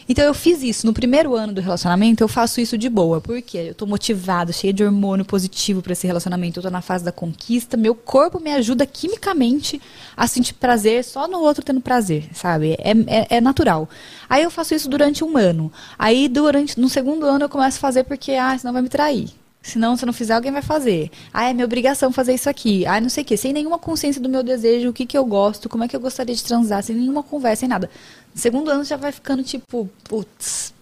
Então 0.09 0.25
eu 0.25 0.33
fiz 0.33 0.63
isso. 0.63 0.87
No 0.87 0.91
primeiro 0.91 1.35
ano 1.35 1.53
do 1.53 1.61
relacionamento, 1.61 2.23
eu 2.23 2.27
faço 2.27 2.59
isso 2.59 2.75
de 2.75 2.89
boa. 2.89 3.21
Porque 3.21 3.57
eu 3.57 3.75
tô 3.75 3.85
motivada, 3.85 4.51
cheia 4.51 4.73
de 4.73 4.83
hormônio 4.83 5.23
positivo 5.23 5.83
pra 5.83 5.93
esse 5.93 6.07
relacionamento. 6.07 6.59
Eu 6.59 6.63
tô 6.63 6.69
na 6.71 6.81
fase 6.81 7.05
da 7.05 7.11
conquista. 7.11 7.77
Meu 7.77 7.93
corpo 7.93 8.39
me 8.39 8.51
ajuda 8.51 8.87
quimicamente 8.87 9.79
a 10.17 10.25
sentir 10.25 10.55
prazer 10.55 11.03
só 11.03 11.27
no 11.27 11.39
outro 11.39 11.63
tendo 11.63 11.79
prazer, 11.79 12.27
sabe? 12.33 12.75
É, 12.79 12.91
é, 13.07 13.37
é 13.37 13.41
natural. 13.41 13.87
Aí 14.27 14.41
eu 14.41 14.49
faço 14.49 14.73
isso 14.73 14.89
durante 14.89 15.23
um 15.23 15.37
ano. 15.37 15.71
Aí 15.97 16.27
durante 16.27 16.79
no 16.79 16.89
segundo 16.89 17.27
ano 17.27 17.45
eu 17.45 17.49
começo 17.49 17.77
a 17.77 17.81
fazer 17.81 18.03
porque, 18.03 18.31
ah, 18.31 18.57
senão 18.57 18.73
vai 18.73 18.81
me 18.81 18.89
trair. 18.89 19.38
Senão, 19.61 19.95
se 19.95 20.05
não 20.05 20.13
fizer, 20.13 20.33
alguém 20.33 20.51
vai 20.51 20.61
fazer. 20.61 21.11
Ah, 21.33 21.49
é 21.49 21.53
minha 21.53 21.65
obrigação 21.65 22.11
fazer 22.11 22.33
isso 22.33 22.49
aqui. 22.49 22.85
Ah, 22.85 22.99
não 23.01 23.09
sei 23.09 23.23
o 23.23 23.25
quê. 23.25 23.35
Sem 23.35 23.51
nenhuma 23.53 23.77
consciência 23.77 24.21
do 24.21 24.29
meu 24.29 24.41
desejo, 24.41 24.89
o 24.89 24.93
que, 24.93 25.05
que 25.05 25.17
eu 25.17 25.25
gosto, 25.25 25.67
como 25.67 25.83
é 25.83 25.87
que 25.87 25.95
eu 25.95 25.99
gostaria 25.99 26.33
de 26.33 26.43
transar, 26.43 26.81
sem 26.81 26.95
nenhuma 26.95 27.21
conversa, 27.21 27.61
sem 27.61 27.69
nada. 27.69 27.89
Segundo 28.33 28.69
ano 28.69 28.83
já 28.83 28.95
vai 28.95 29.11
ficando 29.11 29.43
tipo, 29.43 29.89
putz, 30.05 30.73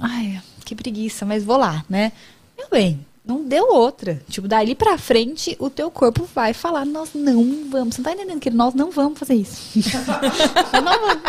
ai, 0.00 0.40
que 0.64 0.74
preguiça, 0.74 1.24
mas 1.24 1.42
vou 1.44 1.56
lá, 1.56 1.84
né? 1.88 2.12
Meu 2.58 2.68
bem, 2.68 3.00
não 3.24 3.42
deu 3.42 3.72
outra. 3.72 4.22
Tipo, 4.28 4.46
dali 4.46 4.74
pra 4.74 4.96
frente, 4.96 5.56
o 5.58 5.68
teu 5.68 5.90
corpo 5.90 6.28
vai 6.34 6.52
falar, 6.52 6.84
nós 6.84 7.10
não 7.14 7.68
vamos. 7.68 7.96
Você 7.96 8.02
não 8.02 8.04
tá 8.04 8.12
entendendo 8.12 8.40
que 8.40 8.50
nós 8.50 8.74
não 8.74 8.90
vamos 8.90 9.18
fazer 9.18 9.34
isso. 9.34 9.78
Não 10.72 10.82
vamos. 10.82 11.22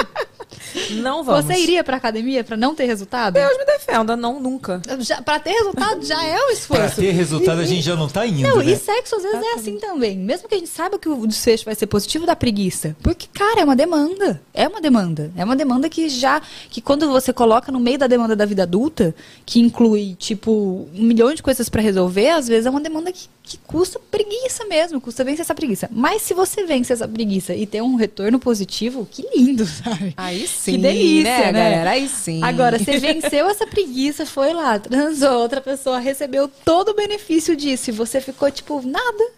Não 0.91 1.23
vamos. 1.23 1.45
Você 1.45 1.53
iria 1.59 1.83
pra 1.83 1.97
academia 1.97 2.43
pra 2.43 2.55
não 2.57 2.73
ter 2.75 2.85
resultado? 2.85 3.33
Deus 3.33 3.57
me 3.57 3.65
defenda, 3.65 4.15
não, 4.15 4.39
nunca. 4.39 4.81
Já, 4.99 5.21
pra 5.21 5.39
ter 5.39 5.51
resultado 5.51 6.05
já 6.05 6.23
é 6.23 6.35
um 6.35 6.45
Pra 6.45 6.53
esforço. 6.53 6.95
ter 7.01 7.11
resultado, 7.11 7.61
a 7.61 7.65
gente 7.65 7.81
já 7.81 7.95
não 7.95 8.07
tá 8.07 8.25
indo, 8.25 8.41
Não, 8.41 8.57
né? 8.57 8.71
e 8.71 8.75
sexo 8.77 9.15
às 9.15 9.23
vezes 9.23 9.41
é 9.41 9.53
assim 9.53 9.77
também. 9.79 10.17
Mesmo 10.17 10.47
que 10.47 10.55
a 10.55 10.57
gente 10.57 10.69
saiba 10.69 10.97
que 10.97 11.09
o 11.09 11.27
desfecho 11.27 11.65
vai 11.65 11.75
ser 11.75 11.87
positivo 11.87 12.25
da 12.25 12.35
preguiça. 12.35 12.95
Porque, 13.01 13.27
cara, 13.33 13.61
é 13.61 13.63
uma 13.63 13.75
demanda. 13.75 14.41
É 14.53 14.67
uma 14.67 14.81
demanda. 14.81 15.31
É 15.35 15.43
uma 15.43 15.55
demanda 15.55 15.89
que 15.89 16.09
já. 16.09 16.41
Que 16.69 16.81
quando 16.81 17.07
você 17.09 17.31
coloca 17.33 17.71
no 17.71 17.79
meio 17.79 17.97
da 17.97 18.07
demanda 18.07 18.35
da 18.35 18.45
vida 18.45 18.63
adulta, 18.63 19.13
que 19.45 19.59
inclui, 19.59 20.15
tipo, 20.17 20.87
um 20.95 21.03
milhão 21.03 21.33
de 21.33 21.43
coisas 21.43 21.69
pra 21.69 21.81
resolver, 21.81 22.29
às 22.29 22.47
vezes 22.47 22.65
é 22.65 22.69
uma 22.69 22.81
demanda 22.81 23.11
que, 23.11 23.27
que 23.43 23.57
custa 23.59 23.99
preguiça 24.11 24.65
mesmo. 24.65 24.99
Custa 25.01 25.23
vencer 25.23 25.41
essa 25.41 25.55
preguiça. 25.55 25.89
Mas 25.91 26.21
se 26.21 26.33
você 26.33 26.65
vence 26.65 26.93
essa 26.93 27.07
preguiça 27.07 27.53
e 27.55 27.65
tem 27.65 27.81
um 27.81 27.95
retorno 27.95 28.39
positivo, 28.39 29.07
que 29.09 29.23
lindo, 29.35 29.65
sabe? 29.67 30.13
Aí 30.17 30.36
sim. 30.45 30.73
que 30.73 30.77
delícia, 30.77 31.51
né? 31.51 31.51
galera? 31.51 31.89
Aí 31.91 32.09
sim. 32.09 32.43
Agora, 32.43 32.77
você 32.77 32.99
venceu 32.99 33.47
essa 33.49 33.65
preguiça, 33.65 34.25
foi 34.25 34.53
lá, 34.53 34.77
transou, 34.77 35.39
outra 35.39 35.61
pessoa 35.61 35.99
recebeu 35.99 36.47
todo 36.47 36.89
o 36.89 36.93
benefício 36.95 37.55
disso 37.55 37.89
e 37.89 37.93
você 37.93 38.19
ficou 38.19 38.51
tipo, 38.51 38.81
nada. 38.85 39.31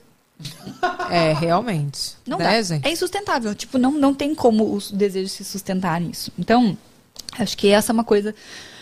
É, 1.10 1.34
realmente. 1.34 2.16
Não 2.26 2.38
né, 2.38 2.46
dá. 2.46 2.62
gente? 2.62 2.88
É 2.88 2.92
insustentável. 2.92 3.54
Tipo, 3.54 3.78
não, 3.78 3.92
não 3.92 4.14
tem 4.14 4.34
como 4.34 4.64
o 4.76 4.80
desejo 4.94 5.30
se 5.30 5.44
sustentar 5.44 6.00
nisso. 6.00 6.32
Então, 6.40 6.78
acho 7.38 7.58
que 7.58 7.68
essa 7.68 7.92
é 7.92 7.94
uma 7.94 8.04
coisa. 8.04 8.34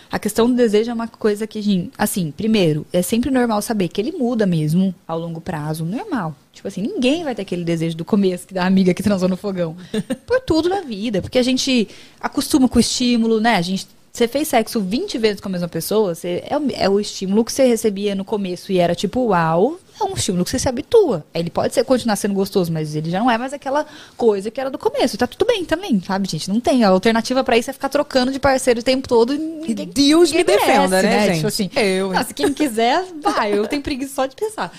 A 0.10 0.20
questão 0.20 0.48
do 0.48 0.56
desejo 0.56 0.90
é 0.90 0.94
uma 0.94 1.08
coisa 1.08 1.46
que, 1.46 1.62
gente, 1.62 1.92
assim, 1.98 2.32
primeiro, 2.32 2.86
é 2.94 3.02
sempre 3.02 3.30
normal 3.30 3.62
saber 3.62 3.90
que 3.90 4.00
ele 4.00 4.12
muda 4.12 4.46
mesmo 4.46 4.96
ao 5.08 5.20
longo 5.20 5.42
prazo. 5.42 5.84
Normal. 5.84 6.36
Tipo 6.58 6.68
assim, 6.68 6.82
ninguém 6.82 7.24
vai 7.24 7.34
ter 7.34 7.42
aquele 7.44 7.64
desejo 7.64 7.96
do 7.96 8.04
começo 8.06 8.46
que 8.48 8.54
da 8.54 8.66
amiga 8.66 8.94
que 8.94 9.02
transou 9.02 9.30
no 9.30 9.38
fogão. 9.38 9.76
Por 10.28 10.40
tudo 10.42 10.68
na 10.70 10.82
vida. 10.82 11.22
Porque 11.22 11.38
a 11.40 11.44
gente 11.44 11.88
acostuma 12.20 12.68
com 12.68 12.78
o 12.78 12.80
estímulo, 12.80 13.40
né? 13.40 13.56
A 13.56 13.62
gente. 13.62 13.88
Você 14.12 14.28
fez 14.28 14.48
sexo 14.48 14.82
20 14.82 15.18
vezes 15.20 15.40
com 15.40 15.48
a 15.48 15.52
mesma 15.52 15.68
pessoa, 15.68 16.16
você, 16.16 16.44
é, 16.48 16.58
o- 16.58 16.72
é 16.74 16.90
o 16.90 17.00
estímulo 17.00 17.46
que 17.46 17.52
você 17.54 17.68
recebia 17.68 18.16
no 18.16 18.26
começo 18.26 18.72
e 18.72 18.80
era 18.80 18.96
tipo, 18.96 19.28
uau, 19.28 19.80
é 20.00 20.04
um 20.04 20.14
estímulo 20.14 20.44
que 20.44 20.52
você 20.52 20.60
se 20.60 20.68
habitua. 20.70 21.26
Ele 21.34 21.50
pode 21.50 21.74
ser, 21.74 21.84
continuar 21.84 22.16
sendo 22.16 22.34
gostoso, 22.34 22.72
mas 22.72 22.96
ele 22.96 23.10
já 23.10 23.20
não 23.20 23.30
é 23.32 23.38
mais 23.38 23.54
aquela 23.54 23.86
coisa 24.16 24.52
que 24.52 24.60
era 24.60 24.70
do 24.70 24.78
começo. 24.78 25.16
E 25.16 25.18
tá 25.18 25.28
tudo 25.28 25.46
bem 25.46 25.64
também, 25.66 26.02
sabe, 26.06 26.28
gente? 26.30 26.50
Não 26.50 26.60
tem. 26.60 26.84
A 26.84 26.90
alternativa 26.90 27.44
pra 27.44 27.58
isso 27.58 27.70
é 27.70 27.74
ficar 27.74 27.90
trocando 27.90 28.32
de 28.32 28.40
parceiro 28.40 28.80
o 28.80 28.84
tempo 28.84 29.08
todo 29.08 29.34
e 29.34 29.38
ninguém. 29.38 29.88
Deus 29.88 30.32
me 30.32 30.44
merece, 30.44 30.66
defenda, 30.66 31.02
né, 31.02 31.26
gente? 31.26 31.36
Tipo 31.36 31.48
assim, 31.48 31.70
Eu, 31.76 32.14
nossa, 32.14 32.34
quem 32.34 32.54
quiser, 32.54 33.04
vai. 33.22 33.54
Eu 33.58 33.68
tenho 33.68 33.82
preguiça 33.82 34.14
só 34.16 34.26
de 34.26 34.36
pensar. 34.36 34.72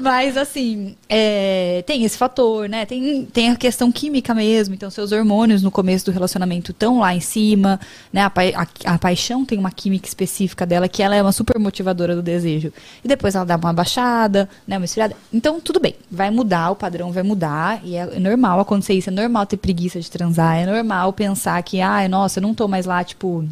Mas, 0.00 0.36
assim, 0.36 0.96
é, 1.08 1.82
tem 1.86 2.04
esse 2.04 2.16
fator, 2.18 2.68
né? 2.68 2.84
Tem, 2.86 3.24
tem 3.26 3.50
a 3.50 3.56
questão 3.56 3.90
química 3.92 4.34
mesmo. 4.34 4.74
Então, 4.74 4.90
seus 4.90 5.12
hormônios 5.12 5.62
no 5.62 5.70
começo 5.70 6.04
do 6.06 6.10
relacionamento 6.12 6.70
estão 6.72 6.98
lá 7.00 7.14
em 7.14 7.20
cima, 7.20 7.78
né? 8.12 8.22
A, 8.22 8.30
pai- 8.30 8.54
a- 8.54 8.94
a 8.94 8.98
paixão 8.98 9.44
tem 9.44 9.58
uma 9.58 9.70
química 9.70 10.06
específica 10.08 10.66
dela 10.66 10.88
que 10.88 11.02
ela 11.02 11.14
é 11.14 11.22
uma 11.22 11.32
super 11.32 11.58
motivadora 11.58 12.14
do 12.14 12.22
desejo. 12.22 12.72
E 13.04 13.08
depois 13.08 13.34
ela 13.34 13.44
dá 13.44 13.56
uma 13.56 13.72
baixada, 13.72 14.48
né? 14.66 14.76
Uma 14.76 14.84
esfriada. 14.84 15.14
Então, 15.32 15.60
tudo 15.60 15.78
bem. 15.78 15.94
Vai 16.10 16.30
mudar, 16.30 16.70
o 16.70 16.76
padrão 16.76 17.12
vai 17.12 17.22
mudar. 17.22 17.80
E 17.84 17.96
é 17.96 18.18
normal 18.18 18.60
acontecer 18.60 18.94
isso. 18.94 19.10
É 19.10 19.12
normal 19.12 19.46
ter 19.46 19.56
preguiça 19.56 20.00
de 20.00 20.10
transar. 20.10 20.56
É 20.56 20.66
normal 20.66 21.12
pensar 21.12 21.62
que, 21.62 21.80
ai, 21.80 22.08
nossa, 22.08 22.38
eu 22.38 22.42
não 22.42 22.54
tô 22.54 22.66
mais 22.66 22.86
lá, 22.86 23.02
tipo, 23.04 23.46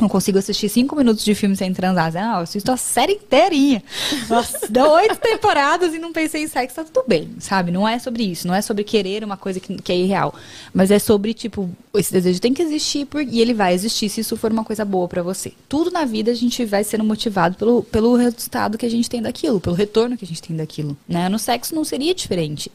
não 0.00 0.08
consigo 0.08 0.38
assistir 0.38 0.68
cinco 0.68 0.94
minutos 0.94 1.24
de 1.24 1.34
filme 1.34 1.56
sem 1.56 1.72
transar. 1.72 2.12
Ah, 2.14 2.38
eu 2.38 2.42
assisto 2.42 2.70
a 2.70 2.76
série 2.76 3.14
inteirinha. 3.14 3.82
Nossa, 4.28 4.68
dá 4.68 4.86
oito 4.92 5.16
temporadas 5.16 5.94
e 5.94 5.98
não 5.98 6.12
pensei 6.12 6.42
em 6.42 6.46
sexo, 6.46 6.76
tá 6.76 6.84
tudo 6.84 7.04
bem, 7.08 7.30
sabe? 7.38 7.70
Não 7.72 7.88
é 7.88 7.98
sobre 7.98 8.22
isso. 8.22 8.46
Não 8.46 8.54
é 8.54 8.60
sobre 8.60 8.84
querer 8.84 9.24
uma 9.24 9.38
coisa 9.38 9.58
que, 9.58 9.74
que 9.76 9.92
é 9.92 9.96
irreal. 9.96 10.34
Mas 10.74 10.90
é 10.90 10.98
sobre, 10.98 11.32
tipo, 11.32 11.70
esse 11.94 12.12
desejo 12.12 12.40
tem 12.40 12.52
que 12.52 12.60
existir 12.60 13.06
por, 13.06 13.22
e 13.22 13.40
ele 13.40 13.54
vai 13.54 13.72
existir 13.72 14.10
se 14.10 14.20
isso 14.20 14.36
for 14.36 14.52
uma 14.52 14.64
coisa 14.64 14.84
boa 14.84 15.08
pra 15.08 15.22
você. 15.22 15.52
Tudo 15.66 15.90
na 15.90 16.04
vida 16.04 16.30
a 16.30 16.34
gente 16.34 16.62
vai 16.66 16.84
sendo 16.84 17.02
motivado 17.02 17.56
pelo, 17.56 17.82
pelo 17.82 18.16
resultado 18.16 18.76
que 18.76 18.84
a 18.84 18.90
gente 18.90 19.08
tem 19.08 19.22
daquilo, 19.22 19.60
pelo 19.60 19.74
retorno 19.74 20.16
que 20.16 20.26
a 20.26 20.28
gente 20.28 20.42
tem 20.42 20.54
daquilo. 20.54 20.94
Né? 21.08 21.26
No 21.30 21.38
sexo 21.38 21.74
não 21.74 21.84
seria 21.84 22.14
diferente. 22.14 22.70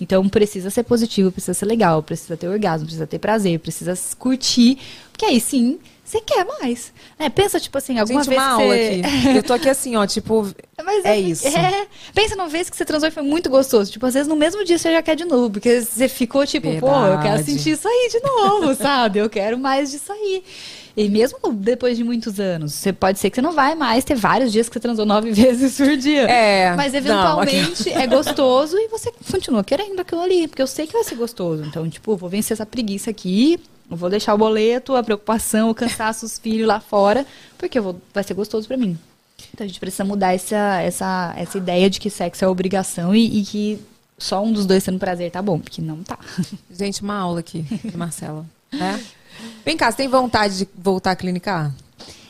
Então 0.00 0.28
precisa 0.28 0.70
ser 0.70 0.82
positivo, 0.82 1.30
precisa 1.30 1.54
ser 1.54 1.66
legal, 1.66 2.02
precisa 2.02 2.36
ter 2.36 2.48
orgasmo, 2.48 2.86
precisa 2.86 3.06
ter 3.06 3.20
prazer, 3.20 3.60
precisa 3.60 3.96
curtir, 4.18 4.78
porque 5.12 5.24
aí 5.24 5.40
sim 5.40 5.78
você 6.14 6.20
quer 6.20 6.44
mais. 6.44 6.92
né? 7.18 7.28
pensa, 7.28 7.58
tipo 7.58 7.76
assim, 7.76 7.98
alguma 7.98 8.22
Gente, 8.22 8.30
vez 8.30 8.42
uma 8.42 8.56
que 8.56 8.62
aula 8.62 8.76
você... 8.76 9.02
aqui. 9.04 9.28
Eu 9.36 9.42
tô 9.42 9.52
aqui 9.52 9.68
assim, 9.68 9.96
ó, 9.96 10.06
tipo. 10.06 10.48
Mas 10.84 11.04
É 11.04 11.18
isso. 11.18 11.46
É. 11.48 11.86
Pensa 12.14 12.36
numa 12.36 12.48
vez 12.48 12.70
que 12.70 12.76
você 12.76 12.84
transou 12.84 13.08
e 13.08 13.12
foi 13.12 13.22
muito 13.22 13.50
gostoso. 13.50 13.90
Tipo, 13.90 14.06
às 14.06 14.14
vezes 14.14 14.28
no 14.28 14.36
mesmo 14.36 14.64
dia 14.64 14.78
você 14.78 14.92
já 14.92 15.02
quer 15.02 15.16
de 15.16 15.24
novo. 15.24 15.50
Porque 15.50 15.80
você 15.80 16.08
ficou 16.08 16.46
tipo, 16.46 16.68
pô, 16.78 16.88
eu 16.88 17.18
quero 17.18 17.36
Verdade. 17.36 17.44
sentir 17.44 17.70
isso 17.70 17.88
aí 17.88 18.08
de 18.10 18.20
novo, 18.20 18.74
sabe? 18.80 19.18
Eu 19.18 19.28
quero 19.28 19.58
mais 19.58 19.90
disso 19.90 20.12
aí. 20.12 20.42
E 20.96 21.08
mesmo 21.08 21.38
depois 21.52 21.96
de 21.96 22.04
muitos 22.04 22.38
anos, 22.38 22.72
você 22.72 22.92
pode 22.92 23.18
ser 23.18 23.28
que 23.28 23.34
você 23.34 23.42
não 23.42 23.50
vai 23.50 23.74
mais 23.74 24.04
ter 24.04 24.14
vários 24.14 24.52
dias 24.52 24.68
que 24.68 24.74
você 24.74 24.80
transou 24.80 25.04
nove 25.04 25.30
vezes 25.34 25.76
por 25.76 25.96
dia. 25.96 26.22
É, 26.22 26.74
Mas 26.76 26.92
não, 26.92 26.98
eventualmente 27.00 27.90
é 27.90 28.06
gostoso 28.06 28.76
e 28.78 28.86
você 28.88 29.12
continua 29.30 29.64
querendo 29.64 29.98
aquilo 29.98 30.20
ali. 30.20 30.46
Porque 30.46 30.62
eu 30.62 30.66
sei 30.68 30.86
que 30.86 30.92
vai 30.92 31.02
ser 31.02 31.16
gostoso. 31.16 31.64
Então, 31.64 31.88
tipo, 31.88 32.16
vou 32.16 32.28
vencer 32.28 32.54
essa 32.54 32.66
preguiça 32.66 33.10
aqui. 33.10 33.58
Eu 33.90 33.96
vou 33.96 34.08
deixar 34.08 34.34
o 34.34 34.38
boleto, 34.38 34.96
a 34.96 35.02
preocupação, 35.02 35.70
o 35.70 35.74
cansaço, 35.74 36.24
os 36.26 36.38
filhos 36.38 36.66
lá 36.66 36.80
fora. 36.80 37.26
Porque 37.58 37.78
vou, 37.80 38.00
vai 38.12 38.24
ser 38.24 38.34
gostoso 38.34 38.66
pra 38.66 38.76
mim. 38.76 38.98
Então 39.52 39.64
a 39.64 39.68
gente 39.68 39.80
precisa 39.80 40.04
mudar 40.04 40.34
essa, 40.34 40.80
essa, 40.80 41.34
essa 41.36 41.58
ideia 41.58 41.88
de 41.90 42.00
que 42.00 42.10
sexo 42.10 42.44
é 42.44 42.48
obrigação 42.48 43.14
e, 43.14 43.40
e 43.40 43.44
que 43.44 43.80
só 44.18 44.42
um 44.42 44.52
dos 44.52 44.66
dois 44.66 44.84
tendo 44.84 44.98
prazer 44.98 45.30
tá 45.30 45.42
bom, 45.42 45.58
porque 45.58 45.82
não 45.82 46.02
tá. 46.02 46.18
Gente, 46.70 47.02
uma 47.02 47.16
aula 47.16 47.40
aqui 47.40 47.62
de 47.62 47.96
Marcela. 47.96 48.46
Né? 48.72 49.04
Vem 49.64 49.76
cá, 49.76 49.90
você 49.90 49.98
tem 49.98 50.08
vontade 50.08 50.58
de 50.58 50.68
voltar 50.76 51.12
a 51.12 51.16
clinicar? 51.16 51.72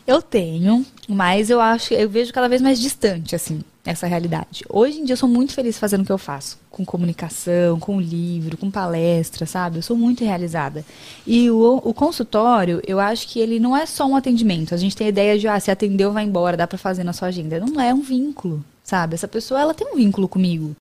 Eu 0.07 0.21
tenho, 0.21 0.85
mas 1.09 1.49
eu 1.49 1.61
acho, 1.61 1.95
eu 1.95 2.09
vejo 2.09 2.33
cada 2.33 2.49
vez 2.49 2.61
mais 2.61 2.79
distante, 2.79 3.35
assim, 3.35 3.63
essa 3.85 4.07
realidade. 4.07 4.65
Hoje 4.69 4.99
em 5.01 5.05
dia 5.05 5.13
eu 5.13 5.17
sou 5.17 5.29
muito 5.29 5.53
feliz 5.53 5.79
fazendo 5.79 6.03
o 6.03 6.05
que 6.05 6.13
eu 6.13 6.19
faço. 6.19 6.59
Com 6.71 6.85
comunicação, 6.85 7.79
com 7.79 8.01
livro, 8.01 8.57
com 8.57 8.71
palestra, 8.71 9.45
sabe? 9.47 9.79
Eu 9.79 9.83
sou 9.83 9.97
muito 9.97 10.25
realizada. 10.25 10.85
E 11.27 11.51
o, 11.51 11.81
o 11.85 11.93
consultório, 11.93 12.81
eu 12.87 12.99
acho 12.99 13.29
que 13.29 13.39
ele 13.39 13.61
não 13.61 13.77
é 13.77 13.85
só 13.85 14.07
um 14.07 14.17
atendimento. 14.17 14.75
A 14.75 14.79
gente 14.79 14.97
tem 14.97 15.07
a 15.07 15.11
ideia 15.11 15.39
de, 15.39 15.47
ah, 15.47 15.61
se 15.61 15.71
atendeu, 15.71 16.13
vai 16.13 16.25
embora, 16.25 16.57
dá 16.57 16.67
pra 16.67 16.79
fazer 16.79 17.05
na 17.05 17.13
sua 17.13 17.29
agenda. 17.29 17.61
Não 17.61 17.81
é 17.81 17.93
um 17.93 18.01
vínculo, 18.01 18.65
sabe? 18.83 19.15
Essa 19.15 19.29
pessoa, 19.29 19.61
ela 19.61 19.75
tem 19.75 19.87
um 19.87 19.97
vínculo 19.97 20.27
comigo. 20.27 20.75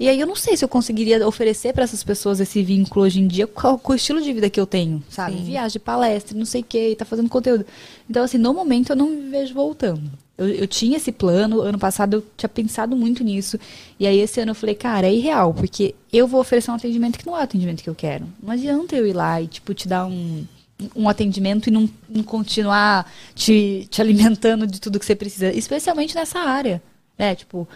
E 0.00 0.08
aí 0.08 0.20
eu 0.20 0.26
não 0.28 0.36
sei 0.36 0.56
se 0.56 0.64
eu 0.64 0.68
conseguiria 0.68 1.26
oferecer 1.26 1.72
para 1.72 1.82
essas 1.82 2.04
pessoas 2.04 2.38
esse 2.38 2.62
vínculo 2.62 3.04
hoje 3.04 3.20
em 3.20 3.26
dia 3.26 3.48
com, 3.48 3.80
o 3.82 3.94
estilo 3.94 4.22
de 4.22 4.32
vida 4.32 4.48
que 4.48 4.60
eu 4.60 4.66
tenho, 4.66 5.02
sabe? 5.10 5.36
Sim. 5.36 5.44
Viagem, 5.44 5.80
palestra, 5.80 6.38
não 6.38 6.46
sei 6.46 6.60
o 6.60 6.64
que, 6.64 6.94
tá 6.94 7.04
fazendo 7.04 7.28
conteúdo. 7.28 7.66
Então, 8.08 8.22
assim, 8.22 8.38
no 8.38 8.54
momento 8.54 8.90
eu 8.90 8.96
não 8.96 9.10
me 9.10 9.28
vejo 9.28 9.52
voltando. 9.52 10.08
Eu, 10.38 10.48
eu 10.48 10.66
tinha 10.68 10.96
esse 10.96 11.10
plano, 11.10 11.60
ano 11.60 11.78
passado 11.78 12.14
eu 12.14 12.24
tinha 12.36 12.48
pensado 12.48 12.96
muito 12.96 13.24
nisso. 13.24 13.58
E 13.98 14.06
aí 14.06 14.20
esse 14.20 14.40
ano 14.40 14.52
eu 14.52 14.54
falei, 14.54 14.74
cara, 14.74 15.06
é 15.08 15.12
irreal, 15.12 15.52
porque 15.52 15.94
eu 16.12 16.26
vou 16.26 16.40
oferecer 16.40 16.70
um 16.70 16.74
atendimento 16.74 17.18
que 17.18 17.26
não 17.26 17.36
é 17.36 17.40
o 17.40 17.42
atendimento 17.42 17.82
que 17.82 17.90
eu 17.90 17.94
quero. 17.94 18.24
Não 18.42 18.52
adianta 18.52 18.94
eu 18.94 19.06
ir 19.06 19.12
lá 19.12 19.42
e, 19.42 19.48
tipo, 19.48 19.74
te 19.74 19.88
dar 19.88 20.06
um, 20.06 20.46
um 20.94 21.08
atendimento 21.08 21.68
e 21.68 21.72
não, 21.72 21.90
não 22.08 22.22
continuar 22.22 23.10
te, 23.34 23.86
te 23.90 24.00
alimentando 24.00 24.66
de 24.66 24.80
tudo 24.80 24.98
que 24.98 25.04
você 25.04 25.16
precisa, 25.16 25.52
especialmente 25.52 26.14
nessa 26.14 26.38
área. 26.38 26.80
Né? 27.18 27.34
Tipo, 27.34 27.68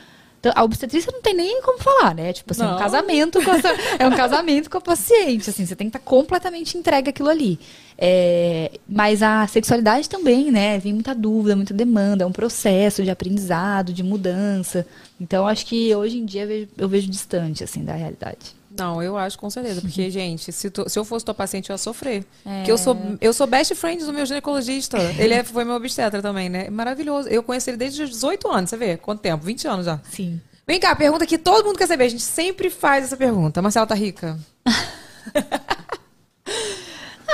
a 0.55 0.65
obstetrícia 0.65 1.13
não 1.13 1.21
tem 1.23 1.35
nem 1.35 1.63
como 1.63 1.79
falar, 1.79 2.15
né? 2.15 2.33
Tipo 2.33 2.53
assim, 2.53 2.63
Não. 2.63 2.75
um 2.75 2.79
casamento 2.79 3.43
com 3.43 3.51
essa- 3.53 3.75
é 3.99 4.07
um 4.07 4.17
casamento 4.17 4.69
com 4.71 4.79
a 4.79 4.81
paciente, 4.81 5.49
assim, 5.51 5.65
você 5.67 5.77
tem 5.77 5.89
que 5.89 5.97
estar 5.97 6.05
completamente 6.09 6.77
entregue 6.77 7.11
àquilo 7.11 7.29
ali. 7.29 7.59
É, 7.97 8.73
mas 8.89 9.23
a 9.23 9.47
sexualidade 9.47 10.09
também, 10.09 10.51
né? 10.51 10.79
Vem 10.79 10.93
muita 10.93 11.15
dúvida, 11.15 11.55
muita 11.55 11.73
demanda, 11.73 12.25
é 12.25 12.27
um 12.27 12.33
processo 12.33 13.03
de 13.05 13.11
aprendizado, 13.11 13.93
de 13.93 14.03
mudança. 14.03 14.87
Então, 15.21 15.47
acho 15.47 15.65
que 15.67 15.95
hoje 15.95 16.19
em 16.19 16.25
dia 16.25 16.43
eu 16.43 16.49
vejo, 16.49 16.69
eu 16.79 16.89
vejo 16.89 17.09
distante, 17.09 17.63
assim, 17.63 17.85
da 17.85 17.93
realidade. 17.95 18.55
Não, 18.77 19.03
eu 19.03 19.17
acho 19.17 19.39
com 19.39 19.49
certeza. 19.51 19.81
Porque, 19.83 20.11
gente, 20.11 20.51
se, 20.53 20.71
tu- 20.71 20.89
se 20.89 20.99
eu 20.99 21.05
fosse 21.05 21.25
tua 21.25 21.35
paciente, 21.35 21.71
eu 21.71 21.75
ia 21.75 21.79
sofrer. 21.79 22.25
É. 22.45 22.57
Porque 22.59 22.73
eu 22.73 22.79
sou, 22.79 22.97
eu 23.21 23.33
sou 23.33 23.47
best 23.47 23.75
friend 23.75 24.05
do 24.05 24.13
meu 24.13 24.25
ginecologista. 24.27 24.99
Ele 25.19 25.35
é- 25.35 25.45
foi 25.45 25.65
meu 25.65 25.75
obstetra 25.75 26.21
também, 26.23 26.49
né? 26.49 26.71
Maravilhoso. 26.71 27.29
Eu 27.29 27.43
conheço 27.43 27.71
ele 27.71 27.77
desde 27.77 28.03
os 28.03 28.11
18 28.11 28.49
anos, 28.51 28.71
você 28.71 28.77
vê? 28.77 28.97
Quanto 28.97 29.21
tempo? 29.21 29.45
20 29.45 29.67
anos 29.69 29.87
já. 29.87 30.01
Sim. 30.11 30.41
Vem 30.67 30.79
cá, 30.79 30.95
pergunta 30.95 31.27
que 31.27 31.37
todo 31.39 31.65
mundo 31.67 31.77
quer 31.77 31.87
saber. 31.89 32.05
A 32.05 32.09
gente 32.09 32.23
sempre 32.23 32.71
faz 32.71 33.05
essa 33.05 33.17
pergunta. 33.17 33.61
Marcela 33.61 33.87
tá 33.87 33.95
rica? 33.95 34.39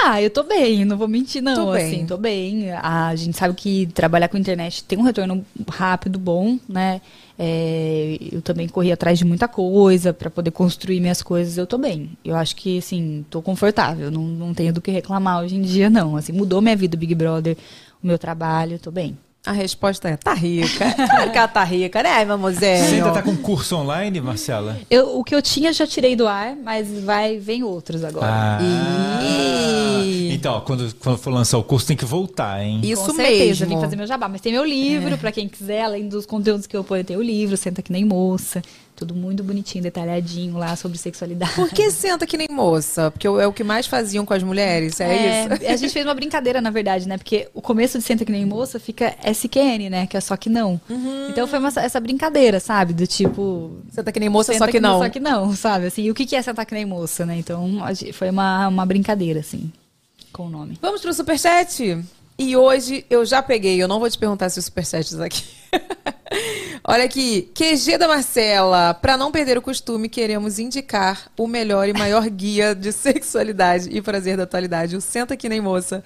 Ah, 0.00 0.22
eu 0.22 0.30
tô 0.30 0.44
bem, 0.44 0.84
não 0.84 0.96
vou 0.96 1.08
mentir, 1.08 1.42
não. 1.42 1.54
Tô 1.54 1.72
bem. 1.72 1.86
assim, 1.86 2.06
tô 2.06 2.16
bem. 2.16 2.70
A 2.72 3.14
gente 3.16 3.36
sabe 3.36 3.52
que 3.54 3.86
trabalhar 3.88 4.28
com 4.28 4.36
internet 4.38 4.84
tem 4.84 4.96
um 4.98 5.02
retorno 5.02 5.44
rápido, 5.68 6.18
bom, 6.20 6.56
né? 6.68 7.00
É, 7.38 8.18
eu 8.32 8.42
também 8.42 8.66
corri 8.68 8.90
atrás 8.90 9.18
de 9.18 9.24
muita 9.24 9.46
coisa 9.46 10.12
pra 10.12 10.28
poder 10.28 10.50
construir 10.50 11.00
minhas 11.00 11.22
coisas. 11.22 11.56
Eu 11.56 11.66
tô 11.66 11.78
bem. 11.78 12.10
Eu 12.24 12.34
acho 12.34 12.56
que, 12.56 12.78
assim, 12.78 13.24
tô 13.30 13.40
confortável. 13.40 14.10
Não, 14.10 14.22
não 14.22 14.52
tenho 14.52 14.72
do 14.72 14.80
que 14.80 14.90
reclamar 14.90 15.42
hoje 15.42 15.54
em 15.54 15.62
dia, 15.62 15.88
não. 15.88 16.16
Assim, 16.16 16.32
mudou 16.32 16.60
minha 16.60 16.76
vida, 16.76 16.96
o 16.96 16.98
Big 16.98 17.14
Brother, 17.14 17.56
o 18.02 18.06
meu 18.06 18.18
trabalho, 18.18 18.78
tô 18.78 18.90
bem. 18.90 19.16
A 19.46 19.52
resposta 19.52 20.08
é: 20.08 20.16
tá 20.16 20.34
rica. 20.34 20.94
Claro 21.08 21.30
que 21.32 21.38
ela 21.38 21.48
tá 21.48 21.64
rica, 21.64 22.02
né, 22.02 22.24
mamozinho? 22.24 22.84
Você 22.84 22.94
ainda 22.96 23.10
tá 23.12 23.22
com 23.22 23.36
curso 23.36 23.76
online, 23.76 24.20
Marcela? 24.20 24.78
Eu, 24.90 25.18
o 25.18 25.24
que 25.24 25.34
eu 25.34 25.40
tinha 25.40 25.72
já 25.72 25.86
tirei 25.86 26.14
do 26.14 26.26
ar, 26.28 26.54
mas 26.56 26.88
vai, 27.02 27.38
vem 27.38 27.62
outros 27.62 28.04
agora. 28.04 28.26
Ah. 28.28 28.58
Ih. 29.22 30.32
Então, 30.32 30.54
ó, 30.54 30.60
quando, 30.60 30.94
quando 30.96 31.18
for 31.18 31.32
lançar 31.32 31.58
o 31.58 31.64
curso, 31.64 31.86
tem 31.86 31.96
que 31.96 32.04
voltar, 32.04 32.62
hein? 32.62 32.80
Isso 32.82 33.06
Com 33.06 33.14
certeza, 33.14 33.64
mesmo. 33.64 33.76
vim 33.76 33.80
fazer 33.80 33.96
meu 33.96 34.06
jabá. 34.06 34.28
Mas 34.28 34.40
tem 34.40 34.52
meu 34.52 34.64
livro, 34.64 35.16
pra 35.18 35.32
quem 35.32 35.48
quiser, 35.48 35.82
além 35.82 36.08
dos 36.08 36.26
conteúdos 36.26 36.66
que 36.66 36.76
eu 36.76 36.84
ponho, 36.84 37.02
tem 37.02 37.16
o 37.16 37.22
livro, 37.22 37.56
Senta 37.56 37.82
Que 37.82 37.90
Nem 37.90 38.04
Moça. 38.04 38.62
Tudo 38.98 39.14
muito 39.14 39.44
bonitinho, 39.44 39.80
detalhadinho 39.84 40.58
lá 40.58 40.74
sobre 40.74 40.98
sexualidade. 40.98 41.52
Por 41.54 41.68
que 41.70 41.88
senta 41.88 42.26
que 42.26 42.36
nem 42.36 42.48
moça? 42.50 43.12
Porque 43.12 43.28
é 43.28 43.46
o 43.46 43.52
que 43.52 43.62
mais 43.62 43.86
faziam 43.86 44.26
com 44.26 44.34
as 44.34 44.42
mulheres, 44.42 44.98
é, 45.00 45.44
isso? 45.44 45.66
A 45.68 45.76
gente 45.76 45.92
fez 45.92 46.04
uma 46.04 46.14
brincadeira, 46.14 46.60
na 46.60 46.70
verdade, 46.70 47.06
né? 47.06 47.16
Porque 47.16 47.48
o 47.54 47.62
começo 47.62 47.96
de 47.96 48.02
Senta 48.02 48.24
Que 48.24 48.32
Nem 48.32 48.44
Moça 48.44 48.80
fica 48.80 49.14
SQN, 49.24 49.88
né? 49.88 50.06
Que 50.08 50.16
é 50.16 50.20
só 50.20 50.36
que 50.36 50.50
não. 50.50 50.80
Uhum. 50.90 51.28
Então 51.30 51.46
foi 51.46 51.60
uma- 51.60 51.68
essa 51.76 52.00
brincadeira, 52.00 52.58
sabe? 52.58 52.92
Do 52.92 53.06
tipo... 53.06 53.78
Senta 53.92 54.10
que 54.10 54.18
nem 54.18 54.28
moça, 54.28 54.52
só 54.58 54.66
que 54.66 54.80
não. 54.80 54.98
Só 54.98 55.08
que 55.08 55.20
não, 55.20 55.54
sabe? 55.54 55.86
Assim, 55.86 56.02
e 56.02 56.10
o 56.10 56.14
que 56.14 56.26
que 56.26 56.34
é 56.34 56.42
sentar 56.42 56.66
que 56.66 56.74
nem 56.74 56.84
moça, 56.84 57.24
né? 57.24 57.36
Então 57.38 57.68
foi 58.12 58.30
uma, 58.30 58.66
uma 58.66 58.84
brincadeira, 58.84 59.38
assim. 59.38 59.70
com 60.32 60.46
o 60.46 60.50
nome. 60.50 60.76
Vamos 60.82 61.00
pro 61.00 61.14
superchat? 61.14 62.02
E 62.38 62.56
hoje 62.56 63.04
eu 63.10 63.24
já 63.26 63.42
peguei, 63.42 63.82
eu 63.82 63.88
não 63.88 63.98
vou 63.98 64.08
te 64.08 64.16
perguntar 64.16 64.48
se 64.48 64.58
o 64.58 64.62
superchat 64.62 65.04
está 65.12 65.24
aqui. 65.24 65.42
Olha 66.84 67.04
aqui, 67.04 67.50
QG 67.54 67.98
da 67.98 68.06
Marcela. 68.06 68.94
Para 68.94 69.16
não 69.16 69.32
perder 69.32 69.58
o 69.58 69.62
costume, 69.62 70.08
queremos 70.08 70.58
indicar 70.58 71.30
o 71.36 71.46
melhor 71.46 71.88
e 71.88 71.92
maior 71.92 72.22
guia 72.30 72.74
de 72.74 72.92
sexualidade 72.92 73.88
e 73.90 74.00
prazer 74.00 74.36
da 74.36 74.44
atualidade, 74.44 74.96
o 74.96 75.00
Senta 75.00 75.36
Que 75.36 75.48
Nem 75.48 75.60
Moça, 75.60 76.02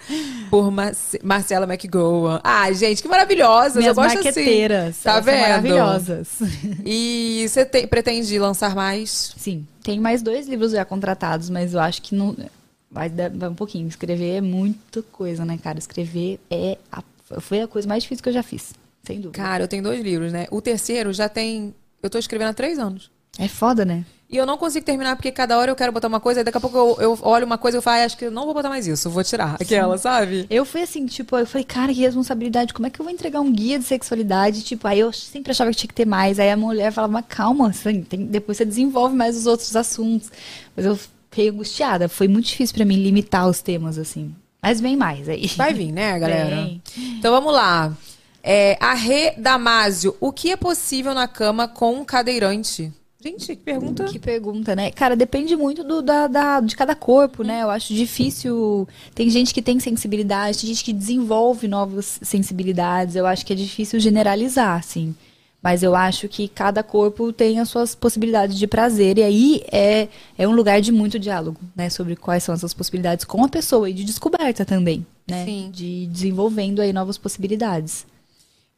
por 0.51 0.71
Marce- 0.71 1.21
Marcela 1.23 1.67
McGowan. 1.67 2.41
Ah, 2.43 2.73
gente, 2.73 3.03
que 3.03 3.09
maravilhosas. 3.09 3.77
Minhas 3.77 3.97
eu 3.97 4.03
gosto 4.03 4.19
assim. 4.27 4.45
Tá 4.69 4.75
elas 4.75 4.97
são 4.97 5.23
vendo? 5.23 5.41
Maravilhosas. 5.41 6.29
E 6.85 7.47
você 7.49 7.65
pretende 7.65 8.39
lançar 8.39 8.75
mais? 8.75 9.35
Sim, 9.37 9.67
tem 9.83 10.01
mais 10.01 10.23
dois 10.23 10.49
livros 10.49 10.73
já 10.73 10.85
contratados, 10.85 11.51
mas 11.51 11.75
eu 11.75 11.81
acho 11.81 12.01
que 12.03 12.15
não 12.15 12.35
vai 12.93 13.09
dar 13.09 13.31
um 13.51 13.55
pouquinho. 13.55 13.89
Escrever 13.89 14.37
é 14.37 14.41
muita 14.41 15.03
coisa, 15.03 15.45
né, 15.45 15.59
cara? 15.63 15.79
Escrever 15.79 16.39
é 16.51 16.79
a- 16.93 17.03
foi 17.41 17.63
a 17.63 17.67
coisa 17.67 17.89
mais 17.89 18.03
difícil 18.03 18.23
que 18.23 18.29
eu 18.29 18.33
já 18.35 18.43
fiz, 18.43 18.75
sem 19.03 19.17
dúvida. 19.21 19.43
Cara, 19.43 19.65
eu 19.65 19.69
tenho 19.69 19.83
dois 19.83 20.01
livros, 20.03 20.33
né? 20.33 20.47
O 20.51 20.61
terceiro 20.61 21.13
já 21.13 21.29
tem. 21.29 21.75
Eu 22.03 22.11
tô 22.11 22.19
escrevendo 22.19 22.49
há 22.51 22.55
três 22.55 22.79
anos. 22.79 23.11
É 23.39 23.49
foda, 23.49 23.85
né? 23.85 24.05
E 24.29 24.37
eu 24.37 24.47
não 24.47 24.57
consigo 24.59 24.85
terminar 24.85 25.15
porque 25.17 25.31
cada 25.31 25.59
hora 25.59 25.71
eu 25.71 25.77
quero 25.77 25.93
botar 25.93 26.09
uma 26.09 26.21
coisa, 26.21 26.41
e 26.41 26.45
daqui 26.45 26.57
a 26.57 26.61
pouco 26.61 26.77
eu, 26.77 26.97
eu 27.01 27.19
olho 27.23 27.45
uma 27.45 27.59
coisa 27.59 27.77
e 27.77 27.79
eu 27.79 27.83
falo, 27.83 27.99
ah, 28.01 28.05
acho 28.05 28.17
que 28.17 28.25
eu 28.27 28.31
não 28.31 28.45
vou 28.47 28.55
botar 28.55 28.71
mais 28.71 28.87
isso, 28.87 29.11
vou 29.11 29.23
tirar 29.23 29.57
aquela, 29.61 29.97
sabe? 29.99 30.47
Eu 30.49 30.65
fui 30.65 30.81
assim, 30.83 31.05
tipo, 31.05 31.37
eu 31.37 31.47
falei, 31.47 31.65
cara, 31.65 31.93
que 31.93 32.01
responsabilidade, 32.01 32.73
como 32.73 32.87
é 32.87 32.91
que 32.91 32.99
eu 32.99 33.05
vou 33.05 33.13
entregar 33.13 33.41
um 33.41 33.53
guia 33.53 33.79
de 33.79 33.85
sexualidade? 33.85 34.63
Tipo, 34.63 34.89
aí 34.89 35.01
eu 35.01 35.13
sempre 35.13 35.51
achava 35.53 35.71
que 35.71 35.77
tinha 35.77 35.89
que 35.89 35.95
ter 35.95 36.07
mais. 36.07 36.39
Aí 36.39 36.51
a 36.51 36.57
mulher 36.57 36.91
falava, 36.93 37.13
mas 37.13 37.25
calma, 37.29 37.69
assim, 37.69 38.03
tem- 38.03 38.25
depois 38.27 38.57
você 38.57 38.65
desenvolve 38.65 39.15
mais 39.15 39.37
os 39.37 39.47
outros 39.47 39.77
assuntos. 39.77 40.31
Mas 40.75 40.87
eu 40.87 40.99
fiquei 41.33 41.49
angustiada. 41.49 42.09
Foi 42.09 42.29
muito 42.29 42.47
difícil 42.47 42.77
pra 42.77 42.85
mim 42.85 42.97
limitar 42.97 43.49
os 43.49 43.61
temas, 43.63 43.97
assim. 43.99 44.35
Mas 44.63 44.81
vem 44.81 44.97
mais 44.97 45.29
aí. 45.29 45.47
Vai 45.57 45.73
vir, 45.75 45.91
né, 45.91 46.17
galera? 46.21 46.57
Vem. 46.57 46.83
Então 47.19 47.33
vamos 47.33 47.53
lá. 47.53 47.97
É, 48.45 48.77
a 48.81 48.93
Rê 48.95 49.33
Damásio, 49.39 50.17
o 50.21 50.31
que 50.33 50.51
é 50.51 50.57
possível 50.57 51.15
na 51.15 51.27
cama 51.27 51.67
com 51.67 51.95
um 51.95 52.05
cadeirante? 52.05 52.93
Gente, 53.25 53.47
que 53.55 53.63
pergunta. 53.63 54.05
Que 54.07 54.19
pergunta, 54.19 54.75
né? 54.75 54.91
Cara, 54.91 55.15
depende 55.15 55.55
muito 55.55 55.85
do, 55.85 56.03
da, 56.03 56.27
da- 56.27 56.61
de 56.61 56.75
cada 56.75 56.93
corpo, 56.97 57.45
né? 57.45 57.63
Eu 57.63 57.71
acho 57.71 57.95
difícil. 57.95 58.89
Tem 59.15 59.31
gente 59.31 59.55
que 59.55 59.63
tem 59.63 59.79
sensibilidade, 59.79 60.59
tem 60.59 60.69
gente 60.71 60.83
que 60.83 60.93
desenvolve 60.93 61.69
novas 61.69 62.19
sensibilidades. 62.21 63.15
Eu 63.15 63.25
acho 63.25 63.47
que 63.47 63.53
é 63.53 63.57
difícil 63.57 64.01
generalizar, 64.01 64.77
assim. 64.81 65.15
Mas 65.63 65.83
eu 65.83 65.95
acho 65.95 66.29
que 66.29 66.49
cada 66.49 66.83
corpo 66.83 67.33
tem 67.33 67.61
as 67.61 67.69
suas 67.69 67.95
possibilidades 67.95 68.59
de 68.59 68.67
prazer. 68.67 69.19
E 69.19 69.23
aí 69.23 69.63
é, 69.71 70.09
é 70.37 70.49
um 70.49 70.53
lugar 70.53 70.81
de 70.81 70.91
muito 70.91 71.19
diálogo, 71.19 71.61
né? 71.77 71.89
Sobre 71.89 72.17
quais 72.17 72.43
são 72.43 72.55
essas 72.55 72.75
possibilidades 72.75 73.25
com 73.25 73.45
a 73.45 73.49
pessoa 73.49 73.89
e 73.89 73.93
de 73.93 74.03
descoberta 74.05 74.65
também, 74.65 75.07
né? 75.29 75.45
Sim. 75.45 75.71
De 75.73 76.07
desenvolvendo 76.09 76.81
aí 76.83 76.93
novas 76.93 77.17
possibilidades. 77.17 78.05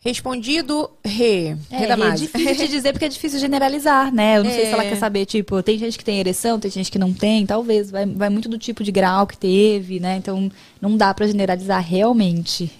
Respondido. 0.05 0.90
Rê 1.02 1.56
É, 1.70 1.85
é 1.85 2.11
difícil 2.15 2.66
de 2.66 2.69
dizer 2.69 2.93
porque 2.93 3.06
é 3.06 3.09
difícil 3.09 3.39
generalizar, 3.40 4.12
né? 4.12 4.36
Eu 4.36 4.44
não 4.44 4.51
sei 4.51 4.66
se 4.66 4.73
ela 4.73 4.85
É. 4.85 4.90
quer 4.90 4.97
saber, 4.97 5.24
tipo, 5.24 5.62
tem 5.62 5.78
gente 5.78 5.97
que 5.97 6.05
tem 6.05 6.20
ereção, 6.20 6.61
tem 6.61 6.70
gente 6.70 6.93
que 6.93 6.98
não 6.98 7.11
tem, 7.15 7.47
talvez. 7.47 7.90
Vai, 7.90 8.05
vai 8.05 8.28
muito 8.28 8.47
do 8.47 8.59
tipo 8.59 8.85
de 8.85 8.93
grau 8.93 9.27
que 9.27 9.39
teve, 9.39 9.98
né? 9.98 10.19
Então, 10.19 10.52
não 10.78 10.94
dá 10.98 11.15
pra 11.15 11.27
generalizar 11.27 11.82
realmente. 11.82 12.70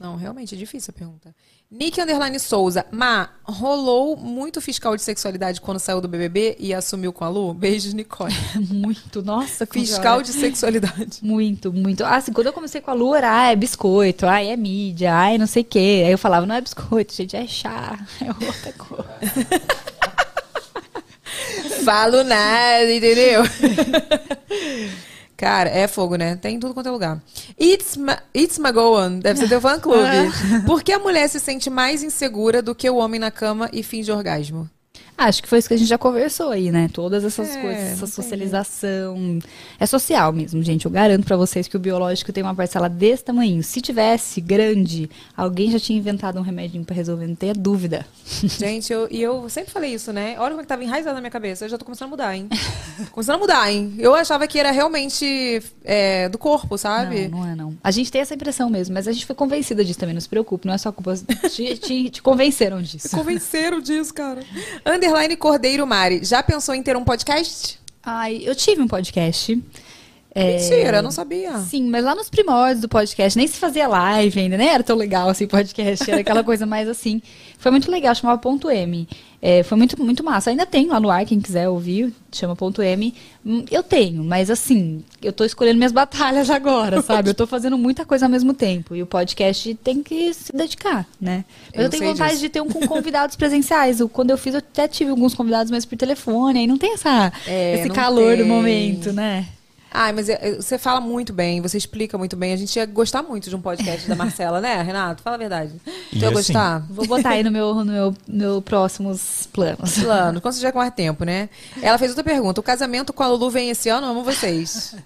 Não, 0.00 0.16
realmente 0.16 0.54
é 0.54 0.58
difícil 0.58 0.92
a 0.94 0.98
pergunta. 0.98 1.34
Nick 1.70 2.00
Underline 2.00 2.38
Souza. 2.38 2.86
Ma, 2.90 3.28
rolou 3.42 4.16
muito 4.16 4.60
fiscal 4.60 4.94
de 4.96 5.02
sexualidade 5.02 5.60
quando 5.60 5.80
saiu 5.80 6.00
do 6.00 6.06
BBB 6.06 6.56
e 6.58 6.72
assumiu 6.72 7.12
com 7.12 7.24
a 7.24 7.28
Lu? 7.28 7.52
Beijos, 7.52 7.92
Nicole. 7.92 8.32
muito, 8.70 9.22
nossa, 9.22 9.66
como 9.66 9.84
Fiscal 9.84 10.22
de 10.22 10.32
sexualidade. 10.32 11.18
Muito, 11.22 11.72
muito. 11.72 12.04
Ah, 12.04 12.16
assim, 12.16 12.32
quando 12.32 12.46
eu 12.46 12.52
comecei 12.52 12.80
com 12.80 12.90
a 12.90 12.94
Lu, 12.94 13.14
era, 13.14 13.46
ah, 13.46 13.52
é 13.52 13.56
biscoito, 13.56 14.26
ah, 14.26 14.42
é 14.42 14.56
mídia, 14.56 15.14
ai, 15.14 15.36
não 15.36 15.46
sei 15.46 15.62
o 15.62 15.66
quê. 15.66 16.02
Aí 16.06 16.12
eu 16.12 16.18
falava, 16.18 16.46
não 16.46 16.54
é 16.54 16.60
biscoito, 16.60 17.12
gente, 17.14 17.36
é 17.36 17.46
chá, 17.46 17.98
é 18.20 18.28
outra 18.28 18.72
coisa. 18.72 19.14
Falo 21.84 22.22
nada, 22.24 22.92
entendeu? 22.92 23.42
Cara, 25.44 25.68
é 25.68 25.86
fogo, 25.86 26.16
né? 26.16 26.36
Tem 26.36 26.56
em 26.56 26.58
tudo 26.58 26.72
quanto 26.72 26.88
é 26.88 26.90
lugar. 26.90 27.22
It's, 27.60 27.98
Ma 27.98 28.18
It's 28.34 28.58
Magoan, 28.58 29.18
deve 29.18 29.40
ser 29.40 29.46
teu 29.46 29.60
fã-clube. 29.60 30.08
Por 30.64 30.82
que 30.82 30.90
a 30.90 30.98
mulher 30.98 31.28
se 31.28 31.38
sente 31.38 31.68
mais 31.68 32.02
insegura 32.02 32.62
do 32.62 32.74
que 32.74 32.88
o 32.88 32.96
homem 32.96 33.20
na 33.20 33.30
cama 33.30 33.68
e 33.70 33.82
finge 33.82 34.10
orgasmo? 34.10 34.70
Acho 35.16 35.42
que 35.42 35.48
foi 35.48 35.58
isso 35.58 35.68
que 35.68 35.74
a 35.74 35.76
gente 35.76 35.88
já 35.88 35.96
conversou 35.98 36.50
aí, 36.50 36.70
né? 36.72 36.90
Todas 36.92 37.24
essas 37.24 37.54
É, 37.56 37.60
coisas, 37.60 37.82
essa 37.92 38.06
socialização. 38.06 39.38
É 39.78 39.86
social 39.86 40.32
mesmo, 40.32 40.62
gente. 40.62 40.84
Eu 40.86 40.90
garanto 40.90 41.24
pra 41.24 41.36
vocês 41.36 41.68
que 41.68 41.76
o 41.76 41.80
biológico 41.80 42.32
tem 42.32 42.42
uma 42.42 42.54
parcela 42.54 42.88
desse 42.88 43.24
tamanho. 43.24 43.62
Se 43.62 43.80
tivesse 43.80 44.40
grande, 44.40 45.08
alguém 45.36 45.70
já 45.70 45.78
tinha 45.78 45.98
inventado 45.98 46.38
um 46.38 46.42
remedinho 46.42 46.84
pra 46.84 46.94
resolver, 46.94 47.26
não 47.26 47.34
tenha 47.34 47.54
dúvida. 47.54 48.06
Gente, 48.44 48.92
eu, 48.92 49.06
e 49.10 49.22
eu 49.22 49.48
sempre 49.48 49.70
falei 49.72 49.94
isso, 49.94 50.12
né? 50.12 50.36
Olha 50.38 50.50
como 50.50 50.60
é 50.60 50.64
que 50.64 50.68
tava 50.68 50.82
enraizado 50.84 51.14
na 51.14 51.20
minha 51.20 51.30
cabeça. 51.30 51.64
Eu 51.64 51.68
já 51.68 51.78
tô 51.78 51.84
começando 51.84 52.08
a 52.08 52.10
mudar, 52.10 52.36
hein? 52.36 52.48
começando 53.12 53.36
a 53.36 53.38
mudar, 53.38 53.72
hein? 53.72 53.94
Eu 53.98 54.14
achava 54.14 54.46
que 54.46 54.58
era 54.58 54.70
realmente 54.70 55.62
é, 55.84 56.28
do 56.28 56.38
corpo, 56.38 56.76
sabe? 56.76 57.28
Não, 57.28 57.40
não 57.40 57.48
é 57.48 57.54
não. 57.54 57.76
A 57.82 57.90
gente 57.90 58.10
tem 58.10 58.20
essa 58.20 58.34
impressão 58.34 58.68
mesmo, 58.68 58.92
mas 58.94 59.06
a 59.08 59.12
gente 59.12 59.26
foi 59.26 59.34
convencida 59.34 59.84
disso 59.84 59.98
também, 59.98 60.14
não 60.14 60.20
se 60.20 60.28
preocupe, 60.28 60.66
não 60.66 60.74
é 60.74 60.78
só 60.78 60.90
culpa. 60.92 61.14
Te, 61.50 61.76
te- 61.78 62.10
te 62.10 62.22
convenceram 62.22 62.80
disso. 62.82 63.10
Convenceram 63.10 63.80
disso, 63.80 64.12
cara. 64.12 64.40
Underline 65.04 65.36
Cordeiro 65.36 65.86
Mari. 65.86 66.24
Já 66.24 66.42
pensou 66.42 66.74
em 66.74 66.82
ter 66.82 66.96
um 66.96 67.04
podcast? 67.04 67.78
Ai, 68.02 68.40
eu 68.42 68.54
tive 68.54 68.80
um 68.80 68.88
podcast. 68.88 69.62
É, 70.34 70.56
Mentira, 70.56 70.96
eu 70.98 71.02
não 71.02 71.10
sabia. 71.10 71.58
Sim, 71.58 71.88
mas 71.90 72.02
lá 72.02 72.14
nos 72.14 72.28
primórdios 72.30 72.80
do 72.80 72.88
podcast, 72.88 73.36
nem 73.36 73.46
se 73.46 73.58
fazia 73.58 73.86
live 73.86 74.40
ainda, 74.40 74.56
nem 74.56 74.68
era 74.68 74.82
tão 74.82 74.96
legal 74.96 75.28
assim 75.28 75.46
podcast, 75.46 76.10
era 76.10 76.22
aquela 76.22 76.42
coisa 76.42 76.64
mais 76.66 76.88
assim. 76.88 77.22
Foi 77.58 77.70
muito 77.70 77.90
legal, 77.90 78.14
chamava 78.14 78.40
Ponto 78.40 78.70
M. 78.70 79.06
É, 79.46 79.62
foi 79.62 79.76
muito, 79.76 80.02
muito 80.02 80.24
massa. 80.24 80.48
Ainda 80.48 80.64
tem 80.64 80.86
lá 80.86 80.98
no 80.98 81.10
ar, 81.10 81.22
quem 81.26 81.38
quiser 81.38 81.68
ouvir, 81.68 82.10
chama 82.32 82.56
Ponto 82.56 82.80
M. 82.80 83.12
Hum, 83.44 83.62
Eu 83.70 83.82
tenho, 83.82 84.24
mas 84.24 84.48
assim, 84.48 85.04
eu 85.22 85.34
tô 85.34 85.44
escolhendo 85.44 85.76
minhas 85.76 85.92
batalhas 85.92 86.48
agora, 86.48 87.02
sabe? 87.02 87.28
Eu 87.28 87.34
tô 87.34 87.46
fazendo 87.46 87.76
muita 87.76 88.06
coisa 88.06 88.24
ao 88.24 88.30
mesmo 88.30 88.54
tempo. 88.54 88.96
E 88.96 89.02
o 89.02 89.06
podcast 89.06 89.74
tem 89.84 90.02
que 90.02 90.32
se 90.32 90.50
dedicar, 90.50 91.06
né? 91.20 91.44
Mas 91.66 91.74
eu, 91.78 91.82
Eu 91.84 91.90
tenho 91.90 92.04
vontade 92.04 92.30
disso. 92.30 92.40
de 92.42 92.48
ter 92.48 92.62
um 92.62 92.68
com 92.70 92.86
convidados 92.86 93.36
presenciais. 93.36 93.98
Quando 94.14 94.30
eu 94.30 94.38
fiz, 94.38 94.54
eu 94.54 94.60
até 94.60 94.88
tive 94.88 95.10
alguns 95.10 95.34
convidados, 95.34 95.70
mas 95.70 95.84
por 95.84 95.98
telefone. 95.98 96.60
Aí 96.60 96.66
não 96.66 96.78
tem 96.78 96.94
essa, 96.94 97.30
É, 97.46 97.80
esse 97.80 97.90
calor 97.90 98.38
do 98.38 98.44
tem. 98.44 98.48
momento, 98.50 99.12
né? 99.12 99.46
Ai, 99.96 100.12
mas 100.12 100.26
você 100.56 100.76
fala 100.76 101.00
muito 101.00 101.32
bem, 101.32 101.60
você 101.60 101.78
explica 101.78 102.18
muito 102.18 102.34
bem. 102.34 102.52
A 102.52 102.56
gente 102.56 102.74
ia 102.74 102.84
gostar 102.84 103.22
muito 103.22 103.48
de 103.48 103.54
um 103.54 103.60
podcast 103.60 104.08
da 104.08 104.16
Marcela, 104.16 104.60
né, 104.60 104.82
Renato? 104.82 105.22
Fala 105.22 105.36
a 105.36 105.38
verdade. 105.38 105.72
Tu 106.10 106.16
ia 106.16 106.24
Ia 106.24 106.30
gostar? 106.32 106.86
Vou 106.90 107.06
botar 107.06 107.30
aí 107.30 107.44
no 107.44 107.50
meu, 107.50 107.74
no 107.74 107.84
meu, 107.84 108.14
meu 108.26 108.62
próximos 108.62 109.48
planos. 109.52 109.98
Plano, 109.98 110.40
quando 110.40 110.54
você 110.54 110.60
já 110.60 110.72
com 110.72 110.78
mais 110.78 110.92
tempo, 110.92 111.24
né? 111.24 111.48
Ela 111.80 111.96
fez 111.96 112.10
outra 112.10 112.24
pergunta. 112.24 112.60
O 112.60 112.64
casamento 112.64 113.12
com 113.12 113.22
a 113.22 113.28
Lulu 113.28 113.50
vem 113.50 113.70
esse 113.70 113.88
ano? 113.88 114.06
Amo 114.06 114.24
vocês. 114.24 114.96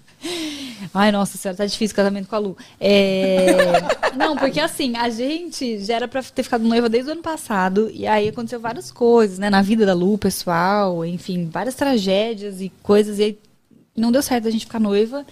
Ai, 0.93 1.11
nossa 1.11 1.37
senhora, 1.37 1.57
tá 1.57 1.65
difícil 1.65 1.93
o 1.93 1.95
casamento 1.95 2.27
com 2.27 2.35
a 2.35 2.39
Lu. 2.39 2.57
É... 2.79 3.47
Não, 4.17 4.35
porque 4.35 4.59
assim, 4.59 4.97
a 4.97 5.09
gente 5.09 5.83
já 5.83 5.95
era 5.95 6.07
pra 6.07 6.23
ter 6.23 6.43
ficado 6.43 6.63
noiva 6.63 6.89
desde 6.89 7.09
o 7.09 7.13
ano 7.13 7.21
passado, 7.21 7.89
e 7.93 8.07
aí 8.07 8.27
aconteceu 8.27 8.59
várias 8.59 8.91
coisas, 8.91 9.37
né, 9.39 9.49
na 9.49 9.61
vida 9.61 9.85
da 9.85 9.93
Lu, 9.93 10.17
pessoal, 10.17 11.05
enfim, 11.05 11.47
várias 11.51 11.75
tragédias 11.75 12.59
e 12.59 12.71
coisas, 12.81 13.19
e 13.19 13.23
aí 13.23 13.39
não 13.99 14.11
deu 14.11 14.21
certo 14.21 14.47
a 14.47 14.51
gente 14.51 14.65
ficar 14.65 14.79
noiva. 14.79 15.25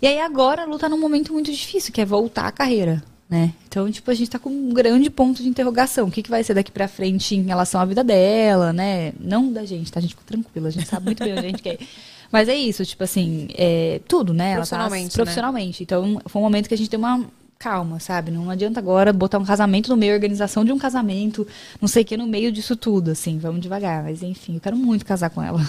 E 0.00 0.06
aí 0.06 0.20
agora 0.20 0.62
a 0.62 0.64
Lu 0.64 0.78
tá 0.78 0.88
num 0.88 0.98
momento 0.98 1.32
muito 1.32 1.50
difícil, 1.50 1.92
que 1.92 2.00
é 2.00 2.04
voltar 2.04 2.46
à 2.46 2.52
carreira, 2.52 3.02
né? 3.30 3.52
Então, 3.68 3.90
tipo, 3.90 4.10
a 4.10 4.14
gente 4.14 4.30
tá 4.30 4.38
com 4.38 4.50
um 4.50 4.72
grande 4.72 5.08
ponto 5.08 5.42
de 5.42 5.48
interrogação. 5.48 6.08
O 6.08 6.10
que, 6.10 6.22
que 6.22 6.30
vai 6.30 6.42
ser 6.42 6.54
daqui 6.54 6.72
pra 6.72 6.88
frente 6.88 7.36
em 7.36 7.42
relação 7.42 7.80
à 7.80 7.84
vida 7.84 8.02
dela, 8.02 8.72
né? 8.72 9.12
Não 9.20 9.52
da 9.52 9.64
gente, 9.64 9.92
tá? 9.92 10.00
A 10.00 10.02
gente 10.02 10.16
fica 10.16 10.26
tranquila, 10.26 10.68
a 10.68 10.72
gente 10.72 10.88
sabe 10.88 11.06
muito 11.06 11.22
bem 11.22 11.32
onde 11.32 11.46
a 11.46 11.50
gente 11.50 11.62
quer. 11.62 11.78
Mas 12.32 12.48
é 12.48 12.56
isso, 12.56 12.84
tipo 12.84 13.04
assim, 13.04 13.48
é, 13.54 14.00
tudo, 14.08 14.32
né? 14.32 14.52
Ela 14.52 14.66
tá 14.66 14.76
Profissionalmente, 14.76 15.04
né? 15.04 15.14
profissionalmente. 15.14 15.82
Então, 15.82 16.20
foi 16.26 16.40
um 16.40 16.44
momento 16.44 16.66
que 16.66 16.74
a 16.74 16.78
gente 16.78 16.90
deu 16.90 16.98
uma 16.98 17.24
calma, 17.58 18.00
sabe? 18.00 18.32
Não 18.32 18.50
adianta 18.50 18.80
agora 18.80 19.12
botar 19.12 19.38
um 19.38 19.44
casamento 19.44 19.88
no 19.88 19.96
meio, 19.96 20.14
organização 20.14 20.64
de 20.64 20.72
um 20.72 20.78
casamento, 20.78 21.46
não 21.80 21.86
sei 21.86 22.02
o 22.02 22.04
que, 22.04 22.16
no 22.16 22.26
meio 22.26 22.50
disso 22.50 22.74
tudo, 22.74 23.12
assim. 23.12 23.38
Vamos 23.38 23.60
devagar. 23.60 24.02
Mas, 24.02 24.22
enfim, 24.22 24.56
eu 24.56 24.60
quero 24.60 24.76
muito 24.76 25.06
casar 25.06 25.30
com 25.30 25.40
ela. 25.40 25.64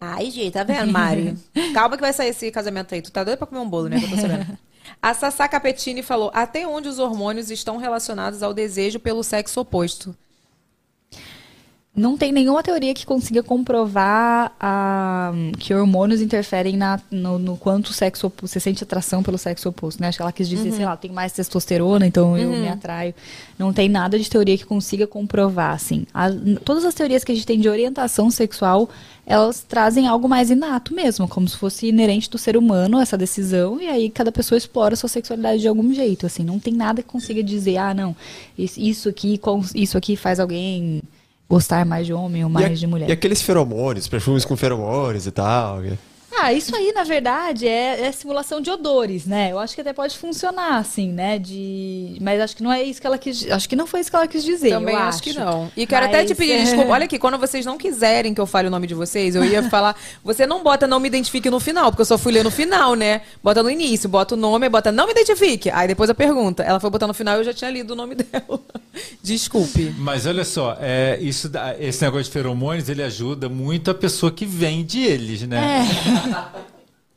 Ai, 0.00 0.30
gente, 0.30 0.52
tá 0.54 0.64
vendo, 0.64 0.90
Mari? 0.90 1.36
Calma 1.74 1.96
que 1.96 2.00
vai 2.00 2.12
sair 2.12 2.30
esse 2.30 2.50
casamento 2.50 2.94
aí. 2.94 3.02
Tu 3.02 3.12
tá 3.12 3.22
doido 3.22 3.36
pra 3.38 3.46
comer 3.46 3.60
um 3.60 3.68
bolo, 3.68 3.88
né? 3.88 3.98
Que 3.98 4.06
eu 4.06 4.10
tô 4.10 4.16
sabendo. 4.16 4.58
A 5.02 5.14
Sassá 5.14 5.46
Capetini 5.46 6.02
falou: 6.02 6.30
até 6.34 6.66
onde 6.66 6.88
os 6.88 6.98
hormônios 6.98 7.50
estão 7.50 7.76
relacionados 7.76 8.42
ao 8.42 8.54
desejo 8.54 8.98
pelo 8.98 9.22
sexo 9.22 9.60
oposto? 9.60 10.16
Não 12.00 12.16
tem 12.16 12.32
nenhuma 12.32 12.62
teoria 12.62 12.92
que 12.94 13.04
consiga 13.06 13.42
comprovar 13.42 14.52
a, 14.58 15.32
que 15.58 15.74
hormônios 15.74 16.20
interferem 16.20 16.76
na, 16.76 16.98
no, 17.10 17.38
no 17.38 17.56
quanto 17.56 17.88
o 17.88 17.92
sexo 17.92 18.26
oposto, 18.26 18.48
você 18.48 18.58
sente 18.60 18.82
atração 18.82 19.22
pelo 19.22 19.38
sexo 19.38 19.68
oposto, 19.68 20.00
né? 20.00 20.08
Acho 20.08 20.18
que 20.18 20.22
ela 20.22 20.32
quis 20.32 20.48
dizer, 20.48 20.70
sei 20.72 20.84
lá, 20.84 20.96
tem 20.96 21.10
mais 21.12 21.32
testosterona, 21.32 22.06
então 22.06 22.36
eu 22.38 22.50
me 22.62 22.68
atraio. 22.68 23.14
Não 23.58 23.72
tem 23.72 23.88
nada 23.88 24.18
de 24.18 24.28
teoria 24.28 24.56
que 24.56 24.64
consiga 24.64 25.06
comprovar, 25.06 25.72
assim. 25.74 26.06
A- 26.14 26.30
todas 26.64 26.84
as 26.84 26.94
teorias 26.94 27.22
que 27.22 27.32
a 27.32 27.34
gente 27.34 27.46
tem 27.46 27.60
de 27.60 27.68
orientação 27.68 28.30
sexual, 28.30 28.88
elas 29.26 29.60
trazem 29.60 30.06
algo 30.08 30.28
mais 30.28 30.50
inato 30.50 30.94
mesmo, 30.94 31.28
como 31.28 31.46
se 31.48 31.56
fosse 31.56 31.86
inerente 31.88 32.28
do 32.30 32.38
ser 32.38 32.56
humano 32.56 32.98
essa 33.00 33.16
decisão, 33.16 33.80
e 33.80 33.86
aí 33.86 34.10
cada 34.10 34.32
pessoa 34.32 34.56
explora 34.58 34.94
a 34.94 34.96
sua 34.96 35.08
sexualidade 35.08 35.60
de 35.60 35.68
algum 35.68 35.92
jeito, 35.92 36.26
assim. 36.26 36.42
Não 36.44 36.58
tem 36.58 36.72
nada 36.74 37.02
que 37.02 37.08
consiga 37.08 37.42
dizer, 37.42 37.76
ah, 37.76 37.94
não, 37.94 38.16
isso- 38.58 39.08
aqui, 39.08 39.38
isso 39.74 39.96
aqui 39.98 40.16
faz 40.16 40.40
alguém 40.40 41.02
gostar 41.50 41.84
mais 41.84 42.06
de 42.06 42.12
homem 42.12 42.44
ou 42.44 42.48
mais 42.50 42.66
a- 42.66 42.74
de 42.74 42.86
mulher. 42.86 43.08
e 43.08 43.12
aqueles 43.12 43.42
feromônios, 43.42 44.06
perfumes 44.08 44.44
com 44.44 44.56
feromônios 44.56 45.26
e 45.26 45.30
tal. 45.32 45.82
Ah, 46.32 46.52
isso 46.52 46.74
aí, 46.74 46.92
na 46.92 47.02
verdade, 47.02 47.66
é, 47.66 48.02
é 48.02 48.12
simulação 48.12 48.60
de 48.60 48.70
odores, 48.70 49.26
né? 49.26 49.50
Eu 49.50 49.58
acho 49.58 49.74
que 49.74 49.80
até 49.80 49.92
pode 49.92 50.16
funcionar, 50.16 50.76
assim, 50.76 51.10
né? 51.12 51.38
De... 51.38 52.16
Mas 52.20 52.40
acho 52.40 52.56
que 52.56 52.62
não 52.62 52.72
é 52.72 52.82
isso 52.82 53.00
que 53.00 53.06
ela 53.06 53.18
quis. 53.18 53.50
Acho 53.50 53.68
que 53.68 53.74
não 53.74 53.86
foi 53.86 54.00
isso 54.00 54.10
que 54.10 54.16
ela 54.16 54.26
quis 54.26 54.44
dizer. 54.44 54.70
Também 54.70 54.94
eu 54.94 55.00
acho, 55.00 55.22
que 55.22 55.32
não. 55.32 55.70
E 55.76 55.86
quero 55.86 56.06
até 56.06 56.24
te 56.24 56.30
Mas, 56.30 56.38
pedir 56.38 56.52
é. 56.52 56.62
desculpa. 56.64 56.92
Olha 56.92 57.04
aqui, 57.04 57.18
quando 57.18 57.36
vocês 57.36 57.66
não 57.66 57.76
quiserem 57.76 58.32
que 58.32 58.40
eu 58.40 58.46
fale 58.46 58.68
o 58.68 58.70
nome 58.70 58.86
de 58.86 58.94
vocês, 58.94 59.34
eu 59.34 59.44
ia 59.44 59.62
falar. 59.68 59.96
Você 60.22 60.46
não 60.46 60.62
bota 60.62 60.86
não 60.86 61.00
me 61.00 61.08
identifique 61.08 61.50
no 61.50 61.58
final, 61.58 61.90
porque 61.90 62.02
eu 62.02 62.06
só 62.06 62.16
fui 62.16 62.32
ler 62.32 62.44
no 62.44 62.50
final, 62.50 62.94
né? 62.94 63.22
Bota 63.42 63.62
no 63.62 63.70
início, 63.70 64.08
bota 64.08 64.34
o 64.34 64.38
nome, 64.38 64.68
bota 64.68 64.92
não 64.92 65.06
me 65.06 65.12
identifique. 65.12 65.68
Aí 65.70 65.88
depois 65.88 66.08
a 66.08 66.14
pergunta. 66.14 66.62
Ela 66.62 66.78
foi 66.78 66.90
botar 66.90 67.06
no 67.06 67.14
final 67.14 67.36
e 67.36 67.40
eu 67.40 67.44
já 67.44 67.52
tinha 67.52 67.70
lido 67.70 67.92
o 67.92 67.96
nome 67.96 68.14
dela. 68.16 68.60
Desculpe. 69.22 69.94
Mas 69.98 70.26
olha 70.26 70.44
só, 70.44 70.76
é, 70.80 71.18
isso, 71.20 71.50
esse 71.78 72.02
negócio 72.02 72.24
de 72.24 72.30
feromônios, 72.30 72.88
ele 72.88 73.02
ajuda 73.02 73.48
muito 73.48 73.90
a 73.90 73.94
pessoa 73.94 74.30
que 74.30 74.46
vende 74.46 75.00
eles, 75.00 75.42
né? 75.42 75.86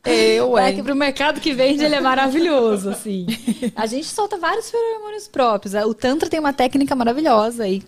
Eu, 0.06 0.58
É 0.58 0.68
hein? 0.68 0.76
que 0.76 0.82
pro 0.82 0.94
mercado 0.94 1.40
que 1.40 1.54
vende 1.54 1.82
ele 1.82 1.94
é 1.94 2.00
maravilhoso, 2.00 2.90
assim. 2.90 3.24
A 3.74 3.86
gente 3.86 4.06
solta 4.06 4.36
vários 4.36 4.70
feromônios 4.70 5.26
próprios. 5.26 5.72
O 5.72 5.94
Tantra 5.94 6.28
tem 6.28 6.38
uma 6.38 6.52
técnica 6.52 6.94
maravilhosa 6.94 7.64
aí. 7.64 7.82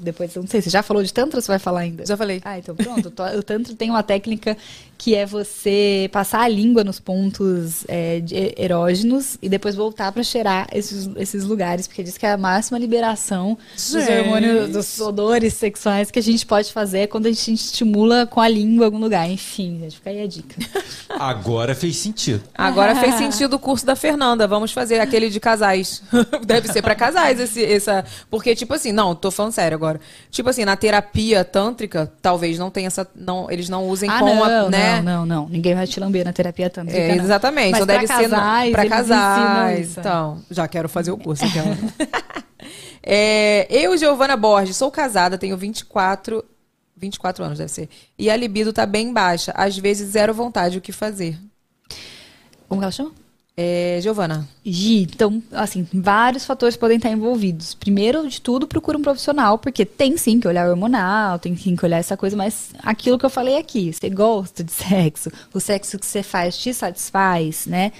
Depois, 0.00 0.36
eu 0.36 0.42
não 0.42 0.48
sei, 0.48 0.62
você 0.62 0.70
já 0.70 0.80
falou 0.80 1.02
de 1.02 1.12
Tantra 1.12 1.38
ou 1.38 1.42
você 1.42 1.48
vai 1.48 1.58
falar 1.58 1.80
ainda? 1.80 2.06
Já 2.06 2.16
falei. 2.16 2.40
Ah, 2.44 2.56
então 2.58 2.76
pronto. 2.76 3.08
O 3.36 3.42
Tantra 3.42 3.74
tem 3.74 3.90
uma 3.90 4.04
técnica 4.04 4.56
que 4.98 5.14
é 5.14 5.26
você 5.26 6.08
passar 6.12 6.40
a 6.40 6.48
língua 6.48 6.82
nos 6.82 6.98
pontos 6.98 7.84
é, 7.88 8.20
de- 8.20 8.54
erógenos 8.56 9.36
e 9.42 9.48
depois 9.48 9.74
voltar 9.74 10.10
pra 10.12 10.22
cheirar 10.22 10.66
esses, 10.72 11.08
esses 11.16 11.44
lugares, 11.44 11.86
porque 11.86 12.02
diz 12.02 12.16
que 12.16 12.24
é 12.26 12.32
a 12.32 12.36
máxima 12.36 12.78
liberação 12.78 13.58
dos 13.74 13.90
Gente. 13.92 14.10
hormônios, 14.10 14.70
dos 14.70 15.00
odores 15.00 15.54
sexuais 15.54 16.10
que 16.10 16.18
a 16.18 16.22
gente 16.22 16.46
pode 16.46 16.72
fazer 16.72 17.00
é 17.00 17.06
quando 17.06 17.26
a 17.26 17.28
gente 17.32 17.52
estimula 17.54 18.26
com 18.26 18.40
a 18.40 18.48
língua 18.48 18.86
algum 18.86 18.98
lugar. 18.98 19.28
Enfim, 19.30 19.78
gente, 19.80 19.96
fica 19.96 20.10
aí 20.10 20.22
a 20.22 20.26
dica. 20.26 20.56
Agora 21.10 21.74
fez 21.74 21.96
sentido. 21.96 22.42
Agora 22.54 22.94
fez 22.96 23.14
sentido 23.16 23.54
o 23.54 23.58
curso 23.58 23.84
da 23.86 23.96
Fernanda. 23.96 24.46
Vamos 24.46 24.72
fazer 24.72 24.98
aquele 25.00 25.30
de 25.30 25.38
casais. 25.40 26.02
Deve 26.46 26.68
ser 26.68 26.82
pra 26.82 26.94
casais 26.94 27.38
esse, 27.40 27.64
essa. 27.64 28.04
Porque, 28.30 28.54
tipo 28.54 28.74
assim, 28.74 28.92
não, 28.92 29.14
tô 29.14 29.30
falando 29.30 29.52
sério 29.52 29.74
agora. 29.76 30.00
Tipo 30.30 30.50
assim, 30.50 30.64
na 30.64 30.76
terapia 30.76 31.44
tântrica, 31.44 32.10
talvez 32.20 32.58
não 32.58 32.70
tenha 32.70 32.86
essa. 32.88 33.06
Não, 33.14 33.50
eles 33.50 33.68
não 33.68 33.88
usem 33.88 34.08
Ah, 34.10 34.18
com 34.18 34.26
não, 34.26 34.44
a. 34.44 34.68
Né? 34.70 34.85
Não, 34.94 35.02
não, 35.02 35.26
não. 35.26 35.48
Ninguém 35.48 35.74
vai 35.74 35.86
te 35.86 35.98
lamber 36.00 36.24
na 36.24 36.32
terapia 36.32 36.68
tântrica, 36.70 36.98
É, 36.98 37.14
não. 37.14 37.24
exatamente. 37.24 37.72
Mas 37.72 37.82
então 37.82 37.86
pra 37.86 37.94
deve 37.94 38.06
ser 38.06 38.30
casais, 38.30 38.72
para 38.72 38.82
eles 38.84 38.96
casais. 38.96 39.98
Então, 39.98 40.42
já 40.50 40.66
quero 40.68 40.88
fazer 40.88 41.10
o 41.10 41.18
curso. 41.18 41.44
Aquela. 41.44 41.76
é, 43.02 43.66
eu, 43.70 43.96
Giovana 43.96 44.36
Borges, 44.36 44.76
sou 44.76 44.90
casada, 44.90 45.38
tenho 45.38 45.56
24, 45.56 46.44
24 46.96 47.44
anos, 47.44 47.58
deve 47.58 47.70
ser. 47.70 47.88
E 48.18 48.30
a 48.30 48.36
libido 48.36 48.72
tá 48.72 48.86
bem 48.86 49.12
baixa. 49.12 49.52
Às 49.56 49.76
vezes, 49.78 50.10
zero 50.10 50.32
vontade 50.34 50.78
o 50.78 50.80
que 50.80 50.92
fazer. 50.92 51.38
Como 52.68 52.80
que 52.80 52.84
ela 52.84 52.92
chama? 52.92 53.12
É, 53.58 53.98
Giovana. 54.02 54.46
Gi, 54.62 55.04
então, 55.04 55.42
assim, 55.50 55.86
vários 55.90 56.44
fatores 56.44 56.76
podem 56.76 56.98
estar 56.98 57.10
envolvidos. 57.10 57.72
Primeiro 57.74 58.28
de 58.28 58.38
tudo, 58.38 58.66
procura 58.66 58.98
um 58.98 59.02
profissional, 59.02 59.58
porque 59.58 59.86
tem 59.86 60.18
sim 60.18 60.38
que 60.38 60.46
olhar 60.46 60.68
hormonal, 60.68 61.38
tem 61.38 61.56
sim 61.56 61.74
que 61.74 61.82
olhar 61.82 61.96
essa 61.96 62.18
coisa, 62.18 62.36
mas 62.36 62.74
aquilo 62.82 63.18
que 63.18 63.24
eu 63.24 63.30
falei 63.30 63.56
aqui, 63.56 63.94
você 63.94 64.10
gosta 64.10 64.62
de 64.62 64.72
sexo, 64.72 65.30
o 65.54 65.60
sexo 65.60 65.98
que 65.98 66.04
você 66.04 66.22
faz 66.22 66.58
te 66.58 66.74
satisfaz, 66.74 67.66
né? 67.66 67.92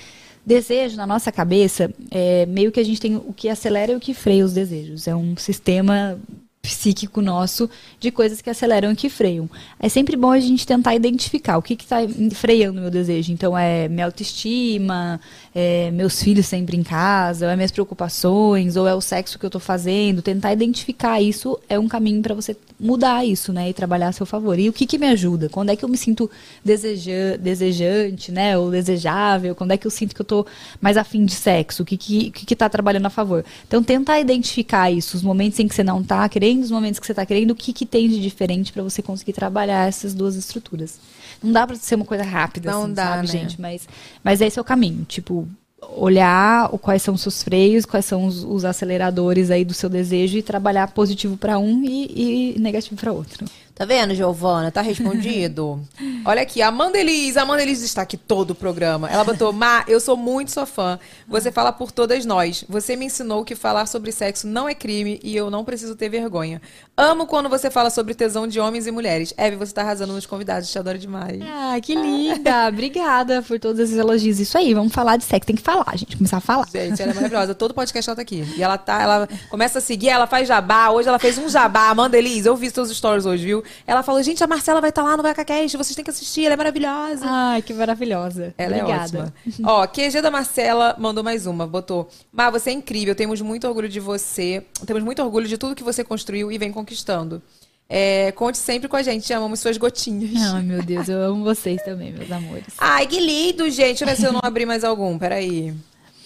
Desejo 0.45 0.97
na 0.97 1.07
nossa 1.07 1.33
cabeça 1.33 1.91
é 2.11 2.45
meio 2.47 2.71
que 2.71 2.79
a 2.79 2.85
gente 2.85 3.01
tem 3.01 3.17
o 3.17 3.33
que 3.33 3.49
acelera 3.49 3.93
e 3.93 3.97
o 3.97 4.01
que 4.01 4.13
freia 4.13 4.45
os 4.45 4.53
desejos. 4.53 5.09
É 5.09 5.17
um 5.17 5.37
sistema 5.37 6.21
psíquico 6.67 7.23
nosso 7.23 7.71
de 8.01 8.11
coisas 8.11 8.43
que 8.43 8.51
aceleram 8.51 8.93
e 8.93 8.97
que 8.97 9.09
freiam. 9.09 9.49
É 9.79 9.89
sempre 9.89 10.17
bom 10.17 10.33
a 10.33 10.41
gente 10.41 10.67
tentar 10.67 10.95
identificar 10.95 11.57
o 11.57 11.63
que 11.63 11.75
está 11.75 11.99
freando 12.35 12.79
o 12.79 12.83
meu 12.83 12.91
desejo. 12.91 13.33
Então, 13.33 13.57
é 13.57 13.89
minha 13.89 14.07
autoestima, 14.07 15.21
é 15.59 15.91
meus 15.91 16.23
filhos 16.23 16.45
sempre 16.45 16.77
em 16.77 16.83
casa, 16.83 17.47
ou 17.47 17.51
é 17.51 17.57
minhas 17.57 17.71
preocupações, 17.71 18.77
ou 18.77 18.87
é 18.87 18.95
o 18.95 19.01
sexo 19.01 19.39
que 19.39 19.45
eu 19.47 19.49
estou 19.49 19.61
fazendo. 19.61 20.21
Tentar 20.21 20.53
identificar 20.53 21.19
isso 21.19 21.59
é 21.67 21.79
um 21.79 21.89
caminho 21.89 22.21
para 22.21 22.35
você 22.35 22.55
mudar 22.79 23.25
isso, 23.25 23.55
né? 23.55 23.71
E 23.71 23.73
trabalhar 23.73 24.09
a 24.09 24.13
seu 24.13 24.27
favor. 24.27 24.59
E 24.59 24.69
o 24.69 24.73
que, 24.73 24.85
que 24.85 24.99
me 24.99 25.07
ajuda? 25.07 25.49
Quando 25.49 25.71
é 25.71 25.77
que 25.77 25.83
eu 25.83 25.89
me 25.89 25.97
sinto 25.97 26.31
deseja 26.63 27.39
desejante, 27.41 28.31
né? 28.31 28.59
Ou 28.59 28.71
desejável? 28.71 29.55
Quando 29.55 29.71
é 29.71 29.79
que 29.79 29.87
eu 29.87 29.91
sinto 29.91 30.15
que 30.15 30.21
eu 30.21 30.25
estou 30.25 30.47
mais 30.79 30.99
afim 30.99 31.25
de 31.25 31.33
sexo? 31.33 31.85
O 31.85 31.87
que 31.87 31.97
que, 31.97 32.31
que, 32.33 32.45
que 32.45 32.55
tá 32.55 32.69
trabalhando 32.69 33.07
a 33.07 33.11
favor? 33.11 33.43
Então, 33.67 33.83
tentar 33.83 34.21
identificar 34.21 34.91
isso, 34.91 35.17
os 35.17 35.23
momentos 35.23 35.59
em 35.59 35.67
que 35.67 35.75
você 35.75 35.83
não 35.83 36.03
está 36.03 36.29
querendo, 36.29 36.65
os 36.65 36.71
momentos 36.71 37.01
que 37.01 37.07
você 37.07 37.13
está 37.13 37.25
querendo, 37.25 37.53
o 37.53 37.57
que, 37.57 37.73
que 37.73 37.87
tem 37.87 38.11
de 38.11 38.21
diferente 38.21 38.75
para 38.75 38.83
você 38.83 39.01
conseguir 39.01 39.33
trabalhar 39.33 39.89
essas 39.89 40.13
duas 40.13 40.37
estruturas. 40.37 40.99
Não 41.43 41.53
dá 41.53 41.67
para 41.67 41.77
ser 41.77 41.95
uma 41.95 42.05
coisa 42.05 42.25
rápida, 42.25 42.71
Não 42.71 42.85
assim, 42.85 42.93
dá, 42.95 43.05
sabe, 43.05 43.27
né? 43.27 43.33
gente? 43.33 43.61
Mas, 43.61 43.89
mas 44.23 44.41
esse 44.41 44.59
é 44.59 44.63
o 44.63 44.65
caminho. 44.65 45.05
Tipo, 45.05 45.49
olhar 45.97 46.69
o- 46.75 46.79
quais 46.79 47.03
são 47.03 47.15
os 47.15 47.21
seus 47.21 47.43
freios, 47.43 47.85
quais 47.87 48.05
são 48.05 48.27
os, 48.27 48.43
os 48.45 48.65
aceleradores 48.65 49.51
aí 49.51 49.65
do 49.65 49.75
seu 49.75 49.89
desejo 49.89 50.37
e 50.39 50.43
trabalhar 50.43 50.89
positivo 50.93 51.37
para 51.37 51.59
um 51.59 51.83
e, 51.85 52.55
e 52.57 52.59
negativo 52.61 52.97
para 52.97 53.13
outro. 53.13 53.47
Tá 53.77 53.85
vendo, 53.85 54.15
Giovana? 54.15 54.73
Tá 54.73 54.81
respondido. 54.81 55.79
Olha 56.25 56.41
aqui, 56.41 56.63
Amanda 56.63 56.99
Elis. 56.99 57.37
Amanda 57.37 57.63
Elis 57.63 57.83
está 57.83 58.01
aqui 58.01 58.17
todo 58.17 58.53
o 58.53 58.55
programa. 58.55 59.07
Ela 59.07 59.23
botou, 59.23 59.53
Má, 59.53 59.85
eu 59.87 60.01
sou 60.01 60.17
muito 60.17 60.51
sua 60.51 60.65
fã. 60.65 60.99
Você 61.29 61.53
fala 61.53 61.71
por 61.71 61.93
todas 61.93 62.25
nós. 62.25 62.65
Você 62.71 62.97
me 62.97 63.05
ensinou 63.05 63.45
que 63.45 63.55
falar 63.55 63.85
sobre 63.85 64.11
sexo 64.13 64.47
não 64.47 64.67
é 64.67 64.75
crime 64.75 65.21
e 65.23 65.37
eu 65.37 65.51
não 65.51 65.63
preciso 65.63 65.95
ter 65.95 66.09
vergonha. 66.09 66.63
Amo 66.97 67.27
quando 67.27 67.51
você 67.51 67.71
fala 67.71 67.91
sobre 67.91 68.15
tesão 68.15 68.49
de 68.49 68.59
homens 68.59 68.87
e 68.87 68.91
mulheres. 68.91 69.35
Eve, 69.37 69.57
você 69.57 69.75
tá 69.75 69.83
arrasando 69.83 70.15
nos 70.15 70.25
convidados. 70.25 70.71
Te 70.73 70.79
adoro 70.79 70.97
demais. 70.97 71.39
Ah, 71.43 71.79
que 71.79 71.95
linda! 71.95 72.69
Obrigada 72.73 73.43
por 73.43 73.61
todos 73.61 73.79
esses 73.79 73.99
elogios. 73.99 74.41
Isso 74.41 74.57
aí, 74.57 74.73
vamos 74.73 74.95
falar 74.95 75.19
de 75.19 75.25
sexo. 75.25 75.49
Tem 75.49 75.57
que 75.57 75.61
falar, 75.61 75.95
gente. 75.99 76.17
Começar 76.17 76.39
a 76.39 76.41
falar. 76.41 76.67
Gente, 76.73 77.03
ela 77.03 77.13
é 77.13 77.15
maravilhosa. 77.15 77.55
Todo 77.55 77.75
podcast 77.75 78.09
ela 78.09 78.17
tá 78.17 78.23
aqui. 78.23 78.43
E 78.57 78.63
ela 78.63 78.79
tá, 78.79 79.03
ela 79.03 79.29
começa 79.51 79.81
a 79.81 79.83
seguir, 79.83 80.09
ela 80.09 80.27
faz 80.27 80.49
jabá. 80.49 80.89
Hoje 80.89 81.11
ela 81.11 81.19
fez 81.19 81.37
um 81.37 81.47
jabá. 81.47 81.91
Amanda 81.91 82.17
Elis, 82.17 82.47
eu 82.47 82.57
vi 82.57 82.71
seus 82.71 82.89
stories 82.89 83.27
hoje, 83.27 83.45
viu? 83.45 83.66
Ela 83.87 84.03
falou, 84.03 84.23
gente, 84.23 84.43
a 84.43 84.47
Marcela 84.47 84.81
vai 84.81 84.91
estar 84.91 85.03
lá 85.03 85.17
no 85.17 85.23
VacaCast, 85.23 85.77
vocês 85.77 85.95
têm 85.95 86.05
que 86.05 86.11
assistir, 86.11 86.45
ela 86.45 86.55
é 86.55 86.57
maravilhosa. 86.57 87.25
Ai, 87.25 87.63
que 87.63 87.73
maravilhosa. 87.75 88.55
Ela 88.57 88.77
Obrigada. 88.77 89.19
é 89.19 89.23
ótima. 89.23 89.35
Ó, 89.65 89.87
QG 89.87 90.21
da 90.21 90.31
Marcela 90.31 90.97
mandou 90.99 91.23
mais 91.23 91.47
uma, 91.47 91.67
botou. 91.67 92.09
Má, 92.33 92.51
você 92.51 92.71
é 92.71 92.73
incrível, 92.73 93.15
temos 93.15 93.41
muito 93.41 93.67
orgulho 93.67 93.89
de 93.89 94.01
você. 94.01 94.65
Temos 94.87 95.03
muito 95.03 95.23
orgulho 95.23 95.47
de 95.47 95.59
tudo 95.59 95.75
que 95.75 95.85
você 95.85 96.03
construiu 96.05 96.51
e 96.51 96.59
vem 96.59 96.73
conquistando. 96.73 97.43
É, 97.89 98.33
conte 98.33 98.59
sempre 98.59 98.89
com 98.89 98.97
a 98.97 99.03
gente, 99.03 99.33
amamos 99.33 99.61
suas 99.61 99.77
gotinhas. 99.77 100.53
Ai, 100.53 100.63
meu 100.63 100.83
Deus, 100.83 101.09
eu 101.09 101.21
amo 101.23 101.45
vocês 101.45 101.81
também, 101.83 102.13
meus 102.13 102.31
amores. 102.31 102.75
Ai, 102.79 103.07
que 103.07 103.21
lindo, 103.21 103.71
gente. 103.71 104.05
Deixa 104.05 104.05
eu 104.05 104.09
ver 104.09 104.17
se 104.17 104.25
eu 104.25 104.33
não 104.33 104.41
abri 104.43 104.67
mais 104.67 104.83
algum, 104.83 105.17
peraí. 105.17 105.73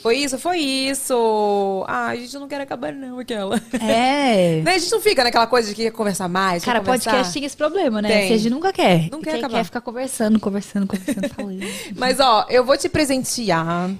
Foi 0.02 0.16
isso? 0.16 0.38
Foi 0.38 0.58
isso. 0.58 1.84
Ai, 1.86 2.18
a 2.18 2.20
gente 2.20 2.38
não 2.38 2.48
quer 2.48 2.60
acabar 2.60 2.92
não, 2.92 3.18
aquela. 3.18 3.60
É. 3.80 4.60
Né, 4.62 4.74
A 4.74 4.78
gente 4.78 4.90
não 4.90 5.00
fica 5.00 5.22
naquela 5.24 5.46
coisa 5.46 5.68
de 5.68 5.74
que 5.74 5.82
quer 5.82 5.90
conversar 5.90 6.28
mais, 6.28 6.64
Cara, 6.64 6.80
conversar. 6.80 7.10
podcast 7.10 7.32
tem 7.32 7.44
esse 7.44 7.56
problema, 7.56 8.00
né? 8.00 8.08
Tem. 8.08 8.28
Que 8.28 8.34
a 8.34 8.36
gente 8.38 8.50
nunca 8.50 8.72
quer. 8.72 9.08
Não 9.10 9.20
quer 9.20 9.32
quer, 9.32 9.38
acabar. 9.38 9.58
quer 9.58 9.64
ficar 9.64 9.80
conversando, 9.80 10.38
conversando, 10.40 10.86
conversando, 10.86 11.28
falando. 11.28 11.66
Mas, 11.96 12.20
ó, 12.20 12.46
eu 12.48 12.64
vou 12.64 12.76
te 12.76 12.88
presentear. 12.88 13.90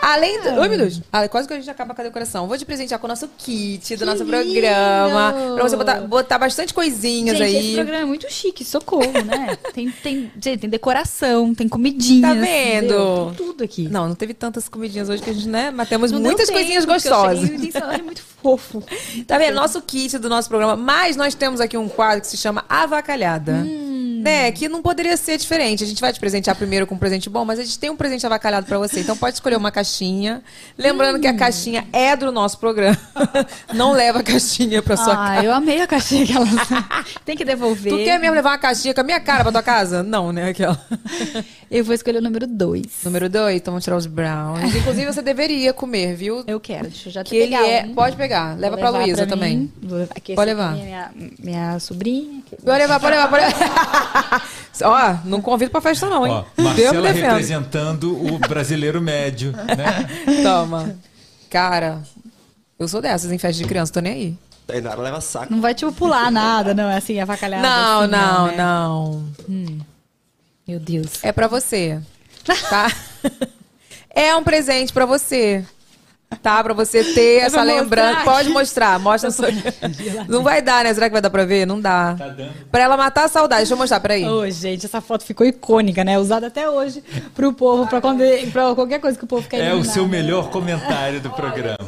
Além 0.00 0.40
do. 0.40 0.48
Oi, 0.60 0.68
meu 0.68 0.78
Deus. 0.78 1.00
Ah, 1.12 1.26
quase 1.28 1.48
que 1.48 1.54
a 1.54 1.56
gente 1.56 1.70
acaba 1.70 1.94
com 1.94 2.00
a 2.00 2.04
decoração. 2.04 2.46
Vou 2.46 2.56
te 2.56 2.64
presentear 2.64 3.00
com 3.00 3.06
o 3.06 3.08
nosso 3.08 3.28
kit 3.36 3.96
do 3.96 4.06
nosso 4.06 4.24
programa. 4.24 5.32
lindo! 5.32 5.54
Pra 5.54 5.68
você 5.68 5.76
botar, 5.76 6.00
botar 6.02 6.38
bastante 6.38 6.72
coisinhas 6.72 7.36
Gente, 7.38 7.56
aí. 7.56 7.66
esse 7.66 7.74
programa 7.74 8.02
é 8.02 8.04
muito 8.04 8.30
chique, 8.32 8.64
socorro, 8.64 9.12
né? 9.24 9.56
tem, 9.74 9.90
tem, 9.90 10.32
gente, 10.40 10.60
tem 10.60 10.70
decoração, 10.70 11.54
tem 11.54 11.68
comidinhas. 11.68 12.22
Tá 12.30 12.34
vendo? 12.34 13.26
Tem 13.26 13.46
tudo 13.46 13.64
aqui. 13.64 13.88
Não, 13.88 14.08
não 14.08 14.14
teve 14.14 14.34
tantas 14.34 14.68
comidinhas 14.68 15.08
hoje 15.08 15.22
que 15.22 15.30
a 15.30 15.32
gente, 15.32 15.48
né? 15.48 15.70
Mas 15.70 15.88
temos 15.88 16.12
Não 16.12 16.20
muitas 16.20 16.46
tempo, 16.46 16.58
coisinhas 16.58 16.84
porque 16.86 17.08
eu 17.08 17.12
gostosas. 17.12 17.40
cheguei 17.48 17.70
é 17.74 18.02
muito 18.02 18.22
fofo. 18.42 18.82
Tá 19.26 19.36
vendo? 19.36 19.54
Nosso 19.54 19.80
kit 19.82 20.16
do 20.18 20.28
nosso 20.28 20.48
programa. 20.48 20.76
Mas 20.76 21.16
nós 21.16 21.34
temos 21.34 21.60
aqui 21.60 21.76
um 21.76 21.88
quadro 21.88 22.20
que 22.20 22.26
se 22.26 22.36
chama 22.36 22.64
Avacalhada. 22.68 23.52
Hum. 23.52 24.20
né, 24.22 24.50
que 24.52 24.68
não 24.68 24.82
poderia 24.82 25.16
ser 25.16 25.36
diferente. 25.36 25.84
A 25.84 25.86
gente 25.86 26.00
vai 26.00 26.12
te 26.12 26.20
presentear 26.20 26.56
primeiro 26.56 26.86
com 26.86 26.94
um 26.94 26.98
presente 26.98 27.28
bom, 27.30 27.44
mas 27.44 27.58
a 27.58 27.64
gente 27.64 27.78
tem 27.78 27.90
um 27.90 27.96
presente 27.96 28.24
avacalhado 28.26 28.66
pra 28.66 28.78
você. 28.78 29.00
Então 29.00 29.16
pode 29.16 29.34
escolher 29.34 29.56
uma 29.56 29.70
caixinha. 29.88 30.42
Lembrando 30.76 31.18
que 31.18 31.26
a 31.26 31.34
caixinha 31.34 31.86
é 31.92 32.14
do 32.14 32.30
nosso 32.30 32.58
programa. 32.58 32.98
Não 33.74 33.92
leva 33.92 34.20
a 34.20 34.22
caixinha 34.22 34.82
pra 34.82 34.96
sua 34.96 35.12
Ah, 35.14 35.16
casa. 35.36 35.44
eu 35.46 35.52
amei 35.52 35.80
a 35.80 35.86
caixinha 35.86 36.26
que 36.26 36.32
ela 36.36 36.46
tem 37.24 37.36
que 37.36 37.44
devolver. 37.44 37.92
Tu 37.92 37.98
quer 38.04 38.18
mesmo 38.20 38.34
levar 38.36 38.50
uma 38.50 38.58
caixinha 38.58 38.92
com 38.92 39.00
a 39.00 39.04
minha 39.04 39.20
cara 39.20 39.42
pra 39.42 39.52
tua 39.52 39.62
casa? 39.62 40.02
Não, 40.02 40.30
né, 40.30 40.50
aquela. 40.50 40.78
Eu 41.70 41.84
vou 41.84 41.94
escolher 41.94 42.18
o 42.18 42.22
número 42.22 42.46
2. 42.46 42.86
Número 43.04 43.28
dois, 43.28 43.56
então 43.56 43.72
vamos 43.72 43.84
tirar 43.84 43.96
os 43.96 44.06
brownies. 44.06 44.74
Inclusive, 44.74 45.04
você 45.12 45.20
deveria 45.20 45.72
comer, 45.74 46.14
viu? 46.16 46.42
Eu 46.46 46.58
quero, 46.58 46.88
deixa 46.88 47.08
eu 47.08 47.12
já 47.12 47.22
Que 47.22 47.36
ele 47.36 47.54
pegar 47.56 47.68
é. 47.68 47.84
um. 47.84 47.94
Pode 47.94 48.16
pegar. 48.16 48.56
Leva 48.58 48.76
Vou 48.76 48.78
pra 48.90 48.98
Luísa 48.98 49.26
também. 49.26 49.70
Vou- 49.82 50.02
aqui, 50.16 50.34
Pode 50.34 50.50
essa 50.50 50.58
levar. 50.62 50.78
é 50.78 50.82
Minha, 50.82 51.10
minha 51.38 51.78
sobrinha. 51.78 52.42
que- 52.48 52.56
Pode 52.56 52.78
levar, 52.78 52.98
pode 52.98 53.14
levar, 53.16 53.28
pode 53.28 53.44
levar. 53.44 54.48
Ó, 54.82 55.16
não 55.28 55.42
convido 55.42 55.70
pra 55.70 55.80
festa, 55.82 56.08
não, 56.08 56.26
hein? 56.26 56.32
Ó, 56.32 56.62
Marcela 56.62 57.10
representando 57.10 58.16
o 58.16 58.38
brasileiro 58.38 59.00
médio, 59.02 59.52
né? 59.52 60.08
Toma. 60.42 60.96
Cara, 61.50 62.00
eu 62.78 62.88
sou 62.88 63.02
dessas 63.02 63.30
em 63.30 63.36
festa 63.38 63.62
de 63.62 63.68
criança, 63.68 63.92
tô 63.92 64.00
nem 64.00 64.12
aí. 64.12 64.34
Tainara 64.66 65.00
leva 65.02 65.20
saco. 65.20 65.52
Não 65.52 65.60
vai, 65.60 65.74
tipo, 65.74 65.90
pular 65.92 66.30
nada, 66.30 66.72
não. 66.74 66.88
É 66.90 66.96
assim, 66.96 67.18
avacalhada. 67.20 67.62
Não, 67.66 68.00
assim, 68.02 68.10
não, 68.12 68.46
né? 68.46 68.56
não. 68.56 69.24
Meu 70.68 70.78
Deus. 70.78 71.24
É 71.24 71.32
pra 71.32 71.48
você. 71.48 71.98
Tá? 72.68 72.92
é 74.14 74.36
um 74.36 74.42
presente 74.44 74.92
pra 74.92 75.06
você. 75.06 75.64
Tá? 76.42 76.62
Pra 76.62 76.74
você 76.74 77.02
ter 77.14 77.38
essa 77.38 77.52
pra 77.52 77.62
lembrança. 77.62 78.20
Pode 78.22 78.50
mostrar, 78.50 78.98
mostra 78.98 79.30
sua. 79.30 79.48
Não 80.28 80.42
vai 80.42 80.60
dar, 80.60 80.84
né? 80.84 80.92
Será 80.92 81.08
que 81.08 81.12
vai 81.14 81.22
dar 81.22 81.30
pra 81.30 81.46
ver? 81.46 81.66
Não 81.66 81.80
dá. 81.80 82.14
Tá 82.18 82.28
dando. 82.28 82.52
Pra 82.70 82.82
ela 82.82 82.98
matar 82.98 83.24
a 83.24 83.28
saudade. 83.28 83.62
Deixa 83.62 83.72
eu 83.72 83.78
mostrar, 83.78 83.98
peraí. 83.98 84.26
Ô, 84.26 84.48
gente, 84.50 84.84
essa 84.84 85.00
foto 85.00 85.24
ficou 85.24 85.46
icônica, 85.46 86.04
né? 86.04 86.18
Usada 86.18 86.48
até 86.48 86.68
hoje 86.68 87.02
pro 87.34 87.50
povo, 87.54 87.86
pra, 87.86 88.02
quando, 88.02 88.22
pra 88.52 88.74
qualquer 88.74 89.00
coisa 89.00 89.16
que 89.18 89.24
o 89.24 89.26
povo 89.26 89.48
quer 89.48 89.56
É 89.56 89.60
o 89.60 89.64
eliminar, 89.76 89.94
seu 89.94 90.02
né? 90.04 90.10
melhor 90.10 90.50
comentário 90.50 91.18
do 91.18 91.30
programa. 91.30 91.78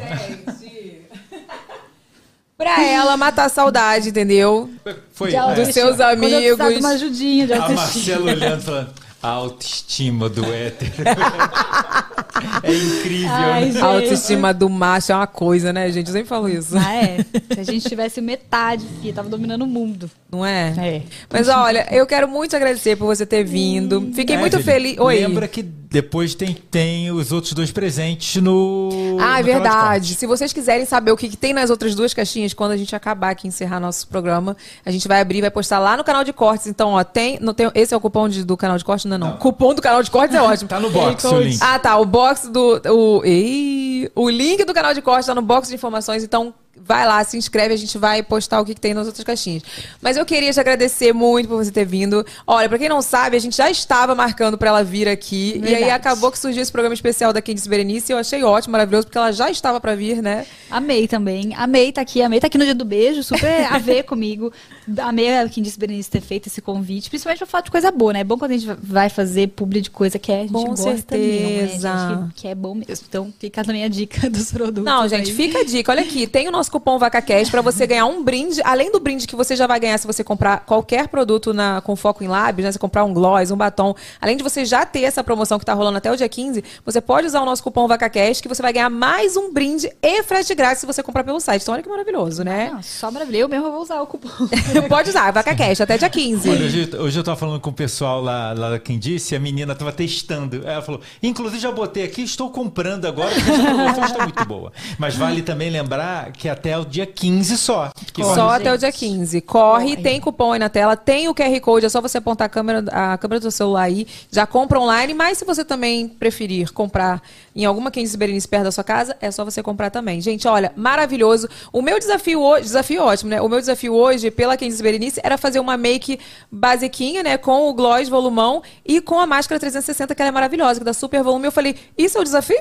Pra 2.61 2.85
ela 2.85 3.17
matar 3.17 3.47
a 3.47 3.49
saudade, 3.49 4.11
entendeu? 4.11 4.69
Foi 5.13 5.31
De 5.31 5.37
é, 5.37 5.55
Dos 5.55 5.69
seus 5.73 5.97
Quando 5.97 6.19
precisar 6.19 6.55
de 6.55 6.63
amigos. 6.63 6.79
uma 6.79 6.89
ajudinha 6.91 7.47
de 7.47 7.53
a 7.55 7.63
autoestima. 7.63 8.21
Marcela 8.21 8.31
olhando 8.33 8.63
falando. 8.63 8.91
A 9.23 9.29
autoestima 9.29 10.29
do 10.31 10.45
hétero. 10.47 10.93
é 12.63 12.75
incrível, 12.75 13.29
Ai, 13.31 13.67
né? 13.67 13.81
A 13.81 13.85
autoestima 13.85 14.55
do 14.55 14.69
macho 14.71 15.13
é 15.13 15.15
uma 15.15 15.27
coisa, 15.27 15.75
né, 15.75 15.91
gente? 15.93 16.07
Eu 16.07 16.13
sempre 16.15 16.29
falo 16.29 16.49
isso. 16.49 16.75
Ah, 16.79 16.95
é. 16.95 17.19
Se 17.53 17.61
a 17.61 17.63
gente 17.63 17.87
tivesse 17.87 18.23
metade, 18.23 18.87
filha, 19.01 19.13
tava 19.13 19.29
dominando 19.29 19.63
o 19.63 19.67
mundo. 19.67 20.11
Não 20.33 20.45
é? 20.45 20.73
É. 20.79 21.03
Mas 21.31 21.49
olha, 21.49 21.87
eu 21.91 22.07
quero 22.07 22.27
muito 22.29 22.57
agradecer 22.57 22.97
por 22.97 23.07
você 23.07 23.27
ter 23.27 23.45
vindo. 23.45 24.11
Fiquei 24.15 24.39
muito 24.39 24.57
Evelyn, 24.57 24.73
feliz. 24.73 24.99
Oi. 24.99 25.17
Lembra 25.17 25.47
que 25.47 25.63
depois 25.91 26.37
tem, 26.37 26.55
tem 26.55 27.11
os 27.11 27.33
outros 27.33 27.53
dois 27.53 27.73
presentes 27.73 28.41
no. 28.41 29.17
Ah, 29.21 29.41
é 29.41 29.43
no 29.43 29.45
verdade. 29.47 30.15
Se 30.15 30.25
vocês 30.25 30.53
quiserem 30.53 30.87
saber 30.87 31.11
o 31.11 31.17
que, 31.17 31.29
que 31.29 31.37
tem 31.37 31.53
nas 31.53 31.69
outras 31.69 31.97
duas 31.97 32.15
caixinhas, 32.15 32.55
quando 32.55 32.71
a 32.71 32.77
gente 32.77 32.95
acabar 32.95 33.31
aqui 33.31 33.49
encerrar 33.49 33.81
nosso 33.81 34.07
programa, 34.07 34.57
a 34.87 34.91
gente 34.93 35.09
vai 35.09 35.21
abrir 35.21 35.39
e 35.39 35.41
vai 35.41 35.51
postar 35.51 35.81
lá 35.81 35.97
no 35.97 36.05
canal 36.05 36.23
de 36.23 36.33
cortes. 36.33 36.69
Então, 36.69 36.93
ó, 36.93 37.03
tem. 37.03 37.39
Não 37.41 37.53
tem 37.53 37.69
esse 37.75 37.93
é 37.93 37.97
o 37.97 38.01
cupom 38.01 38.29
de- 38.29 38.45
do 38.45 38.57
canal 38.57 38.79
de 38.79 38.85
cortes? 38.85 39.05
Não, 39.07 39.19
não. 39.19 39.37
Cupom 39.39 39.75
do 39.75 39.83
canal 39.83 40.01
de 40.01 40.11
cortes 40.13 40.37
é 40.37 40.41
ótimo. 40.41 40.69
Tá 40.71 40.79
no 40.79 40.91
box 40.91 41.25
o 41.25 41.41
link. 41.41 41.59
Ah, 41.61 41.79
tá. 41.81 41.97
O 41.99 42.05
box 42.07 42.47
do. 42.49 42.81
O, 42.89 43.25
Ih, 43.27 44.09
o 44.15 44.31
link 44.31 44.65
do 44.65 44.73
canal 44.73 44.95
de 44.95 45.03
cortes 45.03 45.27
tá 45.27 45.35
no 45.35 45.43
box 45.43 45.69
de 45.69 45.75
informações. 45.75 46.23
Então, 46.23 46.55
vai 46.85 47.07
lá, 47.07 47.23
se 47.25 47.37
inscreve. 47.37 47.75
A 47.75 47.77
gente 47.77 47.97
vai 47.97 48.23
postar 48.23 48.61
o 48.61 48.65
que, 48.65 48.75
que 48.75 48.81
tem 48.81 48.95
nas 48.95 49.07
outras 49.07 49.25
caixinhas. 49.25 49.63
Mas 50.03 50.17
eu 50.17 50.27
queria 50.27 50.53
te 50.53 50.61
agradecer 50.61 51.13
muito 51.13 51.49
por 51.49 51.65
você 51.65 51.71
ter 51.71 51.85
vindo. 51.85 52.25
Olha, 52.47 52.69
pra 52.69 52.79
quem 52.79 52.89
não 52.89 53.01
sabe, 53.01 53.37
a 53.37 53.41
gente 53.41 53.57
já 53.57 53.71
estava 53.71 54.15
marcando 54.15 54.59
pra 54.59 54.69
ela 54.69 54.83
vir 54.83 55.09
aqui. 55.09 55.61
E 55.63 55.67
aí 55.67 55.75
Verdade. 55.75 55.91
acabou 55.91 56.31
que 56.31 56.39
surgiu 56.39 56.63
esse 56.63 56.73
programa 56.73 56.95
especial 56.95 57.33
da 57.33 57.41
Candice 57.41 57.69
Berenice. 57.69 58.13
E 58.13 58.15
eu 58.15 58.19
achei 58.19 58.43
ótimo, 58.43 58.73
maravilhoso, 58.73 59.07
porque 59.07 59.19
ela 59.19 59.33
já 59.33 59.51
estava 59.51 59.81
pra 59.81 59.95
vir, 59.95 60.23
né? 60.23 60.47
Amei 60.71 61.07
também. 61.07 61.55
Amei 61.55 61.93
tá 61.93 62.01
aqui. 62.01 62.23
Amei 62.23 62.41
tá 62.41 62.47
aqui 62.47 62.59
no 62.59 62.65
dia 62.65 62.75
do 62.75 62.85
beijo. 62.85 63.23
Super 63.23 63.67
a 63.71 63.79
ver 63.79 64.03
comigo. 64.11 64.53
Amei 64.99 65.37
a 65.37 65.45
disse 65.45 65.79
Berenice 65.79 66.11
ter 66.11 66.21
feito 66.21 66.47
esse 66.49 66.61
convite. 66.61 67.09
Principalmente 67.09 67.39
pra 67.39 67.47
falar 67.47 67.63
de 67.63 67.71
coisa 67.71 67.91
boa, 67.91 68.13
né? 68.13 68.21
É 68.21 68.25
bom 68.25 68.39
quando 68.39 68.53
a 68.53 68.57
gente 68.57 68.67
vai 68.83 69.09
fazer 69.09 69.49
publi 69.49 69.81
de 69.81 69.91
coisa 69.91 70.19
que 70.19 70.33
é, 70.33 70.39
a 70.39 70.43
gente 70.43 70.53
Com 70.53 70.65
gosta 70.65 70.85
certeza. 70.85 71.93
mesmo, 71.95 72.21
né? 72.21 72.31
Que, 72.35 72.41
que 72.43 72.49
é 72.49 72.55
bom 72.55 72.75
mesmo. 72.75 73.07
Então 73.09 73.33
fica 73.39 73.65
também 73.65 73.85
a 73.85 73.89
dica 73.89 74.29
dos 74.31 74.51
produtos. 74.51 74.85
Não, 74.85 75.07
gente, 75.09 75.31
aí. 75.31 75.37
fica 75.37 75.61
a 75.61 75.65
dica. 75.65 75.93
Olha 75.93 76.03
aqui, 76.03 76.27
tem 76.27 76.49
o 76.49 76.51
nosso 76.51 76.70
cupom 76.71 76.99
VacaCast 76.99 77.51
pra 77.51 77.61
você 77.61 77.87
ganhar 77.87 78.07
um 78.07 78.23
brinde. 78.23 78.61
Além 78.65 78.91
do 78.91 79.01
brinde 79.01 79.27
que 79.27 79.37
você 79.37 79.57
já 79.57 79.67
vai 79.67 79.81
ganhar 79.81 79.99
se 79.99 80.07
você 80.07 80.23
comprar 80.25 80.61
qualquer 80.61 81.09
produto 81.09 81.53
na, 81.53 81.81
com 81.81 81.97
foco 81.97 82.25
em 82.25 82.29
lábios, 82.29 82.65
né? 82.65 82.73
Se 82.73 82.79
comprar 82.79 83.05
um 83.05 83.13
gloss, 83.13 83.51
um 83.51 83.57
batom. 83.57 83.95
Além 84.21 84.37
de 84.37 84.43
você 84.43 84.65
já 84.65 84.87
ter 84.87 85.03
essa 85.03 85.23
promoção 85.23 85.59
que 85.59 85.65
tá 85.65 85.75
rolando 85.75 85.99
até 85.99 86.11
o 86.11 86.17
dia 86.17 86.29
15, 86.29 86.63
você 86.85 87.01
pode 87.01 87.27
usar 87.27 87.43
o 87.43 87.45
nosso 87.45 87.63
cupom 87.63 87.87
VacaCast 87.87 88.43
que 88.43 88.49
você 88.49 88.63
vai 88.63 88.73
ganhar 88.73 88.91
mais 88.91 89.37
um 89.37 89.53
brinde 89.53 89.91
e 90.03 90.23
frete 90.23 90.55
grátis 90.55 90.81
se 90.81 90.87
você 90.87 91.03
comprar 91.03 91.25
pelo 91.25 91.41
site. 91.41 91.63
Então 91.63 91.75
olha 91.75 91.83
que 91.83 91.89
maravilhoso, 91.89 92.45
né? 92.45 92.71
Não, 92.73 92.83
só 92.83 93.11
maravilha. 93.11 93.39
Eu 93.39 93.49
mesmo 93.49 93.71
vou 93.71 93.83
usar 93.83 94.01
o 94.01 94.07
cupom. 94.07 94.29
pode 94.89 95.11
usar, 95.11 95.31
VacaCast, 95.33 95.83
até 95.83 95.99
dia 95.99 96.09
15. 96.09 96.49
Olha, 96.49 96.65
hoje, 96.65 96.91
hoje 96.97 97.19
eu 97.19 97.25
tava 97.25 97.37
falando 97.37 97.61
com 97.61 97.71
o 97.71 97.73
pessoal 97.73 98.23
lá, 98.23 98.53
lá 98.53 98.79
quem 98.79 98.99
disse, 98.99 99.35
a 99.35 99.41
menina 99.41 99.75
tava 99.75 99.93
testando. 99.93 100.67
Ela 100.67 100.83
falou, 100.83 101.01
inclusive 101.23 101.61
já 101.61 101.73
botei 101.73 102.05
aqui, 102.05 102.23
estou 102.23 102.51
comprando 102.51 103.07
agora, 103.07 103.35
porque 103.35 103.51
essa 103.51 103.63
promoção 103.63 104.05
está 104.05 104.25
muito 104.25 104.45
boa. 104.45 104.73
Mas 104.99 105.17
vale 105.17 105.43
também 105.43 105.71
lembrar 105.71 106.33
que 106.33 106.49
até 106.61 106.79
o 106.79 106.85
dia 106.85 107.07
15 107.07 107.57
só. 107.57 107.91
Que 108.13 108.23
Só 108.23 108.35
corre- 108.35 108.57
até 108.57 108.73
o 108.75 108.79
dia 108.79 108.93
15. 108.93 109.41
Corre, 109.41 109.97
tem 109.97 110.21
cupom 110.21 110.53
aí 110.53 110.59
na 110.59 110.69
tela, 110.69 110.97
tem 110.97 111.29
o 111.29 111.35
QR 111.35 111.59
Code, 111.61 111.87
é 111.87 111.89
só 111.89 112.01
você 112.01 112.19
apontar 112.19 112.47
a 112.47 112.49
câmera, 112.49 112.85
a 112.93 113.17
câmera 113.19 113.41
do 113.41 113.51
celular 113.51 113.83
aí, 113.83 114.07
já 114.31 114.47
compra 114.47 114.79
online, 114.79 115.15
mas 115.15 115.39
se 115.39 115.45
você 115.45 115.65
também 115.65 116.07
preferir 116.09 116.73
comprar 116.73 117.23
em 117.57 117.65
alguma 117.65 117.91
Candice 117.91 118.17
Berenice 118.17 118.47
perto 118.47 118.65
da 118.65 118.73
sua 118.73 118.85
casa, 118.85 119.17
é 119.21 119.31
só 119.31 119.45
você 119.45 119.63
comprar 119.63 119.91
também. 119.91 120.21
Gente, 120.21 120.47
olha, 120.47 120.73
maravilhoso. 120.77 121.49
O 121.73 121.81
meu 121.83 121.99
desafio 121.99 122.41
hoje, 122.41 122.63
desafio 122.65 123.03
ótimo, 123.03 123.31
né? 123.31 123.41
O 123.41 123.49
meu 123.49 123.59
desafio 123.59 123.95
hoje, 123.95 124.31
pela 124.31 124.57
Candice 124.57 124.83
Berenice, 124.83 125.21
era 125.25 125.37
fazer 125.39 125.59
uma 125.61 125.77
make 125.77 126.19
basiquinha, 126.51 127.23
né? 127.23 127.39
Com 127.39 127.69
o 127.69 127.73
gloss 127.75 128.09
volumão 128.09 128.63
e 128.85 129.01
com 129.01 129.19
a 129.19 129.27
máscara 129.27 129.59
360, 129.59 130.15
que 130.15 130.23
ela 130.23 130.29
é 130.29 130.33
maravilhosa, 130.33 130.81
que 130.81 130.85
dá 130.85 130.93
super 130.93 131.23
volume. 131.23 131.47
Eu 131.47 131.53
falei, 131.53 131.75
isso 131.97 132.19
é 132.19 132.21
o 132.21 132.25
desafio? 132.25 132.61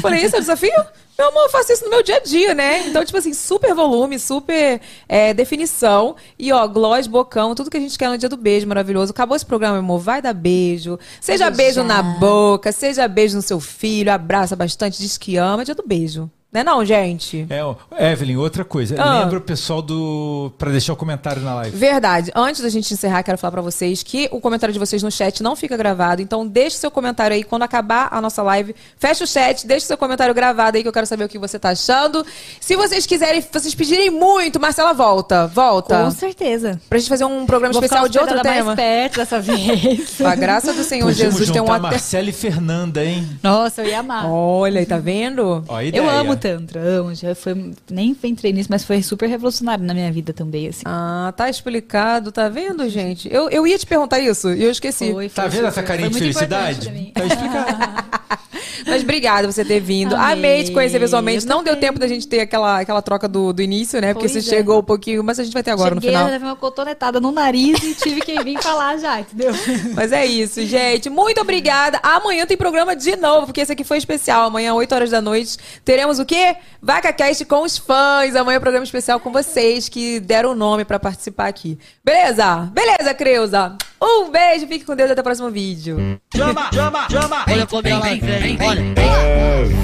Falei, 0.00 0.24
isso 0.24 0.36
é 0.36 0.38
o 0.38 0.42
desafio? 0.42 0.72
Meu 1.18 1.28
amor, 1.28 1.42
eu 1.42 1.50
faço 1.50 1.72
isso 1.72 1.84
no 1.84 1.90
meu 1.90 2.02
dia 2.02 2.16
a 2.16 2.20
dia, 2.20 2.54
né? 2.54 2.86
Então, 2.88 3.04
tipo 3.04 3.18
assim, 3.18 3.34
super 3.34 3.74
volume, 3.74 4.18
super 4.18 4.80
é, 5.06 5.34
definição. 5.34 6.16
E, 6.38 6.50
ó, 6.50 6.66
gloss, 6.66 7.06
bocão, 7.06 7.54
tudo 7.54 7.70
que 7.70 7.76
a 7.76 7.80
gente 7.80 7.98
quer 7.98 8.08
no 8.08 8.16
dia 8.16 8.28
do 8.28 8.36
beijo 8.36 8.66
maravilhoso. 8.66 9.12
Acabou 9.12 9.36
esse 9.36 9.44
programa, 9.44 9.74
meu 9.74 9.82
amor. 9.82 9.98
Vai 10.00 10.22
dar 10.22 10.32
beijo. 10.32 10.98
Seja 11.20 11.50
beijo 11.50 11.82
na 11.82 12.02
boca, 12.02 12.72
seja 12.72 13.06
beijo 13.06 13.36
no 13.36 13.42
seu 13.42 13.60
filho, 13.60 14.10
abraça 14.10 14.56
bastante, 14.56 14.98
diz 14.98 15.18
que 15.18 15.36
ama. 15.36 15.62
É 15.62 15.64
dia 15.66 15.74
do 15.74 15.84
beijo. 15.86 16.30
Né 16.52 16.64
não, 16.64 16.84
gente? 16.84 17.46
É, 17.48 18.10
Evelyn, 18.12 18.36
outra 18.36 18.64
coisa. 18.64 19.00
Ah. 19.00 19.20
Lembra 19.20 19.38
o 19.38 19.40
pessoal 19.40 19.80
do. 19.80 20.50
Pra 20.58 20.70
deixar 20.72 20.92
o 20.92 20.96
comentário 20.96 21.40
na 21.42 21.54
live. 21.54 21.76
Verdade. 21.76 22.32
Antes 22.34 22.60
da 22.60 22.68
gente 22.68 22.92
encerrar, 22.92 23.22
quero 23.22 23.38
falar 23.38 23.52
pra 23.52 23.62
vocês 23.62 24.02
que 24.02 24.28
o 24.32 24.40
comentário 24.40 24.72
de 24.72 24.78
vocês 24.78 25.00
no 25.00 25.12
chat 25.12 25.44
não 25.44 25.54
fica 25.54 25.76
gravado. 25.76 26.20
Então, 26.20 26.44
deixe 26.44 26.76
seu 26.76 26.90
comentário 26.90 27.36
aí 27.36 27.44
quando 27.44 27.62
acabar 27.62 28.08
a 28.10 28.20
nossa 28.20 28.42
live. 28.42 28.74
Fecha 28.98 29.22
o 29.22 29.26
chat, 29.28 29.64
deixe 29.64 29.86
seu 29.86 29.96
comentário 29.96 30.34
gravado 30.34 30.76
aí 30.76 30.82
que 30.82 30.88
eu 30.88 30.92
quero 30.92 31.06
saber 31.06 31.22
o 31.22 31.28
que 31.28 31.38
você 31.38 31.56
tá 31.56 31.68
achando. 31.70 32.26
Se 32.60 32.74
vocês 32.74 33.06
quiserem, 33.06 33.44
vocês 33.52 33.72
pedirem 33.72 34.10
muito, 34.10 34.58
Marcela 34.58 34.92
volta. 34.92 35.46
Volta. 35.46 36.02
Com 36.02 36.10
certeza. 36.10 36.80
Pra 36.88 36.98
gente 36.98 37.08
fazer 37.08 37.26
um 37.26 37.46
programa 37.46 37.72
Vou 37.74 37.80
especial 37.80 38.06
ficar 38.06 38.12
de 38.12 38.18
outro 38.18 38.42
tema. 38.42 38.64
mais 38.64 38.76
perto 38.76 39.16
dessa 39.18 39.38
vez. 39.40 40.20
A 40.20 40.34
graça 40.34 40.72
do 40.72 40.82
Senhor 40.82 41.06
Podíamos 41.06 41.34
Jesus 41.36 41.50
tem 41.52 41.60
um 41.60 41.64
hotel. 41.66 41.80
Marcela 41.80 42.28
e 42.28 42.32
Fernanda, 42.32 43.04
hein? 43.04 43.38
Nossa, 43.40 43.82
eu 43.82 43.86
ia 43.86 44.00
amar. 44.00 44.28
Olha, 44.28 44.80
aí, 44.80 44.86
tá 44.86 44.98
vendo? 44.98 45.62
Ó, 45.68 45.80
Eu 45.80 46.10
amo 46.10 46.39
Tantra, 46.40 46.80
amo. 46.80 47.14
Já 47.14 47.34
foi, 47.34 47.72
nem 47.90 48.16
entrei 48.24 48.52
nisso, 48.52 48.68
mas 48.70 48.84
foi 48.84 49.02
super 49.02 49.28
revolucionário 49.28 49.84
na 49.84 49.94
minha 49.94 50.10
vida 50.10 50.32
também, 50.32 50.68
assim. 50.68 50.82
Ah, 50.84 51.32
tá 51.36 51.48
explicado, 51.48 52.32
tá 52.32 52.48
vendo, 52.48 52.88
gente? 52.88 53.28
Eu, 53.32 53.48
eu 53.50 53.66
ia 53.66 53.78
te 53.78 53.86
perguntar 53.86 54.18
isso 54.18 54.52
e 54.52 54.62
eu 54.62 54.70
esqueci. 54.70 55.12
Foi, 55.12 55.28
Tá 55.28 55.42
foi 55.42 55.50
vendo 55.50 55.66
essa 55.68 55.82
carinha 55.82 56.10
de 56.10 56.18
felicidade? 56.18 57.12
Tá 57.14 57.24
explicado. 57.24 58.10
Mas 58.86 59.02
obrigada 59.02 59.46
por 59.46 59.52
você 59.52 59.64
ter 59.64 59.80
vindo. 59.80 60.14
Amei. 60.14 60.32
Amei 60.32 60.64
te 60.64 60.72
conhecer 60.72 60.98
pessoalmente. 60.98 61.44
Eu 61.44 61.48
Não 61.48 61.62
deu 61.62 61.76
tempo 61.76 61.98
da 61.98 62.06
gente 62.06 62.26
ter 62.26 62.40
aquela, 62.40 62.80
aquela 62.80 63.02
troca 63.02 63.28
do, 63.28 63.52
do 63.52 63.62
início, 63.62 64.00
né? 64.00 64.12
Porque 64.14 64.28
Pois 64.28 64.32
você 64.44 64.50
é. 64.50 64.56
chegou 64.56 64.80
um 64.80 64.82
pouquinho, 64.82 65.22
mas 65.22 65.38
a 65.38 65.44
gente 65.44 65.52
vai 65.52 65.62
ter 65.62 65.70
agora 65.70 65.94
Cheguei, 65.94 66.10
no 66.10 66.16
final. 66.16 66.30
levei 66.30 66.48
uma 66.48 66.56
cotonetada 66.56 67.20
no 67.20 67.30
nariz 67.30 67.82
e 67.82 67.94
tive 67.94 68.20
que 68.20 68.42
vir 68.42 68.60
falar 68.62 68.96
já, 68.98 69.20
entendeu? 69.20 69.52
Mas 69.94 70.12
é 70.12 70.24
isso, 70.24 70.64
gente. 70.66 71.10
Muito 71.10 71.40
obrigada. 71.40 71.98
Amanhã 72.02 72.46
tem 72.46 72.56
programa 72.56 72.94
de 72.96 73.16
novo, 73.16 73.46
porque 73.46 73.60
esse 73.60 73.72
aqui 73.72 73.84
foi 73.84 73.98
especial. 73.98 74.46
Amanhã, 74.46 74.74
8 74.74 74.94
horas 74.94 75.10
da 75.10 75.20
noite, 75.20 75.56
teremos 75.84 76.18
o 76.18 76.24
quê? 76.24 76.56
VacaCast 76.80 77.44
com 77.44 77.62
os 77.62 77.76
fãs. 77.78 78.34
Amanhã 78.36 78.56
é 78.56 78.60
programa 78.60 78.84
especial 78.84 79.20
com 79.20 79.30
vocês 79.32 79.88
que 79.88 80.20
deram 80.20 80.52
o 80.52 80.54
nome 80.54 80.84
pra 80.84 80.98
participar 80.98 81.48
aqui. 81.48 81.78
Beleza? 82.04 82.70
Beleza, 82.72 83.14
Creuza? 83.14 83.76
Um 84.02 84.30
beijo, 84.30 84.66
fique 84.66 84.84
com 84.84 84.96
Deus 84.96 85.10
até 85.10 85.20
o 85.20 85.24
próximo 85.24 85.50
vídeo. 85.50 86.20
Chama, 86.34 86.70
chama, 86.72 87.06
chama. 87.10 87.44
Olha 87.46 87.66
como 87.66 87.86
ela 87.86 88.00
vem, 88.00 88.58
olha. 88.66 88.80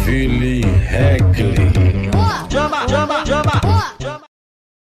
Evelyn 0.06 0.62
Regli. 0.62 1.54
Chama, 2.50 2.86
chama, 2.88 3.24
chama. 3.26 3.52
chama. 4.00 4.35